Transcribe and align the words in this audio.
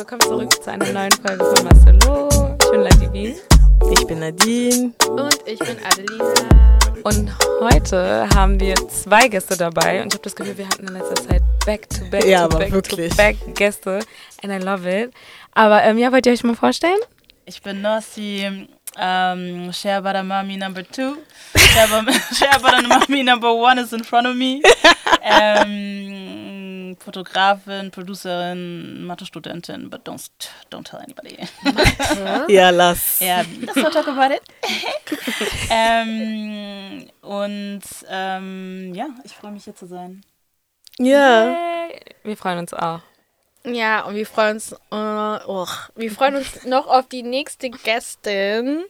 willkommen 0.00 0.20
zurück 0.22 0.62
zu 0.62 0.70
einer 0.72 0.92
neuen 0.92 1.12
Folge 1.12 1.44
von 1.44 1.64
Marcelo. 1.64 2.56
Ich 2.62 2.70
bin 2.70 2.80
Ladivi. 2.80 3.36
Ich 3.92 4.06
bin 4.06 4.20
Nadine. 4.20 4.92
Und 5.06 5.36
ich 5.44 5.58
bin 5.58 5.76
Adelina. 5.84 6.78
Und 7.02 7.30
heute 7.60 8.26
haben 8.34 8.58
wir 8.58 8.74
zwei 8.88 9.28
Gäste 9.28 9.58
dabei 9.58 10.00
und 10.02 10.08
ich 10.08 10.14
habe 10.14 10.22
das 10.22 10.34
Gefühl, 10.34 10.56
wir 10.56 10.66
hatten 10.66 10.88
in 10.88 10.94
letzter 10.94 11.16
Zeit 11.28 11.42
back 11.66 11.86
to 11.90 12.04
back 12.10 12.24
Ja, 12.24 12.40
to 12.40 12.44
aber 12.46 12.58
back 12.60 12.72
wirklich. 12.72 13.10
to 13.10 13.16
back 13.16 13.36
Gäste 13.54 14.00
and 14.42 14.50
I 14.52 14.64
love 14.64 14.88
it. 14.88 15.12
Aber 15.52 15.82
ähm, 15.82 15.98
ja, 15.98 16.10
wollt 16.12 16.24
ihr 16.24 16.32
euch 16.32 16.44
mal 16.44 16.56
vorstellen? 16.56 16.98
Ich 17.44 17.60
bin 17.60 17.82
Nossi, 17.82 18.68
um, 18.96 19.70
Share 19.72 20.00
Butter 20.00 20.22
Mommy 20.22 20.56
number 20.56 20.82
two. 20.82 21.16
Share, 21.56 22.02
Bu- 22.02 22.34
Share 22.34 22.58
Butter 22.62 22.82
Mommy 22.88 23.22
number 23.22 23.52
one 23.52 23.78
is 23.78 23.92
in 23.92 24.02
front 24.02 24.26
of 24.26 24.34
me. 24.34 24.62
Ähm, 25.22 26.39
Fotografin, 27.00 27.90
Producerin, 27.90 29.04
Mathe-Studentin, 29.06 29.88
but 29.88 30.06
don't, 30.06 30.20
don't 30.70 30.84
tell 30.84 31.00
anybody. 31.00 31.36
Ja, 32.48 32.70
lass. 32.70 33.20
Ja, 33.20 33.42
let's 33.60 33.76
not 33.76 33.92
talk 33.92 34.06
about 34.06 34.34
it. 34.34 34.42
ähm, 35.70 37.10
und 37.22 37.82
ähm, 38.08 38.94
ja, 38.94 39.08
ich 39.24 39.32
freue 39.32 39.52
mich 39.52 39.64
hier 39.64 39.74
zu 39.74 39.86
sein. 39.86 40.22
Ja. 40.98 41.46
Yay. 41.46 42.00
Wir 42.22 42.36
freuen 42.36 42.58
uns 42.58 42.74
auch. 42.74 43.00
Ja, 43.64 44.04
und 44.04 44.14
wir 44.14 44.26
freuen 44.26 44.54
uns, 44.54 44.72
äh, 44.72 44.76
oh, 44.90 45.66
wir 45.94 46.10
freuen 46.10 46.36
uns 46.36 46.64
noch 46.64 46.86
auf 46.86 47.08
die 47.08 47.22
nächste 47.22 47.70
Gästin, 47.70 48.84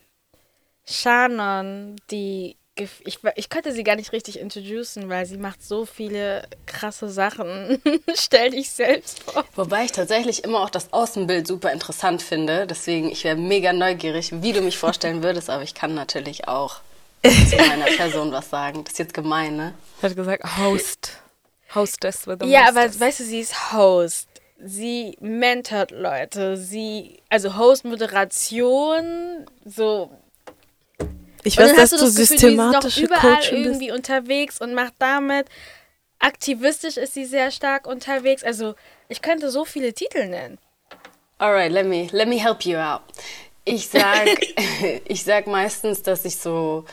Shannon, 0.84 1.96
die 2.10 2.56
ich, 3.04 3.18
ich 3.36 3.48
könnte 3.48 3.72
sie 3.72 3.84
gar 3.84 3.96
nicht 3.96 4.12
richtig 4.12 4.38
introducen, 4.38 5.08
weil 5.08 5.26
sie 5.26 5.36
macht 5.36 5.62
so 5.62 5.84
viele 5.86 6.42
krasse 6.66 7.08
Sachen. 7.08 7.80
Stell 8.14 8.50
dich 8.50 8.70
selbst 8.70 9.22
vor. 9.22 9.44
Wobei 9.54 9.84
ich 9.84 9.92
tatsächlich 9.92 10.44
immer 10.44 10.60
auch 10.60 10.70
das 10.70 10.92
Außenbild 10.92 11.46
super 11.46 11.72
interessant 11.72 12.22
finde. 12.22 12.66
Deswegen, 12.66 13.10
ich 13.10 13.24
wäre 13.24 13.36
mega 13.36 13.72
neugierig, 13.72 14.30
wie 14.42 14.52
du 14.52 14.60
mich 14.62 14.78
vorstellen 14.78 15.22
würdest, 15.22 15.50
aber 15.50 15.62
ich 15.62 15.74
kann 15.74 15.94
natürlich 15.94 16.48
auch 16.48 16.80
zu 17.22 17.56
meiner 17.56 17.84
Person 17.96 18.32
was 18.32 18.48
sagen. 18.50 18.84
Das 18.84 18.92
ist 18.94 18.98
jetzt 18.98 19.14
gemein, 19.14 19.56
ne? 19.56 19.74
Ich 19.98 20.02
hatte 20.04 20.14
gesagt, 20.14 20.42
Host. 20.58 21.12
Hostess 21.74 22.26
with 22.26 22.40
a 22.40 22.46
Ja, 22.46 22.68
aber 22.68 22.82
mostess. 22.84 23.00
weißt 23.00 23.20
du, 23.20 23.24
sie 23.24 23.40
ist 23.40 23.72
Host. 23.72 24.26
Sie 24.62 25.16
mentort 25.20 25.90
Leute. 25.90 26.56
Sie, 26.56 27.22
also 27.28 27.56
Host, 27.56 27.84
Moderation, 27.84 29.46
so 29.64 30.10
Ich 31.44 31.56
weiß, 31.56 31.74
dass 31.74 31.90
du 31.90 31.96
das 31.96 32.14
Gefühl, 32.14 32.26
systematische 32.26 32.90
sie 32.90 33.02
ist 33.02 33.10
doch 33.10 33.16
überall 33.16 33.36
Coachin 33.36 33.62
bist. 33.62 33.66
irgendwie 33.66 33.92
unterwegs 33.92 34.60
und 34.60 34.74
macht 34.74 34.94
damit. 34.98 35.46
Aktivistisch 36.18 36.96
ist 36.96 37.14
sie 37.14 37.24
sehr 37.24 37.50
stark 37.50 37.86
unterwegs. 37.86 38.44
Also 38.44 38.74
ich 39.08 39.22
könnte 39.22 39.50
so 39.50 39.64
viele 39.64 39.92
Titel 39.92 40.26
nennen. 40.26 40.58
Alright, 41.38 41.72
let 41.72 41.86
me, 41.86 42.08
let 42.12 42.28
me 42.28 42.36
help 42.36 42.66
you 42.66 42.76
out. 42.76 43.00
Ich 43.64 43.88
sag, 43.88 44.28
ich 45.06 45.24
sag 45.24 45.46
meistens, 45.46 46.02
dass 46.02 46.26
ich 46.26 46.36
so, 46.36 46.84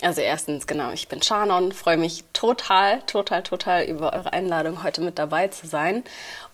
also 0.00 0.22
erstens, 0.22 0.66
genau, 0.66 0.92
ich 0.92 1.08
bin 1.08 1.20
Shannon, 1.20 1.72
freue 1.72 1.98
mich 1.98 2.24
total, 2.32 3.02
total, 3.02 3.42
total 3.42 3.84
über 3.84 4.14
eure 4.14 4.32
Einladung, 4.32 4.82
heute 4.82 5.02
mit 5.02 5.18
dabei 5.18 5.48
zu 5.48 5.66
sein. 5.66 6.04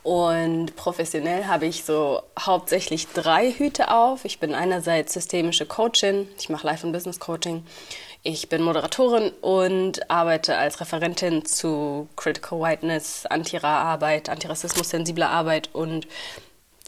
Und 0.08 0.74
professionell 0.74 1.48
habe 1.48 1.66
ich 1.66 1.84
so 1.84 2.22
hauptsächlich 2.40 3.08
drei 3.08 3.52
Hüte 3.52 3.90
auf. 3.90 4.24
Ich 4.24 4.40
bin 4.40 4.54
einerseits 4.54 5.12
systemische 5.12 5.66
Coachin, 5.66 6.26
ich 6.38 6.48
mache 6.48 6.66
Life- 6.66 6.86
und 6.86 6.94
Business 6.94 7.20
Coaching. 7.20 7.62
Ich 8.22 8.48
bin 8.48 8.62
Moderatorin 8.62 9.32
und 9.42 10.10
arbeite 10.10 10.56
als 10.56 10.80
Referentin 10.80 11.44
zu 11.44 12.08
Critical 12.16 12.58
Whiteness, 12.58 13.26
Antira-Arbeit, 13.26 14.30
Antirassismus-sensibler 14.30 15.28
Arbeit 15.28 15.68
und 15.74 16.08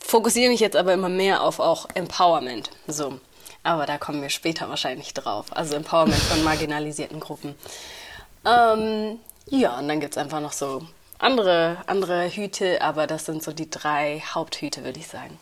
fokussiere 0.03 0.49
mich 0.49 0.61
jetzt 0.61 0.77
aber 0.77 0.95
immer 0.95 1.11
mehr 1.11 1.43
auf 1.43 1.61
auch 1.61 1.91
Empowerment. 1.93 2.71
So. 2.87 3.21
Aber 3.63 3.85
da 3.85 3.99
kommen 3.99 4.23
wir 4.23 4.31
später 4.31 4.71
wahrscheinlich 4.71 5.13
drauf. 5.13 5.49
Also 5.51 5.77
Empowerment 5.77 6.23
von 6.23 6.43
marginalisierten 6.43 7.21
Gruppen. 7.21 7.55
Ähm, 8.47 9.19
ja, 9.51 9.79
und 9.79 9.89
dann 9.89 10.01
gibt 10.01 10.15
es 10.15 10.19
einfach 10.19 10.41
noch 10.41 10.53
so 10.53 10.81
andere, 11.21 11.79
andere 11.87 12.29
Hüte, 12.29 12.83
aber 12.83 13.07
das 13.07 13.27
sind 13.27 13.43
so 13.43 13.53
die 13.53 13.71
drei 13.71 14.21
Haupthüte, 14.21 14.85
würde 14.85 14.99
ich 14.99 15.09
sagen. 15.09 15.39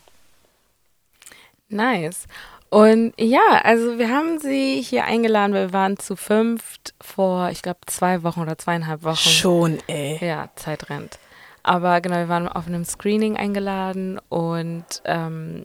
Nice. 1.69 2.27
Und 2.71 3.15
ja, 3.19 3.62
also 3.62 3.99
wir 3.99 4.11
haben 4.11 4.38
sie 4.38 4.83
hier 4.83 5.05
eingeladen, 5.05 5.55
weil 5.55 5.69
wir 5.69 5.72
waren 5.72 5.99
zu 5.99 6.17
fünft 6.17 6.94
vor, 7.00 7.49
ich 7.50 7.62
glaube, 7.62 7.81
zwei 7.87 8.22
Wochen 8.22 8.41
oder 8.41 8.59
zweieinhalb 8.59 9.05
Wochen. 9.05 9.17
Schon, 9.17 9.78
ey. 9.87 10.19
Ja, 10.21 10.50
Zeit 10.55 10.91
rennt. 10.91 11.19
Aber 11.62 12.00
genau, 12.00 12.17
wir 12.17 12.28
waren 12.28 12.49
auf 12.49 12.67
einem 12.67 12.84
Screening 12.84 13.37
eingeladen 13.37 14.21
und 14.28 14.84
ähm, 15.05 15.65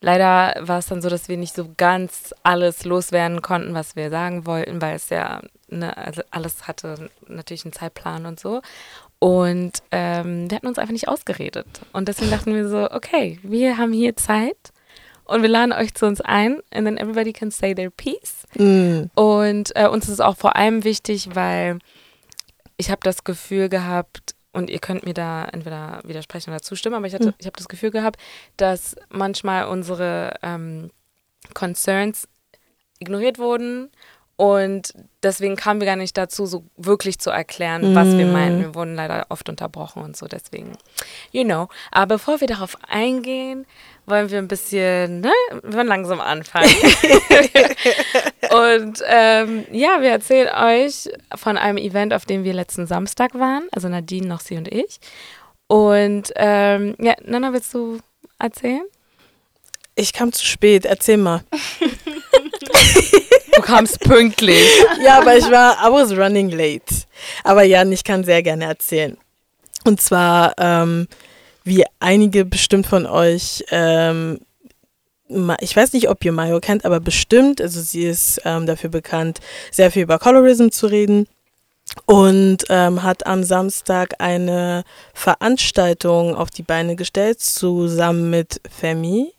leider 0.00 0.54
war 0.60 0.78
es 0.78 0.86
dann 0.86 1.02
so, 1.02 1.08
dass 1.08 1.28
wir 1.28 1.36
nicht 1.36 1.54
so 1.54 1.68
ganz 1.76 2.34
alles 2.42 2.84
loswerden 2.84 3.42
konnten, 3.42 3.74
was 3.74 3.94
wir 3.94 4.10
sagen 4.10 4.46
wollten, 4.46 4.80
weil 4.80 4.96
es 4.96 5.10
ja, 5.10 5.42
ne, 5.68 5.96
also 5.96 6.22
alles 6.30 6.66
hatte 6.66 7.10
natürlich 7.28 7.64
einen 7.64 7.72
Zeitplan 7.72 8.26
und 8.26 8.40
so. 8.40 8.62
Und 9.22 9.84
ähm, 9.92 10.50
wir 10.50 10.56
hatten 10.56 10.66
uns 10.66 10.78
einfach 10.78 10.90
nicht 10.90 11.06
ausgeredet. 11.06 11.68
Und 11.92 12.08
deswegen 12.08 12.32
dachten 12.32 12.56
wir 12.56 12.68
so, 12.68 12.90
okay, 12.90 13.38
wir 13.44 13.78
haben 13.78 13.92
hier 13.92 14.16
Zeit 14.16 14.72
und 15.26 15.42
wir 15.42 15.48
laden 15.48 15.72
euch 15.72 15.94
zu 15.94 16.06
uns 16.06 16.20
ein 16.20 16.60
and 16.72 16.86
then 16.86 16.96
everybody 16.98 17.32
can 17.32 17.52
say 17.52 17.72
their 17.72 17.90
piece. 17.90 18.48
Mm. 18.58 19.02
Und 19.14 19.76
äh, 19.76 19.86
uns 19.86 20.06
ist 20.06 20.14
es 20.14 20.20
auch 20.20 20.36
vor 20.36 20.56
allem 20.56 20.82
wichtig, 20.82 21.36
weil 21.36 21.78
ich 22.76 22.90
habe 22.90 22.98
das 23.04 23.22
Gefühl 23.22 23.68
gehabt, 23.68 24.34
und 24.52 24.68
ihr 24.68 24.80
könnt 24.80 25.06
mir 25.06 25.14
da 25.14 25.44
entweder 25.44 26.00
widersprechen 26.02 26.50
oder 26.50 26.60
zustimmen, 26.60 26.96
aber 26.96 27.06
ich, 27.06 27.14
hatte, 27.14 27.32
ich 27.38 27.46
habe 27.46 27.56
das 27.56 27.68
Gefühl 27.68 27.92
gehabt, 27.92 28.20
dass 28.56 28.96
manchmal 29.08 29.68
unsere 29.68 30.34
ähm, 30.42 30.90
Concerns 31.54 32.26
ignoriert 32.98 33.38
wurden 33.38 33.88
und 34.42 34.92
deswegen 35.22 35.54
kamen 35.54 35.80
wir 35.80 35.86
gar 35.86 35.94
nicht 35.94 36.18
dazu, 36.18 36.46
so 36.46 36.64
wirklich 36.76 37.20
zu 37.20 37.30
erklären, 37.30 37.94
was 37.94 38.08
wir 38.08 38.26
meinten. 38.26 38.60
Wir 38.60 38.74
wurden 38.74 38.96
leider 38.96 39.26
oft 39.28 39.48
unterbrochen 39.48 40.02
und 40.02 40.16
so, 40.16 40.26
deswegen, 40.26 40.72
you 41.30 41.44
know. 41.44 41.68
Aber 41.92 42.16
bevor 42.16 42.40
wir 42.40 42.48
darauf 42.48 42.76
eingehen, 42.88 43.66
wollen 44.04 44.32
wir 44.32 44.38
ein 44.38 44.48
bisschen, 44.48 45.20
ne, 45.20 45.30
wir 45.62 45.74
wollen 45.74 45.86
langsam 45.86 46.20
anfangen. 46.20 46.74
und 48.50 49.00
ähm, 49.06 49.64
ja, 49.70 50.00
wir 50.00 50.10
erzählen 50.10 50.52
euch 50.52 51.08
von 51.36 51.56
einem 51.56 51.78
Event, 51.78 52.12
auf 52.12 52.24
dem 52.24 52.42
wir 52.42 52.52
letzten 52.52 52.88
Samstag 52.88 53.34
waren, 53.34 53.68
also 53.70 53.88
Nadine, 53.88 54.26
noch 54.26 54.40
sie 54.40 54.56
und 54.56 54.66
ich. 54.66 54.98
Und 55.68 56.32
ähm, 56.34 56.96
ja, 56.98 57.14
Nana, 57.24 57.52
willst 57.52 57.72
du 57.74 58.00
erzählen? 58.40 58.82
Ich 59.94 60.12
kam 60.12 60.32
zu 60.32 60.44
spät, 60.44 60.84
erzähl 60.84 61.18
mal. 61.18 61.44
Du 63.62 63.68
kamst 63.68 64.00
pünktlich. 64.00 64.66
Ja, 65.04 65.20
aber 65.20 65.36
ich 65.36 65.48
war, 65.50 65.74
I 65.74 65.92
was 65.92 66.16
running 66.16 66.50
late. 66.50 67.04
Aber 67.44 67.62
Jan, 67.62 67.92
ich 67.92 68.02
kann 68.02 68.24
sehr 68.24 68.42
gerne 68.42 68.64
erzählen. 68.64 69.16
Und 69.84 70.00
zwar, 70.00 70.54
ähm, 70.58 71.06
wie 71.64 71.84
einige 72.00 72.44
bestimmt 72.44 72.86
von 72.86 73.06
euch, 73.06 73.64
ähm, 73.70 74.40
ich 75.60 75.76
weiß 75.76 75.92
nicht, 75.92 76.08
ob 76.08 76.24
ihr 76.24 76.32
Mayo 76.32 76.60
kennt, 76.60 76.84
aber 76.84 76.98
bestimmt, 77.00 77.60
also 77.60 77.80
sie 77.80 78.02
ist 78.02 78.40
ähm, 78.44 78.66
dafür 78.66 78.90
bekannt, 78.90 79.38
sehr 79.70 79.90
viel 79.90 80.02
über 80.02 80.18
Colorism 80.18 80.68
zu 80.68 80.88
reden 80.88 81.26
und 82.06 82.64
ähm, 82.68 83.02
hat 83.02 83.26
am 83.26 83.44
Samstag 83.44 84.14
eine 84.18 84.82
Veranstaltung 85.14 86.34
auf 86.34 86.50
die 86.50 86.62
Beine 86.62 86.96
gestellt, 86.96 87.40
zusammen 87.40 88.28
mit 88.28 88.60
Femi. 88.68 89.32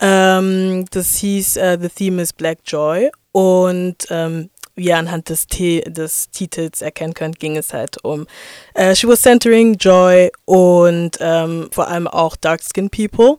Ähm, 0.00 0.84
das 0.90 1.16
hieß 1.16 1.56
äh, 1.56 1.78
The 1.80 1.88
Theme 1.88 2.22
is 2.22 2.32
Black 2.32 2.58
Joy 2.66 3.10
und 3.32 4.06
ähm, 4.10 4.50
wie 4.76 4.88
ihr 4.88 4.96
anhand 4.96 5.28
des, 5.28 5.46
T 5.46 5.82
des 5.82 6.30
Titels 6.30 6.82
erkennen 6.82 7.14
könnt, 7.14 7.38
ging 7.38 7.56
es 7.56 7.72
halt 7.72 8.02
um 8.04 8.26
äh, 8.74 8.94
She 8.94 9.06
was 9.06 9.22
centering 9.22 9.74
Joy 9.74 10.30
und 10.46 11.12
ähm, 11.20 11.68
vor 11.70 11.88
allem 11.88 12.08
auch 12.08 12.36
Dark-Skinned 12.36 12.90
People. 12.90 13.38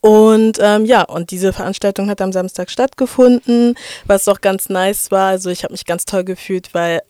Und 0.00 0.58
ähm, 0.60 0.84
ja, 0.84 1.02
und 1.02 1.30
diese 1.30 1.52
Veranstaltung 1.52 2.10
hat 2.10 2.20
am 2.20 2.32
Samstag 2.32 2.70
stattgefunden, 2.70 3.76
was 4.04 4.26
auch 4.28 4.40
ganz 4.40 4.68
nice 4.68 5.10
war. 5.10 5.28
Also 5.28 5.48
ich 5.48 5.62
habe 5.62 5.72
mich 5.72 5.86
ganz 5.86 6.04
toll 6.04 6.24
gefühlt, 6.24 6.74
weil 6.74 7.02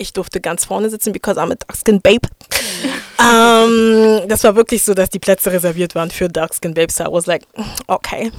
ich 0.00 0.12
durfte 0.12 0.40
ganz 0.40 0.64
vorne 0.64 0.90
sitzen, 0.90 1.12
because 1.12 1.38
I'm 1.38 1.52
a 1.52 1.54
dark-skinned 1.54 2.02
babe. 2.02 2.28
ähm, 3.20 4.28
das 4.28 4.44
war 4.44 4.56
wirklich 4.56 4.82
so, 4.82 4.94
dass 4.94 5.10
die 5.10 5.18
Plätze 5.18 5.52
reserviert 5.52 5.94
waren 5.94 6.10
für 6.10 6.28
dark-skinned 6.28 6.74
babes. 6.74 6.96
So 6.96 7.04
I 7.04 7.12
was 7.12 7.26
like, 7.26 7.46
okay. 7.86 8.32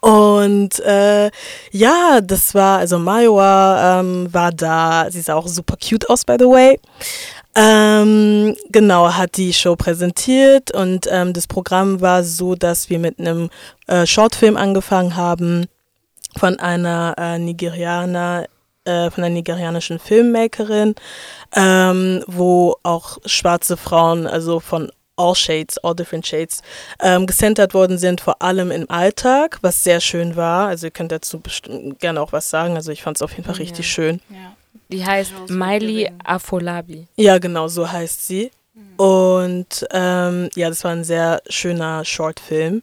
Und 0.00 0.80
äh, 0.80 1.30
ja, 1.70 2.20
das 2.20 2.54
war, 2.54 2.80
also 2.80 2.98
Mayoa 2.98 4.00
ähm, 4.00 4.28
war 4.32 4.52
da, 4.52 5.06
sie 5.10 5.22
sah 5.22 5.34
auch 5.34 5.48
super 5.48 5.76
cute 5.76 6.10
aus, 6.10 6.26
by 6.26 6.36
the 6.38 6.44
way. 6.44 6.78
Ähm, 7.54 8.54
genau, 8.68 9.14
hat 9.14 9.38
die 9.38 9.54
Show 9.54 9.76
präsentiert 9.76 10.72
und 10.72 11.06
ähm, 11.10 11.32
das 11.32 11.46
Programm 11.46 12.00
war 12.00 12.22
so, 12.24 12.54
dass 12.54 12.90
wir 12.90 12.98
mit 12.98 13.18
einem 13.18 13.48
äh, 13.86 14.04
Shortfilm 14.04 14.56
angefangen 14.58 15.16
haben 15.16 15.66
von 16.36 16.58
einer 16.58 17.14
äh, 17.16 17.38
Nigerianer, 17.38 18.46
äh, 18.84 19.10
von 19.10 19.24
einer 19.24 19.34
nigerianischen 19.34 19.98
Filmmakerin, 19.98 20.94
ähm, 21.54 22.22
wo 22.26 22.76
auch 22.82 23.18
schwarze 23.24 23.76
Frauen, 23.76 24.26
also 24.26 24.60
von 24.60 24.90
all 25.16 25.34
shades, 25.34 25.78
all 25.78 25.94
different 25.94 26.26
shades, 26.26 26.62
ähm, 27.00 27.26
gecentert 27.26 27.74
worden 27.74 27.98
sind, 27.98 28.20
vor 28.20 28.42
allem 28.42 28.70
im 28.70 28.90
Alltag, 28.90 29.58
was 29.62 29.84
sehr 29.84 30.00
schön 30.00 30.36
war. 30.36 30.68
Also 30.68 30.88
ihr 30.88 30.90
könnt 30.90 31.12
dazu 31.12 31.40
bestimmt 31.40 32.00
gerne 32.00 32.20
auch 32.20 32.32
was 32.32 32.50
sagen. 32.50 32.74
Also 32.74 32.90
ich 32.90 33.02
fand 33.02 33.16
es 33.16 33.22
auf 33.22 33.32
jeden 33.32 33.44
Fall 33.44 33.56
richtig 33.56 33.90
schön. 33.90 34.20
Ja. 34.30 34.56
Die 34.90 35.04
heißt 35.04 35.32
Miley. 35.48 36.10
Afolabi. 36.24 37.06
Ja, 37.16 37.38
genau, 37.38 37.68
so 37.68 37.90
heißt 37.90 38.26
sie. 38.26 38.50
Und 38.96 39.86
ähm, 39.92 40.50
ja, 40.54 40.68
das 40.68 40.84
war 40.84 40.92
ein 40.92 41.04
sehr 41.04 41.42
schöner 41.48 42.04
Shortfilm. 42.04 42.82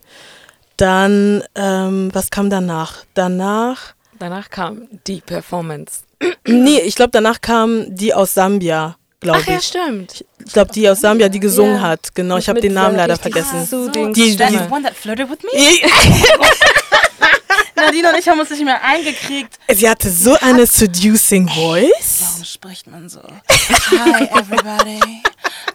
Dann, 0.78 1.44
ähm, 1.56 2.10
was 2.14 2.30
kam 2.30 2.50
danach? 2.50 3.04
Danach, 3.14 3.94
Danach 4.22 4.52
kam 4.52 4.88
die 5.08 5.20
Performance. 5.20 6.02
nee, 6.46 6.78
ich 6.82 6.94
glaube, 6.94 7.10
danach 7.10 7.42
kam 7.42 7.88
die 7.96 8.14
aus 8.14 8.36
Sambia, 8.36 8.96
glaube 9.20 9.40
Ach 9.42 9.48
ja, 9.50 9.58
ich. 9.58 9.66
stimmt. 9.66 10.24
Ich 10.46 10.54
glaube, 10.54 10.72
die 10.72 10.88
aus 10.88 11.02
Sambia, 11.02 11.28
die 11.28 11.40
gesungen 11.40 11.78
Ja. 11.78 11.82
hat. 11.82 12.14
Genau, 12.14 12.38
ich 12.38 12.48
habe 12.48 12.62
den 12.62 12.76
Namen 12.76 12.96
leider 12.98 13.18
vergessen. 13.18 13.66
soothing 13.66 14.14
Die- 14.14 14.34
Stimme. 14.34 14.68
the 14.68 14.72
one 14.72 14.84
that 14.84 14.94
flirted 14.96 15.28
with 15.28 15.40
me? 15.42 15.50
Nadine 17.76 18.10
und 18.12 18.20
ich 18.20 18.28
haben 18.30 18.40
uns 18.40 18.52
nicht 18.52 18.64
mehr 18.64 18.80
eingekriegt. 18.84 19.58
Sie 19.74 19.90
hatte 19.90 20.12
so 20.12 20.38
eine 20.40 20.68
seducing 20.68 21.48
voice. 21.50 22.22
Warum 22.22 22.44
spricht 22.46 22.86
man 22.92 23.10
so? 23.10 23.22
Hi, 23.50 24.26
everybody. 24.40 25.00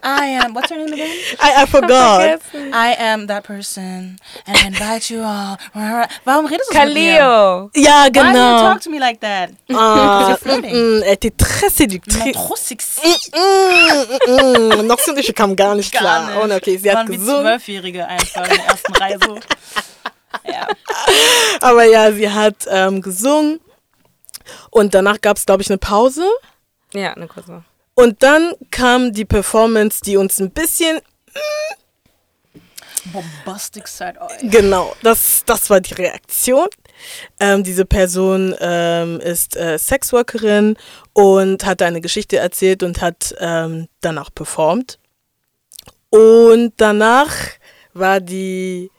I 0.07 0.25
am, 0.41 0.53
what's 0.53 0.69
your 0.71 0.79
name 0.79 0.93
again? 0.93 1.13
I, 1.41 1.63
I 1.63 1.65
forgot. 1.65 2.41
I 2.73 2.95
am 2.97 3.27
that 3.27 3.43
person 3.43 4.17
and 4.45 4.57
I 4.57 4.67
invite 4.67 5.09
you 5.09 5.21
all. 5.21 5.57
Warum 6.25 6.45
redest 6.47 6.71
du 6.71 6.77
so 6.77 6.85
mit 6.85 6.93
mir? 6.93 7.17
Kaleo. 7.19 7.69
Ja, 7.75 8.05
Why 8.05 8.09
do 8.09 8.19
you 8.19 8.25
genau. 8.33 8.61
talk 8.61 8.81
to 8.83 8.89
me 8.89 8.99
like 8.99 9.19
that? 9.19 9.51
Ah, 9.69 10.29
You're 10.29 10.37
flirting. 10.37 10.73
mm, 10.73 11.03
elle 11.03 11.13
était 11.13 11.35
très 11.37 11.69
séductrice. 11.69 12.31
trop 12.33 12.55
sexy. 12.57 13.01
Mm, 13.35 14.31
mm, 14.31 14.79
mm. 14.79 14.81
Noch 14.87 14.99
so 14.99 15.13
ich 15.17 15.35
kam 15.35 15.55
gar 15.57 15.75
nicht 15.75 15.91
Gar 15.91 16.01
klar. 16.01 16.25
nicht. 16.27 16.43
Und 16.43 16.51
okay, 16.53 16.77
sie 16.77 16.89
hat 16.89 17.07
gesungen. 17.07 17.41
Zwölfjährige 17.41 18.07
einfach 18.07 18.47
in 18.49 18.55
der 18.55 18.65
ersten 18.65 18.93
Reihe 18.93 19.19
so. 19.25 19.39
Ja. 20.45 20.67
Aber 21.61 21.83
ja, 21.83 22.11
sie 22.13 22.29
hat 22.31 22.65
ähm, 22.69 23.01
gesungen. 23.01 23.59
Und 24.71 24.93
danach 24.93 25.19
gab 25.19 25.35
es, 25.35 25.45
glaube 25.45 25.61
ich, 25.63 25.69
eine 25.69 25.77
Pause. 25.77 26.25
Ja, 26.93 27.13
eine 27.13 27.27
kurze. 27.27 27.63
Und 27.99 28.21
dann 28.21 28.53
kam 28.69 29.11
die 29.11 29.25
Performance, 29.25 30.01
die 30.05 30.17
uns 30.17 30.39
ein 30.39 30.51
bisschen, 30.51 30.99
Bombastic 33.11 33.87
Side 33.87 34.19
Eye. 34.19 34.49
genau, 34.49 34.95
das, 35.01 35.41
das 35.47 35.67
war 35.71 35.81
die 35.81 35.95
Reaktion. 35.95 36.67
Ähm, 37.39 37.63
diese 37.63 37.85
Person 37.85 38.53
ähm, 38.59 39.19
ist 39.19 39.55
äh, 39.55 39.79
Sexworkerin 39.79 40.77
und 41.13 41.65
hat 41.65 41.81
eine 41.81 41.99
Geschichte 41.99 42.37
erzählt 42.37 42.83
und 42.83 43.01
hat 43.01 43.33
ähm, 43.39 43.87
danach 44.01 44.29
performt. 44.31 44.99
Und 46.11 46.73
danach 46.77 47.33
war 47.93 48.19
die 48.19 48.91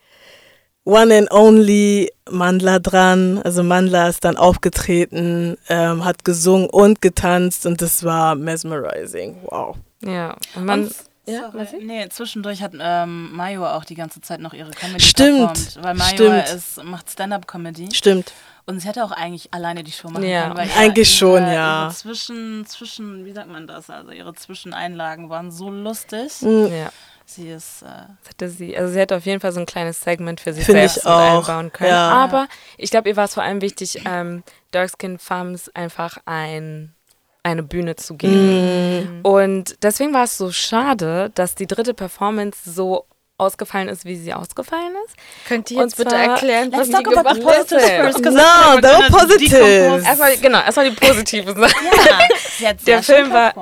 One 0.89 1.15
and 1.15 1.31
Only 1.31 2.11
Mandla 2.31 2.79
dran. 2.79 3.41
Also 3.45 3.63
Mandla 3.63 4.09
ist 4.09 4.25
dann 4.25 4.39
aufgetreten, 4.39 5.59
ähm, 5.69 6.03
hat 6.05 6.25
gesungen 6.25 6.69
und 6.71 7.03
getanzt 7.03 7.67
und 7.67 7.83
das 7.83 8.05
war 8.05 8.35
mesmerizing. 8.35 9.37
Wow. 9.43 9.77
Ja. 10.03 10.35
Und 10.55 10.65
man, 10.65 10.85
Und, 10.85 10.95
Ja, 11.27 11.51
sorry, 11.53 11.67
nee, 11.85 12.09
zwischendurch 12.09 12.63
hat 12.63 12.73
ähm, 12.81 13.33
Mayo 13.37 13.67
auch 13.67 13.85
die 13.85 13.97
ganze 13.97 14.23
Zeit 14.23 14.41
noch 14.41 14.55
ihre 14.55 14.71
Comedy 14.71 15.01
Stimmt, 15.05 15.53
performt. 15.53 15.79
Weil 15.83 15.95
Mayo 15.95 16.09
stimmt. 16.15 16.49
ist, 16.57 16.85
macht 16.85 17.11
Stand-Up-Comedy. 17.11 17.89
Stimmt. 17.95 18.33
Und 18.65 18.81
sie 18.81 18.89
hätte 18.89 19.05
auch 19.05 19.13
eigentlich 19.13 19.53
alleine 19.53 19.85
die 19.85 19.93
Show 19.93 20.09
machen 20.09 20.25
Ja. 20.25 20.45
können. 20.45 20.57
Weil 20.57 20.71
Eigentlich 20.79 21.15
schon, 21.15 21.43
ihre, 21.43 21.55
ja. 21.55 21.85
Ihre 21.85 21.95
zwischen, 21.95 22.65
zwischen, 22.67 23.27
wie 23.27 23.33
sagt 23.33 23.49
man 23.51 23.67
das? 23.67 23.91
Also 23.91 24.11
ihre 24.11 24.33
Zwischeneinlagen 24.35 25.29
waren 25.29 25.51
so 25.51 25.69
lustig. 25.71 26.41
Mhm. 26.41 26.69
ja. 26.73 26.91
Sie 27.31 27.51
ist, 27.51 27.83
äh, 27.83 27.87
Das 28.23 28.31
hätte 28.31 28.49
sie, 28.49 28.75
also 28.77 28.91
sie 28.91 28.99
hätte 28.99 29.15
auf 29.15 29.27
jeden 29.27 29.41
Fall 29.41 29.53
so 29.53 29.61
ein 29.61 29.67
kleines 29.67 30.01
Segment 30.01 30.41
für 30.41 30.55
sich 30.55 30.65
selbst 30.65 30.97
ich 30.97 31.05
mit 31.05 31.13
auch, 31.13 31.47
einbauen 31.47 31.71
können. 31.73 31.91
ja. 31.91 32.09
Aber 32.11 32.49
ich 32.79 32.91
glaube, 32.91 33.11
ihr 33.11 33.17
war 33.17 33.27
es 33.27 33.35
vor 33.35 33.43
allem 33.43 33.61
wichtig, 33.61 34.01
ähm, 34.07 34.43
Dark 34.71 34.91
Skin 34.99 35.19
Femmes 35.19 35.71
einfach 35.75 36.17
ein, 36.25 36.95
eine 37.43 37.63
Bühne 37.63 37.97
zu 37.97 38.17
geben. 38.17 39.19
Mhm. 39.19 39.21
Und 39.25 39.83
deswegen 39.83 40.15
war 40.15 40.25
es 40.25 40.39
so 40.39 40.51
schade, 40.53 41.31
dass 41.35 41.55
die 41.55 41.67
dritte 41.67 41.93
Performance 41.93 42.71
so 42.71 43.05
ausgefallen 43.37 43.89
ist, 43.89 44.07
wie 44.07 44.17
sie 44.17 44.33
ausgefallen 44.33 44.95
ist. 45.07 45.15
Könnt 45.47 45.71
ihr 45.71 45.83
jetzt 45.83 45.99
bitte 45.99 46.17
erklären, 46.17 46.73
was 46.73 46.89
let's 46.89 46.99
die 46.99 47.05
talk 47.05 47.19
about 47.19 47.39
gemacht 47.39 47.47
hat? 47.47 47.69
positives 47.69 47.91
first. 47.91 48.25
No, 48.25 48.81
gonna 48.81 49.09
positive. 49.11 50.03
Erstmal, 50.05 50.37
genau, 50.39 50.61
erstmal 50.61 50.91
die 50.91 50.97
positive 50.97 51.53
Sache. 51.53 51.75
Ja, 52.09 52.19
sie 52.57 52.69
hat 52.69 52.87
Der 52.87 53.03
Film 53.03 53.31
war-. 53.31 53.53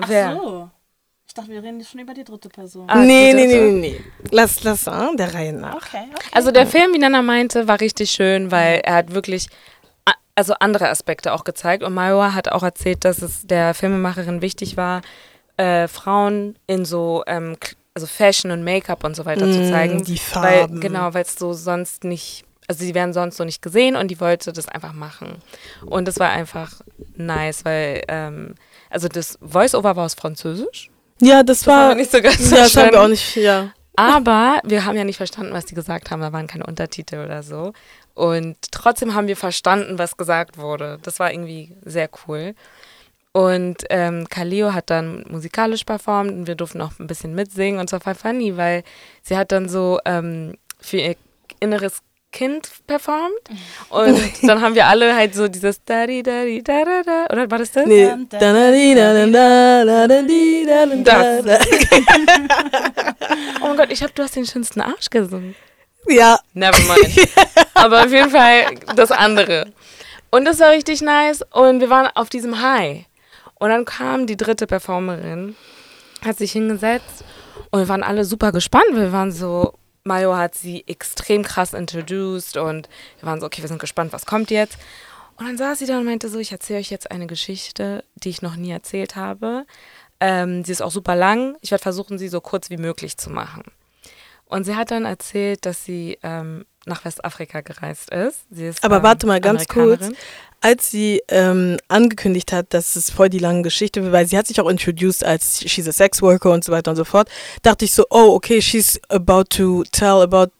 Ach 0.00 0.08
so. 0.08 0.70
Dachte, 1.40 1.52
wir 1.52 1.62
reden 1.62 1.84
schon 1.84 2.00
über 2.00 2.14
die 2.14 2.24
dritte 2.24 2.48
Person. 2.48 2.84
Ah, 2.88 2.98
nee, 3.04 3.32
nee, 3.32 3.46
dritte. 3.46 3.48
nee, 3.48 3.70
nee, 3.72 3.90
nee. 3.98 4.00
Lass, 4.30 4.62
lass, 4.64 4.86
ah, 4.88 5.10
der 5.16 5.32
Reihe 5.34 5.52
nach. 5.52 5.74
Okay, 5.76 6.04
okay. 6.14 6.28
Also 6.32 6.50
der 6.50 6.66
Film, 6.66 6.92
wie 6.92 6.98
Nana 6.98 7.22
meinte, 7.22 7.66
war 7.68 7.80
richtig 7.80 8.10
schön, 8.10 8.50
weil 8.50 8.80
er 8.80 8.94
hat 8.94 9.14
wirklich 9.14 9.46
also 10.34 10.54
andere 10.60 10.88
Aspekte 10.88 11.32
auch 11.32 11.44
gezeigt. 11.44 11.82
Und 11.82 11.92
Maiwa 11.92 12.32
hat 12.34 12.50
auch 12.50 12.62
erzählt, 12.62 13.04
dass 13.04 13.20
es 13.20 13.46
der 13.46 13.74
Filmemacherin 13.74 14.40
wichtig 14.40 14.76
war, 14.76 15.02
äh, 15.56 15.86
Frauen 15.88 16.56
in 16.66 16.84
so 16.86 17.22
ähm, 17.26 17.56
also 17.94 18.06
Fashion 18.06 18.50
und 18.50 18.62
Make-up 18.64 19.04
und 19.04 19.14
so 19.16 19.24
weiter 19.26 19.50
zu 19.50 19.60
Mm, 19.60 19.68
zeigen. 19.70 20.04
die 20.04 20.18
Weil, 20.32 20.60
Farben. 20.60 20.80
genau, 20.80 21.12
weil 21.12 21.22
es 21.24 21.34
so 21.34 21.52
sonst 21.52 22.04
nicht, 22.04 22.44
also 22.68 22.84
sie 22.84 22.94
werden 22.94 23.12
sonst 23.12 23.36
so 23.36 23.44
nicht 23.44 23.60
gesehen 23.60 23.96
und 23.96 24.08
die 24.10 24.20
wollte 24.20 24.52
das 24.52 24.68
einfach 24.68 24.92
machen. 24.92 25.38
Und 25.84 26.06
das 26.08 26.18
war 26.18 26.30
einfach 26.30 26.80
nice, 27.16 27.64
weil, 27.64 28.02
ähm, 28.08 28.54
also 28.88 29.08
das 29.08 29.38
Voice-Over 29.42 29.96
war 29.96 30.04
aus 30.06 30.14
Französisch. 30.14 30.89
Ja, 31.20 31.42
das, 31.42 31.60
Das 31.60 31.66
war. 31.66 31.94
nicht 31.94 32.10
so 32.10 32.20
ganz 32.20 32.50
ja, 32.50 32.56
das 32.58 32.76
haben 32.76 32.92
wir 32.92 33.02
auch 33.02 33.08
nicht, 33.08 33.36
ja. 33.36 33.72
Aber 33.96 34.60
wir 34.64 34.84
haben 34.86 34.96
ja 34.96 35.04
nicht 35.04 35.18
verstanden, 35.18 35.52
was 35.52 35.66
die 35.66 35.74
gesagt 35.74 36.10
haben. 36.10 36.20
Da 36.20 36.32
waren 36.32 36.46
keine 36.46 36.64
Untertitel 36.64 37.22
oder 37.24 37.42
so. 37.42 37.72
Und 38.14 38.56
trotzdem 38.70 39.14
haben 39.14 39.28
wir 39.28 39.36
verstanden, 39.36 39.98
was 39.98 40.16
gesagt 40.16 40.56
wurde. 40.58 40.98
Das 41.02 41.18
war 41.20 41.32
irgendwie 41.32 41.76
sehr 41.84 42.08
cool. 42.26 42.54
Und 43.32 43.84
ähm, 43.90 44.28
Kaleo 44.28 44.72
hat 44.74 44.90
dann 44.90 45.24
musikalisch 45.28 45.84
performt 45.84 46.32
und 46.32 46.46
wir 46.46 46.56
durften 46.56 46.78
noch 46.78 46.98
ein 46.98 47.06
bisschen 47.06 47.34
mitsingen. 47.34 47.78
Und 47.78 47.88
zwar 47.88 48.04
war 48.04 48.14
funny, 48.14 48.56
weil 48.56 48.82
sie 49.22 49.36
hat 49.36 49.52
dann 49.52 49.68
so 49.68 50.00
ähm, 50.04 50.56
für 50.80 50.96
ihr 50.96 51.16
inneres 51.60 51.98
Kind 52.32 52.70
performt. 52.86 53.32
Und 53.88 54.18
dann 54.48 54.60
haben 54.60 54.74
wir 54.74 54.86
alle 54.86 55.14
halt 55.16 55.34
so 55.34 55.48
dieses 55.48 55.82
da 55.84 56.06
di 56.06 56.22
da 56.22 56.44
di 56.44 56.62
da 56.62 56.84
da 56.84 57.02
da. 57.02 57.26
Oder 57.32 57.50
war 57.50 57.58
das 57.58 57.72
das? 57.72 57.86
Nee. 57.86 58.06
Da, 58.28 58.38
da, 58.38 58.70
di, 58.70 58.94
da, 58.94 59.12
da, 59.12 59.26
da, 59.26 59.84
da, 59.84 60.06
da, 60.06 60.22
di, 60.22 60.64
da, 60.66 60.86
da, 60.86 60.96
da, 60.96 61.42
Das. 61.42 61.44
da. 61.44 63.14
Oh 63.62 63.66
mein 63.68 63.76
Gott, 63.76 63.90
ich 63.90 64.02
hab, 64.02 64.14
du 64.14 64.22
hast 64.22 64.36
den 64.36 64.46
schönsten 64.46 64.80
Arsch 64.80 65.10
gesungen. 65.10 65.54
Ja, 66.08 66.38
Never 66.54 66.78
mind. 66.78 67.28
Aber 67.74 68.04
auf 68.04 68.10
jeden 68.12 68.30
Fall 68.30 68.74
das 68.96 69.10
andere. 69.10 69.72
Und 70.30 70.44
das 70.44 70.60
war 70.60 70.70
richtig 70.70 71.02
nice. 71.02 71.42
Und 71.52 71.80
wir 71.80 71.90
waren 71.90 72.08
auf 72.14 72.30
diesem 72.30 72.62
High. 72.62 73.04
Und 73.58 73.68
dann 73.70 73.84
kam 73.84 74.26
die 74.26 74.36
dritte 74.36 74.66
Performerin, 74.66 75.56
hat 76.24 76.38
sich 76.38 76.52
hingesetzt 76.52 77.24
und 77.70 77.80
wir 77.80 77.88
waren 77.88 78.02
alle 78.02 78.24
super 78.24 78.52
gespannt. 78.52 78.86
Wir 78.92 79.12
waren 79.12 79.32
so, 79.32 79.74
Mayo 80.04 80.36
hat 80.36 80.54
sie 80.54 80.84
extrem 80.86 81.42
krass 81.42 81.72
introduced 81.74 82.56
und 82.56 82.88
wir 83.18 83.26
waren 83.26 83.40
so, 83.40 83.46
okay, 83.46 83.62
wir 83.62 83.68
sind 83.68 83.80
gespannt, 83.80 84.12
was 84.12 84.26
kommt 84.26 84.50
jetzt. 84.50 84.78
Und 85.36 85.46
dann 85.46 85.56
saß 85.56 85.78
sie 85.78 85.86
da 85.86 85.98
und 85.98 86.04
meinte 86.04 86.28
so, 86.28 86.38
ich 86.38 86.52
erzähle 86.52 86.80
euch 86.80 86.90
jetzt 86.90 87.10
eine 87.10 87.26
Geschichte, 87.26 88.04
die 88.14 88.28
ich 88.28 88.42
noch 88.42 88.56
nie 88.56 88.70
erzählt 88.70 89.16
habe. 89.16 89.64
Ähm, 90.20 90.64
sie 90.64 90.72
ist 90.72 90.82
auch 90.82 90.90
super 90.90 91.16
lang. 91.16 91.56
Ich 91.62 91.70
werde 91.70 91.82
versuchen, 91.82 92.18
sie 92.18 92.28
so 92.28 92.40
kurz 92.40 92.68
wie 92.68 92.76
möglich 92.76 93.16
zu 93.16 93.30
machen. 93.30 93.64
Und 94.44 94.64
sie 94.64 94.76
hat 94.76 94.90
dann 94.90 95.04
erzählt, 95.04 95.64
dass 95.64 95.84
sie 95.84 96.18
ähm, 96.22 96.66
nach 96.84 97.04
Westafrika 97.04 97.60
gereist 97.60 98.10
ist. 98.10 98.46
Sie 98.50 98.66
ist 98.66 98.84
aber 98.84 98.98
ähm, 98.98 99.02
warte 99.02 99.26
mal 99.26 99.40
ganz 99.40 99.68
kurz. 99.68 100.10
Als 100.62 100.90
sie 100.90 101.22
ähm, 101.28 101.78
angekündigt 101.88 102.52
hat, 102.52 102.74
dass 102.74 102.94
es 102.94 103.10
voll 103.10 103.30
die 103.30 103.38
lange 103.38 103.62
Geschichte 103.62 104.02
wird, 104.02 104.12
weil 104.12 104.26
sie 104.26 104.36
hat 104.36 104.46
sich 104.46 104.60
auch 104.60 104.68
introduced 104.68 105.24
als 105.24 105.60
she's 105.60 105.88
a 105.88 105.92
sex 105.92 106.20
worker 106.20 106.50
und 106.50 106.64
so 106.64 106.72
weiter 106.72 106.90
und 106.90 106.96
so 106.96 107.04
fort, 107.04 107.28
dachte 107.62 107.86
ich 107.86 107.92
so, 107.92 108.04
oh, 108.10 108.34
okay, 108.34 108.60
she's 108.60 109.00
about 109.08 109.44
to 109.44 109.84
tell 109.90 110.20
about, 110.20 110.52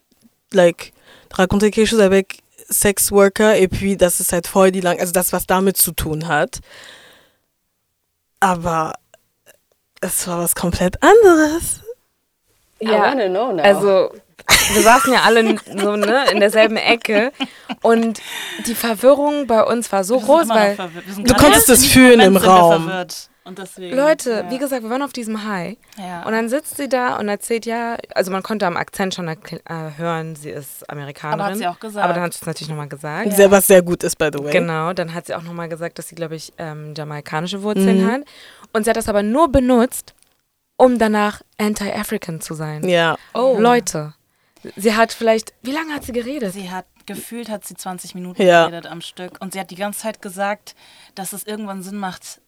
like, 0.53 0.93
raconter 1.35 1.71
quelque 1.71 1.91
chose 1.91 2.03
avec 2.03 2.39
sex 2.71 3.13
worker 3.13 3.57
et 3.57 3.69
puis, 3.69 3.97
das 3.97 4.21
ist 4.21 4.33
halt 4.33 4.47
voll 4.47 4.71
die 4.71 4.81
lang, 4.81 4.99
also 5.01 5.13
das, 5.13 5.33
was 5.33 5.47
damit 5.47 5.77
zu 5.77 5.93
tun 5.93 6.29
hat. 6.29 6.61
Aber 8.41 8.95
es 10.01 10.27
war 10.27 10.39
was 10.39 10.55
komplett 10.55 10.97
anderes. 11.03 11.81
I 12.81 12.89
wanna 12.89 13.29
know 13.29 13.53
now. 13.53 13.63
Also, 13.63 14.15
wir 14.73 14.83
saßen 14.83 15.13
ja 15.13 15.23
alle 15.23 15.57
so 15.77 15.97
ne, 15.97 16.31
in 16.33 16.41
derselben 16.41 16.77
Ecke 16.77 17.33
und 17.83 18.21
die 18.67 18.75
Verwirrung 18.75 19.47
bei 19.47 19.63
uns 19.63 19.91
war 19.93 20.05
so 20.05 20.21
groß, 20.21 20.49
weil 20.49 20.77
Du 21.19 21.35
konntest 21.35 21.69
es 21.69 21.85
in 21.85 21.89
fühlen 21.91 22.21
im 22.21 22.37
Raum. 22.37 22.91
Deswegen, 23.57 23.97
Leute, 23.97 24.31
ja. 24.31 24.51
wie 24.51 24.59
gesagt, 24.59 24.83
wir 24.83 24.91
waren 24.91 25.03
auf 25.03 25.13
diesem 25.13 25.45
High 25.45 25.77
ja. 25.99 26.23
und 26.25 26.33
dann 26.33 26.49
sitzt 26.49 26.77
sie 26.77 26.89
da 26.89 27.17
und 27.17 27.29
erzählt 27.29 27.67
ja, 27.67 27.97
also 28.15 28.31
man 28.31 28.43
konnte 28.43 28.67
am 28.67 28.77
Akzent 28.77 29.15
schon 29.15 29.27
äh, 29.27 29.37
hören, 29.97 30.37
sie 30.37 30.51
ist 30.51 30.89
Amerikanerin. 30.89 31.41
Aber 31.41 31.51
hat 31.51 31.59
sie 31.59 31.67
auch 31.67 31.81
gesagt. 31.81 32.05
Aber 32.05 32.15
dann 32.15 32.23
hat 32.23 32.35
sie 32.35 32.39
es 32.41 32.47
natürlich 32.47 32.69
nochmal 32.69 32.89
gesagt. 32.89 33.33
Sehr, 33.33 33.51
was 33.51 33.67
sehr 33.67 33.83
gut 33.83 34.05
ist, 34.05 34.17
by 34.17 34.29
the 34.33 34.45
way. 34.45 34.53
Genau, 34.53 34.93
dann 34.93 35.15
hat 35.15 35.27
sie 35.27 35.35
auch 35.35 35.43
nochmal 35.43 35.69
gesagt, 35.69 35.99
dass 35.99 36.09
sie, 36.09 36.15
glaube 36.15 36.37
ich, 36.37 36.53
ähm, 36.59 36.95
jamaikanische 36.97 37.63
Wurzeln 37.63 38.05
Mhm. 38.05 38.13
hat. 38.13 38.21
Und 38.73 38.85
sie 38.85 38.91
hat 38.91 38.97
das 38.97 39.09
aber 39.09 39.23
nur 39.23 39.51
benutzt, 39.51 40.15
um 40.77 40.99
danach 40.99 41.41
anti-African 41.59 42.41
zu 42.41 42.55
sein. 42.55 42.89
Ja. 42.89 43.17
Oh. 43.35 43.57
Leute, 43.59 44.15
sie 44.77 44.95
hat 44.95 45.13
vielleicht, 45.13 45.53
wie 45.63 45.73
lange 45.73 45.95
hat 45.95 46.05
sie 46.05 46.13
geredet? 46.13 46.53
Sie 46.53 46.71
hat 46.71 46.87
gefühlt 47.07 47.49
hat 47.49 47.67
sie 47.67 47.75
20 47.75 48.15
Minuten 48.15 48.43
Ja. 48.43 48.67
geredet 48.69 48.91
am 48.91 49.01
Stück 49.01 49.41
und 49.41 49.53
sie 49.53 49.61
hat 49.61 49.71
die 49.71 49.77
ganze 49.77 50.01
Zeit 50.01 50.23
gesagt, 50.23 50.75
dass 51.15 51.33
es 51.33 51.45
irgendwann 51.45 51.83
Sinn 51.83 51.97
macht. 51.97 52.41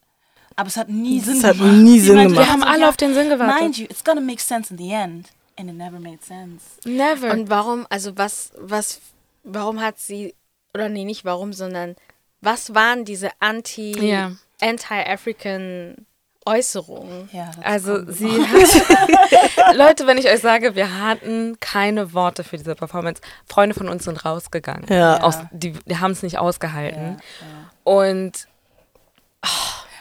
Aber 0.54 0.68
es 0.68 0.76
hat 0.76 0.88
nie 0.88 1.18
Sinn 1.20 1.38
Es 1.38 1.44
hat 1.44 1.56
gemacht. 1.56 1.72
nie 1.76 1.98
Sinn 1.98 2.14
meinte, 2.16 2.34
gemacht. 2.34 2.46
Wir 2.46 2.52
haben 2.52 2.62
alle 2.62 2.88
auf 2.88 2.96
den 2.96 3.14
Sinn 3.14 3.28
gewartet. 3.30 3.60
Mind 3.62 3.78
you, 3.78 3.84
it's 3.86 4.04
gonna 4.04 4.20
make 4.20 4.40
sense 4.40 4.70
in 4.72 4.78
the 4.78 4.92
end. 4.92 5.28
And 5.58 5.68
it 5.70 5.76
never 5.76 5.98
made 5.98 6.18
sense. 6.22 6.64
Never. 6.84 7.30
Und 7.32 7.50
warum, 7.50 7.86
also 7.90 8.16
was, 8.16 8.52
was, 8.56 9.00
warum 9.44 9.80
hat 9.80 9.98
sie, 9.98 10.34
oder 10.74 10.88
nee, 10.88 11.04
nicht 11.04 11.24
warum, 11.24 11.52
sondern 11.52 11.96
was 12.40 12.74
waren 12.74 13.04
diese 13.04 13.30
anti, 13.40 13.92
Ja. 13.98 14.32
anti-African 14.60 16.06
Äußerungen? 16.44 17.28
Ja, 17.32 17.50
Also 17.62 18.10
sie 18.10 18.28
hat, 18.28 19.76
Leute, 19.76 20.06
wenn 20.06 20.18
ich 20.18 20.26
euch 20.28 20.40
sage, 20.40 20.74
wir 20.74 21.00
hatten 21.00 21.56
keine 21.60 22.12
Worte 22.12 22.42
für 22.44 22.56
diese 22.56 22.74
Performance. 22.74 23.22
Freunde 23.46 23.74
von 23.74 23.88
uns 23.88 24.04
sind 24.04 24.24
rausgegangen. 24.24 24.86
Ja. 24.88 25.20
Aus, 25.22 25.38
die 25.52 25.72
die 25.86 25.98
haben 25.98 26.10
es 26.12 26.22
nicht 26.22 26.38
ausgehalten. 26.38 27.00
Ja, 27.02 27.46
ja. 27.46 27.70
Und 27.84 28.48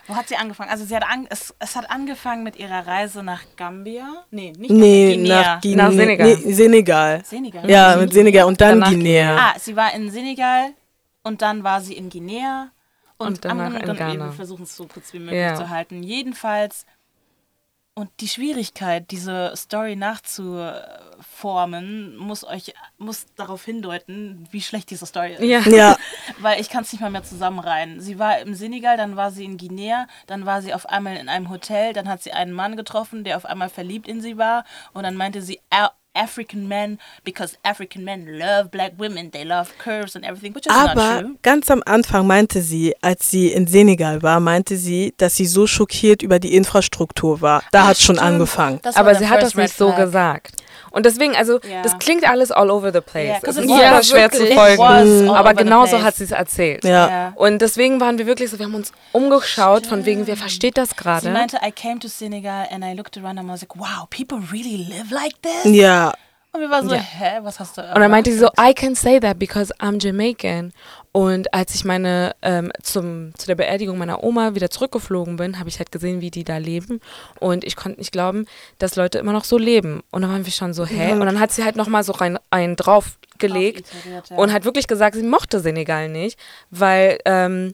Wo 0.07 0.15
hat 0.15 0.27
sie 0.27 0.35
angefangen? 0.35 0.69
Also 0.71 0.83
sie 0.83 0.95
hat 0.95 1.03
an, 1.07 1.27
es, 1.29 1.53
es 1.59 1.75
hat 1.75 1.89
angefangen 1.91 2.43
mit 2.43 2.57
ihrer 2.57 2.85
Reise 2.87 3.23
nach 3.23 3.41
Gambia. 3.55 4.07
Nee, 4.31 4.51
nicht 4.57 4.71
Nee, 4.71 5.15
Gambia, 5.15 5.41
nach, 5.41 5.61
Guinea. 5.61 5.61
Guinea. 5.61 5.85
Nach 5.87 5.91
Senegal. 5.93 6.27
Nee, 6.43 6.53
Senegal. 6.53 7.21
Senegal. 7.25 7.69
Ja, 7.69 7.95
mit 7.97 8.13
Senegal 8.13 8.45
und 8.45 8.59
dann 8.59 8.79
Danach 8.79 8.89
Guinea. 8.89 9.37
Ah, 9.37 9.53
sie 9.59 9.75
war 9.75 9.93
in 9.93 10.09
Senegal 10.11 10.69
und 11.23 11.41
dann 11.41 11.63
war 11.63 11.81
sie 11.81 11.93
in 11.93 12.09
Guinea 12.09 12.71
und, 13.21 13.27
Und 13.27 13.45
danach 13.45 13.67
am- 13.67 13.77
in 13.77 13.85
dann- 13.87 13.95
Ghana. 13.97 14.25
Wir 14.25 14.31
versuchen 14.33 14.63
es 14.63 14.75
so 14.75 14.85
kurz 14.87 15.13
wie 15.13 15.19
möglich 15.19 15.39
Ja. 15.39 15.55
zu 15.55 15.69
halten. 15.69 16.03
Jedenfalls 16.03 16.85
und 17.93 18.09
die 18.21 18.29
Schwierigkeit, 18.29 19.11
diese 19.11 19.51
Story 19.55 19.95
nachzuformen, 19.97 22.15
muss 22.17 22.43
euch 22.43 22.73
muss 22.97 23.25
darauf 23.35 23.63
hindeuten, 23.65 24.47
wie 24.51 24.61
schlecht 24.61 24.89
diese 24.91 25.05
Story 25.05 25.33
ist. 25.33 25.43
ja. 25.43 25.59
Ja, 25.71 25.97
Weil 26.39 26.59
ich 26.61 26.69
kann 26.69 26.83
es 26.83 26.91
nicht 26.91 27.01
mal 27.01 27.09
mehr 27.11 27.23
zusammenreihen. 27.23 27.99
Sie 28.01 28.19
war 28.19 28.39
im 28.39 28.53
Senegal, 28.55 28.97
dann 28.97 29.15
war 29.15 29.31
sie 29.31 29.45
in 29.45 29.57
Guinea, 29.57 30.07
dann 30.27 30.45
war 30.45 30.61
sie 30.61 30.73
auf 30.73 30.87
einmal 30.87 31.17
in 31.17 31.29
einem 31.29 31.49
Hotel, 31.49 31.93
dann 31.93 32.07
hat 32.09 32.21
sie 32.23 32.31
einen 32.31 32.53
Mann 32.53 32.75
getroffen, 32.77 33.23
der 33.23 33.37
auf 33.37 33.45
einmal 33.45 33.69
verliebt 33.69 34.07
in 34.07 34.21
sie 34.21 34.37
war 34.37 34.63
und 34.93 35.03
dann 35.03 35.15
meinte 35.15 35.41
sie 35.41 35.59
"A- 35.69 35.91
African 36.13 36.67
men 36.67 36.97
because 37.23 37.57
African 37.63 38.03
men 38.03 38.37
love 38.37 38.69
black 38.71 38.93
women, 38.97 39.31
they 39.31 39.43
love 39.43 39.69
curves 39.77 40.15
and 40.15 40.25
everything, 40.25 40.53
which 40.53 40.65
is 40.67 40.73
not 40.73 40.89
aber 40.91 41.21
true. 41.21 41.35
ganz 41.41 41.69
am 41.71 41.81
Anfang 41.85 42.27
meinte 42.27 42.61
sie, 42.61 42.93
als 43.01 43.29
sie 43.31 43.47
in 43.47 43.67
Senegal 43.67 44.21
war, 44.21 44.39
meinte 44.39 44.75
sie, 44.77 45.13
dass 45.17 45.35
sie 45.35 45.45
so 45.45 45.67
schockiert 45.67 46.21
über 46.21 46.39
die 46.39 46.53
Infrastruktur 46.55 47.41
war. 47.41 47.63
Da 47.71 47.87
hat 47.87 47.97
schon 47.97 48.19
angefangen. 48.19 48.79
Das 48.83 48.95
Aber 48.95 49.15
sie 49.15 49.27
hat 49.29 49.41
das 49.41 49.55
nicht 49.55 49.75
so 49.75 49.91
gesagt. 49.93 50.61
Und 50.89 51.05
deswegen, 51.05 51.35
also, 51.35 51.59
Ja. 51.69 51.81
das 51.83 51.97
klingt 51.99 52.27
alles 52.27 52.51
all 52.51 52.69
over 52.71 52.91
the 52.91 53.01
place. 53.01 53.27
Ja, 53.27 53.35
es 53.37 53.43
'cause 53.43 53.59
ist 53.61 53.65
it 53.65 53.71
super 53.71 54.03
schwer 54.03 54.31
zu 54.31 54.45
folgen. 54.47 55.29
Aber 55.29 55.53
genauso 55.53 55.91
place. 55.97 56.03
hat 56.03 56.15
sie 56.15 56.23
es 56.23 56.31
erzählt. 56.31 56.83
Ja. 56.83 57.09
Ja. 57.09 57.33
Und 57.35 57.59
deswegen 57.61 57.99
waren 58.01 58.17
wir 58.17 58.25
wirklich 58.25 58.49
so, 58.49 58.57
wir 58.59 58.65
haben 58.65 58.75
uns 58.75 58.91
umgeschaut, 59.11 59.85
von 59.87 60.05
wegen, 60.05 60.25
wer 60.27 60.37
versteht 60.37 60.77
das 60.77 60.89
Sie 60.89 60.95
gerade? 60.95 61.29
meinte, 61.29 61.57
I 61.65 61.71
came 61.71 61.99
to 61.99 62.07
Senegal 62.07 62.67
and 62.71 62.83
I 62.83 62.93
looked 62.93 63.17
around 63.17 63.37
and 63.37 63.47
I 63.47 63.51
was 63.51 63.61
like, 63.61 63.75
wow, 63.75 64.07
people 64.09 64.39
really 64.51 64.77
live 64.77 65.11
like 65.11 65.35
this? 65.41 65.71
Ja, 65.73 66.13
Und 66.53 66.59
wir 66.59 66.69
waren 66.69 66.87
so, 66.87 66.93
Ja. 66.95 67.01
hä, 67.01 67.39
was 67.43 67.59
hast 67.61 67.77
du 67.77 67.81
Und 67.81 68.01
dann 68.01 68.11
meinte 68.11 68.29
sie 68.31 68.37
so, 68.37 68.49
I 68.59 68.73
can 68.73 68.93
say 68.93 69.19
that 69.21 69.39
because 69.39 69.73
I'm 69.79 70.03
Jamaican. 70.03 70.73
Und 71.13 71.53
als 71.53 71.75
ich 71.75 71.85
meine 71.85 72.35
ähm, 72.41 72.71
zum, 72.81 73.33
zu 73.37 73.47
der 73.47 73.55
Beerdigung 73.55 73.97
meiner 73.97 74.21
Oma 74.23 74.53
wieder 74.53 74.69
zurückgeflogen 74.69 75.37
bin, 75.37 75.59
habe 75.59 75.69
ich 75.69 75.79
halt 75.79 75.93
gesehen, 75.93 76.19
wie 76.19 76.29
die 76.29 76.43
da 76.43 76.57
leben. 76.57 76.99
Und 77.39 77.63
ich 77.63 77.77
konnte 77.77 77.99
nicht 77.99 78.11
glauben, 78.11 78.45
dass 78.79 78.97
Leute 78.97 79.19
immer 79.19 79.31
noch 79.31 79.45
so 79.45 79.57
leben. 79.57 80.03
Und 80.11 80.23
dann 80.23 80.31
waren 80.31 80.45
wir 80.45 80.51
schon 80.51 80.73
so, 80.73 80.85
hä? 80.85 81.13
Und 81.13 81.21
dann 81.21 81.39
hat 81.39 81.51
sie 81.51 81.63
halt 81.63 81.77
nochmal 81.77 82.03
so 82.03 82.11
rein, 82.11 82.37
einen 82.49 82.75
draufgelegt 82.75 83.87
ja. 84.29 84.35
und 84.35 84.51
hat 84.51 84.65
wirklich 84.65 84.87
gesagt, 84.87 85.15
sie 85.15 85.23
mochte 85.23 85.61
Senegal 85.61 86.09
nicht, 86.09 86.37
weil, 86.69 87.17
ähm, 87.25 87.73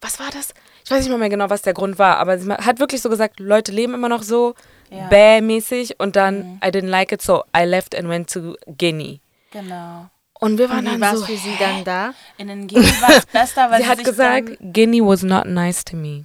was 0.00 0.18
war 0.18 0.30
das? 0.32 0.54
Ich 0.84 0.90
weiß 0.90 1.00
nicht 1.00 1.10
mal 1.10 1.18
mehr 1.18 1.30
genau, 1.30 1.48
was 1.48 1.62
der 1.62 1.72
Grund 1.72 1.98
war, 1.98 2.18
aber 2.18 2.38
sie 2.38 2.50
hat 2.50 2.78
wirklich 2.78 3.00
so 3.00 3.08
gesagt, 3.08 3.40
Leute 3.40 3.72
leben 3.72 3.94
immer 3.94 4.10
noch 4.10 4.22
so 4.22 4.54
Ja. 4.90 5.08
bäh-mäßig 5.08 5.96
und 5.98 6.16
dann 6.16 6.60
I 6.64 6.68
didn't 6.68 6.88
like 6.88 7.12
it, 7.12 7.22
so 7.22 7.44
I 7.56 7.64
left 7.64 7.94
and 7.96 8.08
went 8.08 8.30
to 8.32 8.56
Guinea. 8.78 9.18
Genau. 9.50 10.08
Und 10.40 10.58
wir 10.58 10.68
waren 10.68 10.86
Und 10.86 10.96
wie 10.96 11.00
dann 11.00 11.16
so, 11.16 11.24
für 11.24 11.36
sie 11.36 11.56
dann 11.58 11.84
da? 11.84 12.12
In 12.36 12.48
den 12.48 12.66
Guinea 12.68 12.90
war 13.00 13.10
es 13.16 13.26
besser, 13.26 13.70
weil 13.70 13.80
sie 13.82 13.88
hat 13.88 13.98
sich 13.98 14.06
gesagt, 14.06 14.50
Guinea 14.60 15.02
was 15.04 15.22
not 15.22 15.46
nice 15.46 15.84
to 15.84 15.96
me. 15.96 16.24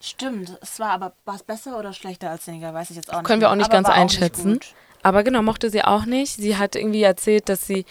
stimmt, 0.00 0.56
es 0.60 0.78
war 0.78 0.90
aber 0.90 1.14
war 1.24 1.34
es 1.34 1.42
besser 1.42 1.78
oder 1.78 1.92
schlechter 1.92 2.30
als 2.30 2.44
Senegal, 2.44 2.72
weiß 2.74 2.90
ich 2.90 2.96
jetzt 2.96 3.10
auch 3.12 3.18
nicht. 3.18 3.26
Können 3.26 3.40
wir 3.40 3.50
auch 3.50 3.54
nicht 3.56 3.66
aber 3.70 3.74
ganz 3.82 3.88
einschätzen. 3.88 4.52
gut. 4.54 4.74
Aber 5.02 5.22
genau, 5.24 5.42
mochte 5.42 5.70
sie 5.70 5.82
auch 5.82 6.04
nicht. 6.04 6.34
Sie 6.36 6.56
hat 6.58 6.76
irgendwie 6.76 7.02
erzählt, 7.02 7.48
dass 7.48 7.66
sie 7.66 7.86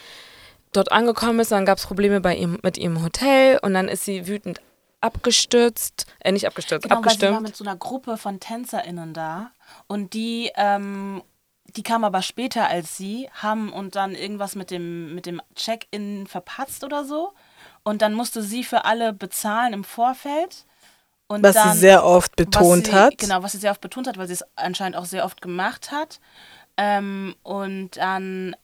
dort 0.71 0.91
angekommen 0.91 1.39
ist, 1.39 1.51
dann 1.51 1.65
gab 1.65 1.79
es 1.79 1.87
Probleme 1.87 2.21
bei 2.21 2.35
ihrem, 2.35 2.59
mit 2.61 2.77
ihrem 2.77 3.03
Hotel 3.03 3.57
und 3.63 3.73
dann 3.73 3.87
ist 3.87 4.05
sie 4.05 4.27
wütend 4.27 4.61
abgestürzt, 5.01 6.05
äh 6.19 6.31
nicht 6.31 6.45
abgestürzt, 6.45 6.83
Genau, 6.83 6.95
weil 6.97 7.01
sie 7.03 7.21
war 7.21 7.29
abgestimmt. 7.29 7.41
mit 7.47 7.55
so 7.55 7.63
einer 7.63 7.75
Gruppe 7.75 8.17
von 8.17 8.39
TänzerInnen 8.39 9.13
da 9.13 9.51
und 9.89 10.13
die, 10.13 10.51
ähm, 10.55 11.23
die 11.75 11.81
kamen 11.81 12.05
aber 12.05 12.21
später 12.21 12.67
als 12.67 12.95
sie, 12.95 13.27
haben 13.33 13.73
und 13.73 13.95
dann 13.95 14.13
irgendwas 14.13 14.55
mit 14.55 14.69
dem, 14.69 15.15
mit 15.15 15.25
dem 15.25 15.41
Check-in 15.55 16.27
verpatzt 16.27 16.83
oder 16.83 17.03
so. 17.03 17.33
Und 17.83 18.03
dann 18.03 18.13
musste 18.13 18.43
sie 18.43 18.63
für 18.63 18.85
alle 18.85 19.13
bezahlen 19.13 19.73
im 19.73 19.83
Vorfeld. 19.83 20.65
Und 21.27 21.41
was 21.41 21.55
dann, 21.55 21.73
sie 21.73 21.79
sehr 21.79 22.05
oft 22.05 22.35
betont 22.35 22.87
sie, 22.87 22.93
hat. 22.93 23.17
Genau, 23.17 23.41
was 23.41 23.53
sie 23.53 23.57
sehr 23.57 23.71
oft 23.71 23.81
betont 23.81 24.07
hat, 24.07 24.17
weil 24.19 24.27
sie 24.27 24.33
es 24.33 24.45
anscheinend 24.55 24.95
auch 24.95 25.05
sehr 25.05 25.25
oft 25.25 25.41
gemacht 25.41 25.91
hat. 25.91 26.19
Ähm, 26.77 27.35
und 27.41 27.97
dann 27.97 28.55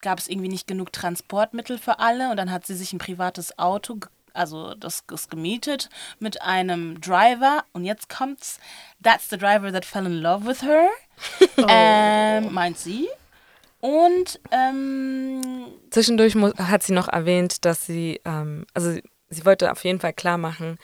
gab 0.00 0.18
es 0.18 0.26
irgendwie 0.26 0.48
nicht 0.48 0.66
genug 0.66 0.90
Transportmittel 0.90 1.76
für 1.76 1.98
alle 1.98 2.30
und 2.30 2.38
dann 2.38 2.50
hat 2.50 2.66
sie 2.66 2.74
sich 2.74 2.94
ein 2.94 2.98
privates 2.98 3.58
Auto, 3.58 3.98
also 4.34 4.74
das 4.74 5.04
ist 5.12 5.30
gemietet, 5.30 5.88
mit 6.18 6.42
einem 6.42 7.00
Driver 7.00 7.64
und 7.72 7.84
jetzt 7.84 8.08
kommt's, 8.08 8.58
that's 9.02 9.28
the 9.30 9.38
driver 9.38 9.72
that 9.72 9.84
fell 9.84 10.06
in 10.06 10.20
love 10.20 10.46
with 10.46 10.62
her, 10.62 10.88
ähm, 11.68 12.52
meint 12.52 12.78
sie. 12.78 13.08
Und 13.80 14.40
ähm, 14.52 15.40
Zwischendurch 15.90 16.36
hat 16.36 16.82
sie 16.84 16.92
noch 16.92 17.08
erwähnt, 17.08 17.64
dass 17.64 17.84
sie, 17.84 18.20
ähm, 18.24 18.64
also 18.74 18.92
sie, 18.92 19.02
sie 19.28 19.44
wollte 19.44 19.72
auf 19.72 19.84
jeden 19.84 19.98
Fall 19.98 20.12
klar 20.12 20.38
machen, 20.38 20.78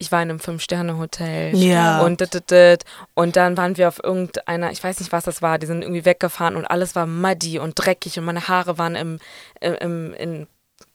ich 0.00 0.10
war 0.10 0.22
in 0.22 0.30
einem 0.30 0.40
Fünf-Sterne-Hotel. 0.40 1.54
Ja. 1.54 2.00
Und, 2.00 2.22
dit, 2.22 2.32
dit, 2.32 2.50
dit. 2.50 2.84
und 3.14 3.36
dann 3.36 3.56
waren 3.58 3.76
wir 3.76 3.86
auf 3.86 4.02
irgendeiner, 4.02 4.72
ich 4.72 4.82
weiß 4.82 4.98
nicht, 4.98 5.12
was 5.12 5.24
das 5.24 5.42
war, 5.42 5.58
die 5.58 5.66
sind 5.66 5.82
irgendwie 5.82 6.06
weggefahren 6.06 6.56
und 6.56 6.64
alles 6.64 6.96
war 6.96 7.06
muddy 7.06 7.58
und 7.58 7.74
dreckig 7.74 8.18
und 8.18 8.24
meine 8.24 8.48
Haare 8.48 8.78
waren 8.78 8.96
im, 8.96 9.18
im, 9.60 9.74
im 9.74 10.14
in 10.14 10.46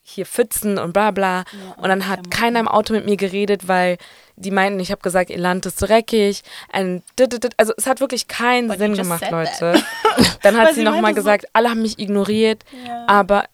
hier 0.07 0.25
Pfützen 0.27 0.77
und 0.77 0.93
bla 0.93 1.09
bla. 1.09 1.43
und 1.77 1.89
dann 1.89 2.07
hat 2.07 2.29
keiner 2.29 2.59
im 2.59 2.67
Auto 2.67 2.93
mit 2.93 3.05
mir 3.05 3.17
geredet, 3.17 3.67
weil 3.67 3.97
die 4.35 4.51
meinten, 4.51 4.79
ich 4.79 4.91
habe 4.91 5.01
gesagt, 5.01 5.31
ihr 5.31 5.37
Land 5.39 5.65
ist 5.65 5.81
dreckig. 5.81 6.43
Also 6.71 7.73
es 7.75 7.87
hat 7.87 7.99
wirklich 8.01 8.27
keinen 8.27 8.67
But 8.67 8.77
Sinn 8.77 8.93
gemacht, 8.93 9.25
Leute. 9.31 9.81
Dann 10.43 10.57
hat 10.57 10.69
sie 10.69 10.75
sie 10.75 10.83
nochmal 10.83 11.13
so- 11.13 11.15
gesagt, 11.15 11.45
alle 11.53 11.69
haben 11.69 11.81
mich 11.81 11.97
ignoriert, 11.99 12.63
ja. 12.85 13.05
aber 13.07 13.45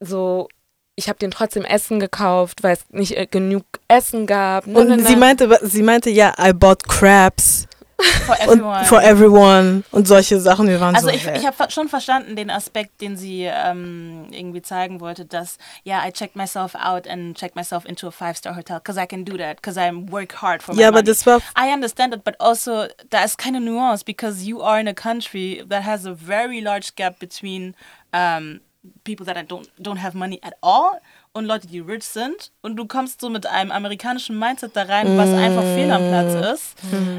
so, 0.00 0.48
ich 0.96 1.08
habe 1.08 1.18
denen 1.18 1.30
trotzdem 1.30 1.64
Essen 1.64 2.00
gekauft, 2.00 2.62
weil 2.62 2.72
es 2.74 2.84
nicht 2.90 3.16
äh, 3.16 3.26
genug 3.26 3.64
Essen 3.86 4.26
gab. 4.26 4.66
Na, 4.66 4.82
na, 4.84 4.94
Und 4.94 5.02
na. 5.02 5.08
sie 5.08 5.16
meinte, 5.16 5.58
sie 5.62 5.82
meinte, 5.82 6.10
ja, 6.10 6.34
I 6.38 6.52
bought 6.52 6.88
crabs 6.88 7.66
for 8.02 8.34
und 8.40 8.48
everyone. 8.48 8.84
for 8.84 9.02
everyone 9.02 9.82
und 9.92 10.08
solche 10.08 10.40
Sachen. 10.40 10.68
Wir 10.68 10.80
waren 10.80 10.94
Also 10.94 11.08
so, 11.08 11.14
ich, 11.14 11.26
hä? 11.26 11.36
ich 11.36 11.46
habe 11.46 11.70
schon 11.70 11.88
verstanden 11.88 12.36
den 12.36 12.50
Aspekt, 12.50 13.00
den 13.00 13.16
sie 13.16 13.44
ähm, 13.44 14.26
irgendwie 14.30 14.62
zeigen 14.62 15.00
wollte, 15.00 15.24
dass 15.24 15.58
ja, 15.84 16.06
I 16.06 16.12
checked 16.12 16.36
myself 16.36 16.74
out 16.74 17.06
and 17.08 17.36
checked 17.36 17.56
myself 17.56 17.84
into 17.84 18.08
a 18.08 18.10
five-star 18.10 18.56
hotel 18.56 18.78
because 18.78 19.00
I 19.00 19.06
can 19.06 19.24
do 19.24 19.36
that 19.36 19.56
because 19.56 19.78
I 19.80 19.90
work 20.10 20.40
hard 20.42 20.62
for 20.62 20.74
my 20.74 20.80
ja, 20.80 20.88
aber 20.88 21.02
das 21.02 21.26
war 21.26 21.38
I 21.56 21.72
understand 21.72 22.14
it, 22.14 22.24
but 22.24 22.40
also 22.40 22.86
da 23.10 23.24
ist 23.24 23.38
keine 23.38 23.60
Nuance 23.60 24.04
because 24.04 24.44
you 24.44 24.62
are 24.62 24.80
in 24.80 24.88
a 24.88 24.94
country 24.94 25.64
that 25.68 25.84
has 25.84 26.06
a 26.06 26.14
very 26.14 26.60
large 26.60 26.94
gap 26.96 27.18
between 27.18 27.74
um, 28.12 28.60
people 29.04 29.26
that 29.26 29.36
don't 29.48 29.68
don't 29.78 29.98
have 29.98 30.16
money 30.16 30.40
at 30.42 30.54
all 30.62 30.92
und 31.32 31.44
Leute, 31.44 31.66
die 31.68 31.80
rich 31.80 32.04
sind 32.04 32.50
und 32.60 32.76
du 32.76 32.86
kommst 32.86 33.20
so 33.20 33.28
mit 33.30 33.46
einem 33.46 33.70
amerikanischen 33.70 34.38
Mindset 34.38 34.74
da 34.74 34.82
rein, 34.82 35.16
was 35.16 35.28
einfach 35.32 35.62
fehl 35.62 35.90
am 35.90 36.08
Platz 36.08 36.54
ist. 36.54 36.74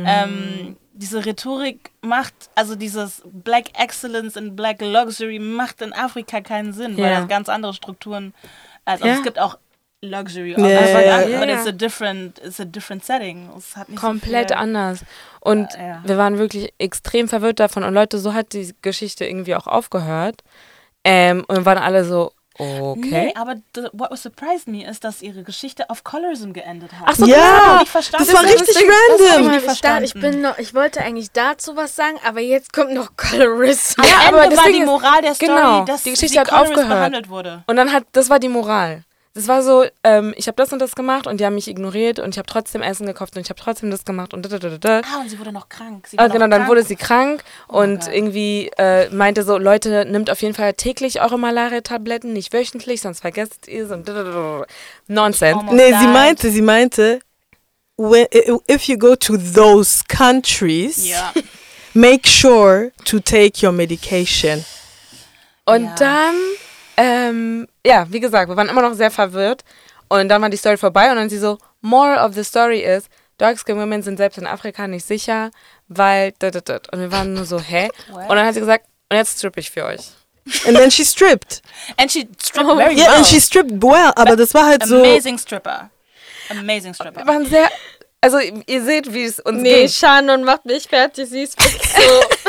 Ähm, 0.06 0.76
diese 0.94 1.26
Rhetorik 1.26 1.92
macht, 2.02 2.34
also 2.56 2.76
dieses 2.76 3.22
Black 3.26 3.80
Excellence 3.82 4.36
and 4.38 4.56
Black 4.56 4.82
Luxury 4.82 5.40
macht 5.40 5.82
in 5.82 5.94
Afrika 5.94 6.42
keinen 6.42 6.74
Sinn, 6.74 6.98
weil 6.98 7.12
Ja. 7.12 7.20
das 7.22 7.30
ganz 7.30 7.48
andere 7.50 7.74
Strukturen, 7.74 8.34
also 8.86 9.06
Ja. 9.06 9.14
es 9.16 9.24
gibt 9.24 9.40
auch 9.40 9.58
Luxury, 10.04 10.52
ja, 10.58 10.68
ja. 10.68 11.40
but 11.40 11.48
Ja. 11.48 11.56
it's 11.56 11.68
a 11.68 11.72
different, 11.72 12.40
it's 12.44 12.60
a 12.60 12.66
different 12.66 13.06
setting. 13.06 13.50
Es 13.56 13.78
hat 13.78 13.88
nicht 13.88 14.00
komplett 14.02 14.50
so 14.50 14.56
anders. 14.56 15.06
Und 15.40 15.74
Äh, 15.76 15.88
ja. 15.88 16.02
wir 16.04 16.18
waren 16.18 16.38
wirklich 16.40 16.74
extrem 16.80 17.28
verwirrt 17.30 17.60
davon. 17.60 17.84
Und 17.84 17.94
Leute, 17.94 18.18
so 18.18 18.34
hat 18.34 18.54
die 18.54 18.74
Geschichte 18.82 19.26
irgendwie 19.26 19.56
auch 19.56 19.68
aufgehört. 19.68 20.42
Ähm, 21.04 21.46
und 21.48 21.56
wir 21.56 21.66
waren 21.66 21.78
alle 21.78 22.04
so, 22.04 22.32
okay. 22.62 23.00
Nee, 23.26 23.34
aber 23.36 23.56
the, 23.76 23.88
what 23.94 24.16
surprised 24.18 24.68
me 24.68 24.86
ist, 24.88 25.04
dass 25.04 25.22
ihre 25.22 25.44
Geschichte 25.44 25.90
auf 25.90 26.04
Colorism 26.04 26.52
geendet 26.54 26.92
hat. 26.94 27.02
Ach 27.06 27.16
so, 27.16 27.26
Das 27.26 27.36
hab 27.36 27.58
ich 27.58 27.64
Ja, 27.74 27.80
nicht 27.80 27.90
verstanden. 27.92 28.26
das 28.28 28.36
war 28.36 28.44
Das 28.44 28.54
richtig 28.54 28.76
hab 28.76 28.84
ich 28.84 29.30
random. 29.32 29.48
nicht 29.48 29.58
Ich, 29.58 29.64
verstanden. 29.66 30.04
ich, 30.06 30.14
bin 30.14 30.42
noch, 30.42 30.58
ich 30.58 30.74
wollte 30.76 31.02
eigentlich 31.02 31.32
dazu 31.32 31.76
was 31.76 31.96
sagen, 31.96 32.18
aber 32.26 32.40
jetzt 32.40 32.72
kommt 32.74 32.94
noch 32.94 33.16
Colorism. 33.18 34.02
Ja, 34.02 34.28
aber 34.30 34.48
das 34.48 34.58
war 34.60 34.72
die 34.72 34.86
Moral 34.86 35.22
der 35.22 35.36
Story, 35.36 35.52
genau, 35.52 35.86
dass 35.86 36.04
die 36.04 36.12
Geschichte 36.12 36.40
hat 36.40 36.52
aufgehört. 36.52 36.90
behandelt 36.90 37.30
wurde. 37.30 37.64
Und 37.68 37.76
dann 37.78 37.92
hat, 37.92 38.04
das 38.12 38.30
war 38.30 38.40
die 38.40 38.50
Moral. 38.50 39.04
Das 39.34 39.48
war 39.48 39.64
so, 39.64 39.86
ähm, 40.04 40.34
ich 40.36 40.48
habe 40.48 40.58
das 40.58 40.74
und 40.74 40.80
das 40.80 40.94
gemacht 40.94 41.26
und 41.26 41.40
die 41.40 41.46
haben 41.46 41.56
mich 41.56 41.70
ignoriert 41.70 42.20
und 42.20 42.32
ich 42.36 42.38
habe 42.38 42.48
trotzdem 42.48 42.82
Essen 42.82 43.06
gekauft 43.06 43.34
und 43.38 43.42
ich 43.42 43.50
habe 43.50 43.60
trotzdem 43.62 43.90
das 43.90 44.04
gemacht 44.04 44.34
und 44.34 44.44
da, 44.46 44.50
da, 44.50 44.58
da, 44.60 44.78
da. 44.78 45.02
Ah, 45.10 45.22
und 45.22 45.30
sie 45.30 45.40
wurde 45.40 45.54
noch 45.54 45.70
krank. 45.70 46.06
Sie 46.10 46.20
Ah, 46.20 46.28
genau, 46.28 46.40
dann 46.48 46.52
krank. 46.52 46.68
wurde 46.70 46.84
sie 46.84 46.98
krank 46.98 47.42
Oh 47.70 47.78
und 47.78 48.10
irgendwie 48.10 48.70
äh, 48.78 49.10
meinte 49.10 49.44
so, 49.44 49.58
Leute, 49.58 50.04
nimmt 50.04 50.30
auf 50.30 50.42
jeden 50.42 50.54
Fall 50.54 50.74
täglich 50.74 51.22
eure 51.22 51.40
Malaria-Tabletten, 51.40 52.34
nicht 52.34 52.52
wöchentlich, 52.52 53.00
sonst 53.02 53.22
vergesst 53.22 53.70
ihr 53.70 53.86
es 53.86 53.92
und 53.92 54.06
da, 54.10 54.14
da, 54.16 54.24
da, 54.24 54.32
da. 54.32 54.66
Nonsense. 55.08 55.56
Almost 55.58 55.78
Nee, 55.78 55.94
sie 55.98 56.08
meinte, 56.08 56.52
sie 56.52 56.62
meinte, 56.62 57.20
when, 57.96 58.28
if 58.70 58.84
you 58.90 58.98
go 58.98 59.16
to 59.16 59.38
those 59.38 60.04
countries, 60.10 61.08
Ja. 61.08 61.32
make 61.94 62.28
sure 62.28 62.92
to 63.06 63.20
take 63.20 63.66
your 63.66 63.72
medication. 63.72 64.66
Und 65.64 65.86
Ja. 65.86 65.96
dann, 65.96 66.36
ähm, 66.98 67.68
ja, 67.86 68.06
wie 68.10 68.20
gesagt, 68.20 68.50
wir 68.50 68.56
waren 68.58 68.70
immer 68.70 68.82
noch 68.82 68.94
sehr 68.94 69.12
verwirrt. 69.12 69.64
Und 70.10 70.28
dann 70.30 70.42
war 70.42 70.50
die 70.50 70.58
Story 70.58 70.78
vorbei 70.78 71.10
und 71.10 71.16
dann 71.16 71.30
sie 71.30 71.38
so, 71.38 71.58
more 71.82 72.18
of 72.20 72.34
the 72.34 72.44
story 72.44 72.82
is, 72.82 73.06
Dark 73.38 73.58
Skin 73.58 73.78
Women 73.78 74.04
sind 74.04 74.18
selbst 74.18 74.38
in 74.38 74.46
Afrika 74.46 74.86
nicht 74.88 75.06
sicher, 75.06 75.52
weil, 75.88 76.34
und 76.42 77.00
wir 77.00 77.12
waren 77.12 77.34
nur 77.34 77.46
so, 77.46 77.60
hä? 77.60 77.90
What? 78.10 78.30
Und 78.30 78.36
dann 78.36 78.46
hat 78.46 78.54
sie 78.54 78.60
gesagt, 78.60 78.86
und 79.10 79.18
jetzt 79.18 79.38
strippe 79.38 79.62
ich 79.62 79.72
für 79.72 79.86
euch. 79.86 80.12
And 80.68 80.76
then 80.76 80.92
she 80.92 81.06
stripped. 81.06 81.62
And 81.98 82.12
she 82.12 82.28
stripped 82.42 82.76
very 82.76 82.96
Yeah, 82.98 83.08
well. 83.08 83.18
and 83.18 83.26
she 83.26 83.40
stripped 83.40 83.82
well, 83.82 84.12
aber 84.16 84.36
das 84.36 84.54
war 84.54 84.66
halt 84.66 84.86
so. 84.86 85.00
Amazing 85.00 85.38
Stripper. 85.38 85.90
Amazing 86.50 86.94
Stripper. 86.94 87.22
Wir 87.22 87.28
waren 87.28 87.46
sehr, 87.46 87.70
also 88.22 88.38
ihr 88.40 88.84
seht, 88.84 89.14
wie 89.14 89.24
es 89.24 89.40
uns 89.40 89.62
Nee, 89.62 89.82
ging. 89.82 89.90
Shannon 89.90 90.44
macht 90.44 90.66
mich 90.66 90.88
fertig. 90.88 91.30
Sie 91.30 91.44
ist 91.44 91.60
so. 91.62 91.70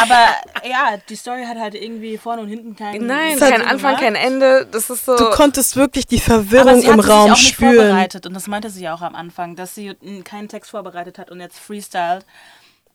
Aber 0.00 0.26
ja, 0.68 0.98
die 1.08 1.16
Story 1.16 1.44
hat 1.44 1.58
halt 1.58 1.74
irgendwie 1.74 2.18
vorne 2.18 2.42
und 2.42 2.48
hinten 2.48 2.76
keinen 2.76 3.06
Nein, 3.06 3.38
kein 3.38 3.62
Anfang, 3.62 3.78
gemacht. 3.96 4.00
kein 4.00 4.14
Ende. 4.14 4.66
Das 4.70 4.90
ist 4.90 5.04
so. 5.06 5.16
Du 5.16 5.30
konntest 5.30 5.76
wirklich 5.76 6.06
die 6.06 6.16
Aber 6.26 6.42
Verwirrung 6.44 6.82
im 6.82 7.00
Raum 7.00 7.30
auch 7.32 7.36
nicht 7.36 7.54
spüren. 7.54 7.74
vorbereitet 7.76 8.26
und 8.26 8.34
das 8.34 8.46
meinte 8.46 8.70
sie 8.70 8.82
ja 8.84 8.94
auch 8.94 9.02
am 9.02 9.14
Anfang, 9.14 9.56
dass 9.56 9.74
sie 9.74 9.94
keinen 10.24 10.48
Text 10.48 10.70
vorbereitet 10.70 11.18
hat 11.18 11.30
und 11.30 11.40
jetzt 11.40 11.58
freestylt. 11.58 12.24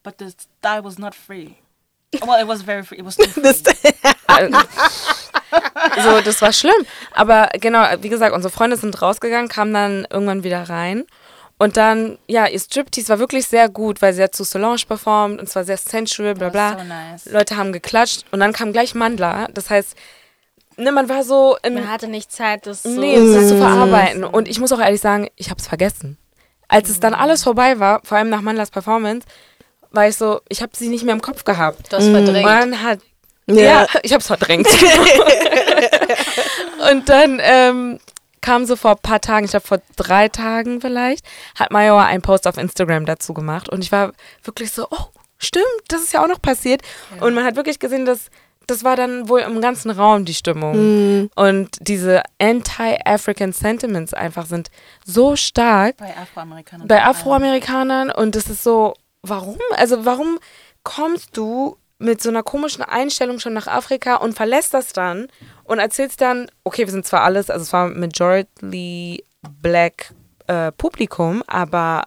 But 0.04 0.16
the 0.20 0.28
style 0.60 0.84
was 0.84 0.98
not 0.98 1.14
free. 1.16 1.50
Well, 2.26 2.42
it 2.42 2.48
was 2.48 2.62
very 2.64 2.84
free. 2.84 2.98
It 2.98 3.06
was 3.06 3.16
too 3.16 3.24
free. 3.30 3.44
So, 6.02 6.22
das 6.22 6.42
war 6.42 6.54
schlimm. 6.54 6.86
Aber 7.14 7.50
genau, 7.60 7.84
wie 8.00 8.08
gesagt, 8.10 8.34
unsere 8.34 8.52
Freunde 8.54 8.78
sind 8.78 9.02
rausgegangen, 9.02 9.50
kamen 9.50 9.74
dann 9.74 10.08
irgendwann 10.10 10.44
wieder 10.46 10.70
rein. 10.70 11.06
Und 11.62 11.78
dann, 11.78 12.18
ja, 12.26 12.48
ihr 12.48 12.60
Striptease 12.60 13.10
war 13.10 13.20
wirklich 13.20 13.46
sehr 13.46 13.70
gut, 13.70 14.02
weil 14.02 14.14
sie 14.14 14.24
hat 14.24 14.34
zu 14.34 14.44
Solange 14.44 14.78
performt 14.88 15.40
und 15.40 15.48
zwar 15.48 15.64
sehr 15.64 15.78
sensual, 15.78 16.34
bla 16.34 16.50
bla. 16.50 16.80
so 16.80 16.86
nice. 16.86 17.26
Leute 17.26 17.56
haben 17.56 17.72
geklatscht 17.72 18.26
und 18.32 18.40
dann 18.40 18.52
kam 18.52 18.74
gleich 18.74 18.96
Mandla. 18.96 19.48
Das 19.54 19.70
heißt, 19.70 19.96
ne, 20.78 20.92
man 20.92 21.08
war 21.08 21.24
so 21.24 21.58
im. 21.62 21.76
Man 21.76 21.92
hatte 21.92 22.08
nicht 22.08 22.32
Zeit, 22.32 22.66
das 22.66 22.82
so. 22.82 22.90
Nee, 22.90 23.16
das 23.16 23.50
zu 23.50 23.58
verarbeiten. 23.58 24.24
Und 24.24 24.48
ich 24.48 24.60
muss 24.60 24.72
auch 24.72 24.80
ehrlich 24.80 25.02
sagen, 25.02 25.28
ich 25.36 25.52
habe 25.52 25.60
es 25.60 25.68
vergessen. 25.68 26.18
Als 26.68 26.90
es 26.90 27.00
dann 27.00 27.14
alles 27.14 27.44
vorbei 27.44 27.78
war, 27.78 28.02
vor 28.04 28.18
allem 28.18 28.30
nach 28.30 28.42
Mandlas 28.42 28.72
Performance, 28.72 29.28
war 29.92 30.08
ich 30.08 30.18
so, 30.18 30.42
ich 30.50 30.64
habe 30.64 30.72
sie 30.76 30.88
nicht 30.88 31.04
mehr 31.04 31.14
im 31.14 31.22
Kopf 31.22 31.44
gehabt. 31.44 31.94
Das 31.94 32.08
verdrängt. 32.08 32.48
dann 32.48 32.82
hat 32.82 33.02
ja. 33.46 33.84
ja, 33.84 33.88
ich 34.02 34.14
hab's 34.14 34.26
verdrängt. 34.26 34.68
und 36.92 37.08
dann 37.08 37.40
ähm, 37.40 38.00
kam 38.42 38.66
so 38.66 38.76
vor 38.76 38.92
ein 38.92 38.98
paar 39.02 39.22
Tagen, 39.22 39.46
ich 39.46 39.52
glaube 39.52 39.68
vor 39.68 39.82
drei 39.96 40.28
Tagen 40.28 40.82
vielleicht, 40.82 41.26
hat 41.56 41.72
Major 41.72 42.02
einen 42.04 42.22
Post 42.22 42.48
auf 42.48 42.58
Instagram 42.58 43.06
dazu 43.06 43.34
gemacht. 43.34 43.70
Und 43.70 43.84
ich 43.84 43.92
war 43.92 44.12
wirklich 44.44 44.72
so, 44.72 44.88
oh, 44.90 45.06
stimmt, 45.38 45.66
das 45.88 46.02
ist 46.02 46.14
ja 46.14 46.24
auch 46.24 46.28
noch 46.28 46.42
passiert. 46.42 46.82
Und 47.20 47.34
man 47.34 47.44
hat 47.46 47.56
wirklich 47.56 47.80
gesehen, 47.80 48.06
dass 48.06 48.30
das 48.68 48.84
war 48.84 48.96
dann 48.96 49.28
wohl 49.28 49.42
im 49.42 49.60
ganzen 49.60 49.92
Raum 49.92 50.24
die 50.24 50.34
Stimmung. 50.36 51.30
Und 51.36 51.70
diese 51.82 52.22
Anti-African 52.40 53.52
Sentiments 53.54 54.14
einfach 54.14 54.46
sind 54.46 54.70
so 55.06 55.36
stark 55.36 55.98
Bei 55.98 56.16
Afroamerikanern. 56.16 56.88
bei 56.88 57.04
Afroamerikanern 57.04 58.12
und 58.12 58.36
es 58.36 58.50
ist 58.50 58.64
so, 58.64 58.94
warum? 59.24 59.58
Also 59.76 60.06
warum 60.06 60.40
kommst 60.84 61.36
du 61.36 61.76
mit 62.02 62.22
so 62.22 62.30
einer 62.30 62.44
komischen 62.44 62.84
Einstellung 62.84 63.40
schon 63.40 63.54
nach 63.54 63.68
Afrika 63.68 64.16
und 64.16 64.34
verlässt 64.34 64.74
das 64.74 64.94
dann 64.94 65.28
und 65.64 65.80
erzählst 65.80 66.22
dann, 66.22 66.50
okay, 66.64 66.86
wir 66.86 66.92
sind 66.92 67.06
zwar 67.06 67.22
alles, 67.22 67.50
also 67.50 67.64
es 67.64 67.74
war 67.74 67.88
majority 67.88 69.24
black 69.62 70.14
äh, 70.48 70.72
Publikum, 70.72 71.44
aber 71.48 72.04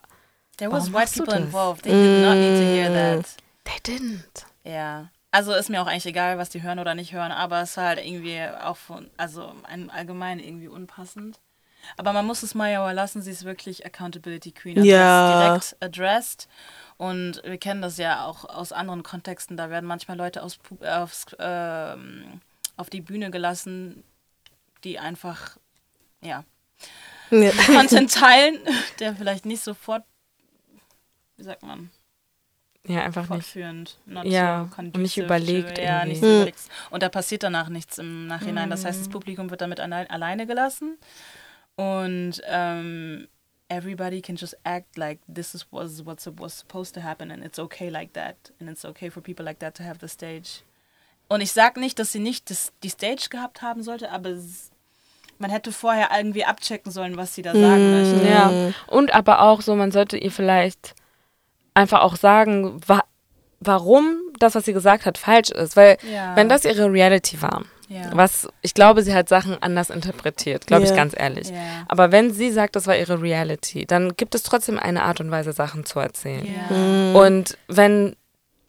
There 0.59 0.71
was 0.71 0.93
white 0.93 1.11
people 1.17 1.35
involved. 1.37 1.83
They 1.83 1.93
did 1.93 2.23
not 2.23 2.37
need 2.37 2.57
to 2.59 2.65
hear 2.65 2.93
that. 2.93 3.27
they 3.65 3.81
didn't. 3.97 4.45
Ja. 4.65 5.09
Also 5.33 5.53
ist 5.53 5.69
mir 5.69 5.83
auch 5.83 5.89
eigentlich 5.89 6.07
egal, 6.07 6.39
was 6.39 6.51
die 6.51 6.63
hören 6.63 6.79
oder 6.79 6.95
nicht 6.95 7.13
hören, 7.13 7.33
aber 7.33 7.63
es 7.63 7.77
war 7.77 7.87
halt 7.87 7.99
irgendwie 8.05 8.41
auch 8.63 8.77
von, 8.77 9.11
also 9.17 9.53
ein, 9.65 9.91
allgemein 9.91 10.39
irgendwie 10.39 10.69
unpassend. 10.69 11.41
Aber 11.97 12.13
man 12.13 12.25
muss 12.25 12.43
es 12.43 12.55
Maya 12.55 12.91
lassen, 12.93 13.21
sie 13.21 13.33
ist 13.33 13.45
wirklich 13.45 13.85
Accountability 13.85 14.53
Queen. 14.53 14.79
Also 14.79 14.89
Ja. 14.89 15.37
direkt 15.37 15.77
addressed. 15.81 16.49
Und 16.97 17.43
wir 17.45 17.59
kennen 17.59 17.83
das 17.83 17.99
ja 17.99 18.25
auch 18.25 18.45
aus 18.45 18.73
anderen 18.73 19.03
Kontexten. 19.03 19.57
Da 19.57 19.69
werden 19.71 19.87
manchmal 19.87 20.17
Leute 20.17 20.43
aus, 20.43 20.59
aufs, 20.85 21.27
ähm, 21.39 22.41
auf 22.77 22.89
die 22.91 23.01
Bühne 23.01 23.31
gelassen, 23.31 24.05
die 24.85 24.99
einfach, 24.99 25.57
ja, 26.23 26.45
Ja. 27.31 27.51
Content 27.67 28.13
teilen, 28.13 28.59
der 29.01 29.17
vielleicht 29.17 29.45
nicht 29.47 29.63
sofort, 29.63 30.05
wie 31.37 31.43
sagt 31.43 31.63
man, 31.63 31.91
Ja, 32.87 33.03
einfach 33.03 33.23
nicht. 33.23 33.29
fortführend, 33.29 33.99
not 34.07 34.25
Ja, 34.27 34.69
so 34.71 34.83
und 34.83 34.97
nicht 34.97 35.17
überlegt 35.17 35.79
Ja, 35.79 36.05
nicht 36.05 36.21
so 36.21 36.27
überlegt. 36.27 36.61
Und 36.91 37.03
da 37.03 37.09
passiert 37.09 37.43
danach 37.43 37.69
nichts 37.71 37.99
im 37.99 38.27
Nachhinein. 38.29 38.71
Das 38.71 38.85
heißt, 38.85 39.01
das 39.01 39.09
Publikum 39.09 39.51
wird 39.51 39.63
damit 39.63 39.81
allein, 39.81 40.09
alleine 40.11 40.47
gelassen 40.47 40.97
und 41.77 42.41
ähm, 42.47 43.27
everybody 43.75 44.21
can 44.21 44.37
just 44.37 44.55
act 44.65 44.97
like 44.97 45.19
this 45.33 45.55
is 45.55 45.67
was 45.71 46.05
what's 46.05 46.27
was 46.39 46.59
supposed 46.59 46.95
to 46.95 47.01
happen 47.03 47.31
and 47.31 47.45
it's 47.45 47.59
okay 47.59 47.91
like 47.91 48.13
that 48.15 48.37
and 48.61 48.71
it's 48.71 48.85
okay 48.85 49.11
for 49.11 49.21
people 49.23 49.45
like 49.45 49.59
that 49.59 49.75
to 49.77 49.83
have 49.83 49.99
the 50.01 50.09
stage. 50.09 50.63
Und 51.29 51.41
ich 51.41 51.53
sag 51.53 51.77
nicht, 51.77 51.99
dass 51.99 52.13
sie 52.13 52.19
nicht 52.21 52.51
das, 52.51 52.73
die 52.83 52.91
Stage 52.91 53.29
gehabt 53.31 53.63
haben 53.63 53.83
sollte, 53.83 54.11
aber 54.11 54.31
man 55.39 55.51
hätte 55.51 55.73
vorher 55.73 56.11
irgendwie 56.17 56.45
abchecken 56.45 56.93
sollen, 56.93 57.17
was 57.17 57.35
sie 57.35 57.43
da 57.43 57.53
sagen 57.53 57.91
möchten. 57.91 58.27
Ja. 58.29 58.73
Und 58.87 59.15
aber 59.15 59.41
auch 59.41 59.63
so, 59.63 59.75
man 59.75 59.91
sollte 59.91 60.17
ihr 60.19 60.31
vielleicht 60.31 60.95
einfach 61.75 62.01
auch 62.03 62.17
sagen, 62.17 62.81
wa 62.87 63.03
warum 63.61 64.21
das, 64.39 64.55
was 64.55 64.67
sie 64.67 64.75
gesagt 64.75 65.07
hat, 65.07 65.17
falsch 65.17 65.51
ist. 65.51 65.77
Weil 65.77 65.97
Ja. 66.03 66.37
wenn 66.37 66.51
das 66.51 66.65
ihre 66.67 66.93
Reality 66.93 67.41
war, 67.41 67.65
Ja. 67.89 68.11
was 68.15 68.49
ich 68.63 68.75
glaube, 68.75 69.03
sie 69.03 69.15
hat 69.15 69.29
Sachen 69.29 69.57
anders 69.63 69.91
interpretiert, 69.91 70.67
glaube 70.67 70.85
Ja. 70.85 70.91
ich 70.91 70.97
ganz 70.97 71.15
ehrlich. 71.17 71.49
Ja. 71.51 71.57
Aber 71.89 72.13
wenn 72.13 72.33
sie 72.33 72.51
sagt, 72.51 72.77
das 72.77 72.87
war 72.87 72.97
ihre 72.97 73.21
Reality, 73.21 73.85
dann 73.87 74.17
gibt 74.17 74.35
es 74.35 74.43
trotzdem 74.43 74.79
eine 74.79 75.03
Art 75.03 75.21
und 75.21 75.31
Weise, 75.31 75.53
Sachen 75.53 75.85
zu 75.85 75.99
erzählen. 76.01 76.47
Ja. 76.47 77.21
Und 77.21 77.59
wenn 77.69 78.17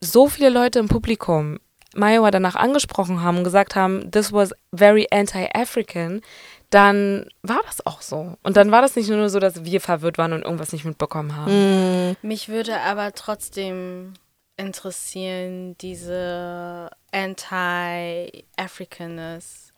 so 0.02 0.28
viele 0.28 0.50
Leute 0.50 0.80
im 0.80 0.88
Publikum 0.88 1.60
Mayowa 1.96 2.30
danach 2.30 2.56
angesprochen 2.56 3.22
haben 3.24 3.38
und 3.38 3.44
gesagt 3.46 3.76
haben, 3.76 4.12
this 4.12 4.34
was 4.34 4.52
very 4.76 5.08
anti-African, 5.12 6.22
dann 6.70 7.28
war 7.42 7.62
das 7.66 7.86
auch 7.86 8.02
so. 8.02 8.34
Und 8.44 8.58
dann 8.58 8.70
war 8.72 8.82
das 8.82 8.98
nicht 8.98 9.10
nur 9.10 9.30
so, 9.30 9.40
dass 9.40 9.64
wir 9.64 9.80
verwirrt 9.80 10.18
waren 10.18 10.34
und 10.34 10.42
irgendwas 10.44 10.74
nicht 10.74 10.84
mitbekommen 10.84 11.36
haben. 11.38 12.18
Mich 12.22 12.50
würde 12.50 12.82
aber 12.82 13.14
trotzdem 13.14 14.14
interessieren, 14.58 15.78
diese 15.80 16.90
Anti-Africanness. 17.12 19.72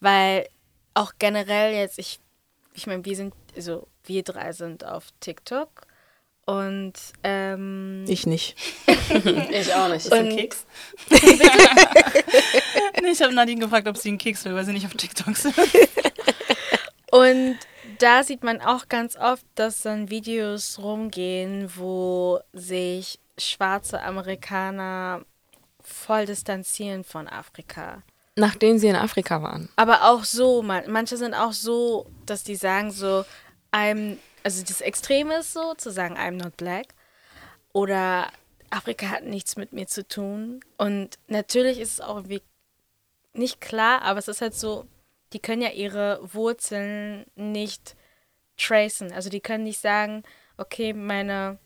Weil 0.00 0.48
auch 0.94 1.12
generell 1.18 1.74
jetzt, 1.74 1.98
ich, 1.98 2.20
ich 2.74 2.86
meine, 2.86 3.04
wir 3.04 3.16
sind, 3.16 3.34
also 3.54 3.86
wir 4.04 4.22
drei 4.22 4.52
sind 4.52 4.84
auf 4.84 5.08
TikTok 5.20 5.68
und 6.46 6.94
ähm, 7.22 8.04
Ich 8.08 8.26
nicht. 8.26 8.56
Ich 9.50 9.74
auch 9.74 9.88
nicht. 9.88 10.06
Und- 10.06 10.12
Ein 10.18 10.36
Keks? 10.36 10.64
nee, 13.02 13.08
ich 13.10 13.20
habe 13.22 13.34
Nadine 13.34 13.60
gefragt, 13.60 13.88
ob 13.88 13.96
sie 13.96 14.10
einen 14.10 14.18
Keks 14.18 14.44
will, 14.44 14.54
weil 14.54 14.64
sie 14.64 14.72
nicht 14.72 14.86
auf 14.86 14.94
TikTok 14.94 15.36
sind. 15.36 15.54
Und 17.10 17.58
da 17.98 18.22
sieht 18.22 18.44
man 18.44 18.60
auch 18.60 18.86
ganz 18.88 19.16
oft, 19.16 19.44
dass 19.56 19.82
dann 19.82 20.10
Videos 20.10 20.78
rumgehen, 20.78 21.68
wo 21.74 22.38
sich 22.52 23.18
schwarze 23.40 24.02
Amerikaner 24.02 25.24
voll 25.82 26.26
distanzieren 26.26 27.04
von 27.04 27.28
Afrika. 27.28 28.02
Nachdem 28.36 28.78
sie 28.78 28.88
in 28.88 28.96
Afrika 28.96 29.42
waren. 29.42 29.68
Aber 29.76 30.10
auch 30.10 30.24
so, 30.24 30.62
man, 30.62 30.90
manche 30.90 31.16
sind 31.16 31.34
auch 31.34 31.52
so, 31.52 32.06
dass 32.26 32.44
die 32.44 32.56
sagen 32.56 32.90
so, 32.90 33.24
I'm, 33.72 34.18
also 34.44 34.62
das 34.62 34.80
Extreme 34.80 35.38
ist 35.38 35.52
so, 35.52 35.74
zu 35.74 35.90
sagen, 35.90 36.16
I'm 36.16 36.42
not 36.42 36.56
black. 36.56 36.94
Oder 37.72 38.28
Afrika 38.70 39.08
hat 39.08 39.24
nichts 39.24 39.56
mit 39.56 39.72
mir 39.72 39.86
zu 39.86 40.06
tun. 40.06 40.60
Und 40.78 41.18
natürlich 41.26 41.80
ist 41.80 41.94
es 41.94 42.00
auch 42.00 42.16
irgendwie 42.16 42.42
nicht 43.32 43.60
klar, 43.60 44.02
aber 44.02 44.18
es 44.18 44.28
ist 44.28 44.40
halt 44.40 44.54
so, 44.54 44.86
die 45.32 45.40
können 45.40 45.62
ja 45.62 45.70
ihre 45.70 46.20
Wurzeln 46.34 47.26
nicht 47.36 47.96
tracen. 48.56 49.12
Also 49.12 49.30
die 49.30 49.40
können 49.40 49.64
nicht 49.64 49.80
sagen, 49.80 50.22
okay, 50.56 50.92
meine 50.92 51.58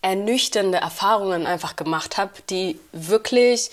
ernüchternde 0.00 0.78
Erfahrungen 0.78 1.46
einfach 1.46 1.76
gemacht 1.76 2.16
habe, 2.16 2.32
die 2.48 2.78
wirklich 2.92 3.70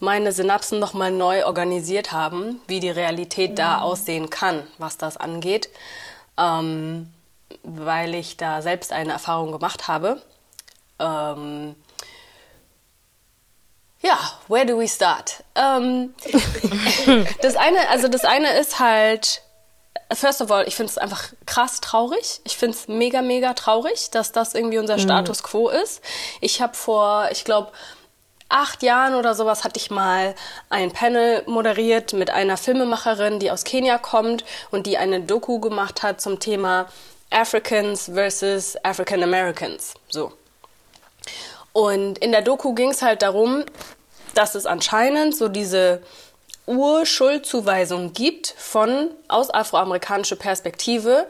meine 0.00 0.32
Synapsen 0.32 0.78
nochmal 0.78 1.10
neu 1.10 1.44
organisiert 1.46 2.12
haben, 2.12 2.60
wie 2.66 2.80
die 2.80 2.90
Realität 2.90 3.58
da 3.58 3.80
aussehen 3.80 4.30
kann, 4.30 4.66
was 4.78 4.98
das 4.98 5.16
angeht, 5.16 5.68
ähm, 6.36 7.12
weil 7.62 8.14
ich 8.14 8.36
da 8.36 8.62
selbst 8.62 8.92
eine 8.92 9.12
Erfahrung 9.12 9.52
gemacht 9.52 9.88
habe. 9.88 10.22
Ähm, 10.98 11.74
ja, 14.00 14.16
where 14.46 14.64
do 14.64 14.78
we 14.78 14.88
start? 14.88 15.42
Ähm, 15.54 16.14
das 17.42 17.56
eine, 17.56 17.88
also 17.88 18.08
das 18.08 18.24
eine 18.24 18.58
ist 18.58 18.78
halt, 18.78 19.42
first 20.12 20.40
of 20.40 20.50
all, 20.50 20.66
ich 20.68 20.76
finde 20.76 20.90
es 20.90 20.98
einfach 20.98 21.32
krass 21.46 21.80
traurig. 21.80 22.40
Ich 22.44 22.56
finde 22.56 22.76
es 22.76 22.86
mega, 22.88 23.22
mega 23.22 23.54
traurig, 23.54 24.10
dass 24.10 24.32
das 24.32 24.54
irgendwie 24.54 24.78
unser 24.78 24.98
Status 24.98 25.42
quo 25.42 25.68
ist. 25.68 26.00
Ich 26.40 26.62
habe 26.62 26.74
vor, 26.74 27.28
ich 27.32 27.44
glaube, 27.44 27.72
acht 28.48 28.82
Jahren 28.82 29.14
oder 29.14 29.34
sowas 29.34 29.64
hatte 29.64 29.78
ich 29.78 29.90
mal 29.90 30.34
ein 30.70 30.92
Panel 30.92 31.42
moderiert 31.46 32.12
mit 32.12 32.30
einer 32.30 32.56
Filmemacherin, 32.56 33.38
die 33.38 33.50
aus 33.50 33.64
Kenia 33.64 33.98
kommt 33.98 34.44
und 34.70 34.86
die 34.86 34.98
eine 34.98 35.20
Doku 35.20 35.60
gemacht 35.60 36.02
hat 36.02 36.20
zum 36.20 36.40
Thema 36.40 36.86
Africans 37.30 38.10
versus 38.12 38.76
African 38.82 39.22
Americans. 39.22 39.94
So. 40.08 40.32
Und 41.72 42.18
in 42.18 42.32
der 42.32 42.42
Doku 42.42 42.74
ging 42.74 42.90
es 42.90 43.02
halt 43.02 43.22
darum, 43.22 43.64
dass 44.34 44.54
es 44.54 44.66
anscheinend 44.66 45.36
so 45.36 45.48
diese 45.48 46.02
Urschuldzuweisung 46.66 48.12
gibt 48.12 48.54
von 48.56 49.10
aus 49.28 49.50
afroamerikanischer 49.50 50.36
Perspektive 50.36 51.26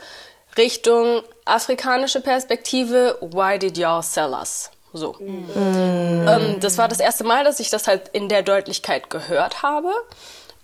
Richtung 0.57 1.22
afrikanische 1.44 2.20
Perspektive. 2.20 3.18
Why 3.20 3.59
did 3.59 3.76
y'all 3.76 4.02
sell 4.02 4.33
us? 4.33 4.70
So. 4.92 5.16
Ähm, 5.20 6.61
das 6.61 6.79
war 6.79 6.88
das 6.88 7.01
erste 7.01 7.24
Mal, 7.24 7.44
dass 7.44 7.61
ich 7.61 7.70
das 7.70 7.87
halt 7.88 8.09
in 8.09 8.29
der 8.29 8.42
Deutlichkeit 8.42 9.11
gehört 9.11 9.62
habe. 9.62 9.92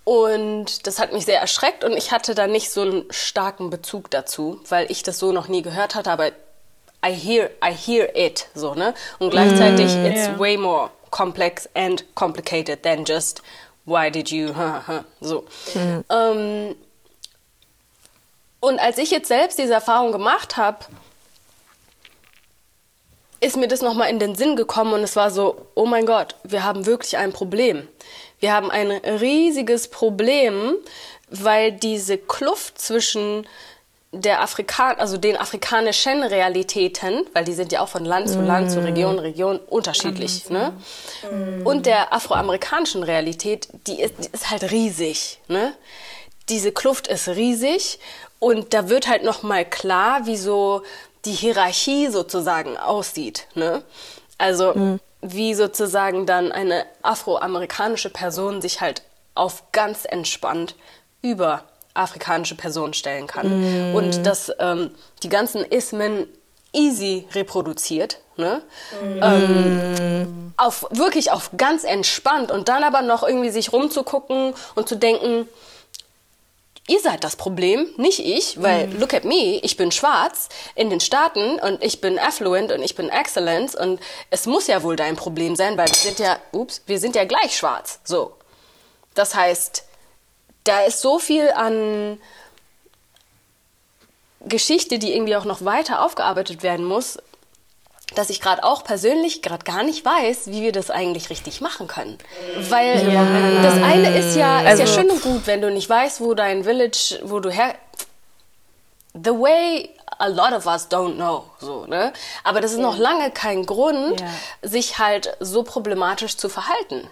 Und 0.03 0.85
das 0.85 0.99
hat 0.99 1.13
mich 1.13 1.25
sehr 1.25 1.39
erschreckt 1.41 1.83
und 1.83 1.93
ich 1.93 2.11
hatte 2.11 2.35
da 2.35 2.45
nicht 2.47 2.69
so 2.71 2.81
einen 2.81 3.05
starken 3.11 3.69
Bezug 3.71 4.11
dazu, 4.11 4.59
weil 4.69 4.89
ich 4.91 5.01
das 5.03 5.17
so 5.17 5.31
noch 5.31 5.47
nie 5.47 5.63
gehört 5.63 5.95
hatte, 5.95 6.11
aber 6.11 6.27
I 7.03 7.11
hear, 7.11 7.49
I 7.63 7.71
hear 7.73 8.15
it, 8.15 8.47
so, 8.53 8.73
ne? 8.75 8.93
Und 9.19 9.31
gleichzeitig, 9.31 9.95
it's 10.03 10.27
Ja. 10.27 10.39
way 10.39 10.57
more 10.57 10.89
complex 11.11 11.67
and 11.75 12.03
complicated 12.15 12.83
than 12.83 13.03
just 13.05 13.41
why 13.85 14.09
did 14.11 14.29
you, 14.29 14.53
so. 15.21 15.45
Ähm, 16.09 16.75
und 18.59 18.79
als 18.79 18.97
ich 18.97 19.11
jetzt 19.11 19.27
selbst 19.27 19.57
diese 19.59 19.73
Erfahrung 19.73 20.11
gemacht 20.11 20.57
habe, 20.57 20.79
ist 23.45 23.57
mir 23.57 23.67
das 23.67 23.83
nochmal 23.83 24.09
in 24.09 24.17
den 24.17 24.33
Sinn 24.33 24.55
gekommen 24.55 24.93
und 24.93 25.03
es 25.03 25.15
war 25.15 25.29
so, 25.29 25.67
oh 25.75 25.85
mein 25.85 26.07
Gott, 26.07 26.35
wir 26.43 26.63
haben 26.63 26.87
wirklich 26.87 27.17
ein 27.17 27.31
Problem. 27.31 27.87
Wir 28.39 28.51
haben 28.53 28.71
ein 28.71 28.91
riesiges 28.91 29.87
Problem, 29.87 30.73
weil 31.29 31.71
diese 31.71 32.17
Kluft 32.17 32.81
zwischen 32.81 33.47
der 34.11 34.41
Afrikan 34.41 34.95
also 34.97 35.17
den 35.17 35.37
afrikanischen 35.37 36.23
Realitäten, 36.23 37.25
weil 37.33 37.43
die 37.43 37.53
sind 37.53 37.71
ja 37.71 37.81
auch 37.81 37.89
von 37.89 38.03
Land 38.03 38.29
zu 38.29 38.41
Land, 38.41 38.71
zu 38.71 38.83
Region, 38.83 39.19
Region 39.19 39.59
unterschiedlich, 39.59 40.49
ne? 40.49 40.73
Und 41.65 41.85
der 41.85 42.13
afroamerikanischen 42.13 43.03
Realität, 43.03 43.67
die 43.87 44.01
ist, 44.01 44.13
die 44.19 44.29
ist 44.31 44.49
halt 44.49 44.71
riesig, 44.71 45.39
ne? 45.49 45.73
Diese 46.49 46.71
Kluft 46.71 47.07
ist 47.07 47.27
riesig 47.27 47.99
und 48.39 48.73
da 48.73 48.89
wird 48.89 49.07
halt 49.07 49.23
noch 49.23 49.43
mal 49.43 49.65
klar, 49.65 50.25
wie 50.25 50.37
so 50.37 50.81
die 51.25 51.33
Hierarchie 51.33 52.07
sozusagen 52.07 52.77
aussieht, 52.77 53.47
ne? 53.55 53.81
Also 54.37 54.99
wie 55.21 55.53
sozusagen 55.53 56.25
dann 56.25 56.51
eine 56.51 56.85
afroamerikanische 57.01 58.09
Person 58.09 58.61
sich 58.61 58.81
halt 58.81 59.01
auf 59.33 59.71
ganz 59.71 60.05
entspannt 60.05 60.75
über 61.21 61.63
afrikanische 61.93 62.55
Personen 62.55 62.93
stellen 62.93 63.25
kann. 63.25 63.93
Und 63.95 64.25
dass 64.25 64.51
ähm, 64.59 64.91
die 65.23 65.29
ganzen 65.29 65.63
Ismen 65.63 66.27
easy 66.73 67.27
reproduziert, 67.33 68.19
ne? 68.37 68.61
Ähm, 69.01 70.53
auf, 70.57 70.85
wirklich 70.91 71.31
auf 71.31 71.51
ganz 71.57 71.83
entspannt 71.83 72.51
und 72.51 72.69
dann 72.69 72.83
aber 72.83 73.01
noch 73.01 73.23
irgendwie 73.23 73.49
sich 73.49 73.71
rumzugucken 73.73 74.53
und 74.75 74.87
zu 74.87 74.95
denken, 74.95 75.47
ihr 76.87 76.99
seid 76.99 77.23
das 77.23 77.35
Problem, 77.35 77.87
nicht 77.97 78.19
ich, 78.19 78.61
weil 78.61 78.91
look 78.99 79.13
at 79.13 79.25
me, 79.25 79.59
ich 79.63 79.75
bin 79.75 79.91
schwarz 79.91 80.49
in 80.75 80.89
den 80.89 80.99
Staaten 80.99 81.59
und 81.59 81.83
ich 81.83 81.99
bin 81.99 82.19
affluent 82.19 82.71
und 82.71 82.83
ich 82.83 82.95
bin 82.95 83.09
excellence 83.09 83.75
und 83.75 83.99
es 84.29 84.45
muss 84.45 84.67
ja 84.67 84.83
wohl 84.83 84.95
dein 84.95 85.15
Problem 85.15 85.55
sein, 85.55 85.77
weil 85.77 85.87
wir 85.87 85.95
sind 85.95 86.19
ja, 86.19 86.39
ups, 86.51 86.83
wir 86.85 86.99
sind 86.99 87.15
ja 87.15 87.25
gleich 87.25 87.57
schwarz, 87.57 87.99
so. 88.03 88.33
Das 89.15 89.33
heißt, 89.33 89.83
da 90.65 90.81
ist 90.81 91.01
so 91.01 91.19
viel 91.19 91.49
an 91.51 92.19
Geschichte, 94.41 94.99
die 94.99 95.13
irgendwie 95.13 95.35
auch 95.35 95.45
noch 95.45 95.65
weiter 95.65 96.03
aufgearbeitet 96.03 96.61
werden 96.61 96.85
muss, 96.85 97.17
dass 98.15 98.29
ich 98.29 98.41
gerade 98.41 98.63
auch 98.63 98.83
persönlich 98.83 99.41
gerade 99.41 99.63
gar 99.63 99.83
nicht 99.83 100.03
weiß, 100.05 100.47
wie 100.47 100.61
wir 100.63 100.71
das 100.71 100.89
eigentlich 100.89 101.29
richtig 101.29 101.61
machen 101.61 101.87
können. 101.87 102.17
Weil 102.69 103.05
das 103.61 103.73
eine 103.75 104.17
ist 104.17 104.35
ja, 104.35 104.59
ist 104.61 104.79
ja 104.79 104.85
Also- 104.85 104.87
schön 104.87 105.09
und 105.09 105.21
gut, 105.21 105.45
wenn 105.47 105.61
du 105.61 105.69
nicht 105.71 105.89
weißt, 105.89 106.21
wo 106.21 106.33
dein 106.33 106.63
Village, 106.63 107.19
wo 107.23 107.39
du 107.39 107.49
her... 107.49 107.75
The 109.13 109.31
way 109.31 109.89
a 110.17 110.27
lot 110.27 110.51
of 110.51 110.65
us 110.65 110.89
don't 110.91 111.15
know, 111.15 111.45
so, 111.59 111.85
ne? 111.85 112.11
Aber 112.43 112.59
das 112.59 112.73
ist 112.73 112.79
noch 112.79 112.97
lange 112.97 113.31
kein 113.31 113.65
Grund, 113.65 114.19
Ja. 114.19 114.27
sich 114.61 114.97
halt 114.97 115.37
so 115.39 115.63
problematisch 115.63 116.35
zu 116.35 116.49
verhalten. 116.49 117.09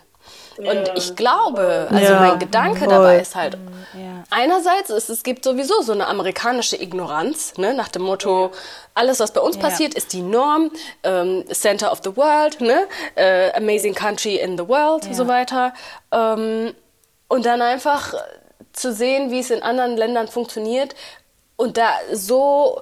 Und 0.58 0.92
ich 0.96 1.16
glaube, 1.16 1.88
also 1.92 2.14
Ja, 2.14 2.20
mein 2.20 2.40
Gedanke 2.40 2.80
voll. 2.80 2.88
dabei 2.90 3.20
ist 3.20 3.36
halt, 3.36 3.58
Ja. 3.94 4.24
einerseits 4.30 4.90
ist 4.90 5.10
es 5.10 5.24
gibt 5.24 5.44
sowieso 5.44 5.82
so 5.82 5.92
eine 5.94 6.08
amerikanische 6.08 6.82
Ignoranz, 6.82 7.58
ne, 7.58 7.74
nach 7.74 7.88
dem 7.90 8.04
Motto, 8.04 8.52
alles 8.94 9.20
was 9.20 9.32
bei 9.32 9.42
uns 9.42 9.56
Ja. 9.56 9.62
passiert 9.64 9.94
ist 9.96 10.14
die 10.14 10.22
Norm, 10.22 10.72
ähm, 11.04 11.44
Center 11.52 11.92
of 11.92 12.00
the 12.04 12.16
World, 12.16 12.62
ne, 12.62 12.88
äh, 13.16 13.52
amazing 13.54 13.96
country 13.96 14.36
in 14.36 14.58
the 14.58 14.68
world, 14.68 15.06
Ja. 15.06 15.14
so 15.14 15.28
weiter. 15.28 15.74
Ähm, 16.12 16.74
und 17.28 17.46
dann 17.46 17.62
einfach 17.62 18.14
zu 18.74 18.94
sehen, 18.94 19.32
wie 19.32 19.40
es 19.40 19.50
in 19.50 19.64
anderen 19.64 19.98
Ländern 19.98 20.28
funktioniert 20.28 20.96
und 21.56 21.78
da 21.78 21.90
so 22.12 22.82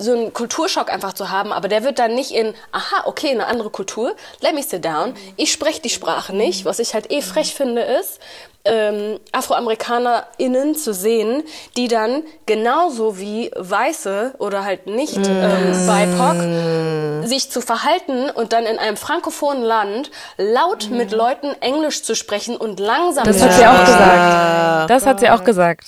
so 0.00 0.12
einen 0.12 0.32
Kulturschock 0.32 0.90
einfach 0.90 1.12
zu 1.12 1.30
haben, 1.30 1.52
aber 1.52 1.68
der 1.68 1.84
wird 1.84 1.98
dann 1.98 2.14
nicht 2.14 2.30
in, 2.32 2.54
aha, 2.72 3.02
okay, 3.04 3.30
eine 3.30 3.46
andere 3.46 3.70
Kultur, 3.70 4.14
let 4.40 4.54
me 4.54 4.62
sit 4.62 4.84
down, 4.84 5.14
ich 5.36 5.52
spreche 5.52 5.82
die 5.82 5.90
Sprache 5.90 6.34
nicht, 6.34 6.64
was 6.64 6.78
ich 6.78 6.94
halt 6.94 7.12
eh 7.12 7.20
frech 7.22 7.54
finde 7.54 7.82
ist, 7.82 8.18
ähm, 8.64 9.18
AfroamerikanerInnen 9.32 10.74
zu 10.74 10.92
sehen, 10.92 11.42
die 11.76 11.88
dann 11.88 12.22
genauso 12.46 13.18
wie 13.18 13.50
Weiße 13.56 14.34
oder 14.38 14.64
halt 14.64 14.86
nicht 14.86 15.16
ähm, 15.16 15.72
BIPOC 15.86 17.26
sich 17.28 17.50
zu 17.50 17.60
verhalten 17.60 18.28
und 18.30 18.52
dann 18.52 18.64
in 18.64 18.78
einem 18.78 18.96
frankophonen 18.96 19.62
Land 19.62 20.10
laut 20.36 20.88
mit 20.90 21.12
Leuten 21.12 21.54
Englisch 21.60 22.02
zu 22.02 22.14
sprechen 22.14 22.56
und 22.56 22.80
langsam 22.80 23.24
Das 23.24 23.38
zu 23.38 23.44
hat 23.44 23.52
sie 23.54 23.66
auch 23.66 23.72
sprechen. 23.74 23.86
gesagt. 23.92 24.90
Das 24.90 25.06
hat 25.06 25.20
sie 25.20 25.30
auch 25.30 25.44
gesagt. 25.44 25.84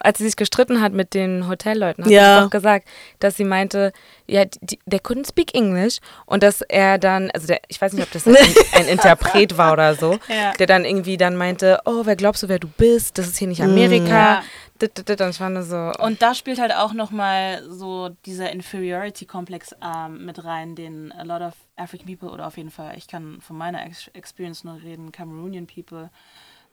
Als 0.00 0.18
sie 0.18 0.24
sich 0.24 0.36
gestritten 0.36 0.80
hat 0.80 0.92
mit 0.92 1.14
den 1.14 1.48
Hotelleuten, 1.48 2.04
hat 2.04 2.10
Ja. 2.10 2.36
sie 2.38 2.44
doch 2.44 2.50
gesagt, 2.50 2.88
dass 3.18 3.36
sie 3.36 3.44
meinte, 3.44 3.92
ja, 4.26 4.44
die, 4.60 4.78
der 4.86 5.00
couldn't 5.00 5.28
speak 5.28 5.54
English 5.54 5.98
und 6.26 6.42
dass 6.42 6.60
er 6.62 6.98
dann, 6.98 7.30
also 7.32 7.46
der, 7.46 7.60
ich 7.68 7.80
weiß 7.80 7.92
nicht, 7.94 8.02
ob 8.04 8.10
das 8.12 8.26
ein, 8.26 8.36
ein 8.72 8.86
Interpret 8.88 9.56
war 9.56 9.72
oder 9.72 9.94
so, 9.94 10.18
Ja. 10.28 10.52
der 10.52 10.66
dann 10.66 10.84
irgendwie 10.84 11.16
dann 11.16 11.36
meinte, 11.36 11.80
oh, 11.84 12.02
wer 12.04 12.16
glaubst 12.16 12.42
du, 12.42 12.48
wer 12.48 12.58
du 12.58 12.68
bist? 12.68 13.18
Das 13.18 13.26
ist 13.26 13.38
hier 13.38 13.48
nicht 13.48 13.62
Amerika. 13.62 14.06
Ja. 14.08 14.42
So, 14.78 15.92
Und 16.04 16.20
da 16.20 16.34
spielt 16.34 16.58
halt 16.60 16.74
auch 16.74 16.92
nochmal 16.92 17.62
so 17.70 18.10
dieser 18.26 18.50
Inferiority-Komplex 18.52 19.74
ähm, 19.82 20.26
mit 20.26 20.44
rein, 20.44 20.74
den 20.74 21.12
a 21.12 21.22
lot 21.22 21.40
of 21.40 21.54
African 21.76 22.06
people 22.06 22.30
oder 22.30 22.46
auf 22.46 22.56
jeden 22.58 22.70
Fall, 22.70 22.92
ich 22.96 23.08
kann 23.08 23.40
von 23.40 23.56
meiner 23.56 23.84
Ex 23.86 24.08
Experience 24.12 24.64
nur 24.64 24.80
reden, 24.82 25.12
Cameroonian 25.12 25.66
people 25.66 26.10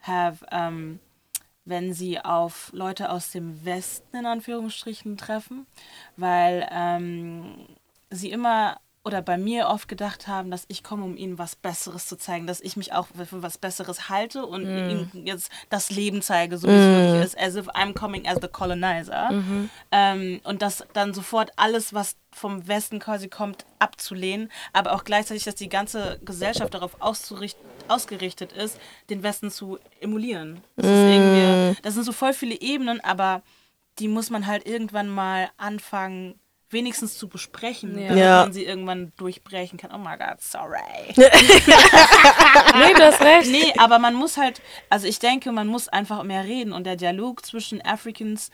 have, 0.01 0.45
ähm, 0.51 0.99
wenn 1.65 1.93
sie 1.93 2.19
auf 2.19 2.69
Leute 2.73 3.10
aus 3.10 3.32
dem 3.32 3.63
Westen 3.65 4.17
in 4.17 4.26
Anführungsstrichen 4.26 5.17
treffen, 5.17 5.65
weil 6.17 6.67
ähm, 6.71 7.67
sie 8.10 8.32
immer 8.32 8.80
oder 9.05 9.21
bei 9.21 9.37
mir 9.37 9.67
oft 9.67 9.89
gedacht 9.89 10.27
haben, 10.27 10.49
dass 10.49 10.63
ich 10.69 10.81
komme, 10.81 11.03
um 11.03 11.17
ihnen 11.17 11.37
was 11.37 11.57
Besseres 11.57 12.07
zu 12.07 12.15
zeigen, 12.15 12.47
dass 12.47 12.61
ich 12.61 12.77
mich 12.77 12.93
auch 12.93 13.07
für 13.07 13.43
was 13.43 13.57
Besseres 13.57 14.07
halte 14.07 14.45
und 14.45 14.61
ihnen 14.63 15.11
jetzt 15.25 15.51
das 15.69 15.89
Leben 15.89 16.21
zeige, 16.21 16.57
so 16.57 16.67
wie 16.69 16.71
es 16.71 16.87
wirklich 16.87 17.25
ist, 17.25 17.37
as 17.37 17.55
if 17.57 17.67
I'm 17.69 17.93
coming 17.93 18.25
as 18.27 18.37
the 18.41 18.47
colonizer. 18.47 19.29
Ähm, 19.91 20.39
und 20.45 20.61
das 20.61 20.85
dann 20.93 21.13
sofort 21.13 21.51
alles, 21.57 21.93
was 21.93 22.15
vom 22.31 22.65
Westen 22.67 22.99
quasi 22.99 23.27
kommt, 23.27 23.65
abzulehnen, 23.79 24.49
aber 24.71 24.93
auch 24.93 25.03
gleichzeitig, 25.03 25.43
dass 25.43 25.55
die 25.55 25.69
ganze 25.69 26.19
Gesellschaft 26.23 26.73
darauf 26.73 26.95
ausgerichtet 27.01 28.53
ist, 28.53 28.79
den 29.09 29.21
Westen 29.21 29.51
zu 29.51 29.79
emulieren. 29.99 30.61
Das, 30.77 30.85
ist 30.85 30.91
irgendwie, 30.91 31.81
das 31.81 31.93
sind 31.93 32.03
so 32.03 32.13
voll 32.13 32.33
viele 32.33 32.59
Ebenen, 32.61 33.01
aber 33.01 33.41
die 33.99 34.07
muss 34.07 34.29
man 34.29 34.47
halt 34.47 34.65
irgendwann 34.65 35.09
mal 35.09 35.49
anfangen, 35.57 36.39
wenigstens 36.73 37.17
zu 37.17 37.27
besprechen, 37.29 37.97
Ja. 37.97 38.07
damit 38.09 38.23
Ja. 38.23 38.43
man 38.43 38.53
sie 38.53 38.65
irgendwann 38.65 39.12
durchbrechen 39.17 39.77
kann. 39.77 39.91
Oh 39.93 39.97
my 39.97 40.17
God, 40.17 40.41
sorry. 40.41 40.79
nee, 41.15 42.93
du 42.93 43.03
hast 43.03 43.21
recht. 43.21 43.49
Nee, 43.51 43.73
aber 43.77 43.99
man 43.99 44.15
muss 44.15 44.38
halt, 44.38 44.62
also 44.89 45.07
ich 45.07 45.19
denke, 45.19 45.51
man 45.51 45.67
muss 45.67 45.88
einfach 45.88 46.23
mehr 46.23 46.43
reden 46.43 46.73
und 46.73 46.86
der 46.86 46.95
Dialog 46.95 47.45
zwischen 47.45 47.81
Africans 47.86 48.49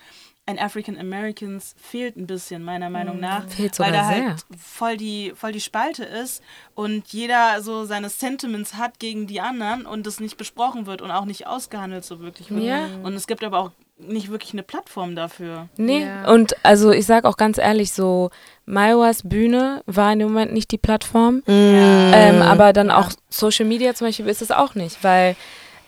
und 0.48 0.58
African 0.58 0.98
Americans 0.98 1.76
fehlt 1.80 2.16
ein 2.18 2.26
bisschen, 2.26 2.64
meiner 2.64 2.90
Meinung 2.90 3.20
nach. 3.20 3.44
Mhm. 3.46 3.50
Fehlt 3.50 3.78
weil 3.80 3.90
sogar 3.90 4.02
da 4.02 4.08
halt 4.08 4.24
sehr. 4.40 4.58
voll 4.58 4.98
die, 4.98 5.32
voll 5.36 5.52
die 5.52 5.62
Spalte 5.62 6.04
ist 6.04 6.42
und 6.74 7.08
jeder 7.14 7.62
so 7.62 7.86
seine 7.86 8.10
Sentiments 8.10 8.74
hat 8.74 8.98
gegen 8.98 9.28
die 9.28 9.42
anderen 9.42 9.86
und 9.86 10.08
das 10.08 10.20
nicht 10.20 10.38
besprochen 10.38 10.88
wird 10.88 11.04
und 11.04 11.12
auch 11.12 11.26
nicht 11.26 11.46
ausgehandelt 11.46 12.04
so 12.04 12.20
wirklich 12.20 12.50
wird. 12.50 12.64
Ja. 12.64 12.86
Und 13.04 13.14
es 13.14 13.28
gibt 13.28 13.44
aber 13.44 13.60
auch 13.60 13.72
nicht 14.00 14.30
wirklich 14.32 14.54
eine 14.54 14.64
Plattform 14.64 15.16
dafür. 15.16 15.68
Nee, 15.78 16.06
Ja. 16.06 16.32
und 16.32 16.56
also 16.64 16.92
ich 16.92 17.06
sag 17.06 17.26
auch 17.26 17.38
ganz 17.38 17.58
ehrlich, 17.58 17.92
so 17.92 18.30
Maiwas 18.66 19.24
Bühne 19.28 19.84
war 19.86 20.14
in 20.14 20.20
dem 20.20 20.30
Moment 20.30 20.54
nicht 20.54 20.72
die 20.72 20.78
Plattform. 20.78 21.44
Ähm, 21.48 22.42
aber 22.42 22.72
dann 22.74 22.92
auch 22.92 23.12
Social 23.30 23.66
Media 23.66 23.94
zum 23.94 24.08
Beispiel 24.08 24.28
ist 24.28 24.42
es 24.42 24.52
auch 24.52 24.74
nicht, 24.76 25.04
weil 25.04 25.36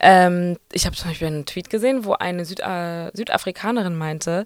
ähm, 0.01 0.57
ich 0.73 0.85
habe 0.85 0.95
zum 0.95 1.09
Beispiel 1.09 1.27
einen 1.27 1.45
Tweet 1.45 1.69
gesehen, 1.69 2.03
wo 2.05 2.13
eine 2.13 2.43
Süd 2.45 2.59
äh, 2.59 3.11
Südafrikanerin 3.15 3.95
meinte, 3.97 4.45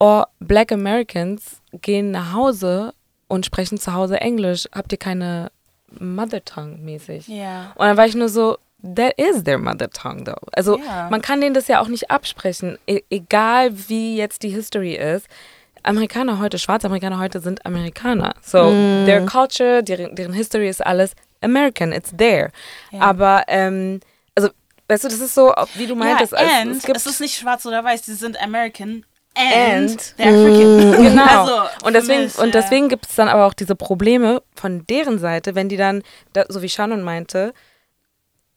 oh, 0.00 0.22
Black 0.40 0.70
Americans 0.72 1.60
gehen 1.72 2.10
nach 2.10 2.32
Hause 2.32 2.92
und 3.28 3.46
sprechen 3.46 3.78
zu 3.78 3.94
Hause 3.94 4.20
Englisch. 4.20 4.68
Habt 4.74 4.92
ihr 4.92 4.98
keine 4.98 5.50
Mother 5.98 6.44
Tongue 6.44 6.78
mäßig? 6.78 7.28
Ja. 7.28 7.72
Und 7.76 7.86
dann 7.86 7.96
war 7.96 8.06
ich 8.06 8.14
nur 8.14 8.28
so, 8.28 8.58
that 8.82 9.14
is 9.18 9.44
their 9.44 9.58
mother 9.58 9.88
tongue 9.90 10.24
though. 10.24 10.46
Also 10.52 10.78
Ja. 10.78 11.08
man 11.10 11.20
kann 11.22 11.40
denen 11.40 11.54
das 11.54 11.68
ja 11.68 11.80
auch 11.80 11.88
nicht 11.88 12.10
absprechen, 12.10 12.78
e 12.86 13.00
egal 13.10 13.70
wie 13.88 14.16
jetzt 14.16 14.42
die 14.42 14.50
History 14.50 14.94
ist. 14.94 15.26
Amerikaner 15.84 16.38
heute, 16.40 16.58
schwarze 16.58 16.86
Amerikaner 16.88 17.18
heute 17.18 17.40
sind 17.40 17.64
Amerikaner. 17.64 18.34
So, 18.42 18.70
their 19.06 19.24
culture, 19.26 19.82
deren, 19.82 20.14
deren 20.16 20.32
History 20.32 20.68
ist 20.68 20.84
alles 20.84 21.12
American, 21.40 21.92
it's 21.92 22.12
there. 22.16 22.50
Ja. 22.90 23.00
Aber, 23.00 23.44
ähm, 23.46 24.00
also, 24.34 24.48
weißt 24.88 25.04
du, 25.04 25.08
das 25.08 25.20
ist 25.20 25.34
so, 25.34 25.54
wie 25.74 25.86
du 25.86 25.94
meintest, 25.94 26.32
ja, 26.32 26.38
es, 26.40 26.52
and 26.62 26.76
es 26.76 26.82
gibt 26.82 26.96
es 26.96 27.06
ist 27.06 27.20
nicht 27.20 27.36
schwarz 27.38 27.64
oder 27.64 27.84
weiß, 27.84 28.04
sie 28.04 28.14
sind 28.14 28.40
American 28.42 29.04
And- 29.36 29.92
and, 29.92 30.14
they're 30.18 30.28
African. 30.28 30.92
Genau. 31.04 31.22
Also, 31.44 31.86
und 31.86 31.92
deswegen, 31.94 32.22
mich, 32.24 32.38
und 32.38 32.54
deswegen 32.54 32.88
gibt 32.88 33.06
es 33.06 33.14
dann 33.14 33.28
aber 33.28 33.46
auch 33.46 33.54
diese 33.54 33.76
Probleme 33.76 34.42
von 34.56 34.84
deren 34.88 35.20
Seite, 35.20 35.54
wenn 35.54 35.68
die 35.68 35.76
dann, 35.76 36.02
da, 36.32 36.44
so 36.48 36.60
wie 36.60 36.68
Shannon 36.68 37.02
meinte, 37.02 37.54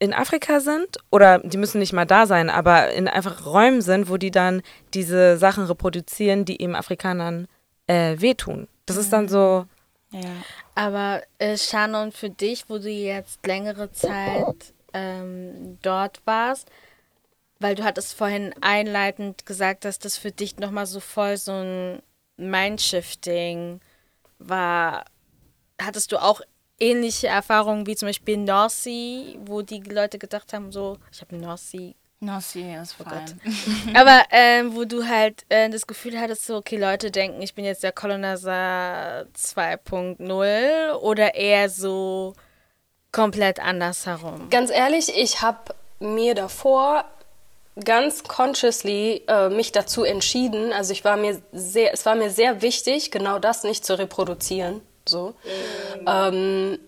in 0.02 0.12
Afrika 0.12 0.58
sind 0.58 0.98
oder 1.12 1.38
die 1.38 1.56
müssen 1.56 1.78
nicht 1.78 1.92
mal 1.92 2.06
da 2.06 2.26
sein, 2.26 2.50
aber 2.50 2.90
in 2.90 3.06
einfach 3.06 3.46
Räumen 3.46 3.82
sind, 3.82 4.08
wo 4.08 4.16
die 4.16 4.32
dann 4.32 4.62
diese 4.94 5.36
Sachen 5.36 5.64
reproduzieren, 5.64 6.44
die 6.44 6.60
eben 6.60 6.74
Afrikanern 6.74 7.46
äh, 7.86 8.16
wehtun. 8.18 8.66
Das 8.84 8.96
ist 8.96 9.12
dann 9.12 9.28
so, 9.28 9.64
Ja. 10.10 10.28
Aber 10.74 11.22
äh, 11.38 11.56
Shannon, 11.56 12.10
für 12.10 12.30
dich, 12.30 12.64
wo 12.68 12.78
du 12.78 12.90
jetzt 12.90 13.46
längere 13.46 13.92
Zeit 13.92 14.74
ähm, 14.92 15.78
dort 15.82 16.20
warst, 16.24 16.68
weil 17.60 17.76
du 17.76 17.84
hattest 17.84 18.14
vorhin 18.14 18.52
einleitend 18.60 19.46
gesagt, 19.46 19.84
dass 19.84 20.00
das 20.00 20.16
für 20.16 20.32
dich 20.32 20.56
nochmal 20.56 20.86
so 20.86 20.98
voll 20.98 21.36
so 21.36 21.52
ein 21.52 22.02
Mindshifting 22.36 23.80
war. 24.40 25.04
Hattest 25.80 26.10
du 26.10 26.20
auch 26.20 26.40
ähnliche 26.82 27.28
Erfahrungen 27.28 27.86
wie 27.86 27.96
zum 27.96 28.08
Beispiel 28.08 28.36
North 28.36 28.72
Sea, 28.72 29.36
wo 29.44 29.62
die 29.62 29.80
Leute 29.80 30.18
gedacht 30.18 30.52
haben, 30.52 30.72
so, 30.72 30.98
ich 31.12 31.20
habe 31.20 31.36
North 31.36 31.60
Sea 31.60 31.94
No, 32.24 32.38
see, 32.38 32.76
ist 32.80 32.94
Oh 33.00 33.04
fein. 33.04 33.40
aber 33.94 34.22
ähm, 34.30 34.76
wo 34.76 34.84
du 34.84 35.08
halt 35.08 35.44
äh, 35.48 35.68
das 35.68 35.88
Gefühl 35.88 36.20
hattest, 36.20 36.46
so, 36.46 36.54
okay, 36.54 36.76
Leute 36.76 37.10
denken, 37.10 37.42
ich 37.42 37.52
bin 37.52 37.64
jetzt 37.64 37.82
der 37.82 37.90
Colonizer 37.90 39.26
2.0 39.36 40.92
oder 41.00 41.34
eher 41.34 41.68
so 41.68 42.34
komplett 43.10 43.58
andersherum. 43.58 44.50
Ganz 44.50 44.70
ehrlich, 44.70 45.12
ich 45.16 45.42
habe 45.42 45.74
mir 45.98 46.36
davor 46.36 47.06
ganz 47.84 48.22
consciously 48.22 49.24
äh, 49.26 49.48
mich 49.48 49.72
dazu 49.72 50.04
entschieden. 50.04 50.72
Also 50.72 50.92
ich 50.92 51.04
war 51.04 51.16
mir 51.16 51.42
sehr, 51.50 51.92
es 51.92 52.06
war 52.06 52.14
mir 52.14 52.30
sehr 52.30 52.62
wichtig, 52.62 53.10
genau 53.10 53.40
das 53.40 53.64
nicht 53.64 53.84
zu 53.84 53.98
reproduzieren. 53.98 54.80
So. 55.06 55.34
Ähm, 56.06 56.78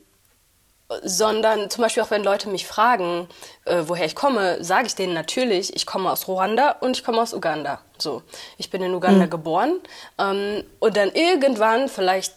sondern 1.03 1.71
zum 1.71 1.83
Beispiel 1.83 2.03
auch 2.03 2.11
wenn 2.11 2.23
Leute 2.23 2.49
mich 2.49 2.67
fragen, 2.67 3.29
äh, 3.65 3.83
woher 3.87 4.05
ich 4.05 4.15
komme, 4.15 4.63
sage 4.63 4.87
ich 4.87 4.95
denen 4.95 5.15
natürlich, 5.15 5.75
ich 5.75 5.87
komme 5.87 6.11
aus 6.11 6.29
Ruanda 6.29 6.77
und 6.81 6.97
ich 6.97 7.05
komme 7.05 7.21
aus 7.21 7.33
Uganda. 7.33 7.81
So, 7.99 8.23
ich 8.59 8.71
bin 8.71 8.83
in 8.83 8.95
Uganda 8.95 9.27
geboren 9.27 9.81
ähm, 10.19 10.63
und 10.81 10.97
dann 10.97 11.11
irgendwann, 11.13 11.89
vielleicht 11.89 12.35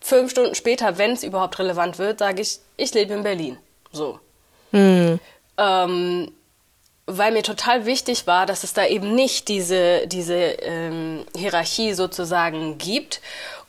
fünf 0.00 0.30
Stunden 0.30 0.54
später, 0.54 0.98
wenn 0.98 1.12
es 1.12 1.22
überhaupt 1.22 1.58
relevant 1.58 1.98
wird, 1.98 2.18
sage 2.18 2.42
ich, 2.42 2.58
ich 2.76 2.92
lebe 2.94 3.14
in 3.14 3.22
Berlin. 3.22 3.58
So, 3.90 4.20
ähm, 5.56 6.30
weil 7.06 7.32
mir 7.32 7.42
total 7.42 7.86
wichtig 7.86 8.26
war, 8.26 8.44
dass 8.44 8.64
es 8.64 8.74
da 8.74 8.86
eben 8.86 9.14
nicht 9.14 9.48
diese 9.48 10.06
diese 10.06 10.34
ähm, 10.34 11.24
Hierarchie 11.34 11.94
sozusagen 11.94 12.76
gibt 12.76 13.22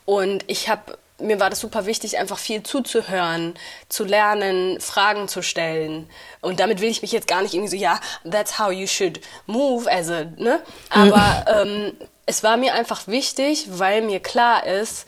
und 0.06 0.44
ich 0.48 0.68
habe 0.68 0.98
mir 1.20 1.40
war 1.40 1.50
das 1.50 1.60
super 1.60 1.86
wichtig, 1.86 2.18
einfach 2.18 2.38
viel 2.38 2.64
zuzuhören, 2.64 3.56
zu 3.90 4.04
lernen, 4.04 4.80
Fragen 4.80 5.28
zu 5.28 5.42
stellen. 5.42 6.10
Und 6.42 6.60
damit 6.60 6.82
will 6.82 6.90
ich 6.90 7.02
mich 7.02 7.12
jetzt 7.12 7.28
gar 7.28 7.42
nicht 7.42 7.54
irgendwie 7.54 7.72
so, 7.72 7.78
ja, 7.78 8.00
that's 8.30 8.60
how 8.60 8.72
you 8.72 8.88
should 8.88 9.20
move, 9.46 9.92
as 9.92 10.10
a, 10.10 10.26
ne? 10.38 10.62
Aber 10.90 11.46
ähm, 11.48 11.94
es 12.26 12.44
war 12.44 12.58
mir 12.58 12.74
einfach 12.74 13.08
wichtig, 13.08 13.68
weil 13.70 14.02
mir 14.02 14.20
klar 14.20 14.66
ist, 14.66 15.08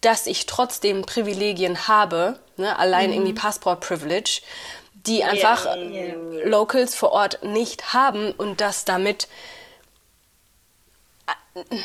dass 0.00 0.26
ich 0.26 0.46
trotzdem 0.46 1.02
Privilegien 1.02 1.88
habe, 1.88 2.38
ne? 2.56 2.78
allein 2.78 3.12
irgendwie 3.12 3.32
Passport-Privilege, 3.32 4.40
die 4.94 5.24
einfach 5.24 5.66
äh, 5.66 6.14
Locals 6.44 6.94
vor 6.94 7.12
Ort 7.12 7.42
nicht 7.42 7.92
haben 7.92 8.32
und 8.32 8.60
das 8.60 8.84
damit 8.84 9.28
äh, 11.26 11.76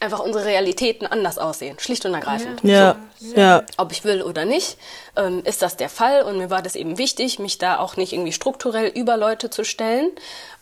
einfach 0.00 0.20
unsere 0.20 0.44
Realitäten 0.44 1.06
anders 1.06 1.38
aussehen, 1.38 1.78
schlicht 1.78 2.04
und 2.04 2.14
ergreifend. 2.14 2.60
Ja, 2.62 2.96
ja. 3.36 3.62
Ob 3.78 3.92
ich 3.92 4.04
will 4.04 4.22
oder 4.22 4.44
nicht, 4.44 4.76
ähm, 5.16 5.42
ist 5.44 5.62
das 5.62 5.76
der 5.76 5.88
Fall 5.88 6.22
und 6.22 6.38
mir 6.38 6.50
war 6.50 6.62
das 6.62 6.74
eben 6.76 6.98
wichtig, 6.98 7.38
mich 7.38 7.58
da 7.58 7.78
auch 7.78 7.96
nicht 7.96 8.12
irgendwie 8.12 8.32
strukturell 8.32 8.88
über 8.88 9.16
Leute 9.16 9.50
zu 9.50 9.64
stellen. 9.64 10.10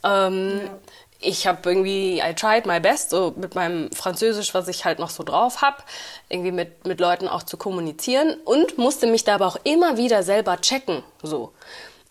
Ähm, 0.04 0.60
Ich 1.24 1.46
habe 1.46 1.60
irgendwie, 1.70 2.18
I 2.18 2.34
tried 2.34 2.66
my 2.66 2.80
best, 2.80 3.10
so 3.10 3.32
mit 3.36 3.54
meinem 3.54 3.92
Französisch, 3.92 4.54
was 4.54 4.66
ich 4.66 4.84
halt 4.84 4.98
noch 4.98 5.10
so 5.10 5.22
drauf 5.22 5.62
hab, 5.62 5.84
irgendwie 6.28 6.50
mit, 6.50 6.84
mit 6.84 6.98
Leuten 6.98 7.28
auch 7.28 7.44
zu 7.44 7.56
kommunizieren 7.56 8.34
und 8.44 8.76
musste 8.76 9.06
mich 9.06 9.22
da 9.22 9.36
aber 9.36 9.46
auch 9.46 9.58
immer 9.62 9.96
wieder 9.96 10.24
selber 10.24 10.60
checken, 10.60 11.04
so. 11.22 11.52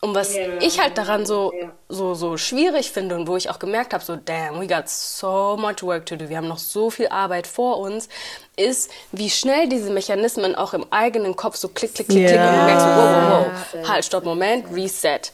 Und 0.04 0.16
was 0.16 0.36
ich 0.62 0.80
halt 0.80 0.98
daran 0.98 1.28
so, 1.28 1.54
so, 1.88 2.16
so 2.16 2.36
schwierig 2.36 2.92
finde 2.92 3.16
und 3.16 3.28
wo 3.28 3.38
ich 3.38 3.52
auch 3.52 3.60
gemerkt 3.60 3.94
habe, 3.94 4.04
so, 4.04 4.16
damn, 4.16 4.60
we 4.60 4.66
got 4.66 4.90
so 4.90 5.56
much 5.58 5.84
work 5.84 6.08
to 6.08 6.16
do, 6.16 6.28
wir 6.28 6.38
haben 6.38 6.48
noch 6.48 6.58
so 6.58 6.90
viel 6.90 7.08
Arbeit 7.10 7.46
vor 7.46 7.78
uns, 7.78 8.10
ist, 8.56 8.90
wie 9.12 9.30
schnell 9.30 9.70
diese 9.70 9.92
Mechanismen 9.92 10.56
auch 10.56 10.74
im 10.74 10.92
eigenen 10.92 11.36
Kopf 11.36 11.56
so 11.56 11.68
klick, 11.68 11.94
klick, 11.94 12.08
klick, 12.08 12.28
klick 12.28 12.40
und 12.40 12.48
du 12.48 12.64
merkst 12.66 12.84
so, 12.84 12.90
wow, 12.90 12.98
wow, 12.98 13.48
wow, 13.74 13.88
halt, 13.90 14.04
stopp, 14.04 14.24
Moment, 14.24 14.66
reset, 14.74 15.32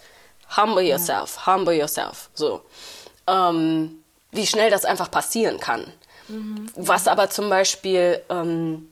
humble 0.57 0.83
yourself, 0.83 1.47
humble 1.47 1.73
yourself, 1.73 2.29
so. 2.33 2.61
Ähm, 3.25 4.03
wie 4.31 4.45
schnell 4.45 4.69
das 4.69 4.83
einfach 4.83 5.09
passieren 5.09 5.61
kann. 5.61 5.93
Was 6.75 7.07
aber 7.07 7.29
zum 7.29 7.49
Beispiel 7.49 8.21
ähm, 8.29 8.89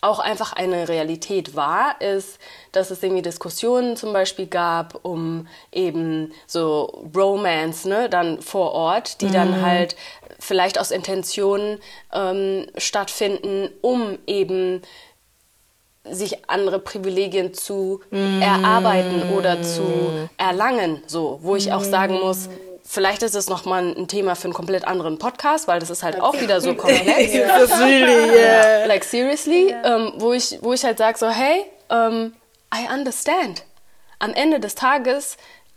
auch 0.00 0.18
einfach 0.18 0.52
eine 0.52 0.88
Realität 0.88 1.54
war, 1.54 2.00
ist, 2.00 2.38
dass 2.72 2.90
es 2.90 3.02
irgendwie 3.02 3.22
Diskussionen 3.22 3.96
zum 3.96 4.12
Beispiel 4.12 4.46
gab 4.46 5.04
um 5.04 5.46
eben 5.70 6.32
so 6.46 7.06
Romance, 7.14 7.86
ne, 7.88 8.08
dann 8.08 8.40
vor 8.40 8.72
Ort, 8.72 9.20
die 9.20 9.30
dann 9.30 9.62
halt 9.62 9.94
vielleicht 10.38 10.78
aus 10.80 10.90
Intentionen 10.90 11.78
ähm, 12.12 12.66
stattfinden, 12.76 13.68
um 13.80 14.18
eben 14.26 14.82
sich 16.04 16.48
andere 16.50 16.80
Privilegien 16.80 17.54
zu 17.54 18.00
erarbeiten 18.40 19.32
oder 19.36 19.62
zu 19.62 20.28
erlangen, 20.36 21.00
so, 21.06 21.38
wo 21.42 21.54
ich 21.54 21.72
auch 21.72 21.84
sagen 21.84 22.18
muss, 22.18 22.48
vielleicht 22.84 23.22
ist 23.22 23.36
es 23.36 23.48
nochmal 23.48 23.94
ein 23.96 24.08
Thema 24.08 24.34
für 24.34 24.44
einen 24.44 24.52
komplett 24.52 24.84
anderen 24.84 25.18
Podcast, 25.18 25.68
weil 25.68 25.78
das 25.78 25.90
ist 25.90 26.02
halt 26.02 26.20
auch 26.20 26.40
wieder 26.40 26.60
so 26.60 26.74
komplex. 26.74 27.32
Yeah. 28.34 28.86
Like 28.86 29.04
seriously, 29.04 29.74
ähm, 29.84 30.12
wo 30.16 30.32
ich, 30.32 30.58
wo 30.60 30.72
ich 30.72 30.84
halt 30.84 30.98
sage 30.98 31.18
so, 31.18 31.28
hey, 31.28 31.64
ähm, 31.88 32.34
I 32.74 32.92
understand. 32.92 33.64
Am 34.18 34.32
Ende 34.34 34.60
des 34.60 34.74
Tages, 34.74 35.36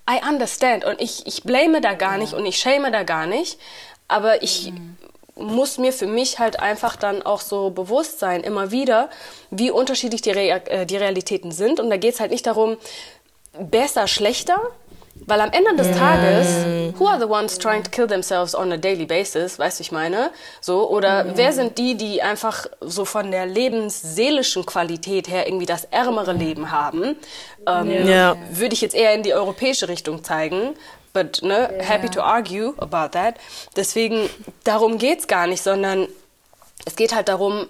I 0.10 0.22
understand. 0.28 0.86
Und 0.86 1.02
ich, 1.02 1.26
ich 1.28 1.44
blame 1.44 1.82
da 1.82 1.94
gar 1.94 2.18
nicht 2.18 2.34
und 2.34 2.46
ich 2.46 2.58
shame 2.58 2.92
da 2.92 3.04
gar 3.04 3.26
nicht. 3.26 3.60
Aber 4.08 4.44
ich 4.44 4.72
muss 5.36 5.78
mir 5.78 5.92
für 5.92 6.08
mich 6.08 6.40
halt 6.40 6.60
einfach 6.60 6.96
dann 6.96 7.22
auch 7.22 7.42
so 7.42 7.70
bewusst 7.70 8.20
sein, 8.20 8.42
immer 8.42 8.72
wieder, 8.72 9.10
wie 9.50 9.72
unterschiedlich 9.72 10.22
die, 10.22 10.32
Rea 10.32 10.58
äh, 10.66 10.86
die 10.86 10.98
Realitäten 10.98 11.52
sind. 11.52 11.80
Und 11.80 11.90
da 11.90 11.98
geht 11.98 12.14
es 12.14 12.20
halt 12.20 12.32
nicht 12.32 12.46
darum, 12.46 12.78
besser, 13.60 14.08
schlechter, 14.08 14.62
weil 15.28 15.42
am 15.42 15.52
Ende 15.52 15.76
des 15.76 15.98
Tages, 15.98 16.98
who 17.00 17.08
are 17.08 17.20
the 17.20 17.26
ones 17.26 17.58
trying 17.58 17.84
to 17.84 17.90
kill 17.90 18.08
themselves 18.08 18.54
on 18.54 18.72
a 18.72 18.78
daily 18.78 19.06
basis, 19.06 19.58
weißt 19.58 19.80
du, 19.80 19.82
ich 19.82 19.92
meine? 19.92 20.32
So, 20.62 20.90
oder 20.90 21.36
wer 21.36 21.52
sind 21.52 21.78
die, 21.78 21.96
die 21.96 22.22
einfach 22.22 22.68
so 22.82 23.06
von 23.06 23.32
der 23.32 23.46
lebensseelischen 23.46 24.66
Qualität 24.66 25.28
her 25.28 25.48
irgendwie 25.48 25.66
das 25.66 25.86
ärmere 25.86 26.34
Leben 26.34 26.72
haben? 26.72 27.16
Ähm, 27.68 28.08
Ja. 28.08 28.36
Würde 28.52 28.74
ich 28.74 28.82
jetzt 28.82 28.96
eher 28.96 29.14
in 29.14 29.24
die 29.24 29.34
europäische 29.34 29.88
Richtung 29.88 30.24
zeigen. 30.24 30.76
But, 31.14 31.42
ne, 31.44 31.70
happy 31.80 32.10
to 32.10 32.22
argue 32.22 32.74
about 32.78 33.18
that. 33.18 33.36
Deswegen, 33.78 34.30
darum 34.66 34.98
geht's 34.98 35.28
gar 35.28 35.48
nicht, 35.48 35.64
sondern 35.64 36.08
es 36.86 36.98
geht 36.98 37.16
halt 37.16 37.30
darum, 37.30 37.68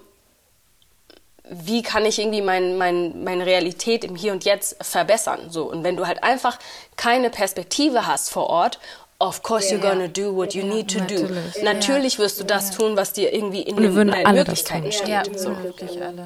wie 1.50 1.82
kann 1.82 2.06
ich 2.06 2.20
irgendwie 2.20 2.42
mein, 2.42 2.78
mein, 2.78 3.24
meine 3.24 3.46
Realität 3.46 4.04
im 4.04 4.16
Hier 4.16 4.32
und 4.32 4.46
Jetzt 4.46 4.78
verbessern. 4.84 5.50
So. 5.50 5.70
Und 5.70 5.84
wenn 5.84 5.96
du 5.96 6.08
halt 6.08 6.24
einfach 6.24 6.58
keine 6.96 7.30
Perspektive 7.30 8.08
hast 8.08 8.30
vor 8.30 8.50
Ort, 8.50 8.80
of 9.20 9.44
course 9.44 9.74
you're 9.74 9.80
gonna 9.80 10.08
do 10.08 10.36
what 10.36 10.54
you 10.54 10.64
need 10.64 10.92
to 10.92 11.00
do. 11.00 11.22
Natürlich. 11.22 11.64
Natürlich 11.64 12.20
wirst 12.20 12.40
du 12.40 12.44
das 12.44 12.72
tun, 12.72 12.98
was 12.98 13.14
dir 13.14 13.34
irgendwie 13.34 13.62
in 13.62 13.76
den, 13.78 13.94
Möglichkeiten 13.94 14.92
steht. 14.92 15.08
Ja, 15.08 15.24
So. 15.36 15.56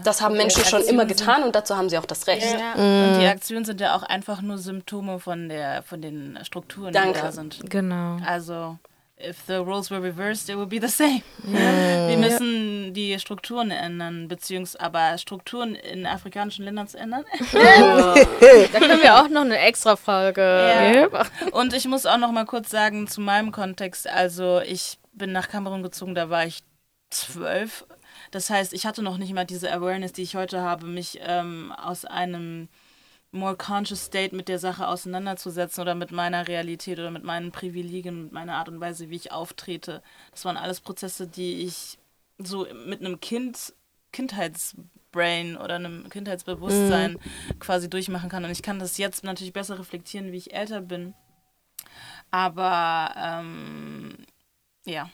Das 0.03 0.21
haben 0.21 0.35
Menschen 0.37 0.63
schon 0.65 0.83
immer 0.83 1.05
getan 1.05 1.43
und 1.43 1.55
dazu 1.55 1.75
haben 1.77 1.89
sie 1.89 1.97
auch 1.97 2.05
das 2.05 2.27
Recht. 2.27 2.47
Ja. 2.51 2.73
Und 2.73 3.19
die 3.19 3.25
Aktionen 3.25 3.65
sind 3.65 3.81
ja 3.81 3.95
auch 3.95 4.03
einfach 4.03 4.41
nur 4.41 4.57
Symptome 4.57 5.19
von, 5.19 5.49
der, 5.49 5.83
von 5.83 6.01
den 6.01 6.39
Strukturen, 6.43 6.93
Danke. 6.93 7.13
die 7.13 7.21
da 7.21 7.31
sind. 7.31 7.59
Genau. 7.69 8.17
Also, 8.25 8.77
if 9.21 9.45
the 9.47 9.57
roles 9.57 9.89
were 9.91 10.01
reversed, 10.01 10.49
it 10.49 10.55
would 10.55 10.69
be 10.69 10.79
the 10.79 10.87
same. 10.87 11.21
Wir 11.43 12.17
müssen 12.17 12.93
die 12.93 13.17
Strukturen 13.19 13.71
ändern, 13.71 14.27
beziehungsweise 14.27 14.81
aber 14.81 15.17
Strukturen 15.17 15.75
in 15.75 16.05
afrikanischen 16.05 16.65
Ländern 16.65 16.87
zu 16.87 16.97
ändern. 16.97 17.25
Da 17.53 18.79
können 18.79 19.01
wir 19.01 19.15
auch 19.19 19.29
noch 19.29 19.41
eine 19.41 19.57
extra 19.59 19.97
Ja. 20.07 21.09
machen. 21.09 21.49
Und 21.51 21.73
ich 21.73 21.85
muss 21.87 22.05
auch 22.05 22.17
noch 22.17 22.31
mal 22.31 22.45
kurz 22.45 22.69
sagen, 22.69 23.07
zu 23.07 23.21
meinem 23.21 23.51
Kontext, 23.51 24.07
also 24.07 24.61
ich 24.61 24.97
bin 25.13 25.31
nach 25.31 25.49
Kamerun 25.49 25.83
gezogen, 25.83 26.15
da 26.15 26.29
war 26.29 26.45
ich 26.45 26.59
zwölf. 27.09 27.85
Das 28.31 28.49
heißt, 28.49 28.73
ich 28.73 28.85
hatte 28.85 29.01
noch 29.01 29.17
nicht 29.17 29.33
mal 29.33 29.45
diese 29.45 29.71
Awareness, 29.71 30.13
die 30.13 30.21
ich 30.21 30.35
heute 30.35 30.61
habe, 30.61 30.85
mich 30.85 31.19
ähm, 31.23 31.71
aus 31.71 32.05
einem 32.05 32.69
more 33.31 33.55
conscious 33.55 34.05
state 34.05 34.35
mit 34.35 34.47
der 34.47 34.59
Sache 34.59 34.87
auseinanderzusetzen 34.87 35.81
oder 35.81 35.95
mit 35.95 36.11
meiner 36.11 36.47
Realität 36.47 36.99
oder 36.99 37.11
mit 37.11 37.23
meinen 37.23 37.51
Privilegien, 37.51 38.23
mit 38.23 38.31
meiner 38.31 38.55
Art 38.55 38.69
und 38.69 38.79
Weise, 38.79 39.09
wie 39.09 39.15
ich 39.15 39.31
auftrete. 39.31 40.01
Das 40.31 40.45
waren 40.45 40.57
alles 40.57 40.81
Prozesse, 40.81 41.27
die 41.27 41.63
ich 41.63 41.97
so 42.39 42.65
mit 42.85 43.01
einem 43.01 43.19
Kind, 43.19 43.73
Kindheitsbrain 44.11 45.57
oder 45.57 45.75
einem 45.75 46.09
Kindheitsbewusstsein 46.09 47.19
quasi 47.59 47.89
durchmachen 47.89 48.29
kann. 48.29 48.45
Und 48.45 48.51
ich 48.51 48.63
kann 48.63 48.79
das 48.79 48.97
jetzt 48.97 49.23
natürlich 49.23 49.53
besser 49.53 49.77
reflektieren, 49.77 50.31
wie 50.31 50.37
ich 50.37 50.53
älter 50.53 50.81
bin. 50.81 51.13
Aber 52.31 53.13
ähm, 53.15 54.25
ja, 54.85 55.09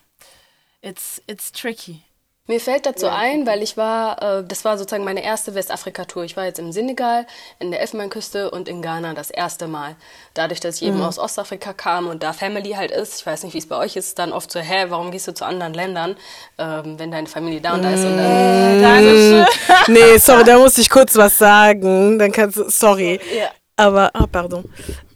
it's, 0.82 1.22
it's 1.28 1.52
tricky. 1.52 2.02
Mir 2.48 2.60
fällt 2.60 2.86
dazu 2.86 3.08
ein, 3.08 3.48
weil 3.48 3.64
ich 3.64 3.76
war, 3.76 4.22
äh, 4.22 4.44
das 4.48 4.64
war 4.66 4.78
sozusagen 4.78 5.04
meine 5.04 5.24
erste 5.24 5.56
Westafrika-Tour. 5.56 6.26
Ich 6.26 6.38
war 6.38 6.46
jetzt 6.46 6.60
im 6.60 6.72
Senegal, 6.72 7.26
in 7.58 7.72
der 7.72 7.82
Elfenbeinküste 7.82 8.52
und 8.52 8.70
in 8.70 8.84
Ghana 8.84 9.16
das 9.16 9.32
erste 9.32 9.68
Mal. 9.68 9.96
Dadurch, 10.36 10.60
dass 10.60 10.76
ich 10.76 10.88
eben 10.88 11.02
aus 11.02 11.18
Ostafrika 11.18 11.74
kam 11.74 12.06
und 12.06 12.22
da 12.22 12.34
Family 12.34 12.74
halt 12.74 12.92
ist, 12.92 13.20
ich 13.20 13.26
weiß 13.26 13.44
nicht, 13.44 13.56
wie 13.56 13.58
es 13.58 13.68
bei 13.68 13.78
euch 13.78 13.96
ist, 13.96 14.20
dann 14.20 14.32
oft 14.32 14.52
so, 14.52 14.60
hä, 14.60 14.86
warum 14.90 15.10
gehst 15.10 15.28
du 15.28 15.34
zu 15.34 15.44
anderen 15.44 15.74
Ländern, 15.74 16.18
ähm, 16.60 17.00
wenn 17.00 17.10
deine 17.10 17.26
Familie 17.26 17.62
da 17.62 17.74
und 17.74 17.82
da 17.82 17.90
ist 17.90 18.06
und 18.06 18.16
dann, 18.16 19.48
Nee, 19.88 20.18
sorry, 20.20 20.44
da 20.44 20.60
muss 20.60 20.78
ich 20.78 20.88
kurz 20.88 21.16
was 21.16 21.40
sagen. 21.40 22.20
Dann 22.20 22.32
kannst 22.32 22.58
du, 22.58 22.70
sorry. 22.70 23.20
Ja. 23.36 23.50
Aber, 23.76 24.12
ah, 24.14 24.28
pardon. 24.32 24.66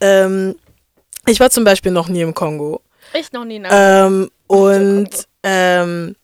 Ähm, 0.01 0.55
ich 1.27 1.39
war 1.39 1.51
zum 1.51 1.63
Beispiel 1.63 1.91
noch 1.91 2.07
nie 2.07 2.21
im 2.21 2.33
Kongo. 2.33 2.81
Ich 3.13 3.31
noch 3.31 3.45
nie 3.45 3.59
nach. 3.59 3.69
Ähm, 3.71 4.31
und, 4.47 5.09
ähm, 5.43 6.15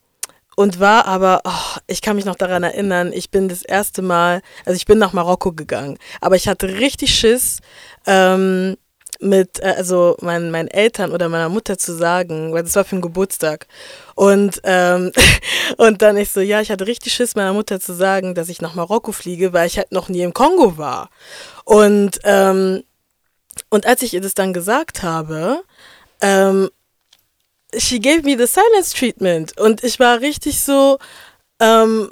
und 0.56 0.80
war 0.80 1.06
aber, 1.06 1.42
oh, 1.44 1.80
ich 1.88 2.02
kann 2.02 2.16
mich 2.16 2.26
noch 2.26 2.36
daran 2.36 2.64
erinnern, 2.64 3.12
ich 3.14 3.30
bin 3.30 3.50
das 3.50 3.62
erste 3.62 4.02
Mal, 4.02 4.42
also 4.66 4.76
ich 4.76 4.86
bin 4.86 4.98
nach 4.98 5.14
Marokko 5.14 5.52
gegangen, 5.52 5.98
aber 6.22 6.36
ich 6.36 6.48
hatte 6.48 6.68
richtig 6.68 7.14
Schiss, 7.14 7.60
ähm, 8.06 8.78
mit, 9.20 9.60
äh, 9.60 9.74
also 9.78 10.16
meinen, 10.22 10.52
meinen 10.52 10.68
Eltern 10.68 11.12
oder 11.12 11.30
meiner 11.30 11.50
Mutter 11.50 11.78
zu 11.78 11.94
sagen, 11.94 12.54
weil 12.54 12.64
das 12.64 12.76
war 12.76 12.84
für 12.84 12.94
einen 12.94 13.02
Geburtstag. 13.02 13.68
Und, 14.16 14.62
ähm, 14.64 15.12
und 15.78 16.02
dann 16.02 16.18
ich 16.18 16.32
so, 16.32 16.42
ja, 16.42 16.62
ich 16.62 16.72
hatte 16.72 16.88
richtig 16.88 17.14
Schiss, 17.14 17.36
meiner 17.36 17.54
Mutter 17.54 17.80
zu 17.80 17.94
sagen, 17.94 18.36
dass 18.36 18.50
ich 18.50 18.62
nach 18.62 18.76
Marokko 18.76 19.12
fliege, 19.12 19.54
weil 19.54 19.68
ich 19.68 19.78
halt 19.78 19.92
noch 19.92 20.10
nie 20.10 20.22
im 20.22 20.34
Kongo 20.34 20.78
war. 20.78 21.10
Und, 21.64 22.20
ähm, 22.24 22.84
und 23.70 23.86
als 23.86 24.02
ich 24.02 24.14
ihr 24.14 24.22
das 24.22 24.34
dann 24.34 24.54
gesagt 24.54 25.04
habe, 25.04 25.62
ähm, 26.22 26.70
she 27.78 28.00
gave 28.00 28.24
me 28.24 28.38
the 28.38 28.48
silence 28.48 28.94
treatment. 28.96 29.60
Und 29.60 29.84
ich 29.84 30.00
war 30.00 30.22
richtig 30.22 30.62
so, 30.62 30.98
ähm, 31.60 32.10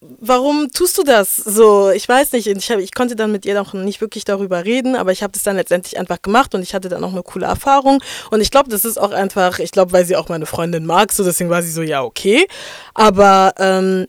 warum 0.00 0.70
tust 0.72 0.96
du 0.98 1.02
das 1.02 1.36
so? 1.36 1.90
Ich 1.90 2.08
weiß 2.08 2.32
nicht. 2.32 2.46
Ich, 2.46 2.70
hab, 2.70 2.78
ich 2.78 2.94
konnte 2.94 3.16
dann 3.16 3.32
mit 3.32 3.44
ihr 3.44 3.54
noch 3.54 3.72
nicht 3.74 4.00
wirklich 4.00 4.24
darüber 4.24 4.64
reden, 4.64 4.96
aber 4.96 5.12
ich 5.12 5.22
habe 5.22 5.32
das 5.32 5.42
dann 5.42 5.56
letztendlich 5.56 5.98
einfach 5.98 6.22
gemacht 6.22 6.54
und 6.54 6.62
ich 6.62 6.74
hatte 6.74 6.88
dann 6.88 7.04
auch 7.04 7.12
eine 7.12 7.22
coole 7.22 7.46
Erfahrung. 7.46 8.02
Und 8.30 8.40
ich 8.40 8.50
glaube, 8.50 8.70
das 8.70 8.84
ist 8.84 8.98
auch 8.98 9.12
einfach, 9.12 9.58
ich 9.58 9.70
glaube, 9.70 9.92
weil 9.92 10.04
sie 10.04 10.16
auch 10.16 10.28
meine 10.28 10.46
Freundin 10.46 10.86
mag, 10.86 11.12
so 11.12 11.24
deswegen 11.24 11.50
war 11.50 11.62
sie 11.62 11.70
so, 11.70 11.82
ja, 11.82 12.02
okay. 12.02 12.46
Aber 12.94 13.54
ähm, 13.58 14.06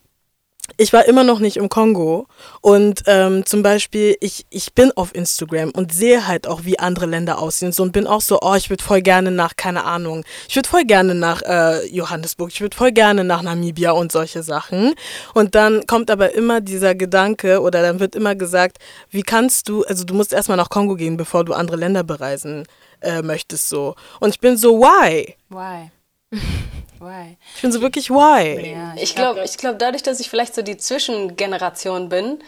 ich 0.77 0.93
war 0.93 1.05
immer 1.05 1.23
noch 1.23 1.39
nicht 1.39 1.57
im 1.57 1.69
Kongo 1.69 2.27
und 2.61 3.03
ähm, 3.07 3.45
zum 3.45 3.63
Beispiel, 3.63 4.15
ich, 4.19 4.45
ich 4.49 4.73
bin 4.73 4.91
auf 4.95 5.13
Instagram 5.15 5.71
und 5.71 5.93
sehe 5.93 6.27
halt 6.27 6.47
auch, 6.47 6.65
wie 6.65 6.79
andere 6.79 7.05
Länder 7.05 7.39
aussehen 7.39 7.71
so, 7.71 7.83
und 7.83 7.91
bin 7.91 8.07
auch 8.07 8.21
so, 8.21 8.39
oh, 8.41 8.55
ich 8.55 8.69
würde 8.69 8.83
voll 8.83 9.01
gerne 9.01 9.31
nach, 9.31 9.55
keine 9.55 9.83
Ahnung, 9.83 10.23
ich 10.47 10.55
würde 10.55 10.69
voll 10.69 10.85
gerne 10.85 11.15
nach 11.15 11.41
äh, 11.43 11.85
Johannesburg, 11.87 12.51
ich 12.51 12.61
würde 12.61 12.75
voll 12.75 12.91
gerne 12.91 13.23
nach 13.23 13.41
Namibia 13.41 13.91
und 13.91 14.11
solche 14.11 14.43
Sachen. 14.43 14.93
Und 15.33 15.55
dann 15.55 15.85
kommt 15.87 16.11
aber 16.11 16.33
immer 16.33 16.61
dieser 16.61 16.95
Gedanke 16.95 17.61
oder 17.61 17.81
dann 17.81 17.99
wird 17.99 18.15
immer 18.15 18.35
gesagt, 18.35 18.77
wie 19.09 19.23
kannst 19.23 19.69
du, 19.69 19.83
also 19.83 20.03
du 20.03 20.13
musst 20.13 20.33
erstmal 20.33 20.57
nach 20.57 20.69
Kongo 20.69 20.95
gehen, 20.95 21.17
bevor 21.17 21.45
du 21.45 21.53
andere 21.53 21.77
Länder 21.77 22.03
bereisen 22.03 22.65
äh, 23.01 23.21
möchtest 23.21 23.69
so. 23.69 23.95
Und 24.19 24.29
ich 24.29 24.39
bin 24.39 24.57
so, 24.57 24.79
why? 24.79 25.35
Why? 25.49 25.91
Why? 27.01 27.35
Ich 27.55 27.61
bin 27.63 27.71
so 27.71 27.81
wirklich, 27.81 28.11
why? 28.11 28.73
Ja, 28.73 28.93
Ich 28.95 29.15
glaube, 29.15 29.43
ich 29.43 29.57
glaub, 29.57 29.79
dadurch, 29.79 30.03
dass 30.03 30.19
ich 30.19 30.29
vielleicht 30.29 30.53
so 30.53 30.61
die 30.61 30.77
Zwischengeneration 30.77 32.09
bin 32.09 32.43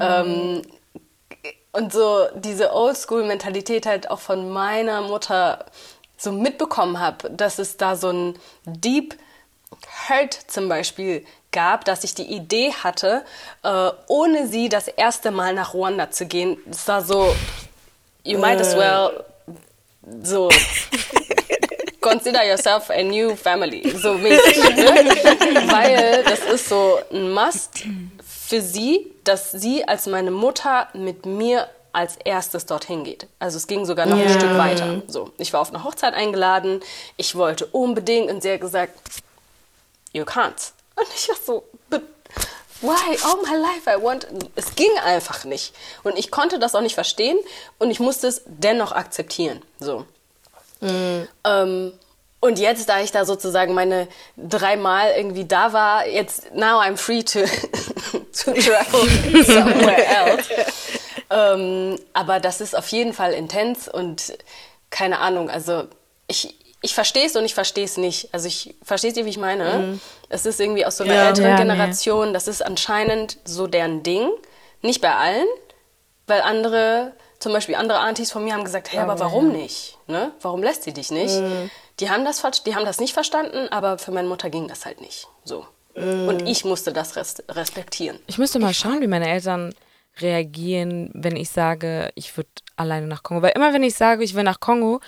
ähm, 0.00 0.62
und 1.72 1.92
so 1.92 2.26
diese 2.34 2.72
Oldschool-Mentalität 2.72 3.84
halt 3.84 4.10
auch 4.10 4.20
von 4.20 4.48
meiner 4.50 5.02
Mutter 5.02 5.66
so 6.16 6.32
mitbekommen 6.32 6.98
habe, 6.98 7.28
dass 7.28 7.58
es 7.58 7.76
da 7.76 7.96
so 7.96 8.08
ein 8.10 8.38
Deep 8.64 9.14
Hurt 10.08 10.32
zum 10.32 10.70
Beispiel 10.70 11.26
gab, 11.52 11.84
dass 11.84 12.02
ich 12.02 12.14
die 12.14 12.34
Idee 12.34 12.72
hatte, 12.72 13.26
äh, 13.62 13.90
ohne 14.06 14.46
sie 14.48 14.70
das 14.70 14.88
erste 14.88 15.30
Mal 15.30 15.52
nach 15.52 15.74
Ruanda 15.74 16.10
zu 16.10 16.24
gehen. 16.24 16.56
Das 16.64 16.88
war 16.88 17.02
so, 17.04 17.34
you 18.24 18.38
might 18.38 18.58
as 18.58 18.74
well 18.74 19.22
so 20.22 20.48
consider 22.00 22.44
yourself 22.44 22.90
a 22.90 23.02
new 23.02 23.34
family, 23.36 23.90
so 23.96 24.14
mäßig, 24.14 24.56
ne? 24.76 24.86
Weil 25.70 26.24
das 26.24 26.40
ist 26.40 26.68
so 26.68 26.98
ein 27.12 27.32
Must 27.32 27.84
für 28.22 28.60
sie, 28.60 29.12
dass 29.24 29.52
sie 29.52 29.86
als 29.86 30.06
meine 30.06 30.30
Mutter 30.30 30.88
mit 30.94 31.26
mir 31.26 31.68
als 31.92 32.16
erstes 32.24 32.66
dorthin 32.66 33.04
geht. 33.04 33.26
Also 33.38 33.56
es 33.56 33.66
ging 33.66 33.84
sogar 33.84 34.06
noch 34.06 34.18
ein 34.18 34.28
Stück 34.28 34.56
weiter. 34.56 35.02
So, 35.06 35.32
ich 35.38 35.52
war 35.52 35.60
auf 35.60 35.70
eine 35.70 35.84
Hochzeit 35.84 36.14
eingeladen, 36.14 36.80
ich 37.16 37.34
wollte 37.34 37.66
unbedingt 37.66 38.30
und 38.30 38.42
sie 38.42 38.52
hat 38.52 38.60
gesagt, 38.60 38.98
you 40.12 40.22
can't. 40.22 40.72
Und 40.96 41.06
ich 41.14 41.28
war 41.28 41.36
so, 41.44 41.64
but 41.90 42.02
why? 42.80 43.18
All 43.24 43.36
my 43.42 43.56
life 43.56 43.88
I 43.90 44.02
want. 44.02 44.26
Es 44.54 44.74
ging 44.74 44.90
einfach 45.04 45.44
nicht. 45.44 45.74
Und 46.04 46.18
ich 46.18 46.30
konnte 46.30 46.58
das 46.58 46.74
auch 46.74 46.80
nicht 46.80 46.94
verstehen 46.94 47.38
und 47.78 47.90
ich 47.90 48.00
musste 48.00 48.28
es 48.28 48.42
dennoch 48.46 48.92
akzeptieren. 48.92 49.62
So. 49.80 50.04
Ähm, 50.82 51.92
und 52.40 52.58
jetzt, 52.58 52.88
da 52.88 53.00
ich 53.00 53.10
da 53.10 53.24
sozusagen 53.24 53.74
meine 53.74 54.06
dreimal 54.36 55.10
irgendwie 55.16 55.44
da 55.44 55.72
war, 55.72 56.06
jetzt, 56.06 56.54
now 56.54 56.80
I'm 56.80 56.96
free 56.96 57.22
to, 57.24 57.40
to 58.44 58.52
travel 58.52 59.08
somewhere 59.44 60.04
else. 60.06 60.48
Ähm, 61.30 61.98
aber 62.12 62.38
das 62.40 62.60
ist 62.60 62.76
auf 62.76 62.88
jeden 62.88 63.12
Fall 63.12 63.32
intens 63.32 63.88
und 63.88 64.38
keine 64.90 65.18
Ahnung, 65.18 65.50
also 65.50 65.84
ich, 66.28 66.54
ich 66.80 66.94
verstehe 66.94 67.26
es 67.26 67.34
und 67.36 67.44
ich 67.44 67.54
verstehe 67.54 67.84
es 67.84 67.96
nicht. 67.96 68.32
Also 68.32 68.46
ich 68.46 68.76
verstehe 68.84 69.12
wie 69.16 69.28
ich 69.28 69.36
meine. 69.36 69.98
Es 70.28 70.46
ist 70.46 70.60
irgendwie 70.60 70.86
aus 70.86 70.96
so 70.96 71.04
einer 71.04 71.14
Ja. 71.14 71.26
älteren 71.28 71.50
Ja, 71.50 71.56
nee. 71.56 71.62
Generation, 71.64 72.32
das 72.32 72.46
ist 72.48 72.64
anscheinend 72.64 73.38
so 73.44 73.66
deren 73.66 74.02
Ding. 74.04 74.30
Nicht 74.80 75.00
bei 75.00 75.12
allen, 75.14 75.46
weil 76.28 76.40
andere, 76.42 77.12
zum 77.40 77.52
Beispiel 77.52 77.74
andere 77.74 77.98
Aunties 77.98 78.30
von 78.30 78.44
mir 78.44 78.54
haben 78.54 78.64
gesagt, 78.64 78.92
hey, 78.92 79.00
aber 79.00 79.18
warum 79.18 79.50
nicht? 79.50 79.97
Ne? 80.08 80.32
Warum 80.40 80.62
lässt 80.62 80.84
sie 80.84 80.92
dich 80.92 81.10
nicht? 81.10 81.34
Die, 82.00 82.10
haben 82.10 82.24
das, 82.24 82.42
die 82.64 82.74
haben 82.74 82.86
das 82.86 82.98
nicht 82.98 83.12
verstanden, 83.12 83.68
aber 83.70 83.98
für 83.98 84.10
meine 84.10 84.26
Mutter 84.26 84.48
ging 84.48 84.66
das 84.66 84.86
halt 84.86 85.00
nicht. 85.00 85.28
So. 85.44 85.66
Und 85.94 86.48
ich 86.48 86.64
musste 86.64 86.92
das 86.92 87.16
res 87.16 87.42
respektieren. 87.48 88.18
Ich 88.26 88.38
müsste 88.38 88.58
mal 88.58 88.72
schauen, 88.72 89.00
wie 89.00 89.06
meine 89.06 89.28
Eltern 89.28 89.74
reagieren, 90.20 91.10
wenn 91.12 91.36
ich 91.36 91.50
sage, 91.50 92.10
ich 92.14 92.36
würde 92.36 92.48
alleine 92.76 93.06
nach 93.06 93.22
Kongo. 93.22 93.42
Weil 93.42 93.52
immer, 93.54 93.72
wenn 93.72 93.82
ich 93.82 93.94
sage, 93.94 94.24
ich 94.24 94.34
will 94.34 94.44
nach 94.44 94.60
Kongo, 94.60 95.00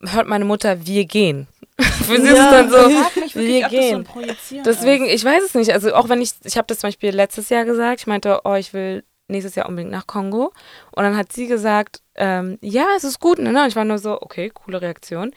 hört 0.00 0.28
meine 0.28 0.44
Mutter, 0.44 0.86
wir 0.86 1.06
gehen. 1.06 1.48
Für 1.80 2.16
sie 2.16 2.28
ist 2.28 2.38
es 2.38 2.50
dann 2.50 2.70
so, 2.70 2.76
wirklich, 2.76 3.34
wir 3.34 3.62
so 3.64 3.68
gehen. 3.68 4.04
Projizieren 4.04 4.64
Deswegen, 4.64 5.06
ich 5.06 5.24
weiß 5.24 5.42
es 5.42 5.54
nicht. 5.54 5.72
Also 5.72 5.94
auch 5.94 6.08
wenn 6.08 6.22
ich, 6.22 6.32
ich 6.44 6.56
habe 6.56 6.66
das 6.66 6.78
zum 6.78 6.88
Beispiel 6.88 7.10
letztes 7.10 7.48
Jahr 7.48 7.64
gesagt, 7.64 8.00
ich 8.00 8.06
meinte, 8.06 8.40
oh, 8.44 8.54
ich 8.54 8.72
will 8.72 9.04
nächstes 9.28 9.54
Jahr 9.54 9.68
unbedingt 9.68 9.92
nach 9.92 10.06
Kongo. 10.06 10.52
Und 10.92 11.02
dann 11.04 11.16
hat 11.16 11.32
sie 11.32 11.46
gesagt, 11.46 12.00
ähm, 12.14 12.58
ja, 12.60 12.86
es 12.96 13.04
ist 13.04 13.20
gut. 13.20 13.38
Ne? 13.38 13.48
Und 13.50 13.68
ich 13.68 13.76
war 13.76 13.84
nur 13.84 13.98
so, 13.98 14.20
okay, 14.20 14.50
coole 14.52 14.80
Reaktion. 14.80 15.32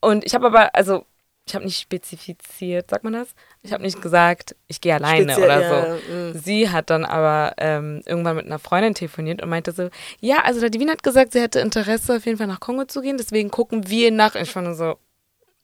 Und 0.00 0.24
ich 0.24 0.34
habe 0.34 0.46
aber, 0.46 0.74
also 0.74 1.04
ich 1.46 1.54
habe 1.54 1.64
nicht 1.64 1.80
spezifiziert, 1.80 2.90
sagt 2.90 3.04
man 3.04 3.14
das? 3.14 3.28
Ich 3.62 3.72
habe 3.72 3.82
nicht 3.82 4.02
gesagt, 4.02 4.54
ich 4.66 4.82
gehe 4.82 4.94
alleine 4.94 5.32
Speziell, 5.32 5.44
oder 5.46 5.60
ja, 5.60 5.96
so. 5.96 6.12
mm. 6.14 6.32
Sie 6.34 6.68
hat 6.68 6.90
dann 6.90 7.06
aber 7.06 7.54
ähm, 7.56 8.02
irgendwann 8.04 8.36
mit 8.36 8.44
einer 8.44 8.58
Freundin 8.58 8.92
telefoniert 8.94 9.40
und 9.42 9.48
meinte 9.48 9.72
so, 9.72 9.88
ja, 10.20 10.42
also 10.44 10.60
der 10.60 10.68
Divine 10.68 10.92
hat 10.92 11.02
gesagt, 11.02 11.32
sie 11.32 11.40
hätte 11.40 11.60
Interesse 11.60 12.16
auf 12.16 12.26
jeden 12.26 12.36
Fall 12.36 12.48
nach 12.48 12.60
Kongo 12.60 12.84
zu 12.84 13.00
gehen, 13.00 13.16
deswegen 13.16 13.50
gucken 13.50 13.88
wir 13.88 14.10
nach. 14.12 14.34
Ich 14.34 14.50
fand 14.50 14.66
nur 14.66 14.76
so, 14.76 14.98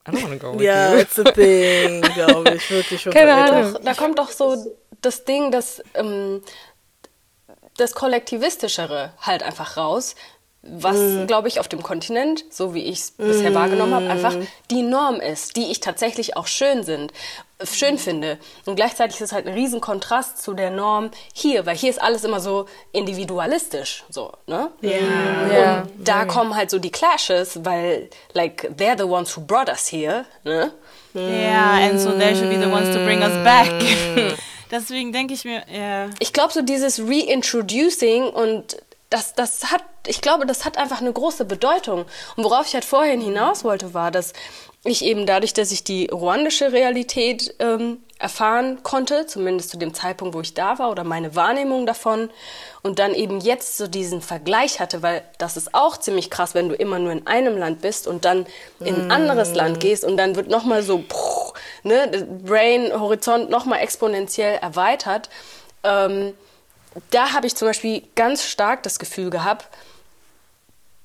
I 0.08 0.12
don't 0.12 0.22
wanna 0.22 0.36
go 0.36 0.54
with 0.54 0.62
Ja, 0.62 0.94
you. 0.94 1.00
it's 1.00 1.18
a 1.18 1.24
thing, 1.24 2.00
glaube 2.14 2.54
ich, 2.54 2.70
wirklich. 2.70 3.02
schon 3.02 3.12
Keine. 3.14 3.34
Ahnung. 3.34 3.74
Doch, 3.74 3.80
da 3.82 3.92
kommt 3.94 4.18
doch 4.18 4.30
so 4.30 4.56
das 5.02 5.24
Ding, 5.24 5.50
das, 5.50 5.82
ähm, 5.92 6.40
das 7.76 7.94
Kollektivistischere 7.94 9.12
halt 9.20 9.42
einfach 9.42 9.76
raus, 9.76 10.14
was, 10.66 11.26
glaube 11.26 11.48
ich, 11.48 11.60
auf 11.60 11.68
dem 11.68 11.82
Kontinent, 11.82 12.44
so 12.50 12.74
wie 12.74 12.84
ich 12.84 13.00
es 13.00 13.10
bisher 13.12 13.54
wahrgenommen 13.54 13.94
habe, 13.94 14.08
einfach 14.08 14.34
die 14.70 14.82
Norm 14.82 15.16
ist, 15.20 15.56
die 15.56 15.70
ich 15.70 15.80
tatsächlich 15.80 16.36
auch 16.38 16.46
schön 16.46 16.82
sind, 16.84 17.12
schön 17.62 17.98
finde. 17.98 18.38
Und 18.64 18.76
gleichzeitig 18.76 19.16
ist 19.16 19.26
es 19.28 19.32
halt 19.32 19.46
ein 19.46 19.52
riesen 19.52 19.80
Kontrast 19.80 20.42
zu 20.42 20.54
der 20.54 20.70
Norm 20.70 21.10
hier, 21.34 21.66
weil 21.66 21.76
hier 21.76 21.90
ist 21.90 22.00
alles 22.00 22.24
immer 22.24 22.40
so 22.40 22.66
individualistisch, 22.92 24.04
so, 24.08 24.32
ne? 24.46 24.70
Ja. 24.80 25.82
Und 25.82 26.08
da 26.08 26.24
kommen 26.24 26.56
halt 26.56 26.70
so 26.70 26.78
die 26.78 26.90
Clashes, 26.90 27.64
weil, 27.64 28.08
like, 28.32 28.70
they're 28.78 28.96
the 28.96 29.04
ones 29.04 29.36
who 29.36 29.42
brought 29.42 29.68
us 29.68 29.86
here, 29.86 30.24
ne? 30.44 30.72
Yeah, 31.14 31.88
and 31.88 32.00
so 32.00 32.10
they 32.10 32.34
should 32.34 32.50
be 32.50 32.58
the 32.58 32.70
ones 32.70 32.88
to 32.94 33.04
bring 33.04 33.22
us 33.22 33.34
back. 33.44 33.70
Deswegen 34.74 35.12
denke 35.12 35.34
ich 35.34 35.44
mir, 35.44 35.62
ja. 35.72 36.10
ich 36.18 36.32
glaube, 36.32 36.52
so 36.52 36.60
dieses 36.60 36.98
Reintroducing 36.98 38.24
und 38.24 38.76
das, 39.08 39.32
das 39.34 39.70
hat, 39.70 39.84
ich 40.08 40.20
glaube, 40.20 40.46
das 40.46 40.64
hat 40.64 40.78
einfach 40.78 41.00
eine 41.00 41.12
große 41.12 41.44
Bedeutung. 41.44 42.06
Und 42.34 42.44
worauf 42.44 42.66
ich 42.66 42.74
halt 42.74 42.84
vorhin 42.84 43.20
hinaus 43.20 43.62
wollte, 43.62 43.94
war, 43.94 44.10
dass 44.10 44.32
ich 44.82 45.04
eben 45.04 45.26
dadurch, 45.26 45.52
dass 45.52 45.70
ich 45.70 45.84
die 45.84 46.06
ruandische 46.06 46.72
Realität 46.72 47.54
ähm, 47.60 47.98
erfahren 48.24 48.82
konnte, 48.82 49.26
zumindest 49.26 49.68
zu 49.68 49.76
dem 49.76 49.92
Zeitpunkt, 49.92 50.34
wo 50.34 50.40
ich 50.40 50.54
da 50.54 50.78
war, 50.78 50.90
oder 50.90 51.04
meine 51.04 51.36
Wahrnehmung 51.36 51.84
davon, 51.84 52.30
und 52.82 52.98
dann 52.98 53.12
eben 53.12 53.38
jetzt 53.38 53.76
so 53.76 53.86
diesen 53.86 54.22
Vergleich 54.22 54.80
hatte, 54.80 55.02
weil 55.02 55.22
das 55.36 55.58
ist 55.58 55.74
auch 55.74 55.98
ziemlich 55.98 56.30
krass, 56.30 56.54
wenn 56.54 56.70
du 56.70 56.74
immer 56.74 56.98
nur 56.98 57.12
in 57.12 57.26
einem 57.26 57.58
Land 57.58 57.82
bist 57.82 58.08
und 58.08 58.24
dann 58.24 58.46
in 58.80 58.94
ein 58.94 59.10
anderes 59.10 59.54
Land 59.54 59.78
gehst 59.78 60.04
und 60.04 60.16
dann 60.16 60.36
wird 60.36 60.48
nochmal 60.48 60.82
so, 60.82 61.04
puh, 61.06 61.52
ne, 61.82 62.26
Brain-Horizont 62.44 63.50
nochmal 63.50 63.80
exponentiell 63.80 64.56
erweitert. 64.56 65.28
Ähm, 65.82 66.32
da 67.10 67.34
habe 67.34 67.46
ich 67.46 67.54
zum 67.56 67.68
Beispiel 67.68 68.04
ganz 68.14 68.44
stark 68.44 68.82
das 68.84 68.98
Gefühl 68.98 69.28
gehabt, 69.28 69.66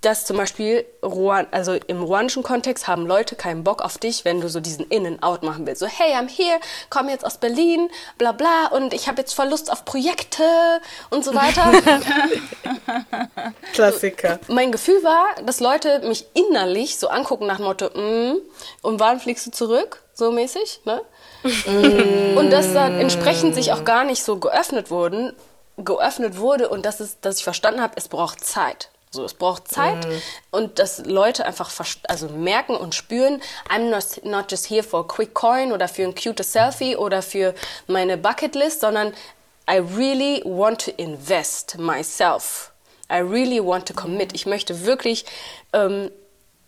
dass 0.01 0.25
zum 0.25 0.37
Beispiel 0.37 0.85
Ruan 1.03 1.47
also 1.51 1.73
im 1.73 2.01
ruandischen 2.01 2.41
Kontext 2.41 2.87
haben 2.87 3.05
Leute 3.05 3.35
keinen 3.35 3.63
Bock 3.63 3.81
auf 3.81 3.97
dich, 3.97 4.23
wenn 4.23 4.39
du 4.39 4.47
so 4.47 4.61
diesen 4.61 4.85
In-and-Out 4.85 5.43
machen 5.43 5.67
willst. 5.67 5.81
So, 5.81 5.87
hey, 5.87 6.13
I'm 6.13 6.29
here, 6.29 6.59
komme 6.89 7.11
jetzt 7.11 7.25
aus 7.25 7.37
Berlin, 7.37 7.89
bla 8.17 8.31
bla, 8.31 8.67
und 8.71 8.93
ich 8.93 9.07
habe 9.07 9.19
jetzt 9.19 9.33
voll 9.33 9.49
Lust 9.49 9.71
auf 9.71 9.83
Projekte 9.83 10.43
und 11.09 11.25
so 11.25 11.35
weiter. 11.35 11.71
Klassiker. 13.73 14.39
mein 14.47 14.71
Gefühl 14.71 15.03
war, 15.03 15.25
dass 15.43 15.59
Leute 15.59 15.99
mich 16.07 16.27
innerlich 16.33 16.97
so 16.97 17.09
angucken 17.09 17.45
nach 17.47 17.57
dem 17.57 17.65
Motto, 17.65 17.87
mm, 17.87 18.37
und 18.81 18.99
wann 18.99 19.19
fliegst 19.19 19.47
du 19.47 19.51
zurück? 19.51 20.01
So 20.13 20.31
mäßig, 20.31 20.81
ne? 20.85 21.01
und 22.35 22.49
dass 22.51 22.73
dann 22.73 22.99
entsprechend 22.99 23.55
sich 23.55 23.71
auch 23.71 23.85
gar 23.85 24.03
nicht 24.03 24.23
so 24.23 24.37
geöffnet 24.37 24.91
wurden, 24.91 25.33
geöffnet 25.77 26.37
wurde 26.37 26.69
und 26.69 26.85
dass, 26.85 26.99
es, 26.99 27.19
dass 27.21 27.37
ich 27.37 27.43
verstanden 27.43 27.81
habe, 27.81 27.93
es 27.95 28.07
braucht 28.07 28.43
Zeit. 28.43 28.89
So, 29.11 29.25
es 29.25 29.33
braucht 29.33 29.67
Zeit 29.67 30.07
und 30.51 30.77
dass 30.77 30.99
Leute 31.05 31.43
einfach 31.45 31.71
also 32.07 32.27
merken 32.29 32.75
und 32.75 32.93
spüren, 32.93 33.41
I'm 33.67 33.89
not, 33.89 34.23
not 34.23 34.51
just 34.51 34.69
here 34.69 34.83
for 34.83 34.99
a 34.99 35.03
quick 35.03 35.33
coin 35.33 35.71
oder 35.71 35.87
für 35.87 36.03
ein 36.03 36.13
cute 36.13 36.43
Selfie 36.43 36.95
oder 36.95 37.23
für 37.23 37.55
meine 37.87 38.17
Bucketlist, 38.17 38.81
sondern 38.81 39.13
I 39.69 39.77
really 39.77 40.43
want 40.45 40.85
to 40.85 40.91
invest 40.97 41.77
myself. 41.79 42.71
I 43.11 43.17
really 43.21 43.59
want 43.63 43.87
to 43.87 43.95
commit. 43.95 44.33
Ich 44.33 44.45
möchte 44.45 44.85
wirklich 44.85 45.25
ähm, 45.73 46.11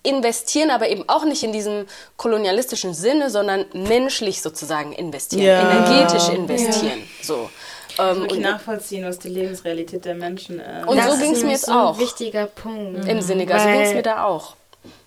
investieren, 0.01 0.71
aber 0.71 0.89
eben 0.89 1.07
auch 1.07 1.25
nicht 1.25 1.43
in 1.43 1.51
diesem 1.53 1.85
kolonialistischen 2.17 2.95
Sinne, 2.95 3.29
sondern 3.29 3.65
menschlich 3.73 4.41
sozusagen 4.41 4.93
investieren, 4.93 5.45
Ja. 5.45 5.61
energetisch 5.61 6.29
investieren. 6.29 7.07
So. 7.21 7.51
Ähm, 7.99 8.17
Wirklich 8.21 8.37
und 8.37 8.41
nachvollziehen, 8.41 9.05
was 9.05 9.19
die 9.19 9.29
Lebensrealität 9.29 10.05
der 10.05 10.15
Menschen 10.15 10.59
ist. 10.59 10.87
Und 10.87 11.01
so 11.01 11.09
Das 11.09 11.19
ging's 11.19 11.37
ist 11.39 11.43
mir 11.43 11.51
jetzt 11.51 11.65
so 11.65 11.71
ein 11.71 11.77
auch. 11.77 11.99
wichtiger 11.99 12.45
Punkt. 12.47 13.05
Im 13.07 13.21
Senegal, 13.21 13.59
so 13.59 13.65
Weil- 13.65 13.73
ging 13.77 13.81
es 13.87 13.93
mir 13.93 14.03
da 14.03 14.23
auch. 14.25 14.55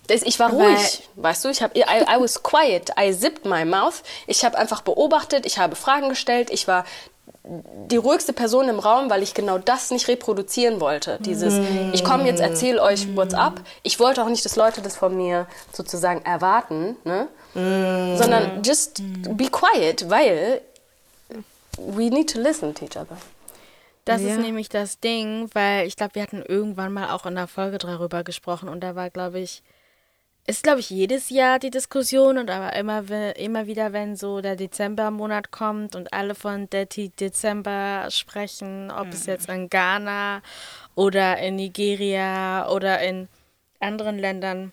Das, 0.07 0.21
ich 0.21 0.39
war 0.39 0.51
Weil- 0.55 0.67
ruhig, 0.67 1.01
weißt 1.15 1.45
du, 1.45 1.49
ich 1.49 1.61
habe 1.63 1.77
I, 1.77 1.81
I 1.81 2.19
was 2.21 2.43
quiet, 2.43 2.91
I 2.99 3.11
zipped 3.11 3.45
my 3.45 3.65
mouth. 3.65 4.03
Ich 4.27 4.45
habe 4.45 4.55
einfach 4.57 4.81
beobachtet, 4.81 5.45
ich 5.47 5.57
habe 5.57 5.75
Fragen 5.75 6.09
gestellt, 6.09 6.49
ich 6.51 6.67
war 6.67 6.85
die 7.47 7.97
ruhigste 7.97 8.33
Person 8.33 8.69
im 8.69 8.79
Raum, 8.79 9.09
weil 9.09 9.21
ich 9.21 9.33
genau 9.35 9.57
das 9.59 9.91
nicht 9.91 10.07
reproduzieren 10.07 10.79
wollte. 10.79 11.19
Dieses, 11.21 11.53
ich 11.93 12.03
komme 12.03 12.25
jetzt, 12.25 12.39
erzähle 12.39 12.81
euch 12.81 13.15
what's 13.15 13.33
up. 13.35 13.61
Ich 13.83 13.99
wollte 13.99 14.23
auch 14.23 14.29
nicht, 14.29 14.43
dass 14.45 14.55
Leute 14.55 14.81
das 14.81 14.95
von 14.95 15.15
mir 15.15 15.45
sozusagen 15.71 16.23
erwarten, 16.25 16.95
ne? 17.03 17.27
sondern 18.17 18.61
just 18.63 19.01
be 19.37 19.47
quiet, 19.49 20.09
weil 20.09 20.61
we 21.77 22.09
need 22.09 22.29
to 22.29 22.39
listen 22.39 22.73
to 22.73 22.85
each 22.85 22.97
other. 22.97 23.17
Das 24.05 24.21
Ja. 24.21 24.29
ist 24.29 24.37
nämlich 24.39 24.69
das 24.69 24.99
Ding, 24.99 25.49
weil 25.53 25.87
ich 25.87 25.95
glaube, 25.95 26.15
wir 26.15 26.21
hatten 26.21 26.43
irgendwann 26.43 26.93
mal 26.93 27.09
auch 27.11 27.25
in 27.25 27.35
der 27.35 27.47
Folge 27.47 27.79
darüber 27.79 28.23
gesprochen 28.23 28.69
und 28.69 28.81
da 28.81 28.95
war, 28.95 29.09
glaube 29.09 29.39
ich, 29.39 29.63
ist, 30.47 30.61
glaube 30.61 30.79
ich, 30.79 30.91
jedes 30.91 31.31
Jahr 31.31 31.57
die 31.57 31.71
Diskussion 31.71 32.37
und 32.37 32.51
aber 32.51 32.73
immer, 32.75 33.03
immer 33.35 33.65
wieder, 33.65 33.93
wenn 33.93 34.15
so 34.15 34.41
der 34.41 34.55
Dezembermonat 34.55 35.49
kommt 35.49 35.95
und 35.95 36.13
alle 36.13 36.35
von 36.35 36.69
Dirty 36.69 37.09
Dezember 37.09 38.05
sprechen, 38.11 38.91
ob 38.91 39.07
es 39.11 39.25
jetzt 39.25 39.49
in 39.49 39.69
Ghana 39.69 40.43
oder 40.93 41.39
in 41.39 41.55
Nigeria 41.55 42.69
oder 42.69 43.01
in 43.01 43.27
anderen 43.79 44.19
Ländern 44.19 44.71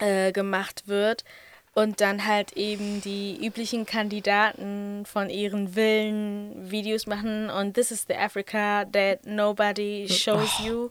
äh, 0.00 0.32
gemacht 0.32 0.88
wird 0.88 1.22
und 1.76 2.00
dann 2.00 2.26
halt 2.26 2.54
eben 2.54 3.02
die 3.02 3.36
üblichen 3.46 3.84
Kandidaten 3.84 5.04
von 5.04 5.28
ihren 5.28 5.74
Villen 5.74 6.70
Videos 6.70 7.06
machen. 7.06 7.50
Und 7.50 7.74
this 7.74 7.90
is 7.90 8.06
the 8.08 8.14
Africa 8.14 8.86
that 8.92 9.26
nobody 9.26 10.08
shows 10.08 10.58
you. 10.64 10.88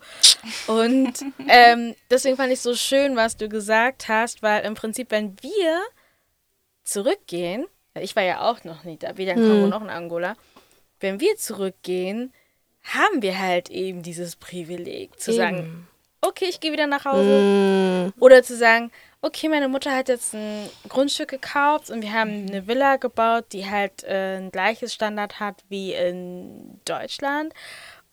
Und 0.68 1.14
ähm, 1.48 1.96
deswegen 2.12 2.38
fand 2.38 2.54
ich 2.54 2.62
so 2.62 2.76
schön, 2.76 3.16
was 3.16 3.36
du 3.36 3.50
gesagt 3.50 4.08
hast, 4.10 4.44
weil 4.44 4.64
im 4.64 4.76
Prinzip, 4.76 5.10
wenn 5.10 5.36
wir 5.42 5.82
zurückgehen, 6.84 7.66
ich 8.00 8.16
war 8.16 8.22
ja 8.22 8.42
auch 8.42 8.64
noch 8.64 8.84
nicht 8.84 9.02
da, 9.02 9.18
weder 9.18 9.34
in 9.34 9.40
Kongo 9.40 9.66
noch 9.66 9.82
in 9.82 9.90
Angola, 9.90 10.36
wenn 11.00 11.20
wir 11.20 11.36
zurückgehen, 11.36 12.32
haben 12.84 13.24
wir 13.24 13.40
halt 13.40 13.72
eben 13.72 14.04
dieses 14.04 14.36
Privileg 14.36 15.20
zu 15.20 15.34
sagen, 15.34 15.88
okay, 16.22 16.46
ich 16.46 16.60
gehe 16.60 16.72
wieder 16.72 16.86
nach 16.86 17.06
Hause. 17.06 18.14
Oder 18.20 18.44
zu 18.44 18.56
sagen, 18.56 18.92
okay, 19.26 19.50
meine 19.50 19.68
Mutter 19.68 19.92
hat 19.92 20.08
jetzt 20.08 20.36
ein 20.36 20.70
Grundstück 20.88 21.30
gekauft 21.30 21.90
und 21.90 22.04
wir 22.04 22.14
haben 22.14 22.46
eine 22.48 22.68
Villa 22.68 22.98
gebaut, 22.98 23.46
die 23.54 23.68
halt 23.68 24.04
äh, 24.04 24.38
ein 24.38 24.52
gleiches 24.52 24.94
Standard 24.94 25.40
hat 25.40 25.64
wie 25.68 25.94
in 25.94 26.80
Deutschland. 26.86 27.52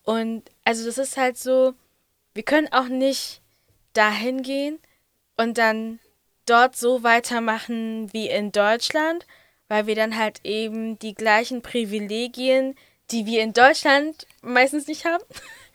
Und 0.05 0.45
also 0.65 0.87
das 0.87 0.97
ist 0.97 1.19
halt 1.19 1.37
so, 1.37 1.75
wir 2.33 2.43
können 2.43 2.73
auch 2.73 2.89
nicht 2.89 3.43
dahin 3.93 4.43
gehen 4.43 4.79
und 5.37 5.59
dann 5.59 6.01
dort 6.47 6.77
so 6.77 7.03
weitermachen 7.03 8.11
wie 8.15 8.31
in 8.31 8.51
Deutschland, 8.51 9.27
weil 9.69 9.87
wir 9.87 9.95
dann 9.95 10.17
halt 10.17 10.41
eben 10.45 10.99
die 10.99 11.15
gleichen 11.15 11.61
Privilegien, 11.61 12.75
die 13.11 13.27
wir 13.27 13.43
in 13.43 13.53
Deutschland 13.53 14.27
meistens 14.41 14.87
nicht 14.87 15.05
haben, 15.05 15.23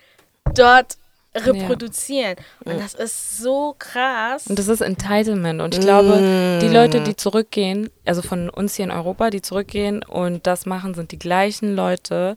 dort 0.55 0.97
reproduzieren. 1.45 2.35
Und 2.65 2.79
das 2.79 2.93
ist 2.93 3.37
so 3.37 3.75
krass. 3.77 4.47
Und 4.47 4.57
das 4.59 4.67
ist 4.67 4.81
Entitlement. 4.81 5.61
Und 5.61 5.75
ich 5.75 5.81
glaube, 5.81 6.59
die 6.61 6.67
Leute, 6.67 7.01
die 7.01 7.15
zurückgehen, 7.15 7.89
also 8.05 8.21
von 8.21 8.49
uns 8.49 8.75
hier 8.75 8.85
in 8.85 8.91
Europa, 8.91 9.29
die 9.29 9.41
zurückgehen 9.41 10.03
und 10.03 10.47
das 10.47 10.65
machen, 10.65 10.93
sind 10.93 11.11
die 11.11 11.19
gleichen 11.19 11.75
Leute 11.75 12.35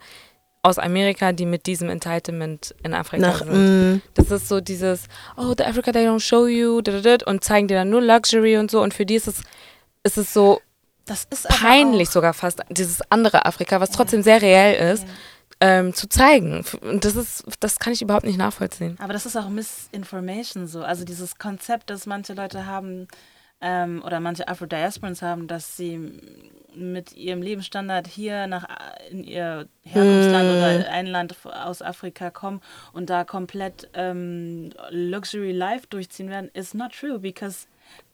aus 0.62 0.78
Amerika, 0.78 1.32
die 1.32 1.46
mit 1.46 1.66
diesem 1.66 1.88
Entitlement 1.88 2.74
in 2.82 2.92
Afrika 2.92 3.26
Nach, 3.26 3.38
sind. 3.38 3.94
mm, 3.94 4.02
Das 4.14 4.30
ist 4.30 4.48
so 4.48 4.60
dieses, 4.60 5.04
oh, 5.36 5.54
the 5.56 5.64
Africa 5.64 5.90
they 5.90 6.06
don't 6.06 6.20
show 6.20 6.46
you, 6.46 6.82
und 7.26 7.44
zeigen 7.44 7.66
dir 7.66 7.78
dann 7.78 7.88
nur 7.90 8.02
Luxury 8.02 8.58
und 8.58 8.70
so. 8.70 8.82
Und 8.82 8.92
für 8.92 9.06
die 9.06 9.14
ist 9.14 9.26
es, 9.26 9.40
ist 10.02 10.18
es 10.18 10.34
so 10.34 10.60
Das 11.06 11.26
ist 11.30 11.48
peinlich 11.48 12.10
sogar 12.10 12.34
fast, 12.34 12.60
dieses 12.68 13.00
andere 13.10 13.46
Afrika, 13.46 13.80
was 13.80 13.90
trotzdem 13.90 14.22
sehr 14.22 14.42
reell 14.42 14.92
ist, 14.92 15.06
ähm, 15.60 15.92
zu 15.94 16.08
zeigen. 16.08 16.64
Und 16.80 17.04
das 17.04 17.16
ist, 17.16 17.44
das 17.60 17.78
kann 17.78 17.92
ich 17.92 18.02
überhaupt 18.02 18.24
nicht 18.24 18.38
nachvollziehen. 18.38 18.96
Aber 19.00 19.12
das 19.12 19.26
ist 19.26 19.36
auch 19.36 19.48
Misinformation 19.48 20.66
so. 20.66 20.82
Also 20.82 21.04
dieses 21.04 21.38
Konzept, 21.38 21.90
das 21.90 22.06
manche 22.06 22.32
Leute 22.32 22.66
haben 22.66 23.06
ähm, 23.60 24.02
oder 24.04 24.20
manche 24.20 24.48
Afro-Diasporans 24.48 25.22
haben, 25.22 25.46
dass 25.46 25.76
sie 25.76 26.12
mit 26.74 27.12
ihrem 27.16 27.42
Lebensstandard 27.42 28.06
hier 28.06 28.46
nach 28.46 28.66
in 29.10 29.24
ihr 29.24 29.68
Herkunftsland 29.82 30.50
oder 30.50 30.90
ein 30.90 31.06
Land 31.06 31.34
aus 31.44 31.82
Afrika 31.82 32.30
kommen 32.30 32.60
und 32.92 33.10
da 33.10 33.24
komplett 33.24 33.88
ähm, 33.94 34.70
Luxury 34.90 35.52
Life 35.52 35.86
durchziehen 35.90 36.30
werden, 36.30 36.50
is 36.54 36.74
not 36.74 36.92
true 36.92 37.18
because 37.18 37.66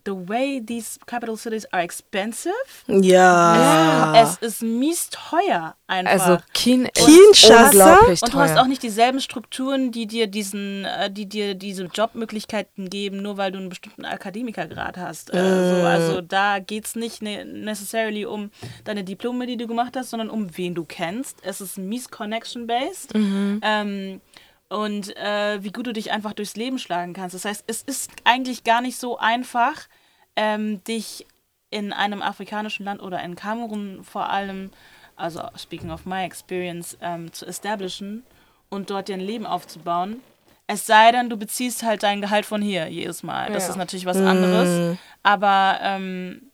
the 0.07 0.13
way 0.29 0.61
these 0.65 1.01
capital 1.07 1.37
cities 1.37 1.67
are 1.73 1.83
expensive, 1.83 2.55
Ja. 2.87 4.13
es 4.23 4.37
ist 4.37 4.63
mies 4.63 5.11
teuer 5.11 5.75
einfach. 5.89 6.13
Also 6.29 6.43
Kien 6.55 6.89
Kinshasa? 6.95 7.67
unglaublich 7.67 8.23
Und 8.23 8.33
du 8.33 8.39
hast 8.39 8.57
auch 8.57 8.69
nicht 8.69 8.85
dieselben 8.85 9.21
Strukturen, 9.21 9.91
die 9.91 10.07
dir 10.07 10.29
diesen, 10.29 10.85
äh, 10.85 11.11
die 11.11 11.27
dir 11.27 11.57
diese 11.57 11.87
Jobmöglichkeiten 11.87 12.89
geben, 12.89 13.21
nur 13.21 13.37
weil 13.37 13.51
du 13.51 13.59
einen 13.59 13.69
bestimmten 13.69 14.05
Akademikergrad 14.05 14.97
hast. 14.97 15.35
Äh, 15.35 15.41
so, 15.81 15.85
also 15.85 16.21
da 16.21 16.61
geht 16.61 16.87
es 16.87 16.95
nicht 16.95 17.21
ne 17.21 17.45
necessarily 17.45 18.27
um 18.27 18.51
deine 18.85 19.03
Diplome, 19.03 19.47
die 19.47 19.57
du 19.57 19.67
gemacht 19.67 19.97
hast, 19.97 20.11
sondern 20.11 20.31
um 20.31 20.57
wen 20.57 20.77
du 20.77 20.85
kennst. 20.85 21.39
Es 21.43 21.61
ist 21.61 21.79
mies 21.79 22.09
connection-based. 22.11 23.13
Ähm, 23.15 24.21
und 24.69 25.17
äh, 25.17 25.63
wie 25.63 25.71
gut 25.71 25.87
du 25.87 25.93
dich 25.93 26.11
einfach 26.13 26.33
durchs 26.33 26.57
Leben 26.57 26.79
schlagen 26.79 27.13
kannst. 27.13 27.35
Das 27.35 27.45
heißt, 27.45 27.65
es 27.67 27.83
ist 27.83 28.11
eigentlich 28.25 28.65
gar 28.65 28.81
nicht 28.81 28.99
so 28.99 29.19
einfach, 29.19 29.89
ähm, 30.35 30.83
dich 30.85 31.27
in 31.71 31.93
einem 31.93 32.23
afrikanischen 32.23 32.85
Land 32.85 33.03
oder 33.03 33.23
in 33.23 33.37
Kamerun 33.37 34.03
vor 34.05 34.29
allem, 34.31 34.71
also 35.17 35.43
speaking 35.57 35.91
of 35.91 36.07
my 36.07 36.25
experience, 36.25 36.97
ähm, 37.01 37.33
zu 37.33 37.47
establishen 37.47 38.25
und 38.69 38.91
dort 38.91 39.09
dir 39.09 39.15
ein 39.15 39.21
Leben 39.21 39.47
aufzubauen. 39.47 40.21
Es 40.67 40.87
sei 40.87 41.13
denn, 41.13 41.31
du 41.31 41.37
beziehst 41.37 41.85
halt 41.85 42.03
dein 42.03 42.21
Gehalt 42.21 42.45
von 42.45 42.61
hier 42.61 42.89
jedes 42.89 43.23
Mal. 43.23 43.53
Das 43.53 43.65
Ja. 43.65 43.71
ist 43.71 43.77
natürlich 43.77 44.07
was 44.07 44.17
anderes. 44.21 44.99
Aber 45.23 45.79
ähm, 45.81 46.51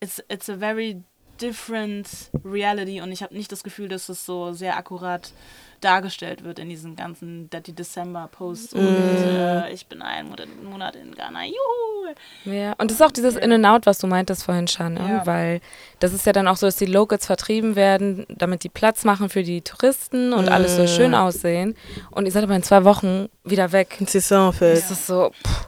it's, 0.00 0.22
it's 0.28 0.50
a 0.50 0.56
very 0.56 1.02
different 1.40 2.30
reality 2.44 3.00
und 3.00 3.12
ich 3.12 3.22
habe 3.22 3.34
nicht 3.34 3.52
das 3.52 3.62
Gefühl, 3.62 3.88
dass 3.88 4.08
es 4.08 4.24
so 4.24 4.52
sehr 4.52 4.76
akkurat 4.76 5.32
dargestellt 5.80 6.44
wird 6.44 6.58
in 6.58 6.68
diesen 6.68 6.96
ganzen 6.96 7.48
Dirty 7.50 7.72
December 7.72 8.28
Posts 8.30 8.74
und 8.74 8.86
äh, 8.86 9.70
ich 9.72 9.86
bin 9.86 10.02
einen 10.02 10.34
Monat- 10.64 10.96
in 10.96 11.14
Ghana. 11.14 11.44
Juhu! 11.44 12.14
Ja, 12.44 12.72
und 12.78 12.90
das 12.90 13.00
ist 13.00 13.02
auch 13.02 13.10
dieses 13.10 13.36
In-and-Out, 13.36 13.86
was 13.86 13.98
du 13.98 14.06
meintest 14.06 14.44
vorhin, 14.44 14.68
Shan, 14.68 14.96
Ja. 14.96 15.26
weil 15.26 15.60
das 15.98 16.12
ist 16.12 16.24
ja 16.26 16.32
dann 16.32 16.46
auch 16.48 16.56
so, 16.56 16.66
dass 16.66 16.76
die 16.76 16.86
Locals 16.86 17.26
vertrieben 17.26 17.74
werden, 17.76 18.26
damit 18.28 18.62
die 18.64 18.68
Platz 18.68 19.04
machen 19.04 19.28
für 19.28 19.42
die 19.42 19.62
Touristen 19.62 20.32
und 20.32 20.48
alles 20.48 20.76
so 20.76 20.86
schön 20.86 21.14
aussehen. 21.14 21.76
Und 22.10 22.26
ihr 22.26 22.32
seid 22.32 22.44
aber 22.44 22.54
in 22.56 22.62
zwei 22.62 22.84
Wochen 22.84 23.28
wieder 23.44 23.72
weg. 23.72 23.98
C'est 24.02 24.20
ça, 24.26 24.46
en 24.48 24.52
fait. 24.52 24.74
Das 24.76 24.90
ist 24.90 25.06
so, 25.06 25.30
pff. 25.30 25.66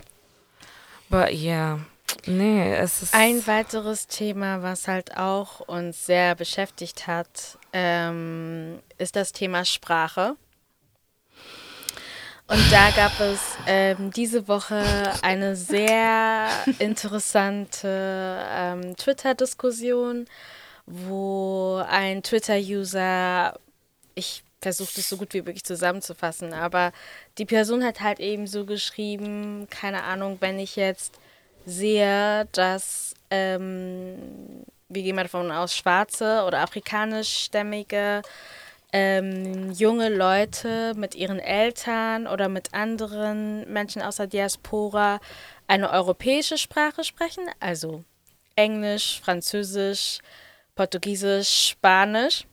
but 1.10 1.32
yeah, 1.32 1.80
nee, 2.26 2.74
es 2.76 3.02
ist... 3.02 3.14
Ein 3.14 3.44
weiteres 3.46 4.06
Thema, 4.06 4.62
was 4.62 4.86
halt 4.86 5.16
auch 5.16 5.60
uns 5.60 6.06
sehr 6.06 6.34
beschäftigt 6.34 7.06
hat, 7.06 7.57
ähm, 7.72 8.80
ist 8.98 9.16
das 9.16 9.32
Thema 9.32 9.64
Sprache. 9.64 10.36
Und 12.50 12.72
da 12.72 12.90
gab 12.92 13.20
es 13.20 13.40
ähm, 13.66 14.10
diese 14.10 14.48
Woche 14.48 14.82
eine 15.20 15.54
sehr 15.54 16.48
interessante 16.78 18.42
ähm, 18.50 18.96
Twitter-Diskussion, 18.96 20.24
wo 20.86 21.82
ein 21.86 22.22
Twitter-User, 22.22 23.58
ich 24.14 24.42
versuche 24.62 24.92
das 24.96 25.10
so 25.10 25.18
gut 25.18 25.34
wie 25.34 25.42
möglich 25.42 25.64
zusammenzufassen, 25.64 26.54
aber 26.54 26.92
die 27.36 27.44
Person 27.44 27.84
hat 27.84 28.00
halt 28.00 28.18
eben 28.18 28.46
so 28.46 28.64
geschrieben, 28.64 29.66
keine 29.68 30.04
Ahnung, 30.04 30.38
wenn 30.40 30.58
ich 30.58 30.76
jetzt 30.76 31.18
sehe, 31.66 32.48
dass 32.52 33.14
ähm, 33.30 34.64
wir 34.88 35.02
gehen 35.02 35.16
mal 35.16 35.22
davon 35.24 35.50
aus, 35.52 35.76
schwarze 35.76 36.44
oder 36.46 36.60
afrikanischstämmige 36.60 38.22
ähm, 38.92 39.70
junge 39.72 40.08
Leute 40.08 40.94
mit 40.96 41.14
ihren 41.14 41.38
Eltern 41.38 42.26
oder 42.26 42.48
mit 42.48 42.72
anderen 42.72 43.70
Menschen 43.70 44.00
aus 44.00 44.16
der 44.16 44.26
Diaspora 44.26 45.20
eine 45.66 45.90
europäische 45.90 46.56
Sprache 46.56 47.04
sprechen, 47.04 47.44
also 47.60 48.02
Englisch, 48.56 49.20
Französisch, 49.22 50.20
Portugiesisch, 50.74 51.68
Spanisch. 51.72 52.46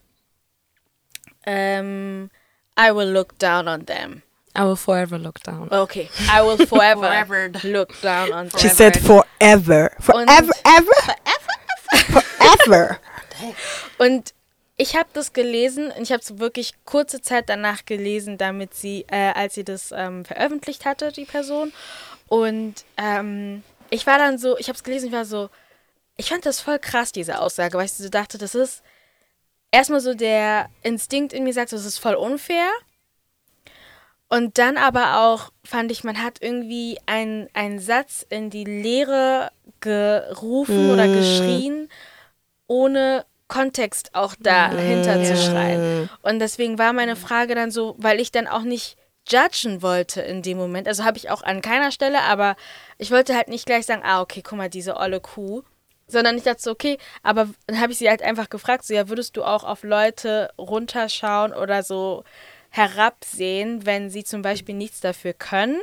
Ähm, 1.46 2.30
I 2.78 2.94
will 2.94 3.10
look 3.12 3.38
down 3.40 3.70
on 3.70 3.86
them. 3.86 4.24
I 4.58 4.64
will 4.64 4.76
forever 4.76 5.18
look 5.18 5.42
down. 5.44 5.70
Okay, 5.72 6.10
I 6.30 6.42
will 6.42 6.66
forever, 6.66 7.02
Forever. 7.26 7.52
look 7.64 8.00
down 8.02 8.34
on 8.34 8.50
them. 8.50 8.60
She 8.60 8.68
said 8.70 8.98
forever. 8.98 9.92
Forever, 10.00 10.52
ever? 10.66 10.94
Forever. 11.06 11.35
Und 13.98 14.34
ich 14.78 14.96
habe 14.96 15.10
das 15.14 15.34
gelesen 15.34 15.92
und 15.92 16.04
ich 16.04 16.12
habe 16.12 16.22
es 16.22 16.38
wirklich 16.38 16.74
kurze 16.84 17.22
Zeit 17.22 17.48
danach 17.48 17.86
gelesen, 17.86 18.38
damit 18.38 18.74
sie, 18.74 19.06
äh, 19.10 19.32
als 19.34 19.56
sie 19.56 19.64
das 19.64 19.94
ähm, 19.96 20.26
veröffentlicht 20.26 20.86
hatte, 20.86 21.12
die 21.12 21.26
Person. 21.26 21.72
Und 22.28 22.76
ähm, 22.98 23.64
ich 23.90 24.06
war 24.06 24.18
dann 24.18 24.38
so, 24.38 24.58
ich 24.58 24.68
habe 24.68 24.76
es 24.76 24.84
gelesen, 24.84 25.08
ich 25.08 25.14
war 25.14 25.26
so, 25.26 25.50
ich 26.18 26.30
fand 26.30 26.46
das 26.46 26.60
voll 26.60 26.80
krass, 26.80 27.12
diese 27.12 27.40
Aussage, 27.40 27.78
weil 27.78 27.86
ich 27.86 27.94
so 27.94 28.10
dachte, 28.10 28.38
das 28.38 28.56
ist, 28.56 28.84
erstmal 29.72 30.00
so 30.02 30.14
der 30.14 30.70
Instinkt 30.84 31.34
in 31.34 31.44
mir 31.44 31.54
sagt, 31.54 31.74
das 31.74 31.86
ist 31.86 31.98
voll 31.98 32.16
unfair. 32.16 32.70
Und 34.28 34.58
dann 34.58 34.78
aber 34.78 35.20
auch 35.20 35.52
fand 35.64 35.92
ich, 35.92 36.04
man 36.04 36.22
hat 36.22 36.42
irgendwie 36.42 36.98
einen 37.06 37.80
Satz 37.80 38.26
in 38.28 38.50
die 38.50 38.64
Leere 38.64 39.52
gerufen 39.86 40.88
mm. 40.88 40.92
oder 40.92 41.08
geschrien, 41.08 41.90
ohne 42.68 43.26
Kontext 43.48 44.10
auch 44.14 44.36
dahinter 44.40 45.18
mm. 45.18 45.24
zu 45.24 45.38
schreien. 45.38 46.10
Und 46.22 46.40
deswegen 46.40 46.78
war 46.78 46.94
meine 46.94 47.16
Frage 47.16 47.56
dann 47.56 47.72
so, 47.72 47.96
weil 47.98 48.20
ich 48.20 48.32
dann 48.32 48.48
auch 48.48 48.64
nicht 48.64 48.98
judgen 49.30 49.82
wollte 49.82 50.22
in 50.22 50.42
dem 50.42 50.58
Moment. 50.58 50.88
Also 50.88 51.04
habe 51.04 51.18
ich 51.18 51.30
auch 51.30 51.42
an 51.42 51.62
keiner 51.62 51.92
Stelle, 51.92 52.22
aber 52.22 52.56
ich 52.98 53.12
wollte 53.12 53.36
halt 53.36 53.48
nicht 53.48 53.66
gleich 53.66 53.86
sagen, 53.86 54.04
ah, 54.04 54.22
okay, 54.22 54.42
guck 54.44 54.58
mal, 54.58 54.70
diese 54.70 54.98
olle 54.98 55.20
Kuh. 55.20 55.64
Sondern 56.08 56.38
ich 56.38 56.44
dachte 56.44 56.62
so, 56.62 56.72
okay, 56.72 57.00
aber 57.24 57.50
dann 57.66 57.82
habe 57.82 57.92
ich 57.92 57.98
sie 57.98 58.10
halt 58.10 58.22
einfach 58.22 58.50
gefragt, 58.50 58.86
so, 58.86 58.94
ja, 58.94 59.10
würdest 59.10 59.38
du 59.38 59.44
auch 59.44 59.64
auf 59.64 59.84
Leute 59.84 60.52
runterschauen 60.60 61.52
oder 61.52 61.82
so 61.82 62.24
herabsehen, 62.70 63.88
wenn 63.88 64.12
sie 64.12 64.24
zum 64.24 64.44
Beispiel 64.44 64.76
nichts 64.76 65.00
dafür 65.00 65.34
können, 65.34 65.80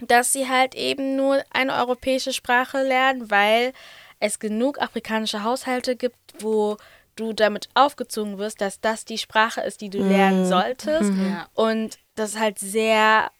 dass 0.00 0.32
sie 0.32 0.48
halt 0.48 0.74
eben 0.74 1.16
nur 1.16 1.42
eine 1.50 1.74
europäische 1.74 2.32
Sprache 2.32 2.82
lernen, 2.82 3.30
weil 3.30 3.72
es 4.20 4.38
genug 4.38 4.80
afrikanische 4.80 5.42
Haushalte 5.42 5.96
gibt, 5.96 6.16
wo 6.40 6.76
du 7.16 7.32
damit 7.32 7.68
aufgezogen 7.74 8.38
wirst, 8.38 8.60
dass 8.60 8.80
das 8.80 9.04
die 9.04 9.18
Sprache 9.18 9.60
ist, 9.60 9.80
die 9.80 9.90
du 9.90 9.98
lernen 9.98 10.44
mhm. 10.44 10.48
solltest. 10.48 11.10
Mhm. 11.10 11.40
Und 11.54 11.98
das 12.14 12.38
halt 12.38 12.58
sehr 12.58 13.30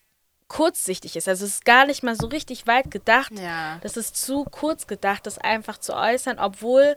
kurzsichtig 0.48 1.14
ist. 1.16 1.28
Also 1.28 1.44
es 1.44 1.56
ist 1.56 1.64
gar 1.64 1.86
nicht 1.86 2.02
mal 2.02 2.16
so 2.16 2.26
richtig 2.26 2.66
weit 2.66 2.90
gedacht. 2.90 3.32
Ja. 3.38 3.78
Das 3.82 3.96
ist 3.96 4.16
zu 4.16 4.44
kurz 4.44 4.86
gedacht, 4.86 5.26
das 5.26 5.38
einfach 5.38 5.78
zu 5.78 5.94
äußern, 5.94 6.38
obwohl 6.38 6.96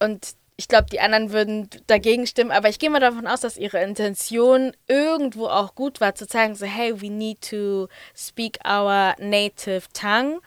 und 0.00 0.34
ich 0.56 0.68
glaube, 0.68 0.86
die 0.90 1.00
anderen 1.00 1.32
würden 1.32 1.68
dagegen 1.86 2.26
stimmen, 2.26 2.50
aber 2.50 2.68
ich 2.68 2.78
gehe 2.78 2.90
mal 2.90 3.00
davon 3.00 3.26
aus, 3.26 3.40
dass 3.40 3.56
ihre 3.56 3.82
Intention 3.82 4.72
irgendwo 4.86 5.46
auch 5.46 5.74
gut 5.74 6.00
war, 6.00 6.14
zu 6.14 6.26
zeigen, 6.26 6.54
so, 6.54 6.66
hey, 6.66 7.00
we 7.00 7.10
need 7.10 7.40
to 7.40 7.88
speak 8.14 8.58
our 8.66 9.14
native 9.18 9.82
tongue. 9.92 10.40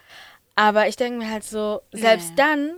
Aber 0.56 0.88
ich 0.88 0.96
denke 0.96 1.20
mir 1.20 1.32
halt 1.32 1.44
so, 1.44 1.82
selbst 1.92 2.30
nee. 2.30 2.36
dann. 2.38 2.72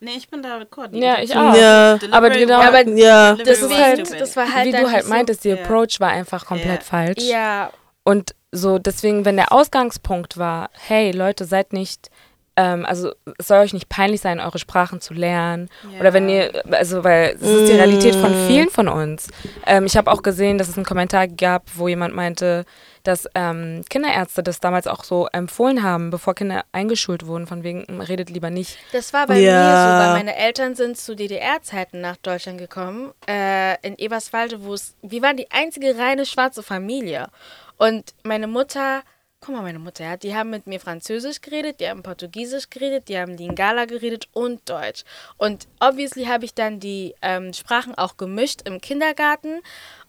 Nee, 0.00 0.16
ich 0.16 0.28
bin 0.28 0.42
da 0.42 0.56
recording. 0.56 1.00
Ja, 1.00 1.20
ich 1.20 1.34
auch. 1.36 1.54
Ja. 1.54 1.98
Aber 2.10 2.30
genau, 2.30 2.60
aber 2.60 2.86
ja. 2.88 3.34
das 3.34 3.62
ist 3.62 3.78
halt, 3.78 4.20
das 4.20 4.36
war 4.36 4.52
halt 4.52 4.66
wie 4.66 4.72
du 4.72 4.90
halt 4.90 5.08
meintest, 5.08 5.42
so, 5.42 5.50
der 5.50 5.64
Approach 5.64 6.00
war 6.00 6.10
einfach 6.10 6.46
komplett 6.46 6.80
yeah. 6.80 6.84
falsch. 6.84 7.22
Ja. 7.22 7.72
Und 8.02 8.34
so, 8.52 8.78
deswegen, 8.78 9.24
wenn 9.24 9.36
der 9.36 9.52
Ausgangspunkt 9.52 10.36
war, 10.38 10.70
hey 10.72 11.12
Leute, 11.12 11.44
seid 11.44 11.72
nicht 11.72 12.10
ähm, 12.56 12.86
also 12.86 13.12
es 13.38 13.48
soll 13.48 13.58
euch 13.58 13.74
nicht 13.74 13.88
peinlich 13.88 14.20
sein, 14.20 14.40
eure 14.40 14.58
Sprachen 14.58 15.00
zu 15.00 15.12
lernen. 15.12 15.68
Yeah. 15.84 16.00
Oder 16.00 16.12
wenn 16.14 16.28
ihr, 16.28 16.62
also 16.70 17.04
weil 17.04 17.36
es 17.36 17.42
ist 17.42 17.68
die 17.68 17.76
Realität 17.76 18.14
von 18.14 18.32
mm. 18.32 18.46
vielen 18.46 18.70
von 18.70 18.88
uns. 18.88 19.28
Ähm, 19.66 19.84
ich 19.84 19.96
habe 19.96 20.10
auch 20.10 20.22
gesehen, 20.22 20.56
dass 20.56 20.68
es 20.68 20.76
einen 20.76 20.86
Kommentar 20.86 21.28
gab, 21.28 21.64
wo 21.74 21.86
jemand 21.88 22.14
meinte, 22.14 22.64
dass 23.02 23.28
ähm, 23.34 23.84
Kinderärzte 23.88 24.42
das 24.42 24.58
damals 24.58 24.86
auch 24.86 25.04
so 25.04 25.28
empfohlen 25.32 25.82
haben, 25.82 26.10
bevor 26.10 26.34
Kinder 26.34 26.64
eingeschult 26.72 27.26
wurden, 27.26 27.46
von 27.46 27.62
wegen, 27.62 27.84
redet 28.00 28.30
lieber 28.30 28.50
nicht. 28.50 28.78
Das 28.92 29.12
war 29.12 29.26
bei 29.26 29.38
ja. 29.38 29.52
mir 29.52 29.70
so, 29.70 30.06
weil 30.06 30.24
meine 30.24 30.36
Eltern 30.36 30.74
sind 30.74 30.96
zu 30.96 31.14
DDR-Zeiten 31.14 32.00
nach 32.00 32.16
Deutschland 32.16 32.58
gekommen, 32.58 33.12
äh, 33.28 33.74
in 33.86 33.96
Eberswalde, 33.96 34.64
wo 34.64 34.74
es, 34.74 34.96
wir 35.02 35.22
waren 35.22 35.36
die 35.36 35.50
einzige 35.50 35.96
reine 35.98 36.26
schwarze 36.26 36.62
Familie. 36.62 37.28
Und 37.76 38.14
meine 38.24 38.46
Mutter 38.46 39.02
guck 39.40 39.54
mal, 39.54 39.62
meine 39.62 39.78
Mutter, 39.78 40.04
ja, 40.04 40.16
die 40.16 40.34
haben 40.34 40.50
mit 40.50 40.66
mir 40.66 40.80
Französisch 40.80 41.40
geredet, 41.40 41.80
die 41.80 41.88
haben 41.88 42.02
Portugiesisch 42.02 42.70
geredet, 42.70 43.08
die 43.08 43.18
haben 43.18 43.36
Lingala 43.36 43.84
geredet 43.84 44.28
und 44.32 44.68
Deutsch. 44.68 45.04
Und 45.36 45.68
obviously 45.80 46.24
habe 46.24 46.44
ich 46.44 46.54
dann 46.54 46.80
die 46.80 47.14
ähm, 47.22 47.52
Sprachen 47.52 47.94
auch 47.94 48.16
gemischt 48.16 48.62
im 48.64 48.80
Kindergarten. 48.80 49.60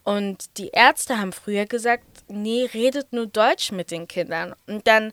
Und 0.04 0.58
die 0.58 0.70
Ärzte 0.70 1.20
haben 1.20 1.34
früher 1.34 1.66
gesagt, 1.66 2.06
nee, 2.28 2.70
redet 2.74 3.12
nur 3.12 3.28
Deutsch 3.28 3.72
mit 3.72 3.92
den 3.92 4.08
Kindern. 4.08 4.56
Und 4.66 4.88
dann 4.88 5.12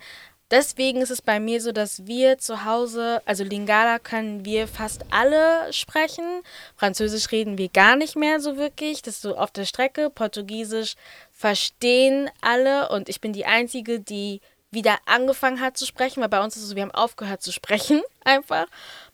Deswegen 0.50 1.00
ist 1.00 1.10
es 1.10 1.22
bei 1.22 1.40
mir 1.40 1.60
so, 1.60 1.72
dass 1.72 2.06
wir 2.06 2.38
zu 2.38 2.64
Hause, 2.64 3.22
also 3.24 3.42
Lingala 3.42 3.98
können 3.98 4.44
wir 4.44 4.68
fast 4.68 5.04
alle 5.10 5.72
sprechen. 5.72 6.42
Französisch 6.76 7.32
reden 7.32 7.56
wir 7.56 7.70
gar 7.70 7.96
nicht 7.96 8.14
mehr 8.14 8.38
so 8.40 8.56
wirklich. 8.56 9.00
Das 9.00 9.14
ist 9.14 9.22
so 9.22 9.36
auf 9.36 9.50
der 9.50 9.64
Strecke. 9.64 10.10
Portugiesisch 10.10 10.96
verstehen 11.34 12.30
alle 12.40 12.88
und 12.88 13.08
ich 13.08 13.20
bin 13.20 13.32
die 13.32 13.44
Einzige, 13.44 14.00
die 14.00 14.40
wieder 14.70 14.98
angefangen 15.06 15.60
hat 15.60 15.76
zu 15.76 15.84
sprechen, 15.84 16.20
weil 16.22 16.28
bei 16.28 16.42
uns 16.42 16.56
ist 16.56 16.62
es 16.62 16.68
so, 16.70 16.76
wir 16.76 16.82
haben 16.82 16.90
aufgehört 16.90 17.42
zu 17.42 17.52
sprechen 17.52 18.02
einfach. 18.24 18.66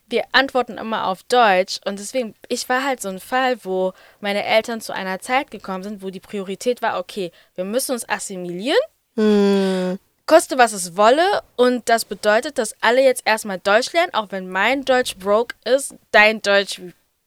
Wir 0.06 0.24
antworten 0.32 0.76
immer 0.76 1.06
auf 1.06 1.22
Deutsch 1.24 1.78
und 1.84 1.98
deswegen, 1.98 2.34
ich 2.48 2.68
war 2.68 2.84
halt 2.84 3.00
so 3.00 3.08
ein 3.08 3.20
Fall, 3.20 3.64
wo 3.64 3.92
meine 4.20 4.44
Eltern 4.44 4.80
zu 4.80 4.92
einer 4.92 5.20
Zeit 5.20 5.50
gekommen 5.50 5.84
sind, 5.84 6.02
wo 6.02 6.10
die 6.10 6.20
Priorität 6.20 6.82
war, 6.82 6.98
okay, 6.98 7.30
wir 7.54 7.64
müssen 7.64 7.92
uns 7.92 8.08
assimilieren. 8.08 8.80
Hm. 9.16 9.98
Koste, 10.26 10.58
was 10.58 10.72
es 10.72 10.96
wolle. 10.96 11.42
Und 11.56 11.88
das 11.88 12.04
bedeutet, 12.04 12.58
dass 12.58 12.74
alle 12.80 13.02
jetzt 13.02 13.22
erstmal 13.24 13.58
Deutsch 13.58 13.92
lernen, 13.92 14.14
auch 14.14 14.28
wenn 14.30 14.48
mein 14.48 14.84
Deutsch 14.84 15.16
broke 15.16 15.56
ist, 15.64 15.94
dein 16.12 16.42
Deutsch 16.42 16.80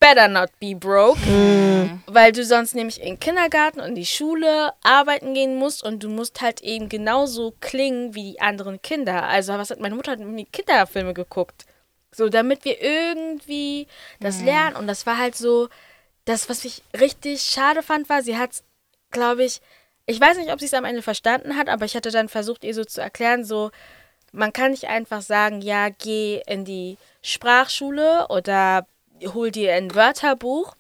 better 0.03 0.27
not 0.27 0.49
be 0.59 0.75
broke, 0.75 1.17
mm. 1.25 2.03
weil 2.07 2.33
du 2.33 2.43
sonst 2.43 2.75
nämlich 2.75 2.99
in 2.99 3.15
den 3.15 3.19
Kindergarten 3.19 3.79
und 3.79 3.95
die 3.95 4.05
Schule 4.05 4.73
arbeiten 4.83 5.33
gehen 5.33 5.55
musst 5.55 5.81
und 5.81 6.03
du 6.03 6.09
musst 6.09 6.41
halt 6.41 6.61
eben 6.61 6.89
genauso 6.89 7.53
klingen 7.61 8.13
wie 8.13 8.33
die 8.33 8.41
anderen 8.41 8.81
Kinder. 8.81 9.23
Also 9.23 9.53
was 9.53 9.69
hat 9.69 9.79
meine 9.79 9.95
Mutter 9.95 10.11
hat 10.11 10.19
mir 10.19 10.45
Kinderfilme 10.45 11.13
geguckt, 11.13 11.65
so 12.11 12.27
damit 12.27 12.65
wir 12.65 12.81
irgendwie 12.81 13.87
das 14.19 14.39
mm. 14.39 14.45
lernen 14.45 14.75
und 14.75 14.87
das 14.87 15.05
war 15.05 15.17
halt 15.17 15.37
so 15.37 15.69
das 16.25 16.49
was 16.49 16.65
ich 16.65 16.83
richtig 16.99 17.41
schade 17.41 17.81
fand 17.81 18.09
war, 18.09 18.21
sie 18.23 18.37
hat 18.37 18.51
glaube 19.11 19.45
ich 19.45 19.61
ich 20.05 20.19
weiß 20.19 20.37
nicht, 20.37 20.51
ob 20.51 20.59
sie 20.59 20.65
es 20.65 20.73
am 20.73 20.83
Ende 20.83 21.01
verstanden 21.01 21.55
hat, 21.55 21.69
aber 21.69 21.85
ich 21.85 21.95
hatte 21.95 22.11
dann 22.11 22.27
versucht 22.27 22.65
ihr 22.65 22.73
so 22.73 22.83
zu 22.83 22.99
erklären 22.99 23.45
so 23.45 23.71
man 24.33 24.51
kann 24.51 24.71
nicht 24.71 24.87
einfach 24.87 25.21
sagen, 25.21 25.61
ja, 25.61 25.89
geh 25.89 26.41
in 26.47 26.65
die 26.65 26.97
Sprachschule 27.21 28.25
oder 28.29 28.87
hol 29.25 29.51
dir 29.51 29.73
ein 29.73 29.93
Wörterbuch 29.93 30.75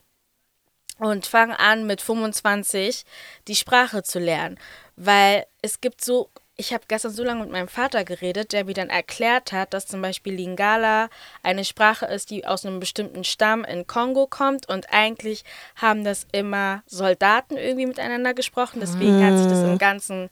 und 0.99 1.25
fang 1.25 1.51
an 1.51 1.85
mit 1.85 2.01
25 2.01 3.03
die 3.47 3.55
Sprache 3.55 4.03
zu 4.03 4.19
lernen, 4.19 4.59
weil 4.95 5.45
es 5.61 5.81
gibt 5.81 6.03
so 6.03 6.29
ich 6.55 6.71
habe 6.71 6.83
gestern 6.87 7.11
so 7.11 7.23
lange 7.23 7.41
mit 7.41 7.51
meinem 7.51 7.67
Vater 7.67 8.03
geredet, 8.03 8.53
der 8.53 8.65
mir 8.65 8.75
dann 8.75 8.89
erklärt 8.89 9.51
hat, 9.51 9.73
dass 9.73 9.87
zum 9.87 10.01
Beispiel 10.01 10.35
Lingala 10.35 11.09
eine 11.41 11.65
Sprache 11.65 12.05
ist, 12.05 12.29
die 12.29 12.45
aus 12.45 12.65
einem 12.65 12.79
bestimmten 12.79 13.23
Stamm 13.23 13.63
in 13.63 13.87
Kongo 13.87 14.27
kommt 14.27 14.69
und 14.69 14.93
eigentlich 14.93 15.43
haben 15.75 16.03
das 16.03 16.27
immer 16.31 16.83
Soldaten 16.85 17.57
irgendwie 17.57 17.87
miteinander 17.87 18.33
gesprochen. 18.35 18.81
Deswegen 18.81 19.25
hat 19.25 19.37
sich 19.37 19.47
das 19.47 19.63
im 19.63 19.79
ganzen 19.79 20.29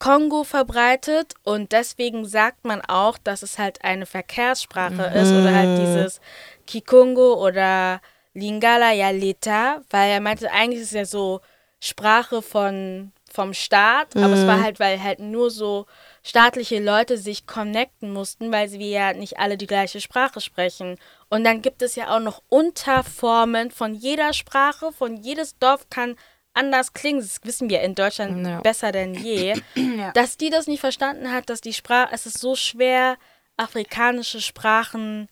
Kongo 0.00 0.42
verbreitet 0.42 1.34
und 1.44 1.70
deswegen 1.70 2.26
sagt 2.26 2.64
man 2.64 2.80
auch, 2.82 3.16
dass 3.16 3.42
es 3.42 3.58
halt 3.58 3.84
eine 3.84 4.06
Verkehrssprache 4.06 5.04
ist 5.14 5.30
oder 5.30 5.54
halt 5.54 5.78
dieses 5.78 6.20
Kikongo 6.66 7.44
oder 7.44 8.00
Lingala 8.34 8.92
ja 8.92 9.10
Leta, 9.10 9.82
weil 9.90 10.10
er 10.10 10.20
meinte, 10.20 10.50
eigentlich 10.50 10.80
ist 10.80 10.88
es 10.88 10.92
ja 10.92 11.04
so 11.04 11.40
Sprache 11.80 12.42
von, 12.42 13.12
vom 13.30 13.52
Staat, 13.54 14.14
mhm. 14.14 14.24
aber 14.24 14.34
es 14.34 14.46
war 14.46 14.62
halt, 14.62 14.80
weil 14.80 15.02
halt 15.02 15.20
nur 15.20 15.50
so 15.50 15.86
staatliche 16.22 16.82
Leute 16.82 17.18
sich 17.18 17.46
connecten 17.46 18.12
mussten, 18.12 18.50
weil 18.50 18.72
wir 18.72 18.88
ja 18.88 19.12
nicht 19.12 19.38
alle 19.38 19.56
die 19.56 19.66
gleiche 19.66 20.00
Sprache 20.00 20.40
sprechen. 20.40 20.96
Und 21.28 21.44
dann 21.44 21.62
gibt 21.62 21.82
es 21.82 21.94
ja 21.94 22.14
auch 22.14 22.20
noch 22.20 22.42
Unterformen 22.48 23.70
von 23.70 23.94
jeder 23.94 24.32
Sprache, 24.32 24.92
von 24.92 25.16
jedes 25.16 25.58
Dorf 25.58 25.88
kann 25.90 26.16
anders 26.54 26.92
klingen. 26.92 27.20
Das 27.20 27.40
wissen 27.42 27.68
wir 27.68 27.82
in 27.82 27.94
Deutschland 27.94 28.46
ja. 28.46 28.60
besser 28.60 28.90
denn 28.90 29.14
je. 29.14 29.54
ja. 29.74 30.12
Dass 30.12 30.36
die 30.36 30.50
das 30.50 30.66
nicht 30.66 30.80
verstanden 30.80 31.30
hat, 31.30 31.50
dass 31.50 31.60
die 31.60 31.74
Sprache, 31.74 32.12
es 32.12 32.26
ist 32.26 32.38
so 32.38 32.56
schwer, 32.56 33.16
afrikanische 33.56 34.40
Sprachen 34.40 35.28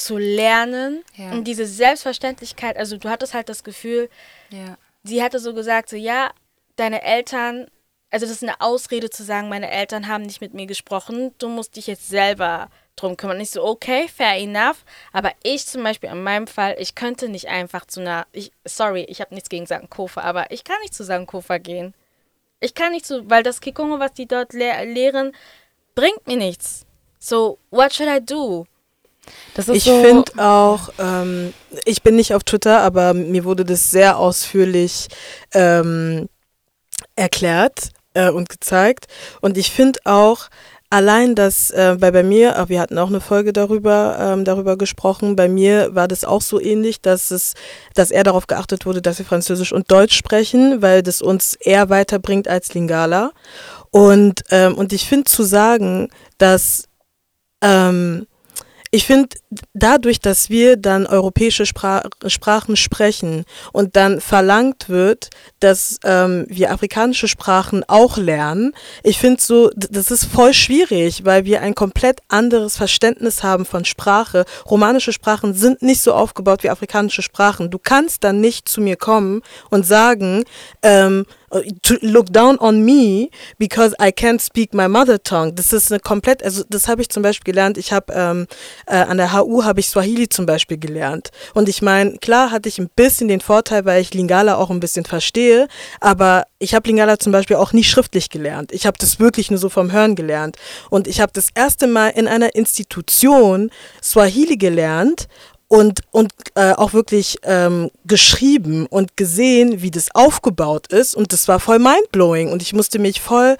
zu 0.00 0.16
lernen 0.16 1.04
ja. 1.14 1.32
und 1.32 1.44
diese 1.44 1.66
Selbstverständlichkeit, 1.66 2.76
also 2.76 2.96
du 2.96 3.08
hattest 3.08 3.34
halt 3.34 3.48
das 3.48 3.64
Gefühl, 3.64 4.08
ja. 4.50 4.76
sie 5.04 5.22
hatte 5.22 5.38
so 5.38 5.54
gesagt, 5.54 5.90
so 5.90 5.96
ja, 5.96 6.30
deine 6.76 7.02
Eltern, 7.02 7.66
also 8.10 8.26
das 8.26 8.34
ist 8.34 8.42
eine 8.42 8.60
Ausrede 8.60 9.10
zu 9.10 9.22
sagen, 9.22 9.48
meine 9.48 9.70
Eltern 9.70 10.08
haben 10.08 10.22
nicht 10.22 10.40
mit 10.40 10.54
mir 10.54 10.66
gesprochen, 10.66 11.34
du 11.38 11.48
musst 11.48 11.76
dich 11.76 11.86
jetzt 11.86 12.08
selber 12.08 12.70
drum 12.96 13.16
kümmern. 13.16 13.38
Nicht 13.38 13.52
so, 13.52 13.64
okay, 13.64 14.08
fair 14.08 14.36
enough, 14.36 14.84
aber 15.12 15.32
ich 15.42 15.66
zum 15.66 15.82
Beispiel 15.82 16.10
in 16.10 16.22
meinem 16.22 16.46
Fall, 16.46 16.76
ich 16.78 16.94
könnte 16.94 17.28
nicht 17.28 17.48
einfach 17.48 17.86
zu 17.86 18.00
einer, 18.00 18.26
ich, 18.32 18.52
sorry, 18.64 19.02
ich 19.02 19.20
habe 19.20 19.34
nichts 19.34 19.48
gegen 19.48 19.66
Sankofa, 19.66 20.22
aber 20.22 20.50
ich 20.50 20.64
kann 20.64 20.76
nicht 20.82 20.94
zu 20.94 21.04
Sankofa 21.04 21.58
gehen. 21.58 21.94
Ich 22.60 22.74
kann 22.74 22.92
nicht 22.92 23.06
zu, 23.06 23.28
weil 23.30 23.42
das 23.42 23.60
Kikongo, 23.60 23.98
was 24.00 24.12
die 24.12 24.26
dort 24.26 24.52
le 24.52 24.84
lehren, 24.84 25.32
bringt 25.94 26.26
mir 26.26 26.36
nichts. 26.36 26.84
So, 27.18 27.58
what 27.70 27.94
should 27.94 28.08
I 28.08 28.24
do? 28.24 28.66
Ich 29.72 29.84
so 29.84 30.02
finde 30.02 30.32
auch, 30.38 30.90
ähm, 30.98 31.52
ich 31.84 32.02
bin 32.02 32.16
nicht 32.16 32.34
auf 32.34 32.44
Twitter, 32.44 32.80
aber 32.80 33.14
mir 33.14 33.44
wurde 33.44 33.64
das 33.64 33.90
sehr 33.90 34.18
ausführlich 34.18 35.08
ähm, 35.52 36.28
erklärt 37.16 37.90
äh, 38.14 38.30
und 38.30 38.48
gezeigt. 38.48 39.06
Und 39.40 39.56
ich 39.56 39.70
finde 39.70 40.00
auch, 40.04 40.48
allein 40.90 41.34
das, 41.34 41.70
äh, 41.70 41.96
bei, 41.98 42.10
bei 42.10 42.22
mir, 42.22 42.56
äh, 42.56 42.68
wir 42.68 42.80
hatten 42.80 42.98
auch 42.98 43.08
eine 43.08 43.20
Folge 43.20 43.52
darüber, 43.52 44.16
ähm, 44.20 44.44
darüber 44.44 44.76
gesprochen, 44.76 45.36
bei 45.36 45.48
mir 45.48 45.94
war 45.94 46.08
das 46.08 46.24
auch 46.24 46.42
so 46.42 46.60
ähnlich, 46.60 47.00
dass 47.00 47.30
es, 47.30 47.54
dass 47.94 48.10
eher 48.10 48.24
darauf 48.24 48.46
geachtet 48.46 48.84
wurde, 48.84 49.00
dass 49.00 49.18
wir 49.18 49.26
Französisch 49.26 49.72
und 49.72 49.90
Deutsch 49.90 50.16
sprechen, 50.16 50.82
weil 50.82 51.02
das 51.02 51.22
uns 51.22 51.54
eher 51.54 51.88
weiterbringt 51.88 52.48
als 52.48 52.74
Lingala. 52.74 53.30
Und, 53.90 54.42
ähm, 54.50 54.74
und 54.76 54.92
ich 54.92 55.08
finde 55.08 55.24
zu 55.24 55.42
sagen, 55.42 56.10
dass 56.38 56.84
ähm, 57.62 58.26
ich 58.90 59.06
finde, 59.06 59.36
dadurch, 59.74 60.20
dass 60.20 60.48
wir 60.48 60.76
dann 60.76 61.06
europäische 61.06 61.66
Spra 61.66 62.02
Sprachen 62.26 62.76
sprechen 62.76 63.44
und 63.72 63.96
dann 63.96 64.20
verlangt 64.20 64.88
wird, 64.88 65.30
dass 65.58 65.98
ähm, 66.04 66.46
wir 66.48 66.72
afrikanische 66.72 67.28
Sprachen 67.28 67.84
auch 67.88 68.16
lernen, 68.16 68.72
ich 69.02 69.18
finde 69.18 69.40
so, 69.40 69.70
das 69.74 70.10
ist 70.10 70.24
voll 70.24 70.54
schwierig, 70.54 71.24
weil 71.24 71.44
wir 71.44 71.62
ein 71.62 71.74
komplett 71.74 72.20
anderes 72.28 72.76
Verständnis 72.76 73.42
haben 73.42 73.64
von 73.64 73.84
Sprache. 73.84 74.44
Romanische 74.68 75.12
Sprachen 75.12 75.54
sind 75.54 75.82
nicht 75.82 76.02
so 76.02 76.14
aufgebaut 76.14 76.62
wie 76.62 76.70
afrikanische 76.70 77.22
Sprachen. 77.22 77.70
Du 77.70 77.78
kannst 77.78 78.24
dann 78.24 78.40
nicht 78.40 78.68
zu 78.68 78.80
mir 78.80 78.96
kommen 78.96 79.42
und 79.70 79.86
sagen, 79.86 80.44
ähm, 80.82 81.26
look 82.00 82.32
down 82.32 82.58
on 82.58 82.84
me 82.84 83.28
because 83.58 83.94
I 84.00 84.12
can't 84.12 84.40
speak 84.40 84.72
my 84.72 84.88
mother 84.88 85.22
tongue. 85.22 85.52
Das 85.52 85.72
ist 85.72 85.90
eine 85.90 86.00
komplett, 86.00 86.42
also 86.42 86.62
das 86.68 86.88
habe 86.88 87.02
ich 87.02 87.08
zum 87.08 87.22
Beispiel 87.22 87.52
gelernt. 87.52 87.76
Ich 87.76 87.92
habe 87.92 88.12
ähm, 88.12 88.46
äh, 88.86 88.96
an 88.96 89.16
der 89.16 89.32
HU 89.40 89.64
habe 89.64 89.80
ich 89.80 89.88
Swahili 89.88 90.28
zum 90.28 90.46
Beispiel 90.46 90.78
gelernt. 90.78 91.30
Und 91.54 91.68
ich 91.68 91.82
meine, 91.82 92.18
klar 92.18 92.50
hatte 92.50 92.68
ich 92.68 92.78
ein 92.78 92.90
bisschen 92.94 93.28
den 93.28 93.40
Vorteil, 93.40 93.84
weil 93.84 94.00
ich 94.00 94.14
Lingala 94.14 94.56
auch 94.56 94.70
ein 94.70 94.80
bisschen 94.80 95.04
verstehe, 95.04 95.68
aber 96.00 96.44
ich 96.58 96.74
habe 96.74 96.88
Lingala 96.88 97.18
zum 97.18 97.32
Beispiel 97.32 97.56
auch 97.56 97.72
nie 97.72 97.84
schriftlich 97.84 98.30
gelernt. 98.30 98.72
Ich 98.72 98.86
habe 98.86 98.98
das 98.98 99.18
wirklich 99.18 99.50
nur 99.50 99.58
so 99.58 99.68
vom 99.68 99.92
Hören 99.92 100.14
gelernt. 100.14 100.56
Und 100.90 101.08
ich 101.08 101.20
habe 101.20 101.32
das 101.32 101.48
erste 101.54 101.86
Mal 101.86 102.08
in 102.08 102.28
einer 102.28 102.54
Institution 102.54 103.70
Swahili 104.02 104.56
gelernt 104.56 105.28
und, 105.68 106.00
und 106.10 106.32
äh, 106.56 106.72
auch 106.72 106.92
wirklich 106.92 107.38
ähm, 107.44 107.90
geschrieben 108.04 108.86
und 108.86 109.16
gesehen, 109.16 109.82
wie 109.82 109.92
das 109.92 110.12
aufgebaut 110.14 110.88
ist. 110.88 111.14
Und 111.14 111.32
das 111.32 111.46
war 111.46 111.60
voll 111.60 111.78
mindblowing. 111.78 112.50
Und 112.50 112.60
ich 112.60 112.72
musste 112.72 112.98
mich 112.98 113.20
voll 113.20 113.56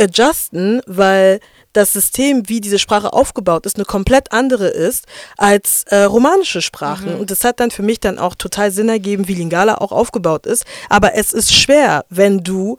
adjusten, 0.00 0.82
weil 0.86 1.38
das 1.72 1.92
System, 1.92 2.48
wie 2.48 2.60
diese 2.60 2.78
Sprache 2.78 3.12
aufgebaut 3.12 3.66
ist, 3.66 3.76
eine 3.76 3.84
komplett 3.84 4.32
andere 4.32 4.68
ist 4.68 5.06
als 5.36 5.84
äh, 5.88 6.02
romanische 6.02 6.62
Sprachen. 6.62 7.14
Mhm. 7.14 7.20
Und 7.20 7.30
das 7.30 7.44
hat 7.44 7.60
dann 7.60 7.70
für 7.70 7.82
mich 7.82 8.00
dann 8.00 8.18
auch 8.18 8.34
total 8.34 8.70
Sinn 8.70 8.88
ergeben, 8.88 9.28
wie 9.28 9.34
Lingala 9.34 9.76
auch 9.76 9.92
aufgebaut 9.92 10.46
ist. 10.46 10.64
Aber 10.88 11.14
es 11.14 11.32
ist 11.32 11.54
schwer, 11.54 12.04
wenn 12.08 12.42
du 12.44 12.76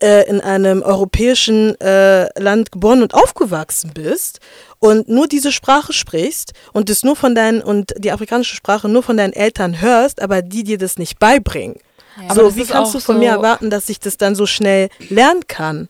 äh, 0.00 0.28
in 0.28 0.40
einem 0.40 0.82
europäischen 0.82 1.78
äh, 1.80 2.28
Land 2.40 2.72
geboren 2.72 3.02
und 3.02 3.14
aufgewachsen 3.14 3.92
bist 3.92 4.40
und 4.78 5.08
nur 5.08 5.26
diese 5.26 5.52
Sprache 5.52 5.92
sprichst 5.92 6.52
und 6.72 6.88
es 6.90 7.02
nur 7.02 7.16
von 7.16 7.34
deinen 7.34 7.62
und 7.62 7.92
die 7.98 8.10
afrikanische 8.10 8.56
Sprache 8.56 8.88
nur 8.88 9.02
von 9.02 9.16
deinen 9.16 9.32
Eltern 9.34 9.80
hörst, 9.80 10.22
aber 10.22 10.42
die 10.42 10.64
dir 10.64 10.78
das 10.78 10.98
nicht 10.98 11.18
beibringen. 11.18 11.76
Ja. 12.28 12.34
So, 12.34 12.56
wie 12.56 12.64
kannst 12.64 12.94
du 12.94 13.00
von 13.00 13.16
so 13.16 13.20
mir 13.20 13.30
erwarten, 13.30 13.70
dass 13.70 13.88
ich 13.88 14.00
das 14.00 14.16
dann 14.16 14.34
so 14.34 14.46
schnell 14.46 14.88
lernen 15.08 15.46
kann? 15.46 15.88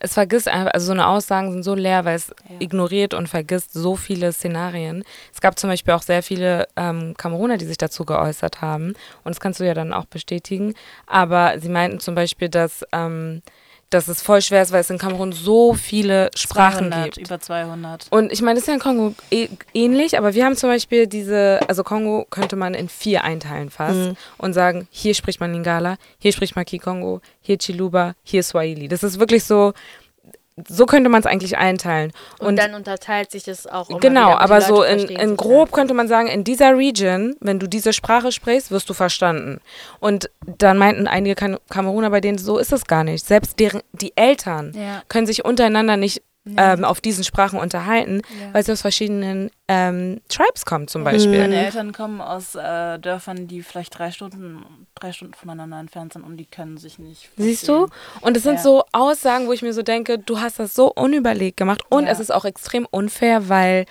Es 0.00 0.14
vergisst 0.14 0.48
einfach, 0.48 0.72
also 0.72 0.86
so 0.86 0.92
eine 0.92 1.06
Aussagen 1.06 1.52
sind 1.52 1.62
so 1.62 1.74
leer, 1.74 2.04
weil 2.04 2.16
es 2.16 2.28
ja. 2.48 2.56
ignoriert 2.60 3.14
und 3.14 3.28
vergisst 3.28 3.72
so 3.72 3.96
viele 3.96 4.32
Szenarien. 4.32 5.04
Es 5.32 5.40
gab 5.40 5.58
zum 5.58 5.70
Beispiel 5.70 5.94
auch 5.94 6.02
sehr 6.02 6.22
viele 6.22 6.68
ähm, 6.76 7.14
Kameruner, 7.16 7.56
die 7.56 7.66
sich 7.66 7.78
dazu 7.78 8.04
geäußert 8.04 8.60
haben. 8.60 8.88
Und 8.88 8.96
das 9.24 9.40
kannst 9.40 9.60
du 9.60 9.64
ja 9.64 9.74
dann 9.74 9.92
auch 9.92 10.06
bestätigen. 10.06 10.74
Aber 11.06 11.58
sie 11.58 11.68
meinten 11.68 12.00
zum 12.00 12.14
Beispiel, 12.14 12.48
dass 12.48 12.84
ähm, 12.92 13.42
dass 13.90 14.08
es 14.08 14.20
voll 14.22 14.42
schwer 14.42 14.62
ist, 14.62 14.72
weil 14.72 14.82
es 14.82 14.90
in 14.90 14.98
Kamerun 14.98 15.32
so 15.32 15.72
viele 15.74 16.30
Sprachen 16.34 16.90
200, 16.90 17.04
gibt. 17.04 17.26
Über 17.26 17.40
200. 17.40 18.06
Und 18.10 18.30
ich 18.32 18.42
meine, 18.42 18.54
das 18.54 18.64
ist 18.64 18.68
ja 18.68 18.74
in 18.74 18.80
Kongo 18.80 19.14
eh, 19.30 19.48
ähnlich, 19.72 20.18
aber 20.18 20.34
wir 20.34 20.44
haben 20.44 20.56
zum 20.56 20.68
Beispiel 20.68 21.06
diese, 21.06 21.60
also 21.68 21.82
Kongo 21.84 22.26
könnte 22.28 22.56
man 22.56 22.74
in 22.74 22.88
vier 22.88 23.24
einteilen 23.24 23.70
fast 23.70 23.96
mhm. 23.96 24.16
und 24.36 24.52
sagen, 24.52 24.88
hier 24.90 25.14
spricht 25.14 25.40
man 25.40 25.52
Lingala, 25.52 25.96
hier 26.18 26.32
spricht 26.32 26.54
man 26.54 26.64
Kikongo, 26.64 27.20
hier 27.40 27.58
Chiluba, 27.58 28.14
hier 28.22 28.42
Swahili. 28.42 28.88
Das 28.88 29.02
ist 29.02 29.18
wirklich 29.18 29.44
so, 29.44 29.72
so 30.68 30.86
könnte 30.86 31.08
man 31.10 31.20
es 31.20 31.26
eigentlich 31.26 31.58
einteilen. 31.58 32.12
Und, 32.38 32.48
und, 32.48 32.58
dann 32.58 32.74
unterteilt 32.74 33.30
sich 33.30 33.46
es 33.48 33.66
auch. 33.66 33.90
Immer 33.90 34.00
genau, 34.00 34.28
wieder, 34.28 34.40
aber 34.40 34.60
so 34.60 34.82
in, 34.82 35.00
in 35.00 35.36
grob 35.36 35.72
könnte 35.72 35.94
man 35.94 36.08
sagen, 36.08 36.28
in 36.28 36.44
dieser 36.44 36.76
Region, 36.76 37.36
wenn 37.40 37.58
du 37.58 37.68
diese 37.68 37.92
Sprache 37.92 38.32
sprichst, 38.32 38.70
wirst 38.70 38.88
du 38.88 38.94
verstanden. 38.94 39.60
Und 40.00 40.30
dann 40.46 40.78
meinten 40.78 41.06
einige 41.06 41.34
Kam 41.34 41.58
Kameruner, 41.68 42.10
bei 42.10 42.20
denen 42.20 42.38
so 42.38 42.58
ist 42.58 42.72
es 42.72 42.86
gar 42.86 43.04
nicht. 43.04 43.24
Selbst 43.24 43.58
deren, 43.58 43.82
die 43.92 44.16
Eltern 44.16 44.72
ja. 44.74 45.02
können 45.08 45.26
sich 45.26 45.44
untereinander 45.44 45.96
nicht 45.96 46.22
ähm, 46.56 46.84
auf 46.84 47.00
diesen 47.00 47.24
Sprachen 47.24 47.58
unterhalten, 47.58 48.22
ja. 48.40 48.54
weil 48.54 48.64
sie 48.64 48.72
aus 48.72 48.80
verschiedenen 48.80 49.50
ähm, 49.68 50.20
Tribes 50.28 50.64
kommen 50.64 50.88
zum 50.88 51.04
Beispiel. 51.04 51.40
Meine 51.40 51.64
Eltern 51.64 51.92
kommen 51.92 52.20
aus 52.20 52.54
äh, 52.54 52.98
Dörfern, 52.98 53.48
die 53.48 53.62
vielleicht 53.62 53.98
drei 53.98 54.10
Stunden, 54.10 54.64
drei 54.94 55.12
Stunden 55.12 55.34
voneinander 55.34 55.78
entfernt 55.78 56.14
sind 56.14 56.22
und 56.22 56.36
die 56.36 56.46
können 56.46 56.78
sich 56.78 56.98
nicht. 56.98 57.26
Verstehen. 57.26 57.44
Siehst 57.44 57.68
du? 57.68 57.88
Und 58.20 58.36
es 58.36 58.42
sind 58.42 58.56
ja. 58.56 58.62
so 58.62 58.84
Aussagen, 58.92 59.46
wo 59.46 59.52
ich 59.52 59.62
mir 59.62 59.72
so 59.72 59.82
denke, 59.82 60.18
du 60.18 60.40
hast 60.40 60.58
das 60.58 60.74
so 60.74 60.92
unüberlegt 60.92 61.56
gemacht 61.56 61.82
und 61.88 62.04
ja. 62.04 62.10
es 62.10 62.20
ist 62.20 62.32
auch 62.32 62.44
extrem 62.44 62.86
unfair, 62.90 63.48
weil 63.48 63.84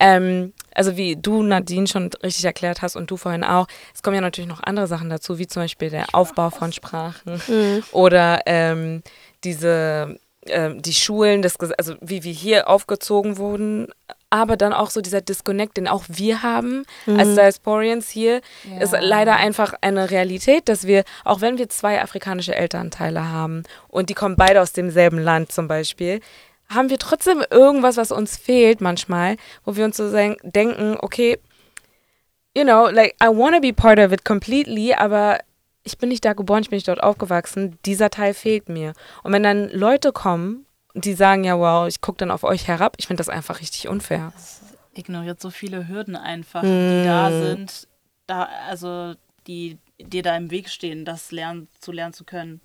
ähm, 0.00 0.54
also 0.74 0.96
wie 0.96 1.14
du 1.14 1.42
Nadine 1.42 1.86
schon 1.86 2.10
richtig 2.22 2.44
erklärt 2.44 2.82
hast 2.82 2.96
und 2.96 3.10
du 3.10 3.16
vorhin 3.16 3.44
auch, 3.44 3.66
es 3.94 4.02
kommen 4.02 4.14
ja 4.14 4.22
natürlich 4.22 4.48
noch 4.48 4.62
andere 4.62 4.86
Sachen 4.86 5.10
dazu, 5.10 5.38
wie 5.38 5.46
zum 5.46 5.62
Beispiel 5.62 5.90
der 5.90 6.06
Aufbau 6.14 6.50
von 6.50 6.72
Sprachen 6.72 7.40
mhm. 7.46 7.82
oder 7.92 8.40
ähm, 8.46 9.02
diese 9.44 10.18
ähm, 10.46 10.80
die 10.80 10.94
Schulen, 10.94 11.42
das, 11.42 11.58
also 11.78 11.94
wie 12.00 12.24
wir 12.24 12.32
hier 12.32 12.68
aufgezogen 12.68 13.36
wurden, 13.36 13.88
aber 14.30 14.56
dann 14.56 14.72
auch 14.72 14.90
so 14.90 15.00
dieser 15.00 15.20
Disconnect, 15.20 15.76
den 15.76 15.88
auch 15.88 16.04
wir 16.08 16.42
haben 16.42 16.84
mhm. 17.04 17.18
als 17.18 17.34
Diasporians 17.34 18.08
hier, 18.08 18.40
ja. 18.70 18.80
ist 18.80 18.94
leider 18.98 19.36
einfach 19.36 19.74
eine 19.80 20.10
Realität, 20.10 20.68
dass 20.68 20.86
wir, 20.86 21.04
auch 21.24 21.40
wenn 21.40 21.58
wir 21.58 21.68
zwei 21.68 22.00
afrikanische 22.00 22.54
Elternteile 22.54 23.28
haben 23.28 23.64
und 23.88 24.08
die 24.08 24.14
kommen 24.14 24.36
beide 24.36 24.62
aus 24.62 24.72
demselben 24.72 25.18
Land 25.18 25.52
zum 25.52 25.68
Beispiel, 25.68 26.20
haben 26.68 26.88
wir 26.88 26.98
trotzdem 26.98 27.42
irgendwas, 27.50 27.96
was 27.96 28.12
uns 28.12 28.36
fehlt 28.36 28.80
manchmal, 28.80 29.36
wo 29.64 29.76
wir 29.76 29.84
uns 29.84 29.96
so 29.96 30.10
denken, 30.10 30.96
okay, 31.00 31.38
you 32.56 32.62
know, 32.62 32.88
like 32.88 33.14
I 33.22 33.26
want 33.26 33.56
to 33.56 33.60
be 33.60 33.72
part 33.72 33.98
of 33.98 34.12
it 34.12 34.24
completely, 34.24 34.94
aber 34.94 35.40
ich 35.92 35.98
bin 35.98 36.08
nicht 36.08 36.24
da 36.24 36.32
geboren, 36.32 36.62
ich 36.62 36.70
bin 36.70 36.76
nicht 36.76 36.88
dort 36.88 37.02
aufgewachsen, 37.02 37.78
dieser 37.84 38.10
Teil 38.10 38.34
fehlt 38.34 38.68
mir. 38.68 38.92
Und 39.22 39.32
wenn 39.32 39.42
dann 39.42 39.68
Leute 39.70 40.12
kommen, 40.12 40.66
die 40.94 41.14
sagen, 41.14 41.44
ja, 41.44 41.58
wow, 41.58 41.86
ich 41.86 42.00
gucke 42.00 42.18
dann 42.18 42.30
auf 42.30 42.44
euch 42.44 42.66
herab, 42.66 42.96
ich 42.98 43.06
finde 43.06 43.20
das 43.20 43.28
einfach 43.28 43.60
richtig 43.60 43.88
unfair. 43.88 44.32
Das 44.34 44.60
ignoriert 44.94 45.40
so 45.40 45.50
viele 45.50 45.88
Hürden 45.88 46.16
einfach, 46.16 46.62
die 46.62 47.02
da 47.04 47.30
mm. 47.30 47.42
sind, 47.42 47.88
da, 48.26 48.48
also 48.68 49.14
die 49.46 49.78
dir 49.98 50.22
da 50.22 50.36
im 50.36 50.50
Weg 50.50 50.68
stehen, 50.68 51.04
das 51.04 51.30
lernen, 51.30 51.68
zu 51.80 51.92
lernen 51.92 52.12
zu 52.12 52.24
können. 52.24 52.60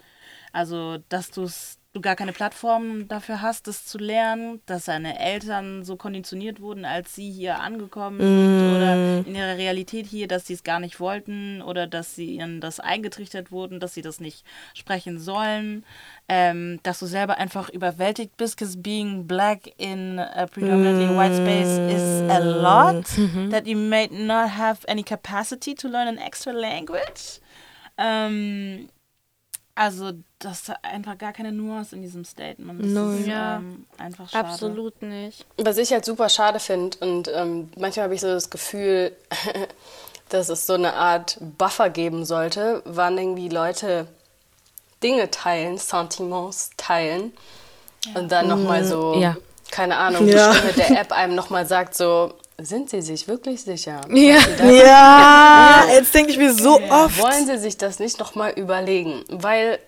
Also, 0.51 0.97
dass 1.09 1.32
du 1.32 1.43
es 1.43 1.78
du 1.96 2.02
gar 2.02 2.18
keine 2.18 2.34
Plattform 2.34 3.08
dafür 3.08 3.41
hast, 3.41 3.68
das 3.68 3.86
zu 3.86 3.98
lernen, 3.98 4.60
dass 4.66 4.86
deine 4.86 5.18
Eltern 5.18 5.86
so 5.86 5.96
konditioniert 5.96 6.60
wurden, 6.60 6.84
als 6.84 7.16
sie 7.16 7.32
hier 7.32 7.62
angekommen 7.62 8.20
sind 8.20 8.70
mm. 8.70 8.76
oder 8.76 8.93
in 9.26 9.34
ihrer 9.34 9.56
Realität 9.56 10.06
hier, 10.06 10.28
dass 10.28 10.46
sie 10.46 10.54
es 10.54 10.64
gar 10.64 10.82
nicht 10.82 11.00
wollten 11.00 11.62
oder 11.62 11.88
dass 11.88 12.14
sie 12.14 12.36
ihnen 12.36 12.60
das 12.60 12.82
eingetrichtert 12.82 13.50
wurden, 13.50 13.80
dass 13.80 13.93
sie 13.93 14.02
das 14.02 14.20
nicht 14.20 14.46
sprechen 14.74 15.20
sollen, 15.20 15.86
ähm, 16.28 16.82
dass 16.84 17.00
du 17.00 17.06
selber 17.06 17.38
einfach 17.38 17.70
überwältigt 17.70 18.36
bist, 18.36 18.58
because 18.58 18.78
being 18.78 19.26
black 19.26 19.72
in 19.78 20.20
a 20.20 20.48
predominantly 20.48 21.08
mm. 21.08 21.18
white 21.18 21.36
space 21.36 21.80
is 21.96 22.30
a 22.30 22.39
lot, 22.39 23.06
mm 23.18 23.30
-hmm. 23.34 23.52
that 23.52 23.66
you 23.68 23.78
may 23.78 24.08
not 24.12 24.50
have 24.50 24.86
any 24.89 25.04
capacity 25.04 25.74
to 25.74 25.88
learn 25.88 26.10
an 26.10 26.18
extra 26.18 26.52
language. 26.52 27.39
Ähm, 27.98 28.89
also, 29.78 30.13
das 30.39 30.61
ist 30.61 30.73
einfach 30.84 31.17
gar 31.17 31.34
keine 31.34 31.51
Nuance 31.51 31.93
in 31.93 32.01
diesem 32.01 32.23
Statement. 32.23 32.82
Das 32.82 32.91
no. 32.91 33.11
ist 33.11 33.28
ja. 33.28 33.57
ähm, 33.57 33.86
einfach 33.97 34.30
schade. 34.30 34.47
Absolut 34.47 35.01
nicht. 35.01 35.45
Was 35.57 35.78
ich 35.78 35.91
halt 35.91 36.05
super 36.05 36.30
schade 36.30 36.61
finde 36.61 36.97
und 36.99 37.30
ähm, 37.34 37.69
manchmal 37.78 38.05
habe 38.05 38.15
ich 38.15 38.21
so 38.21 38.28
das 38.28 38.49
Gefühl, 38.49 39.11
dass 40.30 40.47
es 40.47 40.65
so 40.65 40.73
eine 40.73 40.93
Art 40.93 41.38
Buffer 41.57 41.89
geben 41.89 42.23
sollte, 42.23 42.82
wann 42.86 43.17
irgendwie 43.17 43.49
Leute 43.49 44.07
Dinge 45.03 45.30
teilen, 45.30 45.78
Sentiments 45.78 46.71
teilen 46.78 47.34
ja. 48.05 48.19
und 48.19 48.32
dann 48.32 48.47
nochmal 48.47 48.86
so, 48.86 49.19
ja. 49.19 49.36
keine 49.71 49.97
Ahnung, 49.97 50.26
ja. 50.26 50.51
die 50.51 50.57
Stimme 50.57 50.73
der 50.73 51.01
App 51.01 51.11
einem 51.11 51.36
nochmal 51.36 51.65
sagt 51.65 51.95
so, 51.95 52.34
sind 52.58 52.89
Sie 52.89 53.01
sich 53.01 53.28
wirklich 53.28 53.62
sicher? 53.64 54.01
Ja, 54.10 54.39
ja. 54.66 55.86
jetzt 55.91 56.14
denke 56.14 56.32
ich 56.32 56.38
mir 56.38 56.53
so 56.53 56.80
oft. 56.82 57.20
Wollen 57.20 57.45
Sie 57.45 57.58
sich 57.58 57.78
das 57.78 57.99
nicht 57.99 58.20
nochmal 58.20 58.51
überlegen? 58.51 59.24
Weil 59.30 59.80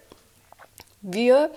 wir, 1.02 1.50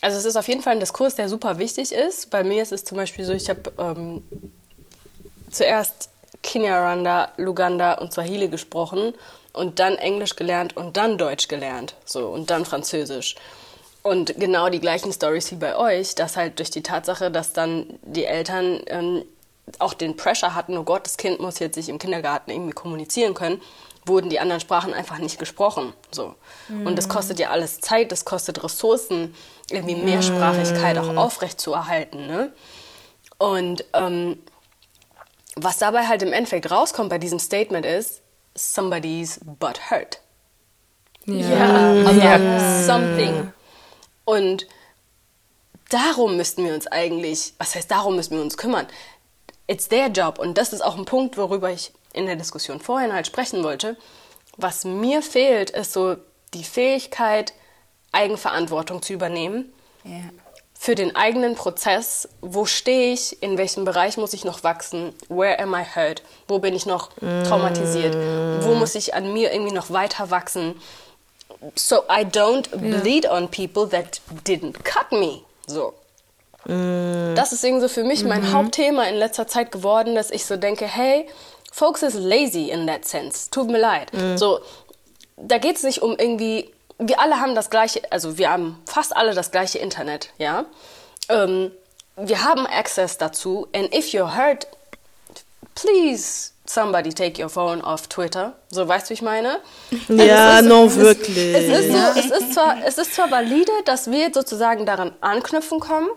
also 0.00 0.18
es 0.18 0.24
ist 0.24 0.36
auf 0.36 0.48
jeden 0.48 0.62
Fall 0.62 0.74
ein 0.74 0.80
Diskurs, 0.80 1.14
der 1.14 1.28
super 1.28 1.58
wichtig 1.58 1.92
ist. 1.92 2.30
Bei 2.30 2.44
mir 2.44 2.62
ist 2.62 2.72
es 2.72 2.84
zum 2.84 2.96
Beispiel 2.98 3.24
so, 3.24 3.32
ich 3.32 3.48
habe 3.48 3.72
ähm, 3.78 4.22
zuerst 5.50 6.10
Kinyarwanda, 6.42 7.32
Luganda 7.36 7.94
und 7.94 8.12
Swahili 8.12 8.48
gesprochen 8.48 9.14
und 9.52 9.78
dann 9.78 9.96
Englisch 9.96 10.36
gelernt 10.36 10.76
und 10.76 10.96
dann 10.96 11.18
Deutsch 11.18 11.48
gelernt. 11.48 11.94
So, 12.04 12.28
und 12.28 12.50
dann 12.50 12.64
Französisch. 12.64 13.36
Und 14.02 14.34
genau 14.38 14.68
die 14.68 14.80
gleichen 14.80 15.12
Stories 15.12 15.52
wie 15.52 15.56
bei 15.56 15.76
euch, 15.76 16.14
dass 16.14 16.36
halt 16.36 16.58
durch 16.58 16.70
die 16.70 16.82
Tatsache, 16.82 17.30
dass 17.30 17.52
dann 17.52 17.86
die 18.02 18.24
Eltern 18.24 18.80
ähm, 18.88 19.24
auch 19.78 19.94
den 19.94 20.16
Pressure 20.16 20.54
hatten, 20.54 20.76
oh 20.76 20.84
Gott, 20.84 21.06
das 21.06 21.16
Kind 21.16 21.40
muss 21.40 21.58
jetzt 21.58 21.74
sich 21.74 21.88
im 21.88 21.98
Kindergarten 21.98 22.50
irgendwie 22.50 22.72
kommunizieren 22.72 23.34
können, 23.34 23.60
wurden 24.04 24.30
die 24.30 24.40
anderen 24.40 24.60
Sprachen 24.60 24.92
einfach 24.92 25.18
nicht 25.18 25.38
gesprochen. 25.38 25.92
So. 26.10 26.34
Und 26.68 26.96
das 26.96 27.08
kostet 27.08 27.38
ja 27.38 27.50
alles 27.50 27.80
Zeit, 27.80 28.10
das 28.10 28.24
kostet 28.24 28.62
Ressourcen, 28.64 29.34
irgendwie 29.70 29.94
Mehrsprachigkeit 29.94 30.98
auch 30.98 31.16
aufrechtzuerhalten. 31.16 32.26
Ne? 32.26 32.52
Und 33.38 33.84
ähm, 33.92 34.38
was 35.54 35.78
dabei 35.78 36.06
halt 36.08 36.22
im 36.22 36.32
Endeffekt 36.32 36.70
rauskommt 36.70 37.10
bei 37.10 37.18
diesem 37.18 37.38
Statement 37.38 37.86
ist, 37.86 38.22
somebody's 38.54 39.40
butt 39.44 39.90
hurt. 39.90 40.20
Ja. 41.26 41.92
Also 42.04 42.86
something. 42.86 43.52
Und 44.24 44.66
darum 45.90 46.36
müssten 46.36 46.64
wir 46.64 46.74
uns 46.74 46.86
eigentlich, 46.86 47.54
was 47.58 47.74
heißt 47.74 47.90
darum 47.90 48.16
müssen 48.16 48.36
wir 48.36 48.42
uns 48.42 48.56
kümmern? 48.56 48.86
It's 49.72 49.88
their 49.88 50.08
job. 50.08 50.38
Und 50.38 50.58
das 50.58 50.72
ist 50.74 50.82
auch 50.82 50.98
ein 50.98 51.06
Punkt, 51.06 51.38
worüber 51.38 51.70
ich 51.70 51.92
in 52.12 52.26
der 52.26 52.36
Diskussion 52.36 52.78
vorhin 52.78 53.12
halt 53.14 53.26
sprechen 53.26 53.64
wollte. 53.64 53.96
Was 54.58 54.84
mir 54.84 55.22
fehlt, 55.22 55.70
ist 55.70 55.94
so 55.94 56.16
die 56.52 56.64
Fähigkeit, 56.64 57.54
Eigenverantwortung 58.12 59.00
zu 59.00 59.14
übernehmen 59.14 59.72
Ja. 60.04 60.20
für 60.78 60.94
den 60.94 61.16
eigenen 61.16 61.54
Prozess. 61.54 62.28
Wo 62.42 62.66
stehe 62.66 63.14
ich? 63.14 63.42
In 63.42 63.56
welchem 63.56 63.86
Bereich 63.86 64.18
muss 64.18 64.34
ich 64.34 64.44
noch 64.44 64.62
wachsen? 64.62 65.14
Where 65.30 65.58
am 65.58 65.72
I 65.74 65.84
hurt? 65.94 66.22
Wo 66.48 66.58
bin 66.58 66.74
ich 66.74 66.84
noch 66.84 67.08
traumatisiert? 67.48 68.14
Wo 68.64 68.74
muss 68.74 68.94
ich 68.94 69.14
an 69.14 69.32
mir 69.32 69.52
irgendwie 69.54 69.72
noch 69.72 69.90
weiter 69.90 70.30
wachsen? 70.30 70.78
So 71.76 72.02
I 72.10 72.24
don't 72.24 72.68
bleed 72.76 73.26
on 73.26 73.48
people 73.48 73.88
that 73.88 74.20
didn't 74.44 74.82
cut 74.84 75.10
me. 75.12 75.40
So. 75.66 75.94
Das 76.64 77.52
ist 77.52 77.64
irgendwie 77.64 77.82
so 77.82 77.88
für 77.88 78.04
mich 78.04 78.24
mein 78.24 78.52
Hauptthema 78.52 79.04
in 79.04 79.16
letzter 79.16 79.46
Zeit 79.46 79.72
geworden, 79.72 80.14
dass 80.14 80.30
ich 80.30 80.46
so 80.46 80.56
denke, 80.56 80.84
hey, 80.86 81.26
folks 81.72 82.02
is 82.02 82.14
lazy 82.14 82.68
in 82.70 82.86
that 82.86 83.04
sense. 83.04 83.50
Tut 83.50 83.68
mir 83.68 83.78
leid. 83.78 84.10
So, 84.36 84.60
da 85.36 85.58
geht 85.58 85.76
es 85.76 85.82
nicht 85.82 86.02
um 86.02 86.16
irgendwie, 86.18 86.70
wir 86.98 87.20
alle 87.20 87.40
haben 87.40 87.54
das 87.54 87.68
gleiche, 87.70 88.00
also 88.10 88.38
wir 88.38 88.50
haben 88.50 88.80
fast 88.86 89.16
alle 89.16 89.34
das 89.34 89.50
gleiche 89.50 89.78
Internet, 89.78 90.28
ja. 90.38 90.66
Ähm, 91.28 91.72
wir 92.16 92.44
haben 92.44 92.66
Access 92.66 93.18
dazu, 93.18 93.66
and 93.74 93.92
if 93.94 94.12
you're 94.12 94.36
hurt, 94.36 94.66
please 95.74 96.50
somebody 96.66 97.12
take 97.12 97.42
your 97.42 97.48
phone 97.48 97.80
off 97.82 98.06
Twitter. 98.08 98.52
So, 98.70 98.86
weißt 98.86 99.06
du, 99.06 99.10
wie 99.10 99.14
ich 99.14 99.22
meine? 99.22 99.58
Ja, 100.08 100.58
es 100.58 100.62
ist- 100.62 100.68
no, 100.68 100.84
es 100.84 100.92
ist- 100.96 100.98
wirklich. 101.00 101.54
Es 101.54 101.80
ist, 101.80 101.92
so, 101.92 102.20
es, 102.20 102.30
ist 102.42 102.54
zwar, 102.54 102.76
es 102.86 102.98
ist 102.98 103.14
zwar 103.14 103.30
valide, 103.30 103.72
dass 103.84 104.10
wir 104.10 104.30
sozusagen 104.32 104.86
daran 104.86 105.12
anknüpfen 105.20 105.80
können, 105.80 106.08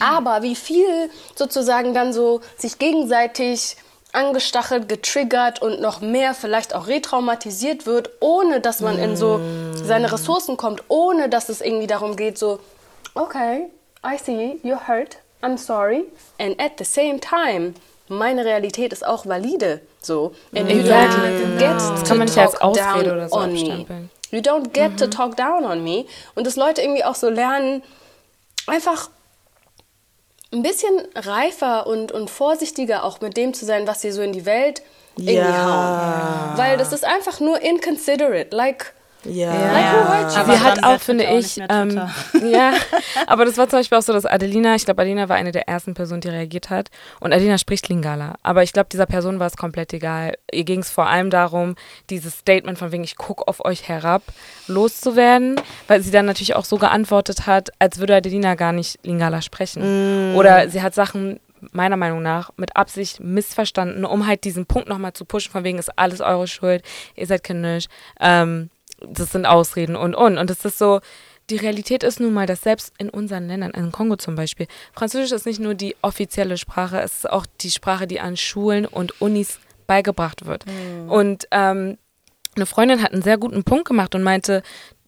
aber 0.00 0.42
wie 0.42 0.54
viel 0.56 1.10
sozusagen 1.34 1.94
dann 1.94 2.12
so 2.12 2.40
sich 2.56 2.78
gegenseitig 2.78 3.76
angestachelt, 4.12 4.88
getriggert 4.88 5.60
und 5.60 5.80
noch 5.80 6.00
mehr 6.00 6.34
vielleicht 6.34 6.74
auch 6.74 6.86
retraumatisiert 6.86 7.84
wird, 7.86 8.10
ohne 8.20 8.60
dass 8.60 8.80
man 8.80 8.98
in 8.98 9.16
so 9.16 9.40
seine 9.74 10.12
Ressourcen 10.12 10.56
kommt, 10.56 10.84
ohne 10.88 11.28
dass 11.28 11.48
es 11.48 11.60
irgendwie 11.60 11.88
darum 11.88 12.14
geht, 12.14 12.38
so, 12.38 12.60
okay, 13.14 13.68
I 14.06 14.16
see, 14.18 14.60
you're 14.62 14.86
hurt, 14.86 15.16
I'm 15.42 15.58
sorry. 15.58 16.04
And 16.38 16.60
at 16.60 16.72
the 16.78 16.84
same 16.84 17.18
time, 17.20 17.74
meine 18.08 18.44
Realität 18.44 18.92
ist 18.92 19.04
auch 19.04 19.26
valide. 19.26 19.80
So. 20.00 20.32
And 20.54 20.70
you 20.70 20.82
Ja, 20.82 21.06
don't 21.06 21.38
genau. 21.38 21.58
get 21.58 21.78
to 21.78 22.06
kann 22.06 22.18
man 22.18 22.26
nicht 22.26 22.38
als 22.38 22.52
talk 22.52 22.62
Ausrede 22.62 23.04
down 23.04 23.16
oder 23.16 23.28
so 23.28 23.36
on 23.36 23.52
me. 23.52 23.86
You 24.30 24.40
don't 24.40 24.72
get 24.72 24.98
to 24.98 25.06
talk 25.06 25.36
down 25.36 25.64
on 25.64 25.82
me. 25.82 26.04
Und 26.34 26.46
dass 26.46 26.56
Leute 26.56 26.82
irgendwie 26.82 27.04
auch 27.04 27.14
so 27.14 27.28
lernen, 27.30 27.82
einfach 28.66 29.10
ein 30.54 30.62
bisschen 30.62 31.00
reifer 31.14 31.86
und, 31.86 32.12
und 32.12 32.30
vorsichtiger 32.30 33.04
auch 33.04 33.20
mit 33.20 33.36
dem 33.36 33.54
zu 33.54 33.64
sein, 33.64 33.86
was 33.86 34.00
sie 34.00 34.10
so 34.12 34.22
in 34.22 34.32
die 34.32 34.46
Welt 34.46 34.82
irgendwie 35.16 35.34
Ja. 35.34 36.50
hauen. 36.52 36.58
Weil 36.58 36.76
das 36.76 36.92
ist 36.92 37.04
einfach 37.04 37.40
nur 37.40 37.60
inconsiderate. 37.60 38.54
Like, 38.54 38.92
Ja. 39.24 39.50
like 39.72 39.92
who 39.92 40.08
hurt 40.08 40.32
you? 40.32 40.40
Aber 40.40 40.52
sie 40.52 40.60
hat 40.60 40.84
auch, 40.84 41.00
finde 41.00 41.28
auch 41.28 41.38
ich, 41.38 41.58
ähm, 41.68 42.00
ja, 42.50 42.72
aber 43.26 43.44
das 43.44 43.56
war 43.56 43.68
zum 43.68 43.80
Beispiel 43.80 43.98
auch 43.98 44.02
so, 44.02 44.12
dass 44.12 44.26
Adelina, 44.26 44.74
ich 44.74 44.84
glaube, 44.84 45.02
Adelina 45.02 45.28
war 45.28 45.36
eine 45.36 45.52
der 45.52 45.68
ersten 45.68 45.94
Personen, 45.94 46.20
die 46.20 46.28
reagiert 46.28 46.70
hat. 46.70 46.90
Und 47.20 47.32
Adelina 47.32 47.58
spricht 47.58 47.88
Lingala. 47.88 48.34
Aber 48.42 48.62
ich 48.62 48.72
glaube, 48.72 48.88
dieser 48.90 49.06
Person 49.06 49.38
war 49.38 49.46
es 49.46 49.56
komplett 49.56 49.92
egal. 49.92 50.34
Ihr 50.52 50.64
ging 50.64 50.80
es 50.80 50.90
vor 50.90 51.06
allem 51.08 51.30
darum, 51.30 51.74
dieses 52.10 52.38
Statement 52.38 52.78
von 52.78 52.92
wegen, 52.92 53.04
ich 53.04 53.16
gucke 53.16 53.46
auf 53.48 53.64
euch 53.64 53.88
herab, 53.88 54.22
loszuwerden, 54.66 55.60
weil 55.88 56.00
sie 56.02 56.10
dann 56.10 56.26
natürlich 56.26 56.56
auch 56.56 56.64
so 56.64 56.76
geantwortet 56.76 57.46
hat, 57.46 57.70
als 57.78 57.98
würde 57.98 58.16
Adelina 58.16 58.54
gar 58.54 58.72
nicht 58.72 58.98
Lingala 59.02 59.42
sprechen. 59.42 60.34
Oder 60.34 60.68
sie 60.68 60.82
hat 60.82 60.94
Sachen 60.94 61.40
meiner 61.72 61.96
Meinung 61.96 62.22
nach 62.22 62.50
mit 62.56 62.76
Absicht 62.76 63.20
missverstanden, 63.20 64.04
um 64.04 64.26
halt 64.26 64.44
diesen 64.44 64.66
Punkt 64.66 64.88
nochmal 64.88 65.12
zu 65.12 65.24
pushen, 65.24 65.52
von 65.52 65.64
wegen 65.64 65.78
ist 65.78 65.98
alles 65.98 66.20
eure 66.20 66.46
Schuld, 66.46 66.82
ihr 67.14 67.26
seid 67.26 67.42
kindisch, 67.42 67.86
ähm, 68.20 68.70
das 69.12 69.32
sind 69.32 69.46
Ausreden 69.46 69.96
und 69.96 70.14
und. 70.14 70.38
Und 70.38 70.50
es 70.50 70.64
ist 70.64 70.78
so, 70.78 71.00
die 71.50 71.56
Realität 71.56 72.02
ist 72.02 72.20
nun 72.20 72.32
mal, 72.32 72.46
dass 72.46 72.62
selbst 72.62 72.92
in 72.98 73.10
unseren 73.10 73.46
Ländern, 73.46 73.72
in 73.72 73.92
Kongo 73.92 74.16
zum 74.16 74.34
Beispiel, 74.34 74.66
Französisch 74.94 75.32
ist 75.32 75.46
nicht 75.46 75.60
nur 75.60 75.74
die 75.74 75.94
offizielle 76.00 76.56
Sprache, 76.56 77.00
es 77.00 77.18
ist 77.18 77.30
auch 77.30 77.46
die 77.60 77.70
Sprache, 77.70 78.06
die 78.06 78.20
an 78.20 78.36
Schulen 78.36 78.86
und 78.86 79.20
Unis 79.20 79.58
beigebracht 79.86 80.46
wird. 80.46 80.64
Und 81.08 81.46
ähm, 81.50 81.98
eine 82.56 82.66
Freundin 82.66 83.02
hat 83.02 83.12
einen 83.12 83.22
sehr 83.22 83.36
guten 83.36 83.64
Punkt 83.64 83.86
gemacht 83.86 84.14
und 84.14 84.22
meinte, 84.22 84.62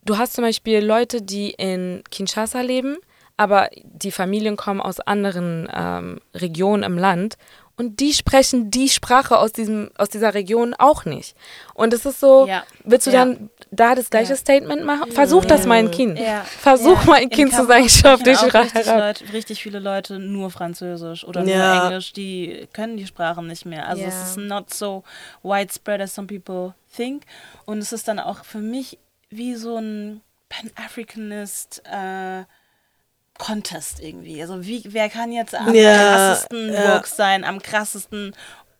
du 0.04 0.18
hast 0.18 0.34
zum 0.34 0.44
Beispiel 0.44 0.84
Leute, 0.84 1.22
die 1.22 1.50
in 1.50 2.02
Kinshasa 2.10 2.60
leben, 2.60 2.96
aber 3.36 3.70
die 3.82 4.12
Familien 4.12 4.56
kommen 4.56 4.80
aus 4.80 5.00
anderen 5.00 5.68
ähm, 5.72 6.20
Regionen 6.34 6.82
im 6.82 6.98
Land 6.98 7.36
und 7.76 8.00
die 8.00 8.12
sprechen 8.14 8.70
die 8.70 8.88
Sprache 8.88 9.38
aus, 9.38 9.52
diesem, 9.52 9.90
aus 9.98 10.08
dieser 10.08 10.32
Region 10.34 10.74
auch 10.74 11.04
nicht. 11.04 11.36
Und 11.74 11.92
es 11.92 12.06
ist 12.06 12.20
so, 12.20 12.46
Ja. 12.46 12.64
willst 12.84 13.06
du 13.06 13.10
Ja. 13.10 13.24
dann 13.24 13.50
da 13.70 13.94
das 13.94 14.08
gleiche 14.10 14.34
Statement 14.36 14.84
machen? 14.84 15.12
Versuch 15.12 15.44
das 15.44 15.66
mal 15.66 15.74
ein 15.74 15.90
Kind. 15.90 16.18
Ja. 16.18 16.42
Versuch 16.44 17.00
Ja. 17.02 17.06
mal 17.10 17.14
ein 17.16 17.24
In 17.24 17.30
Kind 17.30 17.52
zu 17.54 17.66
sagen, 17.66 17.84
ich 17.84 18.04
auf 18.06 18.22
dich 18.22 18.40
richtig. 18.42 18.86
Leute, 18.86 19.32
richtig 19.32 19.62
viele 19.62 19.78
Leute 19.78 20.18
nur 20.18 20.50
Französisch 20.50 21.24
oder 21.24 21.42
Ja. 21.44 21.74
nur 21.74 21.84
Englisch, 21.84 22.12
die 22.12 22.66
können 22.72 22.96
die 22.96 23.06
Sprachen 23.06 23.46
nicht 23.46 23.66
mehr. 23.66 23.86
Also 23.86 24.02
Ja. 24.02 24.08
es 24.08 24.30
ist 24.30 24.36
not 24.38 24.72
so 24.72 25.04
widespread 25.42 26.00
as 26.00 26.14
some 26.14 26.26
people 26.26 26.74
think. 26.94 27.24
Und 27.66 27.78
es 27.78 27.92
ist 27.92 28.08
dann 28.08 28.18
auch 28.20 28.44
für 28.44 28.58
mich 28.58 28.98
wie 29.28 29.54
so 29.54 29.76
ein 29.76 30.22
Pan-Africanist 30.48 31.82
äh, 31.84 32.44
Contest 33.38 34.00
irgendwie. 34.00 34.40
Also 34.40 34.64
wie, 34.64 34.82
wer 34.86 35.08
kann 35.08 35.32
jetzt 35.32 35.54
am 35.54 35.74
Ja, 35.74 35.94
krassesten 35.94 36.72
ja. 36.72 36.94
woke 36.94 37.08
sein, 37.08 37.44
am 37.44 37.60
krassesten 37.60 38.34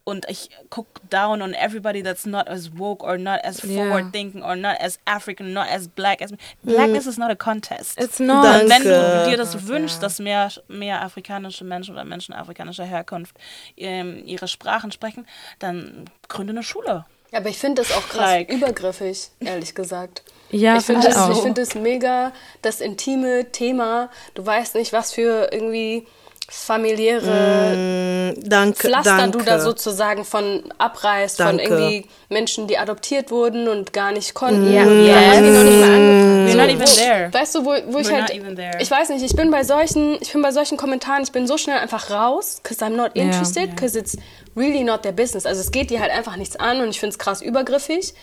und 0.08 0.24
ich 0.30 0.50
guck 0.70 0.86
down 1.10 1.42
on 1.42 1.52
everybody 1.52 2.00
that's 2.00 2.26
not 2.26 2.46
as 2.46 2.78
woke 2.78 3.02
or 3.02 3.18
not 3.18 3.40
as 3.42 3.60
forward 3.60 4.12
thinking 4.12 4.40
or 4.40 4.54
not 4.54 4.76
as 4.80 5.00
African, 5.04 5.52
not 5.52 5.66
as 5.68 5.88
black 5.88 6.22
as 6.22 6.32
Blackness 6.62 7.06
is 7.06 7.18
not 7.18 7.28
a 7.28 7.34
contest. 7.34 8.00
It's 8.00 8.20
not. 8.20 8.44
Danke. 8.44 8.62
Und 8.62 8.70
wenn 8.70 8.84
du 8.84 9.30
dir 9.30 9.36
das 9.36 9.66
wünschst, 9.66 10.00
dass 10.00 10.20
mehr, 10.20 10.48
mehr 10.68 11.02
afrikanische 11.02 11.64
Menschen 11.64 11.94
oder 11.94 12.04
Menschen 12.04 12.34
afrikanischer 12.34 12.84
Herkunft 12.84 13.36
ähm, 13.76 14.22
ihre 14.24 14.46
Sprachen 14.46 14.92
sprechen, 14.92 15.26
dann 15.58 16.04
gründe 16.28 16.52
eine 16.52 16.62
Schule. 16.62 17.04
Aber 17.32 17.48
ich 17.48 17.58
finde 17.58 17.82
das 17.82 17.92
auch 17.92 18.08
krass 18.08 18.20
Like. 18.20 18.52
übergriffig, 18.52 19.30
ehrlich 19.40 19.74
gesagt. 19.74 20.22
Ja, 20.50 20.76
ich 20.76 20.84
finde 20.84 21.06
das, 21.06 21.16
ich 21.16 21.20
auch. 21.20 21.42
find 21.42 21.58
das 21.58 21.74
mega, 21.74 22.32
das 22.62 22.80
intime 22.80 23.50
Thema. 23.50 24.10
Du 24.34 24.46
weißt 24.46 24.76
nicht, 24.76 24.92
was 24.92 25.12
für 25.12 25.48
irgendwie 25.52 26.06
familiäre 26.48 28.32
Danke, 28.36 28.76
Pflaster 28.76 29.16
danke. 29.16 29.38
du 29.38 29.44
da 29.44 29.58
sozusagen 29.58 30.24
von 30.24 30.62
abreißt, 30.78 31.38
von 31.38 31.58
Danke. 31.58 31.62
irgendwie 31.64 32.08
Menschen, 32.28 32.68
die 32.68 32.78
adoptiert 32.78 33.32
wurden 33.32 33.66
und 33.66 33.92
gar 33.92 34.12
nicht 34.12 34.34
konnten. 34.34 34.72
Ja, 34.72 34.82
und 34.82 35.04
yes. 35.04 35.14
mal 35.14 35.36
angefangen. 35.36 36.48
We're 36.48 36.56
not 36.56 36.68
even 36.68 36.80
wo, 36.80 36.84
there. 36.84 37.32
Weißt 37.32 37.54
du, 37.56 37.64
wo, 37.64 37.70
wo 37.88 37.98
ich 37.98 38.06
We're 38.06 38.12
halt, 38.12 38.28
not 38.28 38.34
even 38.34 38.54
there. 38.54 38.78
ich 38.80 38.90
weiß 38.90 39.08
nicht, 39.08 39.24
ich 39.24 39.34
bin 39.34 39.50
bei 39.50 39.64
solchen, 39.64 40.18
ich 40.20 40.32
bin 40.32 40.42
bei 40.42 40.52
solchen 40.52 40.76
Kommentaren, 40.76 41.24
ich 41.24 41.32
bin 41.32 41.48
so 41.48 41.58
schnell 41.58 41.78
einfach 41.78 42.10
raus, 42.10 42.60
because 42.62 42.80
I'm 42.84 42.94
not 42.94 43.16
interested, 43.16 43.70
because 43.70 43.98
it's 43.98 44.16
really 44.56 44.82
not 44.84 45.02
their 45.02 45.12
business. 45.12 45.46
Also 45.46 45.60
es 45.60 45.70
geht 45.70 45.90
dir 45.90 46.00
halt 46.00 46.10
einfach 46.12 46.36
nichts 46.36 46.56
an 46.56 46.80
und 46.80 46.88
ich 46.90 47.00
finde 47.00 47.12
es 47.12 47.18
krass 47.18 47.42
übergriffig. 47.42 48.14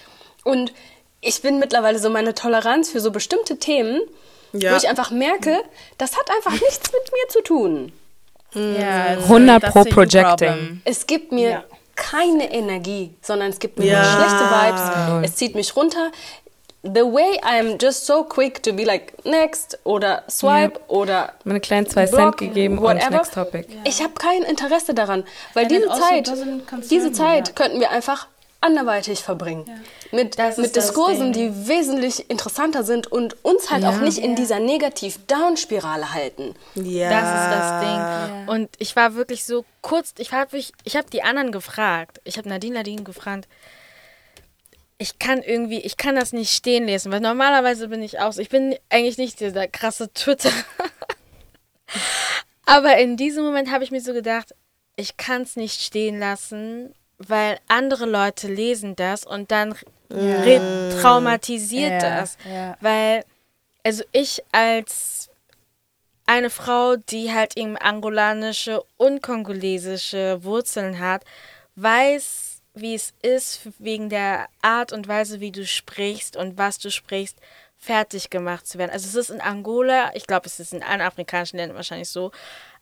Und 0.43 0.73
ich 1.21 1.41
bin 1.41 1.59
mittlerweile 1.59 1.99
so 1.99 2.09
meine 2.09 2.34
Toleranz 2.34 2.89
für 2.89 2.99
so 2.99 3.11
bestimmte 3.11 3.57
Themen, 3.59 4.01
Ja. 4.51 4.73
wo 4.73 4.75
ich 4.77 4.88
einfach 4.89 5.11
merke, 5.11 5.57
das 5.97 6.17
hat 6.17 6.29
einfach 6.36 6.51
nichts 6.51 6.91
mit 6.91 7.11
mir 7.11 7.29
zu 7.29 7.41
tun. 7.43 7.91
Ja, 8.55 9.17
100 9.27 9.71
pro 9.71 9.84
Projecting. 9.84 10.81
Es 10.86 11.07
gibt 11.07 11.31
mir 11.31 11.49
Ja. 11.49 11.63
keine 11.95 12.51
Energie, 12.53 13.15
sondern 13.21 13.49
es 13.49 13.57
gibt 13.59 13.79
mir 13.79 13.86
Ja. 13.88 14.03
schlechte 14.03 14.43
Vibes. 14.45 15.29
Es 15.31 15.36
zieht 15.38 15.55
mich 15.55 15.75
runter. 15.75 16.11
The 16.84 17.05
way 17.05 17.39
I'm 17.41 17.77
just 17.81 18.05
so 18.05 18.25
quick 18.25 18.61
to 18.63 18.73
be 18.73 18.84
like 18.84 19.13
next 19.23 19.79
oder 19.86 20.23
swipe 20.29 20.81
oder 20.89 21.31
Meine 21.45 21.61
kleinen 21.61 21.88
zwei 21.88 22.05
Block, 22.07 22.38
Cent 22.38 22.38
gegeben 22.38 22.77
und 22.77 22.84
whatever. 22.84 23.11
next 23.11 23.34
topic. 23.34 23.67
Ich 23.86 24.03
habe 24.03 24.13
kein 24.15 24.43
Interesse 24.43 24.93
daran, 24.93 25.23
weil 25.53 25.67
diese 25.67 25.86
it 25.86 25.93
Zeit, 25.93 26.34
diese 26.91 27.13
Zeit 27.13 27.47
ja. 27.47 27.53
könnten 27.53 27.79
wir 27.79 27.89
einfach 27.89 28.27
anderweitig 28.63 29.23
verbringen. 29.23 29.65
Mit, 30.11 30.38
mit 30.57 30.75
Diskursen, 30.75 31.34
Ding. 31.34 31.51
die 31.51 31.67
wesentlich 31.67 32.29
interessanter 32.29 32.84
sind 32.84 33.11
und 33.11 33.43
uns 33.43 33.71
halt 33.71 33.84
auch 33.84 33.97
nicht 33.97 34.19
in 34.19 34.36
dieser 34.36 34.59
Negativ-Down-Spirale 34.59 36.13
halten. 36.13 36.55
Ja. 36.75 37.09
Das 37.09 37.29
ist 37.29 37.57
das 37.57 37.81
Ding. 37.81 38.47
Und 38.47 38.69
ich 38.77 38.95
war 38.95 39.15
wirklich 39.15 39.43
so 39.43 39.65
kurz, 39.81 40.13
ich 40.17 40.31
habe 40.31 40.57
ich, 40.57 40.71
ich 40.84 40.95
hab 40.95 41.09
die 41.09 41.23
anderen 41.23 41.51
gefragt. 41.51 42.21
Ich 42.23 42.38
habe 42.38 42.47
Nadine 42.47 42.75
Nadine 42.75 43.03
gefragt. 43.03 43.47
Ich 45.04 45.20
kann 45.20 45.43
irgendwie, 45.43 45.80
ich 45.82 45.97
kann 45.97 46.16
das 46.16 46.32
nicht 46.32 46.49
stehen 46.54 46.86
lesen, 46.86 47.12
weil 47.12 47.20
normalerweise 47.20 47.89
bin 47.89 48.01
ich 48.01 48.20
auch 48.22 48.32
so, 48.32 48.39
ich 48.41 48.47
bin 48.47 48.74
eigentlich 48.89 49.18
nicht 49.18 49.38
dieser 49.41 49.68
krasse 49.68 50.14
Twitter. 50.14 50.49
Aber 52.66 52.97
in 52.97 53.18
diesem 53.18 53.43
Moment 53.43 53.70
habe 53.70 53.84
ich 53.84 53.91
mir 53.91 53.99
so 53.99 54.14
gedacht, 54.14 54.56
ich 54.95 55.18
kann 55.18 55.41
es 55.41 55.58
nicht 55.58 55.82
stehen 55.82 56.20
lassen, 56.20 56.95
weil 57.18 57.60
andere 57.68 58.06
Leute 58.06 58.47
lesen 58.47 58.95
das 58.95 59.26
und 59.26 59.51
dann 59.51 59.74
re- 60.10 60.97
traumatisiert 61.01 62.01
Ja, 62.01 62.20
das. 62.20 62.38
ja. 62.49 62.78
Weil, 62.80 63.26
also 63.84 64.06
ich 64.14 64.41
als 64.54 65.30
eine 66.26 66.49
Frau, 66.49 66.95
die 66.95 67.34
halt 67.34 67.58
eben 67.58 67.76
angolanische 67.76 68.82
und 68.95 69.22
kongolesische 69.22 70.41
Wurzeln 70.45 70.99
hat, 70.99 71.26
weiß, 71.76 72.53
wie 72.74 72.95
es 72.95 73.13
ist, 73.21 73.61
wegen 73.80 74.09
der 74.09 74.47
Art 74.61 74.93
und 74.93 75.07
Weise, 75.07 75.39
wie 75.39 75.51
du 75.51 75.65
sprichst 75.65 76.36
und 76.36 76.57
was 76.57 76.80
du 76.80 76.89
sprichst, 76.89 77.38
fertig 77.78 78.30
gemacht 78.30 78.65
zu 78.65 78.78
werden. 78.78 78.91
Also 78.91 79.07
es 79.07 79.15
ist 79.15 79.30
in 79.30 79.41
Angola, 79.41 80.11
ich 80.15 80.26
glaube, 80.26 80.47
es 80.47 80.59
ist 80.59 80.74
in 80.74 80.84
allen 80.84 81.01
afrikanischen 81.01 81.57
Ländern 81.57 81.76
wahrscheinlich 81.76 82.09
so, 82.09 82.32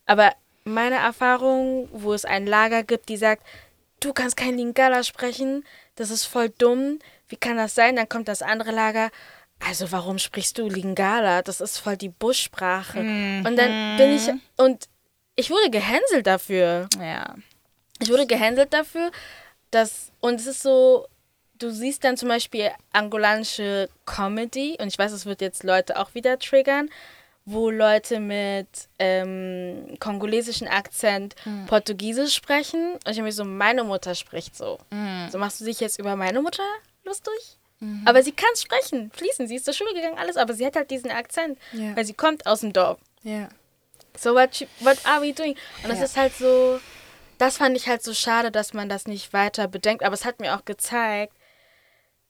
aber 0.06 0.32
meine 0.64 0.96
Erfahrung, 0.96 1.90
wo 1.92 2.14
es 2.14 2.24
ein 2.24 2.46
Lager 2.46 2.84
gibt, 2.84 3.10
die 3.10 3.18
sagt, 3.18 3.44
du 4.00 4.14
kannst 4.14 4.38
kein 4.38 4.58
Lingala 4.58 5.04
sprechen, 5.04 5.66
das 5.96 6.12
ist 6.12 6.26
voll 6.26 6.50
dumm, 6.50 7.00
wie 7.30 7.36
kann 7.36 7.58
das 7.58 7.76
sein? 7.76 7.96
Dann 7.96 8.10
kommt 8.10 8.28
das 8.28 8.42
andere 8.42 8.72
Lager, 8.72 9.10
also 9.60 9.92
warum 9.92 10.18
sprichst 10.18 10.58
du 10.58 10.68
Lingala? 10.68 11.42
Das 11.42 11.62
ist 11.62 11.78
voll 11.78 11.98
die 11.98 12.10
Buschsprache. 12.10 13.00
Und 13.00 13.56
dann 13.56 13.98
bin 13.98 14.16
ich, 14.16 14.30
und 14.58 14.88
ich 15.36 15.50
wurde 15.50 15.70
gehänselt 15.70 16.28
dafür. 16.28 16.88
Ja. 17.00 17.36
Ich 18.00 18.10
wurde 18.10 18.26
gehänselt 18.26 18.74
dafür, 18.74 19.12
dass, 19.72 20.12
und 20.20 20.40
es 20.40 20.48
ist 20.48 20.62
so, 20.62 21.08
du 21.60 21.70
siehst 21.72 22.04
dann 22.04 22.18
zum 22.18 22.30
Beispiel 22.30 22.70
angolanische 22.94 23.90
Comedy, 24.06 24.78
und 24.80 24.88
ich 24.88 24.98
weiß, 24.98 25.12
es 25.12 25.26
wird 25.26 25.42
jetzt 25.42 25.64
Leute 25.64 25.98
auch 26.00 26.14
wieder 26.14 26.38
triggern, 26.40 26.90
wo 27.46 27.70
Leute 27.72 28.20
mit 28.20 28.68
ähm, 29.00 29.98
kongolesischen 30.00 30.68
Akzent 30.68 31.36
Portugiesisch 31.68 32.36
sprechen. 32.36 32.94
Und 32.94 33.08
ich 33.10 33.18
habe 33.18 33.24
mir 33.24 33.32
so, 33.32 33.44
meine 33.44 33.84
Mutter 33.84 34.14
spricht 34.16 34.56
so. 34.56 34.78
So 35.32 35.38
machst 35.40 35.60
du 35.60 35.66
dich 35.66 35.80
jetzt 35.80 35.98
über 36.00 36.16
meine 36.16 36.42
Mutter 36.42 36.64
lustig? 37.04 37.34
Aber 38.06 38.22
sie 38.22 38.32
kann 38.32 38.50
sprechen, 38.56 39.10
fließen. 39.12 39.48
Sie 39.48 39.56
ist 39.56 39.66
zur 39.66 39.74
Schule 39.74 39.96
gegangen, 39.96 40.20
alles, 40.20 40.38
aber 40.38 40.54
sie 40.54 40.64
hat 40.68 40.76
halt 40.76 40.92
diesen 40.92 41.10
Akzent, 41.10 41.58
Ja. 41.74 41.96
weil 41.96 42.06
sie 42.06 42.14
kommt 42.14 42.46
aus 42.46 42.60
dem 42.60 42.74
Dorf. 42.74 43.00
Ja. 43.24 43.50
So, 44.16 44.36
what, 44.36 44.56
you- 44.60 44.68
what 44.82 44.98
are 45.04 45.20
we 45.24 45.34
doing? 45.34 45.56
Und 45.84 45.90
das 45.90 46.00
ist 46.00 46.16
halt 46.16 46.36
so, 46.36 46.80
das 47.42 47.58
fand 47.58 47.76
ich 47.76 47.88
halt 47.88 48.04
so 48.04 48.14
schade, 48.14 48.52
dass 48.52 48.74
man 48.74 48.88
das 48.90 49.08
nicht 49.08 49.34
weiter 49.34 49.68
bedenkt. 49.68 50.04
Aber 50.04 50.14
es 50.14 50.26
hat 50.26 50.40
mir 50.40 50.56
auch 50.56 50.66
gezeigt, 50.66 51.34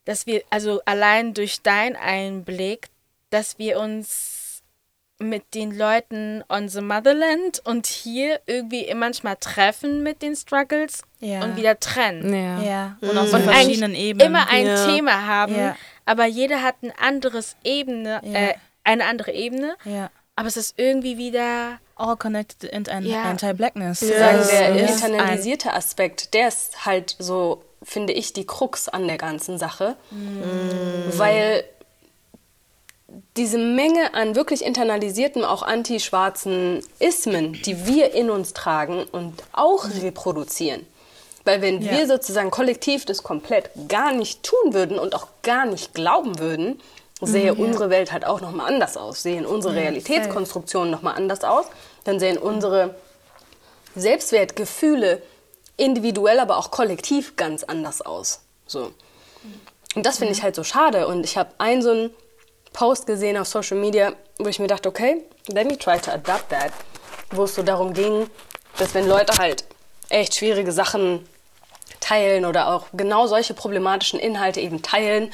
dass 0.06 0.26
wir, 0.26 0.42
also 0.50 0.82
allein 0.86 1.34
durch 1.34 1.62
deinen 1.62 1.96
Einblick, 1.96 2.88
dass 3.30 3.60
wir 3.60 3.80
uns 3.80 4.64
mit 5.20 5.54
den 5.54 5.78
Leuten 5.78 6.44
on 6.50 6.68
the 6.70 6.82
Motherland 6.82 7.62
und 7.64 7.86
hier 7.86 8.40
irgendwie 8.48 8.92
manchmal 8.96 9.36
treffen 9.36 10.02
mit 10.02 10.22
den 10.24 10.36
Struggles 10.36 11.04
Ja. 11.20 11.44
und 11.44 11.58
wieder 11.58 11.80
trennen. 11.80 12.34
Ja. 12.34 12.62
Ja. 12.64 12.98
Und 13.02 13.18
auf 13.18 13.28
so 13.28 13.38
Und 13.38 13.44
verschiedenen 13.44 13.94
Ebenen. 13.94 14.26
immer 14.28 14.50
ein 14.50 14.66
Ja. 14.66 14.88
Thema 14.88 15.28
haben, 15.28 15.56
Ja. 15.56 15.76
aber 16.06 16.26
jeder 16.26 16.64
hat 16.64 16.82
ein 16.82 16.92
anderes 16.98 17.56
Ebene, 17.64 18.20
Ja. 18.24 18.34
äh, 18.40 18.54
eine 18.84 19.06
andere 19.06 19.32
Ebene. 19.34 19.76
ja. 19.86 20.10
Aber 20.36 20.48
es 20.48 20.58
ist 20.58 20.76
irgendwie 20.78 21.18
wieder 21.18 21.80
All 21.96 22.16
connected 22.18 22.64
in 22.72 22.88
an 22.88 23.06
Ja. 23.06 23.24
Anti-Blackness. 23.24 24.00
Sagen, 24.00 24.38
Das 24.40 24.48
der 24.50 24.76
ist 24.76 25.04
internalisierte 25.04 25.74
Aspekt, 25.74 26.34
der 26.34 26.48
ist 26.48 26.86
halt 26.86 27.16
so, 27.20 27.64
finde 27.84 28.14
ich, 28.14 28.34
die 28.34 28.46
Krux 28.46 28.90
an 28.90 29.08
der 29.08 29.18
ganzen 29.18 29.58
Sache. 29.60 29.98
Weil 30.10 31.64
diese 33.38 33.58
Menge 33.58 34.14
an 34.14 34.36
wirklich 34.36 34.64
internalisierten, 34.64 35.44
auch 35.44 35.64
antischwarzen 35.64 36.82
Ismen, 37.00 37.54
die 37.62 37.86
wir 37.86 38.14
in 38.14 38.30
uns 38.30 38.54
tragen 38.54 39.04
und 39.04 39.44
auch 39.52 39.86
reproduzieren. 40.02 40.88
Weil 41.44 41.62
wenn 41.62 41.82
Ja. 41.82 41.92
wir 41.92 42.08
sozusagen 42.08 42.52
kollektiv 42.52 43.06
das 43.06 43.22
komplett 43.22 43.70
gar 43.90 44.14
nicht 44.14 44.44
tun 44.44 44.74
würden 44.74 44.98
und 44.98 45.14
auch 45.14 45.28
gar 45.44 45.66
nicht 45.66 45.94
glauben 45.94 46.40
würden, 46.40 46.80
sähe 47.22 47.54
unsere 47.54 47.90
Welt 47.90 48.12
halt 48.12 48.26
auch 48.26 48.42
nochmal 48.42 48.68
anders 48.68 48.98
aus, 48.98 49.22
sehen 49.24 49.46
unsere 49.46 49.76
Realitätskonstruktionen 49.76 50.92
nochmal 50.92 51.16
anders 51.16 51.44
aus, 51.44 51.66
dann 52.04 52.20
sehen 52.20 52.38
unsere 52.38 52.96
Selbstwertgefühle 53.96 55.22
individuell, 55.78 56.40
aber 56.40 56.58
auch 56.58 56.72
kollektiv 56.72 57.36
ganz 57.36 57.64
anders 57.64 58.02
aus. 58.02 58.42
So. 58.66 58.92
Und 59.96 60.06
das 60.06 60.20
finde 60.20 60.34
ich 60.34 60.44
halt 60.44 60.56
so 60.56 60.64
schade. 60.64 61.08
Und 61.08 61.24
ich 61.24 61.38
habe 61.38 61.52
einen 61.58 61.82
so 61.82 61.92
einen 61.92 62.10
Post 62.74 63.06
gesehen 63.06 63.38
auf 63.38 63.48
Social 63.48 63.78
Media, 63.78 64.14
wo 64.38 64.48
ich 64.48 64.60
mir 64.60 64.68
dachte, 64.68 64.90
okay, 64.90 65.24
let 65.48 65.68
me 65.68 65.78
try 65.78 66.00
to 66.00 66.12
adapt 66.12 66.50
that. 66.50 66.72
Wo 67.32 67.44
es 67.44 67.56
so 67.56 67.64
darum 67.64 67.94
ging, 67.94 68.30
dass 68.78 68.94
wenn 68.94 69.08
Leute 69.08 69.38
halt 69.38 69.66
echt 70.10 70.36
schwierige 70.36 70.72
Sachen 70.72 71.28
teilen 72.00 72.46
oder 72.46 72.74
auch 72.74 72.88
genau 72.94 73.28
solche 73.28 73.54
problematischen 73.54 74.20
Inhalte 74.20 74.60
eben 74.60 74.82
teilen, 74.82 75.32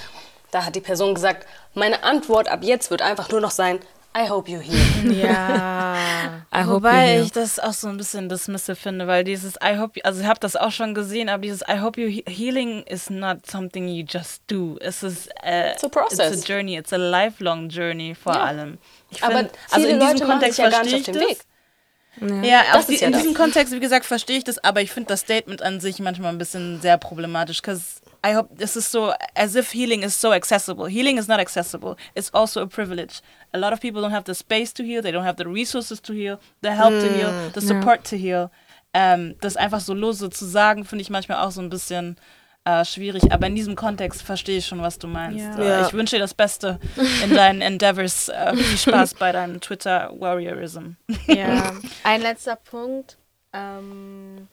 da 0.52 0.66
hat 0.66 0.76
die 0.76 0.82
Person 0.82 1.14
gesagt, 1.16 1.46
meine 1.74 2.04
Antwort 2.04 2.48
ab 2.50 2.60
jetzt 2.64 2.90
wird 2.92 3.02
einfach 3.02 3.30
nur 3.30 3.42
noch 3.42 3.52
sein, 3.52 3.80
I 4.18 4.30
hope 4.30 4.50
you 4.50 4.60
heal. 4.60 5.14
Ja. 5.22 6.42
I 6.52 6.60
hope 6.60 6.68
you 6.68 6.74
Wobei 6.74 7.20
ich 7.22 7.32
das 7.32 7.60
auch 7.60 7.74
so 7.74 7.88
ein 7.88 7.98
bisschen 7.98 8.30
dismissive 8.30 8.76
finde, 8.76 9.06
weil 9.06 9.24
dieses 9.24 9.56
I 9.64 9.78
hope, 9.78 10.04
also 10.04 10.22
ich 10.22 10.26
habe 10.28 10.40
das 10.40 10.56
auch 10.56 10.72
schon 10.72 10.96
gesehen, 10.96 11.30
aber 11.30 11.44
dieses 11.44 11.62
I 11.62 11.80
hope 11.82 12.02
you 12.02 12.08
he- 12.08 12.24
healing 12.28 12.82
is 12.84 13.10
not 13.12 13.46
something 13.46 13.88
you 13.88 14.04
just 14.08 14.42
do. 14.48 14.78
Es 14.80 15.04
ist 15.04 15.30
äh, 15.44 15.74
It's 15.74 15.84
a 15.84 15.90
process. 15.90 16.34
It's 16.34 16.50
a 16.50 16.54
journey. 16.54 16.78
It's 16.78 16.92
a 16.94 16.98
lifelong 16.98 17.70
journey 17.70 18.16
vor 18.16 18.34
Ja. 18.34 18.44
allem. 18.46 18.80
Ich 19.12 19.24
Aber 19.24 19.38
find- 19.40 19.52
viele 19.72 19.88
in 19.90 20.00
diesem 20.00 20.14
Leute 20.14 20.26
machen 20.26 20.32
Kontext 20.40 20.58
ja 20.60 20.70
gar 20.70 20.84
nicht 20.84 20.92
verstehe 21.06 21.14
auf 21.14 21.20
den 21.20 21.30
ich 21.30 21.38
Weg. 21.38 22.46
Ja, 22.50 22.62
Das 22.74 22.76
auf 22.78 22.86
die, 22.88 22.96
ja 22.96 23.06
in 23.08 23.12
das. 23.14 23.22
diesem 23.22 23.36
Kontext, 23.36 23.74
wie 23.74 23.80
gesagt, 23.80 24.06
verstehe 24.08 24.38
ich 24.40 24.44
das, 24.44 24.58
aber 24.64 24.82
ich 24.82 24.92
finde 24.92 25.10
das 25.10 25.20
Statement 25.20 25.62
an 25.62 25.80
sich 25.80 26.00
manchmal 26.00 26.32
ein 26.32 26.40
bisschen 26.40 26.82
sehr 26.82 26.98
problematisch, 26.98 27.62
because 27.62 28.02
I 28.24 28.34
hope 28.34 28.58
this 28.58 28.76
is 28.76 28.86
so 28.86 29.14
as 29.36 29.56
if 29.56 29.72
healing 29.72 30.04
is 30.04 30.16
so 30.16 30.34
accessible. 30.34 30.86
Healing 30.86 31.18
is 31.18 31.28
not 31.28 31.40
accessible. 31.40 31.98
It's 32.16 32.30
also 32.34 32.62
a 32.62 32.68
privilege. 32.68 33.22
A 33.54 33.58
lot 33.58 33.74
of 33.74 33.80
people 33.80 34.02
don't 34.02 34.12
have 34.12 34.26
the 34.26 34.36
space 34.36 34.74
to 34.74 34.84
heal, 34.84 35.02
they 35.02 35.12
don't 35.12 35.24
have 35.24 35.38
the 35.38 35.48
resources 35.48 36.00
to 36.02 36.14
heal, 36.14 36.40
the 36.62 36.72
help 36.74 36.92
to 36.92 37.10
heal, 37.10 37.50
the 37.54 37.62
support 37.62 38.04
to 38.06 38.18
heal. 38.18 38.52
Ähm, 38.94 39.36
das 39.42 39.56
einfach 39.58 39.80
so 39.82 39.94
lose 39.94 40.30
zu 40.30 40.46
sagen, 40.46 40.84
finde 40.84 41.02
ich 41.02 41.10
manchmal 41.10 41.46
auch 41.46 41.52
so 41.52 41.62
ein 41.62 41.70
bisschen 41.70 42.18
äh, 42.66 42.84
schwierig. 42.84 43.32
Aber 43.32 43.48
in 43.48 43.56
diesem 43.56 43.76
Kontext 43.76 44.22
verstehe 44.22 44.58
ich 44.58 44.66
schon, 44.66 44.82
was 44.82 44.98
du 45.00 45.08
meinst. 45.08 45.40
Ja. 45.58 45.64
Ja. 45.64 45.88
Ich 45.88 45.94
wünsche 45.94 46.16
dir 46.16 46.22
das 46.22 46.34
Beste 46.34 46.80
in 47.24 47.34
deinen 47.34 47.62
Endeavors. 47.62 48.30
Äh, 48.30 48.56
viel 48.56 48.78
Spaß 48.78 49.14
bei 49.14 49.32
deinem 49.32 49.62
Twitter-Warriorism. 49.62 50.92
ja. 51.28 51.74
Ein 52.04 52.22
letzter 52.22 52.56
Punkt. 52.56 53.18
Ähm, 53.54 54.48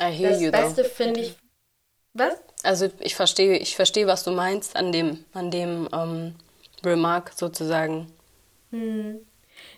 I 0.00 0.10
hear 0.12 0.30
das 0.30 0.40
you. 0.40 0.50
Beste 0.50 0.84
finde 0.84 1.20
ich. 1.20 1.36
Was? 2.18 2.34
Also 2.62 2.90
ich 3.00 3.14
verstehe, 3.14 3.58
ich 3.58 3.76
verstehe, 3.76 4.06
was 4.06 4.24
du 4.24 4.30
meinst 4.30 4.74
an 4.76 4.90
dem, 4.92 5.24
an 5.34 5.50
dem 5.50 5.88
ähm, 5.92 6.34
Remark 6.84 7.32
sozusagen. 7.36 8.10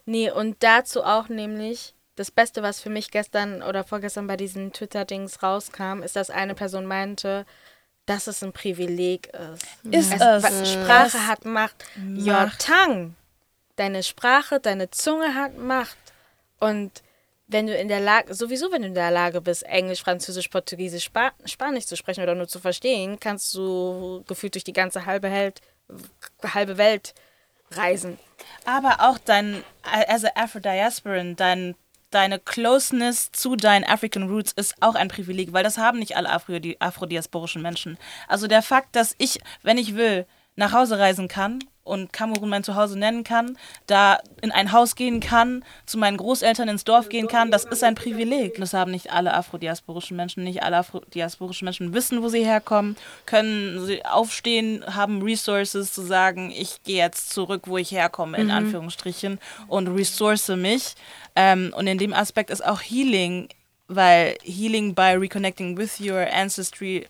Nee, 0.06 0.30
und 0.30 0.56
dazu 0.60 1.04
auch 1.04 1.28
nämlich, 1.28 1.94
das 2.16 2.30
Beste, 2.30 2.62
was 2.62 2.80
für 2.80 2.90
mich 2.90 3.10
gestern 3.10 3.62
oder 3.62 3.84
vorgestern 3.84 4.26
bei 4.26 4.36
diesen 4.36 4.72
Twitter-Dings 4.72 5.42
rauskam, 5.42 6.02
ist, 6.02 6.16
dass 6.16 6.30
eine 6.30 6.54
Person 6.54 6.86
meinte, 6.86 7.46
dass 8.06 8.26
es 8.26 8.42
ein 8.42 8.52
Privileg 8.52 9.28
ist. 9.84 10.12
Ist 10.12 10.14
es, 10.14 10.20
es. 10.20 10.42
wa- 10.42 10.64
Sprache 10.64 11.26
hat 11.26 11.44
Macht. 11.44 11.84
Your 11.98 12.32
Macht. 12.32 12.66
tongue. 12.66 13.14
Deine 13.76 14.02
Sprache, 14.02 14.58
deine 14.58 14.90
Zunge 14.90 15.34
hat 15.34 15.56
Macht. 15.58 15.96
Und 16.58 16.90
wenn 17.48 17.66
du 17.66 17.74
in 17.74 17.88
der 17.88 18.00
Lage, 18.00 18.34
sowieso 18.34 18.70
wenn 18.70 18.82
du 18.82 18.88
in 18.88 18.94
der 18.94 19.10
Lage 19.10 19.40
bist, 19.40 19.62
Englisch, 19.64 20.02
Französisch, 20.02 20.48
Portugiesisch, 20.48 21.04
Spa 21.04 21.32
Spanisch 21.46 21.86
zu 21.86 21.96
sprechen 21.96 22.22
oder 22.22 22.34
nur 22.34 22.46
zu 22.46 22.60
verstehen, 22.60 23.18
kannst 23.18 23.54
du 23.54 24.22
gefühlt 24.28 24.54
durch 24.54 24.64
die 24.64 24.74
ganze 24.74 25.06
halbe 25.06 25.30
Welt, 25.30 25.62
halbe 26.44 26.76
Welt 26.76 27.14
reisen. 27.70 28.18
Aber 28.64 28.96
auch 29.00 29.18
dein, 29.18 29.64
as 29.82 30.24
a 30.24 30.30
Afro-Diasporan, 30.34 31.36
dein, 31.36 31.74
deine 32.10 32.38
Closeness 32.38 33.32
zu 33.32 33.56
deinen 33.56 33.84
African 33.84 34.28
Roots 34.28 34.52
ist 34.52 34.74
auch 34.80 34.94
ein 34.94 35.08
Privileg, 35.08 35.52
weil 35.52 35.64
das 35.64 35.78
haben 35.78 35.98
nicht 35.98 36.16
alle 36.16 36.30
afrodiasporischen 36.30 37.62
Menschen. 37.62 37.98
Also 38.28 38.46
der 38.46 38.62
Fakt, 38.62 38.94
dass 38.94 39.14
ich, 39.18 39.40
wenn 39.62 39.78
ich 39.78 39.94
will, 39.96 40.26
nach 40.58 40.72
Hause 40.72 40.98
reisen 40.98 41.28
kann 41.28 41.60
und 41.84 42.12
Kamerun 42.12 42.48
mein 42.48 42.64
Zuhause 42.64 42.98
nennen 42.98 43.24
kann, 43.24 43.56
da 43.86 44.18
in 44.42 44.50
ein 44.50 44.72
Haus 44.72 44.96
gehen 44.96 45.20
kann, 45.20 45.64
zu 45.86 45.98
meinen 45.98 46.16
Großeltern 46.16 46.68
ins 46.68 46.84
Dorf 46.84 47.08
gehen 47.08 47.28
kann, 47.28 47.50
das 47.50 47.64
ist 47.64 47.82
ein 47.84 47.94
Privileg. 47.94 48.56
Das 48.56 48.74
haben 48.74 48.90
nicht 48.90 49.12
alle 49.12 49.32
afrodiasporischen 49.32 50.16
Menschen, 50.16 50.44
nicht 50.44 50.62
alle 50.62 50.78
afrodiasporischen 50.78 51.64
Menschen 51.64 51.94
wissen, 51.94 52.22
wo 52.22 52.28
sie 52.28 52.44
herkommen, 52.44 52.96
können 53.24 53.86
sie 53.86 54.04
aufstehen, 54.04 54.84
haben 54.94 55.22
Resources 55.22 55.94
zu 55.94 56.02
sagen, 56.02 56.50
ich 56.54 56.82
gehe 56.82 56.98
jetzt 56.98 57.30
zurück, 57.30 57.62
wo 57.66 57.78
ich 57.78 57.92
herkomme, 57.92 58.36
in 58.36 58.50
Anführungsstrichen, 58.50 59.38
und 59.68 59.86
resource 59.88 60.48
mich. 60.48 60.94
Ähm, 61.36 61.72
und 61.76 61.86
in 61.86 61.98
dem 61.98 62.12
Aspekt 62.12 62.50
ist 62.50 62.66
auch 62.66 62.82
Healing, 62.82 63.48
weil 63.86 64.36
Healing 64.42 64.94
by 64.94 65.14
reconnecting 65.16 65.78
with 65.78 66.00
your 66.00 66.26
ancestry 66.32 67.06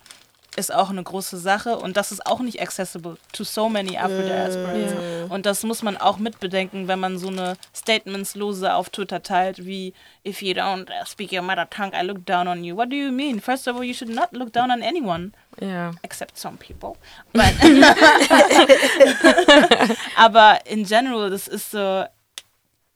ist 0.57 0.75
auch 0.75 0.91
eine 0.91 1.03
große 1.03 1.37
Sache 1.39 1.79
und 1.79 1.97
das 1.97 2.11
ist 2.11 2.27
auch 2.27 2.41
nicht 2.41 2.61
accessible 2.61 3.17
to 3.33 3.45
so 3.45 3.69
many 3.69 3.97
Afro-Diasporans. 3.97 4.93
Yeah. 4.93 5.27
Und 5.29 5.47
das 5.47 5.63
muss 5.63 5.83
man 5.83 5.97
auch 5.97 6.17
mitbedenken, 6.19 6.89
wenn 6.89 6.99
man 6.99 7.19
so 7.19 7.29
eine 7.29 7.57
Statementslose 7.77 8.75
auf 8.75 8.91
Twitter 8.91 9.23
teilt, 9.23 9.65
wie 9.65 9.93
If 10.27 10.43
you 10.43 10.53
don't 10.55 10.89
speak 11.07 11.33
your 11.33 11.43
mother 11.43 11.69
tongue, 11.71 11.93
I 11.95 12.05
look 12.05 12.25
down 12.27 12.49
on 12.49 12.65
you. 12.65 12.77
What 12.77 12.91
do 12.91 12.97
you 12.97 13.13
mean? 13.13 13.41
First 13.41 13.69
of 13.69 13.77
all, 13.77 13.85
you 13.85 13.95
should 13.95 14.13
not 14.15 14.33
look 14.33 14.53
down 14.53 14.71
on 14.71 14.83
anyone, 14.83 15.33
Ja. 15.61 15.93
except 16.03 16.37
some 16.39 16.57
people. 16.57 16.97
But 17.33 17.53
Aber 20.17 20.59
in 20.67 20.85
general, 20.85 21.31
das 21.31 21.49
ist 21.49 21.71
so, 21.71 22.05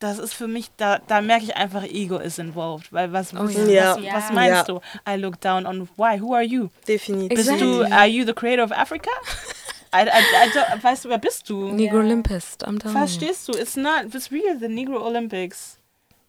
das 0.03 0.19
ist 0.19 0.35
für 0.35 0.49
mich, 0.49 0.71
da, 0.77 0.99
da 0.99 1.21
merke 1.21 1.45
ich 1.45 1.57
einfach, 1.57 1.85
Ego 1.85 2.19
is 2.19 2.39
involved. 2.39 2.93
Weil 2.93 3.13
was, 3.13 3.35
was, 3.35 3.55
ja. 3.69 3.97
was, 3.97 4.05
was 4.05 4.33
meinst 4.33 4.69
Ja. 4.69 4.75
du? 4.75 4.81
I 5.09 5.17
look 5.17 5.41
down 5.41 5.67
on 5.67 5.89
why? 5.97 6.21
Who 6.21 6.35
are 6.35 6.43
you? 6.43 6.69
Definitiv. 6.89 7.37
Bist 7.37 7.61
du, 7.61 7.83
are 7.85 8.07
you 8.07 8.25
the 8.25 8.33
creator 8.33 8.65
of 8.65 8.73
Africa? 8.73 9.11
I, 9.95 10.05
I, 10.05 10.09
I 10.09 10.83
weißt 10.83 11.05
du, 11.05 11.09
wer 11.11 11.19
bist 11.19 11.49
du? 11.51 11.71
Negro 11.71 11.99
Olympist, 11.99 12.65
am 12.65 12.79
Tag. 12.79 12.93
Verstehst 12.93 13.47
du? 13.49 13.53
It's 13.53 13.77
not, 13.77 14.15
it's 14.15 14.31
real, 14.33 14.59
the 14.59 14.69
Negro 14.69 15.05
Olympics. 15.05 15.79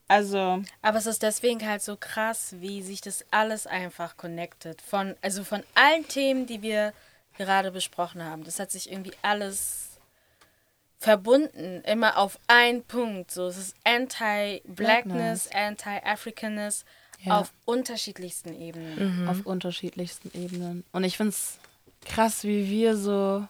Also, 0.10 0.62
Aber 0.82 0.98
es 0.98 1.06
ist 1.06 1.24
deswegen 1.24 1.66
halt 1.66 1.82
so 1.82 1.96
krass, 1.96 2.56
wie 2.60 2.82
sich 2.82 3.02
das 3.02 3.26
alles 3.32 3.66
einfach 3.66 4.18
connected. 4.18 4.82
Von, 4.82 5.16
also 5.22 5.44
von 5.44 5.64
allen 5.76 6.08
Themen, 6.08 6.46
die 6.46 6.62
wir 6.62 6.94
gerade 7.38 7.72
besprochen 7.72 8.24
haben. 8.24 8.44
Das 8.44 8.60
hat 8.60 8.70
sich 8.70 8.92
irgendwie 8.92 9.14
alles 9.22 9.83
verbunden, 11.04 11.82
immer 11.86 12.18
auf 12.18 12.40
einen 12.48 12.84
Punkt. 12.84 13.30
So, 13.30 13.48
es 13.48 13.58
ist 13.58 13.76
Anti-Blackness, 13.84 15.50
Anti-Africanness 15.54 16.86
Ja. 17.24 17.40
auf 17.42 17.52
unterschiedlichsten 17.66 18.54
Ebenen. 18.60 19.28
auf 19.28 19.46
unterschiedlichsten 19.46 20.32
Ebenen. 20.34 20.84
Und 20.94 21.04
ich 21.04 21.18
finde 21.18 21.32
es 21.32 21.58
krass, 22.06 22.44
wie 22.44 22.70
wir 22.70 22.96
so 22.96 23.46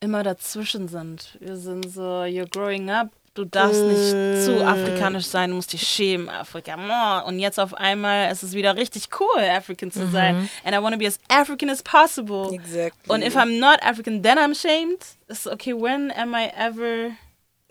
immer 0.00 0.22
dazwischen 0.22 0.88
sind. 0.88 1.36
Wir 1.40 1.56
sind 1.56 1.88
so, 1.90 2.22
you're 2.24 2.50
growing 2.50 2.90
up, 2.90 3.10
du 3.34 3.44
darfst 3.44 3.82
nicht 3.82 4.44
zu 4.44 4.64
afrikanisch 4.64 5.26
sein, 5.26 5.50
du 5.50 5.56
musst 5.56 5.72
dich 5.72 5.86
schämen, 5.86 6.28
Afrika. 6.28 7.20
Und 7.20 7.38
jetzt 7.38 7.58
auf 7.58 7.74
einmal 7.74 8.30
ist 8.30 8.42
es 8.42 8.52
wieder 8.52 8.76
richtig 8.76 9.08
cool, 9.20 9.42
African 9.42 9.90
zu 9.90 10.06
sein. 10.08 10.48
And 10.64 10.74
I 10.74 10.78
want 10.78 10.94
to 10.94 10.98
be 10.98 11.06
as 11.06 11.18
African 11.28 11.68
as 11.68 11.82
possible. 11.82 12.52
Exactly. 12.52 13.12
Und 13.12 13.22
if 13.22 13.36
I'm 13.36 13.58
not 13.58 13.82
African, 13.82 14.22
then 14.22 14.38
I'm 14.38 14.54
shamed. 14.54 15.04
It's 15.28 15.46
okay, 15.46 15.72
when 15.74 16.10
am 16.12 16.34
I 16.34 16.52
ever 16.56 17.16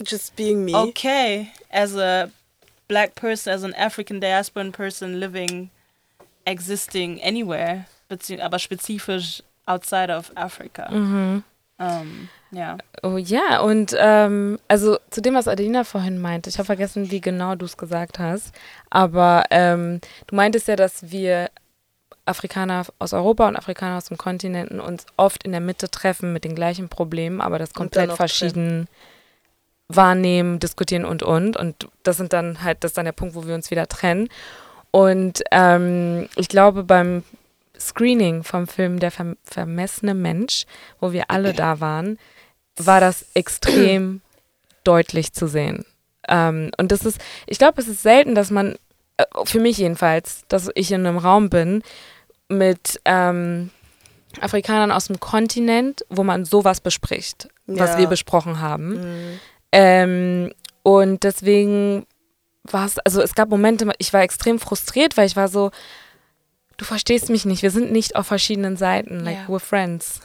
Just 0.03 0.35
being 0.35 0.65
me. 0.65 0.75
okay 0.75 1.51
as 1.71 1.95
a 1.95 2.29
black 2.87 3.15
person, 3.15 3.53
as 3.53 3.63
an 3.63 3.73
African 3.75 4.19
diasporan 4.19 4.73
person 4.73 5.19
living, 5.19 5.69
existing 6.45 7.21
anywhere, 7.21 7.85
aber 8.09 8.59
spezifisch 8.59 9.41
outside 9.65 10.09
of 10.11 10.31
Africa. 10.35 11.43
Ähm, 11.83 12.29
ja. 12.51 12.77
Oh 13.01 13.17
ja, 13.17 13.61
und 13.61 13.95
ähm, 13.97 14.59
also 14.67 14.97
zu 15.09 15.21
dem, 15.21 15.33
was 15.33 15.47
Adelina 15.47 15.83
vorhin 15.83 16.21
meinte, 16.21 16.49
ich 16.49 16.57
habe 16.57 16.65
vergessen, 16.65 17.09
wie 17.09 17.21
genau 17.21 17.55
du 17.55 17.65
es 17.65 17.77
gesagt 17.77 18.19
hast, 18.19 18.53
aber 18.89 19.45
ähm, 19.49 19.99
du 20.27 20.35
meintest 20.35 20.67
ja, 20.67 20.75
dass 20.75 21.11
wir 21.11 21.49
Afrikaner 22.25 22.85
aus 22.99 23.13
Europa 23.13 23.47
und 23.47 23.55
Afrikaner 23.55 23.97
aus 23.97 24.05
dem 24.05 24.17
Kontinenten 24.17 24.79
uns 24.79 25.05
oft 25.17 25.43
in 25.43 25.51
der 25.51 25.61
Mitte 25.61 25.89
treffen 25.89 26.31
mit 26.31 26.43
den 26.43 26.55
gleichen 26.55 26.89
Problemen, 26.89 27.41
aber 27.41 27.59
das 27.59 27.73
komplett 27.73 28.13
verschieden 28.13 28.87
wahrnehmen, 29.89 30.59
diskutieren 30.59 31.05
und 31.05 31.23
und. 31.23 31.57
Und 31.57 31.89
das 32.03 32.17
sind 32.17 32.33
dann 32.33 32.63
halt, 32.63 32.83
das 32.83 32.91
ist 32.91 32.97
dann 32.97 33.05
der 33.05 33.11
Punkt, 33.11 33.35
wo 33.35 33.45
wir 33.45 33.55
uns 33.55 33.71
wieder 33.71 33.87
trennen. 33.87 34.29
Und 34.91 35.43
ähm, 35.51 36.29
ich 36.35 36.47
glaube, 36.47 36.83
beim 36.83 37.23
Screening 37.79 38.43
vom 38.43 38.67
Film 38.67 38.99
Der 38.99 39.11
verm 39.11 39.35
vermessene 39.43 40.13
Mensch, 40.13 40.65
wo 40.99 41.11
wir 41.11 41.29
alle 41.31 41.53
da 41.53 41.79
waren, 41.79 42.17
war 42.77 42.99
das 42.99 43.25
extrem 43.33 44.21
deutlich 44.83 45.33
zu 45.33 45.47
sehen. 45.47 45.85
Ähm, 46.27 46.71
und 46.77 46.91
das 46.91 47.05
ist, 47.05 47.19
ich 47.47 47.57
glaube, 47.57 47.81
es 47.81 47.87
ist 47.87 48.01
selten, 48.03 48.35
dass 48.35 48.51
man, 48.51 48.75
äh, 49.17 49.25
für 49.43 49.59
mich 49.59 49.77
jedenfalls, 49.77 50.43
dass 50.47 50.69
ich 50.75 50.91
in 50.91 51.05
einem 51.05 51.17
Raum 51.17 51.49
bin 51.49 51.83
mit 52.49 52.99
ähm, 53.05 53.71
Afrikanern 54.39 54.91
aus 54.91 55.05
dem 55.07 55.19
Kontinent, 55.19 56.05
wo 56.09 56.23
man 56.23 56.45
sowas 56.45 56.81
bespricht, 56.81 57.49
was 57.67 57.91
Ja. 57.91 57.97
wir 57.99 58.07
besprochen 58.07 58.59
haben. 58.59 58.89
Mhm. 58.93 59.39
Ähm, 59.71 60.53
und 60.83 61.23
deswegen 61.23 62.05
war 62.63 62.85
es, 62.85 62.99
also 62.99 63.21
es 63.21 63.35
gab 63.35 63.49
Momente, 63.49 63.89
ich 63.97 64.13
war 64.13 64.21
extrem 64.21 64.59
frustriert, 64.59 65.17
weil 65.17 65.27
ich 65.27 65.35
war 65.35 65.47
so, 65.47 65.71
du 66.77 66.85
verstehst 66.85 67.29
mich 67.29 67.45
nicht, 67.45 67.61
wir 67.63 67.71
sind 67.71 67.91
nicht 67.91 68.15
auf 68.15 68.27
verschiedenen 68.27 68.77
Seiten, 68.77 69.19
like 69.21 69.37
Ja. 69.47 69.53
we're 69.53 69.59
friends. 69.59 70.21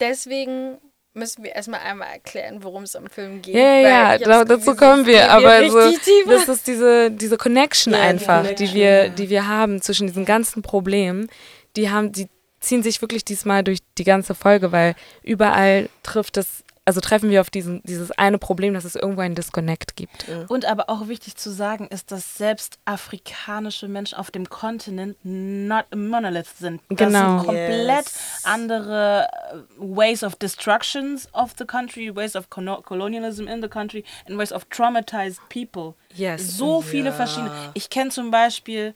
Deswegen 0.00 0.78
müssen 1.14 1.44
wir 1.44 1.54
erstmal 1.54 1.80
einmal 1.80 2.08
erklären, 2.12 2.62
worum 2.62 2.82
es 2.82 2.96
am 2.96 3.06
Film 3.08 3.40
geht. 3.40 3.54
Ja, 3.54 3.76
ja, 3.78 4.14
ja, 4.16 4.44
dazu 4.44 4.74
kommen 4.74 5.06
wir, 5.06 5.30
aber 5.30 5.68
so, 5.70 5.78
das 6.26 6.48
ist 6.48 6.66
diese, 6.66 7.10
diese 7.10 7.36
Connection 7.36 7.92
Ja, 7.92 8.00
die 8.00 8.04
einfach, 8.04 8.42
die 8.42 8.54
Connection, 8.54 8.74
wir, 8.74 9.04
ja. 9.04 9.08
die 9.10 9.30
wir 9.30 9.46
haben 9.46 9.80
zwischen 9.80 10.08
diesen 10.08 10.24
ganzen 10.24 10.62
Problemen, 10.62 11.28
die 11.76 11.90
haben, 11.90 12.10
die 12.10 12.28
ziehen 12.60 12.82
sich 12.82 13.00
wirklich 13.00 13.24
diesmal 13.24 13.62
durch 13.62 13.78
die 13.98 14.04
ganze 14.04 14.34
Folge, 14.34 14.72
weil 14.72 14.96
überall 15.22 15.88
trifft 16.02 16.36
es, 16.36 16.63
also 16.86 17.00
treffen 17.00 17.30
wir 17.30 17.40
auf 17.40 17.48
diesen, 17.50 17.80
dieses 17.84 18.10
eine 18.10 18.36
Problem, 18.38 18.74
dass 18.74 18.84
es 18.84 18.94
irgendwo 18.94 19.22
einen 19.22 19.34
Disconnect 19.34 19.96
gibt. 19.96 20.26
Und 20.48 20.66
aber 20.66 20.90
auch 20.90 21.08
wichtig 21.08 21.36
zu 21.36 21.50
sagen 21.50 21.88
ist, 21.88 22.12
dass 22.12 22.36
selbst 22.36 22.78
afrikanische 22.84 23.88
Menschen 23.88 24.18
auf 24.18 24.30
dem 24.30 24.48
Kontinent 24.50 25.16
not 25.22 25.86
a 25.90 25.96
monolith 25.96 26.48
sind. 26.58 26.82
Das 26.90 26.98
Genau. 26.98 27.38
sind 27.38 27.46
komplett 27.46 28.04
Yes. 28.06 28.40
andere 28.44 29.28
äh, 29.52 29.56
ways 29.78 30.22
of 30.22 30.36
destructions 30.36 31.28
of 31.32 31.52
the 31.58 31.64
country, 31.64 32.14
ways 32.14 32.36
of 32.36 32.50
colonialism 32.50 33.48
in 33.48 33.62
the 33.62 33.68
country 33.68 34.04
and 34.28 34.38
ways 34.38 34.52
of 34.52 34.66
traumatized 34.70 35.40
people. 35.48 35.94
Yes. 36.14 36.56
So 36.58 36.82
viele 36.82 37.12
verschiedene. 37.12 37.50
Ich 37.74 37.88
kenne 37.90 38.10
zum 38.10 38.30
Beispiel, 38.30 38.94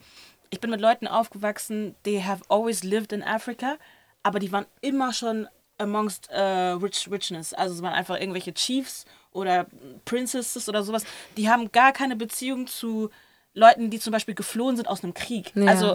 ich 0.51 0.61
bin 0.61 0.70
mit 0.70 0.80
Leuten 0.80 1.07
aufgewachsen, 1.07 1.95
they 2.05 2.22
have 2.22 2.43
always 2.49 2.82
lived 2.82 3.12
in 3.12 3.22
Africa, 3.22 3.76
aber 4.22 4.39
die 4.39 4.53
waren 4.53 4.66
immer 4.80 5.12
schon 5.12 5.49
amongst 5.78 6.28
äh, 6.30 6.40
rich 6.42 7.08
richness. 7.10 7.54
Also 7.54 7.74
es 7.74 7.82
waren 7.82 7.94
einfach 7.94 8.18
irgendwelche 8.18 8.52
Chiefs 8.54 9.04
oder 9.32 9.66
Princesses 10.04 10.68
oder 10.68 10.82
sowas. 10.82 11.04
Die 11.36 11.48
haben 11.48 11.70
gar 11.72 11.92
keine 11.92 12.16
Beziehung 12.16 12.66
zu 12.66 13.10
Leuten, 13.54 13.90
die 13.90 13.98
zum 13.98 14.12
Beispiel 14.12 14.34
geflohen 14.34 14.76
sind 14.76 14.86
aus 14.86 15.02
einem 15.02 15.14
Krieg. 15.14 15.50
Ja. 15.56 15.66
Also 15.66 15.94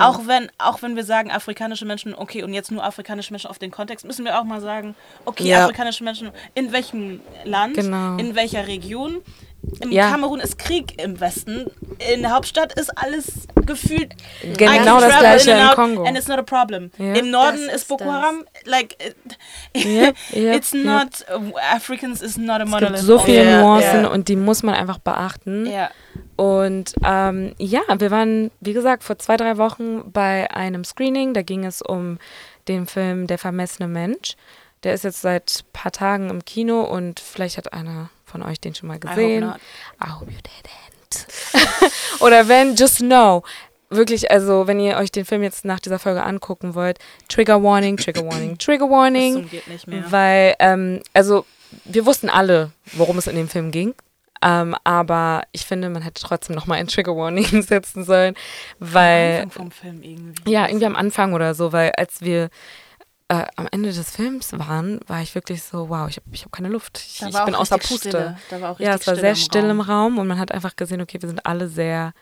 auch 0.00 0.26
wenn 0.26 0.50
auch 0.58 0.80
wenn 0.82 0.96
wir 0.96 1.04
sagen 1.04 1.30
afrikanische 1.30 1.84
Menschen, 1.84 2.14
okay 2.14 2.42
und 2.42 2.54
jetzt 2.54 2.70
nur 2.70 2.82
afrikanische 2.82 3.32
Menschen 3.32 3.50
auf 3.50 3.58
den 3.58 3.70
Kontext, 3.70 4.06
müssen 4.06 4.24
wir 4.24 4.38
auch 4.40 4.44
mal 4.44 4.60
sagen, 4.60 4.94
okay 5.26 5.44
Ja. 5.48 5.64
afrikanische 5.64 6.04
Menschen 6.04 6.30
in 6.54 6.72
welchem 6.72 7.20
Land, 7.44 7.74
Genau. 7.74 8.16
in 8.16 8.34
welcher 8.34 8.66
Region. 8.66 9.20
Im 9.80 9.92
Ja. 9.92 10.10
Kamerun 10.10 10.40
ist 10.40 10.58
Krieg 10.58 11.00
im 11.02 11.20
Westen. 11.20 11.66
In 12.12 12.22
der 12.22 12.32
Hauptstadt 12.32 12.72
ist 12.78 12.90
alles 12.98 13.46
gefühlt. 13.64 14.14
Genau 14.56 15.00
das 15.00 15.18
gleiche 15.18 15.50
in 15.52 15.58
in 15.58 15.68
Kongo. 15.74 16.04
And 16.04 16.18
it's 16.18 16.26
not 16.28 16.38
a 16.38 16.42
problem. 16.42 16.90
Ja. 16.98 17.14
Im 17.14 17.30
Norden 17.30 17.66
Das 17.66 17.76
ist 17.82 17.88
Boko. 17.88 18.04
Haram. 18.04 18.44
Like, 18.64 18.96
Yep, 19.76 20.16
yep, 20.34 20.56
it's 20.56 20.72
yep. 20.72 20.84
not, 20.84 21.24
Africans 21.72 22.22
is 22.22 22.36
not 22.36 22.60
a 22.60 22.64
Es 22.64 22.68
monolith. 22.70 22.92
gibt 22.96 23.04
so 23.06 23.18
viele 23.20 23.60
Nuancen 23.60 24.02
ja. 24.02 24.08
und 24.08 24.28
die 24.28 24.36
muss 24.36 24.62
man 24.62 24.74
einfach 24.74 24.98
beachten. 24.98 25.66
Ja. 25.66 25.90
Und 26.36 26.94
ähm, 27.04 27.54
ja, 27.58 27.82
wir 27.96 28.10
waren, 28.10 28.50
wie 28.60 28.72
gesagt, 28.72 29.04
vor 29.04 29.18
zwei, 29.18 29.36
drei 29.36 29.58
Wochen 29.58 30.10
bei 30.12 30.50
einem 30.50 30.82
Screening. 30.84 31.34
Da 31.34 31.42
ging 31.42 31.64
es 31.64 31.82
um 31.82 32.18
den 32.68 32.86
Film 32.86 33.26
Der 33.28 33.38
vermessene 33.38 33.88
Mensch. 33.88 34.34
Der 34.82 34.94
ist 34.94 35.04
jetzt 35.04 35.20
seit 35.20 35.62
ein 35.62 35.72
paar 35.72 35.92
Tagen 35.92 36.30
im 36.30 36.44
Kino 36.44 36.82
und 36.82 37.20
vielleicht 37.20 37.56
hat 37.58 37.72
einer 37.72 38.10
von 38.32 38.42
euch 38.42 38.60
den 38.60 38.74
schon 38.74 38.88
mal 38.88 38.96
hope 38.96 39.08
gesehen. 39.08 39.44
not. 39.44 39.56
I 40.02 40.10
hope 40.10 40.30
you 40.30 40.38
didn't. 40.38 41.26
Oder 42.20 42.48
wenn, 42.48 42.74
just 42.74 42.98
know. 42.98 43.42
Wirklich, 43.90 44.30
also 44.30 44.66
wenn 44.66 44.80
ihr 44.80 44.96
euch 44.96 45.12
den 45.12 45.26
Film 45.26 45.42
jetzt 45.42 45.66
nach 45.66 45.78
dieser 45.78 45.98
Folge 45.98 46.24
angucken 46.24 46.74
wollt, 46.74 46.98
Trigger 47.28 47.62
Warning, 47.62 47.98
Trigger 47.98 48.24
Warning, 48.24 48.56
Trigger 48.56 48.88
Warning. 48.88 49.42
Das 49.42 49.50
geht 49.50 49.68
nicht 49.68 49.86
mehr. 49.86 50.10
Weil, 50.10 50.54
ähm, 50.58 51.02
also 51.12 51.44
wir 51.84 52.06
wussten 52.06 52.30
alle, 52.30 52.72
worum 52.94 53.18
es 53.18 53.26
in 53.26 53.36
dem 53.36 53.48
Film 53.48 53.70
ging. 53.70 53.94
Ähm, 54.44 54.74
aber 54.82 55.42
ich 55.52 55.64
finde, 55.66 55.88
man 55.88 56.02
hätte 56.02 56.22
trotzdem 56.22 56.56
nochmal 56.56 56.78
ein 56.78 56.88
Trigger 56.88 57.16
Warning 57.16 57.62
setzen 57.62 58.04
sollen, 58.04 58.34
weil, 58.80 59.42
Anfang 59.42 59.50
vom 59.50 59.70
Film 59.70 60.02
irgendwie. 60.02 60.50
ja, 60.50 60.66
irgendwie 60.66 60.86
am 60.86 60.96
Anfang 60.96 61.32
oder 61.32 61.54
so, 61.54 61.72
weil 61.72 61.92
als 61.92 62.22
wir, 62.22 62.50
äh, 63.28 63.46
am 63.56 63.68
Ende 63.70 63.92
des 63.92 64.10
Films 64.10 64.52
waren, 64.52 65.00
war 65.06 65.22
ich 65.22 65.34
wirklich 65.34 65.62
so, 65.62 65.88
wow, 65.88 66.08
ich 66.08 66.16
habe 66.16 66.26
ich 66.32 66.44
hab 66.44 66.52
keine 66.52 66.68
Luft. 66.68 66.98
Ich, 66.98 67.18
Da 67.18 67.28
ich 67.28 67.44
bin 67.44 67.54
außer 67.54 67.78
Puste. 67.78 67.96
Stille. 67.98 68.38
Da 68.50 68.60
war 68.60 68.72
auch 68.72 68.80
Ja, 68.80 68.94
es 68.94 69.06
war 69.06 69.16
sehr 69.16 69.30
im 69.30 69.36
still 69.36 69.64
im 69.70 69.80
Raum. 69.80 70.14
Raum 70.14 70.18
und 70.18 70.26
man 70.28 70.38
hat 70.38 70.52
einfach 70.52 70.76
gesehen, 70.76 71.00
okay, 71.00 71.20
wir 71.20 71.28
sind 71.28 71.46
alle 71.46 71.68
sehr 71.68 72.12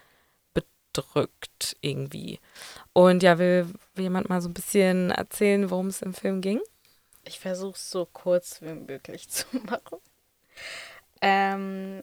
bedrückt 0.54 1.76
irgendwie. 1.80 2.40
Und 2.92 3.22
ja, 3.22 3.38
will, 3.38 3.66
will 3.94 4.04
jemand 4.04 4.28
mal 4.28 4.40
so 4.40 4.48
ein 4.48 4.54
bisschen 4.54 5.10
erzählen, 5.10 5.70
worum 5.70 5.88
es 5.88 6.02
im 6.02 6.14
Film 6.14 6.40
ging? 6.40 6.60
Ich 7.24 7.38
versuche 7.40 7.76
es 7.76 7.90
so 7.90 8.06
kurz 8.06 8.60
wie 8.62 8.74
möglich 8.74 9.28
zu 9.30 9.46
machen. 9.66 9.98
Ähm, 11.22 12.02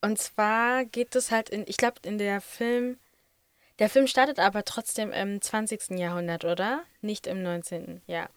und 0.00 0.18
zwar 0.18 0.84
geht 0.84 1.14
es 1.14 1.30
halt 1.30 1.48
in, 1.48 1.64
ich 1.66 1.76
glaube, 1.76 2.00
in 2.02 2.18
der 2.18 2.40
Film, 2.40 2.98
der 3.82 3.88
Film 3.90 4.06
startet 4.06 4.38
aber 4.38 4.64
trotzdem 4.64 5.10
im 5.10 5.40
20. 5.42 5.98
Jahrhundert, 5.98 6.44
oder? 6.44 6.84
Nicht 7.00 7.26
im 7.26 7.42
19. 7.42 8.00
Ja. 8.06 8.28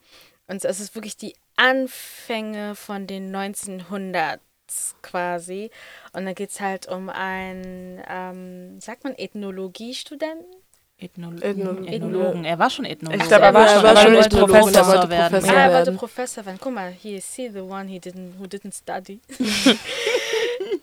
Und 0.48 0.64
es 0.64 0.80
ist 0.80 0.96
wirklich 0.96 1.16
die 1.16 1.36
Anfänge 1.54 2.74
von 2.74 3.06
den 3.06 3.32
1900s 3.34 4.40
quasi. 5.02 5.70
Und 6.12 6.26
da 6.26 6.32
geht 6.32 6.50
es 6.50 6.60
halt 6.60 6.88
um 6.88 7.08
einen, 7.10 8.02
ähm, 8.08 8.80
sagt 8.80 9.04
man, 9.04 9.14
Ethnologiestudenten? 9.16 10.46
Ethnolo 10.98 11.36
Ethnologen. 11.42 11.86
Ethnologen. 11.86 12.44
Er 12.44 12.58
war 12.58 12.70
schon 12.70 12.84
Ethnologe. 12.86 13.22
Ich 13.22 13.28
glaube, 13.28 13.44
er 13.44 13.48
er 13.50 13.54
war 13.54 13.62
war, 13.62 13.68
schon- 13.68 13.82
war 13.84 13.90
er 13.94 13.96
schon 14.02 14.14
wollte 14.14 14.26
Ethnologe, 14.26 14.52
Professor 14.52 14.82
er 14.82 14.88
wollte 14.88 15.10
werden. 15.10 15.30
Professor 15.30 15.56
Ah, 15.56 15.60
er 15.60 15.72
wollte. 15.74 15.92
Professor 15.92 16.46
werden. 16.46 16.58
Guck 16.60 16.74
mal, 16.74 16.90
he 16.90 17.14
is 17.16 17.34
he 17.34 17.48
the 17.50 17.60
one 17.60 17.86
he 17.86 17.98
didn't, 18.00 18.32
who 18.38 18.44
didn't 18.46 18.72
study. 18.74 19.20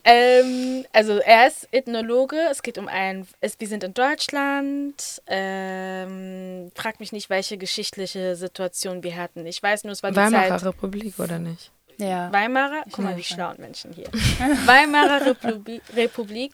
ähm, 0.04 0.84
also 0.92 1.18
er 1.18 1.46
ist 1.46 1.66
Ethnologe. 1.72 2.36
Es 2.50 2.62
geht 2.62 2.78
um 2.78 2.88
ein, 2.88 3.26
es, 3.40 3.58
wir 3.58 3.68
sind 3.68 3.84
in 3.84 3.94
Deutschland. 3.94 5.22
Ähm, 5.26 6.70
frag 6.74 7.00
mich 7.00 7.12
nicht, 7.12 7.30
welche 7.30 7.56
geschichtliche 7.56 8.36
Situation 8.36 9.02
wir 9.02 9.16
hatten. 9.16 9.46
Ich 9.46 9.62
weiß 9.62 9.84
nur, 9.84 9.92
es 9.92 10.02
war 10.02 10.10
die 10.10 10.16
Weimarer 10.16 10.58
Zeit 10.58 10.64
Republik 10.64 11.18
oder 11.18 11.38
nicht? 11.38 11.72
Ja. 11.96 12.32
Weimarer. 12.32 12.82
Guck 12.90 13.04
mal, 13.04 13.16
wie 13.16 13.22
schlauen 13.22 13.56
Menschen 13.58 13.92
hier. 13.92 14.08
Weimarer 14.66 15.26
Republik, 15.26 15.82
Republik. 15.94 16.52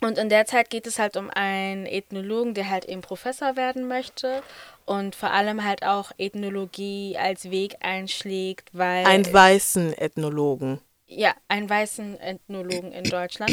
Und 0.00 0.16
in 0.16 0.30
der 0.30 0.46
Zeit 0.46 0.70
geht 0.70 0.86
es 0.86 0.98
halt 0.98 1.16
um 1.16 1.30
einen 1.30 1.84
Ethnologen, 1.84 2.54
der 2.54 2.70
halt 2.70 2.86
eben 2.86 3.02
Professor 3.02 3.56
werden 3.56 3.86
möchte 3.86 4.42
und 4.86 5.14
vor 5.14 5.30
allem 5.30 5.62
halt 5.62 5.84
auch 5.84 6.10
Ethnologie 6.16 7.18
als 7.20 7.50
Weg 7.50 7.76
einschlägt, 7.80 8.70
weil 8.72 9.04
Einen 9.06 9.30
weißen 9.30 9.96
Ethnologen. 9.96 10.80
Ja, 11.10 11.34
einen 11.48 11.68
weißen 11.68 12.18
Ethnologen 12.20 12.92
in 12.92 13.04
Deutschland. 13.04 13.52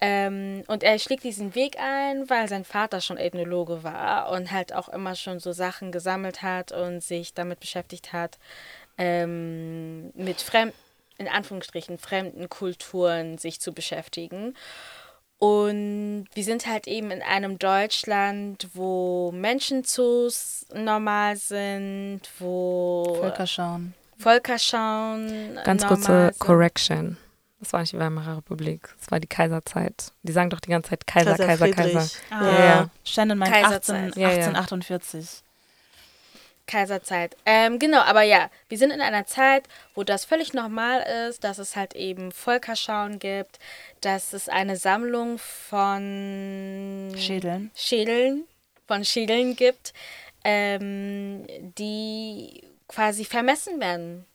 Ähm, 0.00 0.64
und 0.66 0.82
er 0.82 0.98
schlägt 0.98 1.24
diesen 1.24 1.54
Weg 1.54 1.78
ein, 1.78 2.28
weil 2.28 2.48
sein 2.48 2.64
Vater 2.64 3.00
schon 3.00 3.16
Ethnologe 3.16 3.84
war 3.84 4.30
und 4.32 4.50
halt 4.50 4.72
auch 4.72 4.88
immer 4.88 5.14
schon 5.14 5.38
so 5.38 5.52
Sachen 5.52 5.92
gesammelt 5.92 6.42
hat 6.42 6.72
und 6.72 7.00
sich 7.00 7.32
damit 7.32 7.60
beschäftigt 7.60 8.12
hat, 8.12 8.38
ähm, 8.98 10.10
mit 10.14 10.40
fremden, 10.40 10.76
in 11.16 11.28
Anführungsstrichen, 11.28 11.98
fremden 11.98 12.48
Kulturen 12.48 13.38
sich 13.38 13.60
zu 13.60 13.72
beschäftigen. 13.72 14.54
Und 15.38 16.26
wir 16.34 16.44
sind 16.44 16.66
halt 16.66 16.86
eben 16.86 17.10
in 17.10 17.22
einem 17.22 17.58
Deutschland, 17.58 18.68
wo 18.74 19.30
Menschenzoos 19.32 20.66
normal 20.74 21.36
sind, 21.36 22.22
wo 22.38 23.20
Völker 24.18 24.58
schauen. 24.58 25.58
Ganz 25.64 25.82
normal 25.82 25.96
kurze 25.98 26.26
sind. 26.26 26.38
Correction. 26.38 27.16
Das 27.60 27.72
war 27.72 27.80
nicht 27.80 27.92
die 27.94 27.98
Weimarer 27.98 28.36
Republik, 28.36 28.88
das 29.00 29.10
war 29.10 29.20
die 29.20 29.26
Kaiserzeit. 29.26 30.12
Die 30.22 30.32
sagen 30.32 30.50
doch 30.50 30.60
die 30.60 30.68
ganze 30.68 30.90
Zeit 30.90 31.06
Kaiser, 31.06 31.34
Kaiser 31.36 31.70
Kaiser. 31.70 31.98
Kaiser. 32.00 32.10
Ah, 32.30 32.44
Ja, 32.44 32.64
ja. 32.64 32.90
Shannon 33.04 33.38
meint 33.38 33.52
Kaiserzeit. 33.52 34.10
18, 34.10 34.20
Ja, 34.22 34.28
ja. 34.28 34.34
1848. 34.48 35.42
Kaiserzeit. 36.66 37.36
Ähm, 37.44 37.78
genau, 37.78 38.00
aber 38.00 38.22
ja, 38.22 38.50
wir 38.68 38.78
sind 38.78 38.90
in 38.90 39.00
einer 39.00 39.26
Zeit, 39.26 39.64
wo 39.94 40.02
das 40.02 40.24
völlig 40.24 40.54
normal 40.54 41.04
ist, 41.28 41.44
dass 41.44 41.58
es 41.58 41.76
halt 41.76 41.94
eben 41.94 42.32
Völkerschauen 42.32 43.18
gibt, 43.18 43.58
dass 44.00 44.32
es 44.32 44.48
eine 44.48 44.76
Sammlung 44.76 45.38
von 45.38 47.12
Schädeln. 47.16 47.70
Schädeln, 47.74 48.44
von 48.86 49.04
Schädeln 49.04 49.56
gibt, 49.56 49.92
ähm, 50.44 51.46
die 51.78 52.62
quasi 52.88 53.24
vermessen 53.24 53.80
werden. 53.80 54.26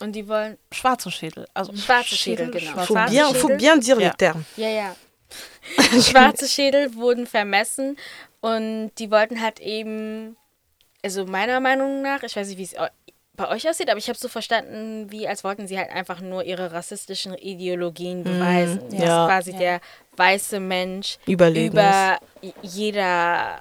Und 0.00 0.12
die 0.12 0.28
wollen 0.28 0.56
Schwarze 0.72 1.10
Schädel. 1.10 1.46
Also 1.54 1.74
schwarze 1.74 2.14
Schädel, 2.14 2.50
genau. 2.50 2.70
schwarze 2.72 2.86
Faut 2.86 3.10
bien, 3.10 3.24
faut 3.34 3.40
Schädel. 3.50 3.56
bien 3.56 3.80
dire 3.80 4.00
Ja. 4.00 4.08
les 4.08 4.16
termes. 4.16 4.44
Ja, 4.56 4.68
ja. 4.68 4.96
Schwarze 6.00 6.46
Schädel 6.48 6.94
wurden 6.94 7.26
vermessen 7.26 7.96
und 8.40 8.92
die 8.98 9.10
wollten 9.10 9.42
halt 9.42 9.60
eben, 9.60 10.36
also 11.04 11.26
meiner 11.26 11.60
Meinung 11.60 12.00
nach, 12.02 12.22
ich 12.22 12.34
weiß 12.36 12.48
nicht, 12.48 12.58
wie 12.58 12.62
es 12.62 12.74
bei 13.34 13.48
euch 13.50 13.68
aussieht, 13.68 13.88
aber 13.90 13.98
ich 13.98 14.08
habe 14.08 14.18
so 14.18 14.28
verstanden, 14.28 15.10
wie 15.10 15.28
als 15.28 15.44
wollten 15.44 15.66
sie 15.68 15.78
halt 15.78 15.90
einfach 15.90 16.20
nur 16.20 16.44
ihre 16.44 16.72
rassistischen 16.72 17.34
Ideologien 17.34 18.24
beweisen. 18.24 18.88
dass 18.90 19.00
ja. 19.00 19.26
quasi 19.26 19.52
der 19.52 19.80
weiße 20.16 20.58
Mensch 20.60 21.18
Überlegen 21.26 21.72
über 21.72 22.18
j- 22.40 22.54
jeder 22.62 23.60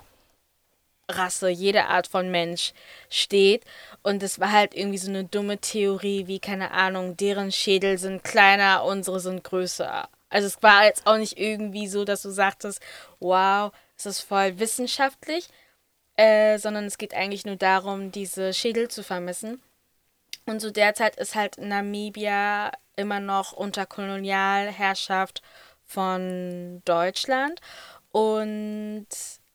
Rasse, 1.10 1.50
jede 1.50 1.86
Art 1.86 2.08
von 2.08 2.30
Mensch 2.32 2.74
steht. 3.10 3.64
Und 4.04 4.24
es 4.24 4.40
war 4.40 4.52
halt 4.52 4.76
irgendwie 4.76 4.98
so 4.98 5.10
eine 5.10 5.24
dumme 5.24 5.58
Theorie, 5.60 6.28
wie, 6.28 6.40
keine 6.40 6.72
Ahnung, 6.72 7.18
deren 7.18 7.52
Schädel 7.52 7.98
sind 7.98 8.24
kleiner, 8.24 8.84
unsere 8.84 9.20
sind 9.20 9.44
größer. 9.44 10.10
Also 10.30 10.48
es 10.48 10.62
war 10.62 10.86
jetzt 10.86 11.08
auch 11.08 11.18
nicht 11.18 11.38
irgendwie 11.38 11.88
so, 11.88 12.04
dass 12.04 12.22
du 12.22 12.30
sagtest, 12.30 12.82
wow, 13.20 13.72
es 13.98 14.06
ist 14.06 14.22
voll 14.22 14.60
wissenschaftlich, 14.60 15.48
äh, 16.18 16.58
sondern 16.60 16.86
es 16.86 16.98
geht 16.98 17.14
eigentlich 17.14 17.46
nur 17.46 17.56
darum, 17.56 18.12
diese 18.12 18.54
Schädel 18.54 18.90
zu 18.90 19.04
vermessen. 19.04 19.62
Und 20.46 20.62
zu 20.62 20.72
der 20.72 20.94
Zeit 20.94 21.16
ist 21.18 21.36
halt 21.36 21.58
Namibia 21.58 22.72
immer 22.96 23.20
noch 23.20 23.54
unter 23.54 23.86
Kolonialherrschaft 23.86 25.42
von 25.86 26.82
Deutschland. 26.86 27.60
Und 28.12 29.08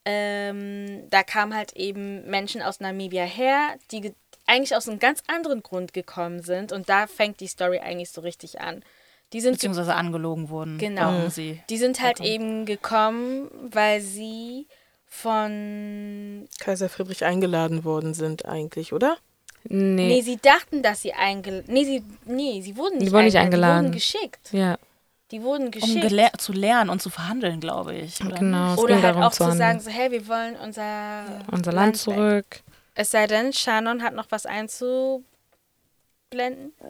ähm, 0.04 1.08
da 1.10 1.22
kamen 1.22 1.54
halt 1.54 1.72
eben 1.74 2.24
Menschen 2.28 2.62
aus 2.62 2.80
Namibia 2.80 3.24
her, 3.24 3.76
die 3.90 4.00
ge- 4.00 4.14
eigentlich 4.46 4.74
aus 4.76 4.88
einem 4.88 4.98
ganz 4.98 5.22
anderen 5.28 5.62
Grund 5.62 5.92
gekommen 5.92 6.42
sind. 6.42 6.72
Und 6.72 6.88
da 6.88 7.06
fängt 7.06 7.40
die 7.40 7.46
Story 7.46 7.78
eigentlich 7.78 8.10
so 8.10 8.20
richtig 8.20 8.60
an. 8.60 8.82
Die 9.32 9.40
sind 9.40 9.52
Beziehungsweise 9.52 9.94
angelogen 9.94 10.50
wurden. 10.50 10.76
Genau. 10.78 11.28
Sie. 11.28 11.62
die 11.70 11.78
sind 11.78 12.00
halt 12.02 12.18
herkommen. 12.20 12.32
eben 12.32 12.66
gekommen, 12.66 13.50
weil 13.72 14.00
sie 14.00 14.66
von. 15.06 16.48
Kaiser 16.60 16.88
Friedrich 16.88 17.24
eingeladen 17.24 17.84
worden 17.84 18.14
sind 18.14 18.44
eigentlich, 18.46 18.92
oder? 18.92 19.16
Nee. 19.64 20.08
Nee, 20.08 20.20
sie 20.22 20.38
dachten, 20.38 20.82
dass 20.82 21.02
sie 21.02 21.12
eingeladen. 21.12 21.64
Nee, 21.68 21.84
sie, 21.84 22.02
nee, 22.26 22.60
sie 22.62 22.76
wurden 22.76 22.98
nicht, 22.98 23.06
Die 23.08 23.12
wurden 23.12 23.24
nicht 23.24 23.34
Die 23.34 23.38
eingeladen. 23.38 23.84
wurden 23.86 23.92
geschickt. 23.94 24.48
Ja, 24.52 24.76
Die 25.32 25.42
wurden 25.42 25.64
Um 25.66 25.70
geschickt. 25.72 26.04
gele- 26.04 26.38
zu 26.38 26.52
lernen 26.52 26.90
und 26.90 27.02
zu 27.02 27.10
verhandeln, 27.10 27.58
glaube 27.58 27.94
ich. 27.94 28.24
Oder? 28.24 28.38
genau. 28.38 28.74
Es 28.74 28.78
Oder 28.78 28.94
ging 28.94 29.02
halt 29.02 29.14
darum 29.16 29.22
auch 29.24 29.32
zu 29.32 29.44
zu 29.50 29.56
sagen, 29.56 29.80
so, 29.80 29.90
hey, 29.90 30.10
wir 30.12 30.28
wollen 30.28 30.54
unser, 30.62 31.24
Unser 31.50 31.72
Land 31.72 31.94
weg. 31.94 32.00
zurück. 32.02 32.46
Es 32.94 33.10
sei 33.10 33.26
denn, 33.26 33.52
Shannon 33.52 34.02
hat 34.02 34.14
noch 34.14 34.26
was 34.28 34.44
einzublenden. 34.46 35.24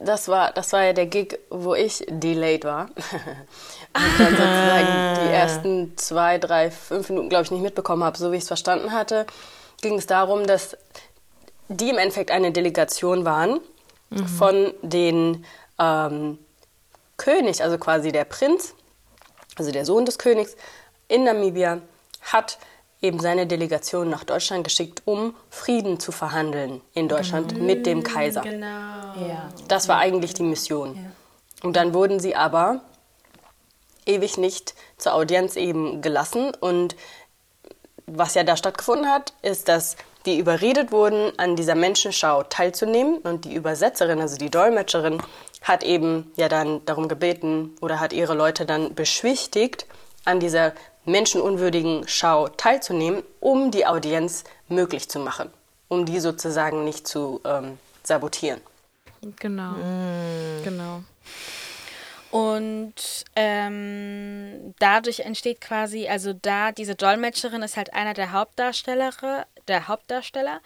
Das 0.03 0.27
war, 0.27 0.51
das 0.51 0.73
war 0.73 0.83
ja 0.83 0.93
der 0.93 1.05
Gig, 1.05 1.39
wo 1.49 1.73
ich 1.75 2.05
delayed 2.09 2.65
war. 2.65 2.85
Und 3.95 4.19
dann 4.19 4.29
sozusagen 4.31 5.25
die 5.27 5.31
ersten 5.33 5.97
zwei, 5.97 6.37
drei, 6.37 6.71
fünf 6.71 7.09
Minuten, 7.09 7.29
glaube 7.29 7.43
ich, 7.45 7.51
nicht 7.51 7.61
mitbekommen 7.61 8.03
habe. 8.03 8.17
So 8.17 8.31
wie 8.31 8.35
ich 8.37 8.41
es 8.43 8.47
verstanden 8.47 8.91
hatte, 8.91 9.25
ging 9.81 9.95
es 9.97 10.07
darum, 10.07 10.45
dass 10.47 10.75
die 11.69 11.89
im 11.89 11.97
Endeffekt 11.97 12.31
eine 12.31 12.51
Delegation 12.51 13.23
waren 13.25 13.59
von 14.37 14.71
den 14.83 15.43
ähm, 15.79 16.37
König, 17.17 17.63
also 17.63 17.77
quasi 17.77 18.11
der 18.11 18.25
Prinz, 18.25 18.73
also 19.57 19.71
der 19.71 19.85
Sohn 19.85 20.05
des 20.05 20.17
Königs 20.17 20.55
in 21.07 21.23
Namibia, 21.23 21.81
hat 22.21 22.57
eben 23.01 23.19
seine 23.19 23.45
Delegation 23.45 24.09
nach 24.09 24.23
Deutschland 24.23 24.63
geschickt, 24.63 25.01
um 25.05 25.35
Frieden 25.49 25.99
zu 25.99 26.11
verhandeln 26.11 26.81
in 26.93 27.09
Deutschland 27.09 27.61
mit 27.61 27.85
dem 27.85 28.03
Kaiser. 28.03 28.41
Genau. 28.41 28.65
Ja. 28.65 29.49
Das 29.67 29.89
war 29.89 29.97
eigentlich 29.97 30.33
die 30.33 30.43
Mission. 30.43 31.11
Und 31.61 31.75
dann 31.75 31.93
wurden 31.93 32.19
sie 32.19 32.35
aber 32.35 32.81
ewig 34.05 34.37
nicht 34.37 34.73
zur 34.97 35.13
Audienz 35.13 35.55
eben 35.57 36.01
gelassen. 36.01 36.53
Und 36.59 36.95
was 38.05 38.35
ja 38.35 38.43
da 38.43 38.57
stattgefunden 38.57 39.09
hat, 39.09 39.33
ist, 39.41 39.67
dass 39.67 39.97
die 40.25 40.39
überredet 40.39 40.91
wurden, 40.91 41.37
an 41.37 41.57
dieser 41.57 41.75
Menschenschau 41.75 42.43
teilzunehmen. 42.43 43.17
Und 43.17 43.45
die 43.45 43.53
Übersetzerin, 43.53 44.21
also 44.21 44.37
die 44.37 44.49
Dolmetscherin, 44.49 45.21
hat 45.63 45.83
eben 45.83 46.31
ja 46.35 46.49
dann 46.49 46.85
darum 46.85 47.07
gebeten 47.07 47.75
oder 47.81 47.99
hat 47.99 48.13
ihre 48.13 48.35
Leute 48.35 48.65
dann 48.65 48.93
beschwichtigt, 48.93 49.87
an 50.25 50.39
dieser 50.39 50.73
menschenunwürdigen 51.05 52.03
Schau 52.07 52.47
teilzunehmen, 52.47 53.23
um 53.39 53.71
die 53.71 53.85
Audienz 53.85 54.43
möglich 54.67 55.09
zu 55.09 55.19
machen, 55.19 55.49
um 55.87 56.05
die 56.05 56.19
sozusagen 56.19 56.83
nicht 56.83 57.07
zu 57.07 57.41
ähm, 57.43 57.77
sabotieren. 58.03 58.61
Genau. 59.39 59.73
Genau. 60.63 61.03
Und 62.31 63.25
ähm, 63.35 64.73
dadurch 64.79 65.19
entsteht 65.19 65.61
quasi, 65.61 66.07
also 66.07 66.33
da, 66.33 66.71
diese 66.71 66.95
Dolmetscherin 66.95 67.61
ist 67.61 67.77
halt 67.77 67.93
einer 67.93 68.13
der 68.13 68.31
Hauptdarsteller, 68.31 69.11
der 69.67 69.87
Hauptdarsteller. 69.87 70.59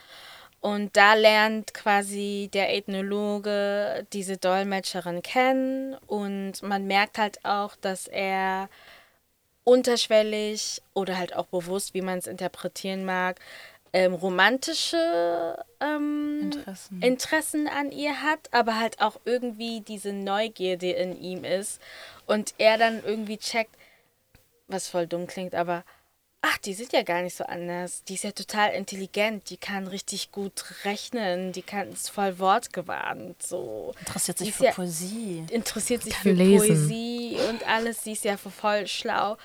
Und 0.60 0.98
da 0.98 1.14
lernt 1.14 1.74
quasi 1.74 2.50
der 2.52 2.76
Ethnologe 2.76 4.06
diese 4.12 4.38
Dolmetscherin 4.38 5.22
kennen 5.22 5.94
und 6.08 6.64
man 6.64 6.88
merkt 6.88 7.20
halt 7.20 7.46
auch, 7.46 7.76
dass 7.76 8.08
er 8.08 8.70
unterschwellig 9.64 10.82
oder 10.94 11.18
halt 11.18 11.36
auch 11.36 11.46
bewusst, 11.48 11.94
wie 11.94 12.02
man 12.02 12.18
es 12.18 12.28
interpretieren 12.28 13.06
mag, 13.06 13.40
ähm, 13.94 14.14
romantische 14.14 15.64
ähm, 15.80 16.40
Interessen. 16.44 17.02
Interessen 17.02 17.68
an 17.68 17.92
ihr 17.92 18.22
hat, 18.22 18.50
aber 18.52 18.80
halt 18.80 19.02
auch 19.02 19.20
irgendwie 19.26 19.82
diese 19.82 20.14
Neugierde 20.14 20.92
in 20.92 21.22
ihm 21.22 21.44
ist 21.44 21.82
und 22.26 22.54
er 22.58 22.78
dann 22.78 23.04
irgendwie 23.04 23.38
checkt, 23.38 23.76
was 24.68 24.88
voll 24.88 25.08
dumm 25.08 25.28
klingt, 25.28 25.56
aber 25.56 25.84
ach, 26.42 26.58
die 26.60 26.74
sind 26.74 26.94
ja 26.94 27.04
gar 27.04 27.22
nicht 27.22 27.36
so 27.36 27.44
anders. 27.44 28.04
Die 28.06 28.14
ist 28.16 28.24
ja 28.24 28.32
total 28.32 28.72
intelligent, 28.74 29.50
die 29.50 29.58
kann 29.58 29.88
richtig 29.88 30.32
gut 30.32 30.64
rechnen, 30.86 31.52
die 31.52 31.62
kann 31.62 31.92
ist 31.92 32.10
voll 32.10 32.40
wortgewandt, 32.40 33.42
so 33.44 33.94
Interessiert 34.00 34.38
sich 34.38 34.54
für 34.54 34.66
ja- 34.66 34.72
Poesie. 34.72 35.46
interessiert 35.50 36.04
sich 36.04 36.14
Kann 36.14 36.22
für 36.24 36.32
lesen. 36.32 36.68
Poesie 36.68 37.38
und 37.50 37.68
alles. 37.68 38.04
Sie 38.04 38.14
ist 38.14 38.24
ja 38.24 38.38
voll 38.38 38.88
schlau. 38.88 39.38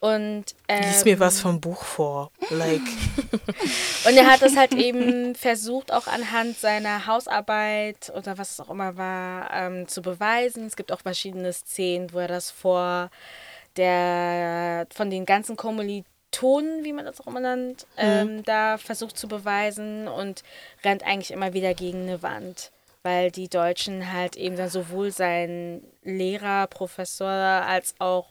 Und, 0.00 0.44
ähm, 0.68 0.82
Lies 0.82 1.04
mir 1.06 1.18
was 1.18 1.40
vom 1.40 1.62
Buch 1.62 1.82
vor. 1.82 2.30
Like, 2.50 2.82
und 4.04 4.14
er 4.16 4.26
hat 4.30 4.42
das 4.42 4.54
halt 4.54 4.74
eben 4.74 5.34
versucht, 5.34 5.90
auch 5.90 6.06
anhand 6.08 6.58
seiner 6.58 7.06
Hausarbeit 7.06 8.12
oder 8.14 8.36
was 8.36 8.50
es 8.52 8.60
auch 8.60 8.68
immer 8.68 8.98
war, 8.98 9.50
ähm, 9.50 9.88
zu 9.88 10.02
beweisen. 10.02 10.66
Es 10.66 10.76
gibt 10.76 10.92
auch 10.92 11.00
verschiedene 11.00 11.50
Szenen, 11.54 12.12
wo 12.12 12.18
er 12.18 12.28
das 12.28 12.50
vor 12.50 13.10
der, 13.78 14.86
von 14.94 15.10
den 15.10 15.24
ganzen 15.24 15.56
Kommilitonen, 15.56 16.04
wie 16.42 16.92
man 16.92 17.04
das 17.04 17.20
auch 17.20 17.26
immer 17.26 17.40
nennt, 17.40 17.86
ähm, 17.96 18.42
da 18.44 18.78
versucht 18.78 19.18
zu 19.18 19.28
beweisen 19.28 20.08
und 20.08 20.42
rennt 20.84 21.04
eigentlich 21.04 21.30
immer 21.30 21.52
wieder 21.52 21.74
gegen 21.74 22.02
eine 22.02 22.22
Wand. 22.22 22.70
Weil 23.02 23.30
die 23.30 23.48
Deutschen 23.48 24.12
halt 24.12 24.36
eben 24.36 24.56
dann 24.56 24.70
sowohl 24.70 25.10
seinen 25.10 25.82
Lehrer, 26.02 26.66
Professor 26.66 27.28
als 27.28 27.94
auch 27.98 28.28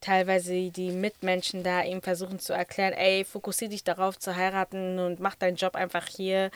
teilweise 0.00 0.70
die 0.70 0.90
Mitmenschen 0.90 1.62
da 1.62 1.84
eben 1.84 2.02
versuchen 2.02 2.38
zu 2.38 2.52
erklären, 2.52 2.92
ey, 2.92 3.24
fokussier 3.24 3.68
dich 3.68 3.84
darauf 3.84 4.18
zu 4.18 4.34
heiraten 4.34 4.98
und 4.98 5.20
mach 5.20 5.34
deinen 5.34 5.56
Job 5.56 5.74
einfach 5.74 6.06
hier, 6.06 6.50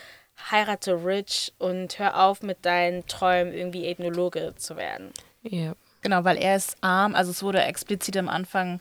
heirate 0.50 1.04
rich 1.04 1.52
und 1.58 1.98
hör 1.98 2.24
auf 2.24 2.42
mit 2.42 2.64
deinen 2.64 3.06
Träumen, 3.06 3.52
irgendwie 3.52 3.86
Ethnologe 3.86 4.54
zu 4.56 4.76
werden. 4.76 5.12
Ja. 5.42 5.74
Genau, 6.02 6.24
weil 6.24 6.36
er 6.36 6.56
ist 6.56 6.76
arm. 6.80 7.14
Also 7.14 7.30
es 7.30 7.42
wurde 7.42 7.62
explizit 7.62 8.16
am 8.16 8.28
Anfang, 8.28 8.80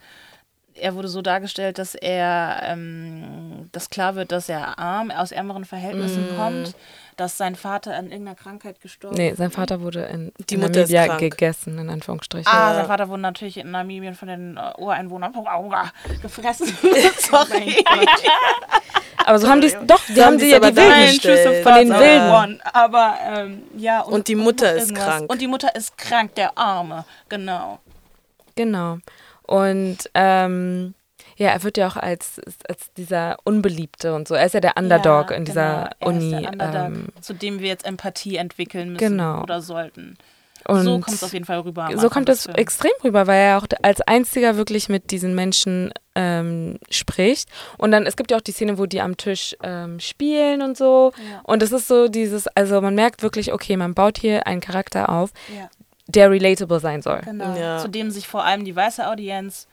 er 0.76 0.96
wurde 0.96 1.08
so 1.08 1.22
dargestellt, 1.22 1.78
dass 1.78 1.96
er, 1.96 2.62
ähm, 2.66 3.70
dass 3.72 3.90
klar 3.90 4.16
wird, 4.16 4.32
dass 4.32 4.50
er 4.50 4.78
arm, 4.80 5.12
aus 5.12 5.32
ärmeren 5.32 5.66
Verhältnissen 5.66 6.30
kommt, 6.38 6.76
dass 7.18 7.38
sein 7.38 7.56
Vater 7.56 7.96
an 7.96 8.06
irgendeiner 8.06 8.36
Krankheit 8.36 8.82
gestorben 8.82 9.16
Nee, 9.18 9.34
sein 9.36 9.52
Vater 9.52 9.82
wurde 9.82 10.04
in, 10.06 10.32
Die 10.50 10.56
in 10.56 10.62
Mutter 10.62 10.84
ist 10.84 10.92
Namibia 10.92 11.18
gegessen, 11.18 11.78
in 11.78 11.90
Anführungsstrichen. 11.90 12.48
Ah, 12.52 12.70
Ja. 12.70 12.76
sein 12.76 12.88
Vater 12.88 13.10
wurde 13.10 13.22
natürlich 13.22 13.58
in 13.58 13.72
Namibien 13.72 14.16
von 14.16 14.28
den 14.28 14.58
äh, 14.58 14.72
Ureinwohnern 14.82 15.34
gefressen. 16.22 16.68
Sorry. 17.20 17.84
Aber 19.26 19.40
so 19.40 19.48
haben 19.48 19.62
die 19.62 19.72
doch, 19.86 20.02
die 20.08 20.16
So 20.16 20.26
haben 20.26 20.40
sie 20.40 20.50
ja 20.50 20.60
die 20.60 20.76
Wilden 20.76 20.90
dargestellt. 20.90 21.64
von 21.64 21.76
den. 21.76 21.90
Wilden. 21.90 22.62
Aber 22.74 23.16
ähm, 23.24 23.64
ja. 23.78 24.02
Und 24.02 24.28
die 24.28 24.36
Mutter 24.36 24.74
ist 24.74 24.90
irgendwas. 24.90 25.06
krank. 25.06 25.32
Und 25.32 25.42
die 25.42 25.48
Mutter 25.48 25.76
ist 25.76 25.98
krank, 25.98 26.34
der 26.36 26.58
Arme. 26.58 27.06
Genau. 27.30 27.80
Genau. 28.56 28.98
Und 29.52 29.98
ähm, 30.14 30.94
ja, 31.38 31.50
er 31.50 31.64
wird 31.64 31.78
ja 31.78 31.88
auch 31.88 31.98
als, 31.98 32.40
als 32.68 32.92
dieser 32.98 33.38
Unbeliebte 33.44 34.14
und 34.14 34.28
so. 34.28 34.36
Er 34.36 34.46
ist 34.46 34.54
ja 34.54 34.60
der 34.60 34.78
Underdog 34.78 35.32
Ja, 35.32 35.38
in 35.38 35.46
dieser 35.46 35.90
genau. 36.00 36.12
Er 36.12 36.18
ist 36.18 36.24
Uni. 36.24 36.48
ähm, 36.60 37.08
zu 37.20 37.34
dem 37.34 37.60
wir 37.60 37.68
jetzt 37.68 37.86
Empathie 37.86 38.38
entwickeln 38.38 38.94
müssen 38.94 39.00
Genau. 39.18 39.42
oder 39.42 39.62
sollten. 39.62 40.18
und 40.68 40.84
so 40.84 40.92
kommt 41.00 41.10
es 41.16 41.24
auf 41.24 41.34
jeden 41.34 41.46
Fall 41.46 41.60
rüber. 41.62 41.90
so 41.96 42.10
kommt 42.10 42.30
es 42.30 42.46
extrem 42.46 42.92
rüber, 43.04 43.26
weil 43.28 43.40
er 43.42 43.58
auch 43.58 43.66
als 43.82 44.02
einziger 44.02 44.56
wirklich 44.58 44.88
mit 44.90 45.10
diesen 45.12 45.34
Menschen 45.34 45.92
ähm, 46.16 46.78
spricht. 46.90 47.50
Und 47.78 47.92
dann, 47.92 48.06
es 48.06 48.16
gibt 48.16 48.30
ja 48.32 48.38
auch 48.38 48.42
die 48.42 48.52
Szene, 48.52 48.78
wo 48.78 48.86
die 48.86 49.02
am 49.02 49.18
Tisch 49.18 49.56
ähm, 49.64 50.00
spielen 50.00 50.62
und 50.62 50.78
so. 50.78 51.12
Ja. 51.18 51.42
Und 51.44 51.64
es 51.64 51.72
ist 51.72 51.88
so 51.88 52.08
dieses, 52.08 52.48
also 52.50 52.80
man 52.82 52.94
merkt 52.96 53.24
wirklich, 53.24 53.52
okay, 53.54 53.76
man 53.78 53.94
baut 53.96 54.18
hier 54.20 54.46
einen 54.46 54.62
Charakter 54.62 55.10
auf, 55.10 55.32
Ja, 55.58 55.70
der 56.12 56.30
relatable 56.32 56.80
sein 56.80 57.02
soll. 57.02 57.22
genau. 57.22 57.56
Ja. 57.56 57.78
Zu 57.80 57.90
dem 57.90 58.12
sich 58.12 58.28
vor 58.28 58.44
allem 58.44 58.66
die 58.66 58.76
weiße 58.76 59.08
Audienz 59.08 59.68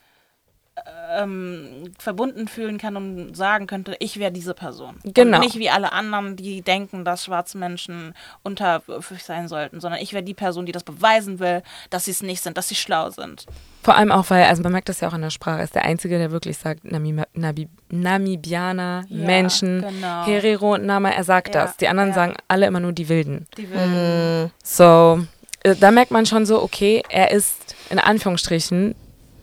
ähm, 1.11 1.91
verbunden 1.97 2.47
fühlen 2.47 2.77
kann 2.77 2.95
und 2.95 3.35
sagen 3.35 3.67
könnte, 3.67 3.95
ich 3.99 4.19
wäre 4.19 4.31
diese 4.31 4.53
Person. 4.53 4.95
Genau. 5.03 5.37
Und 5.37 5.43
nicht 5.43 5.57
wie 5.57 5.69
alle 5.69 5.91
anderen, 5.91 6.35
die 6.35 6.61
denken, 6.61 7.03
dass 7.03 7.25
schwarze 7.25 7.57
Menschen 7.57 8.13
unterwürfig 8.43 9.23
sein 9.23 9.47
sollten, 9.47 9.79
sondern 9.79 10.01
ich 10.01 10.13
wäre 10.13 10.23
die 10.23 10.33
Person, 10.33 10.65
die 10.65 10.71
das 10.71 10.83
beweisen 10.83 11.39
will, 11.39 11.63
dass 11.89 12.05
sie 12.05 12.11
es 12.11 12.21
nicht 12.21 12.41
sind, 12.41 12.57
dass 12.57 12.69
sie 12.69 12.75
schlau 12.75 13.09
sind. 13.09 13.45
Vor 13.83 13.95
allem 13.95 14.11
auch, 14.11 14.29
weil, 14.29 14.43
also 14.43 14.61
man 14.61 14.71
merkt 14.71 14.89
das 14.89 14.99
ja 14.99 15.07
auch 15.07 15.13
in 15.13 15.21
der 15.21 15.29
Sprache, 15.29 15.59
er 15.59 15.63
ist 15.63 15.75
der 15.75 15.85
Einzige, 15.85 16.17
der 16.17 16.31
wirklich 16.31 16.57
sagt, 16.57 16.83
Nami, 16.83 17.21
Nabi, 17.33 17.67
Namibianer, 17.89 19.05
Ja, 19.07 19.25
Menschen, 19.25 19.81
genau. 19.81 20.25
Herero 20.25 20.75
und 20.75 20.85
Nama, 20.85 21.09
er 21.09 21.23
sagt 21.23 21.55
Ja, 21.55 21.65
das. 21.65 21.77
Die 21.77 21.87
anderen 21.87 22.09
ja. 22.09 22.15
sagen 22.15 22.35
alle 22.47 22.67
immer 22.67 22.79
nur 22.79 22.93
die 22.93 23.09
Wilden. 23.09 23.47
Die 23.57 23.69
will. 23.69 24.51
So, 24.63 25.19
äh, 25.21 25.38
da 25.63 25.91
merkt 25.91 26.11
man 26.11 26.25
schon 26.25 26.45
so, 26.45 26.61
okay, 26.61 27.03
er 27.09 27.31
ist 27.31 27.75
in 27.89 27.99
Anführungsstrichen 27.99 28.95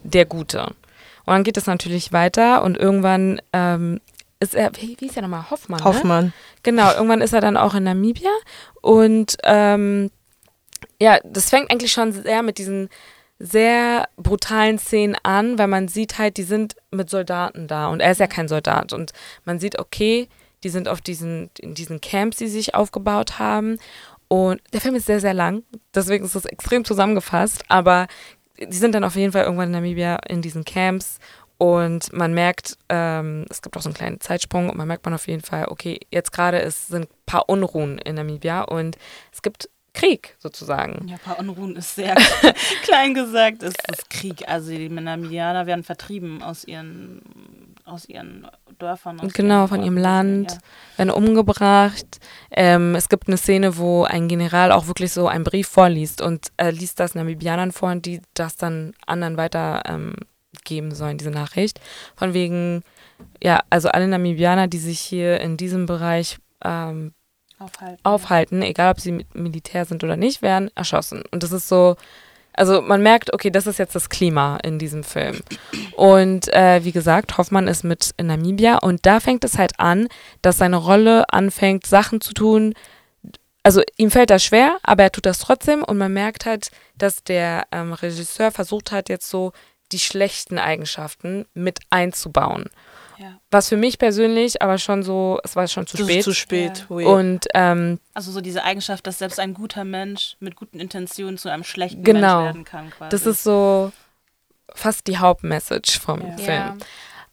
der 0.02 0.24
Gute. 0.24 0.66
Und 1.26 1.34
dann 1.34 1.44
geht 1.44 1.56
es 1.56 1.66
natürlich 1.66 2.12
weiter 2.12 2.62
und 2.62 2.76
irgendwann 2.76 3.40
ähm, 3.52 4.00
ist 4.38 4.54
er, 4.54 4.70
wie, 4.76 4.96
wie 4.98 5.06
ist 5.06 5.16
er 5.16 5.22
nochmal, 5.22 5.50
Hoffmann? 5.50 5.78
Ne? 5.80 5.84
Hoffmann. 5.84 6.32
Genau, 6.62 6.92
irgendwann 6.92 7.20
ist 7.20 7.32
er 7.32 7.40
dann 7.40 7.56
auch 7.56 7.74
in 7.74 7.84
Namibia 7.84 8.30
und 8.80 9.36
ähm, 9.42 10.10
ja, 11.00 11.18
das 11.24 11.50
fängt 11.50 11.70
eigentlich 11.70 11.92
schon 11.92 12.12
sehr 12.12 12.42
mit 12.42 12.58
diesen 12.58 12.88
sehr 13.38 14.08
brutalen 14.16 14.78
Szenen 14.78 15.16
an, 15.22 15.58
weil 15.58 15.66
man 15.66 15.88
sieht 15.88 16.16
halt, 16.16 16.38
die 16.38 16.42
sind 16.42 16.76
mit 16.90 17.10
Soldaten 17.10 17.66
da 17.66 17.88
und 17.88 18.00
er 18.00 18.12
ist 18.12 18.20
ja 18.20 18.26
kein 18.26 18.48
Soldat 18.48 18.92
und 18.92 19.12
man 19.44 19.58
sieht, 19.58 19.78
okay, 19.78 20.28
die 20.62 20.70
sind 20.70 20.88
auf 20.88 21.00
diesen, 21.00 21.50
in 21.58 21.74
diesen 21.74 22.00
Camps, 22.00 22.38
die 22.38 22.48
sich 22.48 22.74
aufgebaut 22.74 23.38
haben 23.38 23.78
und 24.28 24.60
der 24.72 24.80
Film 24.80 24.94
ist 24.94 25.06
sehr, 25.06 25.20
sehr 25.20 25.34
lang, 25.34 25.62
deswegen 25.94 26.24
ist 26.24 26.34
es 26.34 26.44
extrem 26.44 26.84
zusammengefasst, 26.84 27.64
aber 27.68 28.06
die 28.58 28.76
sind 28.76 28.94
dann 28.94 29.04
auf 29.04 29.16
jeden 29.16 29.32
Fall 29.32 29.44
irgendwann 29.44 29.68
in 29.68 29.72
Namibia 29.72 30.16
in 30.28 30.42
diesen 30.42 30.64
Camps 30.64 31.18
und 31.58 32.12
man 32.12 32.34
merkt, 32.34 32.76
ähm, 32.88 33.46
es 33.48 33.62
gibt 33.62 33.76
auch 33.76 33.82
so 33.82 33.88
einen 33.88 33.94
kleinen 33.94 34.20
Zeitsprung 34.20 34.68
und 34.68 34.76
man 34.76 34.88
merkt 34.88 35.04
man 35.04 35.14
auf 35.14 35.26
jeden 35.26 35.42
Fall, 35.42 35.66
okay, 35.68 36.00
jetzt 36.10 36.32
gerade 36.32 36.70
sind 36.70 37.04
ein 37.04 37.14
paar 37.24 37.48
Unruhen 37.48 37.98
in 37.98 38.16
Namibia 38.16 38.62
und 38.62 38.96
es 39.32 39.42
gibt 39.42 39.70
Krieg 39.96 40.36
sozusagen. 40.38 41.08
Ja, 41.08 41.14
ein 41.14 41.20
paar 41.20 41.38
Unruhen 41.38 41.74
ist 41.74 41.94
sehr 41.94 42.14
klein 42.82 43.14
gesagt. 43.14 43.62
Es 43.62 43.74
ist 43.90 44.10
Krieg. 44.10 44.46
Also 44.46 44.70
die 44.70 44.88
Namibianer 44.88 45.66
werden 45.66 45.82
vertrieben 45.82 46.42
aus 46.42 46.64
ihren, 46.64 47.22
aus 47.86 48.08
ihren 48.08 48.46
Dörfern. 48.78 49.20
Aus 49.20 49.32
Genau, 49.32 49.60
ihren 49.60 49.68
von 49.68 49.82
ihrem. 49.82 49.96
Land, 49.96 50.52
Ja. 50.52 50.58
werden 50.98 51.10
umgebracht. 51.10 52.18
Ähm, 52.50 52.94
es 52.94 53.08
gibt 53.08 53.28
eine 53.28 53.36
Szene, 53.36 53.78
wo 53.78 54.04
ein 54.04 54.28
General 54.28 54.72
auch 54.72 54.86
wirklich 54.86 55.12
so 55.12 55.28
einen 55.28 55.44
Brief 55.44 55.68
vorliest 55.68 56.20
und 56.20 56.48
äh, 56.56 56.70
liest 56.70 57.00
das 57.00 57.14
Namibianern 57.14 57.72
vor 57.72 57.90
und 57.90 58.04
die 58.06 58.20
das 58.34 58.56
dann 58.56 58.92
anderen 59.06 59.36
weiter 59.36 59.82
ähm, 59.86 60.14
sollen, 60.90 61.16
diese 61.16 61.30
Nachricht. 61.30 61.80
Von 62.16 62.34
wegen, 62.34 62.82
ja, 63.42 63.60
also 63.70 63.88
alle 63.88 64.08
Namibianer, 64.08 64.66
die 64.66 64.78
sich 64.78 64.98
hier 64.98 65.40
in 65.40 65.56
diesem 65.56 65.86
Bereich 65.86 66.38
ähm, 66.64 67.12
Aufhalten. 67.58 68.00
aufhalten, 68.02 68.62
egal 68.62 68.90
ob 68.90 69.00
sie 69.00 69.12
mit 69.12 69.34
Militär 69.34 69.84
sind 69.84 70.02
oder 70.02 70.16
nicht, 70.16 70.42
werden 70.42 70.70
erschossen. 70.74 71.22
Und 71.30 71.42
das 71.44 71.52
ist 71.52 71.68
so, 71.68 71.96
also 72.56 72.80
man 72.80 73.02
merkt, 73.02 73.32
okay, 73.32 73.50
das 73.50 73.66
ist 73.66 73.78
jetzt 73.78 73.94
das 73.94 74.08
Klima 74.08 74.56
in 74.62 74.78
diesem 74.78 75.04
Film. 75.04 75.40
Und 75.94 76.52
äh, 76.52 76.82
wie 76.84 76.92
gesagt, 76.92 77.36
Hoffmann 77.38 77.68
ist 77.68 77.84
mit 77.84 78.12
in 78.16 78.26
Namibia 78.26 78.78
und 78.78 79.04
da 79.04 79.20
fängt 79.20 79.44
es 79.44 79.58
halt 79.58 79.78
an, 79.78 80.08
dass 80.42 80.58
seine 80.58 80.76
Rolle 80.76 81.28
anfängt, 81.32 81.86
Sachen 81.86 82.20
zu 82.20 82.32
tun. 82.32 82.74
Also 83.62 83.82
ihm 83.96 84.10
fällt 84.10 84.30
das 84.30 84.44
schwer, 84.44 84.78
aber 84.82 85.04
er 85.04 85.12
tut 85.12 85.26
das 85.26 85.38
trotzdem 85.38 85.82
und 85.84 85.98
man 85.98 86.12
merkt 86.12 86.46
halt, 86.46 86.70
dass 86.96 87.22
der 87.22 87.66
ähm, 87.72 87.92
Regisseur 87.92 88.50
versucht 88.50 88.90
hat, 88.90 89.08
jetzt 89.08 89.28
so 89.28 89.52
die 89.92 89.98
schlechten 89.98 90.58
Eigenschaften 90.58 91.46
mit 91.54 91.80
einzubauen. 91.90 92.70
Ja. 93.18 93.38
Was 93.50 93.68
für 93.68 93.76
mich 93.76 93.98
persönlich 93.98 94.60
aber 94.62 94.78
schon 94.78 95.02
so, 95.02 95.38
es 95.44 95.56
war 95.56 95.66
schon 95.68 95.86
zu 95.86 95.96
Das 95.96 96.06
spät. 96.06 96.18
ist 96.18 96.24
zu 96.24 96.34
spät. 96.34 96.86
Ja. 96.88 96.96
Und 97.06 97.46
ähm, 97.54 97.98
Also 98.14 98.30
so 98.32 98.40
diese 98.40 98.62
Eigenschaft, 98.64 99.06
dass 99.06 99.18
selbst 99.18 99.40
ein 99.40 99.54
guter 99.54 99.84
Mensch 99.84 100.36
mit 100.40 100.56
guten 100.56 100.78
Intentionen 100.80 101.38
zu 101.38 101.48
einem 101.50 101.64
schlechten 101.64 102.02
Genau. 102.02 102.42
Mensch 102.42 102.46
werden 102.46 102.64
kann. 102.64 102.90
Quasi. 102.90 103.10
Das 103.10 103.26
ist 103.26 103.42
so 103.42 103.92
fast 104.74 105.06
die 105.06 105.18
Hauptmessage 105.18 105.98
vom 106.00 106.20
Ja. 106.20 106.36
Film. 106.36 106.48
Ja. 106.48 106.76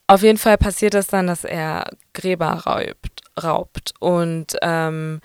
Auf 0.08 0.22
jeden 0.22 0.38
Fall 0.38 0.58
passiert 0.58 0.94
es 0.96 1.08
dann, 1.08 1.28
dass 1.28 1.44
er 1.44 1.90
Gräber 2.14 2.48
raubt, 2.52 3.22
raubt 3.42 3.94
und 4.00 4.56
ähm, 4.62 5.22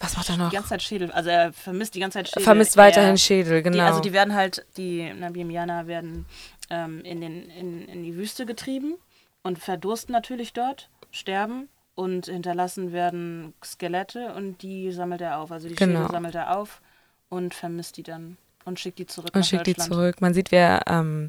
was 0.00 0.16
macht 0.16 0.30
er 0.30 0.36
noch? 0.36 0.48
die 0.50 0.56
ganze 0.56 0.70
Zeit 0.70 0.82
Schädel. 0.82 1.12
Also 1.12 1.30
er 1.30 1.52
vermisst 1.52 1.94
die 1.94 2.00
ganze 2.00 2.18
Zeit 2.18 2.28
Schädel. 2.28 2.42
Vermisst 2.42 2.76
weiterhin 2.76 3.10
Er- 3.10 3.16
Schädel, 3.18 3.62
genau. 3.62 3.76
Die, 3.76 3.80
also 3.82 4.00
die 4.00 4.12
werden 4.12 4.34
halt, 4.34 4.64
die 4.76 5.12
Nabimianer 5.12 5.86
werden 5.86 6.26
ähm, 6.70 7.02
in, 7.04 7.20
den, 7.20 7.48
in, 7.50 7.86
in 7.88 8.02
die 8.02 8.16
Wüste 8.16 8.44
getrieben 8.46 8.94
und 9.42 9.58
verdursten 9.58 10.12
natürlich 10.12 10.52
dort, 10.52 10.88
sterben 11.10 11.68
und 11.94 12.26
hinterlassen 12.26 12.92
werden 12.92 13.54
Skelette 13.64 14.32
und 14.34 14.62
die 14.62 14.92
sammelt 14.92 15.20
er 15.20 15.38
auf. 15.38 15.52
Also 15.52 15.68
die 15.68 15.74
Genau. 15.74 16.00
Schädel 16.00 16.10
sammelt 16.12 16.34
er 16.34 16.56
auf 16.56 16.80
und 17.28 17.54
vermisst 17.54 17.96
die 17.96 18.02
dann 18.02 18.36
und 18.64 18.80
schickt 18.80 18.98
die 18.98 19.06
zurück 19.06 19.30
und 19.34 19.40
nach 19.40 19.46
schickt 19.46 19.66
die 19.66 19.76
zurück. 19.76 20.20
Man 20.20 20.32
sieht, 20.34 20.52
wer 20.52 20.82
ähm, 20.86 21.28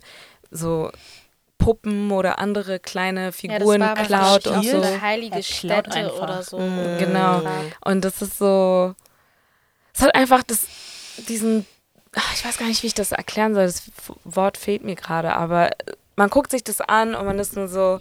so 0.51 0.91
Puppen 1.57 2.11
oder 2.11 2.39
andere 2.39 2.79
kleine 2.79 3.31
Figuren 3.31 3.81
war 3.81 3.95
klaut 3.95 4.47
und 4.47 4.63
so. 4.65 4.81
eine 4.81 5.01
heilige 5.01 5.35
Er 5.37 5.41
klaut 5.41 5.45
Stätte 5.45 5.91
einfach. 5.93 6.21
oder 6.23 6.43
so. 6.43 6.59
Mm. 6.59 6.97
Genau. 6.99 7.41
Und 7.85 8.03
das 8.03 8.21
ist 8.21 8.37
so. 8.37 8.93
Es 9.93 10.01
hat 10.01 10.13
einfach 10.15 10.43
das, 10.43 10.65
diesen. 11.29 11.65
ach, 12.15 12.33
Ich 12.35 12.43
weiß 12.43 12.57
gar 12.57 12.65
nicht, 12.67 12.83
wie 12.83 12.87
ich 12.87 12.93
das 12.95 13.11
erklären 13.13 13.53
soll. 13.53 13.65
Das 13.65 13.83
Wort 14.25 14.57
fehlt 14.57 14.83
mir 14.83 14.95
gerade, 14.95 15.33
aber 15.35 15.71
man 16.15 16.29
guckt 16.29 16.51
sich 16.51 16.63
das 16.63 16.81
an 16.81 17.15
und 17.15 17.25
man 17.25 17.39
ist 17.39 17.55
nur 17.55 17.67
so. 17.67 17.99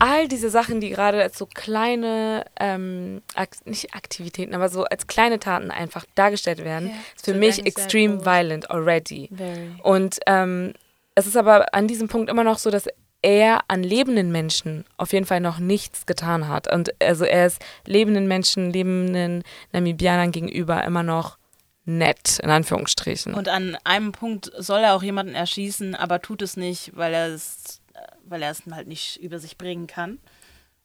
All 0.00 0.28
diese 0.28 0.48
Sachen, 0.48 0.80
die 0.80 0.90
gerade 0.90 1.20
als 1.20 1.36
so 1.36 1.46
kleine, 1.46 2.44
ähm, 2.60 3.20
ak 3.34 3.56
nicht 3.64 3.94
Aktivitäten, 3.94 4.54
aber 4.54 4.68
so 4.68 4.84
als 4.84 5.08
kleine 5.08 5.40
Taten 5.40 5.72
einfach 5.72 6.04
dargestellt 6.14 6.64
werden, 6.64 6.92
ist 7.16 7.24
für 7.24 7.34
mich 7.34 7.66
extreme 7.66 8.18
groß. 8.18 8.26
violent 8.26 8.70
already. 8.70 9.28
Very. 9.32 9.74
Und 9.82 10.20
ähm, 10.26 10.74
es 11.16 11.26
ist 11.26 11.36
aber 11.36 11.74
an 11.74 11.88
diesem 11.88 12.06
Punkt 12.06 12.30
immer 12.30 12.44
noch 12.44 12.58
so, 12.58 12.70
dass 12.70 12.86
er 13.22 13.62
an 13.66 13.82
lebenden 13.82 14.30
Menschen 14.30 14.84
auf 14.96 15.12
jeden 15.12 15.26
Fall 15.26 15.40
noch 15.40 15.58
nichts 15.58 16.06
getan 16.06 16.48
hat. 16.48 16.72
Und 16.72 16.90
also 17.02 17.24
er 17.24 17.46
ist 17.46 17.60
lebenden 17.84 18.28
Menschen, 18.28 18.70
lebenden 18.70 19.42
Namibianern 19.72 20.30
gegenüber 20.30 20.84
immer 20.84 21.02
noch 21.02 21.37
nett, 21.88 22.38
in 22.42 22.50
Anführungsstrichen. 22.50 23.34
Und 23.34 23.48
an 23.48 23.76
einem 23.84 24.12
Punkt 24.12 24.52
soll 24.58 24.80
er 24.80 24.94
auch 24.94 25.02
jemanden 25.02 25.34
erschießen, 25.34 25.94
aber 25.94 26.20
tut 26.20 26.42
es 26.42 26.56
nicht, 26.56 26.94
weil 26.94 27.14
er 27.14 27.28
es, 27.28 27.80
weil 28.24 28.42
er 28.42 28.50
es 28.50 28.62
halt 28.70 28.86
nicht 28.88 29.16
über 29.16 29.38
sich 29.38 29.56
bringen 29.56 29.86
kann, 29.86 30.18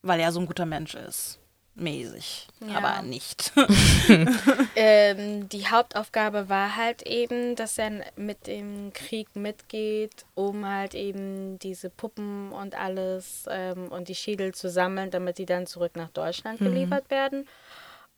weil 0.01 0.19
er 0.21 0.31
so 0.31 0.39
ein 0.39 0.45
guter 0.45 0.65
Mensch 0.65 0.95
ist. 0.95 1.39
Mäßig, 1.75 2.47
Ja. 2.67 2.77
aber 2.77 3.01
nicht. 3.01 3.51
Ähm, 4.75 5.49
die 5.49 5.67
Hauptaufgabe 5.67 6.49
war 6.49 6.75
halt 6.75 7.03
eben, 7.03 7.55
dass 7.55 7.77
er 7.77 7.91
mit 8.15 8.47
dem 8.47 8.91
Krieg 8.93 9.35
mitgeht, 9.35 10.25
um 10.35 10.67
halt 10.67 10.93
eben 10.95 11.57
diese 11.59 11.89
Puppen 11.89 12.51
und 12.51 12.75
alles 12.79 13.45
ähm, 13.49 13.87
und 13.89 14.07
die 14.07 14.15
Schädel 14.15 14.53
zu 14.53 14.69
sammeln, 14.69 15.11
damit 15.11 15.37
die 15.37 15.45
dann 15.45 15.65
zurück 15.67 15.95
nach 15.95 16.09
Deutschland 16.09 16.59
geliefert 16.59 17.09
werden. 17.09 17.47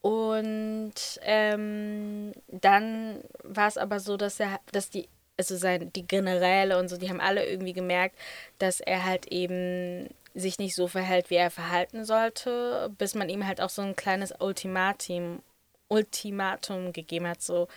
Und 0.06 0.94
ähm, 1.24 2.32
dann 2.50 3.24
war 3.42 3.68
es 3.68 3.76
aber 3.76 4.00
so, 4.00 4.18
dass 4.18 4.40
er, 4.40 4.60
dass 4.72 4.92
die, 4.92 5.10
also 5.36 5.58
sein, 5.58 5.92
die 5.94 6.06
Generäle 6.06 6.78
und 6.78 6.90
so, 6.90 6.98
die 6.98 7.10
haben 7.10 7.20
alle 7.20 7.44
irgendwie 7.44 7.74
gemerkt, 7.74 8.16
dass 8.60 8.82
er 8.82 9.04
halt 9.04 9.26
eben 9.32 10.08
sich 10.36 10.60
nicht 10.60 10.76
so 10.76 10.88
verhält, 10.88 11.32
wie 11.32 11.38
er 11.38 11.50
verhalten 11.50 12.06
sollte, 12.06 12.94
bis 13.00 13.16
man 13.16 13.30
ihm 13.30 13.48
halt 13.48 13.60
auch 13.62 13.72
so 13.72 13.82
ein 13.82 13.96
kleines 13.96 14.32
Ultimatum, 14.38 15.42
Ultimatum 15.88 16.94
gegeben 16.94 17.28
hat, 17.28 17.42
so, 17.42 17.68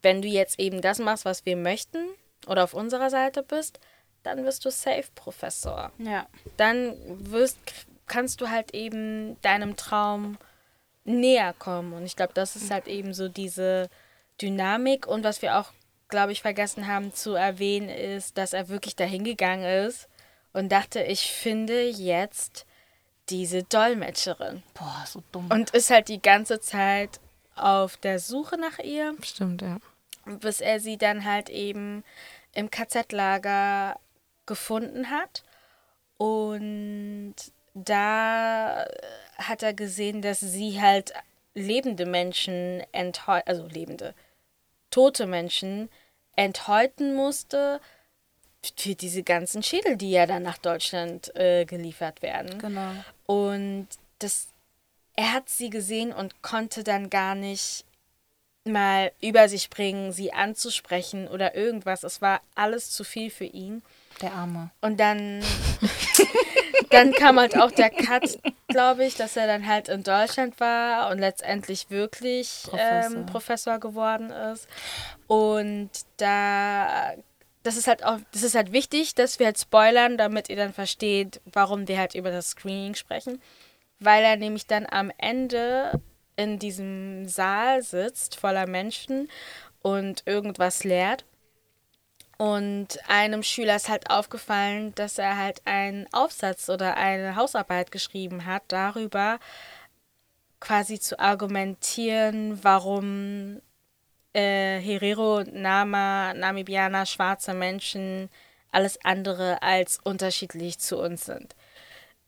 wenn 0.00 0.22
du 0.22 0.28
jetzt 0.28 0.58
eben 0.58 0.80
das 0.80 0.98
machst, 0.98 1.26
was 1.26 1.44
wir 1.44 1.58
möchten 1.58 1.98
oder 2.46 2.64
auf 2.64 2.72
unserer 2.72 3.10
Seite 3.10 3.42
bist, 3.42 3.78
dann 4.22 4.42
wirst 4.46 4.64
du 4.64 4.70
safe 4.70 5.08
Professor. 5.14 5.92
ja. 5.98 6.26
Dann 6.56 6.94
wirst, 7.30 7.58
kannst 8.06 8.40
du 8.40 8.48
halt 8.48 8.72
eben 8.72 9.38
deinem 9.42 9.76
Traum 9.76 10.38
näher 11.08 11.54
kommen. 11.58 11.92
Und 11.92 12.04
ich 12.04 12.16
glaube, 12.16 12.34
das 12.34 12.56
ist 12.56 12.70
halt 12.70 12.86
eben 12.86 13.14
so 13.14 13.28
diese 13.28 13.88
Dynamik. 14.40 15.06
Und 15.06 15.24
was 15.24 15.42
wir 15.42 15.58
auch, 15.58 15.72
glaube 16.08 16.32
ich, 16.32 16.42
vergessen 16.42 16.86
haben 16.86 17.12
zu 17.12 17.34
erwähnen, 17.34 17.88
ist, 17.88 18.38
dass 18.38 18.52
er 18.52 18.68
wirklich 18.68 18.96
dahin 18.96 19.24
gegangen 19.24 19.64
ist 19.86 20.08
und 20.52 20.70
dachte, 20.70 21.02
ich 21.02 21.30
finde 21.32 21.88
jetzt 21.88 22.66
diese 23.30 23.62
Dolmetscherin. 23.62 24.62
Boah, 24.74 25.04
so 25.06 25.22
dumm. 25.32 25.50
Und 25.50 25.70
ist 25.70 25.90
halt 25.90 26.08
die 26.08 26.22
ganze 26.22 26.60
Zeit 26.60 27.20
auf 27.54 27.96
der 27.96 28.18
Suche 28.20 28.56
nach 28.56 28.78
ihr, 28.78 29.14
Stimmt, 29.22 29.62
ja. 29.62 29.78
bis 30.24 30.60
er 30.60 30.80
sie 30.80 30.96
dann 30.96 31.24
halt 31.24 31.50
eben 31.50 32.04
im 32.54 32.70
KZ-Lager 32.70 33.98
gefunden 34.46 35.10
hat. 35.10 35.42
Und 36.16 37.34
da 37.84 38.86
hat 39.36 39.62
er 39.62 39.74
gesehen, 39.74 40.22
dass 40.22 40.40
sie 40.40 40.80
halt 40.80 41.12
lebende 41.54 42.06
Menschen 42.06 42.82
enthäuten, 42.92 43.48
also 43.48 43.66
lebende, 43.66 44.14
tote 44.90 45.26
Menschen 45.26 45.88
enthäuten 46.36 47.14
musste 47.14 47.80
für 48.76 48.94
diese 48.94 49.22
ganzen 49.22 49.62
Schädel, 49.62 49.96
die 49.96 50.10
ja 50.10 50.26
dann 50.26 50.42
nach 50.42 50.58
Deutschland 50.58 51.34
äh, 51.36 51.64
geliefert 51.64 52.22
werden. 52.22 52.58
genau. 52.58 52.92
Und 53.26 53.88
das, 54.18 54.48
er 55.16 55.32
hat 55.32 55.48
sie 55.48 55.70
gesehen 55.70 56.12
und 56.12 56.42
konnte 56.42 56.84
dann 56.84 57.10
gar 57.10 57.34
nicht 57.34 57.84
mal 58.64 59.12
über 59.20 59.48
sich 59.48 59.70
bringen, 59.70 60.12
sie 60.12 60.32
anzusprechen 60.32 61.28
oder 61.28 61.54
irgendwas. 61.54 62.02
Es 62.02 62.20
war 62.20 62.40
alles 62.54 62.90
zu 62.90 63.04
viel 63.04 63.30
für 63.30 63.44
ihn. 63.44 63.82
Der 64.20 64.32
Arme. 64.32 64.70
Und 64.80 64.98
dann, 64.98 65.42
dann 66.90 67.12
kam 67.12 67.38
halt 67.38 67.56
auch 67.56 67.70
der 67.70 67.90
Cut, 67.90 68.38
glaube 68.68 69.04
ich, 69.04 69.14
dass 69.14 69.36
er 69.36 69.46
dann 69.46 69.66
halt 69.66 69.88
in 69.88 70.02
Deutschland 70.02 70.58
war 70.60 71.10
und 71.10 71.18
letztendlich 71.18 71.90
wirklich 71.90 72.64
Professor. 72.64 73.16
Ähm, 73.16 73.26
Professor 73.26 73.78
geworden 73.78 74.30
ist. 74.30 74.68
Und 75.26 75.90
da, 76.16 77.14
das 77.62 77.76
ist 77.76 77.86
halt 77.86 78.04
auch, 78.04 78.18
das 78.32 78.42
ist 78.42 78.54
halt 78.54 78.72
wichtig, 78.72 79.14
dass 79.14 79.38
wir 79.38 79.46
halt 79.46 79.58
spoilern, 79.58 80.16
damit 80.16 80.48
ihr 80.48 80.56
dann 80.56 80.72
versteht, 80.72 81.40
warum 81.52 81.86
wir 81.86 81.98
halt 81.98 82.14
über 82.14 82.30
das 82.30 82.50
Screening 82.50 82.94
sprechen. 82.94 83.40
Weil 84.00 84.24
er 84.24 84.36
nämlich 84.36 84.66
dann 84.66 84.86
am 84.88 85.12
Ende 85.18 86.00
in 86.36 86.58
diesem 86.58 87.28
Saal 87.28 87.82
sitzt, 87.82 88.36
voller 88.36 88.68
Menschen 88.68 89.28
und 89.82 90.22
irgendwas 90.24 90.84
lehrt. 90.84 91.24
Und 92.38 92.98
einem 93.08 93.42
Schüler 93.42 93.76
ist 93.76 93.88
halt 93.88 94.10
aufgefallen, 94.10 94.94
dass 94.94 95.18
er 95.18 95.36
halt 95.36 95.60
einen 95.64 96.06
Aufsatz 96.12 96.68
oder 96.68 96.96
eine 96.96 97.34
Hausarbeit 97.34 97.90
geschrieben 97.90 98.46
hat, 98.46 98.62
darüber 98.68 99.40
quasi 100.60 101.00
zu 101.00 101.18
argumentieren, 101.18 102.62
warum 102.62 103.60
äh, 104.34 104.78
Herero, 104.78 105.42
Nama, 105.42 106.32
Namibianer, 106.32 107.06
schwarze 107.06 107.54
Menschen 107.54 108.30
alles 108.70 109.04
andere 109.04 109.60
als 109.62 109.98
unterschiedlich 110.04 110.78
zu 110.78 110.98
uns 110.98 111.24
sind. 111.24 111.56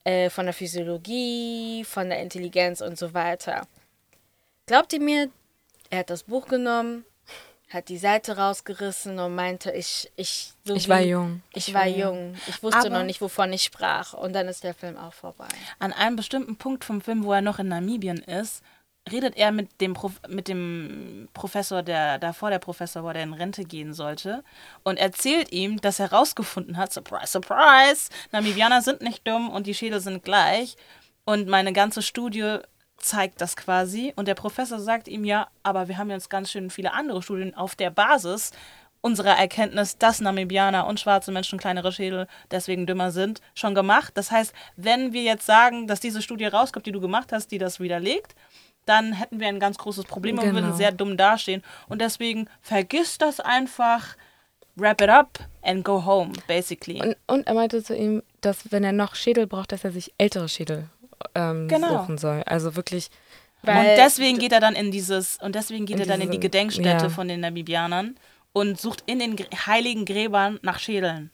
Äh, 0.05 0.29
von 0.31 0.47
der 0.47 0.55
Physiologie, 0.55 1.85
von 1.85 2.09
der 2.09 2.21
Intelligenz 2.21 2.81
und 2.81 2.99
so 2.99 3.15
weiter. 3.15 3.67
Glaubt 4.67 4.93
ihr 4.93 5.01
mir, 5.01 5.31
er 5.91 6.01
hat 6.01 6.11
das 6.11 6.25
Buch 6.25 6.49
genommen, 6.49 7.05
hat 7.73 7.89
die 7.89 7.99
Seite 7.99 8.37
rausgerissen 8.37 9.19
und 9.21 9.35
meinte, 9.35 9.71
ich, 9.71 10.11
ich, 10.17 10.53
so 10.65 10.75
Ich 10.75 10.87
wie- 10.87 10.89
war 10.89 11.01
jung. 11.01 11.43
Ich 11.55 11.73
war 11.73 11.87
jung. 11.87 12.35
Ich 12.49 12.63
wusste 12.63 12.81
Aber- 12.81 12.91
noch 12.91 13.05
nicht, 13.05 13.21
wovon 13.21 13.53
ich 13.53 13.63
sprach. 13.63 14.13
Und 14.13 14.33
dann 14.35 14.49
ist 14.49 14.65
der 14.65 14.75
Film 14.75 14.97
auch 14.97 15.13
vorbei. 15.15 15.47
An 15.79 15.93
einem 15.93 16.17
bestimmten 16.17 16.57
Punkt 16.57 16.85
vom 16.85 17.01
Film, 17.01 17.23
wo 17.25 17.33
er 17.33 17.43
noch 17.43 17.59
in 17.61 17.69
Namibien 17.69 18.19
ist, 18.19 18.63
redet 19.11 19.37
er 19.37 19.51
mit 19.51 19.81
dem, 19.81 19.95
Prof 19.95 20.21
mit 20.29 20.47
dem 20.49 21.29
Professor, 21.33 21.83
der 21.83 22.19
davor 22.19 22.51
der 22.51 22.59
Professor 22.59 23.03
war, 23.05 23.15
der 23.15 23.23
in 23.23 23.33
Rente 23.33 23.65
gehen 23.65 23.95
sollte, 23.95 24.45
und 24.83 24.99
erzählt 24.99 25.53
ihm, 25.53 25.81
dass 25.81 26.01
er 26.01 26.11
herausgefunden 26.11 26.77
hat, 26.77 26.93
surprise, 26.93 27.27
surprise, 27.33 28.11
Namibianer 28.33 28.83
sind 28.83 29.01
nicht 29.01 29.27
dumm 29.27 29.49
und 29.49 29.67
die 29.67 29.75
Schädel 29.75 30.01
sind 30.01 30.23
gleich. 30.25 30.77
Und 31.25 31.49
meine 31.49 31.73
ganze 31.73 32.03
Studie 32.03 32.59
zeigt 33.01 33.41
das 33.41 33.57
quasi. 33.57 34.13
Und 34.17 34.29
der 34.29 34.35
Professor 34.35 34.79
sagt 34.79 35.09
ihm, 35.09 35.25
ja, 35.25 35.49
aber 35.63 35.89
wir 35.89 35.99
haben 35.99 36.11
jetzt 36.11 36.31
ganz 36.31 36.51
schön 36.51 36.71
viele 36.71 36.93
andere 36.93 37.23
Studien 37.23 37.55
auf 37.55 37.75
der 37.75 37.91
Basis 37.91 38.53
unserer 39.03 39.39
Erkenntnis, 39.39 39.97
dass 39.97 40.21
Namibianer 40.21 40.87
und 40.87 41.01
schwarze 41.01 41.33
Menschen 41.33 41.59
kleinere 41.59 41.91
Schädel 41.91 42.27
deswegen 42.51 42.87
dümmer 42.87 43.11
sind, 43.11 43.41
schon 43.55 43.75
gemacht. 43.75 44.13
Das 44.15 44.31
heißt, 44.31 44.53
wenn 44.77 45.13
wir 45.13 45.23
jetzt 45.23 45.47
sagen, 45.47 45.87
dass 45.87 46.01
diese 46.01 46.21
Studie 46.21 46.45
rauskommt, 46.47 46.85
die 46.87 46.93
du 46.93 47.01
gemacht 47.01 47.33
hast, 47.33 47.51
die 47.51 47.59
das 47.59 47.81
widerlegt, 47.81 48.35
dann 48.85 49.13
hätten 49.13 49.41
wir 49.41 49.49
ein 49.49 49.61
ganz 49.61 49.79
großes 49.79 50.05
Problem 50.05 50.39
und 50.39 50.45
würden 50.45 50.65
Genau. 50.65 50.77
sehr 50.77 50.93
dumm 50.93 51.17
dastehen. 51.17 51.63
Und 51.89 52.01
deswegen 52.01 52.49
vergiss 52.61 53.19
das 53.19 53.41
einfach, 53.41 54.17
wrap 54.77 55.01
it 55.01 55.09
up 55.09 55.39
and 55.63 55.85
go 55.85 56.05
home, 56.05 56.33
basically. 56.47 57.01
Und, 57.01 57.17
und 57.27 57.47
er 57.47 57.55
meinte 57.55 57.83
zu 57.83 57.95
ihm, 57.97 58.23
dass 58.43 58.71
wenn 58.71 58.85
er 58.85 58.93
noch 58.93 59.15
Schädel 59.15 59.47
braucht, 59.47 59.73
dass 59.73 59.85
er 59.85 59.93
sich 59.93 60.13
ältere 60.19 60.49
Schädel 60.49 60.89
ähm, 61.35 61.69
Genau. 61.69 62.01
suchen 62.03 62.19
soll. 62.19 62.43
Also 62.47 62.77
wirklich, 62.77 63.11
und 63.63 63.75
deswegen 63.75 64.39
geht 64.39 64.53
er 64.53 64.61
dann 64.61 64.75
in 64.75 64.91
dieses, 64.91 65.37
und 65.39 65.55
deswegen 65.55 65.85
geht 65.87 66.01
er 66.01 66.07
dann 66.07 66.21
in 66.21 66.31
die 66.31 66.41
Gedenkstätte 66.41 67.05
ja. 67.05 67.09
von 67.11 67.29
den 67.29 67.41
Namibianern 67.41 68.17
und 68.53 68.81
sucht 68.81 69.03
in 69.07 69.19
den 69.19 69.37
heiligen 69.67 70.05
Gräbern 70.07 70.59
nach 70.63 70.79
Schädeln. 70.79 71.31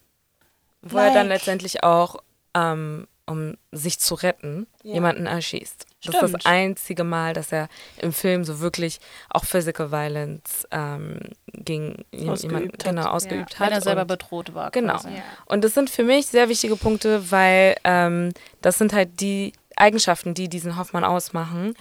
wo 0.82 0.98
er 0.98 1.12
dann 1.14 1.28
Like- 1.28 1.39
letztendlich 1.39 1.82
auch, 1.82 2.16
ähm, 2.55 3.09
um 3.28 3.56
sich 3.73 3.98
zu 3.98 4.14
retten, 4.14 4.68
jemanden 4.85 5.27
erschießt. 5.27 5.85
Das 6.05 6.14
ist 6.14 6.18
Stimmt. 6.20 6.35
das 6.35 6.47
einzige 6.47 7.02
Mal, 7.02 7.32
dass 7.32 7.51
er 7.51 7.68
im 8.01 8.12
Film 8.12 8.44
so 8.44 8.60
wirklich 8.60 9.01
auch 9.31 9.44
Physical 9.44 9.90
Violence 9.90 10.64
ähm, 10.70 11.18
gegen 11.52 12.05
Ausgeübt 12.12 12.43
jemanden 12.44 12.73
hat. 12.74 12.85
genau, 12.85 13.06
ausgeübt 13.09 13.59
Wenn 13.59 13.66
hat. 13.66 13.73
er 13.73 13.81
selber 13.81 14.02
und, 14.02 14.06
bedroht 14.09 14.55
war. 14.55 14.70
Genau. 14.70 14.93
Quasi. 14.93 15.09
Ja. 15.09 15.23
Und 15.47 15.64
das 15.64 15.74
sind 15.74 15.90
für 15.90 16.05
mich 16.05 16.27
sehr 16.28 16.48
wichtige 16.48 16.77
Punkte, 16.77 17.32
weil 17.32 17.74
ähm, 17.82 18.32
das 18.60 18.78
sind 18.78 18.93
halt 18.93 19.20
die 19.20 19.52
Eigenschaften, 19.77 20.35
die 20.35 20.48
diesen 20.48 20.77
Hoffmann 20.77 21.05
ausmachen. 21.05 21.74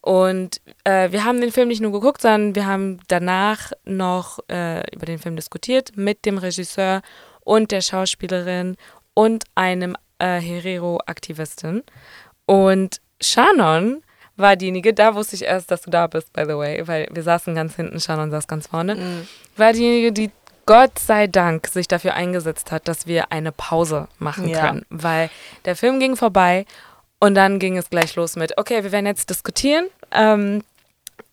Und 0.00 0.60
äh, 0.84 1.10
wir 1.12 1.24
haben 1.24 1.40
den 1.40 1.50
Film 1.52 1.68
nicht 1.68 1.80
nur 1.80 1.92
geguckt, 1.92 2.20
sondern 2.22 2.54
wir 2.54 2.66
haben 2.66 2.98
danach 3.08 3.72
noch 3.84 4.38
äh, 4.50 4.82
über 4.94 5.06
den 5.06 5.18
Film 5.18 5.36
diskutiert 5.36 5.96
mit 5.96 6.26
dem 6.26 6.36
Regisseur 6.38 7.00
und 7.40 7.70
der 7.70 7.80
Schauspielerin 7.80 8.76
und 9.14 9.44
einem 9.54 9.96
äh, 10.18 10.40
Herero-Aktivistin. 10.40 11.82
Und 12.46 13.00
Shannon 13.20 14.02
war 14.36 14.56
diejenige, 14.56 14.92
da 14.92 15.14
wusste 15.14 15.36
ich 15.36 15.42
erst, 15.44 15.70
dass 15.70 15.82
du 15.82 15.90
da 15.90 16.06
bist, 16.06 16.32
by 16.32 16.42
the 16.42 16.56
way, 16.56 16.86
weil 16.86 17.08
wir 17.10 17.22
saßen 17.22 17.54
ganz 17.54 17.76
hinten, 17.76 18.00
Shannon 18.00 18.30
saß 18.30 18.46
ganz 18.48 18.66
vorne, 18.66 19.24
war 19.56 19.72
diejenige, 19.72 20.12
die 20.12 20.30
Gott 20.66 20.98
sei 20.98 21.26
Dank 21.26 21.66
sich 21.68 21.88
dafür 21.88 22.14
eingesetzt 22.14 22.72
hat, 22.72 22.88
dass 22.88 23.06
wir 23.06 23.30
eine 23.32 23.52
Pause 23.52 24.08
machen 24.18 24.48
Ja. 24.48 24.66
können, 24.68 24.84
weil 24.90 25.30
der 25.66 25.76
Film 25.76 26.00
ging 26.00 26.16
vorbei 26.16 26.64
und 27.20 27.34
dann 27.34 27.58
ging 27.58 27.76
es 27.76 27.90
gleich 27.90 28.16
los 28.16 28.36
mit, 28.36 28.58
okay, 28.58 28.84
wir 28.84 28.92
werden 28.92 29.06
jetzt 29.06 29.30
diskutieren, 29.30 29.86
ähm, 30.10 30.62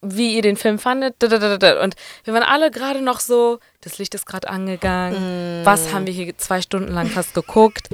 wie 0.01 0.35
ihr 0.35 0.41
den 0.41 0.57
Film 0.57 0.79
fandet. 0.79 1.23
Und 1.23 1.95
wir 2.23 2.33
waren 2.33 2.43
alle 2.43 2.71
gerade 2.71 3.01
noch 3.01 3.19
so, 3.19 3.59
das 3.81 3.97
Licht 3.97 4.15
ist 4.15 4.25
gerade 4.25 4.49
angegangen, 4.49 5.61
was 5.63 5.93
haben 5.93 6.05
wir 6.07 6.13
hier 6.13 6.37
zwei 6.37 6.61
Stunden 6.61 6.93
lang 6.93 7.07
fast 7.07 7.33
geguckt. 7.33 7.89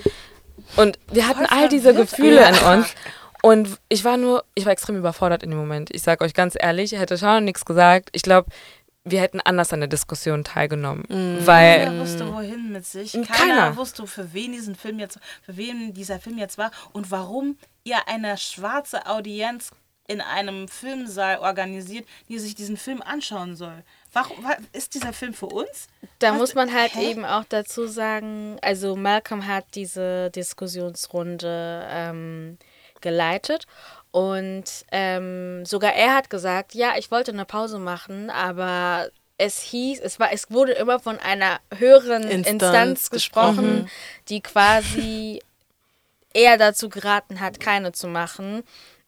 Und 0.76 1.00
wir 1.12 1.28
hatten 1.28 1.46
all 1.46 1.70
diese 1.70 1.94
Gefühle 1.94 2.48
in 2.48 2.56
uns. 2.56 2.94
Und 3.42 3.78
ich 3.88 4.04
war 4.04 4.18
nur, 4.18 4.44
ich 4.56 4.66
war 4.66 4.74
extrem 4.74 4.98
überfordert 4.98 5.44
in 5.44 5.52
dem 5.52 5.60
Moment. 5.60 5.90
Ich 5.94 6.02
sag 6.02 6.22
euch 6.22 6.34
ganz 6.34 6.56
ehrlich, 6.60 6.92
hätte 6.94 7.18
schon 7.18 7.46
nichts 7.46 7.66
gesagt. 7.66 8.10
Ich 8.12 8.22
glaube, 8.24 8.50
wir 9.10 9.22
hätten 9.22 9.40
anders 9.42 9.74
an 9.74 9.80
der 9.80 9.90
Diskussion 9.90 10.44
teilgenommen. 10.44 11.04
Weil 11.46 11.86
Keiner 11.86 12.00
wusste, 12.02 12.34
wohin 12.34 12.72
mit 12.72 12.86
sich. 12.86 13.12
Keiner, 13.14 13.26
Keiner. 13.26 13.76
wusste, 13.78 14.06
für 14.08 14.34
wen 14.34 14.52
diesen 14.52 14.76
Film 14.76 15.00
jetzt, 15.00 15.20
für 15.44 15.58
wen 15.58 15.94
dieser 15.94 16.20
Film 16.20 16.38
jetzt 16.38 16.58
war 16.58 16.72
und 16.94 17.12
warum 17.12 17.58
ihr 17.84 18.08
eine 18.08 18.38
schwarze 18.38 19.06
Audienz 19.06 19.72
in 20.10 20.22
einem 20.22 20.70
Filmsaal 20.70 21.40
organisiert, 21.40 22.08
die 22.30 22.40
sich 22.40 22.56
diesen 22.56 22.78
Film 22.78 23.02
anschauen 23.02 23.58
soll. 23.58 23.84
Warum 24.14 24.42
wa- 24.42 24.56
ist 24.72 24.94
dieser 24.94 25.12
Film 25.12 25.34
für 25.34 25.48
uns? 25.48 25.88
Da 26.20 26.32
Was- 26.32 26.38
muss 26.38 26.56
man 26.56 26.74
halt 26.74 26.96
hä? 26.96 27.12
eben 27.12 27.26
auch 27.26 27.44
dazu 27.44 27.88
sagen, 27.88 28.58
also 28.62 28.96
Malcolm 28.96 29.48
hat 29.48 29.66
diese 29.76 30.32
Diskussionsrunde 30.32 31.86
ähm, 31.90 32.58
geleitet 33.02 33.66
und 34.12 34.64
ähm, 34.92 35.66
sogar 35.66 35.94
er 35.94 36.16
hat 36.16 36.30
gesagt, 36.30 36.74
ja, 36.74 36.94
ich 36.98 37.12
wollte 37.12 37.32
eine 37.32 37.46
Pause 37.46 37.80
machen, 37.80 38.30
aber 38.30 39.10
es 39.38 39.62
hieß, 39.62 40.00
es 40.00 40.20
war, 40.20 40.32
es 40.32 40.50
wurde 40.50 40.74
immer 40.74 41.00
von 41.00 41.20
einer 41.20 41.60
höheren 41.76 42.24
Instanz 42.24 42.48
Instanz, 42.48 43.10
gesprochen, 43.10 43.90
die 44.30 44.42
quasi 44.42 45.42
eher 46.34 46.58
dazu 46.58 46.90
geraten 46.90 47.40
hat, 47.40 47.60
keine 47.60 47.92
zu 47.92 48.08
machen. 48.08 48.64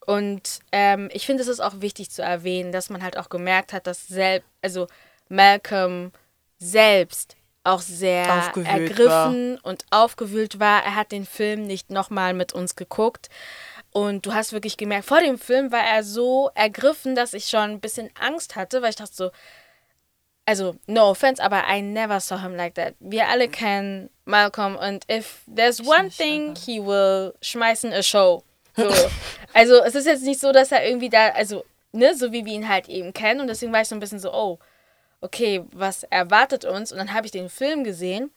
Und 0.05 0.59
ähm, 0.71 1.09
ich 1.11 1.25
finde, 1.25 1.43
es 1.43 1.47
ist 1.49 1.59
auch 1.59 1.81
wichtig 1.81 2.09
zu 2.09 2.21
erwähnen, 2.21 2.71
dass 2.71 2.89
man 2.89 3.03
halt 3.03 3.17
auch 3.17 3.29
gemerkt 3.29 3.73
hat, 3.73 3.85
dass 3.87 4.07
selbst, 4.07 4.47
also 4.61 4.87
Malcolm 5.29 6.11
selbst 6.57 7.35
auch 7.63 7.81
sehr 7.81 8.47
Aufgewühlt 8.47 8.67
ergriffen 8.67 9.59
und 9.59 9.85
aufgewühlt 9.91 10.59
war. 10.59 10.83
Er 10.83 10.95
hat 10.95 11.11
den 11.11 11.25
Film 11.25 11.67
nicht 11.67 11.91
nochmal 11.91 12.33
mit 12.33 12.53
uns 12.53 12.75
geguckt. 12.75 13.29
Und 13.91 14.25
du 14.25 14.33
hast 14.33 14.53
wirklich 14.53 14.77
gemerkt, 14.77 15.05
vor 15.05 15.19
dem 15.19 15.37
Film 15.39 15.71
war 15.71 15.83
er 15.83 16.03
so 16.03 16.51
ergriffen, 16.53 17.15
dass 17.15 17.33
ich 17.33 17.45
schon 17.47 17.71
ein 17.71 17.79
bisschen 17.79 18.09
Angst 18.19 18.55
hatte, 18.55 18.81
weil 18.81 18.91
ich 18.91 18.95
dachte 18.95 19.13
so, 19.15 19.31
also 20.45 20.75
no 20.87 21.09
offense, 21.11 21.43
aber 21.43 21.63
I 21.69 21.81
never 21.81 22.19
saw 22.19 22.39
him 22.39 22.55
like 22.55 22.75
that. 22.75 22.95
Wir 22.99 23.27
alle 23.27 23.47
kennen 23.47 24.09
Malcolm 24.25 24.75
und 24.75 25.05
if 25.11 25.41
there's 25.53 25.79
one 25.79 26.05
nicht, 26.05 26.17
thing, 26.17 26.49
aber- 26.51 26.59
he 26.59 26.79
will 26.83 27.33
schmeißen 27.41 27.91
a 27.93 28.01
show. 28.03 28.43
So. 28.75 28.89
also 29.53 29.75
es 29.83 29.95
ist 29.95 30.05
jetzt 30.07 30.23
nicht 30.23 30.39
so, 30.39 30.51
dass 30.51 30.71
er 30.71 30.85
irgendwie 30.85 31.09
da, 31.09 31.29
also 31.29 31.65
ne, 31.91 32.15
so 32.15 32.31
wie 32.31 32.45
wir 32.45 32.53
ihn 32.53 32.67
halt 32.69 32.89
eben 32.89 33.13
kennen 33.13 33.41
und 33.41 33.47
deswegen 33.47 33.73
war 33.73 33.81
ich 33.81 33.87
so 33.87 33.95
ein 33.95 33.99
bisschen 33.99 34.19
so, 34.19 34.33
oh, 34.33 34.59
okay, 35.21 35.63
was 35.71 36.03
erwartet 36.03 36.65
uns? 36.65 36.91
Und 36.91 36.97
dann 36.97 37.13
habe 37.13 37.25
ich 37.25 37.31
den 37.31 37.49
Film 37.49 37.83
gesehen. 37.83 38.31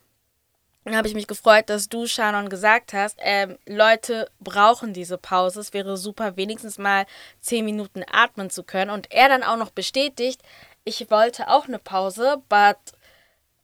Dann 0.84 0.96
habe 0.96 1.06
ich 1.06 1.14
mich 1.14 1.28
gefreut, 1.28 1.68
dass 1.68 1.88
du, 1.88 2.06
Shannon, 2.06 2.48
gesagt 2.48 2.92
hast, 2.92 3.16
ähm, 3.20 3.56
Leute 3.66 4.28
brauchen 4.40 4.92
diese 4.92 5.16
Pause. 5.16 5.60
Es 5.60 5.72
wäre 5.72 5.96
super, 5.96 6.36
wenigstens 6.36 6.76
mal 6.78 7.06
zehn 7.40 7.64
Minuten 7.64 8.02
atmen 8.10 8.50
zu 8.50 8.64
können. 8.64 8.90
Und 8.90 9.12
er 9.12 9.28
dann 9.28 9.44
auch 9.44 9.56
noch 9.56 9.70
bestätigt, 9.70 10.42
ich 10.84 11.08
wollte 11.10 11.48
auch 11.48 11.68
eine 11.68 11.78
Pause, 11.78 12.42
but 12.48 12.78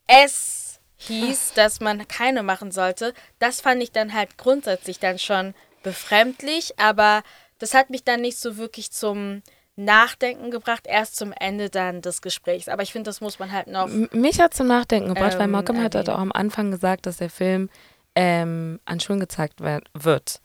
es 0.07 0.79
hieß, 0.97 1.53
dass 1.53 1.81
man 1.81 2.07
keine 2.07 2.43
machen 2.43 2.71
sollte. 2.71 3.13
Das 3.39 3.61
fand 3.61 3.83
ich 3.83 3.91
dann 3.91 4.13
halt 4.13 4.37
grundsätzlich 4.37 4.99
dann 4.99 5.19
schon 5.19 5.53
befremdlich, 5.83 6.79
aber 6.79 7.23
das 7.57 7.73
hat 7.73 7.89
mich 7.89 8.03
dann 8.03 8.21
nicht 8.21 8.37
so 8.37 8.57
wirklich 8.57 8.91
zum 8.91 9.43
Nachdenken 9.85 10.51
gebracht, 10.51 10.83
erst 10.85 11.15
zum 11.15 11.31
Ende 11.31 11.69
dann 11.69 12.01
des 12.01 12.21
Gesprächs. 12.21 12.67
Aber 12.67 12.83
ich 12.83 12.91
finde, 12.91 13.09
das 13.09 13.21
muss 13.21 13.39
man 13.39 13.51
halt 13.51 13.67
noch. 13.67 13.87
M- 13.87 14.09
Mich 14.11 14.39
hat 14.39 14.53
zum 14.53 14.67
Nachdenken 14.67 15.09
gebracht, 15.09 15.33
weil 15.35 15.45
Ähm, 15.45 15.51
Malcolm 15.51 15.81
hat 15.81 15.95
halt 15.95 16.09
auch 16.09 16.19
am 16.19 16.31
Anfang 16.31 16.69
gesagt, 16.71 17.05
dass 17.05 17.17
der 17.17 17.29
Film 17.29 17.69
ähm, 18.15 18.79
an 18.85 18.99
Schulen 18.99 19.19
gezeigt 19.19 19.61
wird. 19.61 20.41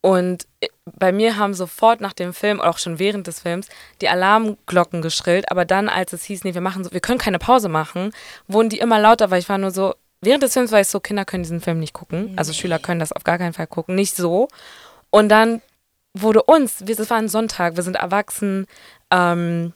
Und 0.00 0.46
äh, 0.60 0.68
bei 0.98 1.12
mir 1.12 1.36
haben 1.36 1.54
sofort 1.54 2.00
nach 2.00 2.12
dem 2.12 2.32
Film, 2.32 2.60
auch 2.60 2.78
schon 2.78 2.98
während 2.98 3.26
des 3.26 3.40
Films, 3.40 3.66
die 4.00 4.08
Alarmglocken 4.08 5.02
geschrillt. 5.02 5.50
Aber 5.50 5.64
dann, 5.64 5.88
als 5.88 6.12
es 6.12 6.24
hieß, 6.24 6.44
nee, 6.44 6.54
wir 6.54 6.60
machen 6.60 6.84
so, 6.84 6.92
wir 6.92 7.00
können 7.00 7.18
keine 7.18 7.38
Pause 7.38 7.68
machen, 7.68 8.12
wurden 8.46 8.68
die 8.68 8.78
immer 8.78 8.98
lauter, 9.00 9.30
weil 9.30 9.40
ich 9.40 9.48
war 9.48 9.58
nur 9.58 9.72
so, 9.72 9.94
während 10.20 10.42
des 10.44 10.52
Films 10.54 10.72
war 10.72 10.80
ich 10.80 10.88
so, 10.88 11.00
Kinder 11.00 11.24
können 11.24 11.42
diesen 11.42 11.60
Film 11.60 11.80
nicht 11.80 11.92
gucken. 11.92 12.32
Also 12.36 12.52
Schüler 12.52 12.78
können 12.78 13.00
das 13.00 13.12
auf 13.12 13.24
gar 13.24 13.38
keinen 13.38 13.52
Fall 13.52 13.66
gucken. 13.66 13.94
Nicht 13.96 14.16
so. 14.16 14.48
Und 15.10 15.28
dann 15.28 15.60
wurde 16.14 16.42
uns, 16.42 16.80
es 16.80 17.10
war 17.10 17.18
ein 17.18 17.28
Sonntag, 17.28 17.76
wir 17.76 17.82
sind 17.82 17.96
erwachsen, 17.96 18.66
ähm, 19.10 19.72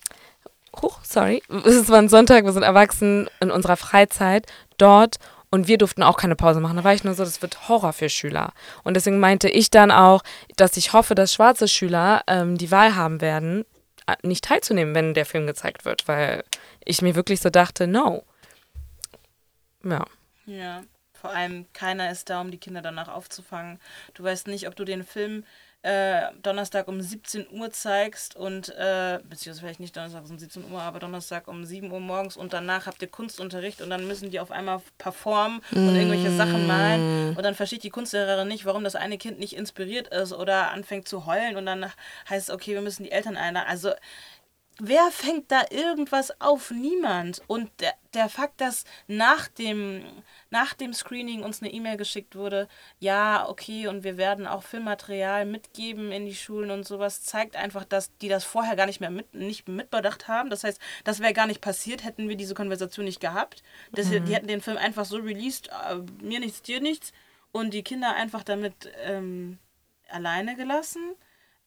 Huch, 0.80 1.00
sorry. 1.02 1.42
Es 1.64 1.88
war 1.88 1.98
ein 1.98 2.08
Sonntag, 2.08 2.44
wir 2.44 2.52
sind 2.52 2.62
erwachsen 2.62 3.28
in 3.40 3.50
unserer 3.50 3.76
Freizeit 3.76 4.46
dort 4.78 5.18
und 5.50 5.68
wir 5.68 5.76
durften 5.76 6.02
auch 6.02 6.16
keine 6.16 6.36
Pause 6.36 6.60
machen. 6.60 6.78
Da 6.78 6.84
war 6.84 6.94
ich 6.94 7.04
nur 7.04 7.14
so, 7.14 7.24
das 7.24 7.42
wird 7.42 7.68
Horror 7.68 7.92
für 7.92 8.08
Schüler. 8.08 8.52
Und 8.84 8.94
deswegen 8.94 9.20
meinte 9.20 9.48
ich 9.48 9.70
dann 9.70 9.90
auch, 9.90 10.22
dass 10.56 10.76
ich 10.76 10.92
hoffe, 10.94 11.14
dass 11.14 11.34
schwarze 11.34 11.68
Schüler 11.68 12.22
ähm, 12.26 12.56
die 12.56 12.70
Wahl 12.70 12.96
haben 12.96 13.20
werden, 13.20 13.66
äh, 14.06 14.16
nicht 14.22 14.44
teilzunehmen, 14.44 14.94
wenn 14.94 15.14
der 15.14 15.26
Film 15.26 15.46
gezeigt 15.46 15.84
wird, 15.84 16.08
weil 16.08 16.42
ich 16.84 17.02
mir 17.02 17.14
wirklich 17.14 17.40
so 17.40 17.50
dachte, 17.50 17.86
no. 17.86 18.24
Ja. 19.84 20.06
Ja, 20.46 20.82
vor 21.12 21.30
allem 21.30 21.66
keiner 21.72 22.10
ist 22.10 22.30
da, 22.30 22.40
um 22.40 22.50
die 22.50 22.58
Kinder 22.58 22.80
danach 22.80 23.08
aufzufangen. 23.08 23.78
Du 24.14 24.24
weißt 24.24 24.46
nicht, 24.46 24.68
ob 24.68 24.74
du 24.74 24.84
den 24.84 25.04
Film 25.04 25.44
äh, 25.82 26.22
Donnerstag 26.42 26.86
um 26.88 27.00
17 27.00 27.46
Uhr 27.50 27.70
zeigst 27.70 28.36
und, 28.36 28.68
äh, 28.70 29.18
beziehungsweise 29.28 29.60
vielleicht 29.60 29.80
nicht 29.80 29.96
Donnerstag 29.96 30.24
um 30.28 30.38
17 30.38 30.70
Uhr, 30.70 30.80
aber 30.80 31.00
Donnerstag 31.00 31.48
um 31.48 31.64
7 31.64 31.90
Uhr 31.90 32.00
morgens 32.00 32.36
und 32.36 32.52
danach 32.52 32.86
habt 32.86 33.02
ihr 33.02 33.08
Kunstunterricht 33.08 33.82
und 33.82 33.90
dann 33.90 34.06
müssen 34.06 34.30
die 34.30 34.38
auf 34.38 34.50
einmal 34.52 34.80
performen 34.98 35.60
und 35.72 35.94
irgendwelche 35.96 36.30
Sachen 36.36 36.66
malen 36.66 37.36
und 37.36 37.42
dann 37.42 37.54
versteht 37.54 37.82
die 37.82 37.90
Kunstlehrerin 37.90 38.46
nicht, 38.46 38.64
warum 38.64 38.84
das 38.84 38.94
eine 38.94 39.18
Kind 39.18 39.40
nicht 39.40 39.56
inspiriert 39.56 40.08
ist 40.08 40.32
oder 40.32 40.70
anfängt 40.70 41.08
zu 41.08 41.26
heulen 41.26 41.56
und 41.56 41.66
dann 41.66 41.86
heißt 42.30 42.48
es, 42.48 42.54
okay, 42.54 42.74
wir 42.74 42.82
müssen 42.82 43.02
die 43.02 43.10
Eltern 43.10 43.36
einladen. 43.36 43.68
Also 43.68 43.90
Wer 44.78 45.10
fängt 45.10 45.52
da 45.52 45.64
irgendwas 45.70 46.40
auf? 46.40 46.70
Niemand. 46.70 47.42
Und 47.46 47.70
der, 47.80 47.92
der 48.14 48.28
Fakt, 48.28 48.60
dass 48.60 48.84
nach 49.06 49.48
dem, 49.48 50.02
nach 50.50 50.72
dem 50.72 50.94
Screening 50.94 51.42
uns 51.42 51.60
eine 51.60 51.72
E-Mail 51.72 51.98
geschickt 51.98 52.34
wurde, 52.36 52.68
ja, 52.98 53.48
okay, 53.48 53.86
und 53.86 54.02
wir 54.02 54.16
werden 54.16 54.46
auch 54.46 54.62
Filmmaterial 54.62 55.44
mitgeben 55.44 56.10
in 56.10 56.24
die 56.24 56.34
Schulen 56.34 56.70
und 56.70 56.86
sowas, 56.86 57.22
zeigt 57.22 57.54
einfach, 57.54 57.84
dass 57.84 58.16
die 58.18 58.28
das 58.28 58.44
vorher 58.44 58.74
gar 58.74 58.86
nicht 58.86 59.00
mehr 59.00 59.10
mit, 59.10 59.34
nicht 59.34 59.68
mitbedacht 59.68 60.26
haben. 60.26 60.48
Das 60.48 60.64
heißt, 60.64 60.80
das 61.04 61.20
wäre 61.20 61.34
gar 61.34 61.46
nicht 61.46 61.60
passiert, 61.60 62.02
hätten 62.02 62.28
wir 62.28 62.36
diese 62.36 62.54
Konversation 62.54 63.04
nicht 63.04 63.20
gehabt. 63.20 63.62
Das, 63.92 64.08
Die 64.08 64.34
hätten 64.34 64.48
den 64.48 64.62
Film 64.62 64.78
einfach 64.78 65.04
so 65.04 65.18
released, 65.18 65.68
äh, 65.68 65.96
mir 66.22 66.40
nichts, 66.40 66.62
dir 66.62 66.80
nichts, 66.80 67.12
und 67.52 67.74
die 67.74 67.84
Kinder 67.84 68.14
einfach 68.14 68.42
damit 68.42 68.90
ähm, 69.04 69.58
alleine 70.08 70.56
gelassen. 70.56 71.14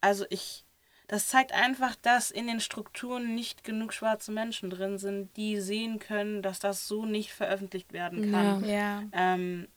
Also 0.01 0.25
ich 0.29 0.64
das 1.07 1.27
zeigt 1.27 1.51
einfach, 1.51 1.95
dass 2.01 2.31
in 2.31 2.47
den 2.47 2.59
Strukturen 2.59 3.35
nicht 3.35 3.63
genug 3.63 3.93
schwarze 3.93 4.31
Menschen 4.31 4.69
drin 4.69 4.97
sind, 4.97 5.35
die 5.37 5.59
sehen 5.59 5.99
können, 5.99 6.41
dass 6.41 6.59
das 6.59 6.87
so 6.87 7.05
nicht 7.05 7.31
veröffentlicht 7.31 7.93
werden 7.93 8.31
kann. 8.31 8.65
Ja. 8.65 9.03
Ähm, 9.11 9.67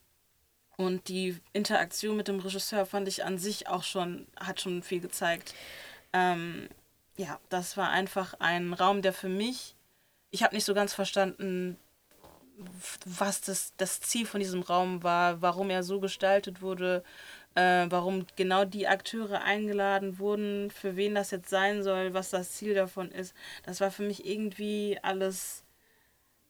und 0.76 1.08
die 1.08 1.36
Interaktion 1.52 2.16
mit 2.16 2.28
dem 2.28 2.38
Regisseur 2.38 2.86
fand 2.86 3.08
ich 3.08 3.24
an 3.24 3.36
sich 3.36 3.68
auch 3.68 3.82
schon, 3.82 4.26
hat 4.38 4.60
schon 4.60 4.82
viel 4.82 5.00
gezeigt. 5.00 5.54
Ähm, 6.12 6.68
ja, 7.16 7.40
das 7.48 7.76
war 7.76 7.90
einfach 7.90 8.34
ein 8.38 8.72
Raum, 8.72 9.02
der 9.02 9.12
für 9.12 9.28
mich, 9.28 9.74
ich 10.30 10.42
habe 10.44 10.54
nicht 10.54 10.64
so 10.64 10.74
ganz 10.74 10.94
verstanden, 10.94 11.76
was 13.04 13.40
das, 13.40 13.72
das 13.76 14.00
Ziel 14.00 14.24
von 14.24 14.40
diesem 14.40 14.62
Raum 14.62 15.02
war, 15.02 15.42
warum 15.42 15.70
er 15.70 15.82
so 15.82 16.00
gestaltet 16.00 16.62
wurde, 16.62 17.04
äh, 17.58 17.90
warum 17.90 18.26
genau 18.36 18.64
die 18.64 18.86
Akteure 18.86 19.42
eingeladen 19.42 20.18
wurden, 20.18 20.70
für 20.70 20.96
wen 20.96 21.14
das 21.14 21.30
jetzt 21.30 21.50
sein 21.50 21.82
soll, 21.82 22.14
was 22.14 22.30
das 22.30 22.52
Ziel 22.52 22.74
davon 22.74 23.10
ist. 23.10 23.34
Das 23.64 23.80
war 23.80 23.90
für 23.90 24.04
mich 24.04 24.26
irgendwie 24.26 24.98
alles 25.02 25.64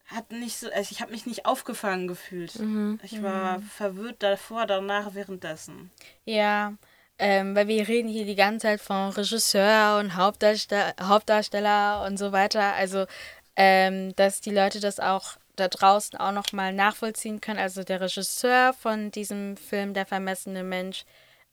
hat 0.05 0.31
nicht 0.31 0.57
so, 0.57 0.71
also 0.71 0.89
ich 0.91 1.01
habe 1.01 1.11
mich 1.11 1.27
nicht 1.27 1.45
aufgefangen 1.45 2.07
gefühlt. 2.07 2.55
Ich 3.03 3.21
war 3.21 3.59
verwirrt 3.61 4.23
davor, 4.23 4.65
danach, 4.65 5.13
währenddessen. 5.13 5.91
Ja, 6.25 6.73
ähm, 7.19 7.55
weil 7.55 7.67
wir 7.67 7.87
reden 7.87 8.09
hier 8.09 8.25
die 8.25 8.35
ganze 8.35 8.63
Zeit 8.63 8.81
von 8.81 9.09
Regisseur 9.09 9.99
und 9.99 10.15
Hauptdarsteller, 10.15 10.95
Hauptdarsteller 10.99 12.05
und 12.07 12.17
so 12.17 12.31
weiter. 12.31 12.73
Also, 12.73 13.05
ähm, 13.55 14.15
dass 14.15 14.41
die 14.41 14.49
Leute 14.49 14.79
das 14.79 14.99
auch 14.99 15.37
da 15.59 15.67
draußen 15.67 16.19
auch 16.19 16.31
nochmal 16.31 16.73
nachvollziehen 16.73 17.41
können. 17.41 17.59
Also 17.59 17.83
der 17.83 18.01
Regisseur 18.01 18.73
von 18.73 19.11
diesem 19.11 19.57
Film, 19.57 19.93
Der 19.93 20.05
vermessene 20.05 20.63
Mensch, 20.63 21.05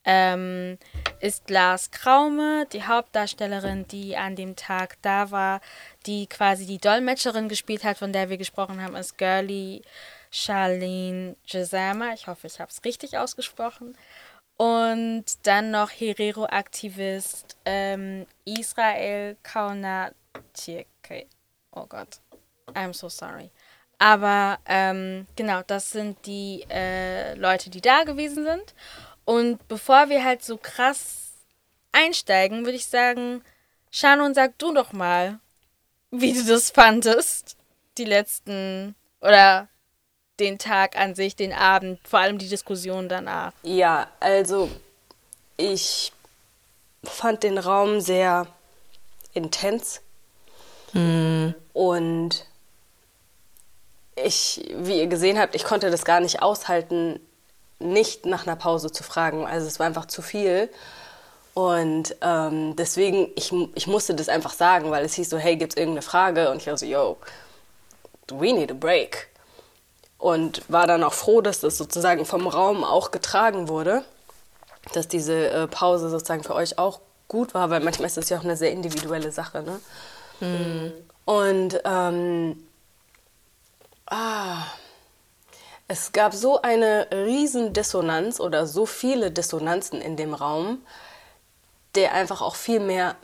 ähm, 0.06 0.78
ist 1.20 1.50
Lars 1.50 1.90
Kraume, 1.90 2.66
die 2.72 2.84
Hauptdarstellerin, 2.84 3.88
die 3.88 4.16
an 4.16 4.36
dem 4.36 4.54
Tag 4.54 4.96
da 5.02 5.32
war, 5.32 5.60
die 6.06 6.28
quasi 6.28 6.64
die 6.64 6.78
Dolmetscherin 6.78 7.48
gespielt 7.48 7.82
hat, 7.82 7.98
von 7.98 8.12
der 8.12 8.30
wir 8.30 8.38
gesprochen 8.38 8.80
haben, 8.80 8.94
ist 8.94 9.18
Girlie 9.18 9.82
Charlene 10.30 11.36
Gisama. 11.46 12.12
Ich 12.14 12.28
hoffe, 12.28 12.46
ich 12.46 12.60
habe 12.60 12.70
es 12.70 12.84
richtig 12.84 13.18
ausgesprochen. 13.18 13.96
Und 14.56 15.24
dann 15.42 15.70
noch 15.70 15.90
Herero-Aktivist 15.90 17.56
ähm, 17.64 18.26
Israel 18.44 19.36
Kaunatike. 19.42 21.26
Oh 21.72 21.86
Gott, 21.86 22.20
I'm 22.74 22.94
so 22.94 23.08
sorry. 23.08 23.50
Aber 23.98 24.58
ähm, 24.66 25.26
genau, 25.36 25.62
das 25.66 25.90
sind 25.90 26.26
die 26.26 26.66
äh, 26.68 27.34
Leute, 27.34 27.70
die 27.70 27.80
da 27.80 28.04
gewesen 28.04 28.44
sind. 28.44 28.74
Und 29.24 29.66
bevor 29.68 30.08
wir 30.08 30.22
halt 30.22 30.44
so 30.44 30.56
krass 30.56 31.32
einsteigen, 31.92 32.64
würde 32.64 32.76
ich 32.76 32.86
sagen, 32.86 33.42
Shannon, 33.90 34.34
sag 34.34 34.58
du 34.58 34.74
doch 34.74 34.92
mal, 34.92 35.38
wie 36.10 36.32
du 36.32 36.44
das 36.44 36.70
fandest. 36.70 37.56
Die 37.96 38.04
letzten 38.04 38.94
oder 39.20 39.68
den 40.38 40.58
Tag 40.58 40.96
an 40.96 41.14
sich, 41.14 41.34
den 41.34 41.54
Abend, 41.54 41.98
vor 42.06 42.18
allem 42.18 42.36
die 42.36 42.48
Diskussion 42.48 43.08
danach. 43.08 43.52
Ja, 43.62 44.08
also 44.20 44.70
ich 45.56 46.12
fand 47.02 47.42
den 47.42 47.56
Raum 47.56 48.00
sehr 48.00 48.46
intens. 49.32 50.02
Und 51.72 52.46
ich, 54.16 54.74
wie 54.76 54.98
ihr 54.98 55.06
gesehen 55.06 55.38
habt, 55.38 55.54
ich 55.54 55.64
konnte 55.64 55.90
das 55.90 56.04
gar 56.04 56.20
nicht 56.20 56.42
aushalten, 56.42 57.20
nicht 57.78 58.24
nach 58.24 58.46
einer 58.46 58.56
Pause 58.56 58.90
zu 58.90 59.02
fragen. 59.02 59.46
Also 59.46 59.66
es 59.66 59.78
war 59.78 59.86
einfach 59.86 60.06
zu 60.06 60.22
viel. 60.22 60.70
Und 61.54 62.16
ähm, 62.20 62.76
deswegen, 62.76 63.28
ich, 63.34 63.52
ich 63.74 63.86
musste 63.86 64.14
das 64.14 64.28
einfach 64.28 64.52
sagen, 64.52 64.90
weil 64.90 65.04
es 65.04 65.14
hieß 65.14 65.30
so, 65.30 65.38
hey, 65.38 65.56
gibt's 65.56 65.76
irgendeine 65.76 66.02
Frage? 66.02 66.50
Und 66.50 66.58
ich 66.58 66.66
war 66.66 66.76
so, 66.76 66.86
yo, 66.86 67.16
we 68.28 68.52
need 68.52 68.70
a 68.70 68.74
break. 68.74 69.28
Und 70.18 70.62
war 70.68 70.86
dann 70.86 71.04
auch 71.04 71.12
froh, 71.12 71.42
dass 71.42 71.60
das 71.60 71.76
sozusagen 71.76 72.24
vom 72.24 72.46
Raum 72.46 72.84
auch 72.84 73.10
getragen 73.10 73.68
wurde, 73.68 74.02
dass 74.92 75.08
diese 75.08 75.50
äh, 75.50 75.66
Pause 75.66 76.08
sozusagen 76.08 76.42
für 76.42 76.54
euch 76.54 76.78
auch 76.78 77.00
gut 77.28 77.54
war, 77.54 77.70
weil 77.70 77.80
manchmal 77.80 78.06
ist 78.06 78.16
das 78.16 78.28
ja 78.28 78.38
auch 78.38 78.44
eine 78.44 78.56
sehr 78.56 78.70
individuelle 78.70 79.32
Sache. 79.32 79.62
Ne? 79.62 79.80
Und 81.24 81.80
ähm, 81.84 82.66
ah, 84.06 84.64
es 85.88 86.12
gab 86.12 86.34
so 86.34 86.62
eine 86.62 87.08
riesen 87.12 87.72
Dissonanz 87.72 88.40
oder 88.40 88.66
so 88.66 88.86
viele 88.86 89.30
Dissonanzen 89.30 90.00
in 90.00 90.16
dem 90.16 90.34
Raum, 90.34 90.78
der 91.94 92.12
einfach 92.12 92.42
auch 92.42 92.56
viel 92.56 92.80
mehr 92.80 93.16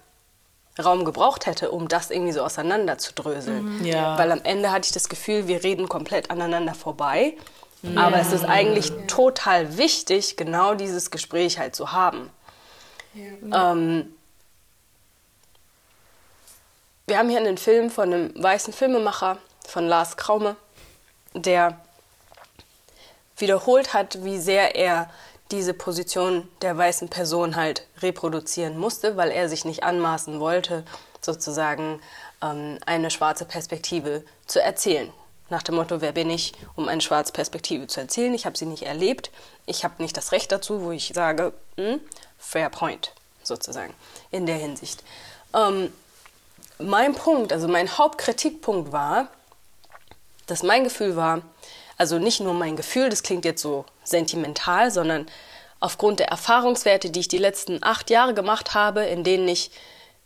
Raum 0.83 1.05
gebraucht 1.05 1.47
hätte, 1.47 1.71
um 1.71 1.89
das 1.89 2.11
irgendwie 2.11 2.33
so 2.33 2.43
auseinander 2.43 2.99
zu 2.99 3.13
dröseln. 3.13 3.85
Ja. 3.85 4.17
Weil 4.17 4.33
am 4.33 4.41
Ende 4.43 4.71
hatte 4.71 4.87
ich 4.87 4.93
das 4.93 5.09
Gefühl, 5.09 5.49
wir 5.49 5.65
reden 5.65 5.89
komplett 5.89 6.31
aneinander 6.31 6.75
vorbei. 6.75 7.37
Aber 7.97 8.17
es 8.21 8.33
ist 8.33 8.45
eigentlich 8.45 8.93
total 9.09 9.77
wichtig, 9.77 10.37
genau 10.37 10.75
dieses 10.75 11.11
Gespräch 11.11 11.59
halt 11.59 11.75
zu 11.75 11.91
haben. 11.91 12.31
Ähm, 13.15 14.15
wir 17.09 17.19
haben 17.19 17.29
hier 17.29 17.41
einen 17.41 17.59
Film 17.59 17.91
von 17.91 18.13
einem 18.13 18.43
weißen 18.43 18.73
Filmemacher, 18.73 19.39
von 19.67 19.89
Lars 19.89 20.17
Kraume, 20.17 20.55
der 21.35 21.79
wiederholt 23.37 23.95
hat, 23.95 24.25
wie 24.25 24.39
sehr 24.39 24.77
er 24.77 25.11
diese 25.51 25.75
Position 25.75 26.49
der 26.63 26.77
weißen 26.77 27.09
Person 27.09 27.57
halt 27.57 27.87
reproduzieren 28.01 28.79
musste, 28.79 29.17
weil 29.17 29.31
er 29.31 29.49
sich 29.49 29.65
nicht 29.65 29.83
anmaßen 29.83 30.41
wollte, 30.41 30.85
sozusagen 31.21 32.01
ähm, 32.43 32.79
eine 32.87 33.11
schwarze 33.11 33.45
Perspektive 33.45 34.25
zu 34.47 34.61
erzählen. 34.63 35.13
Nach 35.51 35.63
dem 35.63 35.75
Motto, 35.75 36.01
wer 36.01 36.13
bin 36.13 36.31
ich, 36.31 36.55
um 36.77 36.89
eine 36.89 37.03
schwarze 37.03 37.33
Perspektive 37.33 37.87
zu 37.87 38.01
erzählen? 38.01 38.33
Ich 38.33 38.47
habe 38.47 38.57
sie 38.57 38.65
nicht 38.65 38.85
erlebt. 38.85 39.31
Ich 39.67 39.85
habe 39.85 40.03
nicht 40.03 40.17
das 40.17 40.33
Recht 40.33 40.51
dazu, 40.51 40.83
wo 40.83 40.93
ich 40.93 41.13
sage, 41.15 41.53
hm, 41.77 42.01
fair 42.39 42.71
point, 42.71 43.13
sozusagen, 43.43 43.93
in 44.31 44.47
der 44.47 44.57
Hinsicht. 44.57 45.05
Ähm, 45.55 45.93
mein 46.79 47.15
Punkt, 47.15 47.53
also 47.53 47.69
mein 47.69 47.99
Hauptkritikpunkt 47.99 48.93
war, 48.93 49.29
dass 50.47 50.63
mein 50.63 50.85
Gefühl 50.85 51.17
war, 51.17 51.43
also 51.97 52.19
nicht 52.19 52.41
nur 52.41 52.55
mein 52.55 52.77
Gefühl, 52.77 53.09
das 53.09 53.23
klingt 53.23 53.45
jetzt 53.45 53.63
so 53.63 53.85
sentimental, 54.03 54.91
sondern 54.91 55.27
aufgrund 55.81 56.21
der 56.21 56.29
Erfahrungswerte, 56.29 57.11
die 57.11 57.21
ich 57.21 57.29
die 57.29 57.39
letzten 57.39 57.83
acht 57.83 58.11
Jahre 58.11 58.35
gemacht 58.35 58.75
habe, 58.75 59.03
in 59.03 59.25
denen 59.25 59.49
ich 59.49 59.71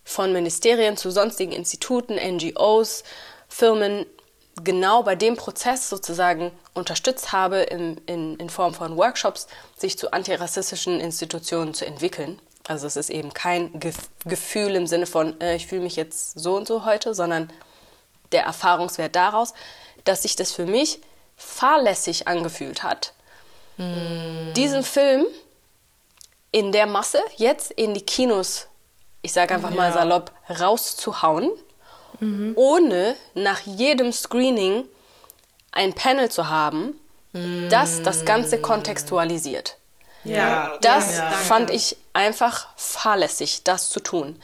von 0.03 0.31
Ministerien 0.31 0.97
zu 0.97 1.11
sonstigen 1.11 1.51
Instituten, 1.51 2.15
NGOs, 2.15 3.03
Firmen 3.49 4.05
genau 4.63 5.03
bei 5.03 5.15
dem 5.15 5.35
Prozess 5.35 5.89
sozusagen 5.89 6.51
unterstützt 6.73 7.31
habe, 7.31 7.57
in, 7.57 7.97
in, 8.05 8.35
in 8.37 8.49
Form 8.49 8.73
von 8.73 8.97
Workshops, 8.97 9.47
sich 9.75 9.97
zu 9.97 10.11
antirassistischen 10.11 10.99
Institutionen 10.99 11.73
zu 11.73 11.85
entwickeln. 11.85 12.39
Also 12.67 12.87
es 12.87 12.95
ist 12.95 13.09
eben 13.09 13.33
kein 13.33 13.79
Ge 13.79 13.93
Gefühl 14.25 14.75
im 14.75 14.87
Sinne 14.87 15.05
von, 15.05 15.39
äh, 15.39 15.55
ich 15.55 15.67
fühle 15.67 15.81
mich 15.81 15.95
jetzt 15.95 16.39
so 16.39 16.55
und 16.55 16.67
so 16.67 16.85
heute, 16.85 17.13
sondern 17.13 17.51
der 18.31 18.43
Erfahrungswert 18.43 19.15
daraus, 19.15 19.53
dass 20.07 20.23
sich 20.23 20.35
das 20.35 20.51
für 20.51 20.65
mich 20.65 20.99
fahrlässig 21.35 22.27
angefühlt 22.27 22.83
hat, 22.83 23.13
diesen 23.77 24.83
Film 24.83 25.25
in 26.51 26.71
der 26.71 26.87
Masse 26.87 27.19
jetzt 27.35 27.71
in 27.71 27.93
die 27.93 28.01
Kinos, 28.01 28.67
ich 29.21 29.33
sage 29.33 29.53
einfach 29.53 29.69
mal 29.69 29.93
salopp, 29.93 30.31
rauszuhauen, 30.49 31.51
ohne 32.55 33.15
nach 33.35 33.59
jedem 33.61 34.11
Screening 34.11 34.85
ein 35.71 35.93
Panel 35.93 36.29
zu 36.31 36.49
haben, 36.49 36.99
das 37.69 38.01
das 38.01 38.25
Ganze 38.25 38.59
kontextualisiert. 38.59 39.77
Ja. 40.23 40.75
Das 40.81 41.17
Ja. 41.17 41.29
fand 41.31 41.69
ich 41.69 41.95
einfach 42.13 42.67
fahrlässig, 42.75 43.63
das 43.63 43.89
zu 43.91 43.99
tun. 43.99 44.41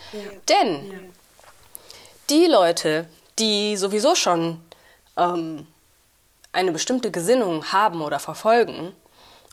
Denn 0.48 1.12
die 2.30 2.46
Leute, 2.46 3.08
die 3.40 3.76
sowieso 3.78 4.14
schon 4.14 4.64
ähm, 5.18 5.68
eine 6.52 6.72
bestimmte 6.72 7.12
Gesinnung 7.12 7.72
haben 7.72 8.02
oder 8.02 8.20
verfolgen 8.20 8.94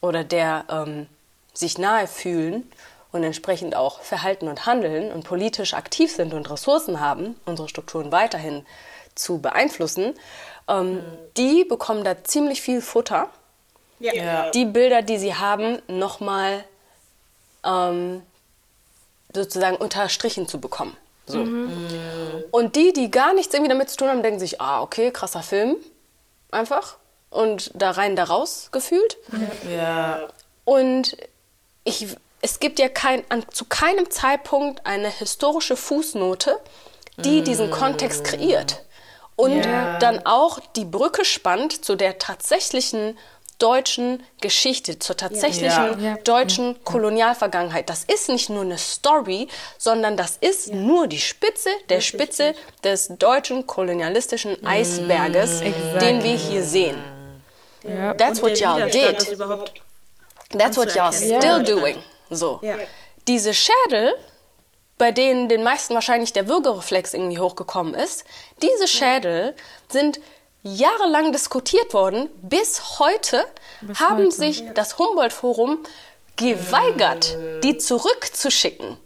oder 0.02 0.24
der 0.24 0.64
ähm, 0.68 1.06
sich 1.54 1.78
nahe 1.78 2.06
fühlen 2.06 2.70
und 3.12 3.24
entsprechend 3.24 3.74
auch 3.74 4.00
verhalten 4.02 4.48
und 4.48 4.66
handeln 4.66 5.10
und 5.12 5.24
politisch 5.24 5.74
aktiv 5.74 6.14
sind 6.14 6.32
und 6.32 6.48
Ressourcen 6.50 7.00
haben, 7.00 7.36
unsere 7.44 7.68
Strukturen 7.68 8.12
weiterhin 8.12 8.64
zu 9.14 9.38
beeinflussen, 9.38 10.14
ähm, 10.68 11.02
die 11.36 11.64
bekommen 11.64 12.04
da 12.04 12.22
ziemlich 12.24 12.60
viel 12.62 12.80
Futter 12.80 13.28
Ja. 13.98 14.50
die 14.50 14.64
Bilder, 14.64 15.02
die 15.02 15.18
sie 15.18 15.34
haben, 15.34 15.82
nochmal 15.88 16.64
ähm, 17.64 18.22
sozusagen 19.34 19.76
unterstrichen 19.76 20.48
zu 20.48 20.60
bekommen. 20.60 20.96
So. 21.26 21.38
Und 22.50 22.76
die, 22.76 22.92
die 22.92 23.10
gar 23.10 23.32
nichts 23.34 23.54
irgendwie 23.54 23.70
damit 23.70 23.90
zu 23.90 23.96
tun 23.98 24.08
haben, 24.08 24.22
denken 24.22 24.40
sich, 24.40 24.60
ah, 24.60 24.82
okay, 24.82 25.10
krasser 25.10 25.42
Film, 25.42 25.76
einfach. 26.50 26.96
Und 27.30 27.70
da 27.74 27.92
rein, 27.92 28.16
da 28.16 28.24
raus 28.24 28.68
gefühlt. 28.72 29.16
Ja. 29.70 30.28
Und 30.64 31.16
ich, 31.84 32.08
es 32.42 32.58
gibt 32.60 32.78
ja 32.78 32.88
kein, 32.88 33.22
an, 33.28 33.44
zu 33.52 33.64
keinem 33.64 34.10
Zeitpunkt 34.10 34.84
eine 34.84 35.08
historische 35.08 35.76
Fußnote, 35.76 36.58
die 37.18 37.42
diesen 37.42 37.70
Kontext 37.70 38.24
kreiert. 38.24 38.82
Und 39.36 39.64
Ja. 39.64 39.98
dann 39.98 40.26
auch 40.26 40.58
die 40.76 40.84
Brücke 40.84 41.24
spannt 41.24 41.84
zu 41.84 41.96
der 41.96 42.18
tatsächlichen 42.18 43.16
deutschen 43.60 44.22
Geschichte, 44.40 44.98
zur 44.98 45.16
tatsächlichen 45.16 46.00
Ja. 46.02 46.10
Ja. 46.10 46.16
deutschen 46.24 46.82
Kolonialvergangenheit. 46.84 47.88
Das 47.88 48.04
ist 48.04 48.28
nicht 48.28 48.50
nur 48.50 48.62
eine 48.62 48.78
Story, 48.78 49.46
sondern 49.78 50.16
das 50.16 50.36
ist 50.40 50.72
nur 50.74 51.06
die 51.06 51.20
Spitze 51.20 51.70
der 51.88 52.00
Spitze 52.00 52.54
des 52.82 53.08
deutschen 53.18 53.66
kolonialistischen 53.66 54.66
Eisberges, 54.66 55.60
den 56.00 56.24
wir 56.24 56.34
hier 56.36 56.64
sehen. 56.64 56.96
Ja. 57.84 58.14
That's 58.14 58.42
what 58.42 58.52
y'all 58.52 58.90
did. 58.90 59.38
That's 60.58 60.76
what 60.76 60.88
y'all 60.94 61.12
still 61.12 61.42
Ja. 61.42 61.58
doing. 61.60 61.96
So. 62.30 62.58
Ja. 62.62 62.76
Diese 63.28 63.54
Schädel, 63.54 64.14
bei 64.98 65.12
denen 65.12 65.48
den 65.48 65.62
meisten 65.62 65.94
wahrscheinlich 65.94 66.32
der 66.32 66.48
Würgereflex 66.48 67.14
irgendwie 67.14 67.38
hochgekommen 67.38 67.94
ist, 67.94 68.24
diese 68.62 68.88
Schädel 68.88 69.54
sind 69.88 70.20
jahrelang 70.62 71.32
diskutiert 71.32 71.94
worden. 71.94 72.28
Bis 72.42 72.98
heute 72.98 73.44
haben 73.98 74.30
sich 74.30 74.64
das 74.74 74.98
Humboldt-Forum 74.98 75.78
geweigert, 76.36 77.36
die 77.62 77.78
zurückzuschicken. 77.78 78.96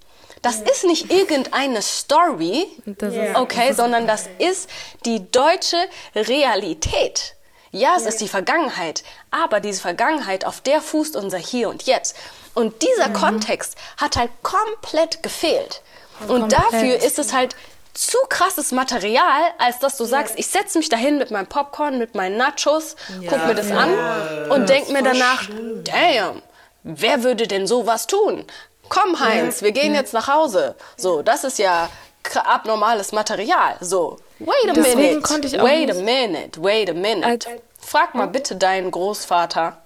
Das 0.43 0.61
ist 0.61 0.85
nicht 0.85 1.11
irgendeine 1.11 1.81
Story, 1.81 2.67
okay, 3.35 3.73
sondern 3.73 4.07
das 4.07 4.29
ist 4.39 4.69
die 5.07 5.31
deutsche 5.31 5.79
Realität. 6.15 7.35
Ja, 7.71 7.97
es 7.97 8.07
ist 8.07 8.21
die 8.21 8.29
Vergangenheit, 8.29 9.03
aber 9.31 9.59
diese 9.59 9.81
Vergangenheit, 9.81 10.45
auf 10.45 10.61
der 10.61 10.81
fußt 10.81 11.17
unser 11.17 11.39
Hier 11.39 11.69
und 11.69 11.85
Jetzt. 11.85 12.15
Und 12.55 12.83
dieser 12.83 13.09
Kontext 13.09 13.77
hat 13.97 14.17
halt 14.17 14.31
komplett 14.43 15.23
gefehlt. 15.23 15.83
Und 16.29 16.41
Komplett. 16.41 16.53
dafür 16.53 16.97
ist 16.97 17.19
es 17.19 17.33
halt 17.33 17.57
zu 17.95 18.19
krasses 18.29 18.73
Material, 18.73 19.41
als 19.59 19.79
dass 19.79 19.97
du 19.97 20.05
sagst, 20.05 20.35
ich 20.37 20.49
setze 20.49 20.79
mich 20.79 20.89
dahin 20.89 21.19
mit 21.19 21.31
meinem 21.31 21.47
Popcorn, 21.47 21.99
mit 21.99 22.15
meinen 22.15 22.37
Nachos, 22.37 22.97
guck 23.29 23.47
mir 23.47 23.55
das 23.55 23.71
an 23.71 24.51
und 24.51 24.69
denk 24.69 24.89
mir 24.91 25.03
danach, 25.03 25.49
damn, 25.85 26.43
wer 26.83 27.23
würde 27.23 27.47
denn 27.47 27.67
sowas 27.67 28.07
tun? 28.07 28.45
Komm, 28.89 29.19
Heinz, 29.21 29.63
wir 29.63 29.73
gehen 29.73 29.95
jetzt 29.95 30.13
nach 30.13 30.29
Hause. 30.29 30.75
So, 30.97 31.23
das 31.23 31.45
ist 31.45 31.59
ja 31.59 31.89
abnormales 32.45 33.13
Material. 33.13 33.77
So, 33.81 34.19
wait 34.39 34.71
a 34.71 34.73
Deswegen 34.73 35.23
minute, 35.23 35.63
wait 35.63 35.91
a 35.91 35.95
minute, 35.95 36.63
wait 36.63 36.91
a 36.91 36.95
minute. 36.95 37.49
Frag 37.79 38.15
mal 38.15 38.27
bitte 38.27 38.57
deinen 38.57 38.91
Großvater, 38.91 39.77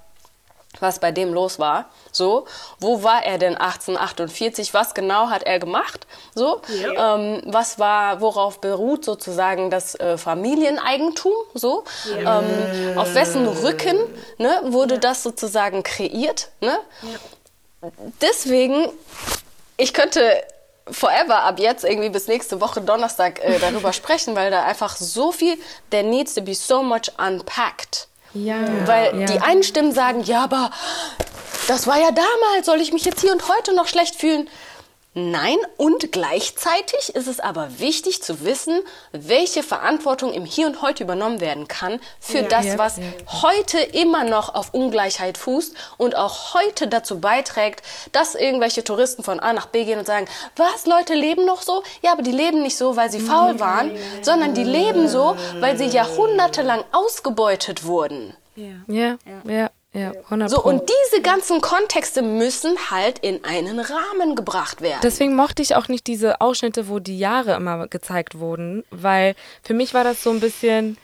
was 0.81 0.99
bei 0.99 1.13
dem 1.13 1.33
los 1.33 1.59
war. 1.59 1.87
So, 2.13 2.47
wo 2.79 3.03
war 3.03 3.25
er 3.25 3.39
denn 3.39 3.57
1848? 3.57 4.75
Was 4.75 4.95
genau 4.95 5.29
hat 5.31 5.43
er 5.43 5.59
gemacht? 5.59 6.07
So, 6.35 6.61
ähm, 6.97 7.43
was 7.47 7.79
war, 7.79 8.21
worauf 8.21 8.61
beruht 8.61 9.05
sozusagen 9.05 9.71
das 9.71 9.95
äh, 9.97 10.19
Familieneigentum? 10.19 11.33
So, 11.55 11.85
ähm, 12.17 12.97
auf 12.97 13.15
wessen 13.15 13.49
Rücken 13.49 13.99
ne, 14.39 14.61
wurde 14.67 14.99
das 14.99 15.23
sozusagen 15.23 15.83
kreiert? 15.83 16.51
Ne? 16.61 16.79
Deswegen, 18.21 18.89
ich 19.77 19.95
könnte 19.95 20.45
forever 20.91 21.43
ab 21.43 21.59
jetzt 21.59 21.85
irgendwie 21.85 22.09
bis 22.09 22.29
nächste 22.29 22.61
Woche 22.61 22.81
Donnerstag 22.81 23.45
äh, 23.45 23.59
darüber 23.59 23.93
sprechen, 23.95 24.35
weil 24.35 24.51
da 24.51 24.65
einfach 24.65 24.97
so 24.97 25.33
viel, 25.33 25.59
there 25.91 26.05
needs 26.05 26.35
to 26.35 26.43
be 26.43 26.55
so 26.55 26.83
much 26.83 27.13
unpacked. 27.19 28.08
Ja, 28.35 28.57
Weil 28.87 29.21
ja. 29.21 29.27
die 29.27 29.41
einen 29.41 29.63
Stimmen 29.63 29.93
sagen, 29.93 30.23
ja, 30.23 30.45
aber 30.45 30.71
das 31.67 31.87
war 31.87 31.99
ja 31.99 32.11
damals, 32.11 32.67
soll 32.67 32.81
ich 32.81 32.93
mich 32.93 33.05
jetzt 33.05 33.21
hier 33.21 33.33
und 33.33 33.49
heute 33.49 33.75
noch 33.75 33.87
schlecht 33.87 34.17
fühlen? 34.17 34.49
Nein, 35.15 35.57
und 35.79 36.13
gleichzeitig 36.13 37.15
ist 37.15 37.27
es 37.27 37.41
aber 37.41 37.81
wichtig 37.81 38.23
zu 38.23 38.45
wissen, 38.45 38.81
welche 39.11 39.63
Verantwortung 39.63 40.33
im 40.33 40.45
Hier 40.45 40.67
und 40.67 40.81
Heute 40.81 41.03
übernommen 41.03 41.41
werden 41.41 41.67
kann 41.67 41.99
für 42.21 42.43
das, 42.43 42.67
Ja, 42.67 42.79
was 42.79 42.99
ja. 42.99 43.05
heute 43.43 43.81
immer 43.81 44.25
noch 44.25 44.55
auf 44.55 44.75
Ungleichheit 44.75 45.37
fußt 45.37 45.75
und 45.97 46.15
auch 46.15 46.55
heute 46.55 46.87
dazu 46.87 47.21
beiträgt, 47.21 47.83
dass 48.13 48.35
irgendwelche 48.35 48.85
Touristen 48.85 49.25
von 49.25 49.41
A 49.41 49.53
nach 49.53 49.67
B 49.67 49.85
gehen 49.85 49.99
und 49.99 50.07
sagen, 50.07 50.27
was, 50.57 50.87
Leute 50.87 51.15
leben 51.15 51.45
noch 51.47 51.63
so? 51.63 51.83
Ja, 52.03 52.13
aber 52.13 52.23
die 52.23 52.31
leben 52.31 52.63
nicht 52.63 52.77
so, 52.77 52.97
weil 52.97 53.11
sie 53.11 53.21
faul 53.21 53.59
waren, 53.59 53.91
sondern 54.23 54.55
die 54.55 54.65
leben 54.65 55.09
so, 55.09 55.37
weil 55.59 55.77
sie 55.79 55.87
jahrhundertelang 55.87 56.85
ausgebeutet 56.93 57.85
wurden. 57.85 58.37
Ja, 58.55 58.75
ja, 58.87 59.19
ja, 59.45 59.71
100 59.95 60.51
So, 60.51 60.63
und 60.63 60.83
diese 61.11 61.23
ganzen 61.23 61.61
Kontexte 61.61 62.23
müssen 62.23 62.77
halt 62.91 63.19
in 63.21 63.45
einen 63.45 63.81
Rahmen 63.81 64.37
gebracht 64.37 64.81
werden. 64.83 65.01
Deswegen 65.03 65.35
mochte 65.35 65.63
ich 65.63 65.75
auch 65.75 65.89
nicht 65.89 66.07
diese 66.07 66.41
Ausschnitte, 66.41 66.89
wo 66.89 66.99
die 66.99 67.19
Jahre 67.19 67.55
immer 67.55 67.89
gezeigt 67.89 68.39
wurden, 68.39 68.85
weil 68.91 69.35
für 69.63 69.75
mich 69.75 69.95
war 69.95 70.05
das 70.05 70.23
so 70.23 70.31
ein 70.31 70.41
bisschen 70.41 70.99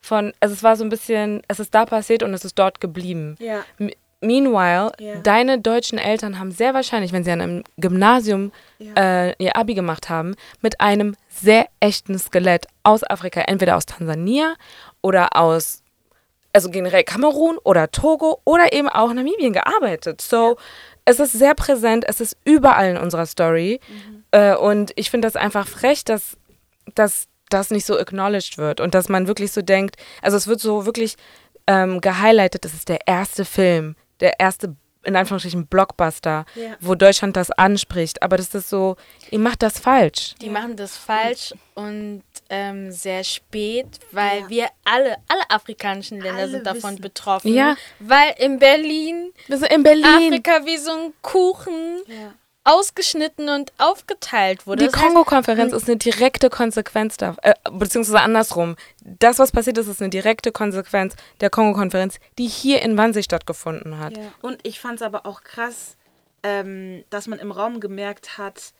von, 0.00 0.32
also 0.40 0.54
es 0.54 0.62
war 0.62 0.76
so 0.76 0.84
ein 0.84 0.88
bisschen, 0.88 1.42
es 1.48 1.58
ist 1.60 1.74
da 1.74 1.84
passiert 1.84 2.22
und 2.22 2.32
es 2.32 2.44
ist 2.44 2.58
dort 2.58 2.80
geblieben. 2.80 3.36
Ja. 3.40 3.64
M 3.78 3.90
meanwhile, 4.20 4.90
Ja. 4.98 5.16
deine 5.20 5.60
deutschen 5.60 5.96
Eltern 5.96 6.40
haben 6.40 6.50
sehr 6.50 6.74
wahrscheinlich, 6.74 7.12
wenn 7.12 7.22
sie 7.22 7.30
an 7.30 7.40
einem 7.40 7.64
Gymnasium 7.76 8.50
äh, 8.80 9.32
ihr 9.42 9.54
Abi 9.56 9.74
gemacht 9.74 10.08
haben, 10.08 10.34
mit 10.60 10.80
einem 10.80 11.14
sehr 11.28 11.66
echten 11.78 12.18
Skelett 12.18 12.66
aus 12.82 13.04
Afrika, 13.08 13.42
entweder 13.42 13.76
aus 13.76 13.86
Tansania 13.86 14.54
oder 15.02 15.36
aus 15.36 15.82
also 16.52 16.70
generell 16.70 17.04
Kamerun 17.04 17.58
oder 17.64 17.90
Togo 17.90 18.40
oder 18.44 18.72
eben 18.72 18.88
auch 18.88 19.12
Namibien 19.12 19.52
gearbeitet. 19.52 20.20
So, 20.20 20.56
es 21.04 21.20
ist 21.20 21.32
sehr 21.32 21.54
präsent, 21.54 22.04
es 22.06 22.20
ist 22.20 22.36
überall 22.44 22.90
in 22.90 22.96
unserer 22.96 23.26
Story. 23.26 23.80
Äh, 24.30 24.54
und 24.56 24.92
ich 24.96 25.10
finde 25.10 25.26
das 25.26 25.36
einfach 25.36 25.66
frech, 25.66 26.04
dass, 26.04 26.36
dass 26.94 27.26
das 27.50 27.70
nicht 27.70 27.86
so 27.86 27.98
acknowledged 27.98 28.58
wird 28.58 28.80
und 28.80 28.94
dass 28.94 29.08
man 29.08 29.26
wirklich 29.26 29.52
so 29.52 29.62
denkt, 29.62 29.96
also 30.22 30.36
es 30.36 30.46
wird 30.46 30.60
so 30.60 30.84
wirklich 30.84 31.16
ähm, 31.66 32.00
gehighlightet, 32.00 32.64
das 32.64 32.74
ist 32.74 32.88
der 32.88 33.06
erste 33.06 33.44
Film, 33.44 33.96
der 34.20 34.38
erste 34.40 34.74
in 35.04 35.16
Anführungsstrichen 35.16 35.66
Blockbuster, 35.68 36.44
Ja. 36.54 36.74
wo 36.80 36.94
Deutschland 36.94 37.36
das 37.36 37.50
anspricht. 37.52 38.22
Aber 38.22 38.36
das 38.36 38.54
ist 38.54 38.68
so, 38.68 38.96
ihr 39.30 39.38
macht 39.38 39.62
das 39.62 39.78
falsch. 39.78 40.34
Die 40.42 40.50
machen 40.50 40.76
das 40.76 40.96
falsch 40.98 41.54
und 41.74 42.22
ähm, 42.50 42.90
sehr 42.90 43.24
spät, 43.24 43.86
weil 44.12 44.48
wir 44.48 44.68
alle, 44.84 45.16
alle 45.28 45.50
afrikanischen 45.50 46.20
Länder 46.20 46.40
Alle 46.42 46.50
sind 46.50 46.66
davon 46.66 46.92
wissen. 46.92 47.02
betroffen. 47.02 47.52
Ja. 47.54 47.76
Weil 47.98 48.34
in 48.38 48.58
Berlin 48.58 49.32
Wir 49.46 49.58
sind 49.58 49.70
in 49.72 49.82
Berlin. 49.82 50.04
Afrika 50.04 50.64
wie 50.64 50.78
so 50.78 50.90
ein 50.92 51.12
Kuchen 51.22 52.02
ausgeschnitten 52.64 53.48
und 53.48 53.72
aufgeteilt 53.78 54.66
wurde. 54.66 54.84
Die 54.86 54.92
Kongo-Konferenz 54.92 55.72
ist 55.72 55.88
eine 55.88 55.96
direkte 55.96 56.50
Konsequenz 56.50 57.16
da, 57.16 57.34
äh, 57.42 57.54
beziehungsweise 57.72 58.20
andersrum. 58.20 58.76
Das, 59.02 59.38
was 59.38 59.52
passiert 59.52 59.78
ist, 59.78 59.86
ist 59.86 60.02
eine 60.02 60.10
direkte 60.10 60.52
Konsequenz 60.52 61.16
der 61.40 61.48
Kongo-Konferenz, 61.48 62.18
die 62.38 62.46
hier 62.46 62.82
in 62.82 62.98
Wannsee 62.98 63.22
stattgefunden 63.22 63.98
hat. 63.98 64.14
Und 64.42 64.58
ich 64.64 64.80
fand 64.80 64.96
es 64.96 65.02
aber 65.02 65.24
auch 65.24 65.42
krass, 65.44 65.96
ähm, 66.42 67.04
dass 67.08 67.26
man 67.26 67.38
im 67.38 67.52
Raum 67.52 67.80
gemerkt 67.80 68.36
hat, 68.36 68.72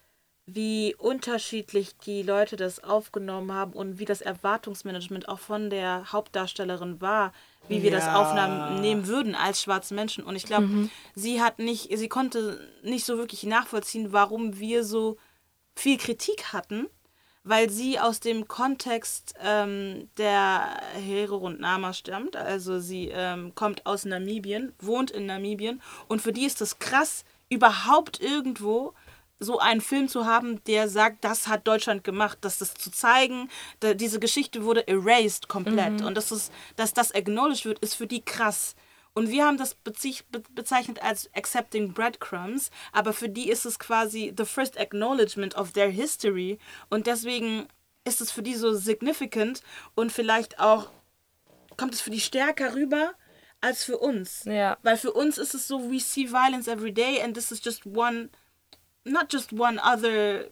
wie 0.50 0.94
unterschiedlich 0.96 1.96
die 1.98 2.22
Leute 2.22 2.56
das 2.56 2.82
aufgenommen 2.82 3.52
haben 3.52 3.74
und 3.74 3.98
wie 3.98 4.06
das 4.06 4.22
Erwartungsmanagement 4.22 5.28
auch 5.28 5.38
von 5.38 5.68
der 5.68 6.10
Hauptdarstellerin 6.10 7.00
war, 7.02 7.32
wie 7.68 7.82
wir 7.82 7.90
das 7.90 8.06
Ja. 8.06 8.14
aufnahmen 8.20 8.80
nehmen 8.80 9.06
würden 9.06 9.34
als 9.34 9.62
schwarze 9.62 9.92
Menschen. 9.92 10.24
Und 10.24 10.36
ich 10.36 10.44
glaube, 10.44 10.88
sie 11.14 11.42
hat 11.42 11.58
nicht, 11.58 11.96
sie 11.98 12.08
konnte 12.08 12.66
nicht 12.82 13.04
so 13.04 13.18
wirklich 13.18 13.42
nachvollziehen, 13.42 14.12
warum 14.12 14.58
wir 14.58 14.84
so 14.84 15.18
viel 15.76 15.98
Kritik 15.98 16.52
hatten, 16.54 16.86
weil 17.44 17.68
sie 17.68 18.00
aus 18.00 18.20
dem 18.20 18.48
Kontext 18.48 19.34
ähm, 19.42 20.08
der 20.16 20.80
Hero 20.94 21.36
und 21.36 21.60
Nama 21.60 21.92
stammt. 21.92 22.36
Also 22.36 22.78
sie 22.80 23.10
ähm, 23.12 23.54
kommt 23.54 23.84
aus 23.84 24.06
Namibien, 24.06 24.72
wohnt 24.80 25.10
in 25.10 25.26
Namibien 25.26 25.82
und 26.08 26.22
für 26.22 26.32
die 26.32 26.46
ist 26.46 26.62
es 26.62 26.78
krass, 26.78 27.24
überhaupt 27.50 28.18
irgendwo 28.20 28.94
so 29.40 29.59
einen 29.59 29.81
Film 29.81 30.09
zu 30.09 30.27
haben, 30.27 30.62
der 30.65 30.89
sagt, 30.89 31.24
das 31.24 31.47
hat 31.48 31.66
Deutschland 31.66 32.05
gemacht, 32.05 32.39
dass 32.40 32.59
das 32.59 32.74
zu 32.74 32.90
zeigen, 32.90 33.48
da, 33.81 33.94
diese 33.94 34.19
Geschichte 34.19 34.65
wurde 34.65 34.86
erased 34.89 35.48
komplett 35.48 36.02
und 36.02 36.16
das 36.16 36.32
ist, 36.32 36.52
dass 36.77 36.93
das 36.93 37.15
acknowledged 37.15 37.65
wird, 37.65 37.78
ist 37.78 37.94
für 37.94 38.06
die 38.06 38.23
krass. 38.23 38.74
Und 39.15 39.31
wir 39.31 39.44
haben 39.44 39.56
das 39.56 39.74
bezeichnet 39.74 41.02
als 41.02 41.28
accepting 41.35 41.93
breadcrumbs, 41.93 42.70
aber 42.93 43.12
für 43.12 43.28
die 43.28 43.48
ist 43.48 43.65
es 43.65 43.78
quasi 43.78 44.32
the 44.36 44.44
first 44.44 44.78
acknowledgement 44.78 45.56
of 45.56 45.73
their 45.73 45.89
history 45.89 46.59
und 46.89 47.06
deswegen 47.06 47.66
ist 48.05 48.20
es 48.20 48.31
für 48.31 48.43
die 48.43 48.55
so 48.55 48.74
significant 48.74 49.62
und 49.94 50.12
vielleicht 50.12 50.60
auch 50.60 50.90
kommt 51.77 51.94
es 51.94 52.01
für 52.01 52.10
die 52.10 52.20
stärker 52.20 52.74
rüber 52.74 53.12
als 53.60 53.85
für 53.85 53.98
uns. 53.98 54.44
Ja. 54.44 54.78
Weil 54.82 54.97
für 54.97 55.12
uns 55.12 55.39
ist 55.39 55.55
es 55.55 55.66
so, 55.66 55.90
we 55.90 56.01
see 56.01 56.31
violence 56.31 56.69
every 56.69 56.93
day 56.93 57.20
and 57.23 57.35
this 57.35 57.51
is 57.51 57.60
just 57.65 57.86
one, 57.86 58.31
not 59.09 59.32
just 59.32 59.52
one 59.52 59.78
other 59.80 60.51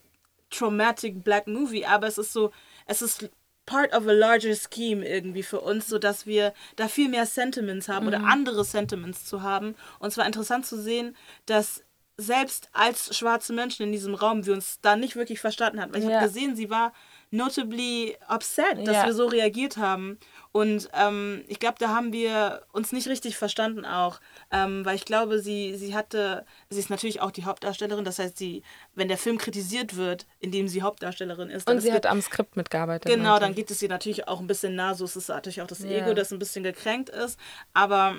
traumatic 0.51 1.23
black 1.25 1.47
movie, 1.47 1.85
aber 1.85 2.07
es 2.07 2.19
ist 2.19 2.33
so, 2.33 2.53
es 2.87 3.03
ist 3.03 3.29
part 3.67 3.93
of 3.93 4.07
a 4.07 4.13
larger 4.13 4.55
scheme 4.55 5.05
irgendwie 5.05 5.43
für 5.43 5.61
uns, 5.61 5.89
sodass 5.89 6.25
wir 6.25 6.55
da 6.77 6.87
viel 6.89 7.09
mehr 7.09 7.27
Sentiments 7.27 7.89
haben 7.89 8.07
oder 8.07 8.23
andere 8.25 8.65
Sentiments 8.65 9.25
zu 9.25 9.43
haben. 9.43 9.75
Und 9.99 10.09
es 10.09 10.17
war 10.17 10.27
interessant 10.27 10.67
zu 10.67 10.81
sehen, 10.81 11.17
dass 11.47 11.83
selbst 12.17 12.69
als 12.73 13.15
schwarze 13.17 13.53
Menschen 13.53 13.83
in 13.83 13.93
diesem 13.93 14.15
Raum 14.15 14.47
wir 14.47 14.55
uns 14.55 14.79
da 14.81 14.97
nicht 14.97 15.17
wirklich 15.17 15.41
verstanden 15.41 15.81
hatten. 15.81 15.93
Weil 15.93 16.03
ich 16.03 16.09
Ja. 16.09 16.21
habe 16.21 16.27
gesehen, 16.29 16.57
sie 16.57 16.71
war 16.71 16.93
notably 17.31 18.17
upset, 18.29 18.87
dass 18.87 18.97
Ja. 18.97 19.07
wir 19.07 19.13
so 19.15 19.27
reagiert 19.27 19.77
haben. 19.77 20.19
Und 20.53 20.89
ähm, 20.95 21.45
ich 21.49 21.59
glaube, 21.59 21.77
da 21.79 21.89
haben 21.89 22.13
wir 22.13 22.63
uns 22.73 22.93
nicht 22.93 23.09
richtig 23.09 23.37
verstanden 23.37 23.85
auch. 23.85 24.21
Ähm, 24.51 24.85
weil 24.85 24.97
ich 24.97 25.05
glaube, 25.05 25.39
sie, 25.41 25.75
sie 25.77 25.95
hatte, 25.95 26.47
sie 26.71 26.81
ist 26.81 26.91
natürlich 26.91 27.21
auch 27.21 27.31
die 27.31 27.45
Hauptdarstellerin. 27.45 28.05
Das 28.05 28.19
heißt, 28.19 28.39
sie, 28.39 28.63
wenn 28.95 29.09
der 29.09 29.19
Film 29.19 29.39
kritisiert 29.39 29.97
wird, 29.97 30.27
indem 30.39 30.69
sie 30.69 30.83
Hauptdarstellerin 30.83 31.51
ist, 31.51 31.69
dann 31.69 31.77
Und 31.77 31.83
sie 31.83 31.89
ist 31.89 31.95
hat 31.95 32.07
am 32.07 32.23
Skript 32.23 32.57
mitgearbeitet. 32.57 33.11
Genau, 33.11 33.35
dann 33.35 33.49
meinte 33.49 33.57
geht 33.57 33.71
es 33.71 33.83
ihr 33.83 33.89
natürlich 33.89 34.29
auch 34.29 34.41
ein 34.41 34.47
bisschen 34.47 34.75
nah. 34.75 34.95
So 34.95 35.05
ist 35.05 35.17
es 35.17 35.29
natürlich 35.29 35.61
auch 35.63 35.67
das 35.67 35.81
Ja. 35.81 35.91
Ego, 35.91 36.15
das 36.15 36.33
ein 36.33 36.39
bisschen 36.39 36.63
gekränkt 36.65 37.11
ist. 37.11 37.39
Aber 37.75 38.17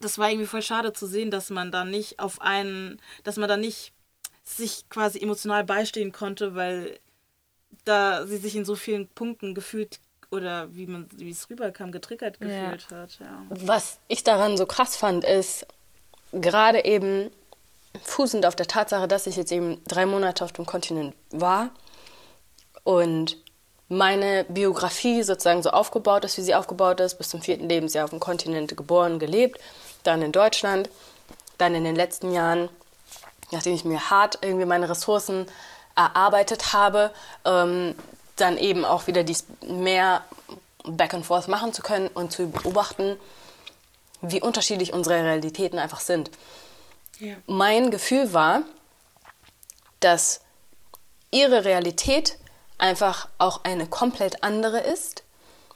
das 0.00 0.18
war 0.18 0.30
irgendwie 0.30 0.46
voll 0.46 0.62
schade 0.62 0.92
zu 0.92 1.06
sehen, 1.06 1.30
dass 1.30 1.50
man 1.50 1.72
da 1.72 1.84
nicht 1.84 2.18
auf 2.18 2.40
einen, 2.40 3.00
dass 3.22 3.36
man 3.36 3.48
da 3.48 3.56
nicht 3.56 3.92
sich 4.42 4.88
quasi 4.90 5.20
emotional 5.20 5.64
beistehen 5.64 6.12
konnte, 6.12 6.54
weil 6.54 6.98
da 7.84 8.26
sie 8.26 8.36
sich 8.36 8.56
in 8.56 8.64
so 8.64 8.76
vielen 8.76 9.08
Punkten 9.08 9.54
gefühlt 9.54 10.00
oder 10.34 10.74
wie 10.74 10.86
man 10.86 11.08
wie 11.16 11.30
es 11.30 11.48
rüberkam, 11.48 11.92
getriggert 11.92 12.36
Ja. 12.40 12.46
gefühlt 12.70 12.90
hat. 12.90 13.18
Ja. 13.20 13.42
Was 13.48 13.98
ich 14.08 14.24
daran 14.24 14.56
so 14.56 14.66
krass 14.66 14.96
fand, 14.96 15.24
ist 15.24 15.66
gerade 16.32 16.84
eben 16.84 17.30
fußend 18.02 18.44
auf 18.46 18.56
der 18.56 18.66
Tatsache, 18.66 19.06
dass 19.08 19.26
ich 19.26 19.36
jetzt 19.36 19.52
eben 19.52 19.80
drei 19.86 20.04
Monate 20.06 20.44
auf 20.44 20.52
dem 20.52 20.66
Kontinent 20.66 21.14
war 21.30 21.70
und 22.82 23.36
meine 23.88 24.44
Biografie 24.48 25.22
sozusagen 25.22 25.62
so 25.62 25.70
aufgebaut 25.70 26.24
ist, 26.24 26.36
wie 26.38 26.42
sie 26.42 26.54
aufgebaut 26.54 27.00
ist, 27.00 27.16
bis 27.16 27.28
zum 27.28 27.42
vierten 27.42 27.68
Lebensjahr 27.68 28.04
auf 28.04 28.10
dem 28.10 28.20
Kontinent 28.20 28.76
geboren, 28.76 29.18
gelebt, 29.18 29.60
dann 30.02 30.22
in 30.22 30.32
Deutschland, 30.32 30.88
dann 31.58 31.74
in 31.74 31.84
den 31.84 31.94
letzten 31.94 32.32
Jahren, 32.32 32.68
nachdem 33.52 33.74
ich 33.74 33.84
mir 33.84 34.10
hart 34.10 34.38
irgendwie 34.42 34.64
meine 34.66 34.88
Ressourcen 34.88 35.46
erarbeitet 35.94 36.72
habe, 36.72 37.12
ähm, 37.44 37.94
dann 38.36 38.58
eben 38.58 38.84
auch 38.84 39.06
wieder 39.06 39.24
dies 39.24 39.44
mehr 39.66 40.24
back 40.84 41.14
and 41.14 41.24
forth 41.24 41.48
machen 41.48 41.72
zu 41.72 41.82
können 41.82 42.08
und 42.08 42.32
zu 42.32 42.50
beobachten, 42.50 43.16
wie 44.20 44.40
unterschiedlich 44.40 44.92
unsere 44.92 45.22
Realitäten 45.22 45.78
einfach 45.78 46.00
sind. 46.00 46.30
Ja. 47.18 47.36
Mein 47.46 47.90
Gefühl 47.90 48.32
war, 48.32 48.62
dass 50.00 50.40
ihre 51.30 51.64
Realität 51.64 52.38
einfach 52.78 53.28
auch 53.38 53.64
eine 53.64 53.86
komplett 53.86 54.42
andere 54.42 54.80
ist. 54.80 55.22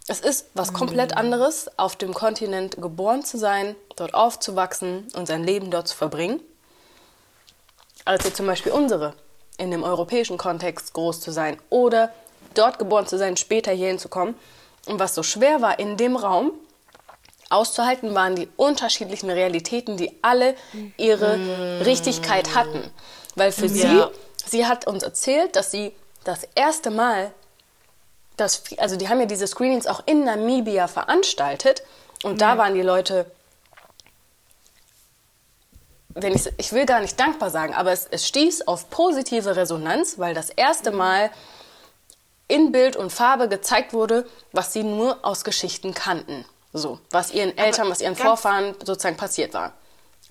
Es 0.08 0.20
ist 0.20 0.46
was 0.54 0.72
komplett 0.72 1.16
anderes, 1.16 1.70
auf 1.78 1.96
dem 1.96 2.14
Kontinent 2.14 2.80
geboren 2.80 3.24
zu 3.24 3.38
sein, 3.38 3.76
dort 3.96 4.14
aufzuwachsen 4.14 5.08
und 5.14 5.26
sein 5.26 5.44
Leben 5.44 5.70
dort 5.70 5.86
zu 5.86 5.96
verbringen, 5.96 6.40
als 8.04 8.24
jetzt 8.24 8.36
zum 8.38 8.46
Beispiel 8.46 8.72
unsere, 8.72 9.14
in 9.58 9.70
dem 9.70 9.82
europäischen 9.82 10.38
Kontext 10.38 10.94
groß 10.94 11.20
zu 11.20 11.30
sein 11.30 11.58
oder 11.68 12.12
dort 12.54 12.78
geboren 12.78 13.06
zu 13.06 13.18
sein, 13.18 13.36
später 13.36 13.72
hierhin 13.72 13.98
zu 13.98 14.08
kommen. 14.08 14.34
Und 14.86 14.98
was 14.98 15.14
so 15.14 15.22
schwer 15.22 15.60
war 15.60 15.78
in 15.78 15.96
dem 15.96 16.16
Raum, 16.16 16.52
auszuhalten, 17.50 18.14
waren 18.14 18.36
die 18.36 18.48
unterschiedlichen 18.56 19.30
Realitäten, 19.30 19.96
die 19.96 20.18
alle 20.22 20.54
ihre 20.96 21.40
Richtigkeit 21.80 22.54
hatten. 22.54 22.90
Weil 23.36 23.52
für 23.52 23.66
Ja. 23.66 24.10
sie, 24.44 24.50
sie 24.50 24.66
hat 24.66 24.86
uns 24.86 25.02
erzählt, 25.02 25.56
dass 25.56 25.70
sie 25.70 25.92
das 26.24 26.46
erste 26.54 26.90
Mal, 26.90 27.32
das, 28.36 28.62
also 28.76 28.96
die 28.96 29.08
haben 29.08 29.20
ja 29.20 29.26
diese 29.26 29.46
Screenings 29.46 29.86
auch 29.86 30.02
in 30.06 30.24
Namibia 30.24 30.88
veranstaltet 30.88 31.82
und 32.22 32.40
da 32.40 32.58
waren 32.58 32.74
die 32.74 32.82
Leute, 32.82 33.30
wenn 36.10 36.34
ich, 36.34 36.50
ich 36.56 36.72
will 36.72 36.84
gar 36.84 37.00
nicht 37.00 37.18
dankbar 37.18 37.50
sagen, 37.50 37.74
aber 37.74 37.92
es, 37.92 38.06
es 38.10 38.26
stieß 38.26 38.66
auf 38.66 38.90
positive 38.90 39.56
Resonanz, 39.56 40.18
weil 40.18 40.34
das 40.34 40.50
erste 40.50 40.90
Mal 40.90 41.30
in 42.48 42.72
Bild 42.72 42.96
und 42.96 43.12
Farbe 43.12 43.48
gezeigt 43.48 43.92
wurde, 43.92 44.26
was 44.52 44.72
sie 44.72 44.82
nur 44.82 45.24
aus 45.24 45.44
Geschichten 45.44 45.94
kannten. 45.94 46.44
So, 46.72 46.98
was 47.10 47.32
ihren 47.32 47.56
Eltern, 47.56 47.88
was 47.90 48.00
ihren 48.00 48.16
Vorfahren 48.16 48.74
sozusagen 48.84 49.16
passiert 49.16 49.54
war. 49.54 49.72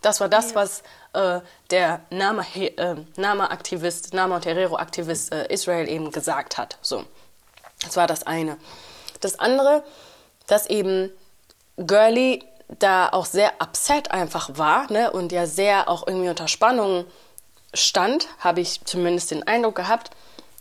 Das 0.01 0.19
war 0.19 0.29
das, 0.29 0.53
was 0.53 0.83
äh, 1.13 1.41
der 1.71 2.01
Nama, 2.11 2.45
äh, 2.55 2.95
Nama-Aktivist, 3.15 4.13
Nama 4.13 4.35
und 4.35 4.45
Herero-Aktivist 4.45 5.33
äh, 5.33 5.47
Israel 5.51 5.89
eben 5.89 6.11
gesagt 6.11 6.57
hat. 6.57 6.77
So, 6.81 7.05
das 7.83 7.97
war 7.97 8.05
das 8.05 8.25
eine. 8.27 8.57
Das 9.19 9.39
andere, 9.39 9.83
dass 10.45 10.67
eben 10.67 11.11
Girly 11.77 12.43
da 12.79 13.09
auch 13.09 13.25
sehr 13.25 13.53
upset 13.61 14.11
einfach 14.11 14.57
war 14.57 14.91
ne, 14.91 15.11
und 15.11 15.31
ja 15.31 15.45
sehr 15.45 15.89
auch 15.89 16.05
irgendwie 16.05 16.29
unter 16.29 16.47
Spannung 16.47 17.05
stand, 17.73 18.27
habe 18.39 18.61
ich 18.61 18.83
zumindest 18.85 19.31
den 19.31 19.47
Eindruck 19.47 19.75
gehabt, 19.75 20.11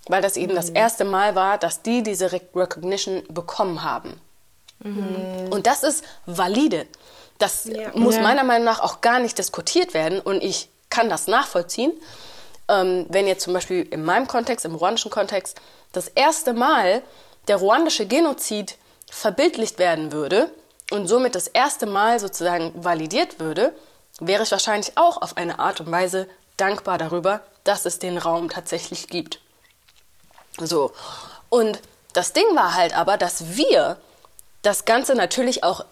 weil 0.09 0.23
das 0.23 0.37
eben 0.37 0.55
das 0.55 0.71
erste 0.71 1.05
Mal 1.05 1.35
war, 1.35 1.59
dass 1.59 1.83
die 1.83 2.03
diese 2.03 2.33
Rec- 2.33 2.55
Recognition 2.55 3.23
bekommen 3.29 3.83
haben. 3.83 4.21
Und 5.51 5.67
das 5.67 5.83
ist 5.83 6.05
valide. 6.27 6.87
Das 7.39 7.65
Ja. 7.65 7.91
muss 7.95 8.19
meiner 8.19 8.45
Meinung 8.45 8.65
nach 8.65 8.81
auch 8.81 9.01
gar 9.01 9.19
nicht 9.19 9.39
diskutiert 9.39 9.95
werden 9.95 10.21
und 10.21 10.43
ich 10.43 10.69
kann 10.91 11.09
das 11.09 11.27
nachvollziehen. 11.27 11.93
Ähm, 12.69 13.07
wenn 13.09 13.27
jetzt 13.27 13.45
zum 13.45 13.53
Beispiel 13.55 13.83
in 13.83 14.05
meinem 14.05 14.27
Kontext, 14.27 14.65
im 14.65 14.75
ruandischen 14.75 15.11
Kontext, 15.11 15.61
das 15.93 16.09
erste 16.09 16.53
Mal 16.53 17.03
der 17.49 17.57
ruandische 17.57 18.07
Genozid 18.07 18.77
verbildlicht 19.11 19.79
werden 19.79 20.13
würde 20.13 20.51
und 20.91 21.07
somit 21.07 21.35
das 21.35 21.47
erste 21.47 21.87
Mal 21.87 22.19
sozusagen 22.21 22.73
validiert 22.75 23.39
würde, 23.41 23.73
wäre 24.21 24.43
ich 24.43 24.51
wahrscheinlich 24.51 24.93
auch 24.97 25.23
auf 25.23 25.37
eine 25.37 25.59
Art 25.59 25.81
und 25.81 25.91
Weise 25.91 26.27
dankbar 26.57 26.99
darüber, 26.99 27.41
dass 27.65 27.87
es 27.87 27.99
den 27.99 28.19
Raum 28.19 28.51
tatsächlich 28.51 29.09
gibt. 29.09 29.41
So. 30.59 30.93
Und 31.49 31.81
das 32.13 32.33
Ding 32.33 32.45
war 32.55 32.75
halt 32.75 32.97
aber, 32.97 33.17
dass 33.17 33.57
wir 33.57 33.99
das 34.63 34.85
Ganze 34.85 35.15
natürlich 35.15 35.63
auch, 35.63 35.85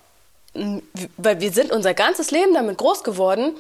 weil 1.17 1.41
wir 1.41 1.53
sind 1.53 1.71
unser 1.71 1.95
ganzes 1.95 2.31
Leben 2.31 2.55
damit 2.55 2.79
groß 2.79 3.05
geworden, 3.05 3.57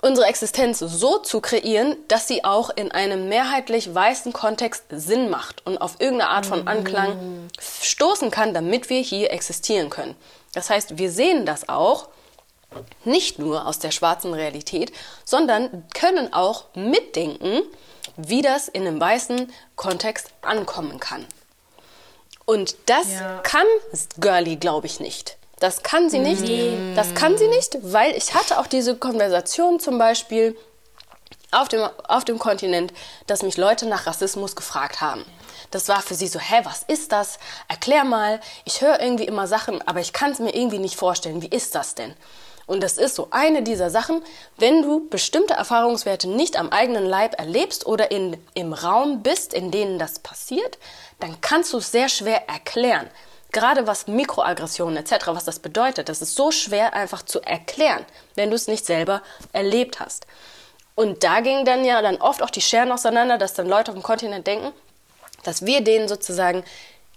unsere 0.00 0.26
Existenz 0.26 0.78
so 0.80 1.18
zu 1.18 1.40
kreieren, 1.40 1.96
dass 2.08 2.28
sie 2.28 2.44
auch 2.44 2.70
in 2.70 2.92
einem 2.92 3.28
mehrheitlich 3.28 3.94
weißen 3.94 4.32
Kontext 4.34 4.84
Sinn 4.90 5.30
macht 5.30 5.66
und 5.66 5.78
auf 5.78 5.96
irgendeine 5.98 6.30
Art 6.30 6.46
von 6.46 6.68
Anklang 6.68 7.48
stoßen 7.58 8.30
kann, 8.30 8.52
damit 8.52 8.90
wir 8.90 9.00
hier 9.00 9.32
existieren 9.32 9.88
können. 9.88 10.14
Das 10.52 10.68
heißt, 10.68 10.98
wir 10.98 11.10
sehen 11.10 11.46
das 11.46 11.68
auch 11.68 12.08
nicht 13.04 13.38
nur 13.38 13.66
aus 13.66 13.78
der 13.78 13.92
schwarzen 13.92 14.34
Realität, 14.34 14.92
sondern 15.24 15.84
können 15.94 16.32
auch 16.34 16.64
mitdenken, 16.74 17.62
wie 18.16 18.42
das 18.42 18.68
in 18.68 18.86
einem 18.86 19.00
weißen 19.00 19.52
Kontext 19.76 20.28
ankommen 20.42 21.00
kann. 21.00 21.26
Und 22.46 22.76
das 22.86 23.10
Ja. 23.10 23.38
kann 23.42 23.66
Girlie, 24.18 24.56
glaube 24.56 24.86
ich, 24.86 25.00
nicht. 25.00 25.36
Das 25.60 25.82
kann 25.82 26.10
sie 26.10 26.18
nicht. 26.18 26.44
Das 26.94 27.14
kann 27.14 27.38
sie 27.38 27.48
nicht, 27.48 27.78
weil 27.82 28.14
ich 28.16 28.34
hatte 28.34 28.58
auch 28.58 28.66
diese 28.66 28.96
Konversation 28.96 29.80
zum 29.80 29.98
Beispiel 29.98 30.56
auf 31.52 31.68
dem, 31.68 31.88
auf 32.08 32.24
dem 32.24 32.38
Kontinent, 32.38 32.92
dass 33.26 33.42
mich 33.42 33.56
Leute 33.56 33.86
nach 33.86 34.06
Rassismus 34.06 34.56
gefragt 34.56 35.00
haben. 35.00 35.24
Das 35.70 35.88
war 35.88 36.02
für 36.02 36.14
sie 36.14 36.26
so, 36.26 36.38
hä, 36.38 36.60
was 36.64 36.82
ist 36.82 37.12
das? 37.12 37.38
Erklär 37.68 38.04
mal. 38.04 38.40
Ich 38.64 38.80
höre 38.80 39.00
irgendwie 39.00 39.24
immer 39.24 39.46
Sachen, 39.46 39.80
aber 39.86 40.00
ich 40.00 40.12
kann 40.12 40.32
es 40.32 40.38
mir 40.38 40.54
irgendwie 40.54 40.78
nicht 40.78 40.96
vorstellen. 40.96 41.40
Wie 41.42 41.48
ist 41.48 41.74
das 41.74 41.94
denn? 41.94 42.14
Und 42.66 42.82
das 42.82 42.96
ist 42.96 43.14
so 43.14 43.28
eine 43.30 43.62
dieser 43.62 43.90
Sachen, 43.90 44.22
wenn 44.56 44.82
du 44.82 45.08
bestimmte 45.08 45.54
Erfahrungswerte 45.54 46.28
nicht 46.28 46.56
am 46.56 46.70
eigenen 46.70 47.04
Leib 47.04 47.38
erlebst 47.38 47.86
oder 47.86 48.10
in, 48.10 48.38
im 48.54 48.72
Raum 48.72 49.22
bist, 49.22 49.52
in 49.52 49.70
denen 49.70 49.98
das 49.98 50.18
passiert, 50.18 50.78
dann 51.20 51.40
kannst 51.40 51.72
du 51.72 51.78
es 51.78 51.92
sehr 51.92 52.08
schwer 52.08 52.48
erklären. 52.48 53.10
Gerade 53.52 53.86
was 53.86 54.08
Mikroaggressionen 54.08 54.96
etc., 54.96 55.28
was 55.28 55.44
das 55.44 55.60
bedeutet, 55.60 56.08
das 56.08 56.22
ist 56.22 56.34
so 56.34 56.50
schwer 56.50 56.94
einfach 56.94 57.22
zu 57.22 57.40
erklären, 57.40 58.04
wenn 58.34 58.50
du 58.50 58.56
es 58.56 58.66
nicht 58.66 58.84
selber 58.84 59.22
erlebt 59.52 60.00
hast. 60.00 60.26
Und 60.96 61.22
da 61.22 61.40
gingen 61.40 61.64
dann 61.64 61.84
ja 61.84 62.02
dann 62.02 62.16
oft 62.16 62.42
auch 62.42 62.50
die 62.50 62.60
Scheren 62.60 62.92
auseinander, 62.92 63.38
dass 63.38 63.54
dann 63.54 63.68
Leute 63.68 63.90
auf 63.90 63.96
dem 63.96 64.02
Kontinent 64.02 64.46
denken, 64.46 64.72
dass 65.42 65.66
wir 65.66 65.82
denen 65.82 66.08
sozusagen 66.08 66.64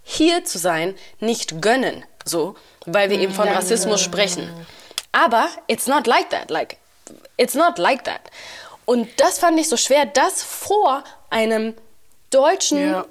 hier 0.03 0.45
zu 0.45 0.57
sein 0.57 0.95
nicht 1.19 1.61
gönnen, 1.61 2.05
so, 2.23 2.55
weil 2.85 3.09
wir 3.09 3.19
eben 3.19 3.33
von 3.33 3.47
Rassismus 3.47 4.01
sprechen. 4.01 4.49
Aber 5.11 5.47
it's 5.67 5.87
not 5.87 6.07
like 6.07 6.29
that, 6.29 6.49
like 6.51 6.77
it's 7.37 7.55
not 7.55 7.77
like 7.79 8.03
that. 8.05 8.21
Und 8.85 9.07
das 9.17 9.39
fand 9.39 9.59
ich 9.59 9.67
so 9.69 9.77
schwer, 9.77 10.05
das 10.05 10.43
vor 10.43 11.03
einem 11.29 11.73
deutschen 12.29 12.89
Ja. 12.91 13.05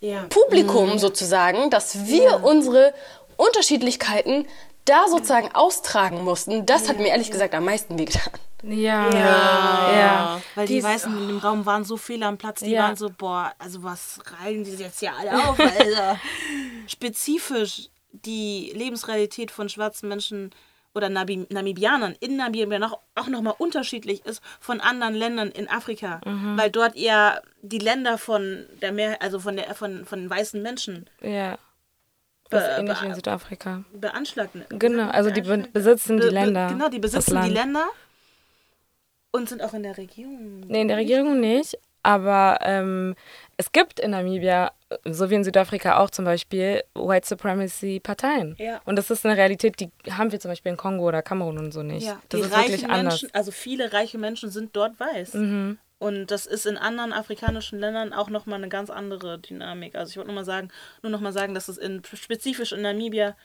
Ja. 0.00 0.26
Publikum 0.28 0.98
sozusagen, 0.98 1.70
dass 1.70 2.06
wir 2.06 2.44
unsere 2.44 2.94
Unterschiedlichkeiten 3.36 4.46
da 4.84 5.08
sozusagen 5.08 5.52
austragen 5.54 6.22
mussten. 6.24 6.64
Das 6.66 6.88
hat 6.88 6.98
mir 6.98 7.08
ehrlich 7.08 7.30
gesagt 7.30 7.54
am 7.54 7.64
meisten 7.64 7.98
wehgetan. 7.98 8.32
Ja. 8.62 9.10
Ja. 9.12 10.40
Weil 10.54 10.66
die 10.66 10.74
Dies- 10.76 10.84
Weißen 10.84 11.16
in 11.16 11.28
dem 11.28 11.38
Raum 11.38 11.66
waren 11.66 11.84
so 11.84 11.96
viele 11.96 12.26
am 12.26 12.38
Platz, 12.38 12.60
die 12.60 12.70
Ja. 12.70 12.82
waren 12.84 12.96
so, 12.96 13.10
boah, 13.10 13.52
also 13.58 13.82
was 13.82 14.18
reihen 14.40 14.64
die 14.64 14.70
jetzt 14.76 15.00
hier 15.00 15.12
alle 15.14 15.32
auf, 15.48 15.58
Alter. 15.60 16.18
Spezifisch 16.86 17.88
die 18.12 18.72
Lebensrealität 18.74 19.50
von 19.50 19.68
schwarzen 19.68 20.08
Menschen 20.08 20.50
oder 20.94 21.08
Namibianern 21.08 22.16
in 22.20 22.36
Namibia 22.36 22.78
noch, 22.78 22.98
auch 23.14 23.28
nochmal 23.28 23.54
unterschiedlich 23.58 24.24
ist 24.26 24.42
von 24.60 24.80
anderen 24.80 25.14
Ländern 25.14 25.48
in 25.50 25.68
Afrika. 25.68 26.20
Weil 26.24 26.70
dort 26.70 26.96
eher 26.96 27.42
die 27.62 27.78
Länder 27.78 28.18
von 28.18 28.66
der 28.82 28.92
Mehr, 28.92 29.20
also 29.22 29.38
von 29.38 29.56
der 29.56 29.74
von, 29.74 30.04
von 30.04 30.20
den 30.20 30.30
weißen 30.30 30.60
Menschen 30.62 31.08
Ja. 31.20 31.58
Das 32.50 32.62
ist 32.64 32.78
ähnlich 32.78 33.02
in 33.02 33.14
Südafrika. 33.14 33.84
beanschlagt. 33.92 34.52
Genau, 34.70 35.10
also 35.10 35.30
die 35.30 35.42
be 35.42 35.68
besitzen 35.70 36.16
die 36.16 36.22
Be- 36.22 36.28
be- 36.28 36.32
Länder. 36.34 36.68
Genau, 36.68 36.88
die 36.88 36.98
besitzen 36.98 37.42
die 37.42 37.50
Länder 37.50 37.86
und 39.32 39.48
sind 39.50 39.62
auch 39.62 39.74
in 39.74 39.82
der 39.82 39.98
Regierung. 39.98 40.60
Nee, 40.66 40.80
in 40.80 40.88
der 40.88 40.96
Regierung 40.96 41.40
nicht. 41.40 41.78
Aber 42.02 42.58
ähm, 42.62 43.14
es 43.58 43.72
gibt 43.72 43.98
in 43.98 44.12
Namibia, 44.12 44.72
so 45.04 45.30
wie 45.30 45.34
in 45.34 45.42
Südafrika 45.42 45.98
auch 45.98 46.10
zum 46.10 46.24
Beispiel, 46.24 46.84
White 46.94 47.26
Supremacy-Parteien. 47.26 48.54
Ja. 48.56 48.80
Und 48.84 48.96
das 48.96 49.10
ist 49.10 49.26
eine 49.26 49.36
Realität, 49.36 49.80
die 49.80 49.90
haben 50.10 50.30
wir 50.30 50.38
zum 50.38 50.52
Beispiel 50.52 50.70
in 50.70 50.78
Kongo 50.78 51.06
oder 51.06 51.22
Kamerun 51.22 51.58
und 51.58 51.72
so 51.72 51.82
nicht. 51.82 52.06
Ja, 52.06 52.22
das 52.28 52.40
die 52.40 52.46
ist 52.46 52.52
reichen 52.52 52.70
wirklich 52.70 52.88
anders. 52.88 53.22
Menschen, 53.22 53.34
also 53.34 53.50
viele 53.50 53.92
reiche 53.92 54.16
Menschen 54.16 54.50
sind 54.50 54.76
dort 54.76 54.98
weiß. 55.00 55.34
Und 55.98 56.26
das 56.28 56.46
ist 56.46 56.66
in 56.66 56.76
anderen 56.76 57.12
afrikanischen 57.12 57.80
Ländern 57.80 58.12
auch 58.12 58.30
nochmal 58.30 58.58
eine 58.58 58.68
ganz 58.68 58.90
andere 58.90 59.40
Dynamik. 59.40 59.96
Also 59.96 60.10
ich 60.10 60.16
wollte 60.16 60.28
nur 60.28 60.36
mal 60.36 60.44
sagen, 60.44 60.68
nur 61.02 61.10
noch 61.10 61.20
mal 61.20 61.32
sagen, 61.32 61.54
dass 61.54 61.66
es 61.66 61.78
in, 61.78 62.02
spezifisch 62.14 62.70
in 62.70 62.82
Namibia 62.82 63.36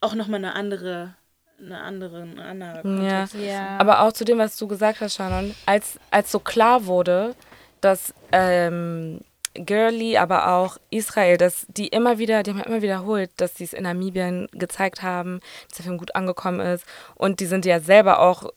auch 0.00 0.14
nochmal 0.14 0.38
eine 0.38 0.54
andere 0.54 1.14
eine 1.60 1.80
andere, 1.80 2.22
ein 2.22 2.38
anderer 2.38 2.84
Ja. 3.02 3.28
Ja. 3.36 3.78
Aber 3.78 4.02
auch 4.02 4.12
zu 4.12 4.24
dem, 4.24 4.38
was 4.38 4.56
du 4.56 4.68
gesagt 4.68 5.00
hast, 5.00 5.16
Shannon, 5.16 5.54
als, 5.66 5.98
als 6.12 6.30
so 6.30 6.38
klar 6.38 6.86
wurde, 6.86 7.34
dass 7.80 8.14
ähm, 8.32 9.20
Girly, 9.54 10.16
aber 10.18 10.52
auch 10.52 10.78
Israel, 10.90 11.36
dass 11.36 11.66
die 11.68 11.88
immer 11.88 12.18
wieder, 12.18 12.42
die 12.42 12.50
haben 12.50 12.58
ja 12.58 12.66
immer 12.66 12.82
wiederholt, 12.82 13.30
dass 13.38 13.56
sie 13.56 13.64
es 13.64 13.72
in 13.72 13.84
Namibien 13.84 14.46
gezeigt 14.52 15.02
haben, 15.02 15.40
dass 15.68 15.78
der 15.78 15.84
Film 15.84 15.98
gut 15.98 16.14
angekommen 16.14 16.60
ist. 16.60 16.84
Und 17.16 17.40
die 17.40 17.46
sind 17.46 17.64
ja 17.64 17.80
selber 17.80 18.20
auch 18.20 18.50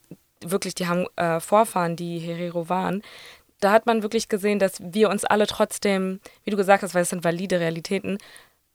wirklich, 0.43 0.75
die 0.75 0.87
haben 0.87 1.07
äh, 1.15 1.39
Vorfahren, 1.39 1.95
die 1.95 2.19
Herero 2.19 2.69
waren. 2.69 3.01
Da 3.59 3.71
hat 3.71 3.85
man 3.85 4.01
wirklich 4.03 4.27
gesehen, 4.27 4.59
dass 4.59 4.73
wir 4.79 5.09
uns 5.09 5.23
alle 5.23 5.47
trotzdem, 5.47 6.19
wie 6.43 6.51
du 6.51 6.57
gesagt 6.57 6.83
hast, 6.83 6.93
weil 6.95 7.03
es 7.03 7.09
sind 7.09 7.23
valide 7.23 7.59
Realitäten, 7.59 8.17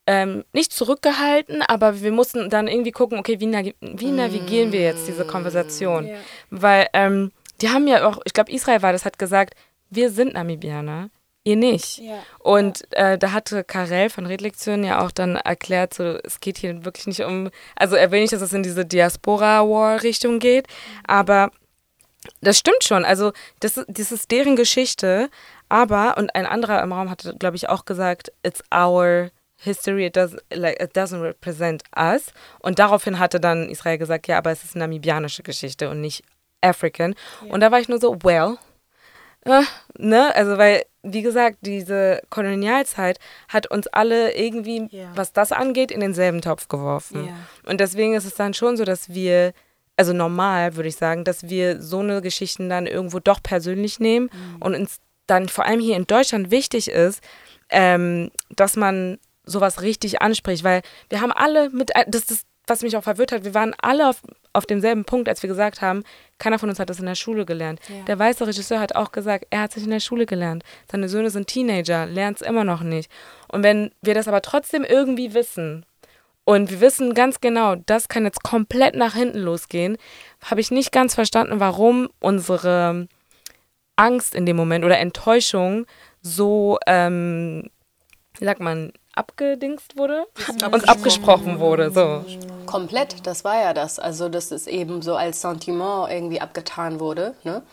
ähm, 0.09 0.45
nicht 0.53 0.71
zurückgehalten, 0.71 1.61
aber 1.61 2.01
wir 2.01 2.13
mussten 2.13 2.49
dann 2.49 2.69
irgendwie 2.69 2.91
gucken, 2.91 3.19
okay, 3.19 3.41
wie, 3.41 3.47
navi- 3.47 3.75
wie 3.81 4.11
navigieren 4.11 4.71
wir 4.71 4.79
jetzt 4.81 5.05
diese 5.07 5.25
Konversation? 5.25 6.05
Weil 6.49 6.87
ähm, 6.93 7.33
die 7.59 7.69
haben 7.69 7.87
ja 7.87 8.07
auch, 8.07 8.19
ich 8.23 8.31
glaube, 8.33 8.51
Israel 8.51 8.81
war 8.81 8.93
das, 8.93 9.03
hat 9.03 9.19
gesagt, 9.19 9.55
wir 9.89 10.09
sind 10.11 10.33
Namibianer, 10.33 11.09
ihr 11.43 11.55
nicht. 11.55 11.99
Ja. 11.99 12.19
Und 12.39 12.83
äh, 12.91 13.17
da 13.17 13.31
hatte 13.31 13.63
Karel 13.63 14.09
von 14.09 14.25
Redlektion 14.25 14.83
ja 14.83 15.03
auch 15.03 15.11
dann 15.11 15.35
erklärt, 15.37 15.93
so, 15.93 16.03
es 16.23 16.39
geht 16.39 16.57
hier 16.57 16.83
wirklich 16.85 17.07
nicht 17.07 17.21
um, 17.21 17.49
also 17.75 17.95
er 17.95 18.11
will 18.11 18.21
nicht, 18.21 18.33
dass 18.33 18.41
es 18.41 18.53
in 18.53 18.63
diese 18.63 18.85
Diaspora-War-Richtung 18.85 20.39
geht, 20.39 20.67
aber 21.05 21.51
das 22.41 22.57
stimmt 22.57 22.83
schon. 22.83 23.05
Also, 23.05 23.31
das, 23.61 23.77
ist- 23.77 23.87
das 23.89 24.11
ist 24.11 24.31
deren 24.31 24.55
Geschichte. 24.55 25.29
Aber, 25.69 26.17
und 26.17 26.33
ein 26.35 26.45
anderer 26.45 26.81
im 26.81 26.91
Raum 26.93 27.09
hatte, 27.09 27.35
glaube 27.37 27.55
ich, 27.57 27.69
auch 27.69 27.85
gesagt, 27.85 28.31
it's 28.43 28.63
our 28.73 29.29
history, 29.57 30.05
it, 30.07 30.15
does, 30.15 30.35
like, 30.53 30.81
it 30.81 30.95
doesn't 30.95 31.21
represent 31.21 31.83
us. 31.97 32.27
Und 32.59 32.79
daraufhin 32.79 33.19
hatte 33.19 33.39
dann 33.39 33.69
Israel 33.69 33.97
gesagt, 33.97 34.27
ja, 34.27 34.37
aber 34.37 34.51
es 34.51 34.63
ist 34.63 34.75
namibianische 34.75 35.43
Geschichte 35.43 35.89
und 35.89 35.99
nicht 36.01 36.23
African. 36.61 37.15
Und 37.49 37.59
da 37.61 37.71
war 37.71 37.79
ich 37.79 37.87
nur 37.89 37.99
so, 37.99 38.17
well, 38.23 38.57
äh, 39.47 39.61
ne? 39.97 40.35
Also, 40.35 40.57
weil, 40.57 40.83
wie 41.03 41.21
gesagt, 41.21 41.57
diese 41.61 42.21
Kolonialzeit 42.29 43.19
hat 43.47 43.67
uns 43.67 43.87
alle 43.87 44.35
irgendwie, 44.35 44.87
Ja. 44.91 45.11
was 45.15 45.33
das 45.33 45.51
angeht, 45.51 45.91
in 45.91 45.99
denselben 46.01 46.41
Topf 46.41 46.67
geworfen. 46.67 47.25
Ja. 47.27 47.33
Und 47.69 47.79
deswegen 47.79 48.13
ist 48.13 48.25
es 48.25 48.35
dann 48.35 48.53
schon 48.53 48.77
so, 48.77 48.83
dass 48.83 49.09
wir, 49.13 49.53
also 49.95 50.13
normal 50.13 50.75
würde 50.75 50.89
ich 50.89 50.95
sagen, 50.97 51.23
dass 51.23 51.49
wir 51.49 51.81
so 51.81 51.99
eine 51.99 52.21
Geschichten 52.21 52.69
dann 52.69 52.85
irgendwo 52.87 53.19
doch 53.19 53.41
persönlich 53.41 53.99
nehmen 53.99 54.29
und 54.59 54.75
uns 54.75 54.97
dann 55.27 55.49
vor 55.49 55.65
allem 55.65 55.79
hier 55.79 55.95
in 55.97 56.07
Deutschland 56.07 56.51
wichtig 56.51 56.89
ist, 56.89 57.21
ähm, 57.69 58.31
dass 58.49 58.75
man 58.75 59.17
sowas 59.43 59.81
richtig 59.81 60.21
anspricht, 60.21 60.63
weil 60.63 60.81
wir 61.09 61.21
haben 61.21 61.31
alle 61.31 61.69
mit, 61.69 61.91
das 62.07 62.25
ist, 62.31 62.45
was 62.67 62.83
mich 62.83 62.95
auch 62.97 63.03
verwirrt 63.03 63.31
hat, 63.31 63.43
wir 63.45 63.53
waren 63.53 63.73
alle 63.81 64.09
auf, 64.09 64.21
auf 64.53 64.65
demselben 64.65 65.05
Punkt, 65.05 65.29
als 65.29 65.41
wir 65.41 65.47
gesagt 65.47 65.81
haben, 65.81 66.03
keiner 66.37 66.59
von 66.59 66.69
uns 66.69 66.79
hat 66.79 66.89
das 66.89 66.99
in 66.99 67.05
der 67.05 67.15
Schule 67.15 67.45
gelernt. 67.45 67.79
Der 68.07 68.19
weiße 68.19 68.45
Regisseur 68.45 68.79
hat 68.79 68.95
auch 68.95 69.11
gesagt, 69.11 69.47
er 69.49 69.61
hat 69.61 69.71
sich 69.71 69.83
in 69.83 69.89
der 69.89 69.99
Schule 69.99 70.25
gelernt. 70.25 70.63
Seine 70.91 71.09
Söhne 71.09 71.29
sind 71.29 71.47
Teenager, 71.47 72.05
lernt 72.05 72.41
es 72.41 72.47
immer 72.47 72.63
noch 72.63 72.81
nicht. 72.81 73.09
Und 73.47 73.63
wenn 73.63 73.91
wir 74.01 74.13
das 74.13 74.27
aber 74.27 74.41
trotzdem 74.41 74.83
irgendwie 74.83 75.33
wissen 75.33 75.85
und 76.43 76.69
wir 76.69 76.81
wissen 76.81 77.13
ganz 77.13 77.41
genau, 77.41 77.75
das 77.75 78.09
kann 78.09 78.25
jetzt 78.25 78.43
komplett 78.43 78.95
nach 78.95 79.15
hinten 79.15 79.39
losgehen, 79.39 79.97
habe 80.43 80.61
ich 80.61 80.71
nicht 80.71 80.91
ganz 80.91 81.15
verstanden, 81.15 81.59
warum 81.59 82.09
unsere 82.19 83.07
Angst 83.95 84.35
in 84.35 84.45
dem 84.45 84.55
Moment 84.55 84.85
oder 84.85 84.99
Enttäuschung 84.99 85.85
so, 86.21 86.77
ähm, 86.85 87.69
wie 88.37 88.45
sagt 88.45 88.59
man, 88.59 88.91
abgedingst 89.17 89.97
wurde? 89.97 90.25
Uns 90.71 90.83
abgesprochen 90.87 91.59
wurde, 91.59 91.91
so. 91.91 92.23
Komplett, 92.65 93.25
das 93.25 93.43
war 93.43 93.59
ja 93.61 93.73
das. 93.73 93.99
Also, 93.99 94.29
dass 94.29 94.51
es 94.51 94.67
eben 94.67 95.01
so 95.01 95.15
als 95.15 95.41
Sentiment 95.41 96.09
irgendwie 96.11 96.41
abgetan 96.41 96.99
wurde. 96.99 97.35
Ne? 97.43 97.63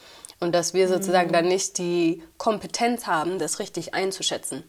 Und 0.41 0.53
dass 0.55 0.75
wir 0.75 0.89
sozusagen 0.89 1.33
dann 1.33 1.47
nicht 1.49 1.79
die 1.79 2.23
Kompetenz 2.39 3.07
haben, 3.07 3.39
das 3.39 3.59
richtig 3.59 3.95
einzuschätzen. 3.95 4.65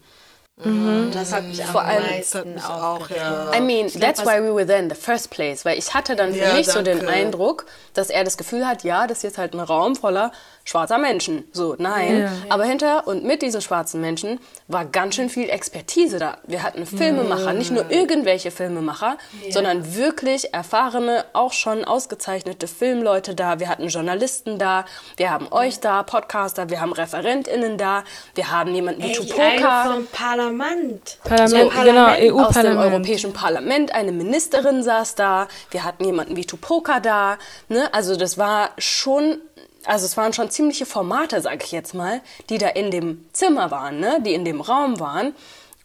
Das 1.12 1.34
hat 1.34 1.44
mich 1.44 1.62
Vor 1.62 1.82
am 1.82 1.88
allem- 1.88 2.58
auch. 2.66 3.10
ja. 3.10 3.52
I 3.54 3.60
mean, 3.60 3.90
that's 4.00 4.24
why 4.24 4.40
we 4.42 4.54
were 4.54 4.64
there 4.64 4.78
in 4.82 4.88
the 4.88 4.96
first 4.96 5.28
place. 5.28 5.66
Weil 5.66 5.78
ich 5.78 5.92
hatte 5.92 6.16
dann 6.16 6.32
für 6.32 6.38
Ja, 6.38 6.54
mich 6.54 6.66
so 6.66 6.80
den 6.80 6.96
danke. 7.00 7.12
Eindruck, 7.12 7.66
dass 7.92 8.08
er 8.08 8.24
das 8.24 8.38
Gefühl 8.38 8.66
hat, 8.66 8.82
ja, 8.82 9.06
das 9.06 9.18
ist 9.18 9.22
jetzt 9.24 9.38
halt 9.38 9.52
ein 9.52 9.60
Raum 9.60 9.96
voller 9.96 10.32
schwarzer 10.66 10.98
Menschen. 10.98 11.44
So, 11.52 11.76
nein. 11.78 12.28
Aber 12.50 12.64
hinter 12.64 13.06
und 13.06 13.24
mit 13.24 13.40
diesen 13.40 13.62
schwarzen 13.62 14.00
Menschen 14.00 14.40
war 14.68 14.84
ganz 14.84 15.14
schön 15.14 15.30
viel 15.30 15.48
Expertise 15.48 16.18
da. 16.18 16.38
Wir 16.46 16.64
hatten 16.64 16.84
Filmemacher, 16.86 17.52
nicht 17.52 17.70
nur 17.70 17.90
irgendwelche 17.90 18.50
Filmemacher, 18.50 19.16
sondern 19.50 19.94
wirklich 19.96 20.52
erfahrene, 20.52 21.24
auch 21.32 21.52
schon 21.52 21.84
ausgezeichnete 21.84 22.66
Filmleute 22.66 23.34
da. 23.36 23.60
Wir 23.60 23.68
hatten 23.68 23.86
Journalisten 23.88 24.58
da, 24.58 24.84
wir 25.16 25.30
haben 25.30 25.46
euch 25.52 25.78
da, 25.78 26.02
Podcaster, 26.02 26.68
wir 26.68 26.80
haben 26.80 26.92
ReferentInnen 26.92 27.78
da, 27.78 28.02
wir 28.34 28.50
haben 28.50 28.74
jemanden 28.74 29.04
wie 29.04 29.12
Tupoka. 29.12 29.84
vom 29.92 30.06
Parlament. 30.08 31.18
Parlament, 31.22 31.50
So, 31.50 31.56
genau, 31.56 31.68
Parlament 31.70 32.08
aus 32.08 32.16
dem 32.18 32.34
EU-Parlament. 32.34 32.92
Europäischen 32.92 33.32
Parlament, 33.32 33.94
eine 33.94 34.10
Ministerin 34.10 34.82
saß 34.82 35.14
da, 35.14 35.46
wir 35.70 35.84
hatten 35.84 36.04
jemanden 36.04 36.34
wie 36.36 36.44
Tupoka 36.44 36.98
da, 36.98 37.38
ne? 37.68 37.88
Also 37.94 38.16
das 38.16 38.36
war 38.36 38.70
schon, 38.78 39.38
also 39.86 40.04
es 40.04 40.16
waren 40.16 40.32
schon 40.32 40.50
ziemliche 40.50 40.86
Formate, 40.86 41.40
sag 41.40 41.64
ich 41.64 41.72
jetzt 41.72 41.94
mal, 41.94 42.20
die 42.50 42.58
da 42.58 42.68
in 42.68 42.90
dem 42.90 43.28
Zimmer 43.32 43.70
waren, 43.70 44.00
ne? 44.00 44.18
Die 44.20 44.34
in 44.34 44.44
dem 44.44 44.60
Raum 44.60 45.00
waren. 45.00 45.34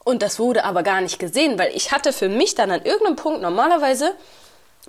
Und 0.04 0.22
das 0.24 0.40
wurde 0.40 0.64
aber 0.64 0.84
gar 0.84 1.02
nicht 1.02 1.20
gesehen, 1.20 1.60
weil 1.60 1.72
ich 1.76 1.92
hatte 1.92 2.12
für 2.12 2.28
mich 2.28 2.56
dann 2.56 2.72
an 2.72 2.84
irgendeinem 2.84 3.16
Punkt 3.16 3.42
normalerweise 3.42 4.16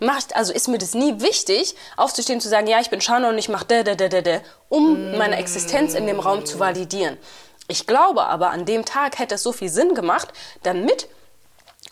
macht, 0.01 0.35
also 0.35 0.53
ist 0.53 0.69
mir 0.69 0.79
das 0.79 0.95
nie 0.95 1.21
wichtig, 1.21 1.75
aufzustehen 1.97 2.41
zu 2.41 2.49
sagen, 2.49 2.67
ja, 2.67 2.81
ich 2.81 2.89
bin 2.89 3.01
Shana 3.01 3.29
und 3.29 3.39
ich 3.39 3.51
mache 3.51 3.67
da, 3.67 3.83
da, 3.83 3.95
da, 3.95 4.09
da, 4.09 4.23
da, 4.23 4.41
um 4.71 5.17
meine 5.19 5.37
Existenz 5.37 5.95
in 5.95 6.07
dem 6.07 6.19
Raum 6.19 6.47
zu 6.47 6.59
validieren. 6.59 7.19
Ich 7.69 7.87
glaube 7.87 8.25
aber, 8.25 8.51
an 8.51 8.65
dem 8.65 8.85
Tag 8.85 9.19
hätte 9.19 9.35
es 9.35 9.43
so 9.43 9.53
viel 9.53 9.69
Sinn 9.69 9.95
gemacht, 9.95 10.29
damit 10.63 11.09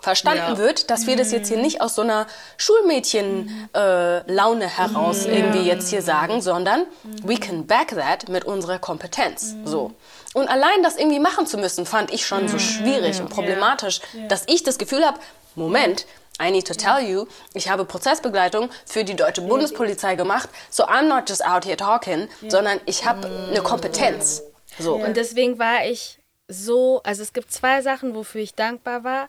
verstanden 0.02 0.52
Ja. 0.52 0.58
wird, 0.58 0.90
dass 0.90 1.06
wir 1.06 1.16
das 1.16 1.32
jetzt 1.32 1.48
hier 1.48 1.58
nicht 1.58 1.80
aus 1.80 1.94
so 1.94 2.02
einer 2.02 2.26
Schulmädchen-Laune 2.56 4.64
äh, 4.64 4.68
heraus 4.68 5.26
irgendwie 5.26 5.62
jetzt 5.62 5.90
hier 5.90 6.02
sagen, 6.02 6.40
sondern 6.40 6.86
we 7.22 7.36
can 7.36 7.66
back 7.66 7.88
that 7.88 8.28
mit 8.28 8.44
unserer 8.44 8.78
Kompetenz. 8.78 9.54
So. 9.64 9.92
Und 10.34 10.48
allein 10.48 10.82
das 10.82 10.96
irgendwie 10.96 11.18
machen 11.18 11.46
zu 11.46 11.58
müssen, 11.58 11.86
fand 11.86 12.12
ich 12.12 12.26
schon 12.26 12.48
so 12.48 12.58
schwierig 12.58 13.20
und 13.20 13.30
problematisch, 13.30 14.00
dass 14.28 14.44
ich 14.46 14.62
das 14.62 14.78
Gefühl 14.78 15.04
habe, 15.04 15.18
Moment, 15.56 16.06
I 16.40 16.50
need 16.50 16.66
to 16.66 16.74
tell 16.74 17.00
you, 17.00 17.26
ich 17.52 17.68
habe 17.68 17.84
Prozessbegleitung 17.84 18.70
für 18.86 19.04
die 19.04 19.14
deutsche 19.14 19.42
Bundespolizei 19.42 20.14
gemacht, 20.14 20.48
so 20.70 20.84
I'm 20.84 21.08
not 21.08 21.28
just 21.28 21.44
out 21.44 21.66
here 21.66 21.76
talking, 21.76 22.28
sondern 22.48 22.80
ich 22.86 23.04
habe 23.04 23.28
eine 23.50 23.60
Kompetenz. 23.60 24.42
So. 24.78 24.94
Und 24.94 25.16
deswegen 25.16 25.58
war 25.58 25.84
ich 25.84 26.18
so, 26.48 27.00
also 27.04 27.22
es 27.22 27.32
gibt 27.32 27.52
zwei 27.52 27.82
Sachen, 27.82 28.14
wofür 28.14 28.40
ich 28.40 28.54
dankbar 28.54 29.04
war, 29.04 29.28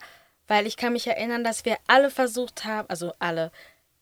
weil 0.52 0.68
ich 0.68 0.76
kann 0.76 0.92
mich 0.92 1.08
erinnern, 1.08 1.46
dass 1.46 1.64
wir 1.64 1.78
alle 1.88 2.10
versucht 2.10 2.66
haben, 2.66 2.90
also 2.90 3.14
alle, 3.20 3.54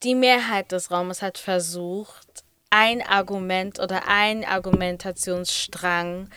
die 0.01 0.15
Mehrheit 0.15 0.71
des 0.71 0.89
Raumes 0.89 1.21
hat 1.21 1.37
versucht, 1.37 2.43
ein 2.71 3.03
Argument 3.03 3.79
oder 3.79 4.07
ein 4.07 4.43
Argumentationsstrang 4.43 6.31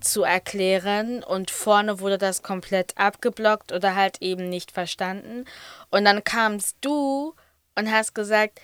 zu 0.00 0.22
erklären 0.22 1.22
und 1.22 1.50
vorne 1.50 1.98
wurde 2.00 2.18
das 2.18 2.42
komplett 2.42 2.98
abgeblockt 2.98 3.72
oder 3.72 3.94
halt 3.94 4.20
eben 4.20 4.50
nicht 4.50 4.70
verstanden. 4.70 5.46
Und 5.90 6.04
dann 6.04 6.22
kamst 6.22 6.76
du 6.82 7.34
und 7.74 7.90
hast 7.90 8.14
gesagt, 8.14 8.60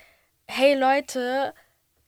hey 0.49 0.75
Leute, 0.75 1.55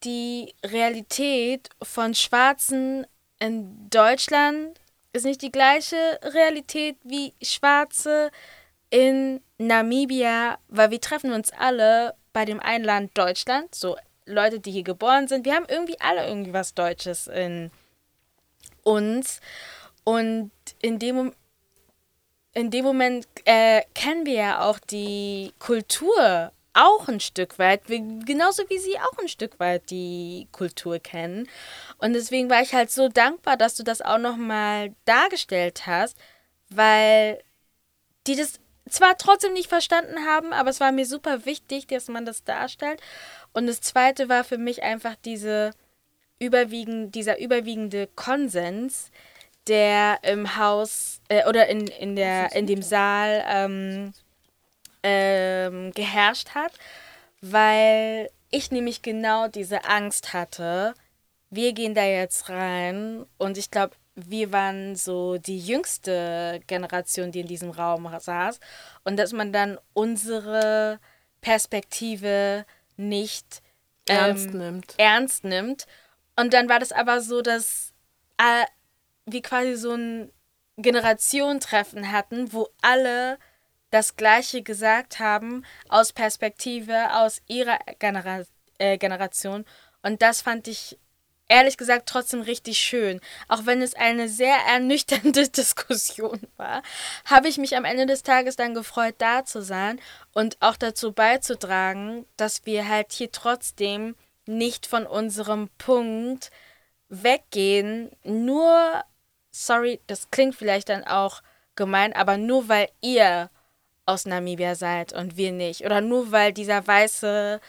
die 0.04 0.54
Realität 0.62 1.70
von 1.82 2.14
Schwarzen 2.14 3.06
in 3.38 3.88
Deutschland 3.88 4.78
ist 5.14 5.24
nicht 5.24 5.40
die 5.40 5.50
gleiche 5.50 6.20
Realität 6.22 6.98
wie 7.04 7.32
Schwarze 7.40 8.30
in 8.92 9.40
Namibia, 9.56 10.58
weil 10.68 10.90
wir 10.90 11.00
treffen 11.00 11.32
uns 11.32 11.50
alle 11.50 12.14
bei 12.34 12.44
dem 12.44 12.60
einen 12.60 12.84
Land 12.84 13.16
Deutschland, 13.16 13.74
so 13.74 13.96
Leute, 14.26 14.60
die 14.60 14.70
hier 14.70 14.84
geboren 14.84 15.28
sind. 15.28 15.46
Wir 15.46 15.54
haben 15.54 15.66
irgendwie 15.66 15.98
alle 15.98 16.26
irgendwie 16.26 16.52
was 16.52 16.74
Deutsches 16.74 17.26
in 17.26 17.70
uns. 18.82 19.40
Und 20.04 20.50
in 20.82 20.98
dem, 20.98 21.32
in 22.52 22.70
dem 22.70 22.84
Moment 22.84 23.26
äh, 23.46 23.82
kennen 23.94 24.26
wir 24.26 24.34
ja 24.34 24.68
auch 24.68 24.78
die 24.78 25.54
Kultur 25.58 26.52
auch 26.74 27.08
ein 27.08 27.20
Stück 27.20 27.58
weit, 27.58 27.88
wie, 27.88 28.00
genauso 28.26 28.68
wie 28.68 28.78
sie 28.78 28.98
auch 28.98 29.18
ein 29.18 29.28
Stück 29.28 29.58
weit 29.58 29.90
die 29.90 30.48
Kultur 30.52 30.98
kennen. 30.98 31.48
Und 31.96 32.12
deswegen 32.12 32.50
war 32.50 32.60
ich 32.60 32.74
halt 32.74 32.90
so 32.90 33.08
dankbar, 33.08 33.56
dass 33.56 33.74
du 33.74 33.84
das 33.84 34.02
auch 34.02 34.18
nochmal 34.18 34.94
dargestellt 35.06 35.86
hast, 35.86 36.16
weil 36.68 37.42
die 38.26 38.36
das 38.36 38.60
zwar 38.88 39.16
trotzdem 39.16 39.52
nicht 39.52 39.68
verstanden 39.68 40.26
haben, 40.26 40.52
aber 40.52 40.70
es 40.70 40.80
war 40.80 40.92
mir 40.92 41.06
super 41.06 41.44
wichtig, 41.44 41.86
dass 41.86 42.08
man 42.08 42.24
das 42.24 42.44
darstellt. 42.44 43.00
Und 43.52 43.66
das 43.66 43.80
zweite 43.80 44.28
war 44.28 44.44
für 44.44 44.58
mich 44.58 44.82
einfach 44.82 45.14
diese 45.24 45.70
überwiegend, 46.38 47.14
dieser 47.14 47.38
überwiegende 47.40 48.08
Konsens, 48.08 49.10
der 49.68 50.18
im 50.22 50.56
Haus 50.56 51.20
äh, 51.28 51.46
oder 51.48 51.68
in, 51.68 51.86
in, 51.86 52.16
der, 52.16 52.52
in 52.54 52.66
dem 52.66 52.82
Saal 52.82 53.44
ähm, 53.46 54.12
ähm, 55.04 55.92
geherrscht 55.92 56.50
hat, 56.50 56.72
weil 57.40 58.28
ich 58.50 58.70
nämlich 58.70 59.02
genau 59.02 59.48
diese 59.48 59.84
Angst 59.84 60.32
hatte. 60.32 60.94
Wir 61.50 61.72
gehen 61.72 61.94
da 61.94 62.04
jetzt 62.04 62.48
rein 62.48 63.24
und 63.38 63.56
ich 63.56 63.70
glaube, 63.70 63.94
wir 64.14 64.52
waren 64.52 64.94
so 64.96 65.38
die 65.38 65.58
jüngste 65.58 66.60
Generation, 66.66 67.32
die 67.32 67.40
in 67.40 67.46
diesem 67.46 67.70
Raum 67.70 68.08
saß 68.18 68.60
und 69.04 69.16
dass 69.16 69.32
man 69.32 69.52
dann 69.52 69.78
unsere 69.94 71.00
Perspektive 71.40 72.66
nicht 72.96 73.62
Ernst 74.06 74.48
ähm, 74.48 74.58
nimmt. 74.58 74.94
ernst 74.98 75.44
nimmt. 75.44 75.86
Und 76.36 76.54
dann 76.54 76.68
war 76.68 76.78
das 76.78 76.92
aber 76.92 77.20
so, 77.20 77.42
dass 77.42 77.92
äh, 78.38 78.64
wir 79.26 79.42
quasi 79.42 79.74
so 79.76 79.92
ein 79.92 80.32
Generationentreffen 80.76 82.10
hatten, 82.10 82.52
wo 82.52 82.68
alle 82.80 83.38
das 83.90 84.16
Gleiche 84.16 84.62
gesagt 84.62 85.20
haben 85.20 85.64
aus 85.88 86.12
Perspektive 86.12 87.14
aus 87.14 87.42
ihrer 87.46 87.78
Genera 87.98 88.42
äh, 88.78 88.96
Generation. 88.98 89.64
Und 90.02 90.22
das 90.22 90.40
fand 90.40 90.66
ich 90.66 90.98
ehrlich 91.52 91.76
gesagt 91.76 92.08
trotzdem 92.08 92.40
richtig 92.40 92.78
schön. 92.78 93.20
Auch 93.46 93.66
wenn 93.66 93.82
es 93.82 93.94
eine 93.94 94.28
sehr 94.28 94.56
ernüchternde 94.66 95.48
Diskussion 95.50 96.40
war, 96.56 96.82
habe 97.26 97.48
ich 97.48 97.58
mich 97.58 97.76
am 97.76 97.84
Ende 97.84 98.06
des 98.06 98.22
Tages 98.22 98.56
dann 98.56 98.74
gefreut, 98.74 99.16
da 99.18 99.44
zu 99.44 99.62
sein 99.62 100.00
und 100.32 100.56
auch 100.60 100.76
dazu 100.76 101.12
beizutragen, 101.12 102.24
dass 102.38 102.64
wir 102.64 102.88
halt 102.88 103.12
hier 103.12 103.30
trotzdem 103.30 104.16
nicht 104.46 104.86
von 104.86 105.06
unserem 105.06 105.68
Punkt 105.76 106.50
weggehen, 107.08 108.10
nur, 108.24 109.04
sorry, 109.50 110.00
das 110.06 110.30
klingt 110.30 110.54
vielleicht 110.54 110.88
dann 110.88 111.04
auch 111.04 111.42
gemein, 111.76 112.14
aber 112.14 112.38
nur 112.38 112.70
weil 112.70 112.88
ihr 113.02 113.50
aus 114.06 114.24
Namibia 114.24 114.74
seid 114.74 115.12
und 115.12 115.36
wir 115.36 115.52
nicht. 115.52 115.84
Oder 115.84 116.00
nur 116.00 116.32
weil 116.32 116.54
dieser 116.54 116.86
weiße 116.86 117.60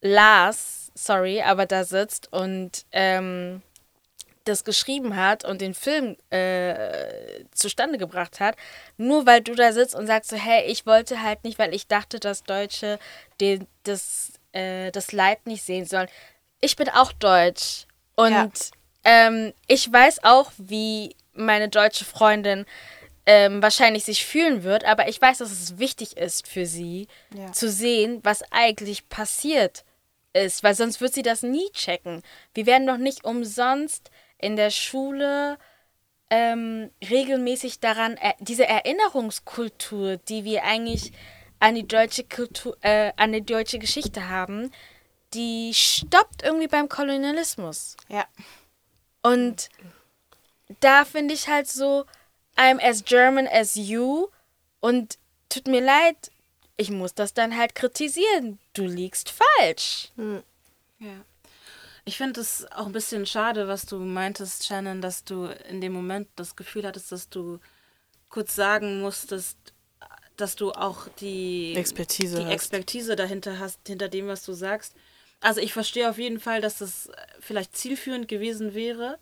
Lars, 0.00 0.81
sorry, 0.94 1.42
aber 1.42 1.66
da 1.66 1.84
sitzt 1.84 2.32
und 2.32 2.84
ähm, 2.92 3.62
das 4.44 4.64
geschrieben 4.64 5.16
hat 5.16 5.44
und 5.44 5.60
den 5.60 5.74
Film 5.74 6.16
äh, 6.30 7.44
zustande 7.52 7.96
gebracht 7.98 8.40
hat, 8.40 8.56
nur 8.96 9.24
weil 9.26 9.40
du 9.40 9.54
da 9.54 9.72
sitzt 9.72 9.94
und 9.94 10.06
sagst 10.06 10.30
so, 10.30 10.36
hey, 10.36 10.64
ich 10.66 10.84
wollte 10.84 11.22
halt 11.22 11.44
nicht, 11.44 11.58
weil 11.58 11.74
ich 11.74 11.86
dachte, 11.86 12.18
dass 12.18 12.42
Deutsche 12.42 12.98
den, 13.40 13.66
das, 13.84 14.32
äh, 14.52 14.90
das 14.90 15.12
Leid 15.12 15.46
nicht 15.46 15.62
sehen 15.62 15.84
sollen. 15.86 16.08
Ich 16.60 16.76
bin 16.76 16.88
auch 16.88 17.12
deutsch 17.12 17.86
und 18.16 18.30
Ja. 18.32 18.48
ähm, 19.04 19.52
ich 19.68 19.92
weiß 19.92 20.24
auch, 20.24 20.50
wie 20.58 21.14
meine 21.34 21.68
deutsche 21.68 22.04
Freundin 22.04 22.66
ähm, 23.24 23.62
wahrscheinlich 23.62 24.04
sich 24.04 24.24
fühlen 24.26 24.64
wird, 24.64 24.84
aber 24.84 25.08
ich 25.08 25.20
weiß, 25.22 25.38
dass 25.38 25.52
es 25.52 25.78
wichtig 25.78 26.16
ist 26.16 26.48
für 26.48 26.66
sie 26.66 27.06
Ja. 27.32 27.52
zu 27.52 27.70
sehen, 27.70 28.18
was 28.24 28.42
eigentlich 28.50 29.08
passiert 29.08 29.84
ist, 30.32 30.62
weil 30.62 30.74
sonst 30.74 31.00
wird 31.00 31.14
sie 31.14 31.22
das 31.22 31.42
nie 31.42 31.70
checken. 31.72 32.22
Wir 32.54 32.66
werden 32.66 32.86
doch 32.86 32.96
nicht 32.96 33.24
umsonst 33.24 34.10
in 34.38 34.56
der 34.56 34.70
Schule 34.70 35.58
ähm, 36.30 36.90
regelmäßig 37.08 37.80
daran, 37.80 38.16
er, 38.16 38.34
diese 38.40 38.66
Erinnerungskultur, 38.66 40.16
die 40.16 40.44
wir 40.44 40.64
eigentlich 40.64 41.12
an 41.60 41.74
die 41.74 41.86
deutsche 41.86 42.24
Kultur, 42.24 42.76
äh, 42.80 43.12
an 43.16 43.32
die 43.32 43.44
deutsche 43.44 43.78
Geschichte 43.78 44.28
haben, 44.28 44.72
die 45.34 45.72
stoppt 45.74 46.42
irgendwie 46.42 46.68
beim 46.68 46.88
Kolonialismus. 46.88 47.96
Ja. 48.08 48.26
Und 49.22 49.68
da 50.80 51.04
finde 51.04 51.34
ich 51.34 51.48
halt 51.48 51.68
so, 51.68 52.04
I'm 52.56 52.80
as 52.82 53.04
German 53.04 53.46
as 53.46 53.74
you. 53.74 54.28
Und 54.80 55.18
tut 55.48 55.68
mir 55.68 55.80
leid, 55.80 56.31
ich 56.76 56.90
muss 56.90 57.14
das 57.14 57.34
dann 57.34 57.56
halt 57.56 57.74
kritisieren. 57.74 58.58
Du 58.72 58.84
liegst 58.84 59.30
falsch. 59.30 60.10
Ja. 60.98 61.24
Ich 62.04 62.16
finde 62.16 62.40
es 62.40 62.66
auch 62.72 62.86
ein 62.86 62.92
bisschen 62.92 63.26
schade, 63.26 63.68
was 63.68 63.86
du 63.86 63.98
meintest, 63.98 64.66
Shannon, 64.66 65.00
dass 65.00 65.24
du 65.24 65.46
in 65.68 65.80
dem 65.80 65.92
Moment 65.92 66.28
das 66.36 66.56
Gefühl 66.56 66.84
hattest, 66.84 67.12
dass 67.12 67.28
du 67.28 67.60
kurz 68.28 68.54
sagen 68.56 69.00
musstest, 69.00 69.56
dass 70.36 70.56
du 70.56 70.72
auch 70.72 71.06
die 71.20 71.74
Expertise 71.76 72.38
die 72.38 72.44
hast. 72.44 72.52
Expertise 72.52 73.14
dahinter 73.14 73.58
hast, 73.58 73.80
hinter 73.86 74.08
dem, 74.08 74.26
was 74.26 74.44
du 74.44 74.52
sagst. 74.52 74.94
Also 75.40 75.60
ich 75.60 75.72
verstehe 75.72 76.08
auf 76.08 76.18
jeden 76.18 76.40
Fall, 76.40 76.60
dass 76.60 76.78
das 76.78 77.10
vielleicht 77.40 77.76
zielführend 77.76 78.26
gewesen 78.26 78.74
wäre, 78.74 79.18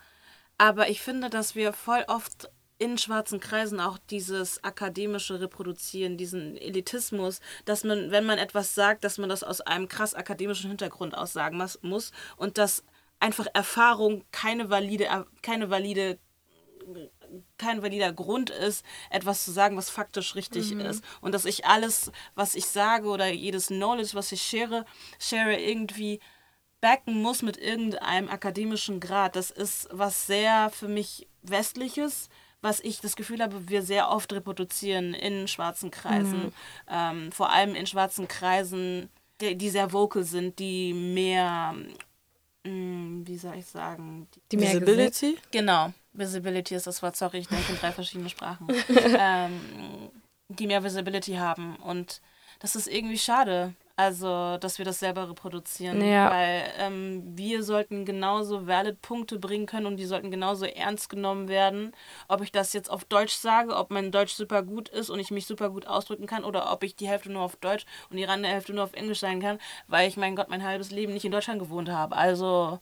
aber 0.57 0.89
ich 0.89 1.01
finde, 1.01 1.31
dass 1.31 1.55
wir 1.55 1.73
voll 1.73 2.05
oft 2.09 2.51
in 2.81 2.97
schwarzen 2.97 3.41
Kreisen 3.41 3.79
auch 3.79 3.99
dieses 4.09 4.65
akademische 4.65 5.39
reproduzieren, 5.39 6.17
diesen 6.17 6.57
Elitismus, 6.57 7.41
dass 7.67 7.85
man, 7.85 8.11
wenn 8.11 8.25
man 8.25 8.39
etwas 8.39 8.75
sagt, 8.75 9.05
dass 9.05 9.19
man 9.19 9.29
das 9.29 9.45
aus 9.45 9.61
einem 9.61 9.87
krass 9.87 10.15
akademischen 10.15 10.69
Hintergrund 10.71 11.17
aus 11.17 11.35
sagen 11.35 11.59
mas- 11.59 11.79
muss 11.83 12.11
und 12.37 12.57
dass 12.57 12.83
einfach 13.21 13.47
Erfahrung 13.53 14.25
keine 14.33 14.71
valide, 14.71 15.27
keine 15.43 15.71
valide 15.71 16.19
kein 17.59 17.83
valider 17.83 18.13
Grund 18.13 18.51
ist, 18.51 18.85
etwas 19.11 19.45
zu 19.45 19.53
sagen, 19.53 19.77
was 19.77 19.91
faktisch 19.91 20.35
richtig 20.35 20.73
ist. 20.73 21.05
Und 21.21 21.33
dass 21.33 21.45
ich 21.45 21.65
alles, 21.65 22.11
was 22.35 22.57
ich 22.57 22.67
sage 22.67 23.07
oder 23.09 23.29
jedes 23.29 23.69
Knowledge, 23.69 24.15
was 24.15 24.33
ich 24.33 24.43
share, 24.43 24.85
share 25.21 25.55
irgendwie 25.57 26.19
backen 26.81 27.23
muss 27.23 27.43
mit 27.43 27.57
irgendeinem 27.59 28.29
akademischen 28.29 28.99
Grad. 28.99 29.37
Das 29.37 29.51
ist 29.51 29.89
was 29.93 30.27
sehr 30.27 30.71
für 30.71 30.89
mich 30.89 31.29
Westliches, 31.43 32.29
was 32.63 32.81
ich 32.81 33.01
das 33.01 33.17
Gefühl 33.17 33.43
habe, 33.43 33.69
wir 33.69 33.83
sehr 33.83 34.11
oft 34.11 34.33
reproduzieren 34.33 35.15
in 35.15 35.49
schwarzen 35.49 35.91
Kreisen. 35.91 36.53
Ähm, 36.89 37.33
vor 37.33 37.51
allem 37.51 37.75
in 37.75 37.87
schwarzen 37.87 38.29
Kreisen, 38.29 39.09
die, 39.41 39.57
die 39.57 39.71
sehr 39.71 39.93
vocal 39.93 40.25
sind, 40.25 40.59
die 40.59 40.93
mehr, 40.93 41.75
mh, 42.65 43.27
wie 43.27 43.39
soll 43.39 43.57
ich 43.57 43.67
sagen, 43.67 44.29
Die 44.53 44.57
mehr 44.57 44.73
Visibility? 44.75 45.39
Genau, 45.51 45.93
Visibility 46.13 46.75
ist 46.75 46.87
das 46.87 47.03
Wort, 47.03 47.17
sorry, 47.17 47.39
ich 47.39 47.49
denke 47.49 47.73
in 47.73 47.79
drei 47.79 47.93
verschiedene 47.93 48.29
Sprachen. 48.29 48.69
ähm, 49.19 49.61
die 50.49 50.67
mehr 50.67 50.83
Visibility 50.83 51.35
haben. 51.35 51.77
Und 51.77 52.21
das 52.59 52.77
ist 52.77 52.89
irgendwie 52.89 53.19
schade, 53.19 53.75
also, 54.01 54.57
dass 54.57 54.79
wir 54.79 54.87
das 54.87 54.99
selber 54.99 55.29
reproduzieren. 55.29 56.03
Ja. 56.03 56.31
Weil 56.31 56.63
ähm, 56.79 57.23
wir 57.37 57.63
sollten 57.63 58.07
genauso 58.07 58.67
valid 58.67 59.03
Punkte 59.03 59.39
bringen 59.39 59.67
können 59.67 59.85
und 59.85 59.99
die 59.99 60.07
sollten 60.07 60.31
genauso 60.31 60.65
ernst 60.65 61.11
genommen 61.11 61.49
werden. 61.49 61.93
Ob 62.27 62.41
ich 62.41 62.51
das 62.51 62.73
jetzt 62.73 62.91
auf 62.91 63.05
Deutsch 63.05 63.35
sage, 63.35 63.77
ob 63.77 63.91
mein 63.91 64.11
Deutsch 64.11 64.33
super 64.33 64.63
gut 64.63 64.89
ist 64.89 65.11
und 65.11 65.21
ich 65.21 65.31
mich 65.31 65.45
super 65.45 65.69
gut 65.69 65.87
ausdrücken 65.87 66.27
kann 66.27 66.45
oder 66.45 66.73
ob 66.73 66.83
ich 66.83 66.97
die 66.97 67.09
Hälfte 67.09 67.31
nur 67.31 67.43
auf 67.43 67.57
Deutsch 67.57 67.85
und 68.09 68.17
die 68.17 68.27
andere 68.27 68.53
Hälfte 68.53 68.73
nur 68.73 68.85
auf 68.85 68.95
Englisch 68.95 69.21
sein 69.21 69.39
kann, 69.41 69.59
weil 69.87 70.09
ich, 70.09 70.17
mein 70.17 70.35
Gott, 70.35 70.49
mein 70.49 70.65
halbes 70.65 70.91
Leben 70.91 71.13
nicht 71.13 71.27
in 71.27 71.33
Deutschland 71.33 71.61
gewohnt 71.61 71.91
habe. 71.91 72.17
Also, 72.17 72.79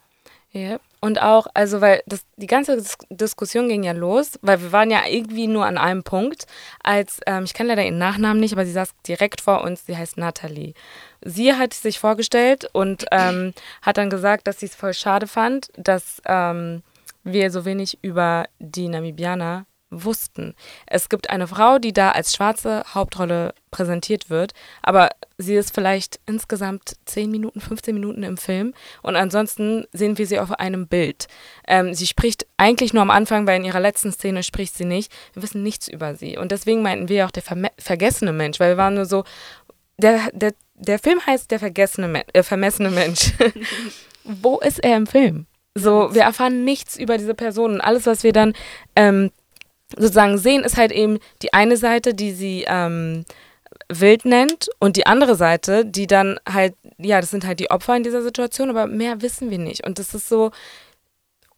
Ja. 0.52 0.78
Und 1.00 1.20
auch, 1.22 1.46
also 1.54 1.80
weil 1.80 2.02
das, 2.06 2.24
die 2.36 2.46
ganze 2.46 2.76
Dis 2.76 2.96
Diskussion 3.10 3.68
ging 3.68 3.84
ja 3.84 3.92
los, 3.92 4.38
weil 4.42 4.60
wir 4.62 4.72
waren 4.72 4.90
ja 4.90 5.06
irgendwie 5.06 5.46
nur 5.46 5.64
an 5.66 5.78
einem 5.78 6.02
Punkt, 6.02 6.46
als, 6.82 7.20
ähm, 7.26 7.44
ich 7.44 7.54
kenne 7.54 7.68
leider 7.68 7.84
ihren 7.84 7.98
Nachnamen 7.98 8.40
nicht, 8.40 8.52
aber 8.52 8.64
sie 8.66 8.72
saß 8.72 8.90
direkt 9.06 9.40
vor 9.40 9.62
uns, 9.62 9.86
sie 9.86 9.96
heißt 9.96 10.16
Nathalie. 10.16 10.74
Sie 11.24 11.54
hat 11.54 11.74
sich 11.74 11.98
vorgestellt 11.98 12.68
und 12.72 13.06
ähm, 13.10 13.52
hat 13.82 13.98
dann 13.98 14.10
gesagt, 14.10 14.46
dass 14.46 14.60
sie 14.60 14.66
es 14.66 14.74
voll 14.74 14.94
schade 14.94 15.26
fand, 15.26 15.68
dass 15.76 16.22
ähm, 16.26 16.82
wir 17.24 17.50
so 17.50 17.64
wenig 17.64 17.98
über 18.02 18.46
die 18.58 18.88
Namibianer 18.88 19.66
wussten. 19.90 20.54
Es 20.86 21.08
gibt 21.08 21.30
eine 21.30 21.46
Frau, 21.46 21.78
die 21.78 21.92
da 21.92 22.10
als 22.10 22.34
schwarze 22.34 22.84
Hauptrolle 22.94 23.54
präsentiert 23.70 24.28
wird, 24.28 24.52
aber 24.82 25.10
sie 25.38 25.54
ist 25.54 25.74
vielleicht 25.74 26.20
insgesamt 26.26 26.96
10 27.06 27.30
Minuten, 27.30 27.60
15 27.60 27.94
Minuten 27.94 28.22
im 28.22 28.36
Film 28.36 28.74
und 29.02 29.16
ansonsten 29.16 29.86
sehen 29.92 30.18
wir 30.18 30.26
sie 30.26 30.40
auf 30.40 30.52
einem 30.52 30.88
Bild. 30.88 31.26
Ähm, 31.66 31.94
sie 31.94 32.06
spricht 32.06 32.46
eigentlich 32.56 32.92
nur 32.92 33.02
am 33.02 33.10
Anfang, 33.10 33.46
weil 33.46 33.58
in 33.58 33.64
ihrer 33.64 33.80
letzten 33.80 34.12
Szene 34.12 34.42
spricht 34.42 34.76
sie 34.76 34.84
nicht. 34.84 35.12
Wir 35.32 35.42
wissen 35.42 35.62
nichts 35.62 35.88
über 35.88 36.14
sie 36.14 36.36
und 36.36 36.52
deswegen 36.52 36.82
meinten 36.82 37.08
wir 37.08 37.26
auch 37.26 37.30
der 37.30 37.44
vergessene 37.78 38.32
Mensch, 38.32 38.60
weil 38.60 38.72
wir 38.72 38.76
waren 38.76 38.94
nur 38.94 39.06
so, 39.06 39.24
der, 39.96 40.28
der, 40.32 40.52
der 40.78 40.98
Film 40.98 41.24
heißt 41.24 41.50
der 41.50 41.58
vergessene 41.58 42.08
Men 42.08 42.22
äh, 42.32 42.42
vermessene 42.42 42.90
Mensch. 42.90 43.32
Wo 44.24 44.58
ist 44.58 44.82
er 44.82 44.96
im 44.96 45.06
Film? 45.06 45.46
So, 45.74 46.14
wir 46.14 46.22
erfahren 46.22 46.64
nichts 46.64 46.96
über 46.96 47.18
diese 47.18 47.34
Person 47.34 47.74
und 47.74 47.80
alles, 47.80 48.06
was 48.06 48.24
wir 48.24 48.32
dann 48.32 48.52
ähm, 48.96 49.30
sozusagen 49.96 50.38
sehen, 50.38 50.64
ist 50.64 50.76
halt 50.76 50.92
eben 50.92 51.18
die 51.42 51.54
eine 51.54 51.76
Seite, 51.76 52.14
die 52.14 52.32
sie 52.32 52.64
ähm, 52.66 53.24
wild 53.88 54.24
nennt 54.24 54.68
und 54.80 54.96
die 54.96 55.06
andere 55.06 55.34
Seite, 55.34 55.84
die 55.84 56.06
dann 56.06 56.38
halt, 56.48 56.74
ja, 56.98 57.20
das 57.20 57.30
sind 57.30 57.46
halt 57.46 57.60
die 57.60 57.70
Opfer 57.70 57.96
in 57.96 58.02
dieser 58.02 58.22
Situation, 58.22 58.70
aber 58.70 58.86
mehr 58.86 59.22
wissen 59.22 59.50
wir 59.50 59.58
nicht. 59.58 59.86
Und 59.86 59.98
das 59.98 60.14
ist 60.14 60.28
so, 60.28 60.50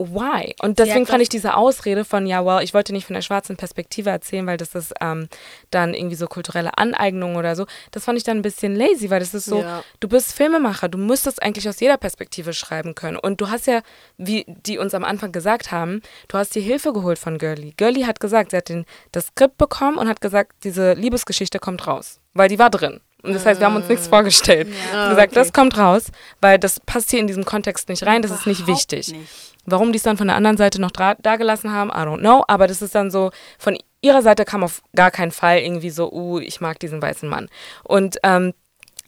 why? 0.00 0.54
Und 0.62 0.78
deswegen 0.78 1.04
fand 1.06 1.22
ich 1.22 1.28
diese 1.28 1.54
Ausrede 1.56 2.04
von, 2.04 2.26
ja, 2.26 2.44
well, 2.44 2.64
ich 2.64 2.72
wollte 2.74 2.92
nicht 2.92 3.06
von 3.06 3.14
der 3.14 3.20
schwarzen 3.22 3.56
Perspektive 3.56 4.10
erzählen, 4.10 4.46
weil 4.46 4.56
das 4.56 4.74
ist 4.74 4.94
ähm, 5.00 5.28
dann 5.70 5.92
irgendwie 5.94 6.16
so 6.16 6.26
kulturelle 6.26 6.76
Aneignung 6.78 7.36
oder 7.36 7.54
so. 7.54 7.66
Das 7.90 8.04
fand 8.06 8.16
ich 8.18 8.24
dann 8.24 8.38
ein 8.38 8.42
bisschen 8.42 8.74
lazy, 8.74 9.10
weil 9.10 9.20
das 9.20 9.34
ist 9.34 9.44
so, 9.44 9.60
Ja. 9.60 9.84
du 10.00 10.08
bist 10.08 10.32
Filmemacher, 10.32 10.88
du 10.88 10.98
müsstest 10.98 11.42
eigentlich 11.42 11.68
aus 11.68 11.78
jeder 11.80 11.98
Perspektive 11.98 12.52
schreiben 12.54 12.94
können. 12.94 13.18
Und 13.18 13.40
du 13.40 13.50
hast 13.50 13.66
ja, 13.66 13.82
wie 14.16 14.44
die 14.48 14.78
uns 14.78 14.94
am 14.94 15.04
Anfang 15.04 15.32
gesagt 15.32 15.70
haben, 15.70 16.00
du 16.28 16.38
hast 16.38 16.54
dir 16.54 16.62
Hilfe 16.62 16.92
geholt 16.92 17.18
von 17.18 17.38
Girlie. 17.38 17.72
Girlie 17.76 18.06
hat 18.06 18.20
gesagt, 18.20 18.52
sie 18.52 18.56
hat 18.56 18.68
den, 18.70 18.86
das 19.12 19.26
Skript 19.26 19.58
bekommen 19.58 19.98
und 19.98 20.08
hat 20.08 20.20
gesagt, 20.20 20.52
diese 20.64 20.94
Liebesgeschichte 20.94 21.58
kommt 21.58 21.86
raus. 21.86 22.20
Weil 22.32 22.48
die 22.48 22.58
war 22.58 22.70
drin. 22.70 23.00
Und 23.22 23.34
das 23.34 23.44
heißt, 23.44 23.60
wir 23.60 23.66
haben 23.66 23.76
uns 23.76 23.86
nichts 23.86 24.08
vorgestellt. 24.08 24.68
Wir 24.90 24.98
haben 24.98 25.10
gesagt, 25.10 25.36
das 25.36 25.52
kommt 25.52 25.76
raus, 25.76 26.04
weil 26.40 26.58
das 26.58 26.80
passt 26.80 27.10
hier 27.10 27.20
in 27.20 27.26
diesen 27.26 27.44
Kontext 27.44 27.90
nicht 27.90 28.06
rein, 28.06 28.22
das 28.22 28.30
ist 28.30 28.46
nicht 28.46 28.60
Überhaupt 28.60 28.78
wichtig. 28.92 29.12
nicht. 29.12 29.28
Warum 29.66 29.92
die 29.92 29.98
es 29.98 30.02
dann 30.02 30.16
von 30.16 30.26
der 30.26 30.36
anderen 30.36 30.56
Seite 30.56 30.80
noch 30.80 30.90
dra- 30.90 31.16
da 31.20 31.36
gelassen 31.36 31.70
haben, 31.72 31.90
I 31.90 32.06
don't 32.06 32.20
know. 32.20 32.44
Aber 32.48 32.66
das 32.66 32.82
ist 32.82 32.94
dann 32.94 33.10
so, 33.10 33.30
von 33.58 33.78
ihrer 34.00 34.22
Seite 34.22 34.44
kam 34.44 34.64
auf 34.64 34.82
gar 34.94 35.10
keinen 35.10 35.32
Fall 35.32 35.58
irgendwie 35.58 35.90
so, 35.90 36.10
uh, 36.10 36.38
ich 36.38 36.60
mag 36.60 36.78
diesen 36.80 37.02
weißen 37.02 37.28
Mann. 37.28 37.48
Und 37.84 38.18
ähm, 38.22 38.54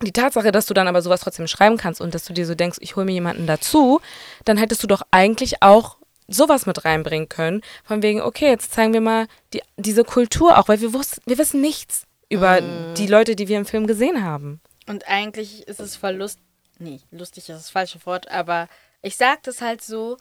die 0.03 0.13
Tatsache, 0.13 0.53
dass 0.53 0.67
du 0.67 0.75
dann 0.75 0.89
aber 0.89 1.01
sowas 1.01 1.21
trotzdem 1.21 1.47
schreiben 1.47 1.77
kannst 1.77 2.01
und 2.01 2.15
dass 2.15 2.25
du 2.25 2.33
dir 2.33 2.47
so 2.47 2.55
denkst, 2.55 2.79
ich 2.81 2.97
hole 2.97 3.07
mir 3.07 3.13
jemanden 3.13 3.47
dazu, 3.47 4.01
dann 4.45 4.57
hättest 4.57 4.83
du 4.83 4.87
doch 4.87 5.03
eigentlich 5.11 5.63
auch 5.63 5.97
sowas 6.29 6.67
mit 6.67 6.85
reinbringen 6.85 7.29
können. 7.29 7.63
Von 7.85 8.03
wegen, 8.03 8.21
okay, 8.21 8.49
jetzt 8.49 8.73
zeigen 8.73 8.93
wir 8.93 9.01
mal 9.01 9.27
die, 9.53 9.63
diese 9.77 10.05
Kultur 10.05 10.59
auch, 10.59 10.69
weil 10.69 10.81
wir, 10.81 10.93
wussten, 10.93 11.21
wir 11.27 11.39
wissen 11.39 11.61
nichts 11.61 12.05
über 12.29 12.61
die 12.97 13.07
Leute, 13.07 13.37
die 13.37 13.49
wir 13.49 13.59
im 13.59 13.67
Film 13.67 13.87
gesehen 13.87 14.25
haben. 14.25 14.61
Und 14.89 15.07
eigentlich 15.07 15.67
ist 15.69 15.81
es 15.81 15.97
voll 15.97 16.15
lust 16.15 16.39
nee, 16.83 17.01
lustig 17.11 17.49
ist 17.49 17.57
das 17.57 17.71
falsche 17.71 18.05
Wort, 18.07 18.31
aber 18.31 18.69
ich 19.01 19.17
sag 19.17 19.43
das 19.45 19.61
halt 19.61 19.83
so, 19.83 20.17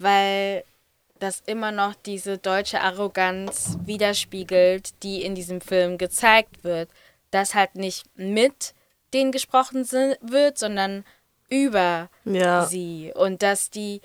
weil 0.00 0.64
das 1.18 1.42
immer 1.46 1.70
noch 1.70 1.94
diese 1.94 2.38
deutsche 2.38 2.80
Arroganz 2.80 3.76
widerspiegelt, 3.84 5.02
die 5.02 5.22
in 5.22 5.34
diesem 5.34 5.60
Film 5.60 5.98
gezeigt 5.98 6.64
wird, 6.64 6.88
dass 7.30 7.54
halt 7.54 7.74
nicht 7.74 8.06
mit 8.16 8.74
denen 9.12 9.30
gesprochen 9.30 9.84
wird, 10.22 10.58
sondern 10.58 11.04
über 11.48 12.08
Ja. 12.24 12.64
sie. 12.66 13.12
Und 13.14 13.42
dass 13.42 13.70
die 13.70 14.00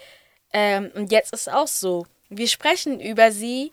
ähm, 0.51 0.91
und 0.95 1.11
jetzt 1.11 1.33
ist 1.33 1.51
auch 1.51 1.67
so, 1.67 2.05
wir 2.29 2.47
sprechen 2.47 2.99
über 2.99 3.31
sie 3.31 3.71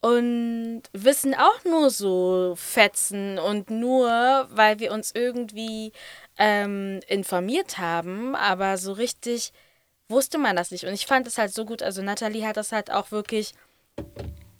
und 0.00 0.82
wissen 0.92 1.34
auch 1.34 1.64
nur 1.64 1.90
so 1.90 2.54
Fetzen 2.56 3.38
und 3.38 3.70
nur, 3.70 4.48
weil 4.50 4.80
wir 4.80 4.92
uns 4.92 5.12
irgendwie 5.14 5.92
ähm, 6.38 7.00
informiert 7.06 7.78
haben, 7.78 8.34
aber 8.34 8.78
so 8.78 8.92
richtig 8.92 9.52
wusste 10.12 10.38
man 10.38 10.54
das 10.54 10.70
nicht. 10.70 10.84
Und 10.84 10.94
ich 10.94 11.06
fand 11.06 11.26
es 11.26 11.38
halt 11.38 11.52
so 11.52 11.64
gut, 11.64 11.82
also 11.82 12.02
Nathalie 12.02 12.46
hat 12.46 12.56
das 12.56 12.70
halt 12.70 12.92
auch 12.92 13.10
wirklich 13.10 13.54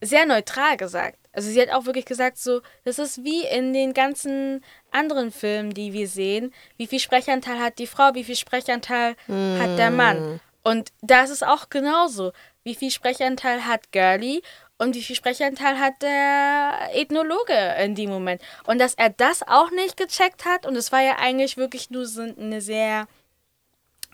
sehr 0.01 0.27
neutral 0.27 0.77
gesagt. 0.77 1.17
Also 1.33 1.49
sie 1.49 1.63
hat 1.63 1.71
auch 1.71 1.87
wirklich 1.87 2.05
gesagt, 2.05 2.37
so, 2.39 2.61
das 2.85 2.99
ist 2.99 3.25
wie 3.25 3.45
in 3.47 3.73
den 3.73 3.95
ganzen 3.95 4.63
anderen 4.91 5.31
Filmen, 5.31 5.73
die 5.73 5.93
wir 5.93 6.09
sehen. 6.09 6.53
Wie 6.77 6.87
viel 6.87 6.99
Sprechanteil 6.99 7.59
hat 7.59 7.79
die 7.79 7.87
Frau, 7.87 8.15
wie 8.15 8.25
viel 8.25 8.37
Sprechanteil 8.37 9.17
hat 9.29 9.79
der 9.79 9.91
Mann. 9.91 10.41
Und 10.63 10.91
da 11.01 11.23
ist 11.23 11.31
es 11.31 11.43
auch 11.43 11.69
genauso. 11.71 12.33
Wie 12.65 12.75
viel 12.75 12.91
Sprechanteil 12.91 13.67
hat 13.67 13.93
Girlie 13.93 14.43
und 14.79 14.95
wie 14.95 15.03
viel 15.03 15.17
Sprechanteil 15.17 15.79
hat 15.79 16.03
der 16.03 16.91
Ethnologe 16.93 17.77
in 17.83 17.95
dem 17.95 18.11
Moment. 18.11 18.43
Und 18.67 18.79
dass 18.79 18.95
er 18.95 19.11
das 19.11 19.43
auch 19.43 19.71
nicht 19.71 19.97
gecheckt 19.97 20.45
hat, 20.45 20.67
und 20.67 20.77
es 20.77 20.93
war 20.93 21.01
ja 21.01 21.17
eigentlich 21.19 21.57
wirklich 21.57 21.91
nur 21.91 22.07
so 22.07 22.23
eine 22.23 22.61
sehr 22.61 23.07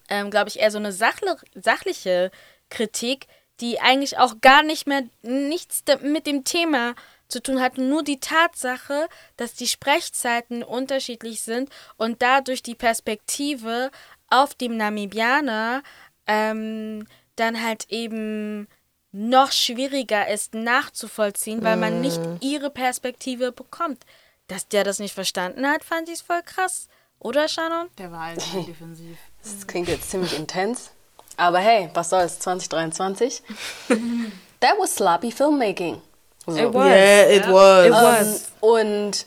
ähm, 0.09 0.31
glaube 0.31 0.49
ich, 0.49 0.59
eher 0.59 0.71
so 0.71 0.79
eine 0.79 0.93
sachle 0.93 1.37
sachliche 1.55 2.31
Kritik, 2.71 3.27
die 3.61 3.81
eigentlich 3.81 4.19
auch 4.19 4.41
gar 4.41 4.63
nicht 4.63 4.87
mehr 4.87 5.03
nichts 5.23 5.83
mit 6.03 6.27
dem 6.27 6.45
Thema 6.45 6.95
zu 7.29 7.43
tun 7.43 7.61
hat. 7.61 7.79
Nur 7.79 8.03
die 8.03 8.21
Tatsache, 8.21 9.09
dass 9.37 9.55
die 9.55 9.67
Sprechzeiten 9.67 10.63
unterschiedlich 10.63 11.43
sind 11.43 11.71
und 11.97 12.23
dadurch 12.23 12.63
die 12.63 12.75
Perspektive 12.75 13.91
auf 14.29 14.55
dem 14.55 14.77
Namibianer 14.77 15.83
ähm, 16.27 17.07
dann 17.37 17.63
halt 17.63 17.87
eben 17.91 18.69
noch 19.11 19.53
schwieriger 19.53 20.29
ist 20.29 20.55
nachzuvollziehen, 20.55 21.65
weil 21.65 21.77
man 21.77 22.01
nicht 22.01 22.21
ihre 22.41 22.71
Perspektive 22.71 23.53
bekommt. 23.53 24.05
Dass 24.49 24.69
der 24.69 24.85
das 24.85 24.99
nicht 24.99 25.15
verstanden 25.15 25.67
hat, 25.67 25.83
fand 25.85 26.09
ich 26.09 26.23
voll 26.23 26.43
krass. 26.43 26.89
Oder, 27.21 27.49
Shannon? 27.49 27.89
Der 27.99 28.13
war 28.13 28.27
halt 28.27 28.41
sehr 28.41 28.63
defensiv. 28.63 29.17
Das 29.43 29.67
klingt 29.67 29.89
jetzt 29.89 30.11
ziemlich 30.11 30.37
intens. 30.37 30.91
Aber 31.37 31.59
hey, 31.59 31.89
was 31.95 32.11
soll's, 32.11 32.39
2023? 32.41 33.43
That 34.61 34.75
was 34.79 34.95
sloppy 34.97 35.31
filmmaking. 35.31 36.03
So. 36.47 36.57
It 36.57 36.75
was. 36.75 36.87
Yeah, 36.87 37.23
it 37.31 37.47
was. 37.47 37.87
It 37.87 37.93
was. 37.93 38.53
Und 38.61 39.27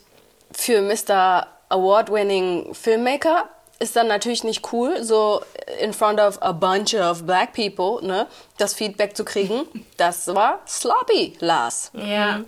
für 0.52 0.82
Mr. 0.82 1.48
Award-winning 1.70 2.74
Filmmaker 2.74 3.50
ist 3.80 3.96
dann 3.96 4.08
natürlich 4.08 4.44
nicht 4.44 4.72
cool, 4.74 5.04
so 5.04 5.42
in 5.80 5.94
front 5.94 6.20
of 6.20 6.38
a 6.42 6.52
bunch 6.52 6.94
of 6.94 7.26
black 7.26 7.54
people, 7.54 8.06
ne, 8.06 8.28
das 8.58 8.74
Feedback 8.74 9.16
zu 9.16 9.26
kriegen. 9.26 9.62
Das 9.98 10.28
war 10.28 10.62
sloppy, 10.68 11.38
Lars. 11.42 11.92
Ja. 11.94 12.42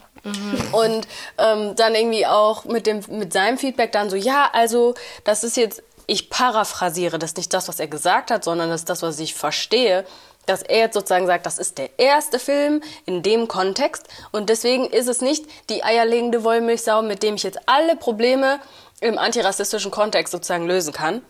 Und 0.72 1.08
ähm, 1.38 1.76
dann 1.76 1.95
irgendwie 1.95 2.26
auch 2.26 2.64
mit, 2.66 2.88
dem, 2.88 3.02
mit 3.10 3.34
seinem 3.34 3.58
Feedback 3.58 3.91
dann 3.91 4.10
so, 4.10 4.16
ja, 4.16 4.50
also 4.54 4.94
das 5.26 5.44
ist 5.44 5.58
jetzt, 5.58 5.84
ich 6.08 6.30
paraphrasiere, 6.30 7.20
das 7.20 7.32
ist 7.32 7.38
nicht 7.38 7.54
das, 7.54 7.68
was 7.68 7.80
er 7.80 7.88
gesagt 7.88 8.32
hat, 8.32 8.44
sondern 8.44 8.70
das 8.70 8.82
ist 8.82 8.90
das, 8.90 9.02
was 9.02 9.20
ich 9.20 9.34
verstehe, 9.34 10.06
dass 10.45 10.62
er 10.62 10.80
jetzt 10.80 10.94
sozusagen 10.94 11.28
sagt, 11.28 11.45
das 11.45 11.58
ist 11.58 11.78
der 11.78 11.98
erste 11.98 12.40
Film 12.40 12.82
in 13.06 13.24
dem 13.24 13.48
Kontext 13.48 14.08
und 14.32 14.50
deswegen 14.50 14.86
ist 14.86 15.08
es 15.08 15.22
nicht 15.22 15.45
die 15.70 15.84
eierlegende 15.84 16.44
Wollmilchsau, 16.44 17.02
mit 17.02 17.24
dem 17.24 17.36
ich 17.36 17.44
jetzt 17.44 17.60
alle 17.66 17.95
Probleme 17.95 18.60
im 19.00 19.18
antirassistischen 19.18 19.91
Kontext 19.91 20.32
sozusagen 20.32 20.68
lösen 20.68 20.94
kann. 20.94 21.22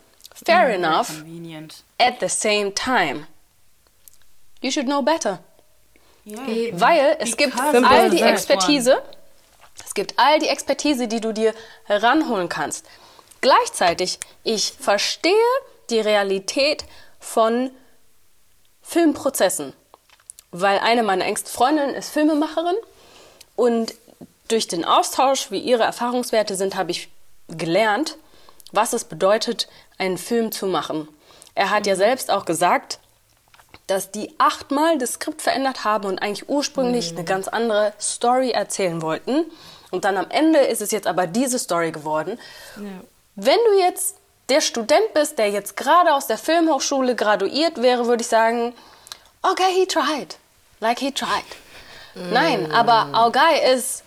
Fair 0.46 0.70
enough. 0.70 1.08
Convenient. 1.08 1.84
At 2.00 2.16
the 2.20 2.30
same 2.30 2.74
time, 2.74 3.28
you 4.62 4.72
should 4.72 4.88
know 4.88 5.02
better. 5.02 5.40
Yeah. 6.26 6.80
Weil 6.80 7.18
es 7.20 7.36
gibt 7.36 7.54
Because 7.54 7.86
all 7.86 8.06
of 8.06 8.12
die 8.12 8.22
Expertise, 8.22 9.02
es 9.84 9.94
gibt 9.94 10.18
all 10.18 10.40
die 10.40 10.48
Expertise, 10.48 11.08
die 11.08 11.20
du 11.20 11.34
dir 11.34 11.54
heranholen 11.86 12.50
kannst. 12.50 12.86
Gleichzeitig, 13.42 14.20
ich 14.44 14.72
verstehe 14.80 15.34
die 15.90 16.00
Realität 16.00 16.86
von 17.20 17.72
Filmprozessen, 18.82 19.74
weil 20.52 20.80
eine 20.80 21.04
meiner 21.04 21.26
engsten 21.26 21.52
Freundinnen 21.52 21.94
ist 21.94 22.10
Filmemacherin 22.10 22.76
und 23.56 23.94
durch 24.48 24.68
den 24.68 24.86
Austausch, 24.86 25.52
wie 25.52 25.60
ihre 25.60 25.84
Erfahrungswerte 25.84 26.56
sind, 26.56 26.76
habe 26.76 26.92
ich 26.92 27.10
gelernt, 27.48 28.18
was 28.72 28.94
es 28.94 29.04
bedeutet, 29.04 29.68
einen 29.98 30.18
Film 30.18 30.52
zu 30.52 30.68
machen. 30.68 31.08
Er 31.56 31.70
hat 31.70 31.88
ja 31.88 31.96
selbst 31.96 32.32
auch 32.32 32.46
gesagt, 32.46 33.00
dass 33.88 34.12
die 34.12 34.34
achtmal 34.38 34.98
das 34.98 35.14
Skript 35.14 35.42
verändert 35.42 35.84
haben 35.84 36.06
und 36.06 36.22
eigentlich 36.22 36.48
ursprünglich 36.50 37.12
eine 37.12 37.24
ganz 37.24 37.48
andere 37.48 37.94
Story 38.00 38.52
erzählen 38.52 39.02
wollten. 39.02 39.46
Und 39.92 40.06
dann 40.06 40.18
am 40.18 40.30
Ende 40.30 40.60
ist 40.60 40.82
es 40.82 40.92
jetzt 40.92 41.08
aber 41.08 41.28
diese 41.28 41.60
Story 41.60 41.92
geworden. 41.92 42.40
Wenn 43.36 43.60
du 43.66 43.80
jetzt 43.80 44.18
der 44.50 44.62
Student 44.62 45.14
bist, 45.14 45.38
der 45.38 45.50
jetzt 45.50 45.78
gerade 45.78 46.14
aus 46.14 46.28
der 46.28 46.38
Filmhochschule 46.38 47.16
graduiert 47.16 47.82
wäre, 47.82 48.08
würde 48.08 48.22
ich 48.22 48.28
sagen, 48.28 48.74
okay, 49.42 49.72
he 49.74 49.86
tried. 49.86 50.38
Like 50.80 51.00
he 51.00 51.12
tried. 51.12 51.30
Nein, 52.16 52.72
aber 52.72 53.08
our 53.18 53.32
guy 53.32 53.74
ist, 53.74 54.04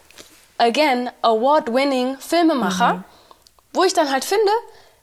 again, 0.58 1.10
award-winning 1.22 2.18
Filmemacher, 2.18 3.04
wo 3.72 3.84
ich 3.84 3.94
dann 3.94 4.12
halt 4.12 4.24
finde, 4.24 4.52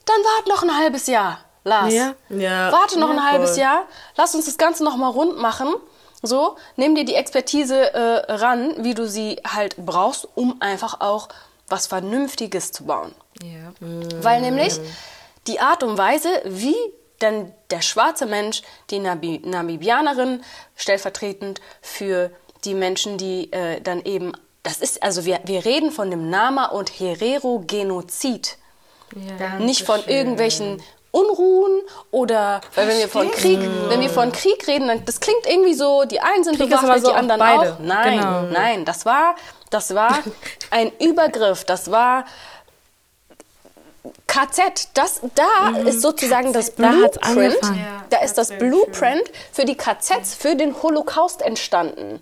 dann 0.05 0.15
wart 0.17 0.47
noch 0.47 0.63
ein 0.63 0.77
halbes 0.77 1.07
Jahr, 1.07 1.42
Lars. 1.63 1.93
Ja. 1.93 2.15
Ja. 2.29 2.71
Warte 2.71 2.99
noch 2.99 3.09
Ja, 3.09 3.13
ein 3.15 3.31
halbes 3.31 3.51
voll. 3.51 3.59
Jahr, 3.59 3.83
lass 4.17 4.35
uns 4.35 4.45
das 4.45 4.57
Ganze 4.57 4.83
noch 4.83 4.97
mal 4.97 5.09
rund 5.09 5.37
machen. 5.37 5.73
So, 6.21 6.55
nimm 6.77 6.95
dir 6.95 7.03
die 7.05 7.15
Expertise 7.15 7.93
äh, 7.93 8.31
ran, 8.31 8.73
wie 8.83 8.93
du 8.93 9.07
sie 9.07 9.41
halt 9.45 9.75
brauchst, 9.77 10.27
um 10.35 10.61
einfach 10.61 11.01
auch 11.01 11.27
was 11.67 11.87
Vernünftiges 11.87 12.71
zu 12.71 12.85
bauen. 12.85 13.13
Ja. 13.41 13.73
Weil 14.21 14.41
nämlich 14.41 14.79
die 15.47 15.59
Art 15.59 15.83
und 15.83 15.97
Weise, 15.97 16.29
wie 16.45 16.75
dann 17.19 17.51
der 17.71 17.81
schwarze 17.81 18.25
Mensch, 18.25 18.61
die 18.89 18.99
Nabi 18.99 19.41
Namibianerin, 19.43 20.43
stellvertretend 20.75 21.61
für 21.81 22.31
die 22.63 22.73
Menschen, 22.73 23.17
die 23.17 23.51
äh, 23.51 23.81
dann 23.81 24.03
eben, 24.03 24.31
das 24.63 24.77
ist, 24.77 25.03
also 25.03 25.25
wir, 25.25 25.41
wir 25.45 25.65
reden 25.65 25.91
von 25.91 26.09
dem 26.09 26.29
Nama- 26.29 26.67
und 26.67 26.89
Herero-Genozid. 26.99 28.57
Nicht 29.59 29.85
von 29.85 30.03
irgendwelchen 30.07 30.81
Unruhen 31.13 31.81
oder, 32.09 32.59
weil 32.73 32.87
wenn 32.87 32.97
wir 32.97 33.07
von 33.07 33.29
Krieg, 33.29 33.59
wenn 33.87 34.01
wir 34.01 34.09
von 34.09 34.31
Krieg 34.31 34.67
reden, 34.67 34.87
dann, 34.87 35.05
das 35.05 35.19
klingt 35.19 35.45
irgendwie 35.45 35.75
so, 35.75 36.05
die 36.05 36.19
einen 36.19 36.43
sind 36.43 36.57
Krieg 36.57 36.69
bewaffnet, 36.69 37.05
so 37.05 37.11
die 37.11 37.15
anderen 37.15 37.39
beide. 37.39 37.73
auch. 37.73 37.79
Nein, 37.79 38.17
Genau. 38.17 38.41
nein, 38.51 38.83
das 38.83 39.05
war, 39.05 39.35
das 39.69 39.93
war 39.93 40.17
ein 40.71 40.91
Übergriff, 40.99 41.65
das 41.65 41.91
war 41.91 42.25
KZ, 44.27 44.89
das, 44.95 45.21
da 45.35 45.77
ist 45.87 46.01
sozusagen 46.01 46.51
das 46.51 46.73
Da 46.75 46.93
hat's 47.03 47.19
Blueprint. 47.19 47.57
Ja, 47.61 48.03
da 48.09 48.17
ist 48.23 48.37
das 48.37 48.49
Blueprint 48.49 49.21
für 49.51 49.65
die 49.65 49.75
KZs, 49.77 50.33
für 50.33 50.55
den 50.55 50.81
Holocaust 50.81 51.41
entstanden. 51.43 52.19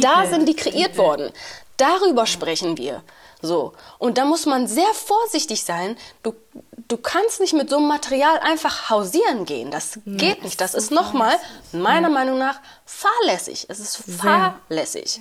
Da 0.00 0.26
sind 0.26 0.46
die 0.48 0.54
kreiert 0.54 0.96
worden. 0.96 1.32
Darüber 1.78 2.26
sprechen 2.26 2.76
wir. 2.78 3.02
So. 3.40 3.72
Und 3.98 4.18
da 4.18 4.24
muss 4.24 4.46
man 4.46 4.66
sehr 4.66 4.92
vorsichtig 4.94 5.62
sein. 5.62 5.96
Du, 6.22 6.34
du 6.88 6.96
kannst 6.96 7.40
nicht 7.40 7.52
mit 7.52 7.70
so 7.70 7.76
einem 7.76 7.86
Material 7.86 8.38
einfach 8.40 8.90
hausieren 8.90 9.44
gehen. 9.44 9.70
Das 9.70 10.00
geht 10.06 10.42
nicht. 10.42 10.60
Das 10.60 10.74
ist 10.74 10.90
nochmal, 10.90 11.36
meiner 11.72 12.10
Meinung 12.10 12.38
nach, 12.38 12.60
fahrlässig. 12.84 13.66
Es 13.68 13.78
ist 13.78 13.96
fahrlässig. 13.96 15.20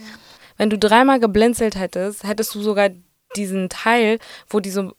Wenn 0.57 0.69
du 0.69 0.77
dreimal 0.77 1.19
geblinzelt 1.19 1.75
hättest, 1.75 2.23
hättest 2.23 2.55
du 2.55 2.61
sogar 2.61 2.89
diesen 3.35 3.69
Teil, 3.69 4.19
wo 4.49 4.59
die 4.59 4.71
so 4.71 4.93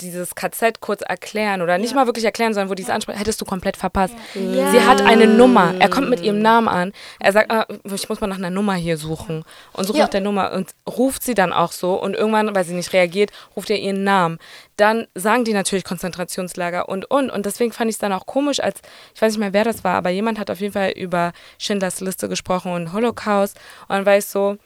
dieses 0.00 0.34
KZ 0.34 0.80
kurz 0.80 1.02
erklären 1.02 1.60
oder 1.60 1.76
nicht 1.76 1.94
mal 1.94 2.06
wirklich 2.06 2.24
erklären, 2.24 2.54
sondern 2.54 2.70
wo 2.70 2.74
die 2.74 2.82
es 2.82 2.88
anspricht, 2.90 3.18
hättest 3.20 3.40
du 3.40 3.44
komplett 3.44 3.76
verpasst. 3.76 4.14
Sie 4.34 4.80
hat 4.80 5.02
eine 5.02 5.26
Nummer. 5.26 5.74
Er 5.78 5.90
kommt 5.90 6.08
mit 6.08 6.20
ihrem 6.20 6.40
Namen 6.40 6.66
an. 6.68 6.92
Er 7.18 7.32
sagt, 7.32 7.50
ah, 7.50 7.66
ich 7.84 8.08
muss 8.08 8.20
mal 8.20 8.26
nach 8.26 8.38
einer 8.38 8.48
Nummer 8.50 8.74
hier 8.74 8.96
suchen 8.96 9.44
und 9.74 9.84
sucht 9.84 9.98
Ja. 9.98 10.04
nach 10.04 10.10
der 10.10 10.22
Nummer 10.22 10.52
und 10.52 10.70
ruft 10.88 11.22
sie 11.22 11.34
dann 11.34 11.52
auch 11.52 11.72
so 11.72 12.00
und 12.00 12.14
irgendwann, 12.14 12.54
weil 12.54 12.64
sie 12.64 12.74
nicht 12.74 12.92
reagiert, 12.94 13.30
ruft 13.54 13.68
er 13.70 13.78
ihren 13.78 14.02
Namen. 14.02 14.38
Dann 14.76 15.06
sagen 15.14 15.44
die 15.44 15.52
natürlich 15.52 15.84
Konzentrationslager 15.84 16.88
und 16.88 17.10
und 17.10 17.28
und 17.30 17.44
deswegen 17.44 17.72
fand 17.72 17.90
ich 17.90 17.96
es 17.96 18.00
dann 18.00 18.14
auch 18.14 18.24
komisch, 18.24 18.60
als 18.60 18.80
ich 19.14 19.20
weiß 19.20 19.32
nicht 19.32 19.40
mehr, 19.40 19.52
wer 19.52 19.64
das 19.64 19.84
war, 19.84 19.94
aber 19.96 20.08
jemand 20.08 20.38
hat 20.38 20.50
auf 20.50 20.60
jeden 20.60 20.72
Fall 20.72 20.90
über 20.92 21.32
Schindlers 21.58 22.00
Liste 22.00 22.30
gesprochen 22.30 22.72
und 22.72 22.94
Holocaust 22.94 23.58
und 23.88 23.96
dann 23.96 24.06
war 24.06 24.16
ich 24.16 24.24
so, 24.24 24.56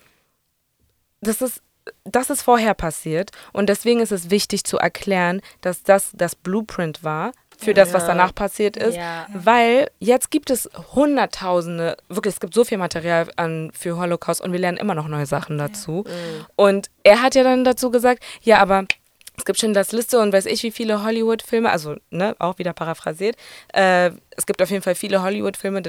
das 1.20 1.40
ist 1.42 1.60
das 2.04 2.30
ist 2.30 2.42
vorher 2.42 2.74
passiert 2.74 3.30
und 3.52 3.68
deswegen 3.68 4.00
ist 4.00 4.12
es 4.12 4.30
wichtig 4.30 4.64
zu 4.64 4.78
erklären, 4.78 5.40
dass 5.60 5.82
das 5.82 6.10
das 6.14 6.34
Blueprint 6.34 7.04
war 7.04 7.32
für 7.56 7.72
das, 7.74 7.92
was 7.92 8.06
danach 8.06 8.34
passiert 8.34 8.76
ist, 8.76 8.96
Ja. 8.96 9.26
weil 9.32 9.88
jetzt 10.00 10.30
gibt 10.30 10.50
es 10.50 10.68
hunderttausende, 10.94 11.96
wirklich, 12.08 12.34
es 12.34 12.40
gibt 12.40 12.52
so 12.54 12.64
viel 12.64 12.78
Material 12.78 13.28
an, 13.36 13.70
für 13.72 13.96
Holocaust 13.96 14.40
und 14.40 14.52
wir 14.52 14.58
lernen 14.58 14.76
immer 14.78 14.94
noch 14.94 15.08
neue 15.08 15.26
Sachen 15.26 15.56
dazu. 15.58 16.04
Und 16.56 16.90
er 17.04 17.22
hat 17.22 17.34
ja 17.34 17.42
dann 17.44 17.64
dazu 17.64 17.90
gesagt, 17.90 18.22
ja, 18.42 18.58
aber 18.58 18.84
es 19.36 19.44
gibt 19.44 19.58
Schindlers 19.58 19.92
Liste 19.92 20.18
und 20.20 20.32
weiß 20.32 20.46
ich 20.46 20.62
wie 20.62 20.70
viele 20.70 21.02
Hollywood-Filme, 21.04 21.70
also 21.70 21.96
ne, 22.10 22.36
auch 22.38 22.58
wieder 22.58 22.72
paraphrasiert. 22.72 23.36
Äh, 23.72 24.10
es 24.36 24.46
gibt 24.46 24.60
auf 24.62 24.70
jeden 24.70 24.82
Fall 24.82 24.94
viele 24.94 25.22
Hollywood-Filme 25.22 25.82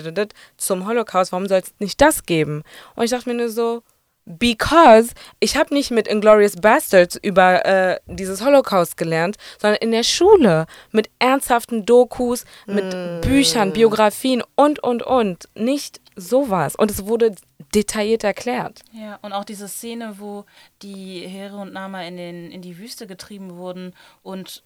zum 0.57 0.87
Holocaust. 0.87 1.31
Warum 1.31 1.47
soll 1.47 1.59
es 1.59 1.73
nicht 1.79 1.99
das 2.01 2.25
geben? 2.25 2.63
Und 2.95 3.05
ich 3.05 3.11
dachte 3.11 3.29
mir 3.29 3.35
nur 3.35 3.49
so, 3.49 3.83
because 4.25 5.13
ich 5.39 5.55
habe 5.55 5.73
nicht 5.73 5.91
mit 5.91 6.07
Inglorious 6.07 6.55
Bastards 6.55 7.15
über 7.21 7.65
äh, 7.65 7.99
dieses 8.07 8.43
Holocaust 8.43 8.97
gelernt, 8.97 9.37
sondern 9.59 9.79
in 9.81 9.91
der 9.91 10.03
Schule 10.03 10.65
mit 10.91 11.09
ernsthaften 11.19 11.85
Dokus, 11.85 12.45
mit 12.65 13.21
Büchern, 13.21 13.73
Biografien 13.73 14.43
und 14.55 14.81
und 14.83 15.03
und. 15.03 15.49
Nicht 15.55 16.01
sowas. 16.15 16.75
Und 16.75 16.91
es 16.91 17.05
wurde 17.05 17.35
detailliert 17.73 18.23
erklärt. 18.23 18.81
Ja, 18.93 19.19
und 19.21 19.33
auch 19.33 19.43
diese 19.43 19.67
Szene, 19.67 20.15
wo 20.17 20.45
die 20.81 21.19
Here 21.19 21.57
und 21.57 21.73
Nama 21.73 22.03
in, 22.03 22.17
den, 22.17 22.51
in 22.51 22.61
die 22.61 22.77
Wüste 22.77 23.07
getrieben 23.07 23.57
wurden 23.57 23.93
und 24.23 24.63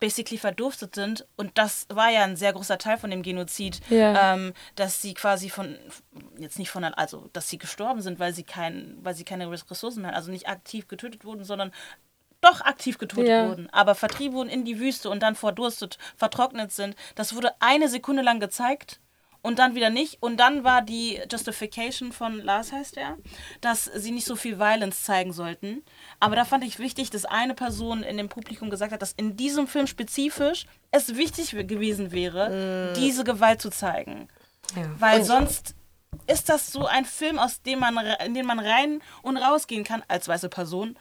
basically 0.00 0.38
verdurstet 0.38 0.94
sind. 0.94 1.26
Und 1.36 1.56
das 1.58 1.86
war 1.88 2.10
ja 2.10 2.22
ein 2.24 2.36
sehr 2.36 2.52
großer 2.52 2.78
Teil 2.78 2.98
von 2.98 3.10
dem 3.10 3.22
Genozid, 3.22 3.80
Ja. 3.90 4.34
ähm, 4.34 4.52
dass 4.76 5.02
sie 5.02 5.14
quasi 5.14 5.50
von, 5.50 5.76
jetzt 6.38 6.58
nicht 6.58 6.70
von, 6.70 6.84
also 6.84 7.28
dass 7.32 7.48
sie 7.48 7.58
gestorben 7.58 8.00
sind, 8.00 8.18
weil 8.18 8.32
sie, 8.32 8.44
kein, 8.44 8.98
weil 9.02 9.14
sie 9.14 9.24
keine 9.24 9.50
Ressourcen 9.50 10.02
mehr, 10.02 10.14
also 10.14 10.30
nicht 10.30 10.48
aktiv 10.48 10.88
getötet 10.88 11.24
wurden, 11.24 11.44
sondern 11.44 11.72
doch 12.40 12.60
aktiv 12.60 12.98
getötet 12.98 13.28
Ja. 13.28 13.48
wurden, 13.48 13.68
aber 13.70 13.96
vertrieben 13.96 14.36
wurden 14.36 14.48
in 14.48 14.64
die 14.64 14.78
Wüste 14.78 15.10
und 15.10 15.20
dann 15.24 15.34
verdurstet, 15.34 15.98
vertrocknet 16.16 16.70
sind. 16.70 16.94
Das 17.16 17.34
wurde 17.34 17.52
eine 17.60 17.88
Sekunde 17.88 18.22
lang 18.22 18.38
gezeigt 18.38 19.00
und 19.42 19.58
dann 19.58 19.74
wieder 19.74 19.90
nicht. 19.90 20.18
Und 20.20 20.38
dann 20.38 20.64
war 20.64 20.82
die 20.82 21.20
Justification 21.30 22.12
von 22.12 22.42
Lars, 22.42 22.72
heißt 22.72 22.96
er, 22.96 23.16
dass 23.60 23.84
sie 23.84 24.10
nicht 24.10 24.26
so 24.26 24.36
viel 24.36 24.58
Violence 24.58 25.04
zeigen 25.04 25.32
sollten. 25.32 25.82
Aber 26.20 26.36
da 26.36 26.44
fand 26.44 26.64
ich 26.64 26.78
wichtig, 26.78 27.10
dass 27.10 27.24
eine 27.24 27.54
Person 27.54 28.02
in 28.02 28.16
dem 28.16 28.28
Publikum 28.28 28.70
gesagt 28.70 28.92
hat, 28.92 29.02
dass 29.02 29.12
in 29.12 29.36
diesem 29.36 29.66
Film 29.66 29.86
spezifisch 29.86 30.66
es 30.90 31.16
wichtig 31.16 31.50
gewesen 31.50 32.12
wäre, 32.12 32.94
diese 32.96 33.24
Gewalt 33.24 33.62
zu 33.62 33.70
zeigen. 33.70 34.28
Ja. 34.76 34.90
Weil 34.98 35.24
sonst 35.24 35.74
ist 36.26 36.48
das 36.48 36.72
so 36.72 36.86
ein 36.86 37.04
Film, 37.04 37.38
aus 37.38 37.62
dem 37.62 37.80
man, 37.80 37.96
in 38.24 38.34
den 38.34 38.46
man 38.46 38.58
rein 38.58 39.00
und 39.22 39.36
rausgehen 39.36 39.84
kann 39.84 40.02
als 40.08 40.28
weiße 40.28 40.48
Person 40.48 40.98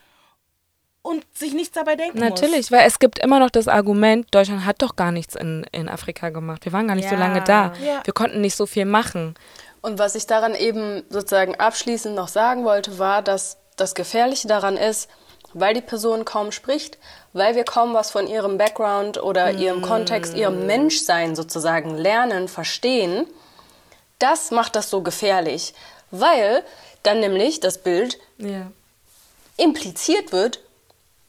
und 1.08 1.26
sich 1.34 1.54
nichts 1.54 1.72
dabei 1.74 1.96
denken 1.96 2.20
muss. 2.20 2.30
Natürlich, 2.30 2.72
weil 2.72 2.86
es 2.86 3.00
gibt 3.00 3.20
immer 3.20 3.40
noch 3.40 3.50
das 3.50 3.68
Argument, 3.70 4.28
Deutschland 4.32 4.66
hat 4.66 4.82
doch 4.82 4.96
gar 4.98 5.12
nichts 5.14 5.36
in, 5.36 5.66
in 5.72 5.88
Afrika 5.88 6.30
gemacht. 6.30 6.66
Wir 6.66 6.74
waren 6.74 6.88
gar 6.88 6.96
nicht 6.96 7.08
so 7.08 7.16
Ja. 7.16 7.20
lange 7.22 7.42
da. 7.44 7.74
Ja. 7.84 8.02
Wir 8.04 8.14
konnten 8.14 8.42
nicht 8.42 8.56
so 8.58 8.66
viel 8.66 8.86
machen. 8.86 9.36
Und 9.82 10.00
was 10.00 10.16
ich 10.16 10.28
daran 10.28 10.54
eben 10.54 11.04
sozusagen 11.10 11.56
abschließend 11.56 12.14
noch 12.16 12.28
sagen 12.28 12.66
wollte, 12.66 13.00
war, 13.00 13.22
dass 13.22 13.58
das 13.78 13.96
Gefährliche 13.96 14.48
daran 14.50 14.76
ist, 14.76 15.10
weil 15.54 15.74
die 15.74 15.82
Person 15.82 16.26
kaum 16.26 16.52
spricht, 16.52 16.98
weil 17.32 17.56
wir 17.56 17.64
kaum 17.64 17.94
was 17.94 18.12
von 18.12 18.28
ihrem 18.28 18.58
Background 18.58 19.22
oder 19.24 19.52
ihrem 19.54 19.82
Kontext, 19.82 20.36
ihrem 20.36 20.66
Menschsein 20.66 21.36
sozusagen 21.38 21.96
lernen, 21.96 22.48
verstehen, 22.50 23.26
das 24.20 24.52
macht 24.52 24.76
das 24.76 24.90
so 24.90 25.02
gefährlich, 25.04 25.74
weil 26.12 26.64
dann 27.04 27.22
nämlich 27.22 27.62
das 27.62 27.78
Bild 27.78 28.18
Ja. 28.40 28.72
impliziert 29.56 30.32
wird, 30.32 30.60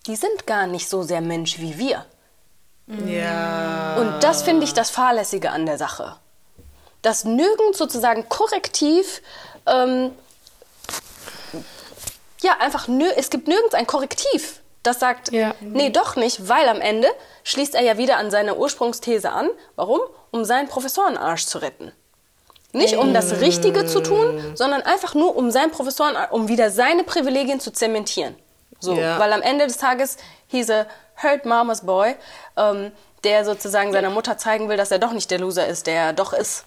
die 0.09 0.17
sind 0.17 0.47
gar 0.47 0.67
nicht 0.67 0.89
so 0.89 1.03
sehr 1.03 1.21
Mensch 1.21 1.59
wie 1.59 1.79
wir. 1.79 2.05
Ja. 3.07 3.97
Und 3.99 4.25
das 4.25 4.43
finde 4.43 4.65
ich 4.65 4.73
das 4.73 4.91
Fahrlässige 4.91 5.51
an 5.51 5.67
der 5.67 5.77
Sache. 5.77 6.17
Dass 7.03 7.25
nirgends 7.25 7.79
sozusagen 7.79 8.29
korrektiv, 8.29 9.21
ähm, 9.67 10.11
ja, 12.43 12.57
einfach, 12.59 12.89
nir 12.89 13.13
es 13.17 13.29
gibt 13.31 13.47
nirgends 13.49 13.75
ein 13.75 13.87
Korrektiv, 13.87 14.61
das 14.83 14.99
sagt, 14.99 15.31
Ja. 15.31 15.55
nee, 15.61 15.91
doch 15.91 16.17
nicht, 16.17 16.49
weil 16.49 16.69
am 16.69 16.81
Ende 16.81 17.09
schließt 17.45 17.75
er 17.75 17.83
ja 17.83 17.99
wieder 17.99 18.17
an 18.17 18.31
seine 18.31 18.57
Ursprungsthese 18.57 19.31
an. 19.31 19.51
Warum? 19.77 20.01
Um 20.31 20.45
seinen 20.45 20.69
Professorenarsch 20.69 21.47
zu 21.47 21.59
retten. 21.59 21.93
Nicht 22.73 22.97
um 22.97 23.13
das 23.13 23.41
Richtige 23.41 23.87
zu 23.87 24.01
tun, 24.03 24.53
sondern 24.55 24.83
einfach 24.83 25.15
nur 25.15 25.37
um 25.37 25.51
seinen 25.51 25.71
Professoren, 25.71 26.17
um 26.31 26.49
wieder 26.49 26.71
seine 26.71 27.05
Privilegien 27.05 27.61
zu 27.61 27.73
zementieren. 27.73 28.37
So, 28.81 28.95
Ja. 28.95 29.19
weil 29.19 29.33
am 29.33 29.43
Ende 29.43 29.67
des 29.67 29.77
Tages 29.77 30.17
hieß 30.49 30.69
er 30.71 30.87
Hurt 31.23 31.45
Mama's 31.45 31.85
Boy, 31.85 32.15
ähm, 32.57 32.93
der 33.25 33.45
sozusagen 33.45 33.93
seiner 33.93 34.11
Mutter 34.11 34.39
zeigen 34.39 34.69
will, 34.69 34.77
dass 34.77 34.91
er 34.91 34.99
doch 34.99 35.13
nicht 35.13 35.31
der 35.31 35.41
Loser 35.41 35.67
ist, 35.67 35.87
der 35.87 35.95
er 35.95 36.13
doch 36.13 36.33
ist. 36.33 36.65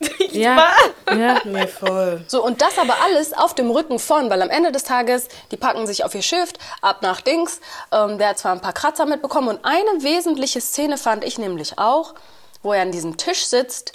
Ja. 0.32 0.68
ja. 1.16 1.40
Nee, 1.44 1.66
voll. 1.68 2.24
So, 2.28 2.44
und 2.44 2.60
das 2.60 2.78
aber 2.78 2.96
alles 3.04 3.32
auf 3.32 3.54
dem 3.54 3.70
Rücken 3.70 3.98
von, 3.98 4.28
weil 4.28 4.42
am 4.42 4.50
Ende 4.50 4.72
des 4.72 4.82
Tages, 4.82 5.28
die 5.50 5.56
packen 5.56 5.86
sich 5.86 6.04
auf 6.04 6.14
ihr 6.14 6.22
Schiff, 6.22 6.50
ab 6.82 7.00
nach 7.02 7.20
Dings. 7.20 7.60
Ähm, 7.92 8.18
der 8.18 8.30
hat 8.30 8.38
zwar 8.38 8.52
ein 8.52 8.60
paar 8.60 8.72
Kratzer 8.72 9.06
mitbekommen 9.06 9.48
und 9.48 9.64
eine 9.64 10.02
wesentliche 10.02 10.60
Szene 10.60 10.98
fand 10.98 11.24
ich 11.24 11.38
nämlich 11.38 11.78
auch, 11.78 12.14
wo 12.62 12.72
er 12.72 12.82
an 12.82 12.90
diesem 12.92 13.16
Tisch 13.16 13.46
sitzt, 13.46 13.92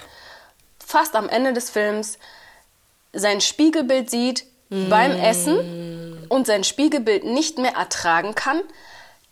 fast 0.84 1.16
am 1.16 1.28
Ende 1.30 1.54
des 1.54 1.70
Films, 1.70 2.18
sein 3.14 3.42
Spiegelbild 3.42 4.10
sieht 4.10 4.46
beim 4.70 5.12
Essen 5.12 6.26
und 6.30 6.46
sein 6.48 6.64
Spiegelbild 6.64 7.24
nicht 7.24 7.58
mehr 7.58 7.74
ertragen 7.74 8.36
kann, 8.36 8.62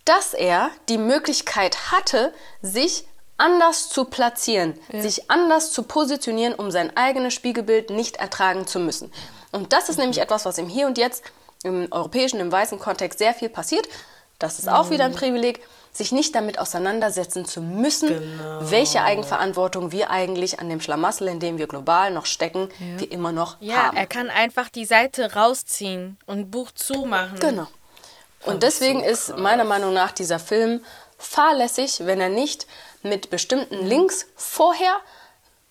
dass 0.06 0.34
er 0.34 0.70
die 0.90 0.98
Möglichkeit 0.98 1.92
hatte, 1.92 2.34
sich 2.62 3.06
anders 3.38 3.90
zu 3.90 4.06
platzieren, 4.06 4.74
sich 4.92 5.30
anders 5.30 5.72
zu 5.72 5.84
positionieren, 5.84 6.56
um 6.56 6.72
sein 6.72 6.96
eigenes 6.98 7.34
Spiegelbild 7.34 7.92
nicht 7.92 8.18
ertragen 8.18 8.66
zu 8.66 8.80
müssen. 8.80 9.12
Und 9.52 9.74
das 9.74 9.90
ist 9.90 10.00
nämlich 10.00 10.20
etwas, 10.20 10.46
was 10.46 10.58
im 10.58 10.68
Hier 10.68 10.88
und 10.88 10.98
Jetzt 10.98 11.24
im 11.64 11.88
europäischen, 11.92 12.40
im 12.40 12.52
weißen 12.52 12.80
Kontext 12.80 13.20
sehr 13.20 13.34
viel 13.34 13.50
passiert. 13.50 13.88
Das 14.40 14.60
ist 14.60 14.70
auch 14.70 14.90
wieder 14.90 15.06
ein 15.06 15.14
Privileg, 15.14 15.62
sich 15.98 16.12
nicht 16.12 16.36
damit 16.36 16.60
auseinandersetzen 16.60 17.46
zu 17.46 17.62
müssen, 17.62 18.10
welche 18.62 19.02
Eigenverantwortung 19.02 19.92
wir 19.92 20.10
eigentlich 20.12 20.60
an 20.60 20.70
dem 20.70 20.80
Schlamassel, 20.82 21.28
in 21.28 21.40
dem 21.40 21.58
wir 21.58 21.68
global 21.68 22.12
noch 22.12 22.26
stecken, 22.26 22.70
wir 22.98 23.12
immer 23.12 23.32
noch 23.32 23.58
Ja, 23.60 23.88
haben. 23.88 23.98
er 23.98 24.06
kann 24.06 24.30
einfach 24.30 24.70
die 24.70 24.86
Seite 24.86 25.34
rausziehen 25.34 26.18
und 26.26 26.52
Buch 26.52 26.72
zumachen. 26.72 27.40
Genau. 27.40 27.68
Und 28.46 28.64
deswegen 28.64 29.02
ist 29.04 29.36
meiner 29.38 29.64
Meinung 29.64 29.94
nach 29.94 30.12
dieser 30.12 30.40
Film 30.40 30.82
fahrlässig, 31.18 32.02
wenn 32.06 32.22
er 32.22 32.30
nicht 32.30 32.68
mit 33.02 33.30
bestimmten 33.30 33.86
Links 33.86 34.28
vorher, 34.36 34.98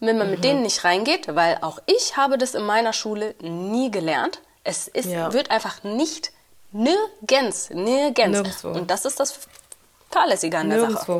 wenn 0.01 0.19
man 0.19 0.31
mit 0.31 0.45
denen 0.45 0.63
nicht 0.63 0.85
reingeht, 0.85 1.35
weil 1.35 1.59
auch 1.63 1.79
ich 1.87 2.17
habe 2.17 2.37
das 2.37 2.55
in 2.55 2.65
meiner 2.65 2.93
Schule 2.93 3.35
nie 3.41 3.91
gelernt. 3.91 4.41
Es 4.65 4.89
ist, 4.89 5.07
Ja. 5.09 5.33
wird 5.33 5.51
einfach 5.53 5.85
nicht 5.85 6.33
nirgends, 6.73 7.71
nirgends. 7.71 8.41
Nirgendwo. 8.43 8.69
Und 8.69 8.91
das 8.91 9.05
ist 9.05 9.21
das 9.21 9.39
Fahrlässige 10.19 10.59
an 10.59 10.71
der 10.71 10.91
Sache. 10.91 11.13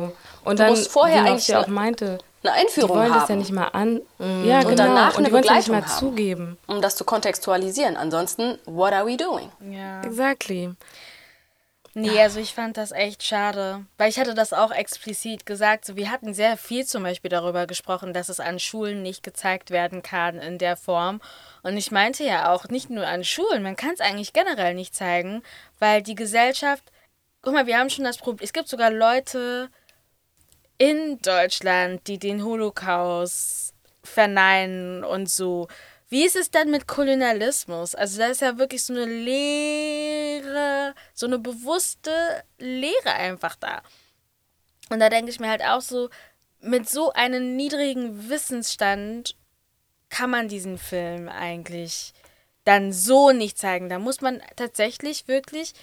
Und 0.43 0.59
Du 0.59 0.63
dann, 0.63 0.69
musst 0.71 0.91
vorher 0.91 1.23
wie 1.23 1.27
eigentlich 1.29 1.47
ja 1.49 1.59
auch 1.59 1.65
eine- 1.65 1.73
meinte, 1.73 2.05
Eine 2.05 2.19
die 2.43 2.49
Einführung 2.49 2.97
wollen 2.97 3.11
haben, 3.13 3.19
das 3.19 3.29
ja 3.29 3.35
nicht 3.35 3.51
mal 3.51 3.67
an. 3.67 4.01
Ja, 4.19 4.59
genau. 4.59 4.69
Und 4.69 4.79
danach 4.79 5.17
und 5.17 5.23
die 5.27 5.31
eine 5.31 5.33
wollen 5.33 5.43
es 5.43 5.49
ja 5.49 5.55
nicht 5.55 5.69
mal 5.69 5.81
haben. 5.81 5.99
zugeben. 5.99 6.57
um 6.67 6.81
das 6.81 6.95
zu 6.95 7.03
kontextualisieren. 7.03 7.97
Ansonsten, 7.97 8.57
what 8.65 8.93
are 8.93 9.05
we 9.05 9.17
doing? 9.17 9.49
Ja. 9.69 10.01
Exactly. 10.03 10.73
Nee, 11.93 12.21
also 12.21 12.39
ich 12.39 12.53
fand 12.53 12.77
das 12.77 12.91
echt 12.91 13.23
schade. 13.23 13.83
Weil 13.97 14.09
ich 14.09 14.19
hatte 14.19 14.35
das 14.35 14.53
auch 14.53 14.69
explizit 14.71 15.47
gesagt. 15.47 15.83
So, 15.83 15.95
wir 15.95 16.11
hatten 16.11 16.35
sehr 16.35 16.55
viel 16.55 16.85
zum 16.85 17.01
Beispiel 17.01 17.29
darüber 17.29 17.65
gesprochen, 17.65 18.13
dass 18.13 18.29
es 18.29 18.39
an 18.39 18.59
Schulen 18.59 19.01
nicht 19.01 19.23
gezeigt 19.23 19.71
werden 19.71 20.03
kann 20.03 20.37
in 20.37 20.59
der 20.59 20.77
Form. 20.77 21.21
Und 21.63 21.75
ich 21.75 21.89
meinte 21.91 22.23
ja 22.23 22.53
auch, 22.53 22.65
nicht 22.65 22.91
nur 22.91 23.07
an 23.07 23.23
Schulen, 23.23 23.63
man 23.63 23.75
kann 23.75 23.91
es 23.95 23.99
eigentlich 23.99 24.31
generell 24.31 24.75
nicht 24.75 24.93
zeigen, 24.95 25.41
weil 25.79 26.03
die 26.03 26.13
Gesellschaft, 26.15 26.83
guck 27.47 27.53
mal, 27.53 27.65
wir 27.65 27.79
haben 27.79 27.89
schon 27.89 28.03
das 28.03 28.17
Problem, 28.17 28.43
es 28.43 28.51
gibt 28.51 28.67
sogar 28.67 28.91
Leute 28.91 29.69
in 30.77 31.17
Deutschland, 31.21 32.05
die 32.07 32.19
den 32.19 32.43
Holocaust 32.43 33.73
verneinen 34.03 35.05
und 35.05 35.29
so. 35.29 35.69
wie 36.09 36.25
ist 36.25 36.35
es 36.35 36.51
dann 36.51 36.71
mit 36.71 36.89
Kolonialismus? 36.89 37.95
Also 37.95 38.19
da 38.19 38.27
ist 38.27 38.41
ja 38.41 38.57
wirklich 38.57 38.83
so 38.83 38.91
eine 38.91 39.05
Lehre, 39.05 40.93
so 41.13 41.25
eine 41.25 41.39
bewusste 41.39 42.11
Lehre 42.57 43.13
einfach 43.13 43.55
da. 43.55 43.81
Und 44.89 44.99
da 44.99 45.07
denke 45.07 45.31
ich 45.31 45.39
mir 45.39 45.49
halt 45.49 45.63
auch 45.63 45.79
so, 45.79 46.09
mit 46.59 46.89
so 46.89 47.13
einem 47.13 47.55
niedrigen 47.55 48.27
Wissensstand 48.29 49.37
kann 50.09 50.29
man 50.29 50.49
diesen 50.49 50.77
Film 50.77 51.29
eigentlich 51.29 52.13
dann 52.65 52.91
so 52.91 53.31
nicht 53.31 53.57
zeigen. 53.57 53.87
Da 53.87 53.99
muss 53.99 54.19
man 54.19 54.41
tatsächlich 54.57 55.29
wirklich 55.29 55.73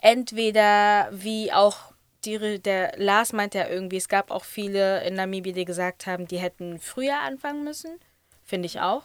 entweder 0.00 1.08
wie 1.10 1.52
auch 1.52 1.92
die, 2.24 2.58
der 2.60 2.92
Lars 2.96 3.32
meint 3.32 3.54
ja 3.54 3.68
irgendwie, 3.68 3.96
es 3.96 4.08
gab 4.08 4.30
auch 4.30 4.44
viele 4.44 5.04
in 5.04 5.14
Namibia, 5.14 5.52
die 5.52 5.64
gesagt 5.64 6.06
haben, 6.06 6.26
die 6.26 6.38
hätten 6.38 6.78
früher 6.80 7.20
anfangen 7.20 7.64
müssen. 7.64 7.98
Finde 8.44 8.66
ich 8.66 8.80
auch. 8.80 9.04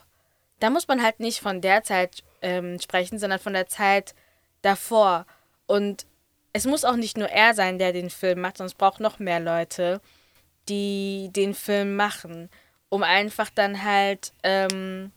Da 0.59 0.69
muss 0.69 0.87
man 0.87 1.03
halt 1.03 1.19
nicht 1.19 1.39
von 1.39 1.61
der 1.61 1.83
Zeit 1.83 2.23
ähm, 2.41 2.79
sprechen, 2.79 3.19
sondern 3.19 3.39
von 3.39 3.53
der 3.53 3.67
Zeit 3.67 4.15
davor. 4.61 5.25
Und 5.67 6.05
es 6.53 6.65
muss 6.65 6.85
auch 6.85 6.95
nicht 6.95 7.17
nur 7.17 7.29
er 7.29 7.53
sein, 7.53 7.79
der 7.79 7.93
den 7.93 8.09
Film 8.09 8.41
macht, 8.41 8.57
sondern 8.57 8.71
es 8.71 8.77
braucht 8.77 8.99
noch 8.99 9.19
mehr 9.19 9.39
Leute, 9.39 10.01
die 10.69 11.29
den 11.33 11.53
Film 11.53 11.95
machen, 11.95 12.49
um 12.89 13.03
einfach 13.03 13.49
dann 13.49 13.83
halt, 13.83 14.33
ähm, 14.43 15.11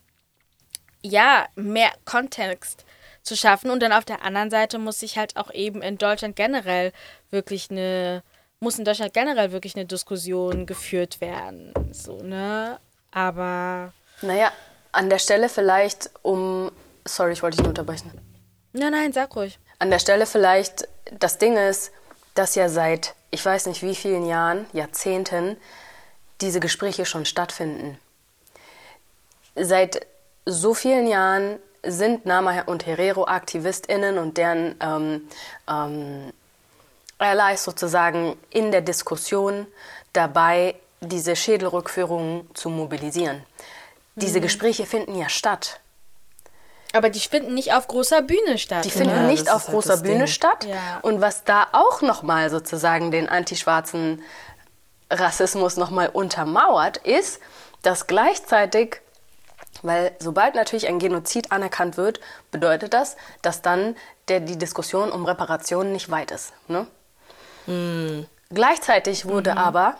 ja, 1.03 1.47
mehr 1.55 1.93
Kontext 2.05 2.85
zu 3.27 3.37
schaffen. 3.37 3.71
Und 3.71 3.81
dann 3.81 3.93
auf 3.93 4.05
der 4.05 4.23
anderen 4.23 4.51
Seite 4.51 4.79
muss 4.79 5.01
sich 5.01 5.19
halt 5.19 5.37
auch 5.37 5.53
eben 5.53 5.83
in 5.83 5.99
Deutschland 5.99 6.37
generell 6.37 6.93
wirklich 7.31 7.71
eine, 7.71 8.23
muss 8.61 8.79
in 8.79 8.85
Deutschland 8.85 9.13
generell 9.13 9.53
wirklich 9.53 9.77
eine 9.77 9.85
Diskussion 9.85 10.67
geführt 10.67 11.21
werden. 11.21 11.75
So, 11.93 12.23
ne? 12.23 12.79
Aber. 13.11 13.93
Naja, 14.23 14.51
an 14.93 15.11
der 15.11 15.19
Stelle 15.19 15.49
vielleicht 15.49 16.11
um. 16.23 16.71
Sorry, 17.05 17.33
ich 17.33 17.43
wollte 17.43 17.57
dich 17.59 17.63
nur 17.63 17.71
unterbrechen. 17.71 18.11
Nein, 18.73 18.93
nein, 18.93 19.13
sag 19.13 19.35
ruhig. 19.37 19.59
An 19.79 19.91
der 19.91 19.99
Stelle 19.99 20.27
vielleicht, 20.27 20.89
das 21.13 21.39
Ding 21.39 21.57
ist, 21.57 21.93
dass 22.35 22.55
ja 22.55 22.69
seit, 22.69 23.15
ich 23.31 23.45
weiß 23.45 23.67
nicht 23.67 23.83
wie 23.83 23.95
vielen 23.95 24.27
Jahren, 24.27 24.67
Jahrzehnten, 24.73 25.57
diese 26.41 26.61
Gespräche 26.61 27.07
schon 27.07 27.25
stattfinden. 27.25 27.99
Seit 29.55 30.07
so 30.45 30.75
vielen 30.75 31.07
Jahren 31.07 31.59
sind 31.87 32.27
Nama 32.27 32.63
und 32.63 32.87
Herero 32.87 33.27
AktivistInnen 33.27 34.19
und 34.19 34.37
deren 34.37 34.77
ähm, 34.81 35.29
ähm, 35.69 36.33
Allies 37.19 37.65
sozusagen 37.65 38.37
in 38.51 38.73
der 38.73 38.83
Diskussion 38.83 39.67
dabei, 40.13 40.75
diese 41.01 41.37
Schädelrückführungen 41.37 42.49
zu 42.55 42.71
mobilisieren. 42.71 43.43
Diese 44.17 44.39
mhm. 44.39 44.45
Gespräche 44.45 44.87
finden 44.87 45.17
ja 45.17 45.29
statt. 45.29 45.81
Aber 46.93 47.11
die 47.11 47.21
finden 47.21 47.55
nicht 47.55 47.75
auf 47.75 47.89
großer 47.89 48.23
Bühne 48.23 48.59
statt. 48.59 48.85
Die 48.85 48.91
finden 48.91 49.11
ja, 49.11 49.23
nicht 49.23 49.51
auf 49.51 49.65
halt 49.65 49.75
großer 49.75 49.99
Bühne 49.99 50.25
Ding. 50.25 50.27
statt. 50.29 50.65
Ja. 50.65 51.01
Und 51.03 51.21
was 51.21 51.45
da 51.45 51.67
auch 51.73 52.01
nochmal 52.01 52.49
sozusagen 52.49 53.11
den 53.11 53.29
antischwarzen 53.29 54.23
Rassismus 55.11 55.77
nochmal 55.77 56.09
untermauert, 56.09 56.97
ist, 56.99 57.41
dass 57.83 58.07
gleichzeitig 58.07 59.01
weil 59.87 60.13
sobald 60.19 60.55
natürlich 60.55 60.89
ein 60.89 60.99
Genozid 60.99 61.53
anerkannt 61.53 61.97
wird, 61.97 62.21
bedeutet 62.51 62.93
das, 62.95 63.17
dass 63.43 63.63
dann 63.63 63.97
der, 64.29 64.41
die 64.41 64.59
Diskussion 64.59 65.11
um 65.11 65.25
Reparationen 65.25 65.93
nicht 65.93 66.11
weit 66.11 66.31
ist. 66.31 66.53
Ne? 66.69 66.87
Mhm. 67.67 68.27
Gleichzeitig 68.51 69.27
wurde 69.27 69.53
mhm. 69.53 69.59
aber 69.59 69.97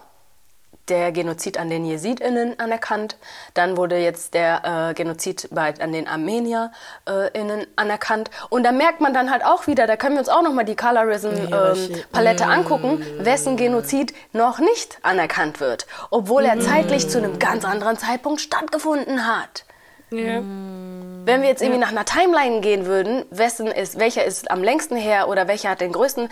der 0.89 1.11
Genozid 1.11 1.59
an 1.59 1.69
den 1.69 1.85
JesidInnen 1.85 2.59
anerkannt. 2.61 3.17
Dann 3.55 3.77
wurde 3.77 3.97
jetzt 3.97 4.35
der 4.35 4.91
äh, 4.91 4.95
Genozid 4.95 5.49
bei, 5.51 5.75
an 5.81 5.93
den 5.93 6.07
ArmenierInnen 6.07 7.67
anerkannt. 7.77 8.31
Und 8.51 8.63
da 8.65 8.73
merkt 8.73 9.01
man 9.01 9.13
dann 9.13 9.31
halt 9.31 9.45
auch 9.45 9.67
wieder, 9.67 9.87
da 9.87 9.97
können 9.97 10.15
wir 10.15 10.21
uns 10.21 10.29
auch 10.29 10.43
nochmal 10.43 10.65
die 10.65 10.77
Colorism-Palette 10.77 12.45
ähm, 12.45 12.49
mm. 12.49 12.53
angucken, 12.53 13.05
wessen 13.19 13.57
Genozid 13.57 14.15
noch 14.33 14.59
nicht 14.59 14.99
anerkannt 15.03 15.61
wird. 15.61 15.87
Obwohl 16.11 16.45
er 16.45 16.61
zeitlich 16.61 17.09
zu 17.09 17.19
einem 17.19 17.39
ganz 17.39 17.65
anderen 17.65 17.99
Zeitpunkt 17.99 18.41
stattgefunden 18.41 19.27
hat. 19.27 19.66
Ja. 20.11 20.41
Wenn 20.41 21.43
wir 21.43 21.49
jetzt 21.49 21.63
irgendwie 21.63 21.81
nach 21.81 21.91
einer 21.91 22.05
Timeline 22.05 22.61
gehen 22.61 22.87
würden, 22.87 23.25
wessen 23.31 23.67
ist, 23.67 23.99
welcher 23.99 24.25
ist 24.25 24.51
am 24.51 24.63
längsten 24.63 24.97
her 24.97 25.29
oder 25.29 25.49
welcher 25.49 25.71
hat 25.71 25.81
den 25.81 25.93
größten, 25.93 26.29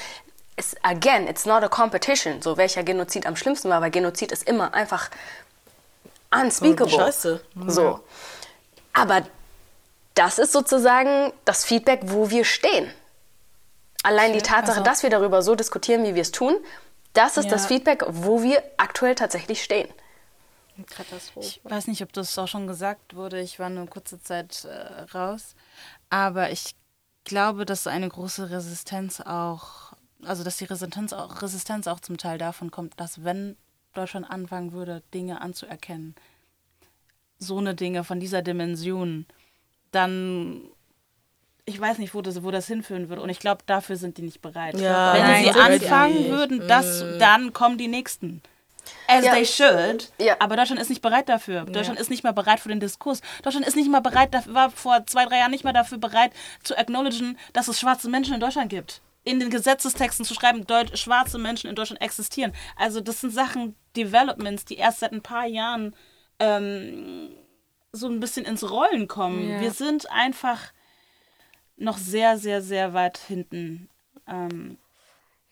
ist, 0.56 0.76
again, 0.84 1.26
it's 1.26 1.46
not 1.46 1.64
a 1.64 1.68
competition, 1.68 2.40
so 2.40 2.56
welcher 2.56 2.84
Genozid 2.84 3.26
am 3.26 3.34
schlimmsten 3.34 3.68
war, 3.68 3.80
weil 3.80 3.90
Genozid 3.90 4.30
ist 4.30 4.48
immer 4.48 4.72
einfach 4.72 5.10
unspeakable. 6.30 6.94
Oh, 6.94 6.98
scheiße. 6.98 7.40
So. 7.66 8.00
Aber 8.92 9.22
das 10.14 10.38
ist 10.38 10.52
sozusagen 10.52 11.32
das 11.44 11.64
Feedback, 11.64 12.00
wo 12.04 12.30
wir 12.30 12.44
stehen. 12.44 12.88
Allein 14.04 14.32
die 14.32 14.42
Tatsache, 14.42 14.78
also, 14.78 14.84
dass 14.90 15.02
wir 15.02 15.10
darüber 15.10 15.42
so 15.42 15.54
diskutieren, 15.56 16.04
wie 16.04 16.14
wir 16.14 16.22
es 16.22 16.30
tun, 16.30 16.56
das 17.14 17.36
ist 17.36 17.46
ja. 17.46 17.50
das 17.50 17.66
Feedback, 17.66 18.04
wo 18.06 18.42
wir 18.42 18.62
aktuell 18.76 19.14
tatsächlich 19.14 19.62
stehen. 19.62 19.88
Katastrophe. 20.82 21.46
Ich 21.46 21.60
weiß 21.64 21.86
nicht, 21.86 22.02
ob 22.02 22.12
das 22.12 22.36
auch 22.38 22.48
schon 22.48 22.66
gesagt 22.66 23.14
wurde. 23.14 23.40
Ich 23.40 23.58
war 23.58 23.70
nur 23.70 23.86
kurze 23.86 24.20
Zeit 24.20 24.64
äh, 24.64 25.02
raus. 25.16 25.54
Aber 26.10 26.50
ich 26.50 26.74
glaube, 27.24 27.64
dass 27.64 27.86
eine 27.86 28.08
große 28.08 28.50
Resistenz 28.50 29.20
auch, 29.20 29.94
also 30.24 30.44
dass 30.44 30.56
die 30.56 30.64
Resistenz 30.64 31.12
auch, 31.12 31.42
Resistenz 31.42 31.86
auch 31.86 32.00
zum 32.00 32.18
Teil 32.18 32.38
davon 32.38 32.70
kommt, 32.70 32.98
dass 32.98 33.24
wenn 33.24 33.56
Deutschland 33.94 34.28
anfangen 34.28 34.72
würde, 34.72 35.02
Dinge 35.12 35.40
anzuerkennen, 35.40 36.14
so 37.38 37.58
eine 37.58 37.74
Dinge 37.74 38.04
von 38.04 38.20
dieser 38.20 38.42
Dimension, 38.42 39.26
dann 39.92 40.62
ich 41.66 41.80
weiß 41.80 41.98
nicht, 41.98 42.14
wo 42.14 42.20
das, 42.20 42.42
wo 42.42 42.50
das 42.50 42.66
hinführen 42.66 43.08
würde. 43.08 43.22
Und 43.22 43.30
ich 43.30 43.38
glaube, 43.38 43.62
dafür 43.64 43.96
sind 43.96 44.18
die 44.18 44.22
nicht 44.22 44.42
bereit. 44.42 44.78
Ja, 44.78 45.14
Wenn 45.14 45.22
nein, 45.22 45.44
sie 45.44 45.50
anfangen 45.50 46.28
würden, 46.28 46.68
das, 46.68 47.02
mm. 47.02 47.18
dann 47.18 47.52
kommen 47.54 47.78
die 47.78 47.88
nächsten 47.88 48.42
as 49.08 49.24
ja. 49.24 49.32
they 49.32 49.44
should. 49.44 50.12
Ja. 50.18 50.36
Aber 50.38 50.56
Deutschland 50.56 50.80
ist 50.80 50.88
nicht 50.88 51.02
bereit 51.02 51.28
dafür. 51.28 51.64
Deutschland 51.64 51.98
ist 51.98 52.10
nicht 52.10 52.24
mehr 52.24 52.32
bereit 52.32 52.60
für 52.60 52.68
den 52.68 52.80
Diskurs. 52.80 53.20
Deutschland 53.42 53.66
ist 53.66 53.76
nicht 53.76 53.90
mal 53.90 54.00
bereit, 54.00 54.34
war 54.48 54.70
vor 54.70 55.06
zwei, 55.06 55.24
drei 55.26 55.38
Jahren 55.38 55.50
nicht 55.50 55.64
mehr 55.64 55.72
dafür 55.72 55.98
bereit, 55.98 56.32
zu 56.62 56.76
acknowledgen, 56.76 57.38
dass 57.52 57.68
es 57.68 57.80
schwarze 57.80 58.08
Menschen 58.08 58.34
in 58.34 58.40
Deutschland 58.40 58.70
gibt. 58.70 59.00
In 59.24 59.40
den 59.40 59.50
Gesetzestexten 59.50 60.24
zu 60.24 60.34
schreiben, 60.34 60.66
Deut 60.66 60.98
schwarze 60.98 61.38
Menschen 61.38 61.70
in 61.70 61.76
Deutschland 61.76 62.02
existieren. 62.02 62.52
Also 62.76 63.00
das 63.00 63.20
sind 63.20 63.32
Sachen, 63.32 63.74
Developments, 63.96 64.64
die 64.64 64.76
erst 64.76 65.00
seit 65.00 65.12
ein 65.12 65.22
paar 65.22 65.46
Jahren 65.46 65.96
ähm, 66.38 67.34
so 67.92 68.08
ein 68.08 68.20
bisschen 68.20 68.44
ins 68.44 68.68
Rollen 68.70 69.08
kommen. 69.08 69.48
Ja. 69.48 69.60
Wir 69.60 69.70
sind 69.70 70.10
einfach 70.10 70.72
noch 71.76 71.96
sehr, 71.96 72.38
sehr, 72.38 72.60
sehr 72.60 72.92
weit 72.92 73.18
hinten. 73.18 73.88
Ähm, 74.26 74.78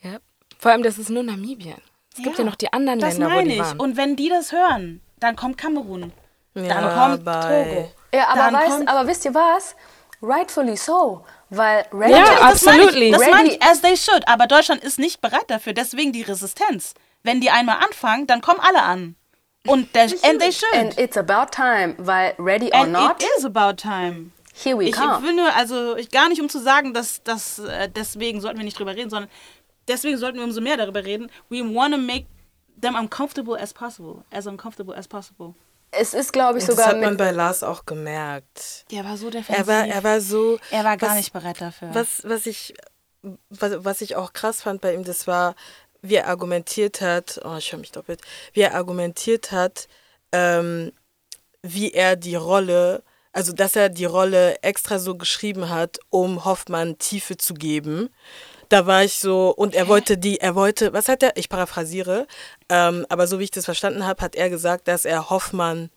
ja. 0.01 0.19
Vor 0.59 0.73
allem, 0.73 0.83
das 0.83 0.99
ist 0.99 1.11
nur 1.11 1.23
Namibia. 1.23 1.77
Es 2.15 2.23
gibt 2.23 2.39
ja, 2.39 2.45
noch 2.45 2.57
die 2.57 2.73
anderen 2.73 2.99
das 2.99 3.17
Länder, 3.19 3.35
wo 3.35 3.41
die 3.41 3.53
ich. 3.53 3.59
waren. 3.59 3.81
Und 3.81 3.97
wenn 3.97 4.17
die 4.17 4.29
das 4.29 4.53
hören, 4.53 5.01
dann 5.19 5.37
kommt 5.37 5.57
Kamerun. 5.57 6.13
Ja, 6.55 6.81
dann 6.81 7.23
kommt 7.23 7.25
Togo. 7.25 7.93
Ja, 8.15 8.29
aber, 8.29 8.57
weißt, 8.57 8.89
aber 8.89 9.07
wisst 9.07 9.25
ihr 9.25 9.35
was? 9.35 9.75
Rightfully 10.21 10.77
so. 10.77 11.25
Weil 11.51 11.87
ready 11.93 12.13
ja, 12.13 12.25
absolutely. 12.41 13.11
Das 13.11 13.29
meine 13.31 13.51
ich, 13.51 13.63
as 13.63 13.81
they 13.81 13.97
should. 13.97 14.27
Aber 14.29 14.47
Deutschland 14.47 14.83
ist 14.85 14.99
nicht 14.99 15.21
bereit 15.21 15.45
dafür. 15.49 15.73
Deswegen 15.73 16.13
die 16.13 16.23
Resistenz. 16.23 16.95
Wenn 17.23 17.41
die 17.41 17.51
einmal 17.51 17.77
anfangen, 17.85 18.27
dann 18.27 18.41
kommen 18.41 18.61
alle 18.61 18.83
an. 18.83 19.17
Und 19.67 19.95
der, 19.95 20.03
and 20.23 20.39
they 20.41 20.53
should. 20.53 20.75
And 20.75 20.99
it's 20.99 21.17
about 21.17 21.51
time, 21.51 21.95
weil 21.99 22.35
ready 22.39 22.71
or 22.73 22.81
and 22.81 22.93
not. 22.93 23.23
It 23.23 23.29
is 23.39 23.45
about 23.45 23.77
time. 23.77 24.33
Here 24.55 24.79
we 24.79 24.85
ich 24.85 24.93
come. 24.93 25.19
Ich 25.19 25.25
will 25.25 25.35
nur, 25.35 25.55
also 25.55 25.97
ich, 25.97 26.11
gar 26.11 26.29
nicht 26.29 26.41
um 26.41 26.49
zu 26.49 26.59
sagen, 26.59 26.93
dass, 26.93 27.23
dass 27.23 27.59
äh, 27.59 27.89
deswegen 27.89 28.41
sollten 28.41 28.59
wir 28.59 28.65
nicht 28.65 28.79
drüber 28.79 28.95
reden, 28.95 29.11
sondern 29.11 29.31
deswegen 29.89 30.19
sollten 30.19 30.39
wir 30.39 30.45
umso 30.45 30.61
mehr 30.61 30.77
darüber 30.77 31.05
reden. 31.05 31.31
We 31.49 31.61
want 31.61 31.95
to 31.95 32.01
make 32.01 32.27
them 32.81 32.95
uncomfortable 32.95 33.61
as 33.61 33.73
possible. 33.73 34.25
As 34.31 34.47
uncomfortable 34.47 34.97
as 34.97 35.09
possible. 35.09 35.55
Es 35.91 36.15
ist, 36.15 36.33
glaube 36.33 36.59
ich, 36.59 36.65
sogar. 36.65 36.87
Das 36.87 36.95
hat 36.95 37.01
man 37.01 37.17
bei 37.17 37.33
Lars 37.33 37.63
auch 37.63 37.85
gemerkt. 37.85 38.87
Der 38.91 39.05
war 39.05 39.17
so 39.17 39.29
defensiv. 39.29 39.59
Er 39.59 39.67
war, 39.67 39.87
er 39.87 40.03
war 40.03 40.21
so. 40.21 40.59
Er 40.71 40.85
war 40.85 40.97
gar 40.97 41.11
was, 41.11 41.17
nicht 41.17 41.33
bereit 41.33 41.61
dafür. 41.61 41.95
Was, 41.95 42.23
was 42.25 42.47
ich, 42.47 42.75
was, 43.51 43.85
was 43.85 44.01
ich 44.01 44.17
auch 44.17 44.33
krass 44.33 44.63
fand 44.63 44.81
bei 44.81 44.95
ihm, 44.95 45.05
das 45.05 45.27
war, 45.27 45.55
wie 46.01 46.15
er 46.15 46.29
argumentiert 46.29 47.03
hat. 47.03 47.41
Oh, 47.45 47.57
ich 47.59 47.71
höre 47.73 47.79
mich 47.79 47.93
doppelt. 47.93 48.23
Wie 48.55 48.63
er 48.63 48.75
argumentiert 48.75 49.53
hat, 49.53 49.87
ähm, 50.33 50.93
wie 51.63 51.93
er 51.93 52.17
die 52.17 52.37
Rolle, 52.37 53.03
also 53.33 53.53
dass 53.53 53.77
er 53.77 53.91
die 53.91 54.07
Rolle 54.07 54.63
extra 54.63 54.99
so 54.99 55.17
geschrieben 55.17 55.69
hat, 55.69 55.99
um 56.09 56.47
Hoffmann 56.47 56.97
Tiefe 56.99 57.37
zu 57.37 57.53
geben 57.53 58.09
da 58.73 58.87
war 58.87 59.05
ich 59.05 59.19
so, 59.19 59.51
und 59.51 59.75
er 59.75 59.87
wollte 59.87 60.17
die, 60.17 60.41
er 60.41 60.55
wollte, 60.55 60.93
was 60.95 61.09
hat 61.09 61.23
er? 61.23 61.37
Ich 61.37 61.51
paraphrasiere, 61.51 62.27
ähm, 62.71 63.05
aber 63.11 63.27
so 63.27 63.39
wie 63.39 63.45
ich 63.45 63.51
das 63.51 63.67
verstanden 63.67 64.07
habe, 64.07 64.23
hat 64.23 64.35
er 64.35 64.49
gesagt, 64.49 64.89
dass 64.89 65.05
er 65.05 65.29
Hoffmann 65.29 65.91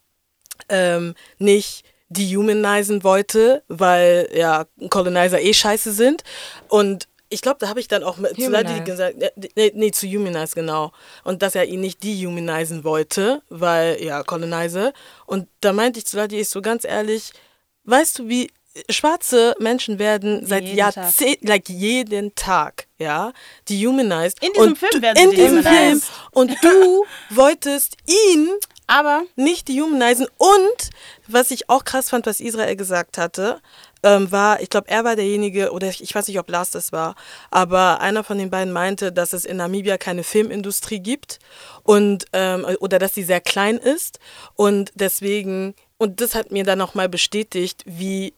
ähm, 0.67 1.15
nicht 1.37 1.85
dehumanizen 2.09 3.03
wollte, 3.03 3.63
weil 3.67 4.29
ja 4.33 4.65
Colonizer 4.89 5.41
eh 5.41 5.53
scheiße 5.53 5.93
sind. 5.93 6.23
Und 6.67 7.07
ich 7.29 7.41
glaube, 7.41 7.57
da 7.59 7.69
habe 7.69 7.79
ich 7.79 7.87
dann 7.87 8.03
auch 8.03 8.17
mit, 8.17 8.35
zu 8.35 8.49
Leute 8.49 8.83
gesagt, 8.83 9.15
nee, 9.55 9.71
nee, 9.73 9.91
zu 9.91 10.07
Humanize, 10.07 10.53
genau. 10.53 10.91
Und 11.23 11.41
dass 11.41 11.55
er 11.55 11.65
ihn 11.65 11.81
nicht 11.81 12.03
dehumanisen 12.03 12.83
wollte, 12.83 13.41
weil, 13.49 14.03
ja, 14.03 14.21
Colonizer. 14.23 14.93
Und 15.25 15.47
da 15.61 15.73
meinte 15.73 15.99
ich 15.99 16.05
zu 16.05 16.17
Leute, 16.17 16.35
ich 16.35 16.49
so 16.49 16.61
ganz 16.61 16.83
ehrlich, 16.83 17.31
weißt 17.85 18.19
du, 18.19 18.29
wie 18.29 18.51
schwarze 18.89 19.55
Menschen 19.59 19.99
werden 19.99 20.45
seit 20.45 20.63
Jeden 20.63 20.77
Jahrzehnten, 20.77 21.47
like 21.47 21.69
jeden 21.69 22.35
Tag, 22.35 22.87
ja, 22.97 23.33
dehumanized. 23.69 24.43
In 24.43 24.53
diesem 24.53 24.69
und 24.69 24.77
Film 24.77 25.01
werden 25.01 25.23
in 25.23 25.29
sie 25.29 25.35
diesem. 25.35 25.63
Film. 25.63 26.01
Und 26.31 26.51
du 26.61 27.05
wolltest 27.29 27.97
ihn 28.05 28.49
Aber 28.87 29.23
nicht 29.35 29.67
dehumanisen. 29.67 30.27
Und 30.37 30.89
was 31.27 31.51
ich 31.51 31.69
auch 31.69 31.85
krass 31.85 32.09
fand, 32.09 32.27
was 32.27 32.39
Israel 32.39 32.75
gesagt 32.75 33.17
hatte, 33.17 33.59
ähm, 34.03 34.31
war, 34.31 34.61
ich 34.61 34.69
glaube, 34.69 34.89
er 34.89 35.03
war 35.03 35.15
derjenige, 35.15 35.71
oder 35.71 35.87
ich, 35.89 36.03
ich 36.03 36.13
weiß 36.13 36.27
nicht, 36.27 36.37
ob 36.37 36.49
Lars 36.49 36.69
das 36.69 36.91
war, 36.91 37.15
aber 37.49 37.99
einer 38.01 38.23
von 38.23 38.37
den 38.37 38.51
beiden 38.51 38.71
meinte, 38.71 39.11
dass 39.11 39.33
es 39.33 39.45
in 39.45 39.57
Namibia 39.57 39.97
keine 39.97 40.23
Filmindustrie 40.23 40.99
gibt 40.99 41.39
und 41.81 42.25
ähm, 42.33 42.65
oder 42.79 42.99
dass 42.99 43.15
sie 43.15 43.23
sehr 43.23 43.41
klein 43.41 43.77
ist. 43.77 44.19
Und 44.53 44.91
deswegen, 44.93 45.73
und 45.97 46.21
das 46.21 46.35
hat 46.35 46.51
mir 46.51 46.63
dann 46.63 46.77
nochmal 46.77 47.09
bestätigt, 47.09 47.81
wie 47.85 48.35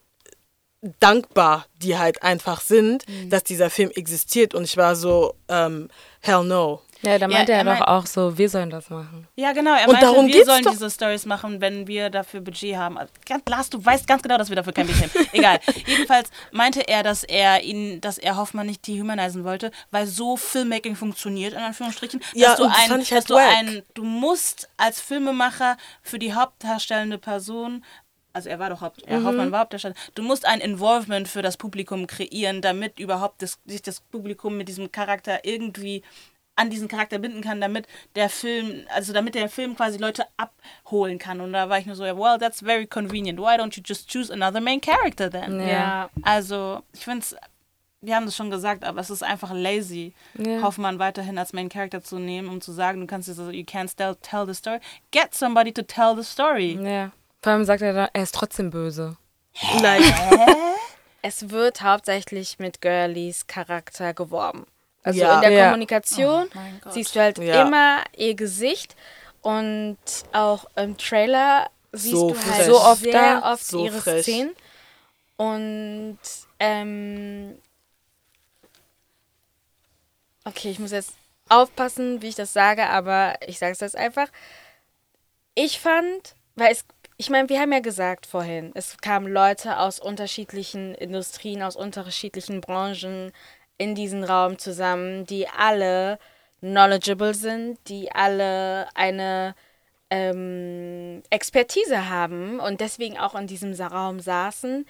dankbar 0.99 1.65
die 1.83 1.95
halt 1.97 2.23
einfach 2.23 2.61
sind, 2.61 3.03
dass 3.29 3.43
dieser 3.43 3.69
Film 3.69 3.91
existiert. 3.91 4.55
Und 4.55 4.63
ich 4.63 4.77
war 4.77 4.95
so, 4.95 5.35
ähm, 5.47 5.89
hell 6.21 6.43
no. 6.43 6.81
Ja, 7.03 7.19
da 7.19 7.27
meinte 7.27 7.51
er 7.51 7.59
er 7.59 7.63
doch 7.65 7.71
meint- 7.73 7.87
auch 7.87 8.07
so, 8.07 8.35
wir 8.39 8.49
sollen 8.49 8.71
das 8.71 8.89
machen. 8.89 9.27
Ja, 9.35 9.51
genau. 9.53 9.75
Er 9.75 9.85
Und 9.87 9.91
meinte, 9.93 10.07
darum 10.07 10.25
wir 10.27 10.43
sollen 10.43 10.63
doch. 10.63 10.71
diese 10.71 10.89
Stories 10.89 11.27
machen, 11.27 11.61
wenn 11.61 11.85
wir 11.85 12.09
dafür 12.09 12.41
Budget 12.41 12.75
haben. 12.75 12.97
Also, 12.97 13.13
Lars, 13.47 13.69
du 13.69 13.85
weißt 13.85 14.07
ganz 14.07 14.23
genau, 14.23 14.39
dass 14.39 14.49
wir 14.49 14.55
dafür 14.55 14.73
kein 14.73 14.87
Budget 14.87 15.13
haben. 15.13 15.27
Egal. 15.33 15.59
Jedenfalls 15.85 16.31
meinte 16.51 16.87
er, 16.87 17.03
dass 17.03 17.23
er 17.23 17.61
ihn, 17.61 18.01
dass 18.01 18.17
er 18.17 18.35
Hoffmann 18.35 18.65
nicht 18.65 18.87
dehumanisen 18.87 19.43
wollte, 19.43 19.69
weil 19.91 20.07
so 20.07 20.35
Filmmaking 20.35 20.95
funktioniert, 20.95 21.53
in 21.53 21.59
Anführungsstrichen. 21.59 22.19
Ja, 22.33 22.47
dass 22.49 22.57
du 22.57 22.63
und 22.63 22.71
das 22.71 22.79
ein, 22.79 22.89
fand 22.89 23.03
ich 23.03 23.11
halt 23.11 23.21
dass 23.21 23.27
du 23.27 23.35
ein, 23.35 23.83
du 23.93 24.03
musst 24.03 24.67
als 24.77 24.99
Filmemacher 24.99 25.77
für 26.01 26.17
die 26.17 26.33
hauptdarstellende 26.33 27.19
Person 27.19 27.85
also 28.37 28.49
er 28.49 28.59
war 28.59 28.69
doch 28.69 28.79
Haupt, 28.81 29.05
Mhm. 29.05 29.11
ja, 29.13 29.23
Hoffmann 29.23 29.51
war 29.51 29.59
Hauptdarsteller. 29.59 29.95
Du 30.15 30.23
musst 30.23 30.45
ein 30.45 30.61
Involvement 30.61 31.27
für 31.27 31.41
das 31.41 31.57
Publikum 31.57 32.07
kreieren, 32.07 32.61
damit 32.61 32.99
überhaupt 32.99 33.41
das, 33.41 33.59
sich 33.65 33.81
das 33.81 33.99
Publikum 33.99 34.55
mit 34.57 34.67
diesem 34.69 34.91
Charakter 34.91 35.43
irgendwie 35.43 36.03
an 36.59 36.71
diesen 36.71 36.87
Charakter 36.87 37.19
binden 37.19 37.41
kann, 37.41 37.61
damit 37.61 37.85
der 38.15 38.29
Film, 38.29 38.85
also 38.95 39.13
damit 39.13 39.35
der 39.35 39.47
Film 39.47 39.75
quasi 39.75 39.99
Leute 39.99 40.23
abholen 40.37 41.19
kann. 41.19 41.39
Und 41.39 41.53
da 41.53 41.69
war 41.69 41.77
ich 41.77 41.85
nur 41.85 41.95
so, 41.95 42.03
well, 42.03 42.39
that's 42.39 42.61
very 42.61 42.87
convenient. 42.87 43.39
Why 43.39 43.57
don't 43.59 43.75
you 43.77 43.83
just 43.85 44.09
choose 44.11 44.33
another 44.33 44.59
main 44.59 44.81
character 44.81 45.29
then? 45.29 45.59
Ja. 45.67 46.09
Also, 46.23 46.81
ich 46.93 47.03
finde 47.03 47.19
es, 47.19 47.35
wir 48.01 48.15
haben 48.15 48.25
das 48.25 48.35
schon 48.35 48.49
gesagt, 48.49 48.83
aber 48.85 49.01
es 49.01 49.11
ist 49.11 49.21
einfach 49.23 49.51
lazy, 49.53 50.13
Ja. 50.35 50.63
Hoffmann 50.63 50.97
weiterhin 50.97 51.37
als 51.37 51.53
Main 51.53 51.69
Character 51.69 52.01
zu 52.01 52.17
nehmen, 52.17 52.47
um 52.49 52.59
zu 52.61 52.71
sagen, 52.71 53.01
du 53.01 53.07
kannst 53.07 53.27
jetzt, 53.27 53.37
also, 53.39 53.51
you 53.51 53.63
can't 53.63 53.95
tell, 53.95 54.15
tell 54.23 54.47
the 54.47 54.53
story. 54.55 54.79
Get 55.11 55.35
somebody 55.35 55.71
to 55.71 55.83
tell 55.83 56.15
the 56.15 56.23
story. 56.23 56.79
Ja. 56.81 57.11
Vor 57.41 57.51
allem 57.53 57.65
sagt 57.65 57.81
er 57.81 57.93
dann, 57.93 58.09
er 58.13 58.23
ist 58.23 58.35
trotzdem 58.35 58.69
böse. 58.71 59.17
Like, 59.81 60.03
Es 61.21 61.49
wird 61.49 61.81
hauptsächlich 61.81 62.59
mit 62.59 62.81
Girlies 62.81 63.47
Charakter 63.47 64.13
geworben. 64.13 64.65
Also 65.03 65.19
Ja. 65.19 65.35
in 65.35 65.41
der 65.41 65.51
Ja. 65.51 65.63
Kommunikation 65.65 66.49
Gott. 66.81 66.93
siehst 66.93 67.15
du 67.15 67.19
halt 67.19 67.37
Ja. 67.39 67.61
immer 67.65 68.03
ihr 68.15 68.35
Gesicht 68.35 68.95
und 69.41 69.97
auch 70.33 70.65
im 70.75 70.97
Trailer 70.97 71.69
siehst 71.91 72.13
So 72.13 72.31
du 72.31 72.39
halt. 72.51 72.65
So 72.65 72.79
oft 72.81 73.01
sehr 73.01 73.41
oft 73.43 73.65
so 73.65 73.85
ihre 73.85 74.01
frech. 74.01 74.23
Szenen. 74.23 74.55
Und 75.37 76.19
ähm, 76.59 77.57
okay, 80.45 80.69
ich 80.71 80.79
muss 80.79 80.91
jetzt 80.91 81.13
aufpassen, 81.49 82.21
wie 82.21 82.27
ich 82.29 82.35
das 82.35 82.53
sage, 82.53 82.87
aber 82.87 83.35
ich 83.47 83.59
sage 83.59 83.71
es 83.73 83.79
jetzt 83.79 83.95
einfach. 83.95 84.27
Ich 85.55 85.79
fand, 85.79 86.35
weil 86.55 86.71
es, 86.71 86.83
ich 87.17 87.29
meine, 87.31 87.49
wir 87.49 87.59
haben 87.59 87.73
ja 87.73 87.79
gesagt 87.79 88.27
vorhin, 88.27 88.71
es 88.75 88.97
kamen 88.97 89.27
Leute 89.27 89.79
aus 89.79 89.99
unterschiedlichen 89.99 90.93
Industrien, 90.95 91.63
aus 91.63 91.75
unterschiedlichen 91.75 92.61
Branchen 92.61 93.31
in 93.77 93.95
diesen 93.95 94.23
Raum 94.23 94.59
zusammen, 94.59 95.25
die 95.25 95.47
alle 95.49 96.19
knowledgeable 96.61 97.33
sind, 97.33 97.79
die 97.87 98.11
alle 98.11 98.87
eine 98.95 99.55
ähm, 100.11 101.23
Expertise 101.31 102.09
haben 102.09 102.59
und 102.59 102.81
deswegen 102.81 103.17
auch 103.17 103.35
in 103.35 103.47
diesem 103.47 103.73
Raum 103.73 104.19
saßen. 104.19 104.85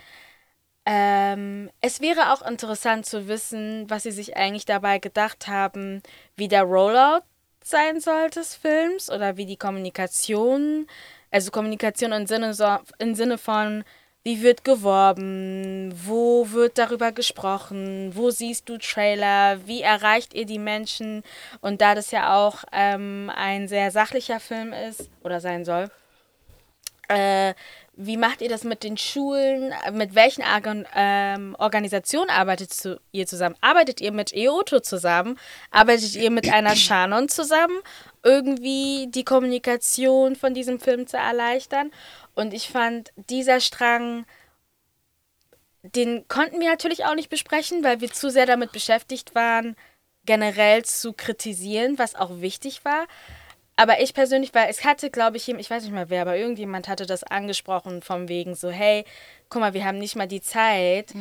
Ähm, 0.85 1.69
es 1.81 2.01
wäre 2.01 2.33
auch 2.33 2.41
interessant 2.41 3.05
zu 3.05 3.27
wissen, 3.27 3.89
was 3.89 4.03
sie 4.03 4.11
sich 4.11 4.37
eigentlich 4.37 4.65
dabei 4.65 4.99
gedacht 4.99 5.47
haben, 5.47 6.01
wie 6.35 6.47
der 6.47 6.63
Rollout 6.63 7.23
sein 7.63 7.99
soll 7.99 8.29
des 8.29 8.55
Films 8.55 9.09
oder 9.09 9.37
wie 9.37 9.45
die 9.45 9.57
Kommunikation, 9.57 10.87
also 11.31 11.51
Kommunikation 11.51 12.11
im 12.11 12.27
Sinne, 12.27 12.53
so, 12.53 12.77
im 12.99 13.15
Sinne 13.15 13.37
von, 13.37 13.83
wie 14.23 14.41
wird 14.41 14.65
geworben, 14.65 15.93
wo 16.05 16.51
wird 16.51 16.77
darüber 16.77 17.11
gesprochen, 17.11 18.11
wo 18.13 18.29
siehst 18.29 18.67
du 18.67 18.77
Trailer, 18.77 19.65
wie 19.65 19.81
erreicht 19.81 20.33
ihr 20.33 20.45
die 20.45 20.59
Menschen 20.59 21.23
und 21.61 21.81
da 21.81 21.95
das 21.95 22.11
ja 22.11 22.35
auch 22.35 22.65
ähm, 22.73 23.31
ein 23.33 23.67
sehr 23.69 23.91
sachlicher 23.91 24.41
Film 24.41 24.73
ist 24.73 25.09
oder 25.23 25.39
sein 25.39 25.63
soll, 25.63 25.89
äh, 27.07 27.53
wie 27.99 28.17
macht 28.17 28.41
ihr 28.41 28.49
das 28.49 28.63
mit 28.63 28.83
den 28.83 28.95
Schulen? 28.95 29.73
Mit 29.91 30.13
welchen 30.13 30.43
Organ 30.43 30.85
ähm, 30.95 31.55
Organisationen 31.57 32.29
arbeitet 32.29 32.71
zu, 32.71 32.99
ihr 33.11 33.25
zusammen? 33.25 33.55
Arbeitet 33.59 34.01
ihr 34.01 34.11
mit 34.11 34.33
EOTO 34.33 34.81
zusammen? 34.81 35.39
Arbeitet 35.71 36.15
ihr 36.15 36.29
mit 36.29 36.51
einer 36.51 36.75
Shannon 36.75 37.27
zusammen? 37.27 37.79
Irgendwie 38.27 39.07
die 39.09 39.23
Kommunikation 39.23 40.35
von 40.35 40.53
diesem 40.53 40.81
Film 40.81 41.07
zu 41.07 41.15
erleichtern? 41.15 41.91
Und 42.35 42.53
ich 42.53 42.67
fand, 42.67 43.13
dieser 43.29 43.61
Strang, 43.61 44.25
den 45.81 46.27
konnten 46.27 46.59
wir 46.59 46.69
natürlich 46.69 47.05
auch 47.05 47.15
nicht 47.15 47.29
besprechen, 47.29 47.85
weil 47.85 48.01
wir 48.01 48.11
zu 48.11 48.29
sehr 48.29 48.45
damit 48.45 48.73
beschäftigt 48.73 49.33
waren, 49.33 49.77
generell 50.25 50.83
zu 50.83 51.13
kritisieren, 51.13 51.97
was 51.97 52.15
auch 52.15 52.41
wichtig 52.41 52.83
war. 52.83 53.07
Aber 53.77 54.01
ich 54.01 54.13
persönlich, 54.13 54.53
weil 54.53 54.69
es 54.69 54.83
hatte, 54.83 55.09
glaube 55.09 55.37
ich, 55.37 55.47
ich 55.47 55.69
weiß 55.69 55.83
nicht 55.83 55.93
mehr 55.93 56.09
wer, 56.09 56.23
aber 56.23 56.35
irgendjemand 56.35 56.89
hatte 56.89 57.05
das 57.05 57.23
angesprochen, 57.23 58.01
vom 58.01 58.27
wegen 58.27 58.55
so, 58.55 58.69
hey, 58.69 59.05
guck 59.49 59.61
mal, 59.61 59.73
wir 59.73 59.85
haben 59.85 59.99
nicht 59.99 60.15
mal 60.17 60.27
die 60.27 60.41
Zeit, 60.41 61.13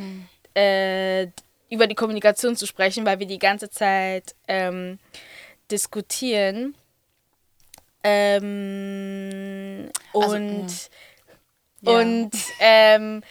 äh, 0.56 1.28
über 1.70 1.86
die 1.86 1.94
Kommunikation 1.94 2.56
zu 2.56 2.66
sprechen, 2.66 3.06
weil 3.06 3.20
wir 3.20 3.26
die 3.26 3.38
ganze 3.38 3.70
Zeit 3.70 4.34
ähm, 4.48 4.98
diskutieren. 5.70 6.74
Ähm, 8.06 9.90
Also, 10.14 10.36
und 10.36 10.66
Ja. 11.82 12.00
und 12.00 12.30
ähm, 12.60 13.22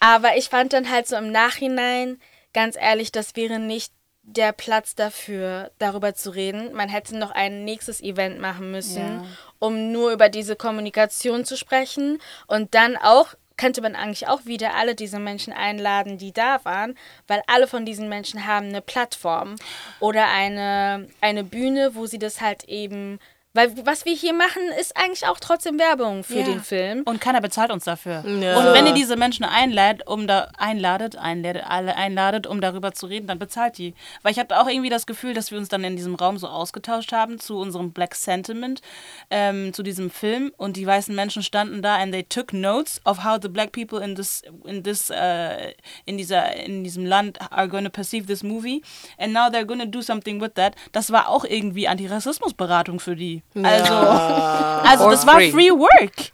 aber 0.00 0.36
ich 0.36 0.48
fand 0.48 0.72
dann 0.72 0.90
halt 0.90 1.08
so 1.08 1.16
im 1.16 1.32
Nachhinein, 1.32 2.20
ganz 2.52 2.76
ehrlich, 2.76 3.10
das 3.12 3.34
wäre 3.36 3.58
nicht 3.58 3.92
der 4.22 4.52
Platz 4.52 4.94
dafür, 4.94 5.70
darüber 5.78 6.14
zu 6.14 6.30
reden. 6.30 6.72
Man 6.74 6.88
hätte 6.88 7.16
noch 7.16 7.30
ein 7.30 7.64
nächstes 7.64 8.00
Event 8.02 8.40
machen 8.40 8.70
müssen, 8.72 9.18
Ja. 9.18 9.24
um 9.60 9.92
nur 9.92 10.10
über 10.12 10.28
diese 10.28 10.56
Kommunikation 10.56 11.44
zu 11.44 11.56
sprechen. 11.56 12.20
Und 12.48 12.74
dann 12.74 12.96
auch 12.96 13.34
könnte 13.56 13.80
man 13.80 13.94
eigentlich 13.96 14.26
auch 14.28 14.44
wieder 14.44 14.74
alle 14.74 14.94
diese 14.94 15.18
Menschen 15.18 15.52
einladen, 15.54 16.18
die 16.18 16.32
da 16.32 16.62
waren, 16.64 16.98
weil 17.26 17.42
alle 17.46 17.66
von 17.66 17.86
diesen 17.86 18.08
Menschen 18.10 18.46
haben 18.46 18.66
eine 18.68 18.82
Plattform 18.82 19.56
oder 20.00 20.26
eine, 20.28 21.08
eine 21.22 21.42
Bühne, 21.44 21.94
wo 21.94 22.04
sie 22.06 22.18
das 22.18 22.40
halt 22.42 22.64
eben. 22.64 23.18
Weil 23.56 23.72
was 23.86 24.04
wir 24.04 24.14
hier 24.14 24.34
machen, 24.34 24.60
ist 24.78 24.94
eigentlich 24.96 25.26
auch 25.26 25.40
trotzdem 25.40 25.78
Werbung 25.78 26.24
für 26.24 26.40
Ja. 26.40 26.44
den 26.44 26.60
Film. 26.60 27.02
Und 27.06 27.22
keiner 27.22 27.40
bezahlt 27.40 27.70
uns 27.72 27.84
dafür. 27.84 28.22
Ja. 28.26 28.58
Und 28.58 28.74
wenn 28.74 28.86
ihr 28.86 28.92
diese 28.92 29.16
Menschen 29.16 29.44
einladet, 29.46 30.06
um 30.06 30.26
da 30.26 30.50
einladet, 30.58 31.16
einladet, 31.16 31.64
alle 31.66 31.96
einladet, 31.96 32.46
um 32.46 32.60
darüber 32.60 32.92
zu 32.92 33.06
reden, 33.06 33.26
dann 33.26 33.38
bezahlt 33.38 33.78
die. 33.78 33.94
Weil 34.22 34.32
ich 34.32 34.38
hatte 34.38 34.60
auch 34.60 34.68
irgendwie 34.68 34.90
das 34.90 35.06
Gefühl, 35.06 35.32
dass 35.32 35.50
wir 35.50 35.56
uns 35.56 35.68
dann 35.70 35.82
in 35.84 35.96
diesem 35.96 36.16
Raum 36.16 36.36
so 36.36 36.48
ausgetauscht 36.48 37.12
haben 37.12 37.40
zu 37.40 37.56
unserem 37.58 37.92
Black 37.92 38.14
Sentiment, 38.14 38.82
ähm, 39.30 39.72
zu 39.72 39.82
diesem 39.82 40.10
Film. 40.10 40.52
Und 40.58 40.76
die 40.76 40.86
weißen 40.86 41.14
Menschen 41.14 41.42
standen 41.42 41.80
da 41.80 41.96
and 41.96 42.12
they 42.12 42.24
took 42.24 42.52
notes 42.52 43.00
of 43.06 43.24
how 43.24 43.38
the 43.40 43.48
black 43.48 43.72
people 43.72 44.04
in 44.04 44.14
this, 44.16 44.42
in 44.64 44.82
this, 44.84 45.08
äh, 45.08 45.72
in 46.04 46.18
dieser, 46.18 46.54
in 46.56 46.84
diesem 46.84 47.06
Land 47.06 47.38
are 47.50 47.68
going 47.68 47.84
to 47.84 47.90
perceive 47.90 48.26
this 48.26 48.42
movie. 48.42 48.82
And 49.16 49.32
now 49.32 49.48
they're 49.48 49.64
going 49.64 49.80
to 49.80 49.86
do 49.86 50.02
something 50.02 50.42
with 50.42 50.52
that. 50.56 50.74
Das 50.92 51.10
war 51.10 51.30
auch 51.30 51.46
irgendwie 51.46 51.88
Antirassismusberatung 51.88 53.00
für 53.00 53.16
die. 53.16 53.42
Also, 53.54 53.94
also 54.88 55.10
das 55.10 55.26
war 55.26 55.36
free. 55.36 55.50
free 55.50 55.70
work. 55.70 56.30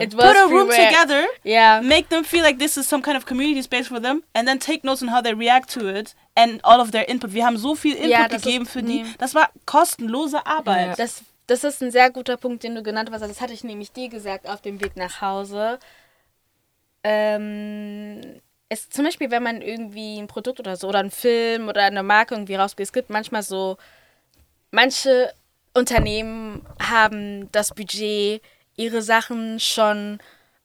It 0.00 0.10
Put 0.16 0.24
a 0.24 0.44
room 0.48 0.68
freeware. 0.70 0.88
together, 0.88 1.24
Yeah. 1.44 1.82
make 1.82 2.08
them 2.08 2.24
feel 2.24 2.42
like 2.42 2.58
this 2.58 2.76
is 2.76 2.88
some 2.88 3.02
kind 3.02 3.16
of 3.16 3.26
community 3.26 3.62
space 3.62 3.88
for 3.88 4.00
them, 4.00 4.22
and 4.34 4.48
then 4.48 4.58
take 4.58 4.82
notes 4.84 5.02
on 5.02 5.08
how 5.12 5.20
they 5.22 5.34
react 5.34 5.70
to 5.74 5.86
it 5.86 6.14
and 6.34 6.60
all 6.64 6.80
of 6.80 6.90
their 6.92 7.06
input. 7.08 7.32
Wir 7.34 7.44
haben 7.44 7.58
so 7.58 7.74
viel 7.74 7.94
Input 7.96 8.10
Ja, 8.10 8.26
gegeben 8.28 8.64
ist- 8.64 8.70
für 8.72 8.82
die. 8.82 9.02
nee. 9.02 9.14
Das 9.18 9.34
war 9.34 9.50
kostenlose 9.66 10.46
Arbeit. 10.46 10.98
Das, 10.98 11.22
das 11.46 11.62
ist 11.64 11.82
ein 11.82 11.90
sehr 11.90 12.10
guter 12.10 12.36
Punkt, 12.38 12.62
den 12.62 12.74
du 12.74 12.82
genannt 12.82 13.10
hast. 13.12 13.20
Das 13.20 13.40
hatte 13.40 13.52
ich 13.52 13.62
nämlich 13.62 13.92
dir 13.92 14.08
gesagt 14.08 14.48
auf 14.48 14.62
dem 14.62 14.80
Weg 14.80 14.96
nach 14.96 15.20
Hause. 15.20 15.78
Ähm, 17.04 18.40
es, 18.68 18.88
zum 18.90 19.04
Beispiel, 19.04 19.30
wenn 19.30 19.42
man 19.42 19.62
irgendwie 19.62 20.18
ein 20.18 20.26
Produkt 20.26 20.58
oder 20.58 20.76
so 20.76 20.88
oder 20.88 20.98
einen 20.98 21.10
Film 21.10 21.68
oder 21.68 21.82
eine 21.84 22.02
Marke 22.02 22.34
irgendwie 22.34 22.56
rausgeht, 22.56 22.84
es 22.86 22.92
gibt 22.92 23.10
manchmal 23.10 23.42
so, 23.42 23.76
manche 24.72 25.32
Unternehmen 25.76 26.66
haben 26.80 27.50
das 27.52 27.74
Budget, 27.74 28.42
ihre 28.76 29.02
Sachen 29.02 29.60
schon 29.60 30.18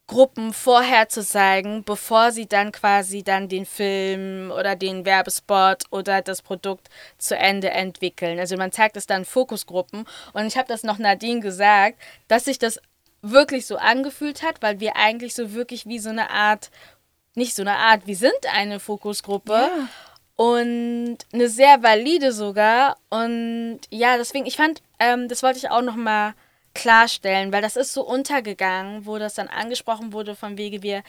Gruppen 0.07 0.51
vorher 0.51 1.07
zu 1.07 1.23
zeigen, 1.23 1.83
bevor 1.85 2.31
sie 2.31 2.45
dann 2.45 2.73
quasi 2.73 3.23
dann 3.23 3.47
den 3.47 3.65
Film 3.65 4.51
oder 4.51 4.75
den 4.75 5.05
Werbespot 5.05 5.83
oder 5.89 6.21
das 6.21 6.41
Produkt 6.41 6.89
zu 7.17 7.37
Ende 7.37 7.69
entwickeln. 7.69 8.37
Also 8.37 8.57
man 8.57 8.73
zeigt 8.73 8.97
es 8.97 9.07
dann 9.07 9.23
Fokusgruppen 9.23 10.05
und 10.33 10.45
ich 10.45 10.57
habe 10.57 10.67
das 10.67 10.83
noch 10.83 10.97
Nadine 10.97 11.39
gesagt, 11.39 11.97
dass 12.27 12.45
sich 12.45 12.59
das 12.59 12.81
wirklich 13.21 13.65
so 13.67 13.77
angefühlt 13.77 14.43
hat, 14.43 14.61
weil 14.61 14.79
wir 14.81 14.97
eigentlich 14.97 15.33
so 15.33 15.53
wirklich 15.53 15.85
wie 15.85 15.99
so 15.99 16.09
eine 16.09 16.29
Art, 16.29 16.71
nicht 17.35 17.55
so 17.55 17.61
eine 17.61 17.77
Art, 17.77 18.05
wir 18.05 18.17
sind 18.17 18.33
eine 18.53 18.81
Fokusgruppe. 18.81 19.53
Ja. 19.53 19.87
Und 20.41 21.19
eine 21.33 21.49
sehr 21.49 21.83
valide 21.83 22.31
sogar. 22.31 22.97
Und 23.11 23.81
ja, 23.91 24.17
deswegen, 24.17 24.47
ich 24.47 24.57
fand, 24.57 24.81
ähm, 24.97 25.27
das 25.27 25.43
wollte 25.43 25.59
ich 25.59 25.69
auch 25.69 25.83
noch 25.83 25.95
mal 25.95 26.33
klarstellen, 26.73 27.53
weil 27.53 27.61
das 27.61 27.75
ist 27.75 27.93
so 27.93 28.01
untergegangen, 28.01 29.05
wo 29.05 29.19
das 29.19 29.35
dann 29.35 29.49
angesprochen 29.49 30.13
wurde, 30.13 30.35
von 30.35 30.57
wegen 30.57 30.81
wir, 30.81 31.03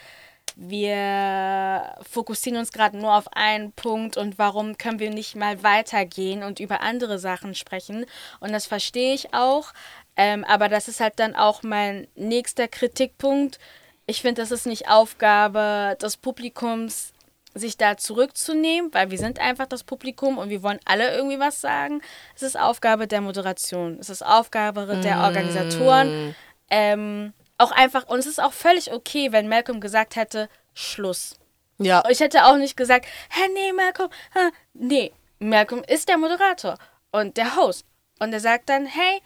wir 0.55 1.95
fokussieren 2.03 2.59
uns 2.59 2.73
gerade 2.73 2.99
nur 2.99 3.17
auf 3.17 3.27
einen 3.33 3.73
Punkt 3.73 4.19
und 4.19 4.37
warum 4.39 4.77
können 4.77 4.99
wir 4.99 5.09
nicht 5.09 5.35
mal 5.35 5.63
weitergehen 5.63 6.43
und 6.43 6.61
über 6.61 6.83
andere 6.83 7.19
Sachen 7.19 7.55
sprechen. 7.55 8.05
Und 8.41 8.53
das 8.53 8.67
verstehe 8.67 9.15
ich 9.15 9.33
auch, 9.33 9.73
ähm, 10.15 10.45
aber 10.45 10.69
das 10.69 10.89
ist 10.89 11.01
halt 11.01 11.19
dann 11.19 11.35
auch 11.35 11.63
mein 11.63 12.07
nächster 12.17 12.69
Kritikpunkt. 12.69 13.59
Ich 14.05 14.21
finde, 14.21 14.43
das 14.43 14.51
ist 14.51 14.67
nicht 14.67 14.91
Aufgabe 14.91 15.97
des 16.03 16.19
Publikums, 16.19 17.15
sich 17.55 17.77
da 17.77 17.97
zurückzunehmen, 17.97 18.93
weil 18.95 19.11
wir 19.11 19.19
sind 19.19 19.39
einfach 19.39 19.67
das 19.67 19.85
Publikum 19.85 20.39
und 20.39 20.49
wir 20.49 20.63
wollen 20.63 20.81
alle 20.85 21.15
irgendwie 21.15 21.39
was 21.39 21.61
sagen. 21.61 22.01
Es 22.35 22.43
ist 22.43 22.59
Aufgabe 22.59 23.07
der 23.07 23.21
Moderation, 23.21 23.99
es 24.01 24.11
ist 24.11 24.25
Aufgabe 24.25 24.87
der 25.03 25.17
mm. 25.17 25.25
Organisatoren. 25.25 26.35
Ähm, 26.71 27.33
auch 27.59 27.71
einfach, 27.71 28.09
und 28.09 28.19
es 28.19 28.27
ist 28.27 28.43
auch 28.43 28.53
völlig 28.53 28.93
okay, 28.93 29.33
wenn 29.33 29.49
Malcolm 29.49 29.81
gesagt 29.81 30.17
hätte, 30.17 30.49
Schluss. 30.75 31.37
Ja. 31.79 32.03
Ich 32.09 32.21
hätte 32.21 32.47
auch 32.47 32.57
nicht 32.57 32.77
gesagt, 32.77 33.07
hä, 33.31 33.49
nee, 33.53 33.73
Malcolm, 33.73 34.11
hä. 34.35 34.51
nee, 34.75 35.13
Malcolm 35.39 35.83
ist 35.87 36.09
der 36.09 36.19
Moderator 36.19 36.79
und 37.11 37.37
der 37.37 37.57
Host. 37.57 37.85
Und 38.19 38.33
er 38.33 38.41
sagt 38.41 38.69
dann, 38.69 38.87
hey, 38.87 39.21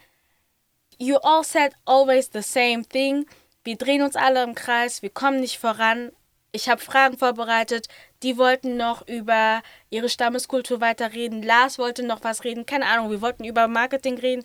you 0.97 1.17
all 1.17 1.43
said 1.43 1.73
always 1.85 2.29
the 2.33 2.41
same 2.41 2.83
thing. 2.83 3.25
Wir 3.63 3.77
drehen 3.77 4.01
uns 4.01 4.15
alle 4.15 4.43
im 4.43 4.55
Kreis, 4.55 5.01
wir 5.01 5.09
kommen 5.09 5.39
nicht 5.39 5.59
voran. 5.59 6.11
Ich 6.51 6.69
habe 6.69 6.81
Fragen 6.81 7.17
vorbereitet. 7.17 7.87
Die 8.23 8.37
wollten 8.37 8.77
noch 8.77 9.07
über 9.07 9.61
ihre 9.89 10.09
Stammeskultur 10.09 10.81
weiterreden. 10.81 11.43
Lars 11.43 11.77
wollte 11.77 12.03
noch 12.03 12.23
was 12.23 12.43
reden. 12.43 12.65
Keine 12.65 12.87
Ahnung, 12.87 13.11
wir 13.11 13.21
wollten 13.21 13.43
über 13.43 13.67
Marketing 13.67 14.17
reden. 14.17 14.43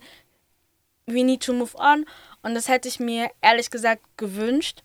We 1.05 1.23
need 1.23 1.43
to 1.43 1.53
move 1.53 1.75
on. 1.77 2.05
Und 2.43 2.53
das 2.53 2.67
hätte 2.67 2.87
ich 2.87 2.99
mir 2.99 3.31
ehrlich 3.41 3.71
gesagt 3.71 4.03
gewünscht. 4.17 4.83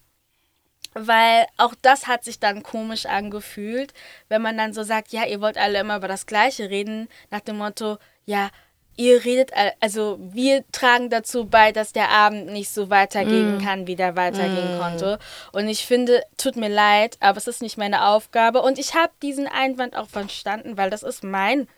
Weil 0.94 1.46
auch 1.58 1.74
das 1.82 2.06
hat 2.06 2.24
sich 2.24 2.40
dann 2.40 2.62
komisch 2.62 3.06
angefühlt, 3.06 3.92
wenn 4.28 4.42
man 4.42 4.56
dann 4.56 4.72
so 4.72 4.82
sagt, 4.82 5.12
ja, 5.12 5.26
ihr 5.26 5.40
wollt 5.40 5.58
alle 5.58 5.80
immer 5.80 5.96
über 5.98 6.08
das 6.08 6.26
Gleiche 6.26 6.70
reden, 6.70 7.08
nach 7.30 7.40
dem 7.40 7.58
Motto, 7.58 7.98
ja, 8.24 8.50
ihr 8.98 9.24
redet, 9.24 9.52
also 9.80 10.18
wir 10.20 10.64
tragen 10.72 11.08
dazu 11.08 11.46
bei, 11.46 11.70
dass 11.70 11.92
der 11.92 12.10
Abend 12.10 12.46
nicht 12.46 12.68
so 12.68 12.90
weitergehen 12.90 13.56
mm. 13.56 13.60
kann, 13.64 13.86
wie 13.86 13.94
der 13.94 14.16
weitergehen 14.16 14.76
mm. 14.76 14.80
konnte. 14.80 15.18
Und 15.52 15.68
ich 15.68 15.86
finde, 15.86 16.24
tut 16.36 16.56
mir 16.56 16.68
leid, 16.68 17.16
aber 17.20 17.38
es 17.38 17.46
ist 17.46 17.62
nicht 17.62 17.78
meine 17.78 18.06
Aufgabe. 18.08 18.60
Und 18.60 18.76
ich 18.76 18.94
habe 18.94 19.12
diesen 19.22 19.46
Einwand 19.46 19.96
auch 19.96 20.08
verstanden, 20.08 20.76
weil 20.76 20.90
das 20.90 21.04
ist 21.04 21.22
mein 21.22 21.68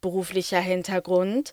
beruflicher 0.00 0.60
Hintergrund. 0.60 1.52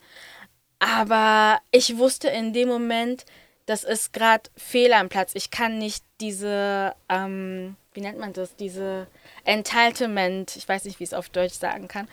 Aber 0.80 1.60
ich 1.72 1.98
wusste 1.98 2.30
in 2.30 2.54
dem 2.54 2.70
Moment, 2.70 3.26
das 3.66 3.84
ist 3.84 4.14
gerade 4.14 4.50
fehl 4.56 4.94
am 4.94 5.10
Platz. 5.10 5.32
Ich 5.34 5.52
kann 5.52 5.78
nicht 5.78 6.06
diese, 6.22 6.96
ähm, 7.10 7.76
wie 7.94 8.00
nennt 8.00 8.18
man 8.18 8.32
das, 8.32 8.56
diese 8.56 9.08
Entitlement, 9.44 10.56
ich 10.56 10.70
weiß 10.70 10.86
nicht, 10.86 11.02
wie 11.02 11.04
ich 11.04 11.10
es 11.10 11.14
auf 11.14 11.28
Deutsch 11.28 11.56
sagen 11.56 11.90
kann, 11.90 12.08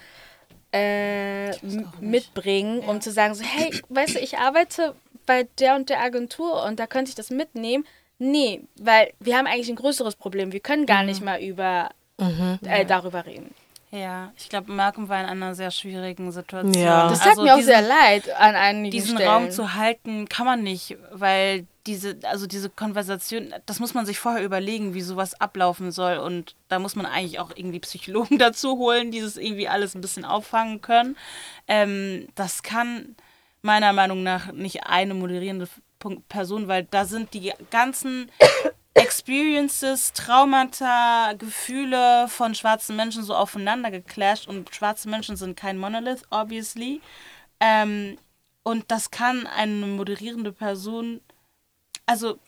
äh, 0.74 1.56
mitbringen, 2.00 2.82
ja. 2.82 2.88
um 2.88 3.00
zu 3.00 3.12
sagen, 3.12 3.34
so, 3.34 3.44
hey, 3.44 3.70
weißt 3.88 4.16
du, 4.16 4.18
ich 4.18 4.38
arbeite 4.38 4.94
bei 5.24 5.46
der 5.60 5.76
und 5.76 5.88
der 5.88 6.02
Agentur 6.02 6.64
und 6.64 6.80
da 6.80 6.86
könnte 6.86 7.10
ich 7.10 7.14
das 7.14 7.30
mitnehmen. 7.30 7.86
Nee, 8.18 8.62
weil 8.76 9.12
wir 9.20 9.36
haben 9.36 9.46
eigentlich 9.46 9.68
ein 9.68 9.76
größeres 9.76 10.16
Problem. 10.16 10.52
Wir 10.52 10.60
können 10.60 10.86
gar 10.86 11.02
mhm. 11.02 11.08
nicht 11.08 11.22
mal 11.22 11.40
über 11.40 11.90
mhm. 12.18 12.58
äh, 12.64 12.84
darüber 12.84 13.24
reden. 13.24 13.54
Ja, 13.92 14.32
ich 14.36 14.48
glaube, 14.48 14.72
Malcolm 14.72 15.08
war 15.08 15.20
in 15.20 15.26
einer 15.26 15.54
sehr 15.54 15.70
schwierigen 15.70 16.32
Situation. 16.32 16.74
Ja. 16.74 17.08
Das 17.08 17.20
tat 17.20 17.28
also 17.30 17.42
mir 17.42 17.54
auch 17.54 17.60
sehr 17.60 17.82
leid 17.82 18.28
an 18.36 18.56
einigen 18.56 18.90
Diesen 18.90 19.16
Stellen. 19.16 19.30
Raum 19.30 19.50
zu 19.52 19.74
halten 19.74 20.28
kann 20.28 20.46
man 20.46 20.64
nicht, 20.64 20.96
weil 21.12 21.66
diese, 21.86 22.18
also 22.22 22.46
diese 22.46 22.70
Konversation, 22.70 23.54
das 23.66 23.78
muss 23.78 23.94
man 23.94 24.06
sich 24.06 24.18
vorher 24.18 24.44
überlegen, 24.44 24.94
wie 24.94 25.02
sowas 25.02 25.40
ablaufen 25.40 25.90
soll. 25.92 26.16
Und 26.16 26.54
da 26.68 26.78
muss 26.78 26.96
man 26.96 27.06
eigentlich 27.06 27.38
auch 27.38 27.52
irgendwie 27.54 27.80
Psychologen 27.80 28.38
dazu 28.38 28.78
holen, 28.78 29.10
die 29.10 29.20
das 29.20 29.36
irgendwie 29.36 29.68
alles 29.68 29.94
ein 29.94 30.00
bisschen 30.00 30.24
auffangen 30.24 30.80
können. 30.80 31.16
Ähm, 31.68 32.28
das 32.34 32.62
kann 32.62 33.16
meiner 33.62 33.92
Meinung 33.92 34.22
nach 34.22 34.52
nicht 34.52 34.86
eine 34.86 35.14
moderierende 35.14 35.68
Person, 36.28 36.68
weil 36.68 36.84
da 36.84 37.04
sind 37.04 37.32
die 37.34 37.52
ganzen 37.70 38.30
Experiences, 38.94 40.12
Traumata, 40.12 41.32
Gefühle 41.32 42.26
von 42.28 42.54
schwarzen 42.54 42.94
Menschen 42.94 43.24
so 43.24 43.34
aufeinander 43.34 43.90
geclasht 43.90 44.46
und 44.46 44.74
schwarze 44.74 45.08
Menschen 45.08 45.36
sind 45.36 45.56
kein 45.56 45.78
Monolith, 45.78 46.22
obviously. 46.30 47.00
Ähm, 47.58 48.18
und 48.62 48.90
das 48.90 49.10
kann 49.10 49.46
eine 49.46 49.86
moderierende 49.86 50.52
Person, 50.52 51.20
also 52.06 52.38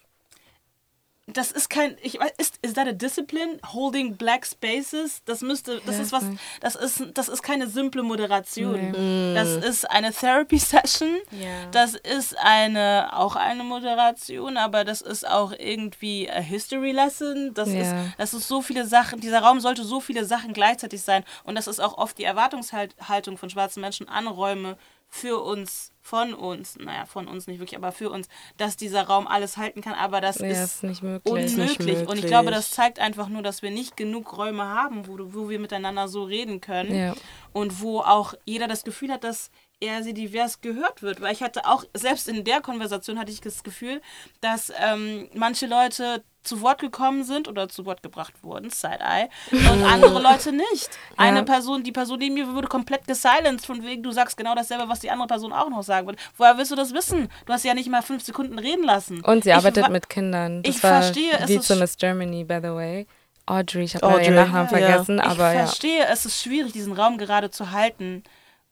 das 1.28 1.51
ist 1.51 1.69
kein, 1.69 1.97
ich 2.03 2.20
weiß, 2.20 2.30
ist, 2.39 2.59
ist 2.63 2.77
that 2.77 2.87
a 2.87 2.93
discipline? 2.93 3.59
Holding 3.72 4.16
black 4.16 4.47
spaces? 4.47 5.22
Das 5.24 5.40
müsste, 5.40 5.80
das 5.85 5.97
ja, 5.97 6.03
ist 6.03 6.13
was, 6.13 6.24
das 6.61 6.77
ist, 6.77 7.03
das 7.14 7.29
ist 7.29 7.43
keine 7.43 7.66
simple 7.66 8.05
Moderation. 8.05 8.93
Nee. 8.93 9.35
Das 9.35 9.48
ist 9.48 9.90
eine 9.90 10.13
Therapy 10.13 10.59
Session. 10.59 11.16
Ja. 11.32 11.66
Das 11.72 11.95
ist 11.95 12.39
eine, 12.39 13.11
auch 13.13 13.35
eine 13.35 13.64
Moderation, 13.64 14.56
aber 14.56 14.85
das 14.85 15.01
ist 15.01 15.29
auch 15.29 15.53
irgendwie 15.59 16.30
a 16.30 16.39
History 16.39 16.93
Lesson. 16.93 17.53
Das 17.55 17.72
ja. 17.72 17.80
ist, 17.80 17.95
das 18.19 18.32
ist 18.32 18.47
so 18.47 18.63
viele 18.63 18.87
Sachen, 18.87 19.21
dieser 19.21 19.40
Raum 19.40 19.59
sollte 19.59 19.82
so 19.82 19.98
viele 19.98 20.24
Sachen 20.24 20.53
gleichzeitig 20.53 21.03
sein. 21.03 21.24
Und 21.43 21.56
das 21.56 21.66
ist 21.66 21.80
auch 21.80 21.98
oft 21.98 22.16
die 22.19 22.24
Erwartungshaltung 22.24 23.37
von 23.37 23.51
schwarzen 23.51 23.80
Menschen 23.80 24.09
an 24.09 24.29
Räume 24.29 24.79
für 25.16 25.43
uns 25.43 25.93
von 26.03 26.35
uns, 26.35 26.77
naja, 26.78 27.04
von 27.04 27.27
uns 27.27 27.48
nicht 27.48 27.59
wirklich, 27.59 27.77
aber 27.77 27.90
für 27.90 28.11
uns, 28.11 28.28
dass 28.59 28.77
dieser 28.77 29.03
Raum 29.03 29.27
alles 29.27 29.56
halten 29.56 29.80
kann, 29.80 29.95
aber 29.95 30.20
das 30.20 30.38
ja, 30.38 30.46
ist, 30.46 30.85
ist 30.85 31.03
unmöglich. 31.03 31.56
Möglich. 31.56 32.09
Und 32.09 32.19
ich 32.19 32.27
glaube, 32.27 32.53
das 32.53 32.70
zeigt 32.70 33.01
einfach 33.01 33.28
nur, 33.28 33.43
dass 33.43 33.61
wir 33.62 33.72
nicht 33.72 33.96
genug 33.96 34.38
Räume 34.38 34.62
haben, 34.62 35.09
wo, 35.09 35.19
wo 35.19 35.48
wir 35.48 35.59
miteinander 35.59 36.06
so 36.06 36.22
reden 36.22 36.61
können 36.61 36.95
ja. 36.95 37.14
und 37.53 37.80
wo 37.82 38.01
auch 38.01 38.35
jeder 38.45 38.69
das 38.69 38.85
Gefühl 38.85 39.11
hat, 39.11 39.24
dass 39.24 39.51
er 39.80 40.03
sie 40.03 40.14
divers 40.14 40.61
gehört 40.61 41.03
wird. 41.03 41.21
Weil 41.21 41.32
ich 41.32 41.43
hatte 41.43 41.66
auch, 41.66 41.85
selbst 41.95 42.29
in 42.29 42.45
der 42.45 42.61
Konversation 42.61 43.19
hatte 43.19 43.32
ich 43.32 43.40
das 43.40 43.63
Gefühl, 43.63 44.01
dass 44.40 44.72
ähm, 44.80 45.29
manche 45.35 45.66
Leute 45.66 46.22
zu 46.43 46.61
Wort 46.61 46.80
gekommen 46.80 47.24
sind 47.24 47.48
oder 47.48 47.69
zu 47.69 47.85
Wort 47.87 48.03
gebracht 48.03 48.32
wurden, 48.43 48.71
Side-Eye, 48.71 49.29
und 49.51 49.85
andere 49.93 50.22
Leute 50.22 50.53
nicht. 50.53 50.90
Eine 51.16 51.38
ja. 51.38 51.45
Person, 51.45 51.82
die 51.82 51.90
Person 51.90 52.21
neben 52.21 52.35
mir 52.35 52.55
wurde 52.55 52.69
komplett 52.69 53.06
gesilenced, 53.06 53.66
von 53.66 53.82
wegen, 53.82 54.03
du 54.05 54.13
sagst 54.13 54.37
genau 54.37 54.55
dasselbe, 54.55 54.88
was 54.88 55.01
die 55.01 55.11
andere 55.11 55.27
Person 55.27 55.53
auch 55.53 55.69
noch 55.69 55.82
sagen 55.82 56.06
wird. 56.06 56.19
Woher 56.37 56.56
willst 56.56 56.71
du 56.71 56.77
das 56.77 56.95
wissen? 56.95 57.29
Du 57.46 57.53
hast 57.53 57.64
ja 57.64 57.74
nicht 57.74 57.90
mal 57.90 58.03
fünf 58.03 58.22
Sekunden 58.22 58.59
reden 58.59 58.85
lassen. 58.85 59.22
Und 59.22 59.45
sie 59.45 59.53
arbeitet 59.53 59.88
mit 59.90 60.09
Kindern. 60.09 60.63
Das 60.63 60.77
ich 60.77 60.80
verstehe. 60.80 61.32
es 61.40 61.51
ist 61.51 61.74
Miss 61.77 61.96
Germany, 61.96 62.45
by 62.45 62.61
the 62.63 62.71
way. 62.71 63.06
Audrey, 63.46 63.85
ich 63.85 63.95
habe 63.95 64.22
ihren 64.22 64.35
Nachnamen 64.35 64.69
ja. 64.72 64.79
vergessen, 64.79 65.21
aber 65.21 65.53
Ich 65.53 65.59
verstehe, 65.59 66.01
ja. 66.01 66.06
es 66.11 66.27
ist 66.27 66.43
schwierig, 66.43 66.72
diesen 66.72 66.93
Raum 66.93 67.16
gerade 67.16 67.51
zu 67.51 67.71
halten. 67.71 68.24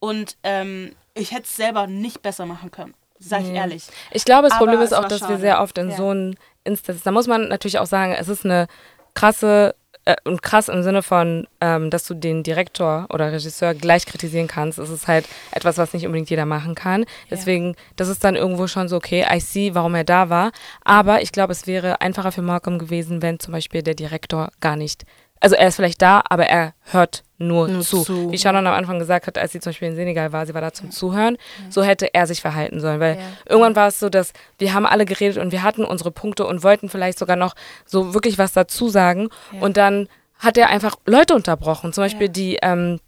Und 0.05 0.37
ähm, 0.43 0.95
ich 1.15 1.33
hätte 1.33 1.45
es 1.45 1.57
selber 1.57 1.87
nicht 1.87 2.21
besser 2.21 2.45
machen 2.45 2.71
können. 2.71 2.93
Sag 3.19 3.41
ich 3.41 3.53
ehrlich. 3.53 3.87
Ich 4.11 4.27
glaube, 4.27 4.49
das 4.49 4.59
Problem 4.59 4.83
ist 4.83 4.93
auch, 4.93 5.07
dass 5.07 5.21
schade. 5.21 5.35
wir 5.35 5.39
sehr 5.39 5.63
oft 5.63 5.79
in 5.79 5.89
ja. 5.89 5.97
so 5.97 6.13
ein 6.13 6.37
Instanz. 6.63 7.03
Da 7.03 7.11
muss 7.11 7.27
man 7.27 7.49
natürlich 7.49 7.79
auch 7.79 7.87
sagen, 7.87 8.13
es 8.13 8.29
ist 8.29 8.45
eine 8.45 8.67
krasse 9.15 9.75
äh, 10.05 10.17
und 10.25 10.43
krass 10.43 10.69
im 10.69 10.83
Sinne 10.83 11.03
von, 11.03 11.47
ähm, 11.63 11.89
dass 11.89 12.05
du 12.05 12.13
den 12.13 12.43
Direktor 12.43 13.07
oder 13.09 13.33
Regisseur 13.33 13.73
gleich 13.73 14.05
kritisieren 14.05 14.47
kannst. 14.47 14.79
Es 14.79 14.91
ist 14.91 15.09
halt 15.09 15.27
etwas, 15.53 15.79
was 15.79 15.95
nicht 15.95 16.05
unbedingt 16.05 16.29
jeder 16.29 16.45
machen 16.45 16.75
kann. 16.75 17.07
Deswegen, 17.31 17.69
ja. 17.69 17.75
das 17.97 18.09
ist 18.09 18.25
dann 18.25 18.37
irgendwo 18.37 18.67
schon 18.67 18.89
so, 18.89 18.97
okay, 18.97 19.25
I 19.33 19.41
see, 19.41 19.75
warum 19.75 19.95
er 19.95 20.05
da 20.05 20.29
war. 20.29 20.53
Aber 20.85 21.23
ich 21.23 21.33
glaube, 21.33 21.53
es 21.53 21.67
wäre 21.67 22.03
einfacher 22.03 22.33
für 22.33 22.43
Malcolm 22.43 22.79
gewesen, 22.79 23.23
wenn 23.23 23.41
zum 23.41 23.53
Beispiel 23.53 23.83
der 23.83 23.95
Direktor 23.95 24.51
gar 24.61 24.77
nicht 24.77 25.05
also 25.45 25.57
er 25.57 25.69
ist 25.69 25.77
vielleicht 25.77 26.01
da, 26.01 26.23
aber 26.31 26.47
er 26.47 26.73
hört 26.91 27.23
nur, 27.37 27.69
nur 27.69 27.83
zu. 27.83 28.03
zu. 28.03 28.33
Wie 28.33 28.39
Shannon 28.39 28.67
am 28.67 28.73
Anfang 28.73 28.99
gesagt 28.99 29.27
hat, 29.27 29.37
als 29.37 29.53
sie 29.53 29.61
zum 29.61 29.71
Beispiel 29.71 29.89
in 29.89 29.95
Senegal 29.95 30.33
war, 30.33 30.47
sie 30.47 30.55
war 30.55 30.63
da 30.63 30.73
zum 30.73 30.91
Zuhören, 30.91 31.37
so 31.69 31.83
hätte 31.83 32.15
er 32.15 32.27
sich 32.27 32.41
verhalten 32.41 32.81
sollen. 32.81 32.99
Weil 32.99 33.17
ja. 33.17 33.23
irgendwann 33.47 33.77
war 33.77 33.89
es 33.89 34.01
so, 34.01 34.09
dass 34.09 34.33
wir 34.57 34.73
haben 34.73 34.87
alle 34.87 35.05
geredet 35.05 35.37
und 35.37 35.53
wir 35.53 35.63
hatten 35.63 35.85
unsere 35.85 36.11
Punkte 36.11 36.47
und 36.47 36.63
wollten 36.63 36.89
vielleicht 36.89 37.19
sogar 37.19 37.37
noch 37.37 37.55
so 37.85 38.15
wirklich 38.15 38.39
was 38.39 38.55
dazu 38.55 38.89
sagen. 38.89 39.29
Ja. 39.53 39.61
Und 39.61 39.77
dann 39.77 40.09
hat 40.39 40.57
er 40.57 40.71
einfach 40.71 40.97
Leute 41.05 41.35
unterbrochen. 41.35 41.93
Zum 41.93 42.05
Beispiel 42.05 42.31
die 42.31 42.59
ähm, 42.63 43.01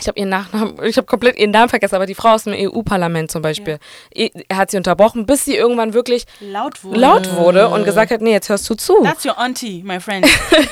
ich 0.00 0.08
habe 0.08 0.18
ihren 0.18 0.28
Nachnamen, 0.28 0.74
ich 0.84 0.96
habe 0.96 1.06
komplett 1.06 1.38
ihren 1.38 1.52
Namen 1.52 1.68
vergessen, 1.68 1.94
aber 1.94 2.06
die 2.06 2.14
Frau 2.14 2.30
aus 2.30 2.44
dem 2.44 2.54
EU-Parlament 2.54 3.30
zum 3.30 3.42
Beispiel, 3.42 3.78
ja. 4.14 4.28
er 4.48 4.56
hat 4.56 4.70
sie 4.70 4.76
unterbrochen, 4.76 5.26
bis 5.26 5.44
sie 5.44 5.56
irgendwann 5.56 5.94
wirklich 5.94 6.24
laut 6.40 6.82
wurde. 6.82 6.98
laut 6.98 7.36
wurde 7.36 7.68
und 7.68 7.84
gesagt 7.84 8.10
hat, 8.10 8.20
nee, 8.20 8.32
jetzt 8.32 8.48
hörst 8.48 8.68
du 8.68 8.74
zu. 8.74 9.02
That's 9.02 9.24
your 9.24 9.38
auntie, 9.38 9.82
my 9.84 10.00
friend. 10.00 10.26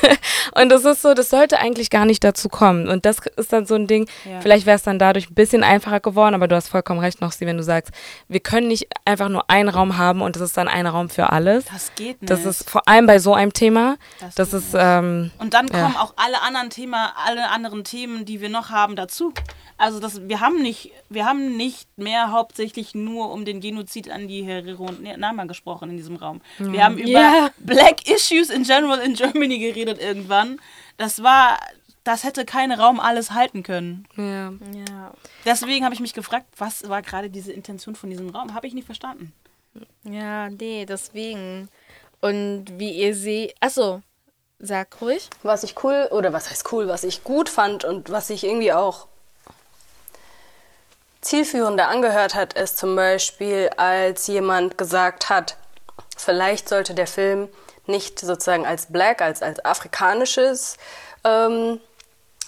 und 0.55 0.69
das 0.71 0.85
ist 0.85 1.03
so, 1.03 1.15
das 1.15 1.31
sollte 1.31 1.59
eigentlich 1.59 1.91
gar 1.91 2.05
nicht 2.05 2.25
dazu 2.25 2.49
kommen. 2.49 2.89
Und 2.89 3.05
das 3.05 3.19
ist 3.37 3.53
dann 3.53 3.65
so 3.65 3.75
ein 3.75 3.87
Ding, 3.87 4.09
ja. 4.25 4.41
vielleicht 4.41 4.67
wäre 4.67 4.77
es 4.77 4.83
dann 4.83 4.99
dadurch 4.99 5.31
ein 5.31 5.35
bisschen 5.35 5.63
einfacher 5.63 6.01
geworden, 6.01 6.35
aber 6.35 6.49
du 6.49 6.57
hast 6.57 6.69
vollkommen 6.69 7.01
recht 7.01 7.21
noch, 7.21 7.33
sie, 7.33 7.47
wenn 7.47 7.57
du 7.57 7.63
sagst, 7.63 7.93
wir 8.29 8.41
können 8.41 8.69
nicht 8.69 8.89
einfach 9.05 9.29
nur 9.29 9.49
einen 9.49 9.69
Raum 9.69 9.99
haben 9.99 10.21
und 10.21 10.35
das 10.35 10.43
ist 10.43 10.57
dann 10.57 10.67
ein 10.67 10.87
Raum 10.87 11.09
für 11.09 11.31
alles. 11.31 11.67
Das 11.67 11.95
geht 11.95 12.21
nicht. 12.21 12.31
Das 12.31 12.45
ist 12.45 12.69
vor 12.69 12.89
allem 12.89 13.07
bei 13.07 13.21
so 13.21 13.35
einem 13.35 13.53
Thema, 13.53 13.97
das, 14.21 14.35
das 14.35 14.53
ist... 14.53 14.75
Ähm, 14.75 15.31
und 15.39 15.55
dann 15.55 15.69
kommen 15.69 15.97
auch 15.97 16.15
alle 16.17 16.43
anderen 16.43 16.71
Themen, 16.71 16.95
alle 16.95 17.51
anderen 17.51 17.85
Themen, 17.85 18.25
die 18.25 18.41
wir 18.41 18.49
noch 18.49 18.71
haben, 18.71 18.97
dazu 18.97 19.12
dazu. 19.13 19.33
Also 19.77 20.01
das, 20.01 20.29
wir 20.29 20.41
haben 20.41 20.63
nicht, 20.63 20.93
wir 21.09 21.25
haben 21.25 21.57
nicht 21.57 21.99
mehr 21.99 22.31
hauptsächlich 22.31 22.95
nur 22.95 23.31
um 23.33 23.45
den 23.45 23.61
Genozid 23.61 24.11
an 24.11 24.29
die 24.29 24.43
Herero 24.43 24.85
und 24.85 25.03
Nama 25.03 25.45
gesprochen 25.45 25.91
in 25.91 25.97
diesem 25.97 26.17
Raum. 26.17 26.41
Wir 26.59 26.69
mhm. 26.69 26.83
haben 26.83 26.99
über 26.99 27.11
yeah. 27.11 27.51
Black 27.59 28.09
Issues 28.09 28.51
in 28.51 28.63
general 28.63 28.99
in 29.01 29.15
Germany 29.15 29.59
geredet 29.59 30.01
irgendwann. 30.01 30.61
Das 30.97 31.23
war, 31.23 31.59
das 32.05 32.25
hätte 32.25 32.45
kein 32.45 32.73
Raum 32.73 33.01
alles 33.01 33.33
halten 33.33 33.63
können. 33.63 34.07
Ja. 34.17 34.53
ja. 34.89 35.13
Deswegen 35.45 35.85
habe 35.85 35.95
ich 35.95 36.01
mich 36.01 36.15
gefragt, 36.15 36.47
was 36.57 36.89
war 36.89 37.03
gerade 37.03 37.31
diese 37.31 37.53
Intention 37.53 37.95
von 37.95 38.11
diesem 38.11 38.31
Raum? 38.31 38.55
Habe 38.55 38.67
ich 38.67 38.75
nicht 38.75 38.87
verstanden. 38.87 39.33
Ja, 40.05 40.49
nee, 40.51 40.85
deswegen. 40.87 41.69
Und 42.21 42.67
wie 42.79 42.91
ihr 42.91 43.17
seht, 43.17 43.55
achso, 43.59 44.03
sag 44.63 45.03
ruhig. 45.03 45.29
Was 45.43 45.65
ich 45.65 45.75
cool, 45.83 46.09
oder 46.11 46.33
was 46.33 46.49
heißt 46.49 46.73
cool, 46.73 46.89
was 46.89 47.05
ich 47.05 47.25
gut 47.25 47.49
fand 47.49 47.85
und 47.85 48.11
was 48.11 48.31
ich 48.31 48.45
irgendwie 48.45 48.73
auch 48.73 49.09
zielführender 51.21 51.89
angehört 51.89 52.35
hat, 52.35 52.55
ist 52.55 52.79
zum 52.79 52.97
Beispiel, 52.97 53.71
als 53.77 54.27
jemand 54.29 54.79
gesagt 54.79 55.29
hat, 55.29 55.57
vielleicht 56.17 56.69
sollte 56.69 56.95
der 56.95 57.07
Film 57.07 57.49
nicht 57.87 58.21
sozusagen 58.21 58.65
als 58.65 58.87
Black, 58.87 59.21
als, 59.21 59.43
als 59.43 59.65
afrikanisches, 59.65 60.77
ähm, 61.25 61.81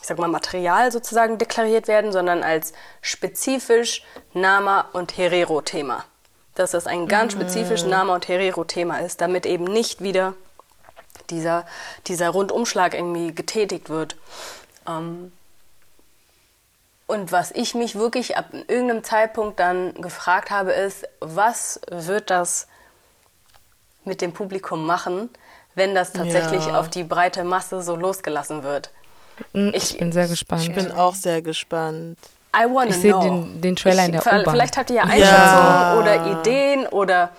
ich 0.01 0.07
sag 0.07 0.18
mal, 0.18 0.28
Material 0.28 0.93
sozusagen 0.93 1.39
deklariert 1.39 1.89
werden, 1.89 2.12
sondern 2.12 2.43
als 2.43 2.73
spezifisch 3.01 4.05
Nama- 4.33 4.89
und 4.93 5.17
Herero-Thema. 5.17 6.05
Dass 6.55 6.70
das 6.70 6.86
ein 6.86 7.09
ganz 7.09 7.34
mhm. 7.34 7.41
spezifisch 7.41 7.84
Nama- 7.84 8.15
und 8.15 8.28
Herero-Thema 8.28 8.99
ist, 8.99 9.20
damit 9.20 9.47
eben 9.47 9.65
nicht 9.65 10.02
wieder 10.02 10.34
dieser, 11.31 11.67
dieser 12.07 12.31
Rundumschlag 12.31 12.94
irgendwie 12.94 13.35
getätigt 13.35 13.91
wird. 13.91 14.17
Ähm, 14.89 15.33
und 17.07 17.33
was 17.33 17.51
ich 17.51 17.75
mich 17.75 17.97
wirklich 17.97 18.36
ab 18.36 18.47
irgendeinem 18.53 19.05
Zeitpunkt 19.05 19.61
dann 19.61 19.94
gefragt 19.94 20.51
habe, 20.51 20.73
ist, 20.73 21.07
was 21.20 21.81
wird 21.91 22.31
das 22.31 22.67
mit 24.05 24.20
dem 24.20 24.33
Publikum 24.33 24.86
machen, 24.86 25.28
wenn 25.75 25.94
das 25.94 26.12
tatsächlich 26.12 26.67
ja. 26.67 26.78
auf 26.78 26.89
die 26.89 27.05
breite 27.05 27.44
Masse 27.44 27.83
so 27.83 27.97
losgelassen 27.97 28.62
wird? 28.62 28.91
Hm, 29.53 29.73
ich, 29.75 29.93
ich 29.93 29.99
bin 29.99 30.12
sehr 30.12 30.28
gespannt. 30.28 30.62
Ich 30.62 30.75
bin 30.75 30.93
auch 30.93 31.15
sehr 31.15 31.43
gespannt. 31.43 32.19
I 32.57 32.67
wanna 32.70 32.91
ich 32.91 32.97
sehe 32.97 33.19
den, 33.19 33.61
den 33.61 33.77
Trailer 33.77 34.03
ich, 34.03 34.07
in 34.07 34.12
der 34.12 34.20
U-Bahn. 34.23 34.44
Vielleicht 34.49 34.77
habt 34.77 34.91
ihr 34.91 34.97
ja 34.97 35.03
Einschätzungen 35.03 35.28
ja. 35.28 35.99
oder 35.99 36.41
Ideen 36.41 36.86
oder, 36.86 37.31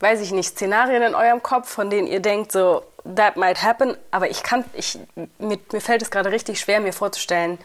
weiß 0.00 0.20
ich 0.20 0.30
nicht, 0.30 0.50
Szenarien 0.50 1.02
in 1.02 1.14
eurem 1.14 1.42
Kopf, 1.42 1.70
von 1.70 1.88
denen 1.88 2.06
ihr 2.06 2.20
denkt, 2.20 2.52
so, 2.52 2.82
that 3.14 3.36
might 3.36 3.62
happen. 3.62 3.96
Aber 4.10 4.30
ich 4.30 4.42
kann, 4.42 4.64
ich, 4.74 4.98
mir, 5.38 5.58
mir 5.72 5.80
fällt 5.80 6.02
es 6.02 6.10
gerade 6.10 6.30
richtig 6.30 6.60
schwer, 6.60 6.80
mir 6.80 6.92
vorzustellen, 6.92 7.58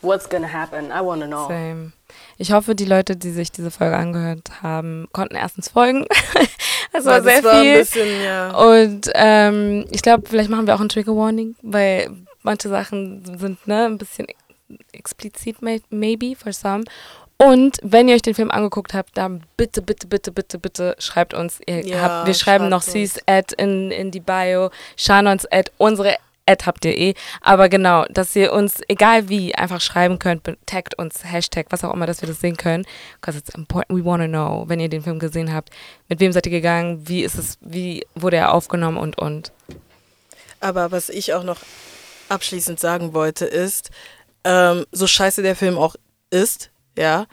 What's 0.00 0.28
gonna 0.28 0.52
happen? 0.52 0.90
I 0.90 1.04
wanna 1.04 1.26
know. 1.26 1.48
Same. 1.48 1.92
Ich 2.36 2.52
hoffe, 2.52 2.74
die 2.74 2.84
Leute, 2.84 3.16
die 3.16 3.30
sich 3.30 3.50
diese 3.50 3.70
Folge 3.70 3.96
angehört 3.96 4.62
haben, 4.62 5.08
konnten 5.12 5.34
erstens 5.34 5.68
folgen. 5.68 6.06
das 6.92 7.04
war 7.04 7.22
sehr 7.22 7.42
war 7.42 7.60
viel. 7.60 7.78
Bisschen, 7.78 8.22
ja. 8.22 8.50
Und 8.50 9.10
ähm, 9.14 9.86
ich 9.90 10.02
glaube, 10.02 10.28
vielleicht 10.28 10.50
machen 10.50 10.66
wir 10.66 10.74
auch 10.74 10.80
ein 10.80 10.88
Trigger 10.88 11.16
Warning, 11.16 11.56
weil 11.62 12.10
manche 12.42 12.68
Sachen 12.68 13.38
sind 13.38 13.66
ne, 13.66 13.86
ein 13.86 13.98
bisschen 13.98 14.28
explizit, 14.92 15.56
maybe 15.90 16.36
for 16.36 16.52
some. 16.52 16.84
Und 17.40 17.78
wenn 17.82 18.08
ihr 18.08 18.16
euch 18.16 18.22
den 18.22 18.34
Film 18.34 18.50
angeguckt 18.50 18.94
habt, 18.94 19.16
dann 19.16 19.44
bitte, 19.56 19.80
bitte, 19.80 20.08
bitte, 20.08 20.32
bitte, 20.32 20.58
bitte 20.58 20.96
schreibt 20.98 21.34
uns. 21.34 21.60
Ihr 21.66 21.86
ja, 21.86 22.00
habt, 22.00 22.26
wir 22.26 22.34
schreiben 22.34 22.68
noch 22.68 22.82
C's 22.82 23.20
Ad 23.26 23.54
in, 23.56 23.92
in 23.92 24.10
die 24.10 24.20
Bio, 24.20 24.70
Shanons 24.96 25.46
Ad, 25.46 25.70
unsere 25.78 26.16
Ad 26.46 26.64
habt 26.66 26.84
ihr 26.84 26.96
eh. 26.96 27.14
Aber 27.40 27.68
genau, 27.68 28.06
dass 28.10 28.34
ihr 28.34 28.52
uns, 28.52 28.80
egal 28.88 29.28
wie, 29.28 29.54
einfach 29.54 29.80
schreiben 29.80 30.18
könnt, 30.18 30.48
taggt 30.66 30.98
uns, 30.98 31.22
Hashtag, 31.24 31.66
was 31.70 31.84
auch 31.84 31.94
immer, 31.94 32.06
dass 32.06 32.22
wir 32.22 32.28
das 32.28 32.40
sehen 32.40 32.56
können. 32.56 32.84
Because 33.20 33.38
it's 33.38 33.54
important, 33.54 33.96
we 33.96 34.04
want 34.04 34.20
to 34.20 34.28
know, 34.28 34.64
wenn 34.66 34.80
ihr 34.80 34.88
den 34.88 35.02
Film 35.02 35.20
gesehen 35.20 35.54
habt. 35.54 35.70
Mit 36.08 36.18
wem 36.18 36.32
seid 36.32 36.46
ihr 36.46 36.52
gegangen? 36.52 37.06
Wie 37.06 37.22
ist 37.22 37.38
es, 37.38 37.56
wie 37.60 38.04
wurde 38.16 38.38
er 38.38 38.52
aufgenommen 38.52 38.96
und 38.96 39.16
und. 39.16 39.52
Aber 40.58 40.90
was 40.90 41.08
ich 41.08 41.34
auch 41.34 41.44
noch 41.44 41.58
abschließend 42.30 42.80
sagen 42.80 43.14
wollte, 43.14 43.44
ist, 43.44 43.90
ähm, 44.42 44.86
so 44.90 45.06
scheiße 45.06 45.42
der 45.42 45.54
Film 45.54 45.78
auch 45.78 45.94
ist, 46.30 46.70
ja. 46.98 47.26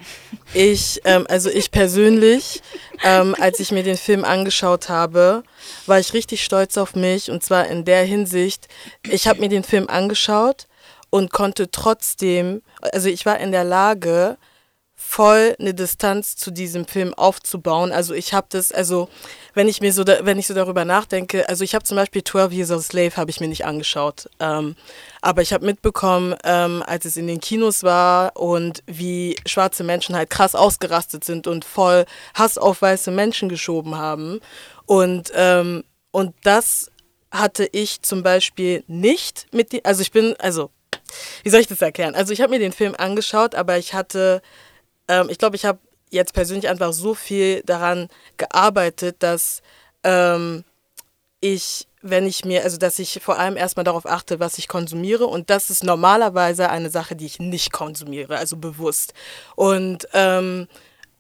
Ich, 0.54 1.02
ähm, 1.06 1.26
also 1.28 1.50
ich 1.50 1.72
persönlich, 1.72 2.62
ähm, 3.04 3.36
als 3.40 3.60
ich 3.60 3.72
mir 3.72 3.84
den 3.84 3.98
Film 3.98 4.24
angeschaut 4.24 4.90
habe, 4.90 5.44
war 5.86 6.00
ich 6.00 6.14
richtig 6.14 6.44
stolz 6.44 6.78
auf 6.78 6.96
mich 6.96 7.32
und 7.32 7.44
zwar 7.44 7.68
in 7.68 7.84
der 7.84 8.04
Hinsicht, 8.04 8.68
ich 9.10 9.28
habe 9.28 9.42
mir 9.42 9.50
den 9.50 9.64
Film 9.64 9.90
angeschaut 9.90 10.68
und 11.10 11.32
konnte 11.32 11.72
trotzdem, 11.72 12.62
also 12.94 13.10
ich 13.10 13.26
war 13.26 13.40
in 13.40 13.52
der 13.52 13.64
Lage, 13.64 14.38
voll 14.96 15.56
eine 15.60 15.74
Distanz 15.74 16.36
zu 16.36 16.52
diesem 16.52 16.86
Film 16.86 17.14
aufzubauen. 17.14 17.92
Also 17.92 18.14
ich 18.14 18.34
habe 18.34 18.48
das, 18.50 18.72
also 18.72 19.10
wenn 19.56 19.68
ich 19.68 19.82
mir 19.82 19.92
so, 19.92 20.04
da, 20.04 20.24
wenn 20.24 20.38
ich 20.38 20.48
so 20.48 20.54
darüber 20.54 20.86
nachdenke, 20.86 21.50
also 21.50 21.64
ich 21.64 21.74
habe 21.74 21.84
zum 21.84 21.98
Beispiel 21.98 22.24
12 22.24 22.54
Years 22.54 22.72
of 22.72 22.84
Slave 22.84 23.18
habe 23.18 23.32
ich 23.32 23.40
mir 23.40 23.48
nicht 23.48 23.66
angeschaut, 23.66 24.30
ähm, 24.40 24.76
aber 25.22 25.42
ich 25.42 25.54
habe 25.54 25.66
mitbekommen, 25.66 26.36
ähm, 26.44 26.84
als 26.86 27.06
es 27.06 27.18
in 27.18 27.26
den 27.28 27.40
Kinos 27.40 27.84
war 27.84 28.38
und 28.38 28.84
wie 28.86 29.36
schwarze 29.46 29.84
Menschen 29.84 30.16
halt 30.16 30.30
krass 30.30 30.54
ausgerastet 30.54 31.24
sind 31.24 31.48
und 31.48 31.66
voll 31.66 32.06
Hass 32.36 32.58
auf 32.58 32.82
weiße 32.82 33.10
Menschen 33.10 33.50
geschoben 33.50 33.96
haben 33.96 34.40
und 34.86 35.32
ähm, 35.34 35.84
und 36.12 36.34
das 36.44 36.92
hatte 37.32 37.68
ich 37.72 38.02
zum 38.02 38.24
Beispiel 38.24 38.84
nicht 38.88 39.48
mit, 39.52 39.74
die, 39.74 39.84
also 39.84 40.02
ich 40.02 40.12
bin, 40.12 40.36
also 40.40 40.70
wie 41.44 41.50
soll 41.50 41.60
ich 41.60 41.68
das 41.68 41.82
erklären? 41.82 42.16
Also 42.16 42.32
ich 42.32 42.40
habe 42.40 42.52
mir 42.52 42.60
den 42.60 42.72
Film 42.72 42.96
angeschaut, 42.98 43.56
aber 43.56 43.78
ich 43.78 43.94
hatte 43.94 44.42
ähm, 45.08 45.28
ich 45.30 45.38
glaube, 45.38 45.56
ich 45.56 45.66
habe 45.66 45.80
jetzt 46.16 46.34
persönlich 46.34 46.68
einfach 46.68 46.94
so 46.94 47.14
viel 47.14 47.62
daran 47.64 48.10
gearbeitet, 48.38 49.18
dass 49.20 49.62
ähm, 50.04 50.64
ich, 51.42 51.88
wenn 52.02 52.26
ich 52.26 52.44
mir, 52.44 52.64
also 52.64 52.78
dass 52.78 52.98
ich 52.98 53.20
vor 53.22 53.38
allem 53.38 53.58
erstmal 53.58 53.84
darauf 53.84 54.08
achte, 54.08 54.40
was 54.40 54.58
ich 54.58 54.68
konsumiere. 54.68 55.28
Und 55.28 55.50
das 55.50 55.70
ist 55.70 55.84
normalerweise 55.84 56.70
eine 56.70 56.90
Sache, 56.90 57.16
die 57.16 57.28
ich 57.28 57.40
nicht 57.40 57.72
konsumiere, 57.72 58.38
also 58.38 58.58
bewusst. 58.58 59.14
Und 59.56 60.08
ähm, 60.14 60.68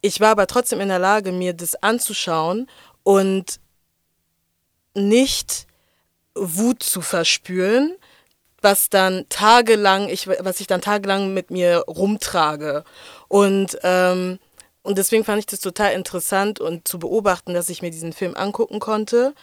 ich 0.02 0.20
war 0.20 0.30
aber 0.30 0.48
trotzdem 0.48 0.82
in 0.82 0.90
der 0.90 1.00
Lage, 1.00 1.32
mir 1.32 1.54
das 1.54 1.76
anzuschauen 1.76 2.68
und 3.04 3.60
nicht 4.96 5.68
Wut 6.34 6.84
zu 6.84 7.02
verspüren, 7.02 7.96
was 8.62 8.90
dann 8.90 9.26
tagelang, 9.30 10.10
ich, 10.10 10.28
was 10.28 10.60
ich 10.60 10.68
dann 10.68 10.82
tagelang 10.82 11.34
mit 11.34 11.52
mir 11.52 11.84
rumtrage. 11.88 12.84
Und, 13.28 13.78
ähm, 13.84 14.40
und 14.86 15.00
deswegen 15.00 15.24
fand 15.24 15.40
ich 15.40 15.48
das 15.48 15.62
total 15.62 15.94
interessant 15.94 16.60
und 16.60 16.88
zu 16.88 17.00
beobachten, 17.00 17.56
dass 17.56 17.70
ich 17.70 17.82
mir 17.82 17.90
diesen 17.90 18.14
Film 18.14 18.36
angucken 18.36 18.80
konnte, 18.80 19.34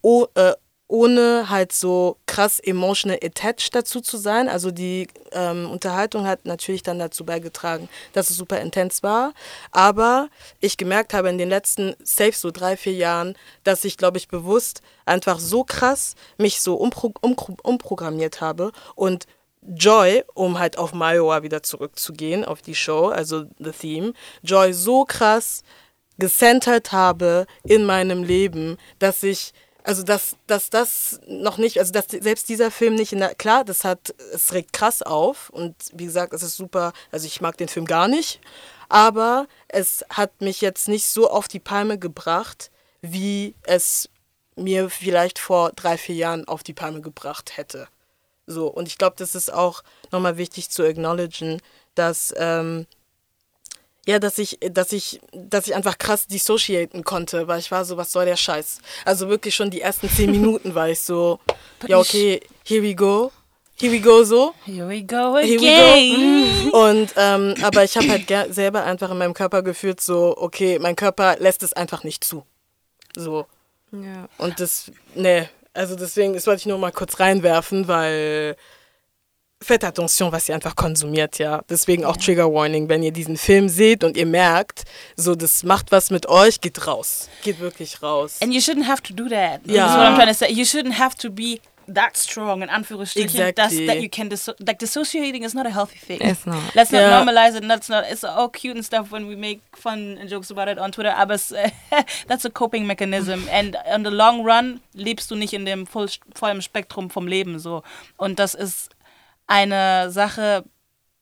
oh, 0.00 0.26
äh, 0.34 0.54
ohne 0.88 1.50
halt 1.50 1.72
so 1.72 2.16
krass 2.26 2.60
emotional 2.60 3.18
attached 3.22 3.74
dazu 3.74 4.00
zu 4.00 4.16
sein. 4.16 4.48
Also 4.48 4.70
die 4.70 5.08
ähm, 5.32 5.68
Unterhaltung 5.70 6.26
hat 6.26 6.46
natürlich 6.46 6.82
dann 6.82 6.98
dazu 6.98 7.26
beigetragen, 7.26 7.90
dass 8.14 8.30
es 8.30 8.36
super 8.36 8.60
intens 8.60 9.02
war. 9.02 9.34
Aber 9.70 10.28
ich 10.60 10.76
gemerkt 10.76 11.12
habe 11.12 11.28
in 11.28 11.36
den 11.36 11.48
letzten, 11.48 11.94
safe 12.02 12.32
so 12.32 12.50
drei, 12.50 12.76
vier 12.78 12.94
Jahren, 12.94 13.36
dass 13.64 13.84
ich, 13.84 13.98
glaube 13.98 14.16
ich, 14.16 14.28
bewusst 14.28 14.80
einfach 15.04 15.40
so 15.40 15.64
krass 15.64 16.14
mich 16.38 16.60
so 16.60 16.76
umpro 16.76 17.12
umpro 17.20 17.56
umprogrammiert 17.62 18.40
habe 18.40 18.72
und 18.94 19.26
Joy, 19.68 20.24
um 20.34 20.58
halt 20.58 20.78
auf 20.78 20.92
Mayoa 20.92 21.42
wieder 21.42 21.62
zurückzugehen, 21.62 22.44
auf 22.44 22.62
die 22.62 22.74
Show, 22.74 23.08
also 23.08 23.44
The 23.58 23.72
Theme, 23.72 24.12
Joy 24.42 24.72
so 24.72 25.04
krass 25.04 25.62
gecentert 26.18 26.92
habe 26.92 27.46
in 27.64 27.84
meinem 27.84 28.22
Leben, 28.22 28.78
dass 28.98 29.22
ich 29.22 29.52
also 29.86 30.02
dass, 30.02 30.36
dass 30.48 30.68
das 30.68 31.20
noch 31.28 31.58
nicht, 31.58 31.78
also 31.78 31.92
dass 31.92 32.06
selbst 32.08 32.48
dieser 32.48 32.72
Film 32.72 32.96
nicht 32.96 33.12
in 33.12 33.20
der, 33.20 33.36
klar, 33.36 33.62
das 33.64 33.84
hat, 33.84 34.16
es 34.34 34.52
regt 34.52 34.72
krass 34.72 35.00
auf 35.00 35.48
und 35.50 35.76
wie 35.92 36.06
gesagt, 36.06 36.32
es 36.32 36.42
ist 36.42 36.56
super, 36.56 36.92
also 37.12 37.26
ich 37.26 37.40
mag 37.40 37.56
den 37.56 37.68
Film 37.68 37.86
gar 37.86 38.08
nicht, 38.08 38.40
aber 38.88 39.46
es 39.68 40.04
hat 40.10 40.40
mich 40.40 40.60
jetzt 40.60 40.88
nicht 40.88 41.06
so 41.06 41.30
auf 41.30 41.46
die 41.46 41.60
Palme 41.60 42.00
gebracht, 42.00 42.72
wie 43.00 43.54
es 43.62 44.10
mir 44.56 44.90
vielleicht 44.90 45.38
vor 45.38 45.70
drei, 45.70 45.96
vier 45.96 46.16
Jahren 46.16 46.48
auf 46.48 46.64
die 46.64 46.74
Palme 46.74 47.00
gebracht 47.00 47.56
hätte. 47.56 47.86
So, 48.46 48.68
und 48.68 48.86
ich 48.86 48.98
glaube, 48.98 49.16
das 49.18 49.34
ist 49.34 49.52
auch 49.52 49.82
nochmal 50.12 50.36
wichtig 50.36 50.70
zu 50.70 50.84
acknowledgen, 50.84 51.60
dass 51.94 52.32
ähm, 52.36 52.86
ja, 54.06 54.20
dass 54.20 54.38
ich, 54.38 54.58
dass 54.60 54.92
ich, 54.92 55.20
dass 55.32 55.66
ich 55.66 55.74
einfach 55.74 55.98
krass 55.98 56.28
dissociaten 56.28 57.02
konnte, 57.02 57.48
weil 57.48 57.58
ich 57.58 57.72
war 57.72 57.84
so, 57.84 57.96
was 57.96 58.12
soll 58.12 58.24
der 58.24 58.36
Scheiß? 58.36 58.78
Also 59.04 59.28
wirklich 59.28 59.54
schon 59.54 59.70
die 59.70 59.80
ersten 59.80 60.08
zehn 60.08 60.30
Minuten 60.30 60.74
war 60.74 60.88
ich 60.88 61.00
so, 61.00 61.40
ja 61.88 61.98
okay, 61.98 62.40
here 62.64 62.82
we 62.82 62.94
go, 62.94 63.32
here 63.74 63.92
we 63.92 64.00
go 64.00 64.22
so. 64.22 64.54
Here 64.64 64.88
we 64.88 65.02
go 65.02 65.36
Here 65.38 65.56
again. 65.56 66.66
we 66.66 66.70
go. 66.70 66.78
Und 66.88 67.12
ähm, 67.16 67.54
aber 67.62 67.82
ich 67.82 67.96
habe 67.96 68.08
halt 68.08 68.54
selber 68.54 68.84
einfach 68.84 69.10
in 69.10 69.18
meinem 69.18 69.34
Körper 69.34 69.62
gefühlt 69.62 70.00
so, 70.00 70.36
okay, 70.38 70.78
mein 70.78 70.94
Körper 70.94 71.36
lässt 71.40 71.64
es 71.64 71.72
einfach 71.72 72.04
nicht 72.04 72.22
zu. 72.22 72.44
So. 73.16 73.46
Ja. 73.90 74.28
Und 74.38 74.60
das, 74.60 74.92
ne, 75.16 75.48
also 75.76 75.96
deswegen, 75.96 76.34
das 76.34 76.46
wollte 76.46 76.60
ich 76.60 76.66
nur 76.66 76.78
mal 76.78 76.92
kurz 76.92 77.20
reinwerfen, 77.20 77.88
weil 77.88 78.56
faites 79.62 79.88
attention, 79.88 80.32
was 80.32 80.48
ihr 80.48 80.54
einfach 80.54 80.76
konsumiert, 80.76 81.38
ja. 81.38 81.62
Deswegen 81.68 82.04
auch 82.04 82.16
Trigger 82.16 82.52
Warning, 82.52 82.88
wenn 82.88 83.02
ihr 83.02 83.12
diesen 83.12 83.36
Film 83.36 83.68
seht 83.68 84.04
und 84.04 84.16
ihr 84.16 84.26
merkt, 84.26 84.84
so, 85.16 85.34
das 85.34 85.62
macht 85.62 85.92
was 85.92 86.10
mit 86.10 86.26
euch, 86.28 86.60
geht 86.60 86.86
raus. 86.86 87.28
Geht 87.42 87.60
wirklich 87.60 88.02
raus. 88.02 88.36
And 88.42 88.52
you 88.52 88.60
shouldn't 88.60 88.86
have 88.86 89.02
to 89.02 89.14
do 89.14 89.28
that. 89.28 89.60
Ja. 89.64 89.86
That's 89.86 89.96
what 89.96 90.06
I'm 90.06 90.14
trying 90.16 90.28
to 90.28 90.34
say. 90.34 90.52
You 90.52 90.64
shouldn't 90.64 90.98
have 90.98 91.16
to 91.16 91.30
be 91.30 91.60
that 91.88 92.16
strong 92.16 92.62
in 92.62 92.68
Anführungsstrichen 92.68 93.24
Exactly. 93.40 93.52
that's, 93.54 93.86
that 93.86 94.02
you 94.02 94.08
can 94.08 94.28
disso- 94.28 94.54
like 94.60 94.78
dissociating 94.78 95.44
is 95.44 95.54
not 95.54 95.66
a 95.66 95.70
healthy 95.70 95.98
thing. 95.98 96.20
It's 96.20 96.44
not. 96.46 96.74
Let's 96.74 96.90
not 96.92 97.00
Yeah. 97.00 97.20
normalize 97.22 97.56
it. 97.56 97.66
That's 97.68 97.88
not. 97.88 98.04
It's 98.10 98.24
all 98.24 98.48
cute 98.48 98.74
and 98.76 98.84
stuff 98.84 99.10
when 99.12 99.26
we 99.28 99.36
make 99.36 99.60
fun 99.74 100.18
and 100.20 100.28
jokes 100.28 100.50
about 100.50 100.68
it 100.68 100.78
on 100.78 100.90
Twitter. 100.92 101.14
Aber 101.16 101.34
es, 101.34 101.52
that's 102.28 102.44
a 102.44 102.50
coping 102.50 102.86
mechanism. 102.86 103.46
And 103.50 103.76
on 103.86 104.02
the 104.04 104.10
long 104.10 104.42
run 104.44 104.80
lebst 104.94 105.30
du 105.30 105.36
nicht 105.36 105.52
in 105.54 105.64
dem 105.64 105.86
voll, 105.86 106.08
vollen 106.34 106.60
Spektrum 106.62 107.10
vom 107.10 107.26
Leben 107.28 107.58
so. 107.58 107.82
Und 108.16 108.38
das 108.38 108.54
ist 108.54 108.90
eine 109.46 110.10
Sache. 110.10 110.64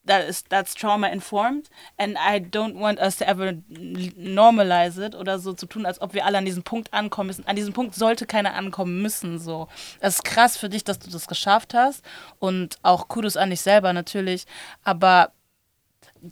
That 0.05 0.29
is 0.29 0.43
that's 0.49 0.75
trauma 0.75 1.09
informed, 1.09 1.69
and 1.97 2.17
I 2.17 2.39
don't 2.39 2.75
want 2.75 2.99
us 2.99 3.17
to 3.17 3.27
ever 3.27 3.53
normalize 3.69 4.99
it 4.99 5.15
oder 5.15 5.39
so 5.39 5.53
zu 5.53 5.65
tun, 5.65 5.85
als 5.85 5.99
ob 5.99 6.13
wir 6.13 6.25
alle 6.25 6.37
an 6.37 6.45
diesen 6.45 6.63
Punkt 6.63 6.93
ankommen 6.93 7.27
müssen. 7.27 7.47
An 7.47 7.55
diesem 7.55 7.73
Punkt 7.73 7.95
sollte 7.95 8.25
keiner 8.25 8.53
ankommen 8.53 9.01
müssen. 9.01 9.39
So, 9.39 9.67
das 10.01 10.15
ist 10.15 10.23
krass 10.23 10.57
für 10.57 10.69
dich, 10.69 10.83
dass 10.83 10.99
du 10.99 11.09
das 11.09 11.27
geschafft 11.27 11.73
hast 11.73 12.03
und 12.39 12.77
auch 12.83 13.07
Kudos 13.07 13.35
an 13.35 13.49
dich 13.49 13.61
selber 13.61 13.93
natürlich. 13.93 14.45
Aber 14.83 15.31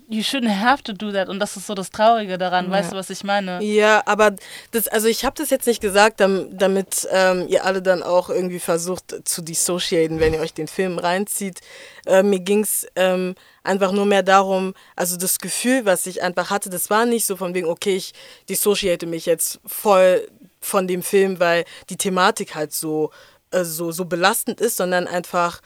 you 0.10 0.22
shouldn't 0.24 0.60
have 0.60 0.82
to 0.84 0.94
do 0.94 1.12
that 1.12 1.30
und 1.30 1.40
das 1.40 1.56
ist 1.56 1.68
so 1.68 1.76
das 1.76 1.92
Traurige 1.92 2.38
daran. 2.38 2.72
Weißt 2.72 2.92
du, 2.94 2.95
was 2.95 3.10
ich 3.10 3.24
meine? 3.24 3.62
Ja, 3.64 4.02
aber 4.06 4.36
das, 4.72 4.88
also 4.88 5.08
ich 5.08 5.24
habe 5.24 5.36
das 5.38 5.50
jetzt 5.50 5.68
nicht 5.68 5.82
gesagt, 5.82 6.20
dam- 6.20 6.48
damit 6.58 7.08
ähm, 7.12 7.45
ihr 7.48 7.64
alle 7.66 7.82
dann 7.82 8.02
auch 8.02 8.30
irgendwie 8.30 8.60
versucht 8.60 9.16
zu 9.26 9.42
dissociaten, 9.44 10.20
wenn 10.20 10.34
ihr 10.34 10.40
euch 10.40 10.53
den 10.53 10.68
Film 10.68 10.98
reinzieht. 10.98 11.62
Äh, 12.06 12.24
mir 12.24 12.40
ging's 12.40 12.88
ähm, 12.95 13.36
einfach 13.64 13.92
nur 13.92 14.06
mehr 14.06 14.24
darum, 14.24 14.74
also 14.95 15.16
das 15.18 15.38
Gefühl, 15.40 15.86
was 15.86 16.06
ich 16.08 16.24
einfach 16.24 16.50
hatte, 16.50 16.70
das 16.70 16.90
war 16.90 17.06
nicht 17.06 17.26
so 17.26 17.36
von 17.36 17.53
wegen, 17.53 17.68
okay, 17.68 17.95
ich 17.95 18.14
dissociate 18.50 19.06
mich 19.06 19.26
jetzt 19.26 19.60
voll 19.66 20.28
von 20.60 20.88
dem 20.88 21.03
Film, 21.03 21.40
weil 21.40 21.66
die 21.90 21.98
Thematik 21.98 22.56
halt 22.56 22.74
so, 22.74 23.12
äh, 23.52 23.64
so, 23.64 23.92
so 23.92 24.06
belastend 24.06 24.60
ist, 24.60 24.78
sondern 24.78 25.08
einfach, 25.08 25.62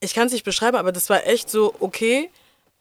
ich 0.00 0.14
kann 0.14 0.26
es 0.26 0.32
nicht 0.32 0.44
beschreiben, 0.44 0.76
aber 0.76 0.90
das 0.90 1.08
war 1.10 1.26
echt 1.26 1.48
so, 1.50 1.74
okay, 1.80 2.30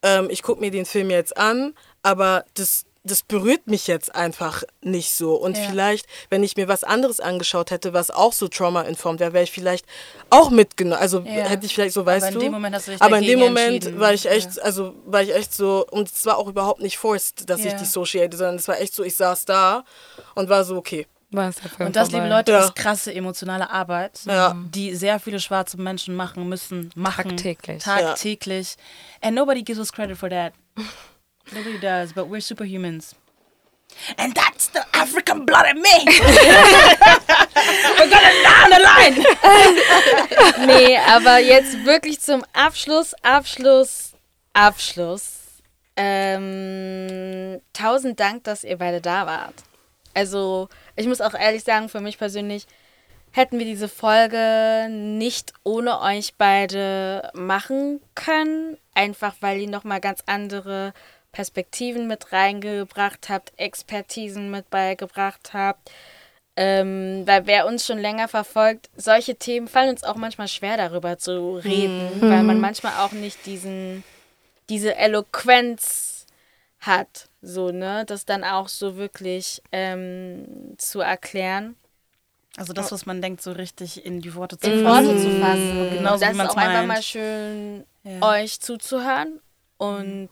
ähm, 0.03 0.29
ich 0.29 0.43
gucke 0.43 0.61
mir 0.61 0.71
den 0.71 0.85
Film 0.85 1.09
jetzt 1.09 1.37
an, 1.37 1.73
aber 2.03 2.45
das, 2.55 2.85
das 3.03 3.23
berührt 3.23 3.67
mich 3.67 3.87
jetzt 3.87 4.13
einfach 4.15 4.63
nicht 4.81 5.13
so. 5.13 5.35
Und 5.35 5.57
Ja. 5.57 5.63
vielleicht, 5.69 6.05
wenn 6.29 6.43
ich 6.43 6.57
mir 6.57 6.67
was 6.67 6.83
anderes 6.83 7.19
angeschaut 7.19 7.71
hätte, 7.71 7.93
was 7.93 8.11
auch 8.11 8.33
so 8.33 8.47
trauma-informed 8.49 9.19
wäre, 9.21 9.33
wäre 9.33 9.43
ich 9.45 9.51
vielleicht 9.51 9.85
auch 10.29 10.49
mitgenommen. 10.49 11.01
Also 11.01 11.19
Ja. 11.19 11.45
hätte 11.47 11.65
ich 11.65 11.73
vielleicht 11.73 11.93
so, 11.93 12.05
weißt 12.05 12.27
in 12.27 12.33
du. 12.33 12.39
dem 12.41 12.51
Moment 12.51 12.75
hast 12.75 12.87
du 12.89 12.91
aber 12.99 13.17
in 13.19 13.25
dem 13.25 13.39
Moment 13.39 13.97
war 13.99 14.13
ich 14.13 14.25
echt, 14.29 14.57
Ja. 14.57 14.63
also 14.63 14.93
war 15.05 15.21
ich 15.23 15.33
echt 15.33 15.53
so, 15.53 15.85
und 15.89 16.11
es 16.11 16.25
war 16.25 16.37
auch 16.37 16.47
überhaupt 16.47 16.81
nicht 16.81 16.97
forced, 16.97 17.49
dass 17.49 17.63
ich 17.63 17.73
dissociate, 17.75 18.35
sondern 18.35 18.55
es 18.55 18.67
war 18.67 18.79
echt 18.79 18.93
so, 18.93 19.03
ich 19.03 19.15
saß 19.15 19.45
da 19.45 19.83
und 20.35 20.49
war 20.49 20.63
so, 20.65 20.75
okay. 20.77 21.07
Und 21.31 21.95
das, 21.95 22.09
vorbei. 22.09 22.23
liebe 22.23 22.29
Leute, 22.29 22.51
Ja. 22.53 22.59
ist 22.65 22.75
krasse 22.75 23.13
emotionale 23.13 23.69
Arbeit, 23.69 24.21
Ja. 24.25 24.55
die 24.69 24.95
sehr 24.95 25.19
viele 25.19 25.39
schwarze 25.41 25.77
Menschen 25.77 26.15
machen 26.15 26.47
müssen, 26.47 26.89
machen. 26.95 27.31
Tagtäglich. 27.31 27.83
Tagtäglich. 27.83 28.75
And 29.21 29.35
nobody 29.35 29.61
gives 29.61 29.77
us 29.79 29.91
credit 29.91 30.17
for 30.17 30.29
that. 30.29 30.53
Nobody 31.51 31.79
does, 31.79 32.13
but 32.13 32.29
we're 32.29 32.41
superhumans. 32.41 33.13
And 34.17 34.35
that's 34.35 34.69
the 34.73 34.79
African 34.93 35.45
blood 35.45 35.65
in 35.71 35.81
me. 35.81 36.05
We're 37.97 38.09
gonna 38.09 38.33
down 38.43 38.69
the 38.71 38.81
line. 38.83 39.25
Nee, 40.67 40.97
aber 40.97 41.37
jetzt 41.39 41.85
wirklich 41.85 42.19
zum 42.19 42.43
Abschluss, 42.53 43.13
Abschluss, 43.21 44.11
Abschluss. 44.53 45.33
Ähm, 45.95 47.59
tausend 47.73 48.19
Dank, 48.19 48.43
dass 48.43 48.63
ihr 48.63 48.77
beide 48.77 49.01
da 49.01 49.25
wart. 49.25 49.53
Also, 50.17 50.67
ich 50.95 51.05
muss 51.05 51.21
auch 51.21 51.35
ehrlich 51.35 51.63
sagen, 51.63 51.89
für 51.89 52.01
mich 52.01 52.17
persönlich 52.17 52.65
hätten 53.33 53.59
wir 53.59 53.65
diese 53.65 53.87
Folge 53.87 54.87
nicht 54.89 55.53
ohne 55.63 56.01
euch 56.01 56.33
beide 56.39 57.29
machen 57.35 58.01
können. 58.15 58.77
Einfach 58.95 59.35
weil 59.41 59.59
ihr 59.61 59.69
nochmal 59.69 60.01
ganz 60.01 60.23
andere 60.25 60.91
Perspektiven 61.33 62.07
mit 62.07 62.33
reingebracht 62.33 63.29
habt, 63.29 63.53
Expertisen 63.57 64.49
mit 64.49 64.71
beigebracht 64.71 65.51
habt. 65.53 65.91
Ähm, 66.55 67.21
weil 67.27 67.45
wer 67.45 67.67
uns 67.67 67.85
schon 67.85 67.99
länger 67.99 68.27
verfolgt, 68.27 68.89
solche 68.95 69.35
Themen 69.35 69.67
fallen 69.67 69.91
uns 69.91 70.03
auch 70.03 70.15
manchmal 70.15 70.47
schwer 70.47 70.77
darüber 70.77 71.19
zu 71.19 71.57
reden, 71.57 72.09
weil 72.21 72.41
man 72.41 72.59
manchmal 72.59 72.93
auch 73.05 73.11
nicht 73.11 73.45
diesen, 73.45 74.03
diese 74.67 74.95
Eloquenz 74.95 76.16
hat, 76.79 77.29
so, 77.41 77.71
ne, 77.71 78.03
das 78.05 78.25
dann 78.25 78.43
auch 78.43 78.67
so 78.67 78.97
wirklich 78.97 79.61
ähm, 79.71 80.75
zu 80.77 80.99
erklären. 81.01 81.75
Also 82.57 82.73
das, 82.73 82.91
was 82.91 83.05
man 83.05 83.21
denkt, 83.21 83.41
so 83.43 83.51
richtig 83.51 84.03
in 84.05 84.19
die 84.21 84.33
Worte 84.33 84.57
zu 84.57 84.69
in 84.71 84.83
fassen. 84.83 85.07
Worte 85.07 85.19
zu 85.21 85.29
fassen. 85.39 85.89
Genauso 85.91 86.25
und 86.25 86.33
wie 86.33 86.37
das 86.37 86.47
ist 86.47 86.51
auch 86.51 86.57
einfach 86.57 86.73
meint. 86.73 86.87
mal 86.87 87.01
schön, 87.03 87.85
Ja. 88.03 88.21
euch 88.41 88.59
zuzuhören. 88.59 89.39
Und 89.77 90.29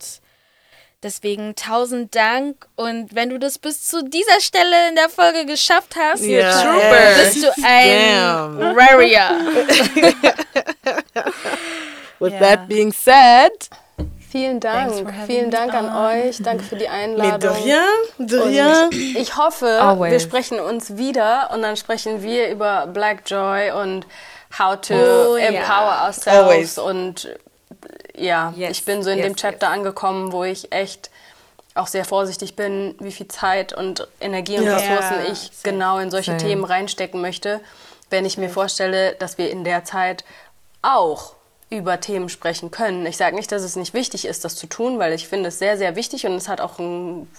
deswegen 1.03 1.53
tausend 1.55 2.15
Dank. 2.15 2.67
Und 2.75 3.13
wenn 3.13 3.29
du 3.29 3.37
das 3.37 3.59
bis 3.59 3.83
zu 3.83 4.03
dieser 4.03 4.39
Stelle 4.39 4.89
in 4.89 4.95
der 4.95 5.09
Folge 5.09 5.45
geschafft 5.45 5.95
hast, 5.95 6.21
Trooper, 6.23 7.11
echt. 7.11 7.33
bist 7.33 7.43
du 7.43 7.51
ein 7.63 8.57
Damn. 8.57 8.75
Warrior. 8.75 9.29
With 12.19 12.33
Ja. 12.33 12.39
that 12.39 12.67
being 12.67 12.91
said, 12.91 13.69
Vielen 14.35 14.59
Dank. 14.59 15.13
Vielen 15.27 15.49
Dank 15.49 15.73
an 15.73 15.85
on. 15.87 16.27
euch. 16.27 16.37
Danke 16.43 16.63
für 16.65 16.75
die 16.75 16.89
Einladung. 16.89 17.39
de 17.39 17.49
rien, 17.63 17.79
de 18.17 18.39
rien. 18.41 18.83
Und 18.87 18.93
ich 18.93 19.37
hoffe, 19.37 19.79
Always. 19.81 20.11
wir 20.11 20.19
sprechen 20.19 20.59
uns 20.59 20.97
wieder 20.97 21.51
und 21.53 21.61
dann 21.61 21.77
sprechen 21.77 22.21
wir 22.21 22.49
über 22.49 22.85
Black 22.87 23.23
Joy 23.25 23.71
und 23.71 24.05
how 24.59 24.75
to 24.81 24.93
Oh, 24.93 25.35
empower 25.37 26.03
ourselves. 26.05 26.27
Always. 26.27 26.77
Und 26.77 27.29
ja, 28.17 28.53
Yes, 28.57 28.71
ich 28.71 28.83
bin 28.85 29.03
so 29.03 29.09
in 29.09 29.19
yes, 29.19 29.27
dem 29.27 29.35
Chapter 29.37 29.69
angekommen, 29.69 30.33
wo 30.33 30.43
ich 30.43 30.71
echt 30.73 31.09
auch 31.73 31.87
sehr 31.87 32.03
vorsichtig 32.03 32.57
bin, 32.57 32.95
wie 32.99 33.11
viel 33.13 33.29
Zeit 33.29 33.71
und 33.71 34.05
Energie 34.19 34.57
und 34.57 34.65
Ja. 34.65 34.75
Ressourcen 34.77 35.15
ich 35.31 35.37
same. 35.39 35.73
genau 35.75 35.97
in 35.99 36.11
solche 36.11 36.31
Same. 36.31 36.43
Themen 36.43 36.63
reinstecken 36.65 37.21
möchte, 37.21 37.61
wenn 38.09 38.25
ich 38.25 38.37
mir 38.37 38.49
vorstelle, 38.49 39.13
dass 39.15 39.37
wir 39.37 39.49
in 39.49 39.63
der 39.63 39.85
Zeit 39.85 40.25
auch 40.81 41.34
über 41.69 41.99
Themen 41.99 42.29
sprechen 42.29 42.71
können. 42.71 43.05
Ich 43.05 43.17
sage 43.17 43.35
nicht, 43.35 43.51
dass 43.51 43.63
es 43.63 43.75
nicht 43.75 43.93
wichtig 43.93 44.25
ist, 44.25 44.45
das 44.45 44.55
zu 44.55 44.67
tun, 44.67 44.99
weil 44.99 45.13
ich 45.13 45.27
finde 45.27 45.49
es 45.49 45.59
sehr, 45.59 45.77
sehr 45.77 45.95
wichtig 45.95 46.25
und 46.25 46.33
es 46.33 46.47
hat 46.47 46.61
auch 46.61 46.77
einen, 46.79 47.29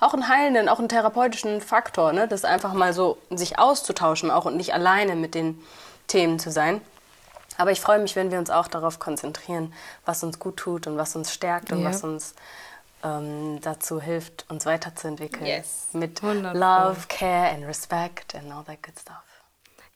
auch 0.00 0.14
einen 0.14 0.28
heilenden, 0.28 0.68
auch 0.68 0.78
einen 0.78 0.88
therapeutischen 0.88 1.60
Faktor, 1.60 2.12
ne? 2.12 2.28
das 2.28 2.44
einfach 2.44 2.72
mal 2.72 2.92
so 2.92 3.18
sich 3.30 3.58
auszutauschen 3.58 4.30
auch 4.30 4.44
und 4.44 4.56
nicht 4.56 4.74
alleine 4.74 5.16
mit 5.16 5.34
den 5.34 5.60
Themen 6.06 6.38
zu 6.38 6.50
sein. 6.50 6.80
Aber 7.58 7.70
ich 7.70 7.80
freue 7.80 7.98
mich, 7.98 8.16
wenn 8.16 8.30
wir 8.30 8.38
uns 8.38 8.48
auch 8.50 8.68
darauf 8.68 8.98
konzentrieren, 8.98 9.72
was 10.06 10.22
uns 10.22 10.38
gut 10.38 10.56
tut 10.56 10.86
und 10.86 10.96
was 10.96 11.14
uns 11.16 11.32
stärkt 11.32 11.70
und 11.72 11.82
Ja. 11.82 11.90
was 11.90 12.02
uns 12.02 12.34
ähm, 13.04 13.58
dazu 13.60 14.00
hilft, 14.00 14.46
uns 14.48 14.64
weiterzuentwickeln. 14.64 15.44
Yes. 15.44 15.88
Mit 15.92 16.22
Wundervoll. 16.22 16.58
Love, 16.60 17.00
Care 17.08 17.50
and 17.50 17.64
Respect 17.66 18.34
and 18.34 18.52
all 18.52 18.64
that 18.64 18.82
good 18.82 18.98
stuff. 18.98 19.16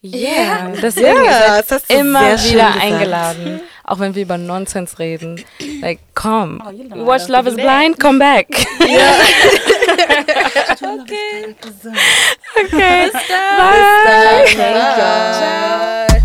Yeah, 0.01 0.73
deswegen 0.79 1.07
Ja, 1.07 1.23
ihr 1.23 1.63
das 1.63 1.71
hast 1.71 1.89
du 1.89 1.95
immer 1.95 2.33
wieder 2.37 2.75
eingeladen. 2.79 3.61
Auch 3.83 3.97
wenn 3.99 4.13
wir 4.13 4.21
über 4.23 4.37
Nonsens 4.37 4.99
reden. 4.99 5.43
Like, 5.81 5.99
come. 6.13 6.59
Oh, 6.65 6.69
you 6.69 6.83
know 6.87 7.03
watch 7.05 7.27
love 7.27 7.49
is 7.49 7.55
Blind, 7.55 7.99
come 7.99 8.19
back. 8.19 8.47
Okay. 10.79 11.55
Okay. 12.65 13.09
Bye. 13.11 14.45
Thank 14.45 16.11
you. 16.11 16.16